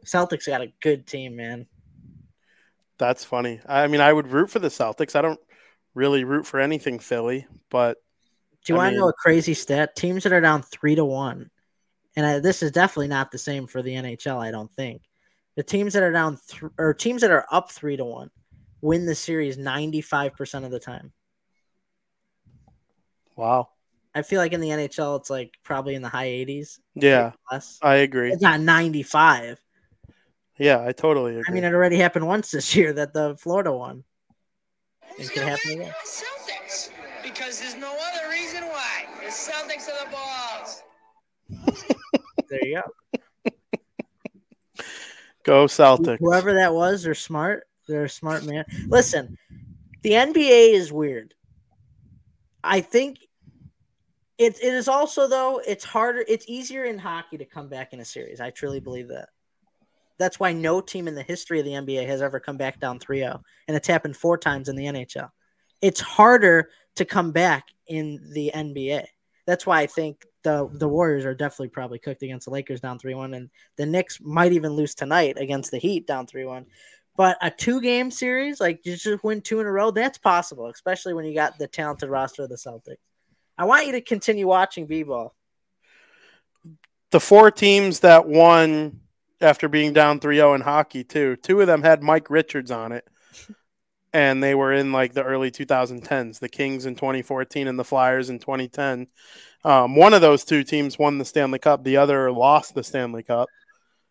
Celtics 0.06 0.48
got 0.48 0.62
a 0.62 0.72
good 0.82 1.08
team, 1.08 1.36
man. 1.36 1.68
That's 2.98 3.26
funny. 3.26 3.60
I 3.68 3.88
mean, 3.88 4.02
I 4.02 4.14
would 4.14 4.28
root 4.28 4.50
for 4.50 4.60
the 4.60 4.68
Celtics. 4.70 5.16
I 5.16 5.22
don't 5.22 5.40
really 5.94 6.24
root 6.24 6.46
for 6.46 6.60
anything 6.60 7.00
Philly, 7.00 7.48
but 7.70 7.98
do 8.64 8.74
you 8.74 8.78
want 8.78 8.94
to 8.94 9.00
know 9.00 9.10
a 9.10 9.14
crazy 9.14 9.54
stat? 9.54 9.96
Teams 9.96 10.24
that 10.24 10.34
are 10.34 10.42
down 10.42 10.62
three 10.62 10.96
to 10.96 11.04
one, 11.04 11.50
and 12.16 12.26
I, 12.26 12.40
this 12.40 12.64
is 12.64 12.72
definitely 12.72 13.08
not 13.08 13.32
the 13.32 13.38
same 13.38 13.68
for 13.68 13.82
the 13.82 13.94
NHL. 13.94 14.38
I 14.38 14.52
don't 14.52 14.72
think 14.74 15.02
the 15.56 15.64
teams 15.64 15.94
that 15.94 16.04
are 16.04 16.12
down 16.12 16.40
th- 16.48 16.72
or 16.78 16.94
teams 16.94 17.22
that 17.22 17.32
are 17.32 17.46
up 17.52 17.72
three 17.72 17.98
to 17.98 18.06
one 18.06 18.30
win 18.82 19.06
the 19.06 19.16
series 19.16 19.58
ninety 19.58 20.02
five 20.02 20.34
percent 20.36 20.66
of 20.66 20.72
the 20.72 20.80
time. 20.80 21.12
Wow. 23.36 23.70
I 24.16 24.22
feel 24.22 24.40
like 24.40 24.54
in 24.54 24.62
the 24.62 24.70
NHL, 24.70 25.20
it's 25.20 25.30
like 25.30 25.58
probably 25.64 25.96
in 25.96 26.04
the 26.04 26.10
high 26.10 26.28
80s. 26.28 26.78
Yeah, 26.94 27.32
I 27.82 27.96
agree. 27.96 28.32
It's 28.32 28.44
not 28.44 28.60
95. 28.60 29.60
Yeah, 30.60 30.86
I 30.86 30.92
totally 30.92 31.32
agree. 31.32 31.46
I 31.48 31.52
mean, 31.52 31.64
it 31.64 31.74
already 31.74 31.98
happened 31.98 32.28
once 32.28 32.52
this 32.52 32.76
year 32.76 32.94
that 32.94 33.14
the 33.14 33.36
Florida 33.40 33.72
won. 33.74 34.04
It 35.18 35.32
could 35.32 35.44
happen 35.44 35.72
again. 35.72 35.94
Celtics, 36.06 36.90
because 37.24 37.60
there's 37.60 37.76
no 37.76 37.92
other 37.92 38.30
reason 38.30 38.64
why. 38.66 39.06
The 39.24 39.32
Celtics 39.32 39.90
are 39.90 40.06
the 40.06 40.12
balls. 40.12 40.43
There 42.50 42.66
you 42.66 42.82
go. 42.82 43.52
Go 45.44 45.66
Celtics. 45.66 46.20
Whoever 46.20 46.54
that 46.54 46.74
was, 46.74 47.04
they're 47.04 47.14
smart. 47.14 47.68
They're 47.88 48.06
a 48.06 48.10
smart 48.10 48.46
man. 48.46 48.64
Listen, 48.88 49.38
the 50.02 50.12
NBA 50.12 50.74
is 50.74 50.92
weird. 50.92 51.34
I 52.64 52.80
think 52.80 53.20
it, 54.38 54.58
it 54.62 54.74
is 54.74 54.88
also 54.88 55.28
though 55.28 55.62
it's 55.66 55.84
harder 55.84 56.24
it's 56.28 56.46
easier 56.48 56.86
in 56.86 56.98
hockey 56.98 57.38
to 57.38 57.46
come 57.46 57.70
back 57.70 57.94
in 57.94 58.00
a 58.00 58.06
series 58.06 58.42
i 58.42 58.50
truly 58.50 58.80
believe 58.80 59.08
that 59.08 59.30
that's 60.18 60.40
why 60.40 60.54
no 60.54 60.82
team 60.82 61.08
in 61.08 61.16
the 61.16 61.24
history 61.24 61.60
of 61.60 61.66
the 61.66 61.72
nba 61.72 62.06
has 62.06 62.22
ever 62.22 62.40
come 62.40 62.58
back 62.58 62.80
down 62.80 63.00
3-0 63.00 63.40
and 63.68 63.78
it's 63.78 63.88
happened 63.88 64.18
four 64.18 64.38
times 64.38 64.70
in 64.70 64.76
the 64.76 64.86
nhl 64.86 65.30
it's 65.82 66.00
harder 66.00 66.70
to 66.96 67.06
come 67.06 67.32
back 67.32 67.68
in 67.88 68.20
the 68.34 68.52
nba 68.56 69.06
that's 69.46 69.66
why 69.66 69.82
i 69.82 69.86
think 69.86 70.26
the 70.44 70.70
the 70.74 70.88
warriors 70.88 71.26
are 71.26 71.36
definitely 71.36 71.70
probably 71.70 72.00
cooked 72.00 72.24
against 72.24 72.46
the 72.46 72.52
lakers 72.52 72.82
down 72.82 73.00
3-1 73.00 73.36
and 73.36 73.50
the 73.78 73.86
knicks 73.86 74.20
might 74.22 74.52
even 74.52 74.74
lose 74.74 74.94
tonight 74.96 75.38
against 75.38 75.72
the 75.72 75.78
heat 75.78 76.06
down 76.08 76.28
3-1 76.28 76.66
but 77.16 77.38
a 77.42 77.52
two 77.52 77.80
game 77.82 78.12
series 78.12 78.60
like 78.60 78.86
you 78.86 78.96
just 78.96 79.24
win 79.24 79.42
two 79.42 79.60
in 79.60 79.68
a 79.68 79.72
row 79.72 79.92
that's 79.92 80.18
possible 80.18 80.68
especially 80.68 81.14
when 81.14 81.26
you 81.26 81.34
got 81.34 81.58
the 81.58 81.68
talented 81.68 82.10
roster 82.10 82.44
of 82.44 82.50
the 82.50 82.56
celtics 82.56 82.98
I 83.58 83.66
want 83.66 83.86
you 83.86 83.92
to 83.94 84.02
continue 84.02 84.48
watching 84.48 84.88
b-ball. 84.88 85.36
The 87.12 87.20
four 87.20 87.52
teams 87.52 88.00
that 88.00 88.28
won 88.28 89.02
after 89.40 89.68
being 89.68 89.94
down 89.94 90.20
3-0 90.20 90.56
in 90.56 90.62
hockey 90.62 91.04
too. 91.04 91.36
Two 91.36 91.62
of 91.62 91.68
them 91.68 91.84
had 91.84 92.02
Mike 92.02 92.30
Richards 92.30 92.72
on 92.72 92.92
it. 92.92 93.08
And 94.14 94.44
they 94.44 94.54
were 94.54 94.72
in 94.72 94.92
like 94.92 95.14
the 95.14 95.24
early 95.24 95.50
2010s, 95.50 96.40
the 96.40 96.50
Kings 96.50 96.86
in 96.86 96.96
2014 96.96 97.68
and 97.68 97.80
the 97.80 97.84
Flyers 97.84 98.30
in 98.30 98.38
2010. 98.40 99.08
Um, 99.66 99.96
one 99.96 100.14
of 100.14 100.22
those 100.22 100.44
two 100.44 100.64
teams 100.64 101.00
won 101.00 101.18
the 101.18 101.26
Stanley 101.26 101.60
Cup. 101.60 101.84
The 101.84 101.98
other 101.98 102.32
lost 102.32 102.76
the 102.76 102.84
Stanley 102.84 103.24
Cup. 103.24 103.50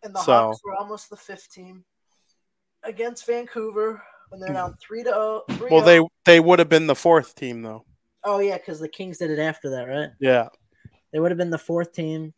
And 0.03 0.13
the 0.13 0.19
so, 0.19 0.33
Hawks 0.33 0.59
were 0.63 0.75
almost 0.75 1.09
the 1.09 1.15
fifth 1.15 1.51
team 1.51 1.85
against 2.83 3.25
Vancouver 3.25 4.03
when 4.29 4.41
they're 4.41 4.53
down 4.53 4.75
three 4.81 5.03
to 5.03 5.09
zero. 5.09 5.43
Well, 5.69 5.81
they 5.81 6.01
they 6.25 6.39
would 6.39 6.59
have 6.59 6.69
been 6.69 6.87
the 6.87 6.95
fourth 6.95 7.35
team 7.35 7.61
though. 7.61 7.85
Oh 8.23 8.39
yeah, 8.39 8.57
because 8.57 8.79
the 8.79 8.89
Kings 8.89 9.19
did 9.19 9.31
it 9.31 9.39
after 9.39 9.69
that, 9.71 9.83
right? 9.83 10.09
Yeah. 10.19 10.49
They 11.11 11.19
would 11.19 11.31
have 11.31 11.37
been 11.37 11.51
the 11.51 11.57
fourth 11.57 11.93
team. 11.93 12.33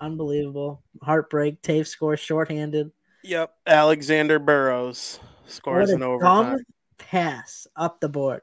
Unbelievable. 0.00 0.82
Heartbreak. 1.02 1.60
Toews 1.62 1.88
scores 1.88 2.20
shorthanded. 2.20 2.90
Yep. 3.24 3.52
Alexander 3.66 4.38
Burrows 4.38 5.18
scores 5.50 5.90
an 5.90 6.02
overtime. 6.02 6.58
pass 6.98 7.66
up 7.76 8.00
the 8.00 8.08
board. 8.08 8.42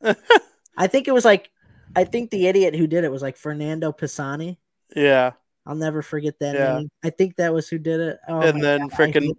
I 0.76 0.86
think 0.86 1.08
it 1.08 1.12
was 1.12 1.24
like 1.24 1.50
I 1.96 2.04
think 2.04 2.30
the 2.30 2.46
idiot 2.46 2.74
who 2.74 2.86
did 2.86 3.04
it 3.04 3.12
was 3.12 3.22
like 3.22 3.36
Fernando 3.36 3.92
Pisani. 3.92 4.58
Yeah. 4.94 5.32
I'll 5.66 5.74
never 5.74 6.02
forget 6.02 6.38
that 6.40 6.54
yeah. 6.54 6.78
name. 6.78 6.90
I 7.04 7.10
think 7.10 7.36
that 7.36 7.52
was 7.52 7.68
who 7.68 7.78
did 7.78 8.00
it. 8.00 8.18
Oh 8.28 8.40
and 8.40 8.62
then 8.62 8.88
freaking 8.90 9.32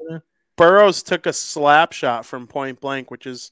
Burrows 0.56 1.04
took 1.04 1.26
a 1.26 1.34
slap 1.34 1.94
shot 1.94 2.26
from 2.26 2.46
point 2.46 2.82
blank, 2.82 3.10
which 3.10 3.26
is 3.26 3.52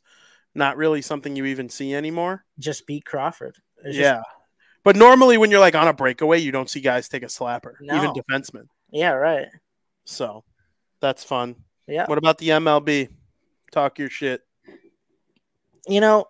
not 0.53 0.77
really 0.77 1.01
something 1.01 1.35
you 1.35 1.45
even 1.45 1.69
see 1.69 1.95
anymore. 1.95 2.43
Just 2.59 2.85
beat 2.85 3.05
Crawford. 3.05 3.55
It's 3.83 3.97
yeah. 3.97 4.17
Just... 4.17 4.27
But 4.83 4.95
normally 4.95 5.37
when 5.37 5.49
you're 5.49 5.59
like 5.59 5.75
on 5.75 5.87
a 5.87 5.93
breakaway, 5.93 6.39
you 6.39 6.51
don't 6.51 6.69
see 6.69 6.81
guys 6.81 7.09
take 7.09 7.23
a 7.23 7.27
slapper, 7.27 7.73
no. 7.81 7.95
even 7.95 8.11
defensemen. 8.11 8.67
Yeah, 8.91 9.11
right. 9.11 9.47
So 10.05 10.43
that's 10.99 11.23
fun. 11.23 11.55
Yeah. 11.87 12.05
What 12.05 12.17
about 12.17 12.37
the 12.37 12.49
MLB? 12.49 13.09
Talk 13.77 13.99
your 13.99 14.09
shit. 14.09 14.41
You 15.87 16.01
know, 16.01 16.25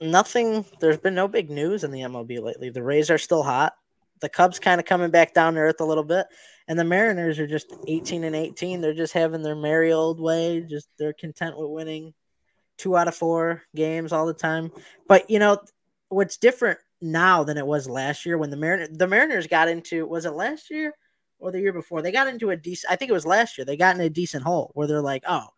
nothing 0.00 0.64
there's 0.80 0.96
been 0.96 1.14
no 1.14 1.28
big 1.28 1.50
news 1.50 1.84
in 1.84 1.90
the 1.90 2.00
MLB 2.00 2.40
lately. 2.40 2.70
The 2.70 2.82
Rays 2.82 3.10
are 3.10 3.18
still 3.18 3.42
hot. 3.42 3.74
The 4.22 4.30
Cubs 4.30 4.58
kind 4.58 4.80
of 4.80 4.86
coming 4.86 5.10
back 5.10 5.34
down 5.34 5.52
to 5.52 5.60
earth 5.60 5.82
a 5.82 5.84
little 5.84 6.02
bit. 6.02 6.28
And 6.66 6.78
the 6.78 6.84
Mariners 6.84 7.38
are 7.38 7.46
just 7.46 7.74
18 7.86 8.24
and 8.24 8.34
18. 8.34 8.80
They're 8.80 8.94
just 8.94 9.12
having 9.12 9.42
their 9.42 9.54
merry 9.54 9.92
old 9.92 10.18
way. 10.18 10.62
Just 10.62 10.88
they're 10.98 11.12
content 11.12 11.58
with 11.58 11.68
winning 11.68 12.14
two 12.78 12.96
out 12.96 13.06
of 13.06 13.14
four 13.14 13.64
games 13.76 14.10
all 14.10 14.24
the 14.24 14.32
time. 14.32 14.72
But 15.08 15.28
you 15.28 15.38
know 15.38 15.58
what's 16.08 16.38
different 16.38 16.78
now 17.02 17.44
than 17.44 17.58
it 17.58 17.66
was 17.66 17.86
last 17.86 18.24
year 18.24 18.38
when 18.38 18.48
the 18.48 18.56
Mariners 18.56 18.96
the 18.96 19.06
Mariners 19.06 19.46
got 19.46 19.68
into 19.68 20.06
was 20.06 20.24
it 20.24 20.30
last 20.30 20.70
year 20.70 20.94
or 21.38 21.52
the 21.52 21.60
year 21.60 21.74
before? 21.74 22.00
They 22.00 22.12
got 22.12 22.28
into 22.28 22.48
a 22.48 22.56
decent 22.56 22.90
I 22.90 22.96
think 22.96 23.10
it 23.10 23.12
was 23.12 23.26
last 23.26 23.58
year. 23.58 23.66
They 23.66 23.76
got 23.76 23.94
in 23.94 24.00
a 24.00 24.08
decent 24.08 24.42
hole 24.42 24.70
where 24.72 24.86
they're 24.86 25.02
like, 25.02 25.24
"Oh, 25.28 25.48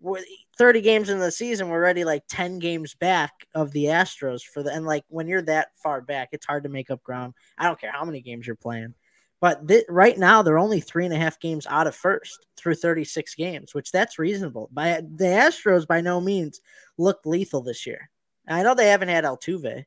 we're 0.00 0.22
30 0.56 0.80
games 0.80 1.10
in 1.10 1.18
the 1.18 1.30
season, 1.30 1.68
we're 1.68 1.78
already 1.78 2.04
like 2.04 2.24
10 2.28 2.58
games 2.58 2.94
back 2.94 3.32
of 3.54 3.72
the 3.72 3.86
Astros 3.86 4.42
for 4.42 4.62
the 4.62 4.72
and 4.72 4.86
like 4.86 5.04
when 5.08 5.26
you're 5.26 5.42
that 5.42 5.68
far 5.82 6.00
back, 6.00 6.30
it's 6.32 6.46
hard 6.46 6.64
to 6.64 6.68
make 6.68 6.90
up 6.90 7.02
ground. 7.02 7.34
I 7.56 7.64
don't 7.64 7.80
care 7.80 7.92
how 7.92 8.04
many 8.04 8.20
games 8.20 8.46
you're 8.46 8.56
playing. 8.56 8.94
But 9.40 9.68
th- 9.68 9.84
right 9.88 10.18
now, 10.18 10.42
they're 10.42 10.58
only 10.58 10.80
three 10.80 11.04
and 11.04 11.14
a 11.14 11.18
half 11.18 11.38
games 11.38 11.66
out 11.68 11.86
of 11.86 11.94
first 11.94 12.46
through 12.56 12.74
36 12.74 13.34
games, 13.36 13.72
which 13.72 13.92
that's 13.92 14.18
reasonable. 14.18 14.68
By 14.72 15.00
the 15.00 15.26
Astros, 15.26 15.86
by 15.86 16.00
no 16.00 16.20
means 16.20 16.60
look 16.96 17.20
lethal 17.24 17.62
this 17.62 17.86
year. 17.86 18.10
I 18.48 18.62
know 18.62 18.74
they 18.74 18.88
haven't 18.88 19.10
had 19.10 19.24
Altuve, 19.24 19.84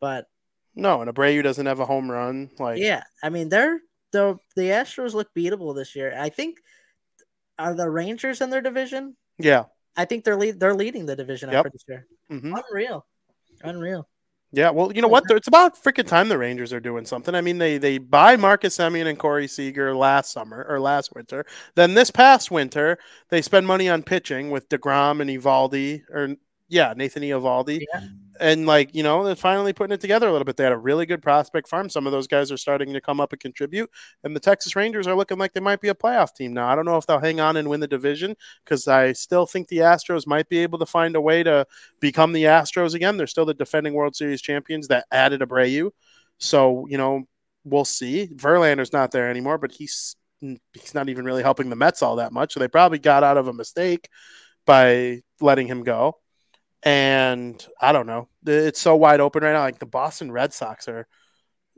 but 0.00 0.26
no, 0.74 1.02
and 1.02 1.14
Abreu 1.14 1.42
doesn't 1.42 1.66
have 1.66 1.80
a 1.80 1.86
home 1.86 2.10
run. 2.10 2.50
Like, 2.58 2.78
yeah, 2.78 3.02
I 3.22 3.28
mean, 3.28 3.48
they're 3.48 3.80
the 4.12 4.38
the 4.56 4.62
Astros 4.70 5.14
look 5.14 5.28
beatable 5.34 5.74
this 5.74 5.94
year. 5.94 6.14
I 6.16 6.30
think 6.30 6.58
are 7.58 7.74
the 7.74 7.90
Rangers 7.90 8.40
in 8.40 8.50
their 8.50 8.62
division. 8.62 9.16
Yeah, 9.42 9.64
I 9.96 10.04
think 10.04 10.24
they're 10.24 10.36
lead 10.36 10.60
they're 10.60 10.74
leading 10.74 11.06
the 11.06 11.16
division. 11.16 11.50
Yep. 11.50 11.56
I'm 11.56 11.62
pretty 11.62 11.84
sure. 11.86 12.06
Mm-hmm. 12.30 12.54
Unreal, 12.54 13.06
unreal. 13.62 14.08
Yeah, 14.52 14.70
well, 14.70 14.92
you 14.92 15.00
know 15.00 15.06
what? 15.06 15.24
It's 15.30 15.46
about 15.46 15.80
freaking 15.80 16.08
time 16.08 16.28
the 16.28 16.36
Rangers 16.36 16.72
are 16.72 16.80
doing 16.80 17.06
something. 17.06 17.36
I 17.36 17.40
mean, 17.40 17.58
they 17.58 17.78
they 17.78 17.98
buy 17.98 18.34
Marcus 18.36 18.76
Semien 18.76 19.06
and 19.06 19.18
Corey 19.18 19.46
Seager 19.46 19.94
last 19.94 20.32
summer 20.32 20.66
or 20.68 20.80
last 20.80 21.14
winter. 21.14 21.46
Then 21.76 21.94
this 21.94 22.10
past 22.10 22.50
winter, 22.50 22.98
they 23.28 23.42
spend 23.42 23.68
money 23.68 23.88
on 23.88 24.02
pitching 24.02 24.50
with 24.50 24.68
Degrom 24.68 25.20
and 25.20 25.30
Eovaldi, 25.30 26.02
or 26.10 26.34
yeah, 26.68 26.94
Nathan 26.96 27.22
Eovaldi. 27.22 27.84
Yeah. 27.94 28.00
And 28.40 28.66
like 28.66 28.94
you 28.94 29.02
know, 29.02 29.22
they're 29.22 29.36
finally 29.36 29.72
putting 29.72 29.94
it 29.94 30.00
together 30.00 30.26
a 30.26 30.32
little 30.32 30.44
bit. 30.44 30.56
They 30.56 30.64
had 30.64 30.72
a 30.72 30.78
really 30.78 31.06
good 31.06 31.22
prospect 31.22 31.68
farm. 31.68 31.90
Some 31.90 32.06
of 32.06 32.12
those 32.12 32.26
guys 32.26 32.50
are 32.50 32.56
starting 32.56 32.92
to 32.92 33.00
come 33.00 33.20
up 33.20 33.32
and 33.32 33.40
contribute, 33.40 33.90
and 34.24 34.34
the 34.34 34.40
Texas 34.40 34.74
Rangers 34.74 35.06
are 35.06 35.14
looking 35.14 35.38
like 35.38 35.52
they 35.52 35.60
might 35.60 35.80
be 35.80 35.88
a 35.88 35.94
playoff 35.94 36.34
team 36.34 36.54
now. 36.54 36.68
I 36.68 36.74
don't 36.74 36.86
know 36.86 36.96
if 36.96 37.06
they'll 37.06 37.20
hang 37.20 37.40
on 37.40 37.56
and 37.56 37.68
win 37.68 37.80
the 37.80 37.86
division 37.86 38.34
because 38.64 38.88
I 38.88 39.12
still 39.12 39.46
think 39.46 39.68
the 39.68 39.78
Astros 39.78 40.26
might 40.26 40.48
be 40.48 40.58
able 40.58 40.78
to 40.78 40.86
find 40.86 41.14
a 41.14 41.20
way 41.20 41.42
to 41.42 41.66
become 42.00 42.32
the 42.32 42.44
Astros 42.44 42.94
again. 42.94 43.16
They're 43.16 43.26
still 43.26 43.46
the 43.46 43.54
defending 43.54 43.94
World 43.94 44.16
Series 44.16 44.40
champions 44.40 44.88
that 44.88 45.06
added 45.12 45.42
Abreu, 45.42 45.90
so 46.38 46.86
you 46.88 46.98
know 46.98 47.24
we'll 47.64 47.84
see. 47.84 48.28
Verlander's 48.34 48.92
not 48.92 49.10
there 49.12 49.28
anymore, 49.28 49.58
but 49.58 49.72
he's 49.72 50.16
he's 50.40 50.94
not 50.94 51.08
even 51.08 51.24
really 51.24 51.42
helping 51.42 51.68
the 51.68 51.76
Mets 51.76 52.02
all 52.02 52.16
that 52.16 52.32
much. 52.32 52.54
So 52.54 52.60
they 52.60 52.68
probably 52.68 52.98
got 52.98 53.22
out 53.22 53.36
of 53.36 53.48
a 53.48 53.52
mistake 53.52 54.08
by 54.66 55.20
letting 55.40 55.66
him 55.66 55.82
go. 55.82 56.16
And 56.82 57.64
I 57.80 57.92
don't 57.92 58.06
know. 58.06 58.28
It's 58.46 58.80
so 58.80 58.96
wide 58.96 59.20
open 59.20 59.42
right 59.42 59.52
now. 59.52 59.60
Like 59.60 59.78
the 59.78 59.86
Boston 59.86 60.32
Red 60.32 60.52
Sox 60.52 60.88
are 60.88 61.06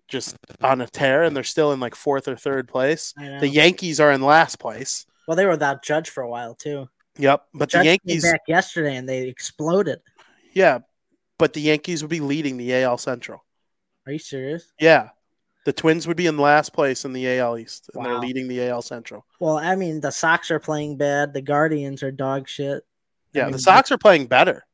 just 0.09 0.37
on 0.63 0.81
a 0.81 0.87
tear 0.87 1.23
and 1.25 1.35
they're 1.35 1.43
still 1.43 1.73
in 1.73 1.81
like 1.81 1.95
fourth 1.95 2.29
or 2.29 2.37
third 2.37 2.69
place. 2.69 3.13
The 3.17 3.49
Yankees 3.49 3.99
are 4.01 4.13
in 4.13 4.23
last 4.23 4.59
place. 4.59 5.07
well, 5.27 5.37
they 5.37 5.45
were 5.45 5.53
without 5.53 5.83
Judge 5.83 6.11
for 6.11 6.23
a 6.23 6.29
while 6.29 6.55
too. 6.55 6.89
Yep. 7.19 7.45
But 7.55 7.69
Judge 7.71 7.81
the 7.81 7.85
came 7.85 7.99
Yankees, 8.07 8.23
back 8.25 8.41
yesterday 8.47 8.97
and 8.97 9.09
they 9.09 9.27
exploded. 9.29 10.01
yeah. 10.53 10.79
But 11.39 11.55
the 11.55 11.61
Yankees 11.61 12.03
would 12.03 12.11
be 12.11 12.21
leading 12.21 12.57
the 12.57 12.73
AL 12.83 12.99
Central. 12.99 13.45
Are 14.07 14.13
you 14.13 14.19
serious? 14.21 14.73
Yeah. 14.79 15.09
The 15.65 15.73
Twins 15.73 16.07
would 16.07 16.17
be 16.17 16.27
in 16.27 16.37
last 16.39 16.73
place 16.73 17.05
in 17.05 17.13
the 17.13 17.39
AL 17.39 17.59
East, 17.59 17.91
and 17.95 18.05
they're 18.05 18.19
leading 18.19 18.47
the 18.49 18.69
AL 18.69 18.83
Central. 18.83 19.25
Well, 19.41 19.59
I 19.59 19.75
mean, 19.77 20.01
the 20.01 20.11
Sox 20.13 20.51
are 20.53 20.59
playing 20.61 20.97
bad. 20.99 21.33
The 21.33 21.41
Guardians 21.43 22.03
are 22.05 22.11
dog 22.13 22.49
shit. 22.49 22.85
I 23.35 23.39
Yeah, 23.39 23.45
mean, 23.45 23.53
the 23.53 23.59
Sox 23.61 23.91
are 23.91 23.99
playing 23.99 24.27
better. 24.27 24.65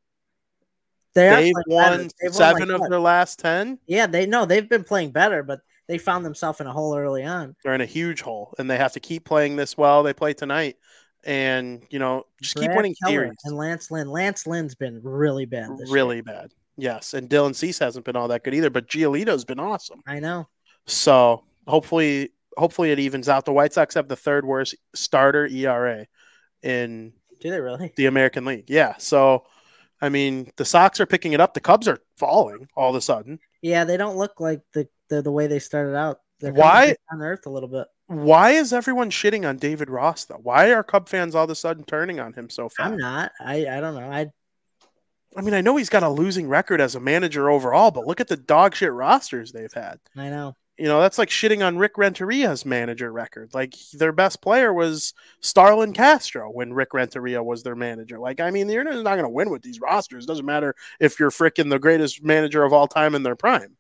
They 1.19 1.45
They've 1.45 1.55
won 1.67 1.99
They've 2.21 2.31
won, 2.31 2.33
seven 2.33 2.69
like, 2.69 2.81
of 2.81 2.89
their 2.91 3.01
last 3.01 3.39
ten. 3.39 3.79
Yeah, 3.87 4.07
they 4.07 4.27
know 4.27 4.45
they've 4.45 4.69
been 4.69 4.85
playing 4.85 5.11
better, 5.11 5.43
but 5.43 5.61
they 5.89 5.99
found 5.99 6.25
themselves 6.25 6.61
in 6.61 6.67
a 6.67 6.73
hole 6.73 6.97
early 6.97 7.25
on. 7.25 7.57
They're 7.65 7.75
in 7.75 7.81
a 7.81 7.87
huge 7.87 8.21
hole, 8.21 8.55
and 8.59 8.71
they 8.71 8.77
have 8.77 8.93
to 8.93 9.01
keep 9.01 9.25
playing 9.25 9.57
this 9.57 9.77
well. 9.77 10.03
They 10.03 10.13
play 10.13 10.35
tonight, 10.35 10.77
and 11.25 11.83
you 11.91 11.99
know, 11.99 12.25
just 12.43 12.57
keep 12.57 12.71
winning 12.75 12.95
Keller 13.03 13.13
series. 13.25 13.37
and 13.45 13.57
Lance 13.57 13.91
Lynn. 13.91 14.09
Lance 14.09 14.47
Lynn's 14.47 14.75
been 14.75 15.01
really 15.03 15.47
bad. 15.47 15.71
Really 15.89 16.17
year. 16.17 16.23
bad. 16.23 16.53
Yes, 16.77 17.15
and 17.15 17.29
Dylan 17.29 17.55
Cease 17.55 17.79
hasn't 17.81 18.05
been 18.05 18.15
all 18.17 18.29
that 18.29 18.45
good 18.45 18.55
either, 18.55 18.71
but 18.71 18.87
Giolito's 18.89 19.45
been 19.45 19.59
awesome. 19.59 20.01
I 20.07 20.21
know. 20.21 20.49
So 20.87 21.43
hopefully, 21.67 22.31
hopefully 22.57 22.93
it 22.93 22.99
evens 23.01 23.29
out. 23.29 23.45
The 23.45 23.53
White 23.53 23.73
Sox 23.73 23.95
have 23.95 24.09
the 24.09 24.15
third 24.17 24.45
worst 24.45 24.77
starter 24.95 25.47
ERA 25.47 26.07
in 26.63 27.13
Do 27.41 27.51
they 27.51 27.61
really? 27.61 27.93
the 27.97 28.07
American 28.07 28.45
League. 28.45 28.67
Yeah, 28.69 28.95
so 28.99 29.45
I 30.01 30.09
mean, 30.09 30.51
the 30.57 30.65
Sox 30.65 31.01
are 31.01 31.07
picking 31.07 31.33
it 31.33 31.41
up. 31.41 31.55
The 31.55 31.61
Cubs 31.61 31.89
are 31.89 31.99
falling 32.17 32.69
all 32.77 32.91
of 32.91 32.97
a 32.97 33.01
sudden. 33.01 33.41
Yeah, 33.63 33.85
they 33.85 33.97
don't 33.97 34.17
look 34.17 34.41
like 34.41 34.61
the 34.73 34.89
the, 35.09 35.23
the 35.23 35.33
way 35.33 35.47
they 35.47 35.59
started 35.59 35.97
out. 35.97 36.21
They're 36.41 36.53
Why- 36.53 36.95
on 37.13 37.23
earth 37.23 37.47
a 37.47 37.51
little 37.51 37.69
bit. 37.69 37.87
Why 38.07 38.53
is 38.53 38.73
everyone 38.73 39.11
shitting 39.11 39.47
on 39.47 39.59
David 39.59 39.91
Ross 39.91 40.25
though? 40.25 40.41
Why 40.43 40.73
are 40.73 40.83
Cub 40.83 41.09
fans 41.09 41.35
all 41.35 41.45
of 41.45 41.51
a 41.51 41.55
sudden 41.55 41.85
turning 41.85 42.21
on 42.21 42.33
him 42.33 42.49
so 42.49 42.69
fast? 42.71 42.93
I'm 42.93 42.97
not. 42.97 43.33
I 43.41 43.67
I 43.67 43.81
don't 43.81 43.95
know. 43.95 44.11
I 44.11 44.31
I 45.37 45.43
mean, 45.43 45.53
I 45.55 45.61
know 45.61 45.77
he's 45.77 45.91
got 45.91 46.03
a 46.03 46.09
losing 46.09 46.49
record 46.49 46.81
as 46.81 46.95
a 46.95 47.01
manager 47.01 47.51
overall, 47.51 47.91
but 47.91 48.07
look 48.07 48.21
at 48.21 48.29
the 48.29 48.37
dog 48.37 48.75
shit 48.75 48.93
rosters 48.93 49.53
they've 49.53 49.73
had. 49.73 49.99
I 50.17 50.31
know. 50.31 50.57
You 50.79 50.85
know, 50.87 51.01
that's 51.01 51.19
like 51.19 51.29
shitting 51.29 51.67
on 51.67 51.77
Rick 51.77 51.95
Renteria's 51.95 52.65
manager 52.65 53.11
record. 53.11 53.53
Like 53.53 53.75
their 53.93 54.13
best 54.13 54.41
player 54.41 54.73
was 54.73 55.13
Starlin 55.41 55.93
Castro 55.93 56.49
when 56.51 56.73
Rick 56.73 56.95
Renteria 56.95 57.43
was 57.43 57.65
their 57.65 57.75
manager. 57.75 58.19
Like, 58.21 58.39
I 58.39 58.51
mean, 58.53 58.69
you're 58.69 58.85
not 58.85 59.03
going 59.03 59.23
to 59.25 59.29
win 59.29 59.51
with 59.51 59.63
these 59.63 59.81
rosters. 59.81 60.25
It 60.25 60.29
Doesn't 60.29 60.47
matter 60.47 60.77
if 61.01 61.19
you're 61.19 61.33
freaking 61.33 61.69
the 61.69 61.81
greatest 61.81 62.23
manager 62.23 62.63
of 62.63 62.73
all 62.73 62.87
time 62.87 63.17
in 63.17 63.25
their 63.25 63.35
prime. 63.35 63.77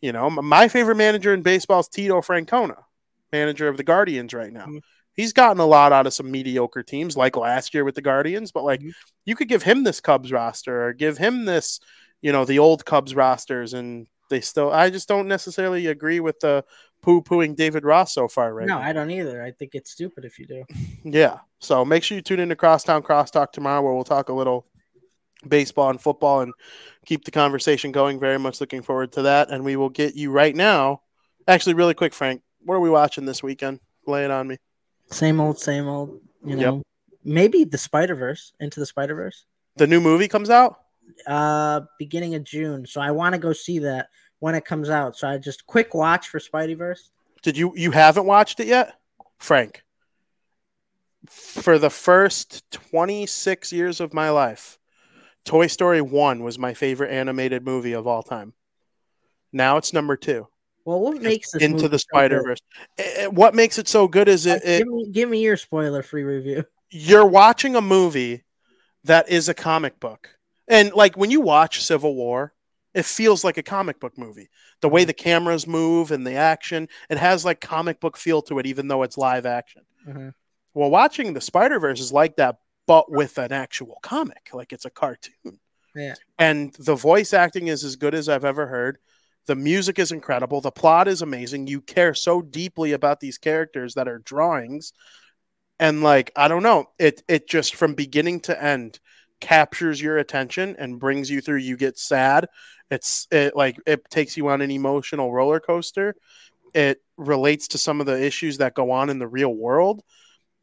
You 0.00 0.12
know, 0.12 0.30
my 0.30 0.68
favorite 0.68 0.96
manager 0.96 1.34
in 1.34 1.42
baseball 1.42 1.80
is 1.80 1.88
Tito 1.88 2.20
Francona, 2.22 2.84
manager 3.30 3.68
of 3.68 3.76
the 3.76 3.84
Guardians 3.84 4.32
right 4.32 4.52
now. 4.52 4.66
Mhm. 4.66 4.80
He's 5.14 5.32
gotten 5.34 5.60
a 5.60 5.66
lot 5.66 5.92
out 5.92 6.06
of 6.06 6.14
some 6.14 6.30
mediocre 6.30 6.82
teams, 6.82 7.16
like 7.18 7.36
last 7.36 7.74
year 7.74 7.84
with 7.84 7.94
the 7.96 8.02
Guardians. 8.02 8.50
But 8.50 8.64
like, 8.64 8.80
Mhm. 8.80 8.92
you 9.26 9.36
could 9.36 9.48
give 9.48 9.62
him 9.62 9.84
this 9.84 10.00
Cubs 10.00 10.32
roster 10.32 10.86
or 10.86 10.92
give 10.94 11.18
him 11.18 11.44
this, 11.44 11.80
you 12.22 12.32
know, 12.32 12.44
the 12.46 12.58
old 12.58 12.84
Cubs 12.86 13.14
rosters, 13.14 13.74
and 13.74 14.06
they 14.34 14.40
still. 14.40 14.72
I 14.72 14.90
just 14.90 15.06
don't 15.06 15.28
necessarily 15.28 15.86
agree 15.86 16.18
with 16.18 16.40
the 16.40 16.64
poo 17.02 17.22
pooing 17.22 17.54
David 17.54 17.84
Ross 17.84 18.12
so 18.12 18.26
far 18.26 18.52
right 18.52 18.66
no, 18.66 18.78
now. 18.78 18.84
I 18.84 18.92
don't 18.92 19.10
either. 19.10 19.40
I 19.40 19.52
think 19.52 19.76
it's 19.76 19.92
stupid 19.92 20.24
if 20.24 20.38
you 20.38 20.46
do. 20.46 20.64
Yeah. 21.06 21.40
So 21.58 21.84
make 21.84 22.02
sure 22.02 22.16
you 22.16 22.22
tune 22.22 22.40
into 22.40 22.56
Crosstown 22.56 23.02
Crosstalk 23.02 23.52
tomorrow, 23.52 23.82
where 23.82 23.92
we'll 23.92 24.04
talk 24.04 24.30
a 24.30 24.32
little 24.32 24.66
baseball 25.46 25.90
and 25.90 26.00
football 26.00 26.40
and 26.40 26.52
keep 27.04 27.26
the 27.26 27.30
conversation 27.30 27.92
going. 27.92 28.18
Very 28.18 28.38
much 28.38 28.58
looking 28.60 28.80
forward 28.80 29.12
to 29.12 29.22
that, 29.22 29.50
and 29.50 29.64
we 29.64 29.76
will 29.76 29.90
get 29.90 30.16
you 30.16 30.30
right 30.30 30.56
now. 30.56 31.02
Actually, 31.46 31.74
really 31.74 31.92
quick, 31.92 32.14
Frank, 32.14 32.40
what 32.64 32.74
are 32.74 32.80
we 32.80 32.88
watching 32.88 33.26
this 33.26 33.42
weekend? 33.42 33.80
Lay 34.06 34.24
it 34.24 34.30
on 34.30 34.48
me. 34.48 34.56
Same 35.10 35.40
old, 35.40 35.58
same 35.58 35.86
old. 35.86 36.20
You 36.42 36.56
Yep. 36.56 36.58
know, 36.58 36.82
maybe 37.22 37.64
the 37.64 37.78
Spider 37.78 38.14
Verse 38.14 38.52
into 38.60 38.80
the 38.80 38.86
Spider 38.86 39.14
Verse. 39.14 39.44
The 39.76 39.86
new 39.86 40.00
movie 40.00 40.28
comes 40.28 40.48
out. 40.48 40.78
Uh, 41.26 41.82
beginning 41.98 42.34
of 42.34 42.44
June. 42.44 42.86
So 42.86 43.00
I 43.02 43.10
want 43.10 43.34
to 43.34 43.38
go 43.38 43.52
see 43.52 43.80
that 43.80 44.08
when 44.44 44.54
it 44.54 44.66
comes 44.66 44.90
out. 44.90 45.16
So 45.16 45.26
I 45.26 45.38
just 45.38 45.66
quick 45.66 45.94
watch 45.94 46.28
for 46.28 46.38
Spidey 46.38 46.76
Verse. 46.76 47.10
Did 47.40 47.56
you 47.56 47.72
you 47.76 47.92
haven't 47.92 48.26
watched 48.26 48.60
it 48.60 48.66
yet, 48.66 48.92
Frank? 49.38 49.82
For 51.26 51.78
the 51.78 51.88
first 51.88 52.70
26 52.70 53.72
years 53.72 54.00
of 54.00 54.12
my 54.12 54.28
life, 54.28 54.78
Toy 55.46 55.66
Story 55.66 56.02
1 56.02 56.42
was 56.42 56.58
my 56.58 56.74
favorite 56.74 57.10
animated 57.10 57.64
movie 57.64 57.94
of 57.94 58.06
all 58.06 58.22
time. 58.22 58.52
Now 59.50 59.78
it's 59.78 59.94
number 59.94 60.14
2. 60.14 60.46
Well, 60.84 61.00
what 61.00 61.22
makes 61.22 61.52
this 61.52 61.62
Into 61.62 61.88
the 61.88 61.98
so 61.98 62.04
good? 62.12 62.16
Spider-Verse. 62.18 62.58
Eh, 62.98 63.26
What 63.28 63.54
makes 63.54 63.78
it 63.78 63.88
so 63.88 64.06
good 64.06 64.28
is 64.28 64.44
it, 64.44 64.62
it 64.62 64.78
give 64.80 64.88
me 64.88 65.08
give 65.10 65.28
me 65.30 65.40
your 65.42 65.56
spoiler 65.56 66.02
free 66.02 66.22
review. 66.22 66.64
you're 66.90 67.24
watching 67.24 67.76
a 67.76 67.80
movie 67.80 68.44
that 69.04 69.30
is 69.30 69.48
a 69.48 69.54
comic 69.54 69.98
book. 70.00 70.36
And 70.68 70.92
like 70.92 71.16
when 71.16 71.30
you 71.30 71.40
watch 71.40 71.82
Civil 71.82 72.14
War, 72.14 72.52
it 72.94 73.04
feels 73.04 73.44
like 73.44 73.58
a 73.58 73.62
comic 73.62 74.00
book 74.00 74.16
movie. 74.16 74.48
The 74.80 74.88
way 74.88 75.04
the 75.04 75.12
cameras 75.12 75.66
move 75.66 76.10
and 76.10 76.26
the 76.26 76.34
action, 76.34 76.88
it 77.10 77.18
has 77.18 77.44
like 77.44 77.60
comic 77.60 78.00
book 78.00 78.16
feel 78.16 78.42
to 78.42 78.58
it, 78.58 78.66
even 78.66 78.88
though 78.88 79.02
it's 79.02 79.18
live 79.18 79.46
action. 79.46 79.82
Mhm. 80.06 80.34
Well, 80.74 80.90
watching 80.90 81.32
the 81.32 81.40
Spider 81.40 81.78
Verse 81.78 82.00
is 82.00 82.12
like 82.12 82.36
that, 82.36 82.56
but 82.86 83.10
with 83.10 83.38
an 83.38 83.52
actual 83.52 83.98
comic, 84.02 84.50
like 84.52 84.72
it's 84.72 84.84
a 84.84 84.90
cartoon. 84.90 85.60
Yeah. 85.94 86.14
And 86.38 86.72
the 86.78 86.96
voice 86.96 87.32
acting 87.32 87.68
is 87.68 87.84
as 87.84 87.96
good 87.96 88.14
as 88.14 88.28
I've 88.28 88.44
ever 88.44 88.66
heard. 88.66 88.98
The 89.46 89.54
music 89.54 89.98
is 89.98 90.10
incredible. 90.10 90.60
The 90.60 90.70
plot 90.70 91.06
is 91.06 91.22
amazing. 91.22 91.66
You 91.66 91.80
care 91.80 92.14
so 92.14 92.42
deeply 92.42 92.92
about 92.92 93.20
these 93.20 93.38
characters 93.38 93.94
that 93.94 94.08
are 94.08 94.18
drawings. 94.18 94.92
And 95.78 96.02
like, 96.02 96.32
I 96.36 96.48
don't 96.48 96.62
know, 96.62 96.86
it 96.98 97.22
it 97.28 97.48
just 97.48 97.74
from 97.74 97.94
beginning 97.94 98.40
to 98.40 98.62
end 98.62 99.00
captures 99.40 100.00
your 100.00 100.18
attention 100.18 100.76
and 100.78 100.98
brings 100.98 101.30
you 101.30 101.40
through. 101.40 101.58
You 101.58 101.76
get 101.76 101.98
sad. 101.98 102.48
It's 102.90 103.26
it 103.30 103.56
like 103.56 103.76
it 103.86 104.08
takes 104.10 104.36
you 104.36 104.48
on 104.48 104.60
an 104.60 104.70
emotional 104.70 105.32
roller 105.32 105.60
coaster. 105.60 106.14
It 106.74 107.00
relates 107.16 107.68
to 107.68 107.78
some 107.78 108.00
of 108.00 108.06
the 108.06 108.20
issues 108.22 108.58
that 108.58 108.74
go 108.74 108.90
on 108.90 109.10
in 109.10 109.18
the 109.18 109.28
real 109.28 109.54
world 109.54 110.02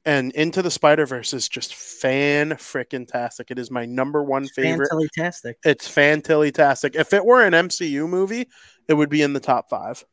and 0.03 0.31
Into 0.31 0.63
the 0.63 0.71
Spider 0.71 1.05
Verse 1.05 1.31
is 1.31 1.47
just 1.47 1.75
fan 1.75 2.49
freaking 2.53 3.07
tastic. 3.07 3.51
It 3.51 3.59
is 3.59 3.69
my 3.69 3.85
number 3.85 4.23
one 4.23 4.47
favorite. 4.47 4.89
Fantastic. 4.89 5.57
It's 5.63 5.87
fantilly-tastic. 5.87 6.95
If 6.95 7.13
it 7.13 7.23
were 7.23 7.43
an 7.43 7.53
MCU 7.53 8.09
movie, 8.09 8.47
it 8.87 8.95
would 8.95 9.09
be 9.09 9.21
in 9.21 9.33
the 9.33 9.39
top 9.39 9.69
five. 9.69 10.03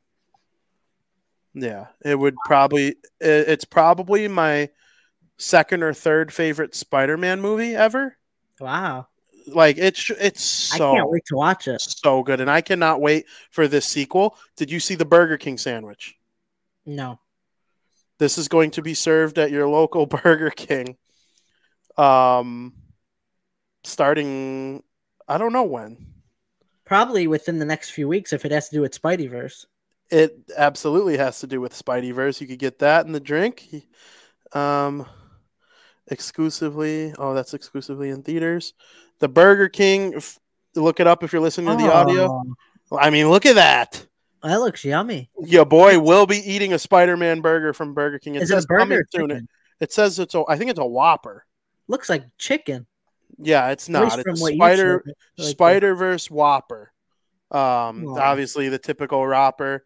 Yeah, 1.55 1.87
it 2.05 2.19
would 2.19 2.37
probably. 2.45 2.89
it- 3.21 3.49
It's 3.49 3.65
probably 3.65 4.29
my 4.29 4.69
second 5.39 5.83
or 5.83 5.95
third 5.95 6.35
favorite 6.35 6.75
Spider-Man 6.75 7.41
movie 7.41 7.75
ever. 7.75 8.18
Wow. 8.61 9.07
Like 9.47 9.79
it's 9.79 10.11
it's 10.11 10.43
so 10.43 10.93
I 10.93 10.97
can't 10.97 11.11
wait 11.11 11.25
to 11.27 11.37
watch 11.37 11.69
it. 11.69 11.81
so 11.81 12.23
good, 12.23 12.41
and 12.41 12.51
I 12.51 12.61
cannot 12.61 13.01
wait 13.01 13.27
for 13.51 13.67
this 13.67 13.87
sequel. 13.87 14.37
Did 14.57 14.71
you 14.71 14.79
see 14.81 14.95
the 14.95 15.07
Burger 15.07 15.39
King 15.39 15.57
sandwich? 15.57 16.17
No. 16.85 17.21
This 18.19 18.37
is 18.37 18.49
going 18.49 18.73
to 18.73 18.83
be 18.83 18.95
served 18.95 19.39
at 19.39 19.51
your 19.51 19.69
local 19.69 20.07
Burger 20.23 20.51
King. 20.51 20.97
Um, 21.97 22.75
starting, 23.85 24.83
I 25.27 25.39
don't 25.39 25.53
know 25.53 25.65
when. 25.65 26.07
Probably 26.85 27.27
within 27.27 27.59
the 27.59 27.65
next 27.65 27.91
few 27.91 28.09
weeks 28.09 28.33
if 28.33 28.45
it 28.45 28.53
has 28.53 28.69
to 28.69 28.77
do 28.77 28.81
with 28.81 29.01
Spideyverse. 29.01 29.67
It 30.11 30.39
absolutely 30.57 31.19
has 31.19 31.41
to 31.41 31.47
do 31.47 31.61
with 31.61 31.75
Spideyverse. 31.75 32.41
You 32.41 32.47
could 32.47 32.59
get 32.59 32.79
that 32.79 33.07
in 33.07 33.13
the 33.13 33.21
drink. 33.21 33.69
Um, 34.53 35.07
exclusively. 36.11 37.15
Oh, 37.19 37.35
that's 37.35 37.55
exclusively 37.55 38.11
in 38.11 38.23
theaters. 38.23 38.75
The 39.21 39.29
Burger 39.29 39.69
King. 39.69 40.15
f- 40.17 40.39
Look 40.75 41.01
it 41.01 41.07
up 41.07 41.25
if 41.25 41.33
you're 41.33 41.43
listening 41.43 41.77
to 41.77 41.83
the 41.85 41.93
audio. 41.93 42.45
Oh, 42.91 42.99
I 42.99 43.11
mean, 43.11 43.31
look 43.31 43.47
at 43.47 43.57
that. 43.57 44.07
That 44.43 44.61
looks 44.61 44.85
yummy. 44.85 45.31
Your 45.45 45.65
boy 45.65 45.99
will 45.99 46.27
be 46.27 46.37
eating 46.37 46.73
a 46.73 46.79
Spider-Man 46.79 47.41
burger 47.41 47.73
from 47.73 47.95
Burger 47.95 48.19
King. 48.19 48.37
It 48.37 48.43
Is 48.43 48.51
it 48.51 48.55
says 48.55 48.67
burger? 48.67 48.81
coming 48.81 49.31
soon. 49.31 49.49
It 49.81 49.93
says 49.93 50.19
it's 50.19 50.35
a. 50.35 50.45
I 50.49 50.57
think 50.57 50.71
it's 50.71 50.79
a 50.79 50.87
Whopper. 50.87 51.45
Looks 51.89 52.09
like 52.09 52.25
chicken. 52.37 52.87
Yeah, 53.39 53.71
it's 53.71 53.89
not. 53.89 54.21
It's 54.25 54.41
Spider. 54.41 55.03
Like 55.39 55.49
Spider 55.49 55.95
Verse 55.95 56.31
Whopper. 56.31 56.93
Um, 57.51 58.07
obviously 58.09 58.69
the 58.69 58.79
typical 58.79 59.27
Whopper. 59.27 59.85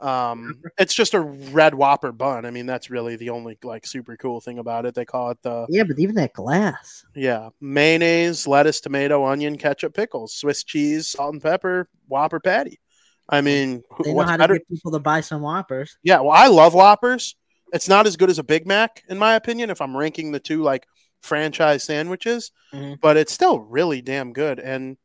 Um, 0.00 0.62
it's 0.78 0.94
just 0.94 1.12
a 1.14 1.20
red 1.20 1.74
Whopper 1.74 2.10
bun. 2.12 2.46
I 2.46 2.50
mean, 2.50 2.64
that's 2.66 2.88
really 2.88 3.16
the 3.16 3.30
only 3.30 3.58
like 3.62 3.86
super 3.86 4.16
cool 4.16 4.40
thing 4.40 4.58
about 4.58 4.86
it. 4.86 4.94
They 4.94 5.04
call 5.04 5.30
it 5.30 5.42
the 5.42 5.66
Yeah, 5.68 5.82
but 5.84 5.98
even 5.98 6.14
that 6.14 6.32
glass. 6.32 7.04
yeah 7.14 7.50
mayonnaise, 7.60 8.46
lettuce, 8.46 8.80
tomato, 8.80 9.26
onion, 9.26 9.58
ketchup, 9.58 9.92
pickles, 9.94 10.34
Swiss 10.34 10.64
cheese, 10.64 11.08
salt 11.08 11.34
and 11.34 11.42
pepper, 11.42 11.88
Whopper 12.08 12.40
patty. 12.40 12.80
I 13.28 13.42
mean, 13.42 13.82
who- 13.90 14.04
They 14.04 14.14
know 14.14 14.22
how 14.22 14.36
better? 14.38 14.54
to 14.54 14.58
get 14.60 14.68
people 14.68 14.90
to 14.92 14.98
buy 14.98 15.20
some 15.20 15.42
Whoppers. 15.42 15.96
Yeah, 16.02 16.20
well, 16.20 16.30
I 16.32 16.46
love 16.48 16.72
Whoppers. 16.74 17.36
It's 17.72 17.88
not 17.88 18.06
as 18.06 18.16
good 18.16 18.30
as 18.30 18.38
a 18.38 18.42
Big 18.42 18.66
Mac, 18.66 19.04
in 19.08 19.18
my 19.18 19.34
opinion, 19.34 19.70
if 19.70 19.80
I'm 19.80 19.96
ranking 19.96 20.32
the 20.32 20.40
two 20.40 20.62
like 20.62 20.86
franchise 21.20 21.84
sandwiches, 21.84 22.50
Mhm. 22.72 22.98
but 23.00 23.16
it's 23.18 23.32
still 23.32 23.60
really 23.60 24.00
damn 24.02 24.32
good. 24.32 24.58
And 24.58 24.96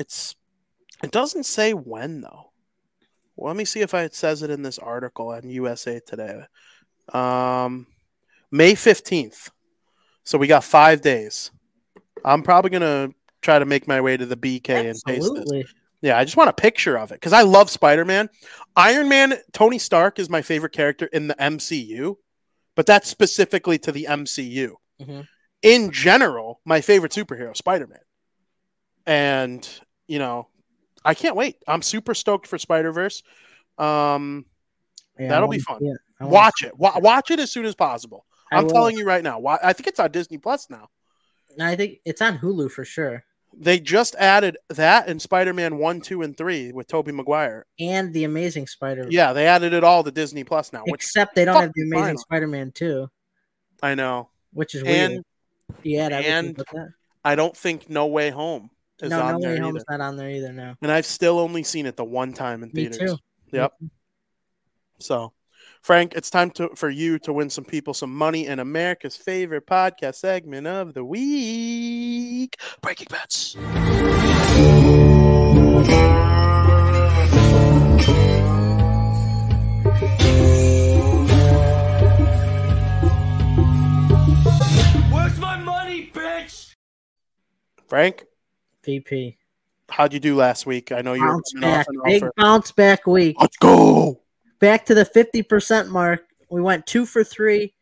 it's 0.00 0.34
it 1.02 1.10
doesn't 1.10 1.44
say 1.44 1.74
when 1.74 2.22
though. 2.22 2.52
Well, 3.36 3.48
let 3.48 3.56
me 3.56 3.64
see 3.64 3.80
if 3.80 3.94
I, 3.94 4.02
it 4.02 4.14
says 4.14 4.42
it 4.42 4.50
in 4.50 4.62
this 4.62 4.78
article 4.78 5.28
on 5.28 5.48
USA 5.48 6.00
Today. 6.00 6.42
Um, 7.12 7.86
May 8.50 8.74
fifteenth. 8.74 9.50
So 10.22 10.38
we 10.38 10.46
got 10.46 10.64
five 10.64 11.00
days. 11.00 11.50
I'm 12.24 12.42
probably 12.42 12.70
gonna 12.70 13.10
try 13.42 13.58
to 13.58 13.66
make 13.66 13.86
my 13.86 14.00
way 14.00 14.16
to 14.16 14.24
the 14.24 14.36
BK 14.36 14.90
and 14.90 14.98
taste 15.06 15.34
this. 15.34 15.64
Yeah, 16.00 16.18
I 16.18 16.24
just 16.24 16.36
want 16.36 16.50
a 16.50 16.54
picture 16.54 16.98
of 16.98 17.12
it 17.12 17.14
because 17.14 17.32
I 17.32 17.42
love 17.42 17.70
Spider 17.70 18.04
Man. 18.04 18.28
Iron 18.76 19.08
Man, 19.08 19.34
Tony 19.52 19.78
Stark 19.78 20.18
is 20.18 20.28
my 20.28 20.42
favorite 20.42 20.72
character 20.72 21.06
in 21.06 21.28
the 21.28 21.34
MCU, 21.34 22.16
but 22.74 22.86
that's 22.86 23.08
specifically 23.08 23.78
to 23.78 23.90
the 23.92 24.06
MCU. 24.08 24.76
Mhm. 25.00 25.26
In 25.62 25.90
general, 25.92 26.60
my 26.66 26.82
favorite 26.82 27.12
superhero, 27.12 27.56
Spider 27.56 27.86
Man. 27.86 28.00
And, 29.06 29.68
you 30.06 30.18
know, 30.18 30.48
I 31.04 31.14
can't 31.14 31.36
wait. 31.36 31.56
I'm 31.68 31.82
super 31.82 32.14
stoked 32.14 32.46
for 32.46 32.58
Spider 32.58 32.92
Verse. 32.92 33.22
Um, 33.78 34.46
Yeah, 35.18 35.28
That'll 35.28 35.48
be 35.48 35.58
fun. 35.58 35.78
it. 35.82 35.98
Watch 36.20 36.60
see 36.60 36.66
it. 36.68 36.72
Watch 36.78 37.30
it 37.30 37.40
as 37.40 37.50
soon 37.52 37.64
as 37.66 37.74
possible. 37.74 38.24
I 38.50 38.56
I'm 38.58 38.64
will. 38.64 38.72
telling 38.72 38.96
you 38.96 39.04
right 39.04 39.22
now. 39.22 39.44
I 39.62 39.72
think 39.72 39.86
it's 39.88 40.00
on 40.00 40.10
Disney 40.10 40.38
Plus 40.38 40.70
now. 40.70 40.88
I 41.60 41.76
think 41.76 41.98
it's 42.04 42.20
on 42.22 42.38
Hulu 42.38 42.70
for 42.70 42.84
sure. 42.84 43.24
They 43.56 43.78
just 43.78 44.16
added 44.16 44.56
that 44.70 45.08
in 45.08 45.20
Spider 45.20 45.52
Man 45.52 45.78
1, 45.78 46.00
2, 46.00 46.22
and 46.22 46.36
3 46.36 46.72
with 46.72 46.88
Tobey 46.88 47.12
Maguire. 47.12 47.66
And 47.78 48.12
the 48.12 48.24
Amazing 48.24 48.66
Spider. 48.66 49.06
Yeah, 49.08 49.32
they 49.32 49.46
added 49.46 49.72
it 49.72 49.84
all 49.84 50.02
to 50.02 50.10
Disney 50.10 50.42
Plus 50.42 50.72
now, 50.72 50.82
Except 50.88 51.34
they 51.36 51.44
don't 51.44 51.60
have 51.60 51.70
the 51.74 51.82
Amazing. 51.82 52.18
Spider-Man 52.18 52.72
2, 52.72 53.08
I 53.82 53.94
know. 53.94 54.30
which 54.52 54.74
is 54.74 54.82
weird. 54.82 55.22
Yeah, 55.84 56.08
and. 56.08 56.60
I 57.24 57.36
don't 57.36 57.56
think 57.56 57.88
No 57.88 58.06
Way 58.06 58.30
Home 58.30 58.70
is 59.02 59.10
No, 59.10 59.20
on 59.20 59.34
No 59.34 59.40
there 59.40 59.50
Way 59.50 59.56
either. 59.56 59.64
Home's 59.64 59.84
not 59.88 60.00
on 60.00 60.16
there 60.16 60.30
either 60.30 60.52
now. 60.52 60.76
And 60.82 60.90
I've 60.90 61.06
still 61.06 61.38
only 61.38 61.62
seen 61.62 61.86
it 61.86 61.96
the 61.96 62.04
one 62.04 62.32
time 62.32 62.62
in 62.62 62.70
Me 62.72 62.88
theaters. 62.88 63.12
too. 63.12 63.18
Yep. 63.52 63.72
Mm-hmm. 63.74 63.86
So, 65.00 65.32
Frank, 65.82 66.14
it's 66.14 66.30
time 66.30 66.50
to 66.52 66.70
for 66.76 66.88
you 66.88 67.18
to 67.20 67.32
win 67.32 67.50
some 67.50 67.64
people 67.64 67.92
some 67.94 68.14
money 68.14 68.46
in 68.46 68.58
America's 68.58 69.16
favorite 69.16 69.66
podcast 69.66 70.16
segment 70.16 70.66
of 70.66 70.94
the 70.94 71.04
week, 71.04 72.56
Breaking 72.80 73.08
Bets. 73.10 73.56
Where's 85.12 85.38
my 85.38 85.56
money, 85.58 86.10
bitch? 86.14 86.74
Frank, 87.88 88.24
VP. 88.84 89.38
how'd 89.90 90.12
you 90.12 90.20
do 90.20 90.36
last 90.36 90.66
week? 90.66 90.92
I 90.92 91.02
know 91.02 91.14
you 91.14 91.22
were 91.22 91.28
Bounce 91.28 91.54
off 91.54 91.60
back. 91.60 91.86
Big 92.04 92.22
offer. 92.22 92.32
bounce 92.36 92.72
back 92.72 93.06
week. 93.06 93.36
Let's 93.40 93.56
go. 93.56 94.20
Back 94.60 94.86
to 94.86 94.94
the 94.94 95.04
50% 95.04 95.88
mark. 95.88 96.24
We 96.50 96.60
went 96.62 96.86
two 96.86 97.06
for 97.06 97.24
three 97.24 97.74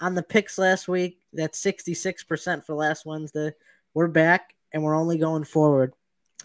on 0.00 0.14
the 0.14 0.22
picks 0.22 0.58
last 0.58 0.88
week. 0.88 1.18
That's 1.32 1.60
66% 1.62 2.64
for 2.64 2.74
last 2.74 3.04
Wednesday. 3.04 3.52
We're 3.92 4.08
back 4.08 4.54
and 4.72 4.82
we're 4.82 4.94
only 4.94 5.18
going 5.18 5.44
forward. 5.44 5.92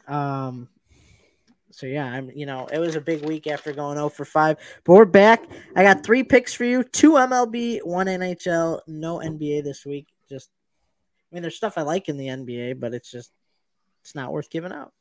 Um, 0.07 0.69
so 1.71 1.85
yeah, 1.85 2.05
I'm 2.05 2.31
you 2.31 2.45
know, 2.45 2.67
it 2.71 2.79
was 2.79 2.95
a 2.95 3.01
big 3.01 3.23
week 3.25 3.47
after 3.47 3.71
going 3.73 3.97
0 3.97 4.09
for 4.09 4.25
5. 4.25 4.57
But 4.83 4.93
we're 4.93 5.05
back. 5.05 5.43
I 5.75 5.83
got 5.83 6.03
three 6.03 6.23
picks 6.23 6.53
for 6.53 6.63
you, 6.63 6.83
two 6.83 7.11
MLB, 7.11 7.83
one 7.83 8.07
NHL, 8.07 8.81
no 8.87 9.19
NBA 9.19 9.63
this 9.63 9.85
week. 9.85 10.07
Just 10.29 10.49
I 11.31 11.35
mean, 11.35 11.41
there's 11.41 11.55
stuff 11.55 11.77
I 11.77 11.83
like 11.83 12.09
in 12.09 12.17
the 12.17 12.27
NBA, 12.27 12.79
but 12.79 12.93
it's 12.93 13.11
just 13.11 13.31
it's 14.09 14.15
not 14.15 14.33
worth 14.33 14.49
giving 14.49 14.71
out. 14.71 14.91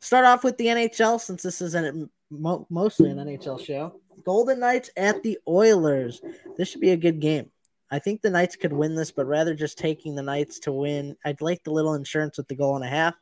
Start 0.00 0.24
off 0.24 0.42
with 0.42 0.56
the 0.58 0.66
NHL 0.66 1.20
since 1.20 1.44
this 1.44 1.62
is 1.62 1.76
an, 1.76 2.10
mo- 2.28 2.66
mostly 2.68 3.08
an 3.08 3.18
NHL 3.18 3.64
show. 3.64 4.00
Golden 4.24 4.58
Knights 4.58 4.90
at 4.96 5.22
the 5.22 5.38
Oilers. 5.46 6.20
This 6.58 6.68
should 6.68 6.80
be 6.80 6.90
a 6.90 6.96
good 6.96 7.20
game. 7.20 7.52
I 7.88 8.00
think 8.00 8.20
the 8.20 8.30
Knights 8.30 8.56
could 8.56 8.72
win 8.72 8.96
this, 8.96 9.12
but 9.12 9.26
rather 9.26 9.54
just 9.54 9.78
taking 9.78 10.16
the 10.16 10.24
Knights 10.24 10.58
to 10.60 10.72
win, 10.72 11.16
I'd 11.24 11.40
like 11.40 11.62
the 11.62 11.70
little 11.70 11.94
insurance 11.94 12.36
with 12.36 12.48
the 12.48 12.56
goal 12.56 12.74
and 12.74 12.84
a 12.84 12.88
half. 12.88 13.14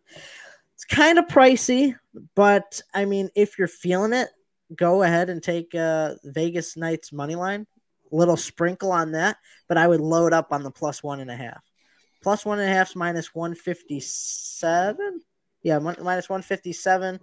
It's 0.74 0.86
kind 0.86 1.18
of 1.18 1.26
pricey, 1.26 1.94
but 2.34 2.80
I 2.94 3.04
mean, 3.04 3.28
if 3.36 3.58
you're 3.58 3.68
feeling 3.68 4.14
it, 4.14 4.30
go 4.74 5.02
ahead 5.02 5.28
and 5.28 5.42
take 5.42 5.74
uh, 5.74 6.14
Vegas 6.24 6.78
Knights 6.78 7.12
money 7.12 7.34
line. 7.34 7.66
Little 8.10 8.38
sprinkle 8.38 8.90
on 8.90 9.12
that, 9.12 9.36
but 9.68 9.76
I 9.76 9.86
would 9.86 10.00
load 10.00 10.32
up 10.32 10.50
on 10.50 10.62
the 10.62 10.70
plus 10.70 11.02
one 11.02 11.20
and 11.20 11.30
a 11.30 11.36
half. 11.36 11.62
Plus 12.24 12.46
one 12.46 12.58
and 12.58 12.70
a 12.70 12.72
half 12.72 12.88
is 12.88 12.96
minus 12.96 13.34
157. 13.34 15.20
Yeah, 15.62 15.78
min- 15.78 15.96
minus 16.00 16.26
157. 16.26 17.20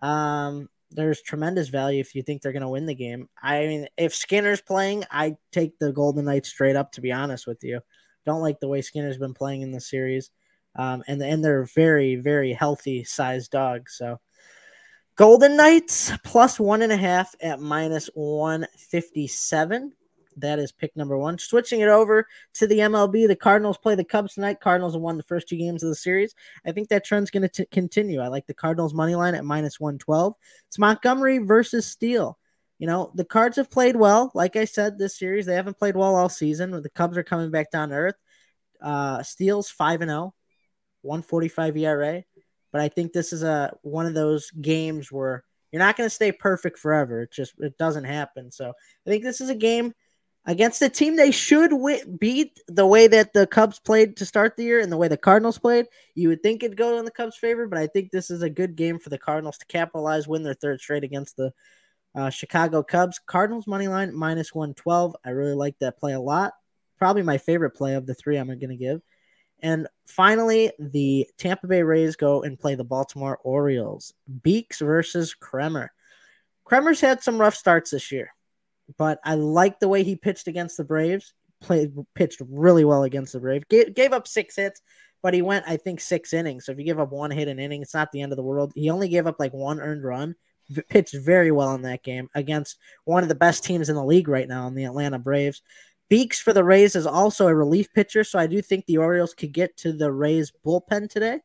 Um, 0.00 0.70
there's 0.90 1.20
tremendous 1.20 1.68
value 1.68 2.00
if 2.00 2.14
you 2.14 2.22
think 2.22 2.40
they're 2.40 2.52
going 2.52 2.62
to 2.62 2.68
win 2.68 2.86
the 2.86 2.94
game. 2.94 3.28
I 3.42 3.66
mean, 3.66 3.86
if 3.98 4.14
Skinner's 4.14 4.62
playing, 4.62 5.04
I 5.10 5.36
take 5.52 5.78
the 5.78 5.92
Golden 5.92 6.24
Knights 6.24 6.48
straight 6.48 6.74
up. 6.74 6.92
To 6.92 7.02
be 7.02 7.12
honest 7.12 7.46
with 7.46 7.62
you, 7.62 7.80
don't 8.24 8.40
like 8.40 8.60
the 8.60 8.68
way 8.68 8.80
Skinner's 8.80 9.18
been 9.18 9.34
playing 9.34 9.60
in 9.60 9.72
the 9.72 9.80
series, 9.80 10.30
um, 10.74 11.04
and 11.06 11.22
and 11.22 11.44
they're 11.44 11.68
very 11.74 12.16
very 12.16 12.54
healthy 12.54 13.04
sized 13.04 13.50
dogs. 13.50 13.94
So, 13.98 14.20
Golden 15.16 15.54
Knights 15.54 16.12
plus 16.24 16.58
one 16.58 16.80
and 16.80 16.92
a 16.92 16.96
half 16.96 17.34
at 17.42 17.60
minus 17.60 18.08
one 18.14 18.66
fifty 18.78 19.26
seven. 19.26 19.92
That 20.36 20.58
is 20.58 20.72
pick 20.72 20.96
number 20.96 21.16
one. 21.16 21.38
Switching 21.38 21.80
it 21.80 21.88
over 21.88 22.26
to 22.54 22.66
the 22.66 22.78
MLB, 22.78 23.26
the 23.26 23.36
Cardinals 23.36 23.78
play 23.78 23.94
the 23.94 24.04
Cubs 24.04 24.34
tonight. 24.34 24.60
Cardinals 24.60 24.94
have 24.94 25.02
won 25.02 25.16
the 25.16 25.22
first 25.24 25.48
two 25.48 25.56
games 25.56 25.82
of 25.82 25.88
the 25.88 25.94
series. 25.94 26.34
I 26.64 26.72
think 26.72 26.88
that 26.88 27.04
trend's 27.04 27.30
going 27.30 27.48
to 27.48 27.66
continue. 27.66 28.20
I 28.20 28.28
like 28.28 28.46
the 28.46 28.54
Cardinals 28.54 28.94
money 28.94 29.14
line 29.14 29.34
at 29.34 29.44
minus 29.44 29.80
112. 29.80 30.34
It's 30.68 30.78
Montgomery 30.78 31.38
versus 31.38 31.86
Steele. 31.86 32.38
You 32.78 32.86
know, 32.86 33.12
the 33.14 33.24
Cards 33.24 33.56
have 33.56 33.70
played 33.70 33.96
well. 33.96 34.30
Like 34.34 34.56
I 34.56 34.64
said, 34.64 34.98
this 34.98 35.18
series, 35.18 35.46
they 35.46 35.54
haven't 35.54 35.78
played 35.78 35.96
well 35.96 36.14
all 36.14 36.28
season. 36.28 36.70
The 36.70 36.90
Cubs 36.90 37.18
are 37.18 37.22
coming 37.22 37.50
back 37.50 37.70
down 37.70 37.90
to 37.90 37.94
earth. 37.94 38.16
Uh, 38.80 39.22
Steele's 39.22 39.68
5 39.68 40.00
and 40.00 40.10
0, 40.10 40.34
145 41.02 41.76
ERA. 41.76 42.24
But 42.72 42.80
I 42.80 42.88
think 42.88 43.12
this 43.12 43.32
is 43.32 43.42
a 43.42 43.76
one 43.82 44.06
of 44.06 44.14
those 44.14 44.50
games 44.52 45.10
where 45.10 45.44
you're 45.72 45.80
not 45.80 45.96
going 45.96 46.08
to 46.08 46.14
stay 46.14 46.32
perfect 46.32 46.78
forever. 46.78 47.22
It 47.22 47.32
just 47.32 47.54
it 47.58 47.76
doesn't 47.78 48.04
happen. 48.04 48.50
So 48.50 48.70
I 48.70 49.10
think 49.10 49.24
this 49.24 49.40
is 49.40 49.50
a 49.50 49.54
game 49.54 49.92
against 50.46 50.82
a 50.82 50.88
team 50.88 51.16
they 51.16 51.30
should 51.30 51.72
win, 51.72 52.16
beat 52.16 52.60
the 52.66 52.86
way 52.86 53.06
that 53.06 53.32
the 53.32 53.46
Cubs 53.46 53.78
played 53.78 54.16
to 54.16 54.26
start 54.26 54.56
the 54.56 54.64
year 54.64 54.80
and 54.80 54.90
the 54.90 54.96
way 54.96 55.08
the 55.08 55.16
Cardinals 55.16 55.58
played. 55.58 55.86
You 56.14 56.28
would 56.28 56.42
think 56.42 56.62
it'd 56.62 56.76
go 56.76 56.98
in 56.98 57.04
the 57.04 57.10
Cubs' 57.10 57.36
favor, 57.36 57.66
but 57.66 57.78
I 57.78 57.86
think 57.86 58.10
this 58.10 58.30
is 58.30 58.42
a 58.42 58.50
good 58.50 58.76
game 58.76 58.98
for 58.98 59.10
the 59.10 59.18
Cardinals 59.18 59.58
to 59.58 59.66
capitalize, 59.66 60.26
win 60.26 60.42
their 60.42 60.54
third 60.54 60.80
straight 60.80 61.04
against 61.04 61.36
the 61.36 61.52
uh, 62.14 62.30
Chicago 62.30 62.82
Cubs. 62.82 63.20
Cardinals 63.24 63.66
money 63.66 63.88
line 63.88 64.14
minus 64.14 64.54
112. 64.54 65.14
I 65.24 65.30
really 65.30 65.54
like 65.54 65.78
that 65.80 65.98
play 65.98 66.14
a 66.14 66.20
lot. 66.20 66.54
Probably 66.98 67.22
my 67.22 67.38
favorite 67.38 67.72
play 67.72 67.94
of 67.94 68.06
the 68.06 68.14
three 68.14 68.36
I'm 68.36 68.46
going 68.46 68.60
to 68.68 68.76
give. 68.76 69.02
And 69.62 69.88
finally, 70.06 70.72
the 70.78 71.28
Tampa 71.36 71.66
Bay 71.66 71.82
Rays 71.82 72.16
go 72.16 72.42
and 72.42 72.58
play 72.58 72.76
the 72.76 72.84
Baltimore 72.84 73.38
Orioles. 73.44 74.14
Beeks 74.42 74.78
versus 74.78 75.34
Kremer. 75.34 75.92
Kremer's 76.64 77.00
had 77.00 77.22
some 77.22 77.38
rough 77.38 77.54
starts 77.54 77.90
this 77.90 78.10
year 78.10 78.32
but 78.98 79.20
I 79.24 79.34
like 79.34 79.80
the 79.80 79.88
way 79.88 80.02
he 80.02 80.16
pitched 80.16 80.48
against 80.48 80.76
the 80.76 80.84
Braves. 80.84 81.32
Played 81.60 81.92
pitched 82.14 82.40
really 82.48 82.84
well 82.84 83.02
against 83.02 83.32
the 83.32 83.40
Braves. 83.40 83.64
Gave, 83.68 83.94
gave 83.94 84.12
up 84.12 84.26
six 84.26 84.56
hits, 84.56 84.80
but 85.22 85.34
he 85.34 85.42
went 85.42 85.66
I 85.68 85.76
think 85.76 86.00
six 86.00 86.32
innings. 86.32 86.66
So 86.66 86.72
if 86.72 86.78
you 86.78 86.84
give 86.84 87.00
up 87.00 87.12
one 87.12 87.30
hit 87.30 87.48
an 87.48 87.58
inning, 87.58 87.82
it's 87.82 87.94
not 87.94 88.12
the 88.12 88.22
end 88.22 88.32
of 88.32 88.36
the 88.36 88.42
world. 88.42 88.72
He 88.74 88.90
only 88.90 89.08
gave 89.08 89.26
up 89.26 89.36
like 89.38 89.52
one 89.52 89.80
earned 89.80 90.04
run. 90.04 90.34
Pitched 90.88 91.16
very 91.16 91.50
well 91.50 91.74
in 91.74 91.82
that 91.82 92.04
game 92.04 92.28
against 92.34 92.76
one 93.04 93.24
of 93.24 93.28
the 93.28 93.34
best 93.34 93.64
teams 93.64 93.88
in 93.88 93.96
the 93.96 94.04
league 94.04 94.28
right 94.28 94.46
now 94.48 94.68
in 94.68 94.74
the 94.74 94.84
Atlanta 94.84 95.18
Braves. 95.18 95.62
Beeks 96.08 96.40
for 96.40 96.52
the 96.52 96.64
Rays 96.64 96.96
is 96.96 97.06
also 97.06 97.46
a 97.46 97.54
relief 97.54 97.92
pitcher, 97.92 98.24
so 98.24 98.38
I 98.38 98.48
do 98.48 98.60
think 98.60 98.84
the 98.84 98.98
Orioles 98.98 99.32
could 99.32 99.52
get 99.52 99.76
to 99.78 99.92
the 99.92 100.10
Rays 100.10 100.52
bullpen 100.66 101.08
today 101.08 101.40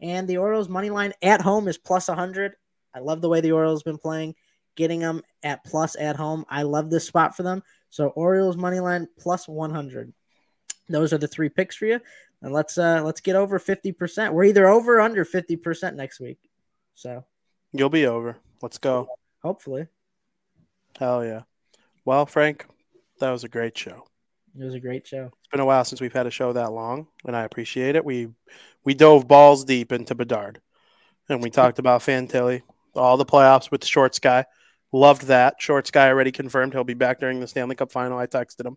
And 0.00 0.28
the 0.28 0.36
Orioles 0.36 0.68
money 0.68 0.90
line 0.90 1.14
at 1.22 1.40
home 1.40 1.66
is 1.66 1.78
plus 1.78 2.08
100. 2.08 2.52
I 2.94 2.98
love 3.00 3.22
the 3.22 3.30
way 3.30 3.40
the 3.40 3.52
Orioles 3.52 3.82
been 3.82 3.96
playing, 3.96 4.34
getting 4.76 5.00
them 5.00 5.22
at 5.42 5.64
plus 5.64 5.96
at 5.96 6.16
home. 6.16 6.44
I 6.48 6.62
love 6.62 6.90
this 6.90 7.06
spot 7.06 7.36
for 7.36 7.42
them. 7.42 7.62
So 7.90 8.08
Orioles 8.08 8.56
money 8.56 8.80
line 8.80 9.08
plus 9.18 9.46
100. 9.48 10.12
Those 10.88 11.12
are 11.12 11.18
the 11.18 11.28
three 11.28 11.48
picks 11.48 11.76
for 11.76 11.86
you. 11.86 12.00
And 12.40 12.52
let's 12.52 12.76
uh 12.78 13.02
let's 13.04 13.20
get 13.20 13.36
over 13.36 13.58
50%. 13.58 14.32
We're 14.32 14.44
either 14.44 14.68
over 14.68 14.96
or 14.96 15.00
under 15.00 15.24
50% 15.24 15.94
next 15.94 16.20
week. 16.20 16.38
So 16.94 17.24
You'll 17.72 17.88
be 17.88 18.06
over. 18.06 18.36
Let's 18.60 18.78
go. 18.78 19.08
hopefully. 19.42 19.86
Hell 20.98 21.24
yeah. 21.24 21.42
Well, 22.04 22.26
Frank, 22.26 22.66
that 23.20 23.30
was 23.30 23.44
a 23.44 23.48
great 23.48 23.76
show. 23.78 24.04
It 24.58 24.64
was 24.64 24.74
a 24.74 24.80
great 24.80 25.06
show. 25.06 25.26
It's 25.26 25.48
been 25.50 25.60
a 25.60 25.64
while 25.64 25.84
since 25.84 26.00
we've 26.00 26.12
had 26.12 26.26
a 26.26 26.30
show 26.30 26.52
that 26.52 26.72
long, 26.72 27.06
and 27.24 27.34
I 27.34 27.44
appreciate 27.44 27.96
it. 27.96 28.04
We 28.04 28.28
we 28.84 28.92
dove 28.92 29.26
balls 29.26 29.64
deep 29.64 29.92
into 29.92 30.14
Bedard, 30.14 30.60
and 31.30 31.42
we 31.42 31.48
talked 31.48 31.78
about 31.78 32.02
Fantilli, 32.02 32.60
all 32.94 33.16
the 33.16 33.24
playoffs 33.24 33.70
with 33.70 33.80
the 33.80 33.86
Shorts 33.86 34.18
guy. 34.18 34.44
Loved 34.92 35.28
that. 35.28 35.56
Shorts 35.58 35.90
guy 35.90 36.08
already 36.08 36.32
confirmed 36.32 36.74
he'll 36.74 36.84
be 36.84 36.94
back 36.94 37.18
during 37.18 37.40
the 37.40 37.46
Stanley 37.46 37.74
Cup 37.74 37.90
final. 37.90 38.18
I 38.18 38.26
texted 38.26 38.66
him. 38.66 38.76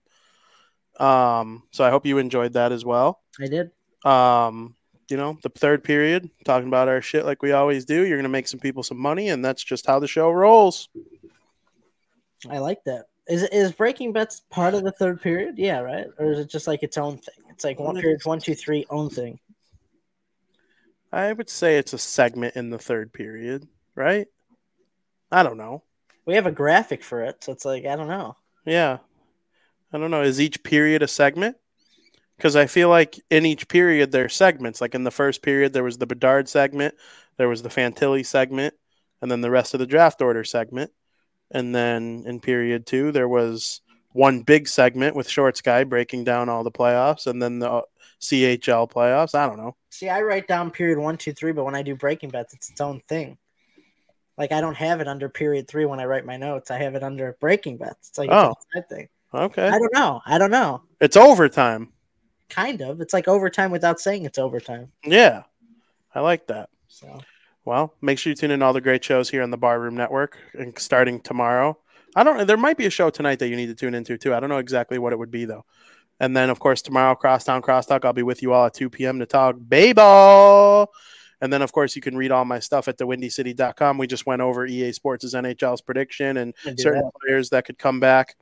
Um, 1.06 1.64
so 1.72 1.84
I 1.84 1.90
hope 1.90 2.06
you 2.06 2.18
enjoyed 2.18 2.54
that 2.54 2.72
as 2.72 2.86
well. 2.86 3.22
I 3.42 3.48
did. 3.48 3.72
Um, 4.06 4.76
you 5.10 5.18
know, 5.18 5.38
the 5.44 5.50
third 5.50 5.84
period, 5.84 6.30
talking 6.46 6.68
about 6.68 6.88
our 6.88 7.02
shit 7.02 7.26
like 7.26 7.44
we 7.44 7.52
always 7.52 7.86
do. 7.86 8.06
You're 8.06 8.18
gonna 8.18 8.30
make 8.30 8.48
some 8.48 8.60
people 8.60 8.82
some 8.82 8.98
money, 8.98 9.30
and 9.30 9.44
that's 9.44 9.64
just 9.64 9.86
how 9.86 10.00
the 10.00 10.08
show 10.08 10.32
rolls. 10.32 10.90
I 12.50 12.60
like 12.60 12.84
that. 12.86 13.06
Is 13.28 13.44
is 13.44 13.72
breaking 13.72 14.14
bets 14.14 14.42
part 14.50 14.74
of 14.74 14.84
the 14.84 14.92
third 14.92 15.22
period? 15.22 15.56
Yeah, 15.58 15.80
right. 15.80 16.08
Or 16.18 16.32
is 16.32 16.40
it 16.40 16.50
just 16.50 16.68
like 16.68 16.82
its 16.82 16.98
own 16.98 17.18
thing? 17.18 17.44
It's 17.50 17.64
like 17.64 17.80
one 17.80 18.00
period, 18.00 18.22
one, 18.24 18.40
two, 18.40 18.56
three, 18.56 18.86
own 18.90 19.10
thing. 19.10 19.40
I 21.12 21.32
would 21.34 21.50
say 21.50 21.78
it's 21.78 21.94
a 21.94 21.98
segment 21.98 22.56
in 22.56 22.70
the 22.70 22.78
third 22.78 23.14
period, 23.14 23.68
right? 23.96 24.28
I 25.32 25.44
don't 25.44 25.58
know. 25.58 25.84
We 26.26 26.36
have 26.36 26.48
a 26.48 26.52
graphic 26.52 27.04
for 27.04 27.24
it, 27.24 27.44
so 27.44 27.52
it's 27.52 27.66
like 27.66 27.86
I 27.86 27.96
don't 27.96 28.08
know. 28.08 28.36
Yeah. 28.66 29.00
I 29.94 29.98
don't 29.98 30.12
know. 30.12 30.24
Is 30.24 30.42
each 30.42 30.64
period 30.64 31.04
a 31.04 31.08
segment? 31.08 31.58
Because 32.36 32.56
I 32.56 32.66
feel 32.66 32.90
like 32.90 33.20
in 33.30 33.46
each 33.46 33.68
period 33.68 34.12
there 34.12 34.26
are 34.26 34.30
segments. 34.30 34.82
Like 34.82 34.96
in 34.96 35.04
the 35.04 35.12
first 35.12 35.42
period, 35.42 35.72
there 35.72 35.84
was 35.84 35.98
the 35.98 36.08
Bedard 36.08 36.50
segment, 36.50 36.96
there 37.38 37.48
was 37.48 37.62
the 37.62 37.70
Fantilli 37.70 38.26
segment, 38.26 38.74
and 39.22 39.32
then 39.32 39.42
the 39.42 39.52
rest 39.52 39.74
of 39.74 39.80
the 39.80 39.86
draft 39.86 40.22
order 40.22 40.44
segment. 40.44 40.92
And 41.52 41.74
then 41.74 42.24
in 42.26 42.40
period 42.40 42.86
two, 42.86 43.12
there 43.12 43.30
was 43.30 43.82
one 44.12 44.42
big 44.42 44.68
segment 44.68 45.16
with 45.16 45.30
Shorts 45.30 45.62
Guy 45.62 45.84
breaking 45.84 46.24
down 46.24 46.50
all 46.50 46.64
the 46.64 46.72
playoffs, 46.72 47.28
and 47.28 47.42
then 47.42 47.60
the 47.60 47.70
uh, 47.70 47.82
CHL 48.22 48.90
playoffs. 48.92 49.36
I 49.36 49.46
don't 49.46 49.58
know. 49.58 49.76
See, 49.92 50.10
I 50.10 50.22
write 50.22 50.48
down 50.48 50.72
period 50.72 51.00
one, 51.00 51.18
two, 51.18 51.34
three, 51.34 51.52
but 51.52 51.66
when 51.66 51.76
I 51.76 51.84
do 51.84 51.96
breaking 51.96 52.30
bets, 52.30 52.54
it's 52.54 52.70
its 52.70 52.82
own 52.82 53.02
thing. 53.08 53.38
Like 54.38 54.52
I 54.52 54.62
don't 54.62 54.76
have 54.76 55.02
it 55.02 55.08
under 55.08 55.30
period 55.30 55.68
three 55.68 55.86
when 55.86 56.00
I 56.00 56.06
write 56.06 56.26
my 56.26 56.38
notes. 56.38 56.72
I 56.72 56.78
have 56.78 56.96
it 56.96 57.04
under 57.04 57.38
breaking 57.40 57.78
bets. 57.78 58.10
It's 58.10 58.18
like 58.18 58.30
Oh. 58.32 58.54
it's 58.58 58.66
side 58.74 58.90
thing. 58.90 59.10
Okay. 59.34 59.68
I 59.68 59.78
don't 59.80 59.94
know. 59.94 60.22
I 60.26 60.38
don't 60.38 60.52
know. 60.52 60.84
It's 61.02 61.18
overtime. 61.18 61.90
Kind 62.50 62.82
of. 62.82 63.02
It's 63.02 63.14
like 63.14 63.28
overtime 63.28 63.72
without 63.72 64.00
saying 64.00 64.26
it's 64.26 64.38
overtime. 64.38 64.92
Yeah. 65.04 65.44
I 66.14 66.20
like 66.22 66.48
that. 66.48 66.70
So 66.88 67.20
Well, 67.66 67.94
make 68.02 68.20
sure 68.20 68.30
you 68.32 68.36
tune 68.36 68.52
in 68.52 68.62
all 68.62 68.74
the 68.74 68.82
great 68.82 69.04
shows 69.04 69.30
here 69.30 69.42
on 69.44 69.50
the 69.52 69.58
Barroom 69.58 69.96
Network, 69.96 70.38
and 70.54 70.78
starting 70.78 71.20
tomorrow. 71.20 71.78
I 72.16 72.24
don't. 72.24 72.46
There 72.48 72.56
might 72.56 72.78
be 72.78 72.86
a 72.86 72.90
show 72.92 73.10
tonight 73.10 73.40
that 73.40 73.48
you 73.50 73.56
need 73.58 73.66
to 73.68 73.76
tune 73.76 73.94
into 73.96 74.18
too. 74.18 74.34
I 74.34 74.40
don't 74.40 74.50
know 74.50 74.60
exactly 74.60 74.98
what 75.00 75.12
it 75.12 75.20
would 75.20 75.32
be 75.32 75.44
though. 75.46 75.66
And 76.22 76.38
then, 76.38 76.50
of 76.50 76.60
course, 76.60 76.82
tomorrow, 76.82 77.14
Crosstown 77.16 77.62
Crosstalk. 77.62 78.06
I'll 78.06 78.14
be 78.14 78.24
with 78.24 78.42
you 78.42 78.54
all 78.54 78.68
at 78.68 78.74
2 78.74 78.90
p.m. 78.90 79.20
to 79.20 79.26
talk 79.26 79.58
baseball. 79.68 80.92
And 81.46 81.54
then, 81.54 81.62
of 81.62 81.72
course, 81.72 81.96
you 81.96 82.02
can 82.02 82.18
read 82.18 82.32
all 82.32 82.44
my 82.44 82.58
stuff 82.58 82.88
at 82.88 82.98
thewindycity.com. 82.98 84.00
We 84.00 84.08
just 84.08 84.26
went 84.26 84.42
over 84.42 84.66
EA 84.66 84.92
Sports' 84.92 85.36
NHL's 85.36 85.80
prediction 85.80 86.38
and 86.38 86.56
certain 86.78 87.04
that. 87.04 87.12
players 87.22 87.52
that 87.52 87.66
could 87.66 87.78
come 87.78 88.00
back 88.00 88.36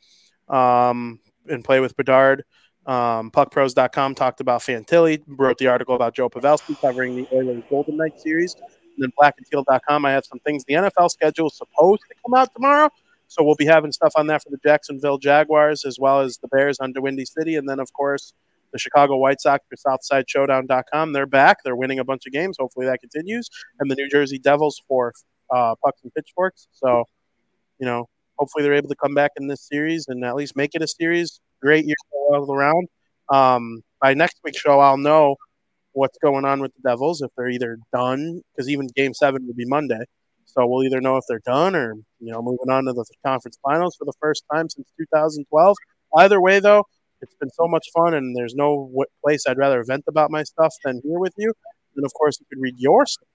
um, 0.48 1.20
and 1.50 1.66
play 1.66 1.82
with 1.82 1.98
Bedard. 1.98 2.46
Um, 2.86 3.30
puckpros.com 3.30 4.16
talked 4.16 4.40
about 4.40 4.62
Fantilli, 4.62 5.22
wrote 5.28 5.58
the 5.58 5.68
article 5.68 5.96
about 5.96 6.16
Joe 6.16 6.30
Pavelski 6.30 6.80
covering 6.80 7.18
the 7.18 7.28
Oilers 7.34 7.62
Golden 7.70 7.98
Knight 7.98 8.22
series. 8.22 8.56
And 8.56 8.64
then 9.00 9.12
blackandteal.com, 9.20 10.06
I 10.06 10.12
have 10.12 10.26
some 10.26 10.40
things. 10.40 10.64
The 10.64 10.76
NFL 10.76 11.12
schedule 11.12 11.48
is 11.48 11.58
supposed 11.58 12.04
to 12.08 12.16
come 12.26 12.34
out 12.34 12.54
tomorrow. 12.54 12.90
So 13.28 13.44
we'll 13.44 13.56
be 13.56 13.66
having 13.66 13.92
stuff 13.92 14.14
on 14.16 14.28
that 14.28 14.44
for 14.44 14.50
the 14.50 14.60
Jacksonville 14.64 15.18
Jaguars 15.18 15.84
as 15.84 16.00
well 16.00 16.22
as 16.22 16.38
the 16.38 16.48
Bears 16.48 16.78
under 16.80 17.02
Windy 17.02 17.26
City. 17.26 17.58
And 17.58 17.68
then, 17.68 17.82
of 17.82 17.92
course, 17.92 18.32
the 18.74 18.80
Chicago 18.80 19.18
White 19.18 19.40
Sox 19.40 19.64
for 19.70 19.78
SouthsideShowdown.com. 19.78 21.14
They're 21.14 21.26
back. 21.26 21.58
They're 21.64 21.76
winning 21.76 22.00
a 22.00 22.04
bunch 22.04 22.24
of 22.26 22.34
games. 22.34 22.58
Hopefully 22.60 22.88
that 22.88 23.00
continues. 23.00 23.50
And 23.80 23.90
the 23.90 23.96
New 23.96 24.10
Jersey 24.10 24.40
Devils 24.40 24.82
for 24.88 25.14
uh, 25.54 25.76
Pucks 25.84 26.02
and 26.04 26.14
Pitchforks. 26.14 26.68
So, 26.74 27.06
you 27.80 27.86
know, 27.86 28.08
hopefully 28.38 28.64
they're 28.64 28.74
able 28.74 28.90
to 28.90 28.96
come 28.96 29.14
back 29.14 29.32
in 29.38 29.48
this 29.48 29.66
series 29.68 30.08
and 30.08 30.26
at 30.26 30.36
least 30.36 30.56
make 30.56 30.72
it 30.74 30.82
a 30.82 30.88
series. 30.88 31.40
Great 31.62 31.86
year 31.86 31.96
all 32.12 32.52
around. 32.52 32.88
Um, 33.32 33.82
by 34.02 34.14
next 34.14 34.38
week's 34.44 34.60
show, 34.60 34.80
I'll 34.80 34.98
know 34.98 35.36
what's 35.94 36.18
going 36.20 36.46
on 36.46 36.60
with 36.60 36.72
the 36.76 36.90
Devils 36.90 37.22
if 37.22 37.30
they're 37.38 37.50
either 37.50 37.78
done 37.94 38.42
because 38.52 38.70
even 38.70 38.88
Game 38.96 39.14
Seven 39.14 39.46
would 39.48 39.56
be 39.56 39.66
Monday, 39.66 40.04
so 40.46 40.66
we'll 40.66 40.84
either 40.84 41.00
know 41.00 41.18
if 41.18 41.24
they're 41.28 41.42
done 41.46 41.76
or 41.76 41.94
you 42.20 42.32
know 42.32 42.42
moving 42.42 42.70
on 42.70 42.86
to 42.86 42.94
the 42.94 43.06
conference 43.26 43.58
finals 43.64 43.96
for 43.96 44.06
the 44.06 44.14
first 44.20 44.44
time 44.52 44.70
since 44.70 44.88
2012. 44.98 45.78
Either 46.16 46.42
way, 46.42 46.60
though, 46.60 46.84
it's 47.24 47.36
been 47.36 47.50
so 47.50 47.68
much 47.68 47.88
fun, 47.94 48.14
and 48.14 48.36
there's 48.36 48.56
no 48.56 48.88
w- 48.92 49.06
place 49.24 49.46
I'd 49.48 49.58
rather 49.58 49.84
vent 49.84 50.04
about 50.08 50.30
my 50.30 50.44
stuff 50.44 50.76
than 50.84 51.02
here 51.04 51.20
with 51.20 51.34
you. 51.38 51.54
And 51.96 52.06
of 52.06 52.14
course, 52.14 52.40
you 52.40 52.46
can 52.52 52.62
read 52.62 52.76
your 52.78 53.06
stuff 53.06 53.28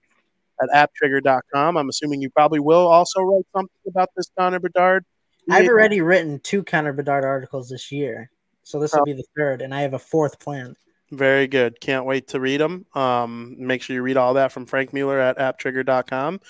at 0.63 0.69
apptrigger.com. 0.71 1.77
I'm 1.77 1.89
assuming 1.89 2.21
you 2.21 2.31
probably 2.31 2.61
will 2.61 2.87
also 2.87 3.21
write 3.23 3.47
something 3.55 3.71
about 3.89 4.11
this 4.17 4.31
Connor 4.39 4.61
Bedard. 4.61 5.05
I've 5.51 5.69
already 5.69 6.01
written 6.01 6.41
two 6.41 6.63
Connor 6.63 6.93
Bedard 6.93 7.25
articles 7.25 7.69
this 7.69 7.91
year. 7.91 8.31
So 8.63 8.79
this 8.79 8.93
will 8.93 9.05
be 9.05 9.15
the 9.15 9.25
third, 9.35 9.63
and 9.63 9.75
I 9.75 9.81
have 9.81 9.95
a 9.95 9.99
fourth 9.99 10.39
planned. 10.39 10.77
Very 11.11 11.47
good. 11.47 11.81
Can't 11.81 12.05
wait 12.05 12.29
to 12.29 12.41
read 12.41 12.61
them. 12.61 12.85
Um, 12.95 13.57
make 13.59 13.81
sure 13.81 13.95
you 13.95 14.03
read 14.03 14.19
all 14.19 14.35
that 14.35 14.53
from 14.53 14.67
Frank 14.67 14.93
Mueller 14.93 15.19
at 15.19 15.39
apptrigger.com. 15.39 16.41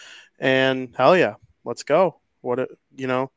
And 0.40 0.94
hell 0.96 1.16
yeah, 1.16 1.34
let's 1.64 1.84
go. 1.84 2.20
What 2.40 2.58
a 2.58 2.68
you 2.96 3.06
know, 3.06 3.30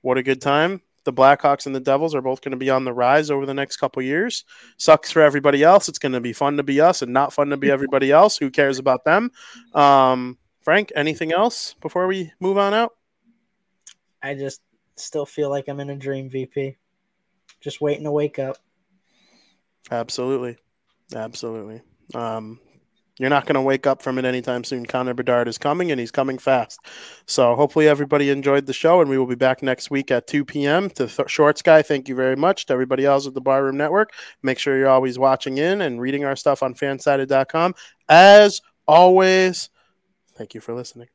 what 0.00 0.18
a 0.18 0.22
good 0.24 0.40
time. 0.40 0.82
The 1.04 1.12
Blackhawks 1.12 1.66
and 1.66 1.74
the 1.74 1.80
Devils 1.80 2.14
are 2.14 2.22
both 2.22 2.40
going 2.40 2.52
to 2.52 2.56
be 2.56 2.70
on 2.70 2.84
the 2.84 2.92
rise 2.92 3.30
over 3.30 3.46
the 3.46 3.54
next 3.54 3.76
couple 3.76 4.02
years. 4.02 4.44
Sucks 4.78 5.10
for 5.10 5.22
everybody 5.22 5.62
else. 5.62 5.88
It's 5.88 5.98
going 5.98 6.12
to 6.12 6.20
be 6.20 6.32
fun 6.32 6.56
to 6.56 6.62
be 6.62 6.80
us 6.80 7.02
and 7.02 7.12
not 7.12 7.32
fun 7.32 7.48
to 7.50 7.56
be 7.56 7.70
everybody 7.70 8.10
else. 8.10 8.36
Who 8.36 8.50
cares 8.50 8.78
about 8.78 9.04
them? 9.04 9.30
Um, 9.74 10.38
Frank, 10.62 10.92
anything 10.96 11.32
else 11.32 11.74
before 11.80 12.06
we 12.06 12.32
move 12.40 12.56
on 12.56 12.72
out? 12.72 12.92
I 14.22 14.34
just 14.34 14.62
still 14.96 15.26
feel 15.26 15.50
like 15.50 15.68
I'm 15.68 15.80
in 15.80 15.90
a 15.90 15.96
dream, 15.96 16.30
VP. 16.30 16.76
Just 17.60 17.80
waiting 17.80 18.04
to 18.04 18.10
wake 18.10 18.38
up. 18.38 18.56
Absolutely. 19.90 20.56
Absolutely. 21.14 21.82
Um, 22.14 22.60
you're 23.18 23.30
not 23.30 23.46
going 23.46 23.54
to 23.54 23.62
wake 23.62 23.86
up 23.86 24.02
from 24.02 24.18
it 24.18 24.24
anytime 24.24 24.64
soon. 24.64 24.86
Connor 24.86 25.14
Bedard 25.14 25.46
is 25.46 25.56
coming 25.56 25.90
and 25.90 26.00
he's 26.00 26.10
coming 26.10 26.38
fast. 26.38 26.80
So 27.26 27.54
hopefully 27.54 27.88
everybody 27.88 28.30
enjoyed 28.30 28.66
the 28.66 28.72
show 28.72 29.00
and 29.00 29.08
we 29.08 29.18
will 29.18 29.26
be 29.26 29.36
back 29.36 29.62
next 29.62 29.90
week 29.90 30.10
at 30.10 30.26
2 30.26 30.44
p.m. 30.44 30.90
to 30.90 31.06
Th- 31.06 31.30
Shorts 31.30 31.62
Guy. 31.62 31.82
Thank 31.82 32.08
you 32.08 32.16
very 32.16 32.36
much 32.36 32.66
to 32.66 32.72
everybody 32.72 33.04
else 33.04 33.26
at 33.26 33.34
the 33.34 33.40
Barroom 33.40 33.76
Network. 33.76 34.12
Make 34.42 34.58
sure 34.58 34.76
you're 34.76 34.88
always 34.88 35.18
watching 35.18 35.58
in 35.58 35.80
and 35.80 36.00
reading 36.00 36.24
our 36.24 36.36
stuff 36.36 36.62
on 36.62 36.74
fansided.com. 36.74 37.74
As 38.08 38.60
always, 38.86 39.70
thank 40.36 40.54
you 40.54 40.60
for 40.60 40.74
listening. 40.74 41.13